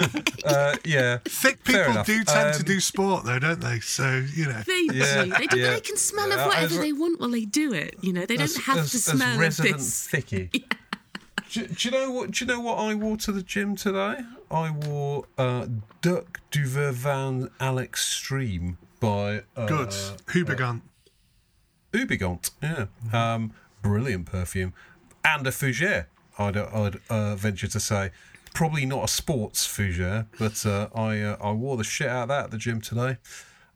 uh, 0.45 0.75
yeah, 0.85 1.17
Thick 1.25 1.63
people 1.63 2.03
do 2.03 2.23
tend 2.23 2.53
to 2.53 2.59
Um, 2.59 2.65
do 2.65 2.79
sport, 2.79 3.25
though, 3.25 3.39
don't 3.39 3.59
they? 3.59 3.79
So 3.79 4.23
you 4.33 4.45
know. 4.45 4.61
They 4.65 4.87
Yeah, 4.93 5.23
do. 5.25 5.31
They, 5.31 5.47
do. 5.47 5.57
yeah. 5.59 5.69
they 5.71 5.81
can 5.81 5.97
smell 5.97 6.31
of 6.31 6.39
whatever 6.45 6.65
as- 6.75 6.79
they 6.79 6.93
want 6.93 7.19
while 7.19 7.29
they 7.31 7.45
do 7.45 7.73
it. 7.73 7.95
You 8.01 8.13
know, 8.13 8.25
they 8.25 8.35
don't 8.37 8.43
as, 8.45 8.57
have 8.57 8.77
as, 8.77 8.91
to 8.91 8.97
as 8.97 9.03
smell 9.05 9.33
of 9.33 9.39
resident 9.39 9.77
this. 9.77 10.07
thicky. 10.07 10.49
Do, 11.49 11.65
do 11.65 11.87
you 11.87 11.91
know 11.97 12.11
what? 12.11 12.31
Do 12.31 12.43
you 12.43 12.51
know 12.51 12.59
what 12.59 12.75
I 12.77 12.93
wore 12.93 13.15
to 13.17 13.31
the 13.31 13.41
gym 13.41 13.77
today? 13.77 14.17
I 14.51 14.69
wore 14.69 15.27
uh, 15.37 15.67
Duck 16.01 16.41
du 16.51 16.65
Vervan 16.65 17.49
Alex 17.61 18.05
Stream 18.05 18.77
by 18.99 19.43
uh, 19.55 19.65
Good. 19.65 19.89
Houbigant. 20.27 20.81
Houbigant. 21.93 22.51
Yeah, 22.61 22.87
um, 23.13 23.53
brilliant 23.87 24.25
perfume, 24.25 24.73
and 25.23 25.47
a 25.47 25.51
fougere. 25.51 26.05
I'd 26.37 26.57
I'd 26.57 26.99
uh, 27.09 27.35
venture 27.35 27.67
to 27.67 27.79
say, 27.79 28.11
probably 28.53 28.85
not 28.85 29.05
a 29.05 29.07
sports 29.07 29.67
fougere, 29.67 30.27
but 30.37 30.65
uh, 30.65 30.89
I 30.93 31.21
uh, 31.21 31.37
I 31.41 31.51
wore 31.51 31.77
the 31.77 31.83
shit 31.83 32.09
out 32.09 32.23
of 32.23 32.29
that 32.29 32.45
at 32.45 32.51
the 32.51 32.57
gym 32.57 32.81
today. 32.81 33.17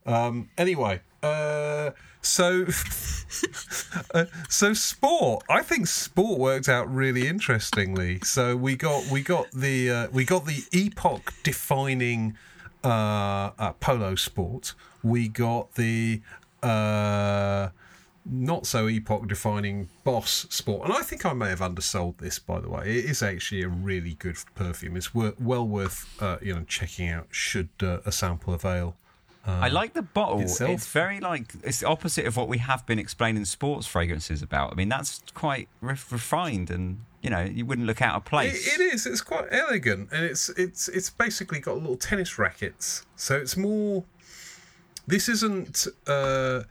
Um, 0.06 0.50
anyway, 0.58 1.02
uh, 1.24 1.92
so 2.22 2.66
uh, 4.14 4.26
so 4.50 4.74
sport. 4.74 5.44
I 5.50 5.62
think 5.64 5.88
sport 5.88 6.40
worked 6.40 6.70
out 6.70 6.94
really 6.94 7.28
interestingly. 7.28 8.20
So 8.24 8.56
we 8.56 8.76
got 8.76 9.06
we 9.12 9.22
got 9.22 9.52
the 9.52 9.90
uh, 9.90 10.08
we 10.12 10.26
got 10.26 10.46
the 10.46 10.64
epoch 10.72 11.34
defining 11.44 12.38
uh, 12.84 13.52
uh, 13.58 13.74
polo 13.80 14.16
sport. 14.16 14.74
We 15.04 15.28
got 15.28 15.76
the 15.76 16.22
uh, 16.62 17.70
not 18.26 18.66
so 18.68 18.88
epoch 18.88 19.28
defining 19.28 19.90
boss 20.04 20.46
sport. 20.50 20.86
And 20.86 20.94
I 20.94 21.02
think 21.02 21.26
I 21.26 21.34
may 21.34 21.50
have 21.50 21.62
undersold 21.62 22.18
this, 22.20 22.38
by 22.40 22.60
the 22.60 22.70
way. 22.70 22.84
It 23.00 23.06
is 23.06 23.24
actually 23.24 23.64
a 23.64 23.68
really 23.68 24.14
good 24.14 24.38
perfume. 24.56 24.96
It's 24.96 25.14
wor- 25.14 25.34
well 25.40 25.68
worth 25.68 26.08
uh, 26.22 26.38
you 26.42 26.54
know 26.54 26.64
checking 26.68 27.10
out. 27.10 27.28
Should 27.32 27.70
uh, 27.82 28.00
a 28.06 28.12
sample 28.12 28.54
avail. 28.54 28.96
I 29.44 29.70
like 29.70 29.94
the 29.94 30.04
bottle. 30.04 30.40
itself. 30.42 30.70
It's 30.70 30.86
very 30.88 31.20
like 31.20 31.54
it's 31.64 31.80
the 31.80 31.88
opposite 31.88 32.28
of 32.28 32.38
what 32.38 32.48
we 32.48 32.60
have 32.60 32.86
been 32.86 33.00
explaining 33.00 33.46
sports 33.46 33.88
fragrances 33.88 34.44
about. 34.44 34.72
I 34.72 34.76
mean, 34.76 34.88
that's 34.88 35.24
quite 35.34 35.68
re- 35.82 35.94
refined, 36.12 36.70
and 36.70 37.00
you 37.24 37.32
know, 37.32 37.42
you 37.42 37.66
wouldn't 37.66 37.88
look 37.88 38.04
out 38.04 38.14
of 38.18 38.22
It, 38.22 38.30
place. 38.30 38.68
it 38.78 38.80
is. 38.80 39.08
It's 39.08 39.22
quite 39.22 39.46
elegant, 39.50 40.10
and 40.12 40.24
it's 40.24 40.50
it's 40.50 40.88
it's 40.90 41.10
basically 41.10 41.60
got 41.60 41.76
little 41.78 41.98
tennis 41.98 42.38
rackets. 42.38 43.04
So 43.16 43.36
it's 43.36 43.58
more. 43.58 44.04
This 45.08 45.28
isn't. 45.28 45.88
Uh, 46.06 46.62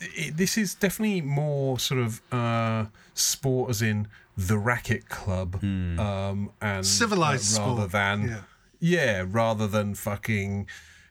it, 0.00 0.36
this 0.36 0.58
is 0.58 0.74
definitely 0.74 1.20
more 1.20 1.78
sort 1.78 2.00
of 2.00 2.20
uh, 2.32 2.86
sport, 3.14 3.70
as 3.70 3.82
in 3.82 4.08
the 4.36 4.58
racket 4.58 5.08
club, 5.08 5.58
um, 5.62 6.50
and 6.60 6.84
Civilized 6.84 7.58
uh, 7.58 7.62
rather 7.62 7.74
sport, 7.82 7.92
than 7.92 8.28
yeah. 8.28 8.40
yeah, 8.80 9.24
rather 9.26 9.66
than 9.66 9.94
fucking. 9.94 10.66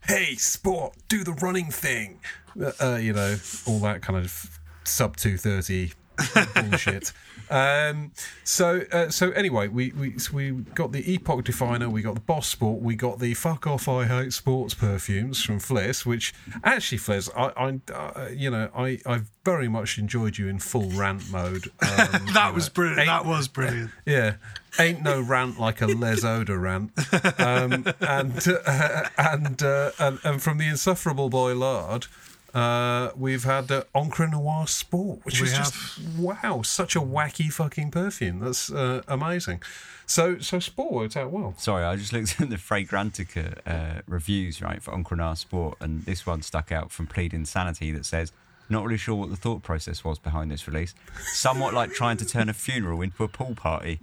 Hey, 0.06 0.36
sport, 0.36 0.96
do 1.08 1.24
the 1.24 1.32
running 1.32 1.72
thing. 1.72 2.20
Uh, 2.60 2.72
uh, 2.82 2.96
you 2.98 3.14
know, 3.14 3.38
all 3.66 3.80
that 3.80 4.02
kind 4.02 4.20
of 4.20 4.60
sub 4.84 5.16
two 5.16 5.38
thirty 5.38 5.94
bullshit. 6.56 7.14
Um, 7.50 8.12
so, 8.44 8.82
uh, 8.92 9.10
so 9.10 9.32
anyway, 9.32 9.68
we 9.68 9.92
we 9.92 10.18
so 10.20 10.34
we 10.34 10.52
got 10.52 10.92
the 10.92 11.12
epoch 11.12 11.44
definer, 11.46 11.90
we 11.90 12.02
got 12.02 12.16
the 12.16 12.22
boss 12.22 12.48
sport, 12.48 12.82
we 12.82 12.96
got 12.96 13.20
the 13.20 13.34
fuck 13.34 13.68
off 13.68 13.88
I 13.88 14.06
hate 14.06 14.34
sports 14.34 14.74
perfumes 14.74 15.44
from 15.44 15.60
Fliss, 15.60 16.06
which 16.06 16.34
actually 16.64 16.98
Fliss, 17.00 17.30
I, 17.36 17.52
I 17.56 17.94
uh, 17.94 18.30
you 18.30 18.50
know, 18.50 18.70
I 18.76 19.00
I 19.06 19.22
very 19.46 19.68
much 19.68 19.98
enjoyed 19.98 20.38
you 20.38 20.48
in 20.48 20.60
full 20.60 20.90
rant 20.90 21.30
mode. 21.32 21.72
Um, 21.84 22.26
That 22.34 22.50
you 22.50 22.54
was 22.56 22.68
know, 22.68 22.74
brilliant. 22.74 23.06
That 23.08 23.26
was 23.26 23.48
brilliant. 23.48 23.92
yeah, 24.06 24.36
ain't 24.80 25.04
no 25.04 25.22
rant 25.22 25.60
like 25.60 25.82
a 25.82 25.88
Les 25.88 26.24
Oda 26.24 26.58
rant, 26.58 26.92
um, 27.40 27.86
and 28.02 28.48
uh, 28.48 29.04
and, 29.18 29.62
uh, 29.62 29.92
and 30.00 30.20
and 30.24 30.42
from 30.42 30.58
the 30.58 30.68
insufferable 30.68 31.30
boy 31.30 31.54
Lard, 31.54 32.08
Uh, 32.54 33.12
we've 33.16 33.44
had 33.44 33.72
uh, 33.72 33.84
Encre 33.96 34.30
Noire 34.30 34.68
Sport, 34.68 35.20
which 35.24 35.42
We 35.42 35.48
is 35.48 35.54
just 35.54 36.00
wow, 36.18 36.62
such 36.62 36.96
a 36.96 37.00
wacky 37.00 37.52
fucking 37.52 37.90
perfume. 37.92 38.40
That's 38.40 38.72
uh, 38.72 39.02
amazing. 39.08 39.64
So, 40.06 40.38
so 40.40 40.60
Sport 40.60 40.92
worked 40.94 41.18
out 41.18 41.32
well. 41.32 41.56
Sorry, 41.58 41.84
I 41.84 41.96
just 41.96 42.14
looked 42.14 42.40
at 42.40 42.50
the 42.50 42.58
Fragrantica 42.58 43.58
uh, 43.66 44.02
reviews, 44.06 44.62
right, 44.62 44.84
for 44.84 44.92
Encre 44.92 45.18
Noire 45.18 45.36
Sport, 45.36 45.78
and 45.80 46.04
this 46.06 46.28
one 46.28 46.42
stuck 46.42 46.72
out 46.72 46.92
from 46.92 47.08
Plead 47.08 47.34
Insanity 47.34 47.92
that 47.92 48.06
says, 48.06 48.32
not 48.70 48.84
really 48.86 48.98
sure 48.98 49.16
what 49.16 49.30
the 49.30 49.36
thought 49.36 49.64
process 49.64 50.04
was 50.04 50.20
behind 50.20 50.52
this 50.52 50.68
release. 50.68 50.94
Somewhat 51.34 51.74
like 51.74 51.92
trying 51.92 52.18
to 52.18 52.26
turn 52.26 52.50
a 52.50 52.54
funeral 52.54 53.02
into 53.02 53.24
a 53.24 53.28
pool 53.28 53.56
party, 53.56 54.00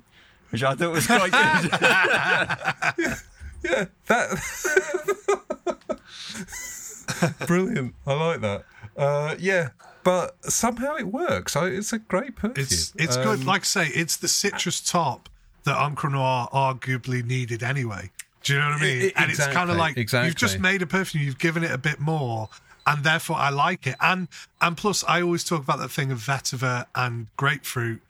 which 0.51 0.63
I 0.63 0.75
thought 0.75 0.93
was 0.93 1.07
quite 1.07 1.31
good. 1.33 3.15
Yeah, 3.63 3.87
that 4.07 4.31
brilliant. 7.47 7.95
I 8.07 8.13
like 8.15 8.41
that. 8.41 8.65
Uh, 8.97 9.35
yeah, 9.39 9.69
but 10.05 10.37
somehow 10.51 10.97
it 10.97 11.07
works. 11.07 11.57
I, 11.57 11.67
it's 11.69 11.93
a 11.93 11.99
great 11.99 12.37
perfume. 12.37 12.55
It's 12.57 12.93
it's 12.97 13.17
Um, 13.17 13.23
good. 13.25 13.45
Like 13.45 13.63
I 13.63 13.65
say, 13.65 13.87
it's 13.89 14.17
the 14.17 14.29
citrus 14.29 14.81
top 14.81 15.29
that 15.65 15.77
Encre 15.77 16.11
Noire 16.13 16.49
arguably 16.53 17.23
needed 17.25 17.63
anyway. 17.63 18.11
Do 18.43 18.55
you 18.55 18.59
know 18.59 18.71
what 18.71 18.79
I 18.81 18.83
mean? 18.83 19.03
I- 19.03 19.07
I- 19.21 19.23
and 19.23 19.31
it's 19.31 19.47
kind 19.47 19.71
of 19.71 19.77
like 19.77 19.97
you've 19.97 20.35
just 20.35 20.59
made 20.59 20.81
a 20.83 20.87
perfume, 20.87 21.23
you've 21.25 21.39
given 21.39 21.63
it 21.63 21.71
a 21.71 21.79
bit 21.79 22.01
more, 22.01 22.49
and 22.87 23.05
therefore 23.05 23.37
I 23.37 23.51
like 23.51 23.87
it. 23.87 23.97
And 24.01 24.29
and 24.61 24.77
plus, 24.77 25.05
I 25.07 25.21
always 25.23 25.45
talk 25.45 25.63
about 25.63 25.79
that 25.79 25.91
thing 25.91 26.11
of 26.11 26.19
vetiver 26.19 26.87
and 26.95 27.27
grapefruit 27.37 28.01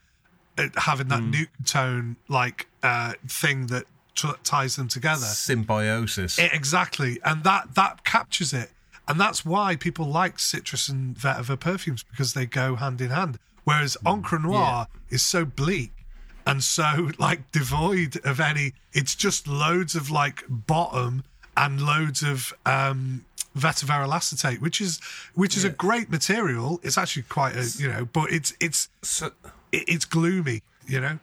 uh, 0.58 0.68
having 0.76 1.08
that 1.08 1.20
Hmm. 1.20 1.32
nuke 1.32 1.48
tone 1.66 2.16
like 2.28 2.66
uh, 2.82 3.14
thing 3.26 3.66
that 3.66 3.84
t- 4.14 4.28
ties 4.44 4.76
them 4.76 4.86
together. 4.88 5.26
symbiosis. 5.26 6.38
It- 6.38 6.52
exactly, 6.52 7.18
and 7.24 7.42
that 7.44 7.74
that 7.74 8.04
captures 8.04 8.52
it, 8.52 8.70
and 9.08 9.18
that's 9.20 9.44
why 9.44 9.76
people 9.76 10.06
like 10.06 10.38
citrus 10.38 10.88
and 10.88 11.16
vetiver 11.16 11.58
perfumes 11.58 12.02
because 12.02 12.34
they 12.34 12.46
go 12.46 12.76
hand 12.76 13.00
in 13.00 13.10
hand. 13.10 13.38
Whereas 13.64 13.96
Encre 14.06 14.42
Noire 14.42 14.86
is 15.10 15.22
so 15.22 15.44
bleak 15.44 15.92
and 16.46 16.62
so 16.62 17.10
like 17.18 17.50
devoid 17.52 18.18
of 18.24 18.40
any. 18.40 18.72
It's 18.92 19.14
just 19.14 19.46
loads 19.48 19.94
of 19.94 20.10
like 20.10 20.44
bottom 20.48 21.24
and 21.56 21.80
loads 21.82 22.22
of 22.22 22.52
um, 22.64 23.24
vetiver 23.56 24.08
acetate, 24.12 24.60
which 24.62 24.80
is 24.80 25.00
which 25.34 25.56
is 25.56 25.64
a 25.64 25.70
great 25.70 26.10
material. 26.10 26.80
It's 26.82 26.96
actually 26.96 27.24
quite 27.24 27.56
a 27.56 27.68
you 27.78 27.88
know, 27.88 28.04
but 28.04 28.30
it's 28.32 28.54
it's 28.60 28.88
so, 29.02 29.26
it- 29.72 29.84
it's 29.88 30.04
gloomy, 30.04 30.62
you 30.86 31.00
know. 31.00 31.18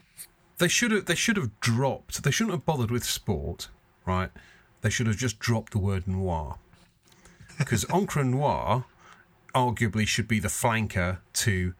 they 0.59 0.67
should 0.67 0.91
have 0.91 1.05
they 1.05 1.15
should 1.15 1.37
have 1.37 1.57
dropped. 1.61 2.21
They 2.23 2.31
shouldn't 2.31 2.53
have 2.53 2.65
bothered 2.65 2.91
with 2.91 3.03
sport, 3.03 3.69
right? 4.05 4.29
They 4.81 4.89
should 4.89 5.07
have 5.07 5.17
just 5.17 5.39
dropped 5.39 5.71
the 5.71 5.79
word 5.79 6.07
noir 6.07 6.57
because 7.57 7.85
Encre 7.85 8.25
Noire 8.25 8.85
arguably 9.53 10.07
should 10.07 10.27
be 10.27 10.39
the 10.39 10.47
flanker 10.47 11.17
to 11.33 11.73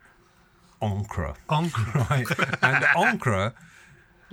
Encre. 0.81 1.35
Encre. 1.49 1.95
right? 2.09 2.27
And 2.61 2.83
Encre, 2.85 3.53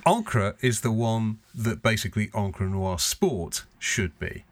Encre 0.06 0.56
is 0.60 0.80
the 0.80 0.92
one 0.92 1.38
that 1.54 1.82
basically 1.82 2.28
Encre 2.28 2.70
Noire 2.70 2.98
Sport 2.98 3.64
should 3.78 4.18
be. 4.18 4.44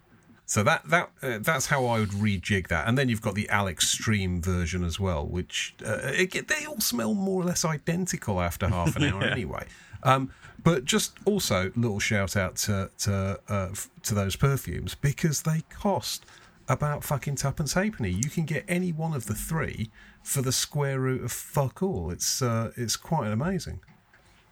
So 0.45 0.63
that 0.65 0.83
that 0.91 1.11
uh, 1.23 1.39
that's 1.41 1.67
how 1.67 1.87
I 1.87 2.01
would 2.01 2.11
rejig 2.11 2.69
that. 2.69 2.87
And 2.87 2.99
then 2.99 3.09
you've 3.09 3.23
got 3.23 3.35
the 3.35 3.49
À 3.51 3.65
L'Extrême 3.65 4.45
version 4.45 4.85
as 4.85 5.01
well, 5.01 5.27
which 5.27 5.75
uh, 5.85 5.99
it, 6.05 6.49
they 6.49 6.67
all 6.67 6.81
smell 6.81 7.15
more 7.15 7.43
or 7.43 7.47
less 7.47 7.65
identical 7.65 8.41
after 8.41 8.69
half 8.69 8.95
an 8.97 9.05
hour 9.13 9.23
anyway. 9.23 9.67
Um, 10.03 10.31
but 10.63 10.85
just 10.85 11.17
also 11.25 11.73
little 11.75 12.01
shout 12.01 12.37
out 12.37 12.57
to 12.57 12.91
to 12.99 13.41
uh, 13.49 13.69
f- 13.71 13.89
to 14.03 14.15
those 14.15 14.37
perfumes 14.37 14.95
because 14.95 15.43
they 15.43 15.63
cost 15.71 16.27
about 16.69 17.05
fucking 17.05 17.37
tuppence 17.37 17.75
halfpenny. 17.75 18.11
You 18.11 18.31
can 18.31 18.45
get 18.45 18.65
any 18.69 18.93
one 18.93 19.15
of 19.15 19.27
the 19.27 19.35
three 19.35 19.91
for 20.23 20.43
the 20.43 20.53
square 20.53 21.01
root 21.01 21.25
of 21.25 21.33
fuck 21.33 21.83
all. 21.83 22.11
It's 22.11 22.43
uh, 22.43 22.73
it's 22.77 22.97
quite 22.97 23.29
amazing. 23.31 23.81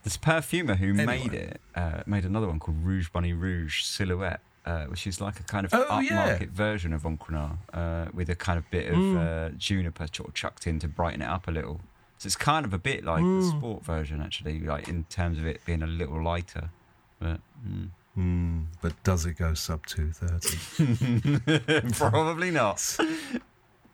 This 0.02 0.16
perfumer 0.16 0.76
who 0.76 0.88
Anyway. 0.90 1.04
made 1.06 1.34
it 1.34 1.60
uh, 1.74 2.02
made 2.06 2.24
another 2.24 2.46
one 2.48 2.58
called 2.58 2.78
Rouge 2.84 3.08
Bunny 3.12 3.32
Rouge 3.34 3.82
Silhouette, 3.82 4.40
uh, 4.64 4.84
which 4.86 5.06
is 5.06 5.20
like 5.20 5.38
a 5.40 5.42
kind 5.42 5.66
of 5.66 5.74
Oh, 5.74 6.00
yeah. 6.00 6.38
upmarket 6.38 6.48
version 6.50 6.92
of 6.92 7.02
Encre 7.02 7.30
Noire 7.30 7.58
uh, 7.72 8.06
with 8.14 8.30
a 8.30 8.34
kind 8.34 8.58
of 8.58 8.70
bit 8.70 8.88
of 8.90 8.96
Mm. 8.96 9.16
uh, 9.16 9.50
juniper 9.58 10.06
sort 10.12 10.28
of 10.30 10.34
chucked 10.34 10.66
in 10.66 10.78
to 10.78 10.88
brighten 10.88 11.20
it 11.22 11.28
up 11.28 11.46
a 11.48 11.50
little. 11.50 11.80
So 12.18 12.26
it's 12.26 12.36
kind 12.36 12.64
of 12.66 12.72
a 12.74 12.78
bit 12.78 13.04
like 13.04 13.22
the 13.22 13.28
Mm. 13.42 13.50
sport 13.58 13.84
version, 13.84 14.20
actually, 14.20 14.60
like 14.60 14.88
in 14.88 15.04
terms 15.04 15.38
of 15.38 15.46
it 15.46 15.64
being 15.64 15.82
a 15.82 15.86
little 15.86 16.22
lighter. 16.22 16.70
But 17.18 17.40
mm, 17.66 17.90
But 18.16 19.02
does 19.02 19.24
it 19.26 19.34
go 19.34 19.54
sub 19.54 19.86
two 19.86 20.12
thirty? 20.12 21.90
probably 21.92 22.50
not. 22.50 22.96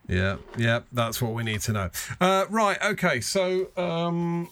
Yeah, 0.09 0.37
yeah, 0.57 0.81
that's 0.93 1.21
what 1.21 1.33
we 1.33 1.43
need 1.43 1.59
to 1.61 1.73
know. 1.73 1.89
Uh, 2.21 2.45
right, 2.49 2.77
okay, 2.81 3.19
so 3.19 3.67
um, 3.75 4.49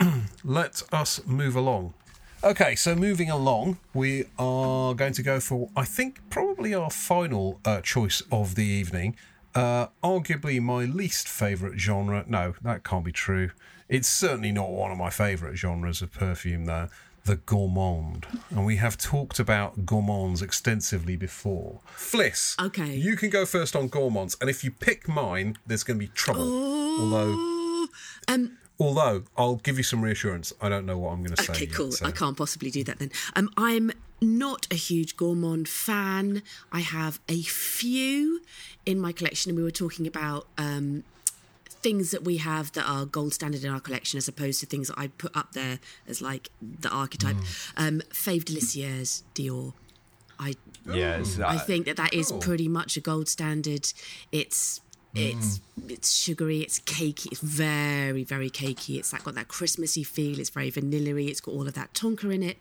let 0.44 0.82
us 0.90 1.20
move 1.26 1.54
along. 1.54 1.92
Okay, 2.42 2.74
so 2.74 2.94
moving 2.94 3.28
along, 3.28 3.76
we 3.92 4.24
are 4.38 4.94
going 4.94 5.12
to 5.12 5.22
go 5.22 5.38
for, 5.38 5.68
I 5.76 5.84
think, 5.84 6.18
probably 6.30 6.72
our 6.74 6.88
final 6.88 7.60
uh, 7.66 7.82
choice 7.82 8.22
of 8.32 8.54
the 8.54 8.64
evening. 8.64 9.16
Uh, 9.54 9.88
arguably 10.02 10.62
my 10.62 10.84
least 10.84 11.28
favourite 11.28 11.78
genre. 11.78 12.24
No, 12.26 12.54
that 12.62 12.82
can't 12.82 13.04
be 13.04 13.12
true. 13.12 13.50
It's 13.90 14.08
certainly 14.08 14.52
not 14.52 14.70
one 14.70 14.90
of 14.90 14.96
my 14.96 15.10
favourite 15.10 15.56
genres 15.56 16.00
of 16.00 16.12
perfume, 16.12 16.64
though. 16.64 16.88
The 17.26 17.36
gourmand. 17.36 18.26
And 18.50 18.64
we 18.66 18.76
have 18.76 18.96
talked 18.96 19.38
about 19.38 19.84
gourmands 19.86 20.42
extensively 20.42 21.16
before. 21.16 21.80
Fliss. 21.94 22.58
Okay. 22.64 22.94
You 22.94 23.14
can 23.16 23.30
go 23.30 23.44
first 23.46 23.76
on 23.76 23.88
gourmands, 23.88 24.36
and 24.40 24.48
if 24.50 24.64
you 24.64 24.70
pick 24.70 25.06
mine, 25.08 25.56
there's 25.66 25.82
going 25.84 25.98
to 25.98 26.06
be 26.06 26.10
trouble. 26.12 26.42
Although, 26.42 27.34
Oh, 27.36 27.88
um, 28.28 28.58
although 28.78 29.24
I'll 29.36 29.56
give 29.56 29.76
you 29.78 29.82
some 29.84 30.02
reassurance. 30.02 30.52
I 30.60 30.68
don't 30.68 30.86
know 30.86 30.98
what 30.98 31.10
I'm 31.12 31.22
going 31.22 31.34
to 31.36 31.42
say. 31.42 31.52
okay, 31.52 31.66
yet, 31.66 31.74
cool. 31.74 31.92
so- 31.92 32.06
I 32.06 32.10
can't 32.10 32.36
possibly 32.36 32.70
do 32.70 32.84
that 32.84 32.98
then. 32.98 33.10
Um, 33.36 33.50
I'm 33.56 33.92
not 34.22 34.66
a 34.70 34.74
huge 34.74 35.16
gourmand 35.16 35.68
fan. 35.68 36.42
I 36.72 36.80
have 36.80 37.20
a 37.28 37.42
few 37.42 38.42
in 38.86 38.98
my 39.00 39.12
collection, 39.12 39.50
and 39.50 39.56
we 39.58 39.62
were 39.64 39.70
talking 39.70 40.06
about 40.06 40.46
um, 40.58 41.04
things 41.82 42.10
that 42.10 42.24
we 42.24 42.38
have 42.38 42.72
that 42.72 42.88
are 42.88 43.06
gold 43.06 43.34
standard 43.34 43.64
in 43.64 43.70
our 43.70 43.80
collection, 43.80 44.18
as 44.18 44.28
opposed 44.28 44.60
to 44.60 44.66
things 44.66 44.88
that 44.88 44.98
I 44.98 45.08
put 45.08 45.36
up 45.36 45.52
there 45.52 45.78
as 46.06 46.20
like 46.20 46.50
the 46.60 46.90
archetype. 46.90 47.36
Um, 47.76 48.02
Fève 48.10 48.44
Délicieuse 48.44 49.22
Dior. 49.34 49.72
I 50.38 50.54
Yeah, 50.86 51.22
I 51.40 51.56
uh, 51.56 51.58
think 51.58 51.86
that 51.86 51.96
that 51.96 52.14
is 52.14 52.32
pretty 52.32 52.68
much 52.68 52.96
a 52.96 53.00
gold 53.00 53.28
standard. 53.28 53.92
It's 54.32 54.80
it's 55.14 55.60
it's 55.88 56.12
sugary, 56.12 56.60
it's 56.60 56.80
cakey, 56.80 57.32
it's 57.32 57.40
very 57.40 58.24
very 58.24 58.50
cakey. 58.50 58.98
It's 58.98 59.12
like 59.12 59.24
got 59.24 59.34
that 59.34 59.48
Christmassy 59.48 60.02
feel. 60.02 60.38
It's 60.38 60.50
very 60.50 60.70
vanilla-y. 60.70 61.22
It's 61.22 61.40
got 61.40 61.52
all 61.52 61.66
of 61.66 61.74
that 61.74 61.92
tonka 61.94 62.32
in 62.34 62.42
it, 62.42 62.58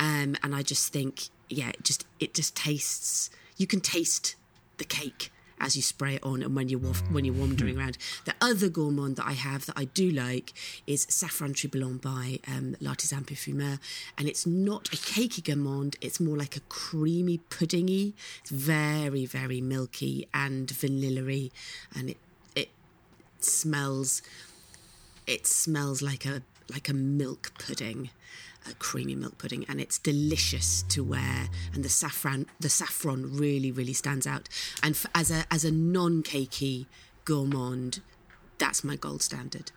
um, 0.00 0.36
and 0.42 0.54
I 0.54 0.62
just 0.62 0.92
think 0.92 1.28
yeah, 1.48 1.70
it 1.70 1.84
just 1.84 2.06
it 2.20 2.34
just 2.34 2.56
tastes. 2.56 3.30
You 3.56 3.66
can 3.66 3.80
taste 3.80 4.36
the 4.78 4.84
cake 4.84 5.30
as 5.62 5.76
you 5.76 5.82
spray 5.82 6.16
it 6.16 6.24
on 6.24 6.42
and 6.42 6.54
when 6.54 6.68
you're 6.68 6.80
when 6.80 7.24
you're 7.24 7.34
wandering 7.34 7.78
around. 7.78 7.96
The 8.24 8.34
other 8.40 8.68
gourmand 8.68 9.16
that 9.16 9.26
I 9.26 9.32
have 9.32 9.64
that 9.66 9.78
I 9.78 9.84
do 9.84 10.10
like 10.10 10.52
is 10.86 11.06
Safran 11.06 11.54
Troublant 11.54 12.02
by 12.02 12.40
um, 12.48 12.76
L'Artisan 12.80 13.24
Parfumeur, 13.24 13.78
and 14.18 14.28
it's 14.28 14.44
not 14.46 14.88
a 14.92 14.96
cakey 14.96 15.42
gourmand. 15.42 15.96
It's 16.00 16.20
more 16.20 16.36
like 16.36 16.56
a 16.56 16.60
creamy 16.68 17.38
puddingy. 17.48 18.12
It's 18.40 18.50
very 18.50 19.24
very 19.24 19.60
milky 19.60 20.28
and 20.34 20.70
vanilla-y, 20.70 21.50
and 21.94 22.10
it 22.10 22.18
it 22.54 22.70
smells 23.38 24.20
it 25.26 25.46
smells 25.46 26.02
like 26.02 26.26
a 26.26 26.42
like 26.70 26.88
a 26.88 26.94
milk 26.94 27.52
pudding 27.58 28.10
a 28.70 28.74
creamy 28.74 29.14
milk 29.14 29.38
pudding 29.38 29.64
and 29.68 29.80
it's 29.80 29.98
delicious 29.98 30.82
to 30.88 31.02
wear 31.02 31.48
and 31.74 31.84
the 31.84 31.88
saffron 31.88 32.46
the 32.60 32.68
saffron 32.68 33.36
really 33.36 33.72
really 33.72 33.92
stands 33.92 34.26
out 34.26 34.48
and 34.82 34.94
f- 34.94 35.06
as 35.14 35.30
a 35.30 35.44
as 35.50 35.64
a 35.64 35.70
non-cakey 35.70 36.86
gourmand 37.24 38.00
that's 38.58 38.84
my 38.84 38.96
gold 38.96 39.22
standard 39.22 39.72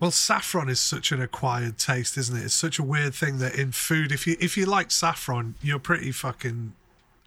Well, 0.00 0.10
saffron 0.10 0.68
is 0.68 0.80
such 0.80 1.12
an 1.12 1.22
acquired 1.22 1.78
taste, 1.78 2.18
isn't 2.18 2.36
it? 2.36 2.44
It's 2.44 2.54
such 2.54 2.78
a 2.78 2.82
weird 2.82 3.14
thing 3.14 3.38
that 3.38 3.54
in 3.54 3.72
food, 3.72 4.12
if 4.12 4.26
you 4.26 4.36
if 4.40 4.56
you 4.56 4.66
like 4.66 4.90
saffron, 4.90 5.54
you're 5.62 5.78
pretty 5.78 6.12
fucking 6.12 6.74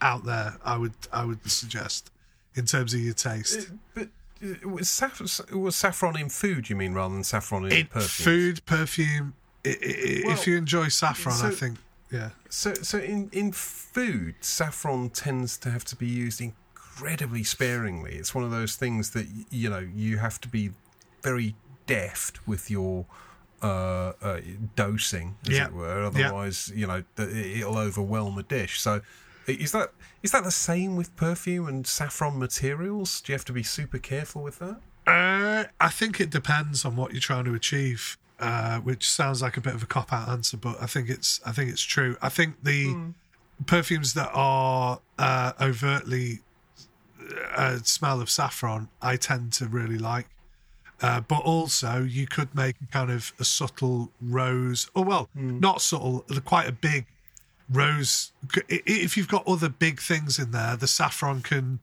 out 0.02 0.26
there. 0.26 0.58
I 0.64 0.78
would 0.78 0.94
I 1.12 1.24
would 1.26 1.50
suggest 1.50 2.12
in 2.56 2.66
terms 2.66 2.94
of 2.94 3.00
your 3.00 3.14
taste. 3.14 3.72
But 3.96 4.10
uh, 4.44 4.70
was, 4.70 4.88
saff- 4.88 5.52
was 5.52 5.76
saffron 5.76 6.18
in 6.20 6.30
food, 6.30 6.70
you 6.70 6.76
mean, 6.76 6.94
rather 6.94 7.14
than 7.14 7.24
saffron 7.24 7.66
in, 7.66 7.72
in 7.72 7.86
perfume? 7.88 8.26
food, 8.26 8.66
perfume. 8.66 9.34
Well, 10.26 10.34
if 10.34 10.48
you 10.48 10.58
enjoy 10.58 10.88
saffron, 10.90 11.36
I 11.44 11.50
think 11.52 11.78
yeah. 12.12 12.30
So, 12.50 12.74
so 12.76 12.98
in, 13.00 13.30
in 13.34 13.52
food, 13.52 14.36
saffron 14.42 15.10
tends 15.10 15.58
to 15.60 15.70
have 15.70 15.84
to 15.86 15.96
be 15.96 16.08
used 16.08 16.40
incredibly 16.42 17.44
sparingly. 17.44 18.16
It's 18.16 18.34
one 18.34 18.44
of 18.44 18.52
those 18.52 18.76
things 18.76 19.12
that 19.12 19.28
you 19.50 19.70
know 19.70 19.80
you 19.94 20.18
have 20.18 20.40
to 20.42 20.48
be 20.48 20.72
very 21.24 21.56
deft 21.86 22.46
with 22.48 22.70
your 22.72 23.06
uh, 23.62 24.14
uh, 24.22 24.40
dosing, 24.76 25.36
as 25.48 25.56
Yeah. 25.56 25.66
it 25.66 25.74
were. 25.74 26.02
Yeah. 26.02 26.08
Otherwise, 26.28 26.72
you 26.76 26.88
know, 26.88 27.04
it'll 27.18 27.78
overwhelm 27.78 28.38
a 28.38 28.44
dish. 28.44 28.80
So, 28.80 29.02
Is 29.48 29.72
that 29.72 29.92
is 30.24 30.32
that 30.32 30.44
the 30.44 30.52
same 30.52 30.96
with 30.96 31.16
perfume 31.16 31.68
and 31.68 31.88
saffron 31.88 32.38
materials? 32.38 33.22
Do 33.22 33.32
you 33.32 33.36
have 33.36 33.46
to 33.46 33.54
be 33.54 33.64
super 33.64 33.98
careful 33.98 34.44
with 34.44 34.60
that? 34.60 34.80
Uh, 35.08 35.64
I 35.80 35.90
think 35.90 36.20
it 36.20 36.30
depends 36.30 36.84
on 36.86 36.96
what 36.98 37.14
you're 37.14 37.22
trying 37.22 37.46
to 37.46 37.54
achieve, 37.54 38.18
uh, 38.40 38.80
which 38.80 39.10
sounds 39.10 39.42
like 39.42 39.58
a 39.58 39.62
bit 39.62 39.74
of 39.74 39.84
a 39.84 39.86
cop 39.86 40.14
out 40.14 40.30
answer, 40.30 40.58
but 40.58 40.82
I 40.82 40.86
think 40.86 41.10
it's 41.10 41.42
I 41.46 41.52
think 41.52 41.72
it's 41.72 41.82
true. 41.82 42.18
I 42.22 42.30
think 42.30 42.64
the 42.64 42.88
mm. 42.88 43.14
perfumes 43.66 44.14
that 44.14 44.30
are 44.34 45.00
uh, 45.18 45.54
overtly 45.60 46.40
uh, 47.56 47.80
smell 47.84 48.22
of 48.22 48.30
saffron, 48.30 48.90
I 49.02 49.16
tend 49.16 49.54
to 49.54 49.66
really 49.66 49.98
like. 49.98 50.28
Uh, 51.00 51.22
but 51.22 51.44
also, 51.44 52.04
you 52.04 52.26
could 52.26 52.54
make 52.56 52.76
kind 52.92 53.12
of 53.12 53.32
a 53.40 53.44
subtle 53.44 54.12
rose, 54.20 54.90
or 54.96 55.04
well, 55.04 55.30
mm. 55.38 55.60
not 55.60 55.82
subtle, 55.82 56.26
quite 56.46 56.68
a 56.68 56.72
big 56.72 57.06
rose. 57.72 58.32
If 58.68 59.16
you've 59.16 59.28
got 59.28 59.48
other 59.48 59.70
big 59.70 60.00
things 60.00 60.40
in 60.40 60.52
there, 60.52 60.76
the 60.76 60.88
saffron 60.88 61.42
can 61.42 61.80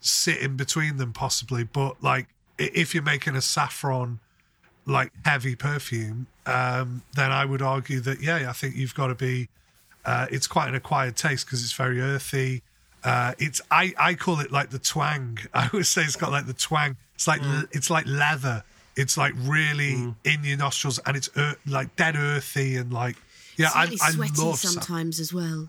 sit 0.00 0.38
in 0.38 0.56
between 0.56 0.96
them 0.96 1.12
possibly. 1.12 1.62
But 1.62 2.02
like, 2.02 2.28
if 2.58 2.94
you're 2.94 3.04
making 3.04 3.36
a 3.36 3.40
saffron 3.40 4.20
like 4.86 5.12
heavy 5.24 5.56
perfume, 5.56 6.26
um, 6.46 7.02
then 7.14 7.32
I 7.32 7.44
would 7.44 7.62
argue 7.62 8.00
that 8.00 8.22
yeah, 8.22 8.48
I 8.48 8.52
think 8.52 8.76
you've 8.76 8.94
got 8.94 9.08
to 9.08 9.14
be. 9.14 9.48
Uh, 10.04 10.26
it's 10.30 10.46
quite 10.46 10.68
an 10.68 10.76
acquired 10.76 11.16
taste 11.16 11.46
because 11.46 11.62
it's 11.64 11.72
very 11.72 12.00
earthy. 12.00 12.62
Uh, 13.02 13.34
it's 13.38 13.60
I, 13.70 13.92
I 13.98 14.14
call 14.14 14.40
it 14.40 14.52
like 14.52 14.70
the 14.70 14.78
twang. 14.78 15.38
I 15.54 15.68
would 15.72 15.86
say 15.86 16.02
it's 16.02 16.16
got 16.16 16.30
like 16.30 16.46
the 16.46 16.54
twang. 16.54 16.96
It's 17.14 17.26
like 17.26 17.40
mm. 17.40 17.66
it's 17.72 17.90
like 17.90 18.06
leather. 18.06 18.62
It's 18.96 19.16
like 19.18 19.34
really 19.36 19.94
mm. 19.94 20.14
in 20.24 20.44
your 20.44 20.56
nostrils, 20.56 20.98
and 21.00 21.16
it's 21.16 21.28
er, 21.36 21.56
like 21.66 21.94
dead 21.96 22.16
earthy 22.16 22.76
and 22.76 22.92
like 22.92 23.16
yeah. 23.56 23.70
It's 23.84 24.16
really 24.16 24.28
I, 24.30 24.42
I 24.42 24.44
love 24.44 24.58
sometimes 24.58 25.20
as 25.20 25.32
well. 25.34 25.68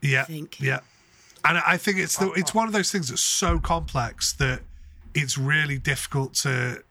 Yeah, 0.00 0.26
yeah. 0.60 0.80
And 1.46 1.58
I 1.58 1.76
think 1.76 1.98
it's 1.98 2.16
the, 2.16 2.30
it's 2.32 2.54
one 2.54 2.66
of 2.66 2.72
those 2.72 2.90
things 2.90 3.08
that's 3.08 3.20
so 3.20 3.58
complex 3.58 4.32
that 4.34 4.60
it's 5.14 5.36
really 5.36 5.78
difficult 5.78 6.34
to 6.34 6.82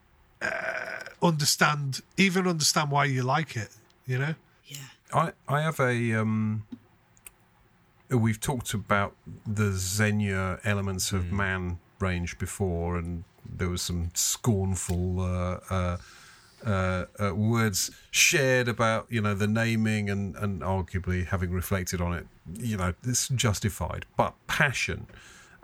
uh, 0.42 1.03
understand, 1.24 2.02
even 2.18 2.48
understand 2.48 2.92
why 2.92 3.06
you 3.06 3.24
like 3.24 3.56
it. 3.56 3.70
You 4.06 4.20
know. 4.20 4.36
Yeah. 4.66 4.78
I 5.14 5.32
I 5.48 5.62
have 5.62 5.80
a 5.80 6.14
um 6.14 6.66
we've 8.10 8.40
talked 8.40 8.74
about 8.74 9.16
the 9.46 9.72
Xenia 9.72 10.60
elements 10.64 11.12
of 11.12 11.26
mm. 11.26 11.32
man 11.32 11.80
range 12.00 12.38
before, 12.38 12.98
and 12.98 13.24
there 13.46 13.70
was 13.70 13.82
some 13.82 14.12
scornful 14.14 15.22
uh, 15.22 15.60
uh, 15.70 15.98
uh, 16.66 17.06
uh, 17.20 17.34
words 17.36 17.92
shared 18.12 18.68
about 18.68 19.08
you 19.10 19.22
know 19.22 19.34
the 19.34 19.48
naming 19.48 20.10
and 20.10 20.36
and 20.36 20.62
arguably 20.62 21.26
having 21.28 21.52
reflected 21.52 22.02
on 22.02 22.14
it, 22.14 22.28
you 22.54 22.78
know 22.78 22.94
it's 23.04 23.30
justified. 23.30 24.06
But 24.18 24.34
passion 24.48 25.08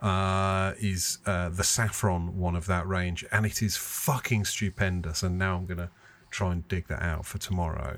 uh, 0.01 0.73
is 0.79 1.19
uh, 1.25 1.49
the 1.49 1.63
saffron 1.63 2.37
one 2.37 2.55
of 2.55 2.65
that 2.67 2.87
range, 2.87 3.25
and 3.31 3.45
it 3.45 3.61
is 3.61 3.77
fucking 3.77 4.45
stupendous. 4.45 5.23
And 5.23 5.37
now 5.37 5.57
I'm 5.57 5.65
gonna 5.65 5.91
try 6.31 6.51
and 6.51 6.67
dig 6.67 6.87
that 6.87 7.01
out 7.01 7.25
for 7.25 7.37
tomorrow. 7.37 7.97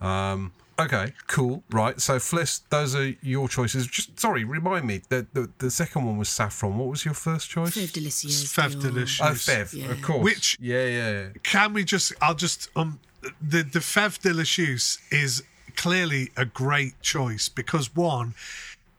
Um, 0.00 0.52
Okay, 0.78 1.12
cool. 1.26 1.62
Right. 1.70 2.00
So, 2.00 2.16
Fliss, 2.16 2.62
those 2.70 2.96
are 2.96 3.14
your 3.20 3.48
choices. 3.48 3.86
Just 3.86 4.18
sorry, 4.18 4.42
remind 4.44 4.86
me. 4.86 5.02
The 5.08 5.26
the, 5.32 5.50
the 5.58 5.70
second 5.70 6.06
one 6.06 6.16
was 6.16 6.28
saffron. 6.28 6.78
What 6.78 6.88
was 6.88 7.04
your 7.04 7.14
first 7.14 7.50
choice? 7.50 7.76
Fève 7.76 7.92
delicious. 7.92 8.52
Fève 8.52 8.80
delicious. 8.80 9.20
Oh, 9.20 9.32
Fève, 9.32 9.74
yeah. 9.74 9.90
of 9.90 10.02
course. 10.02 10.24
Which 10.24 10.56
yeah, 10.60 10.86
yeah. 10.86 11.28
Can 11.42 11.72
we 11.72 11.84
just? 11.84 12.12
I'll 12.20 12.34
just 12.34 12.68
um 12.74 13.00
the 13.40 13.62
the 13.62 13.80
Fève 13.80 14.20
délicieuse 14.20 14.98
is 15.10 15.42
clearly 15.76 16.30
a 16.36 16.44
great 16.44 17.00
choice 17.00 17.48
because 17.48 17.94
one, 17.94 18.34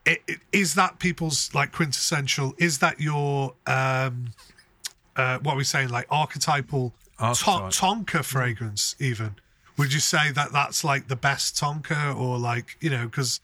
it, 0.05 0.21
it, 0.27 0.39
is 0.51 0.75
that 0.75 0.99
people's 0.99 1.53
like 1.53 1.71
quintessential? 1.71 2.53
Is 2.57 2.79
that 2.79 2.99
your 2.99 3.53
um 3.67 4.31
uh 5.15 5.39
what 5.39 5.53
are 5.53 5.57
we 5.57 5.63
saying 5.63 5.89
like 5.89 6.07
archetypal 6.09 6.93
Archetype. 7.19 7.71
Tonka 7.71 8.23
fragrance 8.23 8.95
even? 8.99 9.35
Would 9.77 9.93
you 9.93 9.99
say 9.99 10.31
that 10.31 10.51
that's 10.51 10.83
like 10.83 11.07
the 11.07 11.15
best 11.15 11.55
Tonka, 11.55 12.15
or 12.15 12.37
like 12.37 12.77
you 12.79 12.89
know, 12.89 13.05
because 13.05 13.39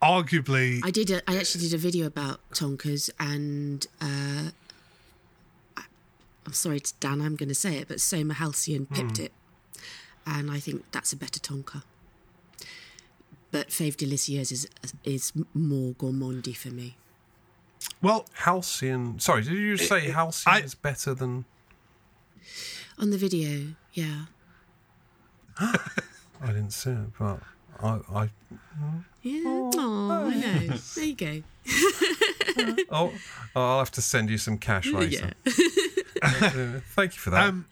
arguably, 0.00 0.80
I 0.84 0.90
did. 0.90 1.10
A, 1.10 1.22
I 1.28 1.36
actually 1.36 1.62
did 1.62 1.74
a 1.74 1.78
video 1.78 2.06
about 2.06 2.40
Tonkas, 2.52 3.10
and 3.18 3.86
uh, 4.00 4.50
I'm 6.46 6.52
sorry 6.52 6.80
to 6.80 6.92
Dan, 7.00 7.20
I'm 7.20 7.36
going 7.36 7.48
to 7.48 7.54
say 7.54 7.76
it, 7.76 7.88
but 7.88 8.00
Soma 8.00 8.34
Halcyon 8.34 8.86
pipped 8.86 9.14
mm. 9.14 9.24
it, 9.24 9.32
and 10.26 10.50
I 10.50 10.58
think 10.58 10.84
that's 10.92 11.12
a 11.12 11.16
better 11.16 11.40
Tonka. 11.40 11.82
But 13.50 13.68
Fève 13.68 13.96
Délicieuse 13.96 14.52
is 14.52 14.68
is 15.04 15.32
more 15.54 15.94
gourmandy 15.94 16.56
for 16.56 16.68
me. 16.68 16.96
Well, 18.02 18.26
Halcyon. 18.34 19.18
Sorry, 19.18 19.42
did 19.42 19.52
you 19.52 19.76
say 19.76 20.10
Halcyon 20.10 20.56
I, 20.56 20.60
is 20.60 20.74
better 20.74 21.14
than? 21.14 21.44
On 22.98 23.10
the 23.10 23.18
video, 23.18 23.74
yeah. 23.92 24.26
I 25.58 26.46
didn't 26.46 26.70
see 26.72 26.90
it, 26.90 27.18
but 27.18 27.40
I. 27.82 28.00
I 28.12 28.28
yeah, 29.22 29.42
oh, 29.44 30.30
I 30.30 30.34
know. 30.34 30.76
There 30.94 31.04
you 31.04 31.14
go. 31.14 31.42
oh, 32.90 33.12
I'll 33.56 33.78
have 33.80 33.90
to 33.92 34.02
send 34.02 34.30
you 34.30 34.38
some 34.38 34.58
cash 34.58 34.86
later. 34.86 35.32
Yeah. 35.44 35.50
Thank 36.94 37.14
you 37.14 37.20
for 37.20 37.30
that. 37.30 37.48
Um, 37.48 37.66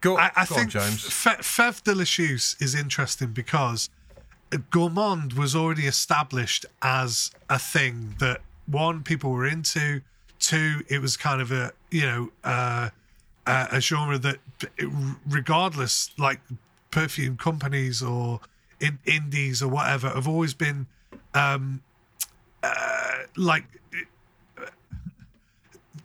go, 0.00 0.16
I, 0.16 0.30
I 0.36 0.44
go 0.44 0.54
think 0.54 0.66
on, 0.66 0.82
James. 0.82 1.02
Fe- 1.02 1.40
Fève 1.40 1.82
Délicieuse 1.82 2.60
is 2.62 2.74
interesting 2.74 3.28
because 3.28 3.88
gourmand 4.58 5.34
was 5.34 5.54
already 5.54 5.86
established 5.86 6.66
as 6.82 7.30
a 7.48 7.58
thing 7.58 8.14
that 8.18 8.40
one 8.66 9.02
people 9.02 9.30
were 9.30 9.46
into. 9.46 10.00
Two, 10.38 10.82
it 10.88 11.00
was 11.00 11.16
kind 11.16 11.40
of 11.40 11.52
a 11.52 11.72
you 11.90 12.02
know 12.02 12.30
uh, 12.44 12.90
a 13.46 13.80
genre 13.80 14.18
that, 14.18 14.38
regardless, 15.26 16.10
like 16.18 16.40
perfume 16.90 17.36
companies 17.36 18.02
or 18.02 18.40
in 18.80 18.98
indies 19.04 19.62
or 19.62 19.68
whatever 19.68 20.08
have 20.08 20.28
always 20.28 20.54
been 20.54 20.86
um, 21.34 21.82
uh, 22.62 23.12
like 23.36 23.64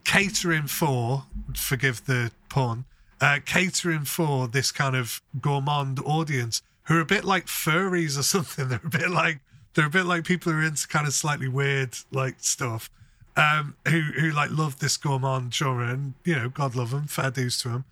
catering 0.04 0.68
for, 0.68 1.24
forgive 1.56 2.06
the 2.06 2.32
pun, 2.50 2.86
uh, 3.22 3.40
catering 3.46 4.06
for 4.06 4.48
this 4.48 4.72
kind 4.72 4.96
of 4.96 5.22
gourmand 5.40 6.00
audience 6.06 6.62
who 6.90 6.98
are 6.98 7.02
a 7.02 7.06
bit 7.06 7.24
like 7.24 7.46
furries 7.46 8.20
or 8.20 8.24
something. 8.36 8.68
They're 8.68 8.82
a 8.84 8.90
bit 8.90 9.10
like 9.10 9.40
they're 9.76 9.86
a 9.86 9.90
bit 9.90 10.06
like 10.06 10.26
people 10.26 10.52
who 10.52 10.60
are 10.60 10.64
into 10.64 10.88
kind 10.88 11.08
of 11.08 11.14
slightly 11.14 11.48
weird 11.48 11.96
like 12.12 12.36
stuff. 12.40 12.90
Um, 13.38 13.76
who 13.88 14.02
who 14.02 14.32
like 14.32 14.50
love 14.52 14.80
this 14.80 14.98
gourmand 14.98 15.54
genre 15.54 15.88
and 15.88 16.16
you 16.26 16.36
know 16.36 16.50
God 16.50 16.76
love 16.76 16.92
them, 16.92 17.08
fair 17.08 17.32
dues 17.32 17.62
to 17.62 17.70
them. 17.70 17.86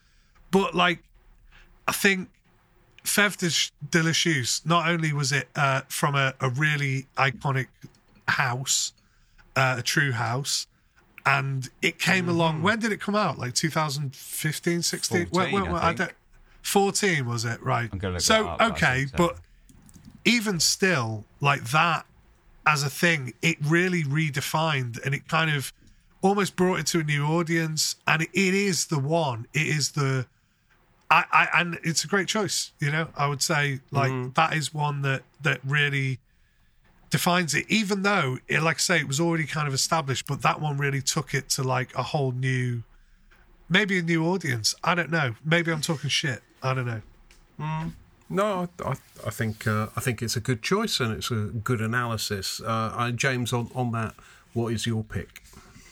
But 0.52 0.76
like, 0.76 1.04
I 1.88 1.92
think 1.92 2.30
Fève 3.04 3.72
Délicieuse, 3.90 4.66
not 4.66 4.90
only 4.90 5.14
was 5.14 5.32
it 5.32 5.48
uh, 5.56 5.82
from 5.88 6.16
a, 6.16 6.34
a, 6.42 6.50
really 6.50 7.08
iconic 7.18 7.68
house, 8.28 8.94
uh, 9.56 9.76
a 9.80 9.82
true 9.82 10.12
house, 10.12 10.68
and 11.26 11.70
it 11.82 12.00
came 12.00 12.26
mm-hmm. 12.26 12.34
along. 12.34 12.62
When 12.64 12.80
did 12.80 12.92
it 12.92 13.00
come 13.00 13.16
out? 13.16 13.38
Like 13.38 13.54
2015, 13.54 14.82
16? 14.82 15.28
14, 15.28 15.54
when, 15.54 15.72
when, 15.72 15.82
I 15.82 15.90
I 15.90 16.10
14 16.68 17.26
was 17.26 17.46
it? 17.46 17.62
Right. 17.64 17.90
So, 18.22 18.48
up, 18.48 18.62
okay, 18.74 19.06
so. 19.08 19.18
but 19.18 19.38
even 20.26 20.60
still, 20.60 21.24
like 21.40 21.64
that 21.72 22.06
as 22.66 22.84
a 22.84 22.90
thing, 22.90 23.34
it 23.42 23.58
really 23.64 24.04
redefined 24.04 25.04
and 25.06 25.16
it 25.16 25.28
kind 25.28 25.50
of 25.50 25.72
almost 26.22 26.56
brought 26.56 26.80
it 26.80 26.88
to 26.88 27.00
a 27.00 27.04
new 27.04 27.26
audience. 27.26 27.96
And 28.06 28.24
it, 28.24 28.30
it 28.34 28.54
is 28.54 28.88
the 28.88 29.00
one, 29.00 29.48
it 29.54 29.68
is 29.68 29.92
the 29.92 30.28
I, 31.10 31.24
I 31.32 31.62
and 31.62 31.80
it's 31.84 32.04
a 32.04 32.08
great 32.08 32.28
choice. 32.28 32.72
You 32.80 32.92
know, 32.92 33.08
I 33.16 33.28
would 33.28 33.42
say 33.42 33.80
like 33.92 34.12
mm. 34.12 34.36
that 34.36 34.54
is 34.54 34.74
one 34.74 35.02
that 35.04 35.24
that 35.42 35.62
really 35.64 36.20
defines 37.10 37.56
it. 37.56 37.66
Even 37.70 38.02
though, 38.02 38.40
it, 38.50 38.62
like 38.62 38.76
I 38.76 38.80
say, 38.80 39.00
it 39.00 39.08
was 39.08 39.22
already 39.22 39.46
kind 39.46 39.68
of 39.68 39.74
established, 39.74 40.28
but 40.28 40.42
that 40.42 40.60
one 40.60 40.78
really 40.78 41.02
took 41.02 41.34
it 41.34 41.50
to 41.52 41.64
like 41.64 41.96
a 41.96 42.04
whole 42.04 42.34
new, 42.34 42.84
maybe 43.70 43.98
a 43.98 44.02
new 44.02 44.26
audience. 44.26 44.76
I 44.84 44.96
don't 44.96 45.10
know. 45.10 45.36
Maybe 45.46 45.72
I'm 45.72 45.80
talking 45.80 46.10
shit. 46.10 46.42
I 46.64 46.74
don't 46.74 46.86
know. 46.86 47.02
Mm. 47.60 47.92
No, 48.30 48.68
I, 48.86 48.96
I 49.26 49.30
think 49.30 49.66
uh, 49.68 49.88
I 49.96 50.02
think 50.02 50.22
it's 50.22 50.36
a 50.36 50.42
good 50.42 50.62
choice 50.62 51.00
and 51.00 51.14
it's 51.14 51.32
a 51.32 51.36
good 51.64 51.82
analysis. 51.82 52.62
Uh, 52.66 53.12
James, 53.12 53.54
on 53.54 53.70
on 53.74 53.92
that, 53.92 54.16
what 54.54 54.74
is 54.74 54.86
your 54.86 55.04
pick? 55.04 55.44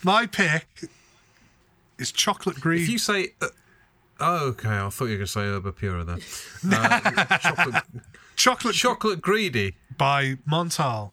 My 0.04 0.26
pick 0.26 0.66
is 1.98 2.12
chocolate 2.12 2.60
green. 2.60 2.82
If 2.82 2.88
you 2.88 2.98
say 2.98 3.34
uh, 3.40 3.48
Oh, 4.18 4.48
okay. 4.48 4.68
I 4.68 4.88
thought 4.88 5.06
you 5.06 5.12
were 5.12 5.16
going 5.18 5.26
to 5.26 5.26
say 5.26 5.40
Erba 5.42 5.72
Pura 5.72 6.04
then. 6.04 6.20
Uh, 6.68 7.38
chocolate, 7.38 7.84
chocolate, 8.34 8.74
chocolate 8.74 9.20
greedy 9.20 9.74
by 9.96 10.36
Montale, 10.46 11.12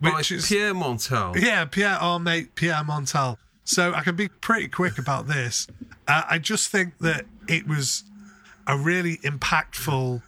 which 0.00 0.30
by 0.30 0.36
is 0.36 0.46
Pierre 0.48 0.72
Montale. 0.72 1.34
Yeah, 1.36 1.64
Pierre, 1.66 1.96
our 1.96 2.18
mate 2.18 2.54
Pierre 2.54 2.84
Montale. 2.84 3.38
So 3.64 3.92
I 3.92 4.02
can 4.02 4.16
be 4.16 4.28
pretty 4.28 4.68
quick 4.68 4.98
about 4.98 5.26
this. 5.26 5.66
Uh, 6.06 6.22
I 6.30 6.38
just 6.38 6.70
think 6.70 6.98
that 6.98 7.26
it 7.48 7.66
was 7.66 8.04
a 8.66 8.76
really 8.76 9.16
impactful 9.18 10.22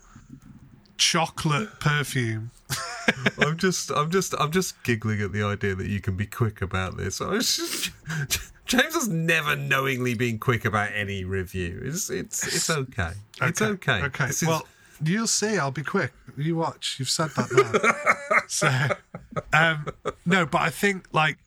chocolate 0.97 1.81
perfume 1.81 2.51
I'm 3.39 3.57
just, 3.57 3.91
I'm 3.91 4.11
just, 4.11 4.35
I'm 4.39 4.51
just 4.51 4.83
giggling 4.83 5.23
at 5.23 5.33
the 5.33 5.43
idea 5.43 5.75
that 5.75 5.87
you 5.87 6.01
can 6.01 6.17
be 6.17 6.27
quick 6.27 6.61
about 6.61 6.97
this. 6.97 7.21
I 7.21 7.29
was 7.29 7.57
just, 7.57 7.91
James 8.67 8.95
has 8.95 9.09
never 9.09 9.57
knowingly 9.57 10.15
been 10.15 10.39
quick 10.39 10.65
about 10.65 10.91
any 10.95 11.25
review. 11.25 11.81
It's, 11.83 12.11
it's, 12.11 12.47
it's 12.47 12.69
okay. 12.69 13.13
It's 13.41 13.63
okay. 13.63 14.03
Okay. 14.05 14.27
Is- 14.27 14.43
well, 14.43 14.67
you'll 15.03 15.27
see. 15.27 15.59
I'll 15.59 15.71
be 15.71 15.83
quick. 15.83 16.13
You 16.37 16.57
watch. 16.57 16.97
You've 16.99 17.09
said 17.09 17.31
that 17.31 17.51
now. 17.51 18.41
so, 18.49 18.69
um, 19.53 19.87
no, 20.27 20.45
but 20.45 20.61
I 20.61 20.71
think 20.71 21.07
like 21.13 21.39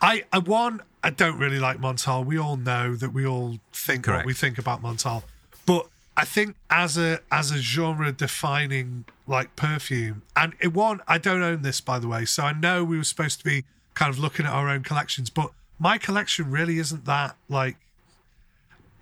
I, 0.00 0.24
I 0.32 0.38
one, 0.38 0.82
I 1.04 1.10
don't 1.10 1.38
really 1.38 1.58
like 1.58 1.78
Montale. 1.78 2.24
We 2.24 2.38
all 2.38 2.56
know 2.56 2.94
that 2.96 3.12
we 3.12 3.26
all 3.26 3.58
think 3.72 4.04
Correct. 4.04 4.20
what 4.20 4.26
we 4.26 4.34
think 4.34 4.58
about 4.58 4.80
Montale, 4.80 5.24
but 5.66 5.86
I 6.20 6.24
think 6.24 6.56
as 6.68 6.98
a 6.98 7.20
as 7.32 7.50
a 7.50 7.56
genre 7.56 8.12
defining 8.12 9.06
like 9.26 9.56
perfume, 9.56 10.20
and 10.36 10.52
it 10.60 10.74
one, 10.74 11.00
I 11.08 11.16
don't 11.16 11.42
own 11.42 11.62
this 11.62 11.80
by 11.80 11.98
the 11.98 12.08
way, 12.08 12.26
so 12.26 12.42
I 12.42 12.52
know 12.52 12.84
we 12.84 12.98
were 12.98 13.04
supposed 13.04 13.38
to 13.38 13.44
be 13.44 13.64
kind 13.94 14.12
of 14.12 14.18
looking 14.18 14.44
at 14.44 14.52
our 14.52 14.68
own 14.68 14.82
collections, 14.82 15.30
but 15.30 15.50
my 15.78 15.96
collection 15.96 16.50
really 16.50 16.78
isn't 16.78 17.06
that 17.06 17.36
like 17.48 17.78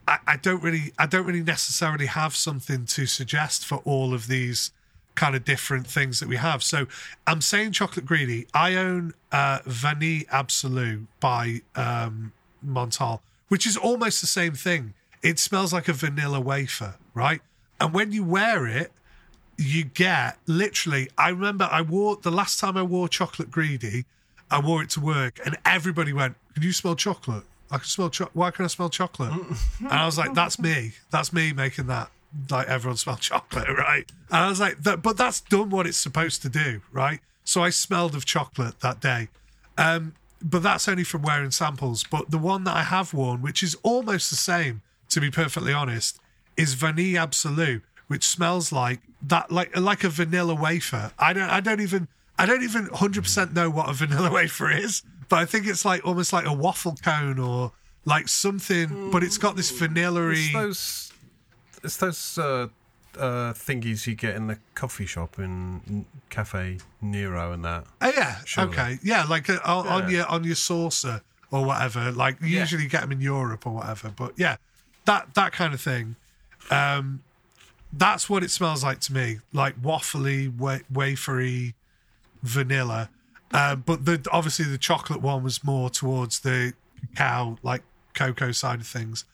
I, 0.07 0.19
I 0.29 0.37
don't 0.37 0.63
really 0.63 0.93
I 0.97 1.07
don't 1.07 1.27
really 1.27 1.43
necessarily 1.43 2.07
have 2.07 2.37
something 2.37 2.87
to 2.87 3.05
suggest 3.05 3.67
for 3.67 3.79
all 3.79 4.15
of 4.15 4.29
these 4.29 4.71
kind 5.17 5.35
of 5.35 5.45
different 5.45 5.89
things 5.89 6.21
that 6.21 6.29
we 6.29 6.37
have. 6.37 6.63
So 6.63 6.87
I'm 7.27 7.41
saying 7.41 7.73
chocolate 7.73 8.07
greedy. 8.07 8.47
I 8.55 8.77
own 8.77 9.13
uh 9.33 9.59
Vanille 9.67 10.23
Absolute 10.31 11.09
by 11.19 11.63
um 11.75 12.33
Montale, 12.65 13.23
which 13.49 13.67
is 13.67 13.77
almost 13.77 14.21
the 14.21 14.29
same 14.29 14.55
thing. 14.55 14.95
It 15.23 15.39
smells 15.39 15.73
like 15.73 15.89
a 15.89 15.93
vanilla 15.93 16.41
wafer, 16.41 16.95
right? 17.15 17.41
And 17.81 17.93
when 17.93 18.13
you 18.13 18.25
wear 18.25 18.67
it, 18.67 18.93
you 19.57 19.85
get 19.85 20.39
literally 20.47 21.09
I 21.19 21.31
remember 21.31 21.69
I 21.71 21.83
wore 21.83 22.17
the 22.17 22.31
last 22.31 22.61
time 22.61 22.77
I 22.77 22.83
wore 22.83 23.09
chocolate 23.09 23.51
greedy, 23.51 24.05
I 24.51 24.61
wore 24.61 24.83
it 24.83 24.91
to 24.91 25.01
work 25.01 25.41
and 25.45 25.57
everybody 25.65 26.13
went, 26.13 26.37
Can 26.55 26.63
you 26.63 26.73
smell 26.73 26.95
chocolate? 26.95 27.45
I 27.71 27.79
can 27.79 27.87
smell 27.87 28.09
cho- 28.11 28.31
why 28.33 28.51
can 28.51 28.65
I 28.65 28.69
smell 28.69 28.89
chocolate? 28.89 29.33
and 29.81 29.89
I 29.89 30.07
was 30.07 30.17
like, 30.17 30.35
That's 30.35 30.59
me. 30.59 30.93
That's 31.11 31.33
me 31.33 31.53
making 31.53 31.89
that 31.89 32.11
like 32.51 32.69
everyone 32.69 32.97
smell 32.97 33.17
chocolate, 33.17 33.69
right? 33.69 34.11
And 34.31 34.45
I 34.45 34.49
was 34.49 34.61
like, 34.61 34.83
that, 34.83 35.03
but 35.03 35.17
that's 35.17 35.41
done 35.41 35.71
what 35.71 35.87
it's 35.87 35.97
supposed 35.97 36.43
to 36.43 36.49
do, 36.49 36.83
right? 36.93 37.21
So 37.45 37.63
I 37.63 37.71
smelled 37.71 38.15
of 38.15 38.25
chocolate 38.25 38.81
that 38.81 39.01
day. 39.01 39.29
Um, 39.77 40.15
but 40.43 40.63
that's 40.63 40.89
only 40.89 41.05
from 41.05 41.23
wearing 41.23 41.51
samples. 41.51 42.05
But 42.05 42.31
the 42.31 42.39
one 42.39 42.65
that 42.65 42.77
I 42.77 42.83
have 42.83 43.15
worn, 43.15 43.43
which 43.43 43.63
is 43.63 43.77
almost 43.83 44.31
the 44.31 44.37
same, 44.37 44.83
to 45.11 45.21
be 45.21 45.31
perfectly 45.31 45.73
honest, 45.73 46.19
is 46.57 46.75
Vanille 46.75 47.17
Absolute, 47.19 47.83
which 48.09 48.25
smells 48.27 48.73
like 48.73 49.01
that, 49.23 49.51
like 49.51 49.77
like 49.77 50.05
a 50.05 50.09
vanilla 50.09 50.55
wafer. 50.55 51.13
I 51.19 51.33
don't, 51.33 51.49
I 51.51 51.61
don't 51.61 51.81
even, 51.81 52.09
I 52.39 52.47
don't 52.47 52.63
even 52.63 52.87
hundred 52.93 53.23
percent 53.25 53.53
know 53.55 53.71
what 53.71 53.89
a 53.89 53.93
vanilla 54.03 54.31
wafer 54.31 54.71
is, 54.71 55.03
but 55.29 55.39
I 55.39 55.45
think 55.45 55.67
it's 55.67 55.85
like 55.85 56.07
almost 56.07 56.33
like 56.33 56.47
a 56.47 56.53
waffle 56.53 56.97
cone 57.03 57.39
or 57.39 57.73
like 58.05 58.29
something. 58.29 59.11
But 59.11 59.23
it's 59.23 59.39
got 59.39 59.57
this 59.57 59.71
vanilla 59.71 60.31
It's 60.31 60.53
those, 60.53 61.13
it's 61.83 61.97
those 61.99 62.39
uh, 62.39 62.69
uh, 63.19 63.53
thingies 63.53 64.07
you 64.07 64.15
get 64.15 64.37
in 64.37 64.47
the 64.47 64.59
coffee 64.75 65.07
shop 65.07 65.39
in 65.39 66.07
Caffè 66.31 66.81
Nero 67.03 67.53
and 67.53 67.65
that. 67.65 67.85
Oh 68.01 68.13
yeah, 68.17 68.39
Surely. 68.45 68.71
okay, 68.71 68.99
yeah, 69.03 69.25
like 69.25 69.49
uh, 69.51 69.59
on, 69.65 69.87
on 69.87 70.03
Yeah. 70.11 70.19
your 70.19 70.27
on 70.27 70.45
your 70.45 70.55
saucer 70.55 71.21
or 71.51 71.65
whatever. 71.65 72.13
Like 72.13 72.41
you 72.41 72.59
usually 72.59 72.87
get 72.89 73.01
them 73.03 73.13
in 73.13 73.21
Europe 73.21 73.67
or 73.67 73.75
whatever, 73.75 74.11
but 74.17 74.33
yeah, 74.37 74.57
that 75.09 75.35
that 75.35 75.53
kind 75.53 75.73
of 75.73 75.81
thing. 75.81 76.17
Um, 76.71 77.23
that's 77.93 78.29
what 78.29 78.45
it 78.45 78.51
smells 78.51 78.85
like 78.85 79.01
to 79.01 79.15
me, 79.15 79.39
like 79.55 79.81
waffly, 79.81 80.55
wa- 80.55 80.81
wafery, 80.93 81.73
vanilla. 82.43 83.09
Um, 83.51 83.83
but 83.87 84.05
the 84.05 84.25
obviously 84.31 84.67
the 84.67 84.77
chocolate 84.77 85.23
one 85.23 85.43
was 85.43 85.65
more 85.65 85.89
towards 85.89 86.41
the 86.41 86.75
cow, 87.17 87.57
like 87.63 87.83
cocoa 88.13 88.53
side 88.53 88.81
of 88.81 88.87
things. 88.87 89.25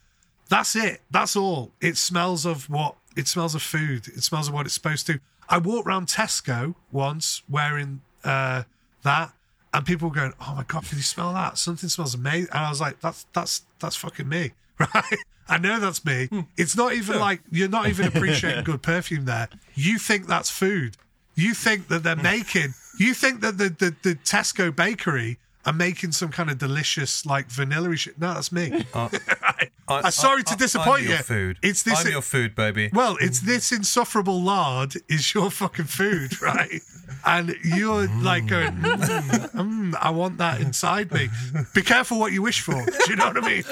That's 0.48 0.76
it. 0.76 1.00
That's 1.10 1.34
all. 1.34 1.72
It 1.80 1.96
smells 1.96 2.46
of 2.46 2.70
what 2.70 2.94
it 3.16 3.26
smells 3.26 3.56
of 3.56 3.62
food. 3.62 4.06
It 4.06 4.22
smells 4.22 4.46
of 4.46 4.54
what 4.54 4.66
it's 4.66 4.74
supposed 4.74 5.06
to. 5.08 5.18
I 5.48 5.58
walked 5.58 5.88
around 5.88 6.06
Tesco 6.06 6.76
once 6.92 7.42
wearing 7.50 8.02
uh, 8.22 8.62
that, 9.02 9.32
and 9.72 9.84
people 9.84 10.08
were 10.08 10.14
going, 10.14 10.34
"Oh 10.40 10.54
my 10.54 10.62
god, 10.62 10.84
can 10.84 10.98
you 10.98 11.02
smell 11.02 11.32
that? 11.32 11.58
Something 11.58 11.88
smells 11.88 12.14
amazing." 12.14 12.50
And 12.52 12.64
I 12.64 12.70
was 12.70 12.80
like, 12.80 13.00
"That's 13.00 13.26
that's 13.32 13.62
that's 13.80 13.96
fucking 13.96 14.28
me, 14.28 14.52
right? 14.94 15.18
I 15.48 15.58
know 15.58 15.78
that's 15.78 16.04
me. 16.04 16.28
It's 16.56 16.76
not 16.76 16.94
even 16.94 17.18
like 17.20 17.40
you're 17.50 17.68
not 17.68 17.88
even 17.88 18.06
appreciating 18.06 18.64
good 18.70 18.82
perfume 18.82 19.26
there. 19.26 19.48
You 19.74 19.98
think 19.98 20.26
that's 20.26 20.50
food. 20.50 20.96
You 21.34 21.52
think 21.54 21.88
that 21.88 22.02
they're 22.02 22.16
making. 22.16 22.74
You 22.98 23.12
think 23.14 23.40
that 23.42 23.58
the 23.58 23.68
the, 23.68 23.94
the 24.02 24.14
Tesco 24.16 24.74
bakery." 24.74 25.38
Are 25.66 25.72
making 25.72 26.12
some 26.12 26.28
kind 26.28 26.50
of 26.50 26.58
delicious 26.58 27.24
like 27.24 27.46
vanilla 27.46 27.96
shit. 27.96 28.20
No, 28.20 28.34
that's 28.34 28.52
me. 28.52 28.84
I, 28.92 29.08
I'm 29.88 30.10
sorry 30.10 30.42
to 30.42 30.56
disappoint 30.56 31.04
I'm 31.04 31.08
your 31.08 31.16
you. 31.16 31.22
Food. 31.22 31.58
It's 31.62 31.82
this- 31.82 32.04
I'm 32.04 32.12
your 32.12 32.20
food, 32.20 32.54
baby. 32.54 32.90
Well, 32.92 33.16
it's 33.18 33.40
this 33.40 33.72
insufferable 33.72 34.42
lard 34.42 34.96
is 35.08 35.32
your 35.32 35.50
fucking 35.50 35.86
food, 35.86 36.38
right? 36.42 36.82
And 37.24 37.56
you're 37.64 38.06
like 38.08 38.46
going, 38.46 38.72
mm, 38.72 39.50
mm, 39.52 39.94
I 39.98 40.10
want 40.10 40.36
that 40.36 40.60
inside 40.60 41.10
me. 41.12 41.30
Be 41.74 41.80
careful 41.80 42.18
what 42.20 42.32
you 42.32 42.42
wish 42.42 42.60
for. 42.60 42.74
Do 42.84 42.92
you 43.08 43.16
know 43.16 43.28
what 43.28 43.42
I 43.42 43.48
mean? 43.48 43.64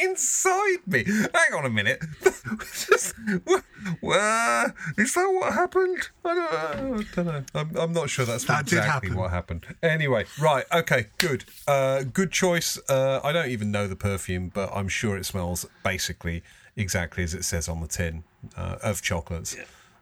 That 0.00 0.08
inside 0.08 0.78
me. 0.86 1.04
Hang 1.04 1.54
on 1.58 1.64
a 1.64 1.70
minute. 1.70 2.02
Just, 2.22 3.14
wha- 3.46 3.60
wha- 4.00 4.66
is 4.96 5.14
that 5.14 5.26
what 5.40 5.52
happened? 5.52 6.08
I 6.24 6.34
don't, 6.34 6.52
I 6.52 7.04
don't 7.14 7.26
know. 7.26 7.44
I'm, 7.54 7.76
I'm 7.76 7.92
not 7.92 8.10
sure 8.10 8.24
that's 8.24 8.44
That 8.44 8.62
exactly 8.62 9.08
happen. 9.10 9.16
what 9.16 9.30
happened. 9.30 9.66
Anyway, 9.82 10.24
right. 10.40 10.64
Okay. 10.72 11.06
Good. 11.18 11.44
Uh, 11.66 12.02
good 12.04 12.30
choice. 12.32 12.78
Uh, 12.88 13.20
I 13.22 13.32
don't 13.32 13.50
even 13.50 13.70
know 13.70 13.86
the 13.86 13.96
perfume, 13.96 14.50
but 14.52 14.70
I'm 14.74 14.88
sure 14.88 15.16
it 15.16 15.26
smells 15.26 15.66
basically 15.84 16.42
exactly 16.76 17.24
as 17.24 17.34
it 17.34 17.44
says 17.44 17.68
on 17.68 17.80
the 17.80 17.88
tin 17.88 18.24
uh, 18.56 18.76
of 18.82 19.02
chocolates. 19.02 19.56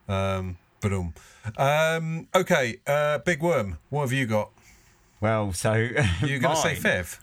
Um, 0.08 0.58
but 0.80 0.92
um, 0.92 1.14
um, 1.56 2.28
okay. 2.34 2.76
Uh, 2.86 3.18
Big 3.18 3.42
Worm. 3.42 3.78
What 3.90 4.02
have 4.02 4.12
you 4.12 4.26
got? 4.26 4.50
Well, 5.20 5.52
so 5.54 5.72
You're 5.72 6.38
going 6.38 6.54
to 6.54 6.56
say 6.56 6.74
mine- 6.84 7.02
Fev? 7.02 7.18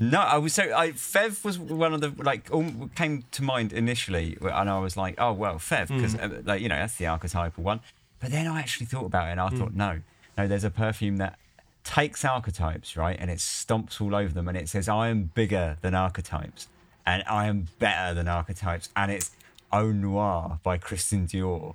No, 0.00 0.20
I 0.20 0.38
was 0.38 0.52
so 0.54 0.62
I 0.76 0.90
Fev 0.92 1.44
was 1.44 1.58
one 1.58 1.92
of 1.92 2.00
the 2.00 2.12
like 2.22 2.48
all 2.52 2.88
came 2.94 3.24
to 3.32 3.42
mind 3.42 3.72
initially, 3.72 4.36
and 4.40 4.70
I 4.70 4.78
was 4.78 4.96
like, 4.96 5.16
oh 5.18 5.32
well, 5.32 5.56
Fev 5.56 5.88
because 5.88 6.14
Mm. 6.14 6.46
like 6.46 6.60
you 6.62 6.68
know 6.68 6.76
that's 6.76 6.96
the 6.96 7.06
archetypal 7.08 7.64
one. 7.64 7.80
But 8.20 8.30
then 8.30 8.46
I 8.46 8.60
actually 8.60 8.86
thought 8.86 9.06
about 9.06 9.28
it, 9.28 9.32
and 9.32 9.40
I 9.40 9.48
Mm. 9.48 9.58
thought, 9.58 9.74
no, 9.74 10.00
no, 10.36 10.46
there's 10.46 10.64
a 10.64 10.70
perfume 10.70 11.16
that 11.18 11.36
takes 11.84 12.24
archetypes 12.24 12.96
right, 12.96 13.16
and 13.18 13.30
it 13.30 13.38
stomps 13.38 14.00
all 14.00 14.14
over 14.14 14.32
them, 14.32 14.46
and 14.48 14.56
it 14.56 14.68
says 14.68 14.88
I 14.88 15.08
am 15.08 15.30
bigger 15.34 15.78
than 15.80 15.94
archetypes, 15.94 16.68
and 17.04 17.24
I 17.28 17.46
am 17.46 17.68
better 17.80 18.14
than 18.14 18.28
archetypes, 18.28 18.90
and 18.94 19.10
it's 19.10 19.30
Eau 19.72 19.90
Noire 19.92 20.60
by 20.62 20.78
Christian 20.78 21.26
Dior. 21.26 21.74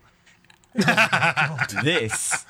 this 1.84 2.46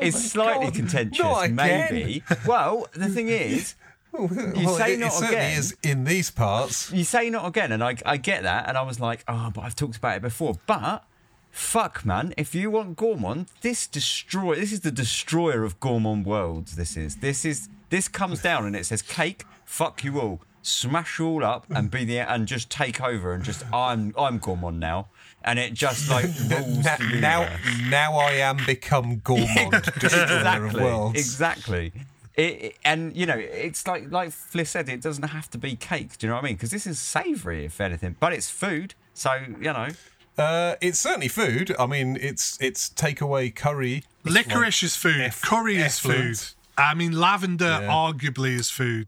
is 0.00 0.30
slightly 0.30 0.66
Oh 0.66 0.70
God, 0.70 0.74
contentious, 0.74 1.48
maybe. 1.50 2.22
Well, 2.46 2.88
the 2.94 3.08
thing 3.08 3.28
is, 3.28 3.74
well, 4.64 4.76
say 4.76 4.94
it, 4.94 5.00
not 5.00 5.08
it 5.08 5.12
certainly 5.12 5.36
again. 5.36 5.58
is 5.58 5.76
in 5.82 6.04
these 6.04 6.30
parts. 6.30 6.92
you 6.92 7.04
say 7.04 7.30
not 7.30 7.46
again, 7.46 7.72
and 7.72 7.82
I, 7.82 7.96
I 8.06 8.16
get 8.16 8.44
that, 8.44 8.68
and 8.68 8.78
I 8.78 8.82
was 8.82 9.00
like, 9.00 9.24
oh, 9.26 9.50
but 9.52 9.62
I've 9.62 9.74
talked 9.74 9.96
about 9.96 10.16
it 10.18 10.22
before. 10.22 10.54
But 10.66 11.04
fuck, 11.50 12.04
man, 12.04 12.32
if 12.36 12.54
you 12.54 12.70
want 12.70 12.96
Gourmand, 12.96 13.46
this 13.62 13.86
destroy. 13.86 14.54
This 14.56 14.72
is 14.72 14.80
the 14.80 14.92
destroyer 14.92 15.64
of 15.64 15.80
Gourmand 15.80 16.26
worlds. 16.26 16.76
This 16.76 16.96
is 16.96 17.16
this 17.16 17.44
is 17.44 17.68
this 17.90 18.06
comes 18.08 18.40
down 18.40 18.66
and 18.66 18.76
it 18.76 18.86
says 18.86 19.02
cake. 19.02 19.44
Fuck 19.64 20.04
you 20.04 20.20
all. 20.20 20.40
Smash 20.62 21.18
you 21.18 21.26
all 21.26 21.44
up 21.44 21.66
and 21.70 21.90
be 21.90 22.04
the 22.04 22.18
and 22.20 22.46
just 22.46 22.70
take 22.70 23.02
over 23.02 23.32
and 23.34 23.44
just 23.44 23.64
I'm 23.72 24.14
I'm 24.16 24.38
Gourmand 24.38 24.78
now, 24.78 25.08
and 25.42 25.58
it 25.58 25.74
just 25.74 26.08
like 26.08 26.24
rules 26.50 26.84
the 26.84 27.18
now, 27.20 27.48
now 27.88 28.16
I 28.16 28.32
am 28.34 28.58
become 28.64 29.16
gourmand, 29.18 29.72
destroyer 29.98 30.24
of 30.24 30.30
exactly, 30.30 30.82
worlds. 30.82 31.18
exactly. 31.18 31.92
It, 32.36 32.42
it- 32.42 32.76
and 32.84 33.16
you 33.16 33.26
know, 33.26 33.36
it's 33.38 33.86
like 33.86 34.10
like 34.10 34.30
Fliss 34.30 34.68
said, 34.68 34.88
it 34.88 35.00
doesn't 35.00 35.28
have 35.28 35.48
to 35.50 35.58
be 35.58 35.76
cake. 35.76 36.18
Do 36.18 36.26
you 36.26 36.28
know 36.30 36.36
what 36.36 36.44
I 36.44 36.46
mean? 36.46 36.56
Because 36.56 36.70
this 36.70 36.86
is 36.86 36.98
savoury, 36.98 37.64
if 37.64 37.80
anything, 37.80 38.16
but 38.20 38.32
it's 38.32 38.50
food. 38.50 38.94
So 39.14 39.30
you 39.60 39.72
know, 39.72 39.88
Uh, 40.36 40.74
it's 40.80 40.98
certainly 40.98 41.28
food. 41.28 41.74
I 41.78 41.86
mean, 41.86 42.16
it's 42.20 42.58
it's 42.60 42.88
takeaway 42.90 43.54
curry. 43.54 44.02
It's 44.24 44.34
Licorice 44.34 44.82
is 44.82 44.96
food. 44.96 45.20
eff- 45.20 45.42
Curry 45.42 45.76
is 45.76 45.98
food. 46.00 46.10
effluent. 46.12 46.54
I 46.76 46.94
mean, 46.94 47.12
lavender 47.12 47.78
Yeah. 47.82 47.88
arguably 47.88 48.54
is 48.58 48.68
food. 48.70 49.06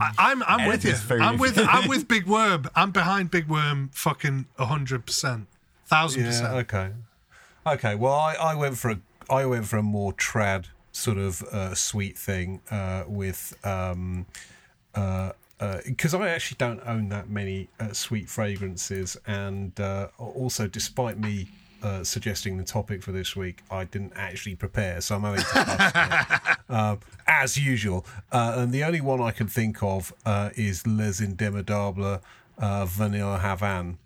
I, 0.00 0.12
I'm 0.18 0.42
I'm 0.42 0.66
with 0.68 0.84
you. 0.84 0.94
Food. 0.94 1.20
I'm 1.22 1.38
with 1.38 1.56
I'm 1.58 1.88
with 1.88 2.06
Big 2.14 2.26
Worm. 2.26 2.66
I'm 2.74 2.90
behind 2.90 3.30
Big 3.30 3.46
Worm. 3.48 3.90
Fucking 3.94 4.46
hundred 4.58 5.06
percent, 5.06 5.46
thousand 5.86 6.24
percent. 6.24 6.52
Okay. 6.52 6.90
Okay. 7.66 7.94
Well, 7.94 8.12
I, 8.14 8.34
I 8.34 8.54
went 8.54 8.76
for 8.76 8.90
a 8.90 8.98
I 9.30 9.46
went 9.46 9.66
for 9.66 9.76
a 9.78 9.82
more 9.82 10.12
trad 10.12 10.66
sort 10.98 11.18
of 11.18 11.42
uh, 11.44 11.74
sweet 11.74 12.18
thing 12.18 12.60
uh, 12.70 13.04
with 13.06 13.54
um 13.64 14.26
uh 14.94 15.32
because 15.84 16.14
I 16.14 16.28
actually 16.28 16.56
don't 16.58 16.80
own 16.86 17.08
that 17.08 17.28
many 17.28 17.68
uh, 17.80 17.92
sweet 17.92 18.28
fragrances, 18.28 19.16
and 19.26 19.78
uh, 19.80 20.08
also 20.18 20.68
despite 20.68 21.18
me 21.18 21.48
uh, 21.82 22.04
suggesting 22.04 22.56
the 22.56 22.64
topic 22.64 23.02
for 23.02 23.12
this 23.12 23.36
week, 23.36 23.62
I 23.70 23.84
didn't 23.84 24.12
actually 24.16 24.56
prepare, 24.56 25.00
so 25.00 25.16
I'm 25.16 25.22
having 25.22 25.44
to 25.44 26.58
um, 26.68 27.00
as 27.26 27.56
usual. 27.56 28.06
Uh, 28.32 28.54
and 28.56 28.72
the 28.72 28.84
only 28.84 29.00
one 29.00 29.20
I 29.20 29.30
can 29.30 29.48
think 29.48 29.82
of 29.82 30.12
uh, 30.24 30.50
is 30.56 30.86
Les 30.86 31.20
Indomptables 31.20 32.20
uh, 32.58 32.86
Vanilla 32.86 33.40
Havane. 33.42 33.96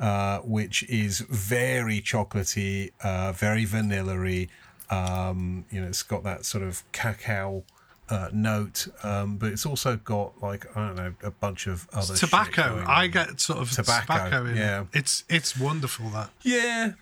Uh, 0.00 0.38
which 0.42 0.84
is 0.84 1.20
very 1.28 2.00
chocolatey, 2.00 2.92
uh, 3.02 3.32
very 3.32 3.64
vanilla-y. 3.64 4.46
Um, 4.90 5.64
you 5.70 5.80
know, 5.80 5.86
it's 5.86 6.02
got 6.02 6.22
that 6.24 6.44
sort 6.44 6.64
of 6.64 6.82
cacao 6.92 7.64
uh, 8.10 8.28
note, 8.32 8.88
um, 9.02 9.36
but 9.36 9.52
it's 9.52 9.66
also 9.66 9.96
got 9.96 10.40
like 10.42 10.66
I 10.76 10.86
don't 10.86 10.96
know 10.96 11.14
a 11.22 11.30
bunch 11.30 11.66
of 11.66 11.88
other 11.92 12.14
tobacco. 12.14 12.84
I 12.86 13.06
get 13.06 13.40
sort 13.40 13.58
of 13.58 13.70
tobacco, 13.70 14.14
tobacco 14.14 14.46
in 14.46 14.56
yeah. 14.56 14.80
it. 14.82 14.86
It's 14.94 15.24
it's 15.28 15.58
wonderful 15.58 16.08
that. 16.10 16.30
Yeah, 16.42 16.92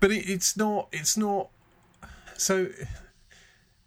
but 0.00 0.10
it, 0.10 0.28
it's 0.28 0.56
not. 0.56 0.88
It's 0.92 1.16
not. 1.16 1.50
So 2.36 2.68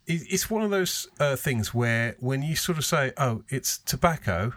it, 0.06 0.22
it's 0.30 0.50
one 0.50 0.64
of 0.64 0.72
those 0.72 1.10
uh, 1.20 1.36
things 1.36 1.74
where 1.74 2.16
when 2.20 2.42
you 2.42 2.56
sort 2.56 2.78
of 2.78 2.86
say, 2.86 3.12
"Oh, 3.18 3.44
it's 3.50 3.80
tobacco," 3.80 4.54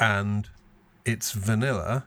and 0.00 0.48
it's 1.04 1.32
vanilla, 1.32 2.06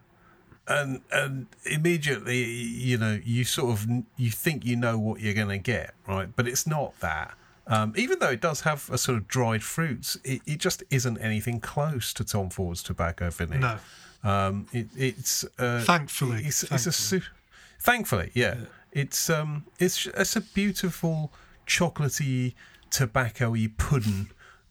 and 0.68 1.02
and 1.12 1.48
immediately 1.66 2.44
you 2.44 2.98
know 2.98 3.20
you 3.24 3.44
sort 3.44 3.72
of 3.72 3.88
you 4.18 4.32
think 4.32 4.66
you 4.66 4.76
know 4.76 4.98
what 4.98 5.20
you're 5.20 5.34
going 5.34 5.50
to 5.50 5.58
get, 5.58 5.94
right? 6.08 6.30
But 6.36 6.48
it's 6.48 6.68
not 6.68 7.00
that. 7.00 7.34
Um, 7.68 7.94
even 7.96 8.20
though 8.20 8.30
it 8.30 8.42
does 8.42 8.62
have 8.62 8.90
a 8.92 8.98
sort 8.98 9.18
of 9.18 9.28
dried 9.28 9.64
fruits, 9.64 10.18
it, 10.24 10.42
it 10.46 10.58
just 10.58 10.84
isn't 10.90 11.18
anything 11.20 11.60
close 11.60 12.12
to 12.14 12.24
Tom 12.24 12.50
Ford's 12.50 12.84
tobacco 12.84 13.30
vanilla. 13.30 13.80
No. 14.24 14.30
Um, 14.30 14.68
it, 14.74 14.88
it's 14.98 15.46
uh, 15.58 15.82
thankfully, 15.82 16.44
it's, 16.44 16.62
thankfully. 16.62 16.76
it's 16.76 16.88
a 16.88 16.92
su- 16.92 17.22
thankfully, 17.80 18.32
yeah. 18.34 18.56
yeah. 18.60 18.66
It's 18.92 19.30
um, 19.30 19.66
it's 19.80 20.06
it's 20.06 20.36
a 20.36 20.42
beautiful 20.42 21.32
chocolatey, 21.66 22.54
tobacco-y 22.90 23.70
pudding 23.78 24.30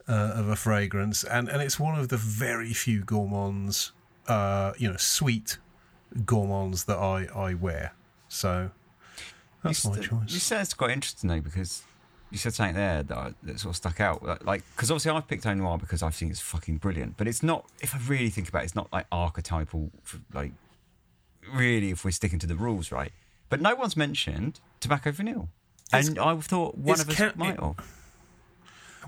uh, 0.08 0.32
of 0.34 0.48
a 0.48 0.56
fragrance, 0.56 1.24
and 1.24 1.48
and 1.48 1.62
it's 1.62 1.80
one 1.80 1.98
of 1.98 2.10
the 2.10 2.16
very 2.16 2.72
few 2.72 3.02
gourmands, 3.02 3.92
uh, 4.28 4.72
you 4.76 4.90
know, 4.90 4.96
sweet 4.98 5.58
gourmands 6.24 6.84
that 6.84 6.98
I 6.98 7.26
I 7.34 7.54
wear. 7.54 7.92
So 8.28 8.70
that's 9.62 9.84
you 9.84 9.90
my 9.90 9.96
st- 9.96 10.08
choice. 10.08 10.32
You 10.32 10.40
said 10.40 10.60
it's 10.62 10.74
quite 10.74 10.90
interesting 10.90 11.28
though 11.28 11.40
because 11.40 11.82
you 12.30 12.38
said 12.38 12.54
something 12.54 12.76
there 12.76 13.02
that, 13.02 13.34
that 13.42 13.58
sort 13.60 13.72
of 13.72 13.76
stuck 13.76 14.00
out. 14.00 14.22
Uh, 14.26 14.36
like, 14.42 14.62
because 14.74 14.90
obviously 14.90 15.10
I've 15.10 15.26
picked 15.26 15.44
Noir 15.44 15.78
because 15.78 16.02
I 16.02 16.10
think 16.10 16.30
it's 16.30 16.40
fucking 16.40 16.78
brilliant, 16.78 17.16
but 17.16 17.26
it's 17.26 17.42
not. 17.42 17.66
If 17.80 17.94
I 17.94 17.98
really 18.06 18.30
think 18.30 18.48
about 18.48 18.62
it, 18.62 18.66
it's 18.66 18.76
not 18.76 18.92
like 18.92 19.06
archetypal. 19.10 19.90
Like, 20.32 20.52
really, 21.52 21.90
if 21.90 22.04
we're 22.04 22.12
sticking 22.12 22.38
to 22.38 22.46
the 22.46 22.54
rules, 22.54 22.92
right? 22.92 23.12
But 23.48 23.60
no 23.60 23.74
one's 23.74 23.96
mentioned 23.96 24.60
Tobacco 24.78 25.10
Vanille, 25.10 25.48
and 25.92 26.18
I 26.18 26.36
thought 26.36 26.78
one 26.78 27.00
of 27.00 27.08
us 27.08 27.16
ca- 27.16 27.32
might 27.34 27.58
have. 27.58 27.74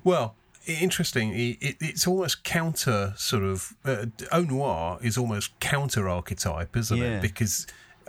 Well, 0.02 0.34
interesting. 0.66 1.32
It, 1.32 1.58
it, 1.60 1.76
it's 1.80 2.06
almost 2.06 2.44
counter 2.44 3.14
sort 3.16 3.42
of. 3.42 3.74
Uh, 3.84 4.06
Eau 4.30 4.42
Noire 4.42 4.98
is 5.02 5.16
almost 5.18 5.58
counter 5.60 6.08
archetype, 6.08 6.76
isn't 6.76 6.96
Yeah. 6.96 7.16
it? 7.18 7.22
Because 7.22 7.66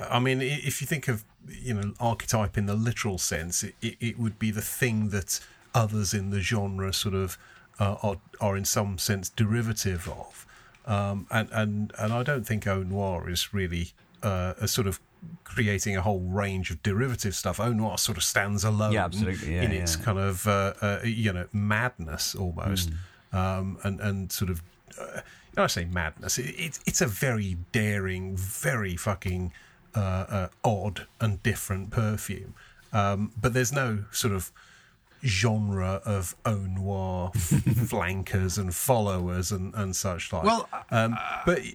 I 0.09 0.19
mean, 0.19 0.41
if 0.41 0.82
you 0.82 0.88
think 0.88 1.07
of 1.07 1.23
you 1.48 1.73
know 1.73 1.93
archetype 1.99 2.57
in 2.57 2.65
the 2.65 2.75
literal 2.75 3.17
sense, 3.17 3.64
it, 3.64 3.75
it, 3.82 4.17
would 4.19 4.40
be 4.40 4.51
the 4.51 4.61
thing 4.61 5.09
that 5.09 5.40
others 5.75 6.14
in 6.14 6.30
the 6.30 6.40
genre 6.40 6.93
sort 6.93 7.15
of 7.15 7.38
uh, 7.80 7.95
are 8.01 8.17
are 8.40 8.56
in 8.57 8.65
some 8.65 8.98
sense 8.98 9.30
derivative 9.30 10.07
of. 10.09 10.45
Um, 10.85 11.27
and 11.32 11.49
and 11.51 11.93
and 11.98 12.14
I 12.14 12.23
don't 12.23 12.45
think 12.45 12.67
Eau 12.67 12.83
Noire 12.83 13.30
is 13.30 13.53
really 13.53 13.91
uh, 14.22 14.53
a 14.59 14.67
sort 14.67 14.88
of 14.88 14.99
creating 15.43 15.95
a 15.98 16.02
whole 16.02 16.22
range 16.22 16.72
of 16.72 16.82
derivative 16.84 17.35
stuff. 17.35 17.60
Eau 17.60 17.72
Noire 17.74 17.98
sort 17.98 18.18
of 18.18 18.24
stands 18.24 18.64
alone 18.64 18.92
Yeah, 18.93 19.06
absolutely, 19.06 19.56
yeah, 19.56 19.64
in 19.64 19.72
its 19.72 19.98
yeah. 19.98 20.03
kind 20.03 20.19
of 20.19 20.48
uh, 20.48 20.74
uh, 20.82 21.00
you 21.03 21.32
know 21.34 21.48
madness 21.53 22.35
almost, 22.35 22.92
um, 23.32 23.77
and 23.84 24.00
and 24.00 24.32
sort 24.32 24.50
of. 24.52 24.61
Uh, 25.00 25.22
I 25.56 25.68
say 25.68 25.85
madness. 25.85 26.40
It, 26.40 26.56
it, 26.58 26.80
it's 26.88 27.02
a 27.02 27.06
very 27.08 27.58
daring, 27.72 28.35
very 28.35 28.95
fucking 28.95 29.53
uh, 29.95 30.00
uh, 30.00 30.48
odd 30.64 31.06
and 31.22 31.43
different 31.43 31.92
perfume. 31.92 32.56
Um, 32.92 33.32
but 33.40 33.53
there's 33.53 33.72
no 33.72 34.06
sort 34.11 34.34
of 34.34 34.52
genre 35.24 36.02
of 36.06 36.35
Eau 36.45 36.56
Noire 36.68 37.32
flankers 37.88 38.58
and 38.58 38.74
followers 38.76 39.52
and, 39.52 39.74
and 39.76 39.95
such 39.95 40.34
like. 40.34 40.43
Well, 40.43 40.68
um, 40.92 41.18
but 41.45 41.64
Yeah, 41.64 41.72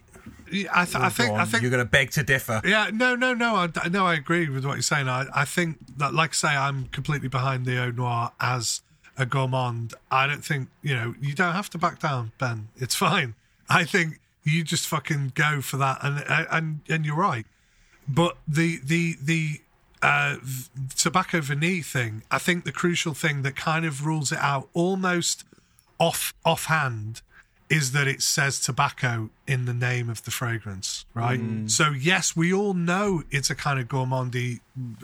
I, 0.73 0.85
th- 0.85 0.97
I 0.97 1.09
think 1.09 1.33
on, 1.33 1.41
I 1.41 1.45
think 1.45 1.63
you're 1.63 1.71
going 1.71 1.85
to 1.85 1.91
beg 1.91 2.11
to 2.13 2.23
differ. 2.23 2.61
Yeah, 2.65 2.91
no, 2.93 3.15
no, 3.15 3.35
no. 3.35 3.55
I, 3.57 3.89
no, 3.89 4.07
I 4.07 4.15
agree 4.15 4.49
with 4.49 4.65
what 4.65 4.75
you're 4.75 4.83
saying. 4.83 5.09
I, 5.09 5.27
I 5.35 5.45
think 5.45 5.79
that, 5.99 6.15
like 6.15 6.31
I 6.31 6.35
say, 6.35 6.49
I'm 6.49 6.87
completely 6.87 7.29
behind 7.29 7.67
the 7.67 7.83
Eau 7.83 7.91
Noire 7.91 8.33
as 8.41 8.83
a 9.17 9.27
gourmand. 9.27 9.95
I 10.11 10.27
don't 10.27 10.45
think, 10.45 10.69
you 10.83 10.95
know, 10.95 11.15
you 11.21 11.35
don't 11.35 11.55
have 11.55 11.71
to 11.71 11.79
back 11.79 12.01
down, 12.01 12.33
Ben. 12.39 12.69
It's 12.77 12.95
fine. 12.95 13.35
I 13.69 13.85
think 13.85 14.21
you 14.45 14.65
just 14.65 14.87
fucking 14.87 15.33
go 15.35 15.61
for 15.61 15.77
that. 15.79 15.99
And, 16.03 16.25
and, 16.51 16.81
and 16.89 17.05
you're 17.05 17.17
right. 17.17 17.47
But 18.09 18.39
the, 18.47 18.79
the, 18.83 19.17
the, 19.23 19.61
uh, 20.01 20.37
tobacco 20.97 21.41
vanille 21.41 21.83
thing, 21.83 22.23
I 22.31 22.39
think 22.39 22.65
the 22.65 22.73
crucial 22.73 23.15
thing 23.15 23.43
that 23.43 23.57
kind 23.57 23.85
of 23.85 24.07
rules 24.07 24.31
it 24.31 24.39
out 24.39 24.69
almost 24.73 25.45
off 25.99 26.33
offhand 26.45 27.23
is 27.71 27.93
that 27.93 28.09
it 28.09 28.23
says 28.23 28.61
tobacco 28.61 29.31
in 29.47 29.67
the 29.67 29.75
name 29.75 30.09
of 30.09 30.25
the 30.25 30.31
fragrance, 30.31 31.05
right? 31.15 31.41
Mm. 31.41 31.71
So 31.71 31.91
yes, 31.91 32.35
we 32.35 32.53
all 32.53 32.75
know 32.75 33.23
it's 33.31 33.51
a 33.51 33.55
kind 33.55 33.79
of 33.79 33.89
gourmandy 33.89 34.61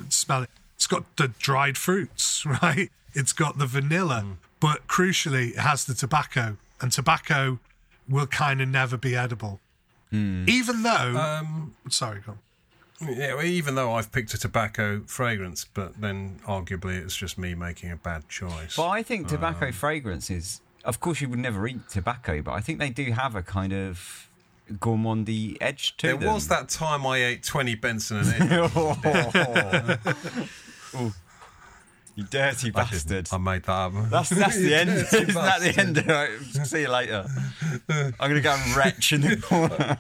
smell. 0.09 0.47
It's 0.77 0.87
got 0.87 1.05
the 1.17 1.29
dried 1.29 1.77
fruits, 1.77 2.45
right? 2.63 2.91
It's 3.13 3.33
got 3.33 3.59
the 3.59 3.67
vanilla, 3.67 4.23
mm. 4.25 4.37
but 4.61 4.87
crucially, 4.89 5.51
it 5.51 5.59
has 5.59 5.85
the 5.85 5.95
tobacco, 5.95 6.57
and 6.81 6.91
tobacco 6.91 7.59
will 8.09 8.27
kind 8.27 8.61
of 8.61 8.69
never 8.69 8.97
be 8.97 9.15
edible, 9.15 9.61
mm. 10.13 10.49
even 10.49 10.83
though. 10.83 11.17
Um, 11.17 11.75
sorry, 11.91 12.21
go 12.21 12.33
on. 12.33 12.39
Yeah, 13.01 13.35
well, 13.35 13.45
even 13.45 13.75
though 13.75 13.93
I've 13.93 14.13
picked 14.13 14.35
a 14.35 14.39
tobacco 14.39 15.03
fragrance, 15.07 15.67
but 15.75 16.01
then 16.01 16.41
arguably 16.47 16.97
it's 17.03 17.17
just 17.17 17.37
me 17.37 17.55
making 17.55 17.91
a 17.91 17.97
bad 17.97 18.29
choice. 18.29 18.77
But 18.77 18.89
I 18.89 19.03
think 19.03 19.29
tobacco 19.29 19.67
um, 19.67 19.73
fragrances. 19.73 20.61
Of 20.85 21.01
course, 21.01 21.21
you 21.21 21.29
would 21.31 21.39
never 21.39 21.67
eat 21.67 21.89
tobacco, 21.89 22.43
but 22.43 22.53
I 22.53 22.61
think 22.61 22.79
they 22.79 22.91
do 22.91 23.11
have 23.13 23.35
a 23.35 23.43
kind 23.43 23.73
of 23.73 24.29
gourmandy 24.73 25.57
edge 25.61 25.97
to 25.99 26.07
there 26.09 26.17
them. 26.17 26.33
was 26.35 26.49
that 26.49 26.69
time 26.69 27.07
I 27.07 27.19
ate 27.25 27.43
20 27.43 27.75
Benson 27.77 28.19
and. 28.19 28.51
Oh. 28.77 29.97
Ooh. 31.01 31.13
You 32.17 32.25
dirty 32.25 32.71
bastard. 32.71 33.29
I 33.33 33.39
made 33.39 33.65
that 33.65 33.73
up. 33.73 33.93
That's 34.09 34.29
that's 34.31 34.57
the 34.57 34.73
end. 34.75 34.91
Isn't 34.91 35.35
that 35.35 35.61
the 35.61 35.81
end? 35.81 36.07
Right, 36.07 36.31
See 36.67 36.83
you 36.83 36.89
later. 36.89 37.27
I'm 37.89 38.13
gonna 38.19 38.41
go 38.41 38.53
and 38.53 38.77
retch 38.77 39.13
in 39.13 39.23
the 39.23 39.37
corner. 39.37 39.99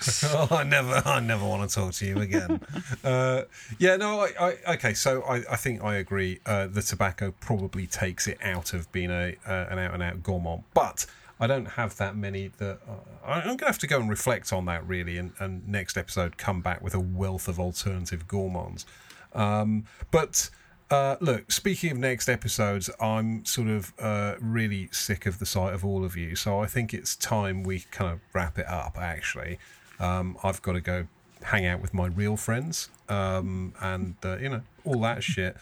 oh, 0.24 0.48
I 0.50 0.64
never, 0.64 1.02
I 1.04 1.20
never 1.20 1.46
want 1.46 1.68
to 1.68 1.74
talk 1.74 1.92
to 1.94 2.06
you 2.06 2.18
again. 2.20 2.60
uh, 3.04 3.42
yeah, 3.78 3.96
no, 3.96 4.20
I, 4.20 4.32
I 4.40 4.72
okay. 4.74 4.94
So 4.94 5.22
I, 5.22 5.36
I 5.50 5.56
think 5.56 5.82
I 5.82 5.96
agree. 5.96 6.40
Uh, 6.46 6.66
the 6.66 6.82
tobacco 6.82 7.34
probably 7.40 7.86
takes 7.86 8.26
it 8.26 8.38
out 8.42 8.74
of 8.74 8.90
being 8.92 9.10
a 9.10 9.36
uh, 9.46 9.66
an 9.70 9.78
out 9.78 9.94
and 9.94 10.02
out 10.02 10.22
gourmand, 10.22 10.64
but 10.74 11.06
I 11.40 11.46
don't 11.46 11.66
have 11.66 11.96
that 11.96 12.16
many. 12.16 12.48
That 12.58 12.78
uh, 12.88 13.26
I'm 13.26 13.44
going 13.44 13.58
to 13.58 13.66
have 13.66 13.78
to 13.78 13.86
go 13.86 14.00
and 14.00 14.08
reflect 14.08 14.52
on 14.52 14.66
that 14.66 14.86
really, 14.86 15.18
and, 15.18 15.32
and 15.38 15.66
next 15.68 15.96
episode 15.96 16.36
come 16.36 16.60
back 16.60 16.82
with 16.82 16.94
a 16.94 17.00
wealth 17.00 17.48
of 17.48 17.58
alternative 17.58 18.26
gourmands. 18.26 18.86
Um, 19.34 19.84
but. 20.10 20.50
Uh, 20.90 21.16
look, 21.20 21.52
speaking 21.52 21.90
of 21.90 21.98
next 21.98 22.30
episodes, 22.30 22.88
I'm 22.98 23.44
sort 23.44 23.68
of 23.68 23.92
uh, 23.98 24.36
really 24.40 24.88
sick 24.90 25.26
of 25.26 25.38
the 25.38 25.44
sight 25.44 25.74
of 25.74 25.84
all 25.84 26.02
of 26.02 26.16
you, 26.16 26.34
so 26.34 26.60
I 26.60 26.66
think 26.66 26.94
it's 26.94 27.14
time 27.14 27.62
we 27.62 27.80
kind 27.90 28.10
of 28.10 28.20
wrap 28.32 28.58
it 28.58 28.66
up. 28.66 28.96
Actually, 28.96 29.58
um, 30.00 30.36
I've 30.42 30.62
got 30.62 30.72
to 30.72 30.80
go 30.80 31.06
hang 31.42 31.66
out 31.66 31.80
with 31.80 31.94
my 31.94 32.06
real 32.06 32.36
friends, 32.36 32.90
um, 33.08 33.74
and 33.80 34.16
uh, 34.24 34.38
you 34.38 34.48
know 34.48 34.62
all 34.84 35.00
that 35.00 35.22
shit. 35.22 35.56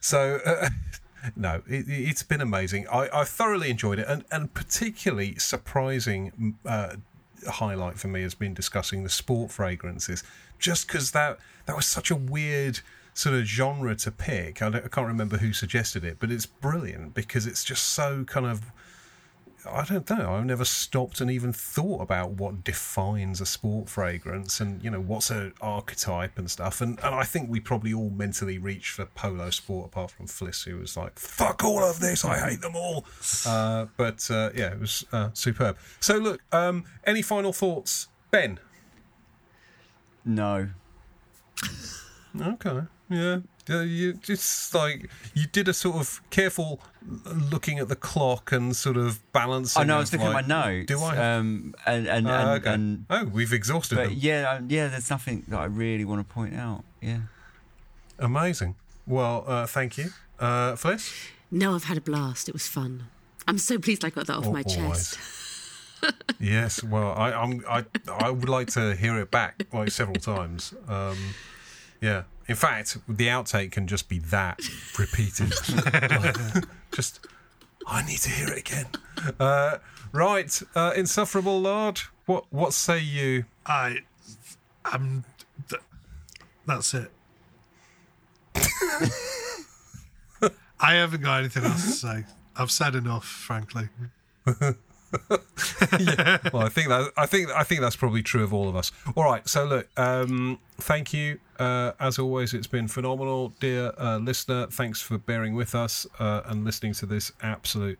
So. 0.00 0.40
Uh, 0.44 0.68
No, 1.36 1.62
it, 1.68 1.84
it's 1.88 2.22
been 2.22 2.40
amazing. 2.40 2.86
I, 2.88 3.08
I 3.12 3.24
thoroughly 3.24 3.70
enjoyed 3.70 3.98
it, 3.98 4.08
and, 4.08 4.24
and 4.30 4.52
particularly 4.52 5.36
surprising 5.36 6.56
uh, 6.66 6.96
highlight 7.48 7.98
for 7.98 8.08
me 8.08 8.22
has 8.22 8.34
been 8.34 8.54
discussing 8.54 9.04
the 9.04 9.08
sport 9.08 9.50
fragrances, 9.50 10.24
just 10.58 10.86
because 10.86 11.12
that 11.12 11.38
that 11.66 11.76
was 11.76 11.86
such 11.86 12.10
a 12.10 12.16
weird 12.16 12.80
sort 13.14 13.36
of 13.36 13.44
genre 13.44 13.94
to 13.96 14.10
pick. 14.10 14.62
I, 14.62 14.68
I 14.68 14.88
can't 14.88 15.06
remember 15.06 15.36
who 15.36 15.52
suggested 15.52 16.04
it, 16.04 16.16
but 16.18 16.30
it's 16.30 16.46
brilliant 16.46 17.14
because 17.14 17.46
it's 17.46 17.64
just 17.64 17.88
so 17.90 18.24
kind 18.24 18.46
of. 18.46 18.72
I 19.70 19.84
don't 19.84 20.08
know. 20.10 20.34
I've 20.34 20.44
never 20.44 20.64
stopped 20.64 21.20
and 21.20 21.30
even 21.30 21.52
thought 21.52 22.00
about 22.00 22.32
what 22.32 22.64
defines 22.64 23.40
a 23.40 23.46
sport 23.46 23.88
fragrance 23.88 24.60
and, 24.60 24.82
you 24.82 24.90
know, 24.90 25.00
what's 25.00 25.30
an 25.30 25.52
archetype 25.60 26.38
and 26.38 26.50
stuff. 26.50 26.80
And, 26.80 26.98
and 27.02 27.14
I 27.14 27.24
think 27.24 27.48
we 27.48 27.60
probably 27.60 27.92
all 27.94 28.10
mentally 28.10 28.58
reach 28.58 28.90
for 28.90 29.06
Polo 29.06 29.50
Sport, 29.50 29.86
apart 29.86 30.10
from 30.10 30.26
Fliss, 30.26 30.64
who 30.64 30.78
was 30.78 30.96
like, 30.96 31.18
fuck 31.18 31.62
all 31.64 31.84
of 31.84 32.00
this. 32.00 32.24
I 32.24 32.38
hate 32.38 32.60
them 32.60 32.74
all. 32.74 33.04
Uh, 33.46 33.86
but 33.96 34.28
uh, 34.30 34.50
yeah, 34.54 34.72
it 34.72 34.80
was 34.80 35.04
uh, 35.12 35.30
superb. 35.32 35.76
So, 36.00 36.16
look, 36.16 36.40
um, 36.52 36.84
any 37.04 37.22
final 37.22 37.52
thoughts? 37.52 38.08
Ben? 38.30 38.58
No. 40.24 40.70
Okay. 42.40 42.82
Yeah. 43.12 43.38
You 43.68 44.14
just 44.14 44.74
like 44.74 45.08
you 45.34 45.46
did 45.46 45.68
a 45.68 45.72
sort 45.72 45.96
of 45.96 46.20
careful 46.30 46.80
looking 47.50 47.78
at 47.78 47.88
the 47.88 47.94
clock 47.94 48.50
and 48.50 48.74
sort 48.74 48.96
of 48.96 49.20
balancing. 49.32 49.82
I 49.82 49.84
know. 49.84 49.96
I 49.96 50.00
was 50.00 50.12
looking 50.12 50.26
like, 50.26 50.44
at 50.44 50.48
my 50.48 50.70
notes. 50.72 50.86
Do 50.86 51.00
I? 51.00 51.34
Um, 51.36 51.74
and 51.86 52.08
and, 52.08 52.26
Uh, 52.26 52.30
and, 52.30 52.50
okay. 52.50 52.74
and 52.74 53.06
oh, 53.08 53.24
we've 53.26 53.52
exhausted 53.52 53.94
but 53.96 54.08
them. 54.08 54.14
yeah, 54.18 54.50
um, 54.58 54.66
yeah. 54.68 54.88
There's 54.88 55.10
nothing 55.10 55.44
that 55.48 55.58
I 55.60 55.66
really 55.66 56.04
want 56.04 56.26
to 56.26 56.34
point 56.34 56.56
out. 56.56 56.82
Yeah. 57.00 57.18
Amazing. 58.18 58.74
Well, 59.06 59.44
uh, 59.46 59.66
thank 59.66 59.96
you, 59.98 60.06
uh, 60.40 60.72
Fliss. 60.74 61.30
No, 61.50 61.74
I've 61.74 61.84
had 61.84 61.96
a 61.98 62.00
blast. 62.00 62.48
It 62.48 62.52
was 62.54 62.66
fun. 62.66 63.04
I'm 63.46 63.58
so 63.58 63.78
pleased 63.78 64.04
I 64.04 64.10
got 64.10 64.26
that 64.26 64.36
off 64.36 64.46
Al- 64.46 64.52
my 64.52 64.62
always. 64.66 65.16
chest. 65.16 66.14
yes. 66.40 66.82
Well, 66.82 67.12
I, 67.12 67.32
I'm. 67.32 67.62
I. 67.68 67.84
I 68.08 68.30
would 68.30 68.48
like 68.48 68.68
to 68.72 68.94
hear 68.96 69.18
it 69.20 69.30
back 69.30 69.66
like 69.72 69.90
several 69.90 70.16
times. 70.16 70.74
Um, 70.88 71.16
yeah. 72.00 72.24
In 72.52 72.56
fact, 72.56 72.98
the 73.08 73.28
outtake 73.28 73.72
can 73.72 73.86
just 73.86 74.10
be 74.10 74.18
that 74.18 74.60
repeated. 74.98 75.54
just. 76.92 77.26
I 77.86 78.04
need 78.04 78.18
to 78.18 78.28
hear 78.28 78.48
it 78.48 78.58
again. 78.58 78.84
Uh, 79.40 79.78
right, 80.12 80.62
uh, 80.74 80.92
insufferable 80.94 81.58
lord. 81.62 82.02
What? 82.26 82.44
What 82.50 82.74
say 82.74 82.98
you? 82.98 83.46
I, 83.64 84.00
I'm. 84.84 85.24
Th- 85.70 85.80
that's 86.66 86.92
it. 86.92 87.10
I 90.78 90.92
haven't 90.92 91.22
got 91.22 91.38
anything 91.38 91.64
else 91.64 91.84
to 91.84 91.92
say. 91.92 92.24
I've 92.54 92.70
said 92.70 92.94
enough, 92.94 93.24
frankly. 93.24 93.88
well, 95.28 96.62
I 96.62 96.68
think 96.68 96.88
that 96.88 97.12
I 97.16 97.26
think 97.26 97.50
I 97.50 97.64
think 97.64 97.80
that's 97.80 97.96
probably 97.96 98.22
true 98.22 98.42
of 98.42 98.54
all 98.54 98.68
of 98.68 98.76
us. 98.76 98.92
All 99.14 99.24
right, 99.24 99.46
so 99.48 99.64
look, 99.64 99.88
um, 99.98 100.58
thank 100.78 101.12
you 101.12 101.38
uh, 101.58 101.92
as 102.00 102.18
always. 102.18 102.54
It's 102.54 102.66
been 102.66 102.88
phenomenal, 102.88 103.52
dear 103.60 103.92
uh, 103.98 104.18
listener. 104.18 104.66
Thanks 104.68 105.02
for 105.02 105.18
bearing 105.18 105.54
with 105.54 105.74
us 105.74 106.06
uh, 106.18 106.42
and 106.46 106.64
listening 106.64 106.94
to 106.94 107.06
this 107.06 107.32
absolute 107.42 107.98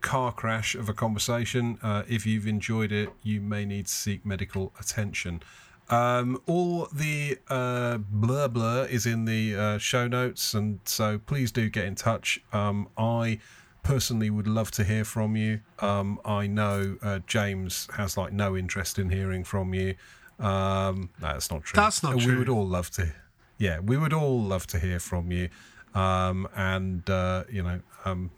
car 0.00 0.32
crash 0.32 0.74
of 0.74 0.88
a 0.88 0.94
conversation. 0.94 1.78
Uh, 1.82 2.02
if 2.08 2.26
you've 2.26 2.46
enjoyed 2.46 2.92
it, 2.92 3.10
you 3.22 3.40
may 3.40 3.64
need 3.64 3.86
to 3.86 3.92
seek 3.92 4.24
medical 4.24 4.72
attention. 4.80 5.42
Um, 5.90 6.40
all 6.46 6.88
the 6.92 7.38
uh, 7.48 7.98
blur 7.98 8.48
blur 8.48 8.86
is 8.86 9.06
in 9.06 9.26
the 9.26 9.54
uh, 9.56 9.78
show 9.78 10.08
notes, 10.08 10.54
and 10.54 10.80
so 10.84 11.18
please 11.18 11.52
do 11.52 11.68
get 11.68 11.84
in 11.84 11.94
touch. 11.94 12.42
Um, 12.52 12.88
I 12.96 13.38
personally 13.84 14.30
would 14.30 14.48
love 14.48 14.72
to 14.72 14.82
hear 14.82 15.04
from 15.04 15.36
you. 15.36 15.60
Um, 15.78 16.18
I 16.24 16.48
know 16.48 16.96
uh, 17.02 17.20
James 17.26 17.86
has 17.94 18.16
like 18.16 18.32
no 18.32 18.56
interest 18.56 18.98
in 18.98 19.10
hearing 19.10 19.44
from 19.44 19.72
you. 19.72 19.94
Um, 20.40 21.10
no, 21.20 21.28
that's 21.28 21.50
not 21.50 21.62
true. 21.62 21.76
That's 21.76 22.02
not 22.02 22.16
we 22.16 22.24
true. 22.24 22.38
would 22.38 22.48
all 22.48 22.66
love 22.66 22.90
to. 22.92 23.12
Yeah, 23.58 23.78
we 23.78 23.96
would 23.96 24.12
all 24.12 24.42
love 24.42 24.66
to 24.68 24.80
hear 24.80 24.98
from 24.98 25.30
you. 25.30 25.50
Um, 25.94 26.48
and 26.56 27.08
uh, 27.08 27.44
you 27.48 27.62
know, 27.62 27.80
um, 28.04 28.32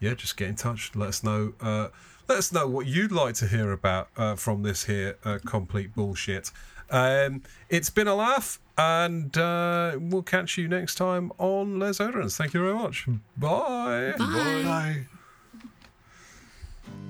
yeah, 0.00 0.14
just 0.14 0.36
get 0.36 0.48
in 0.48 0.56
touch. 0.56 0.90
Let 0.96 1.10
us 1.10 1.22
know. 1.22 1.52
Uh, 1.60 1.88
let 2.28 2.38
us 2.38 2.52
know 2.52 2.66
what 2.66 2.86
you'd 2.86 3.12
like 3.12 3.34
to 3.36 3.46
hear 3.46 3.70
about 3.70 4.08
uh, 4.16 4.34
from 4.34 4.64
this 4.64 4.84
here 4.84 5.16
uh, 5.24 5.38
complete 5.46 5.94
bullshit. 5.94 6.50
Um, 6.90 7.42
it's 7.68 7.90
been 7.90 8.08
a 8.08 8.14
laugh, 8.14 8.60
and 8.78 9.36
uh, 9.36 9.96
we'll 10.00 10.22
catch 10.22 10.58
you 10.58 10.68
next 10.68 10.96
time 10.96 11.32
on 11.38 11.78
Les 11.78 11.98
Oderants. 11.98 12.36
Thank 12.36 12.54
you 12.54 12.60
very 12.60 12.74
much. 12.74 13.06
Bye. 13.36 14.14
Bye. 14.18 15.06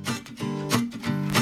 Bye. 0.05 1.33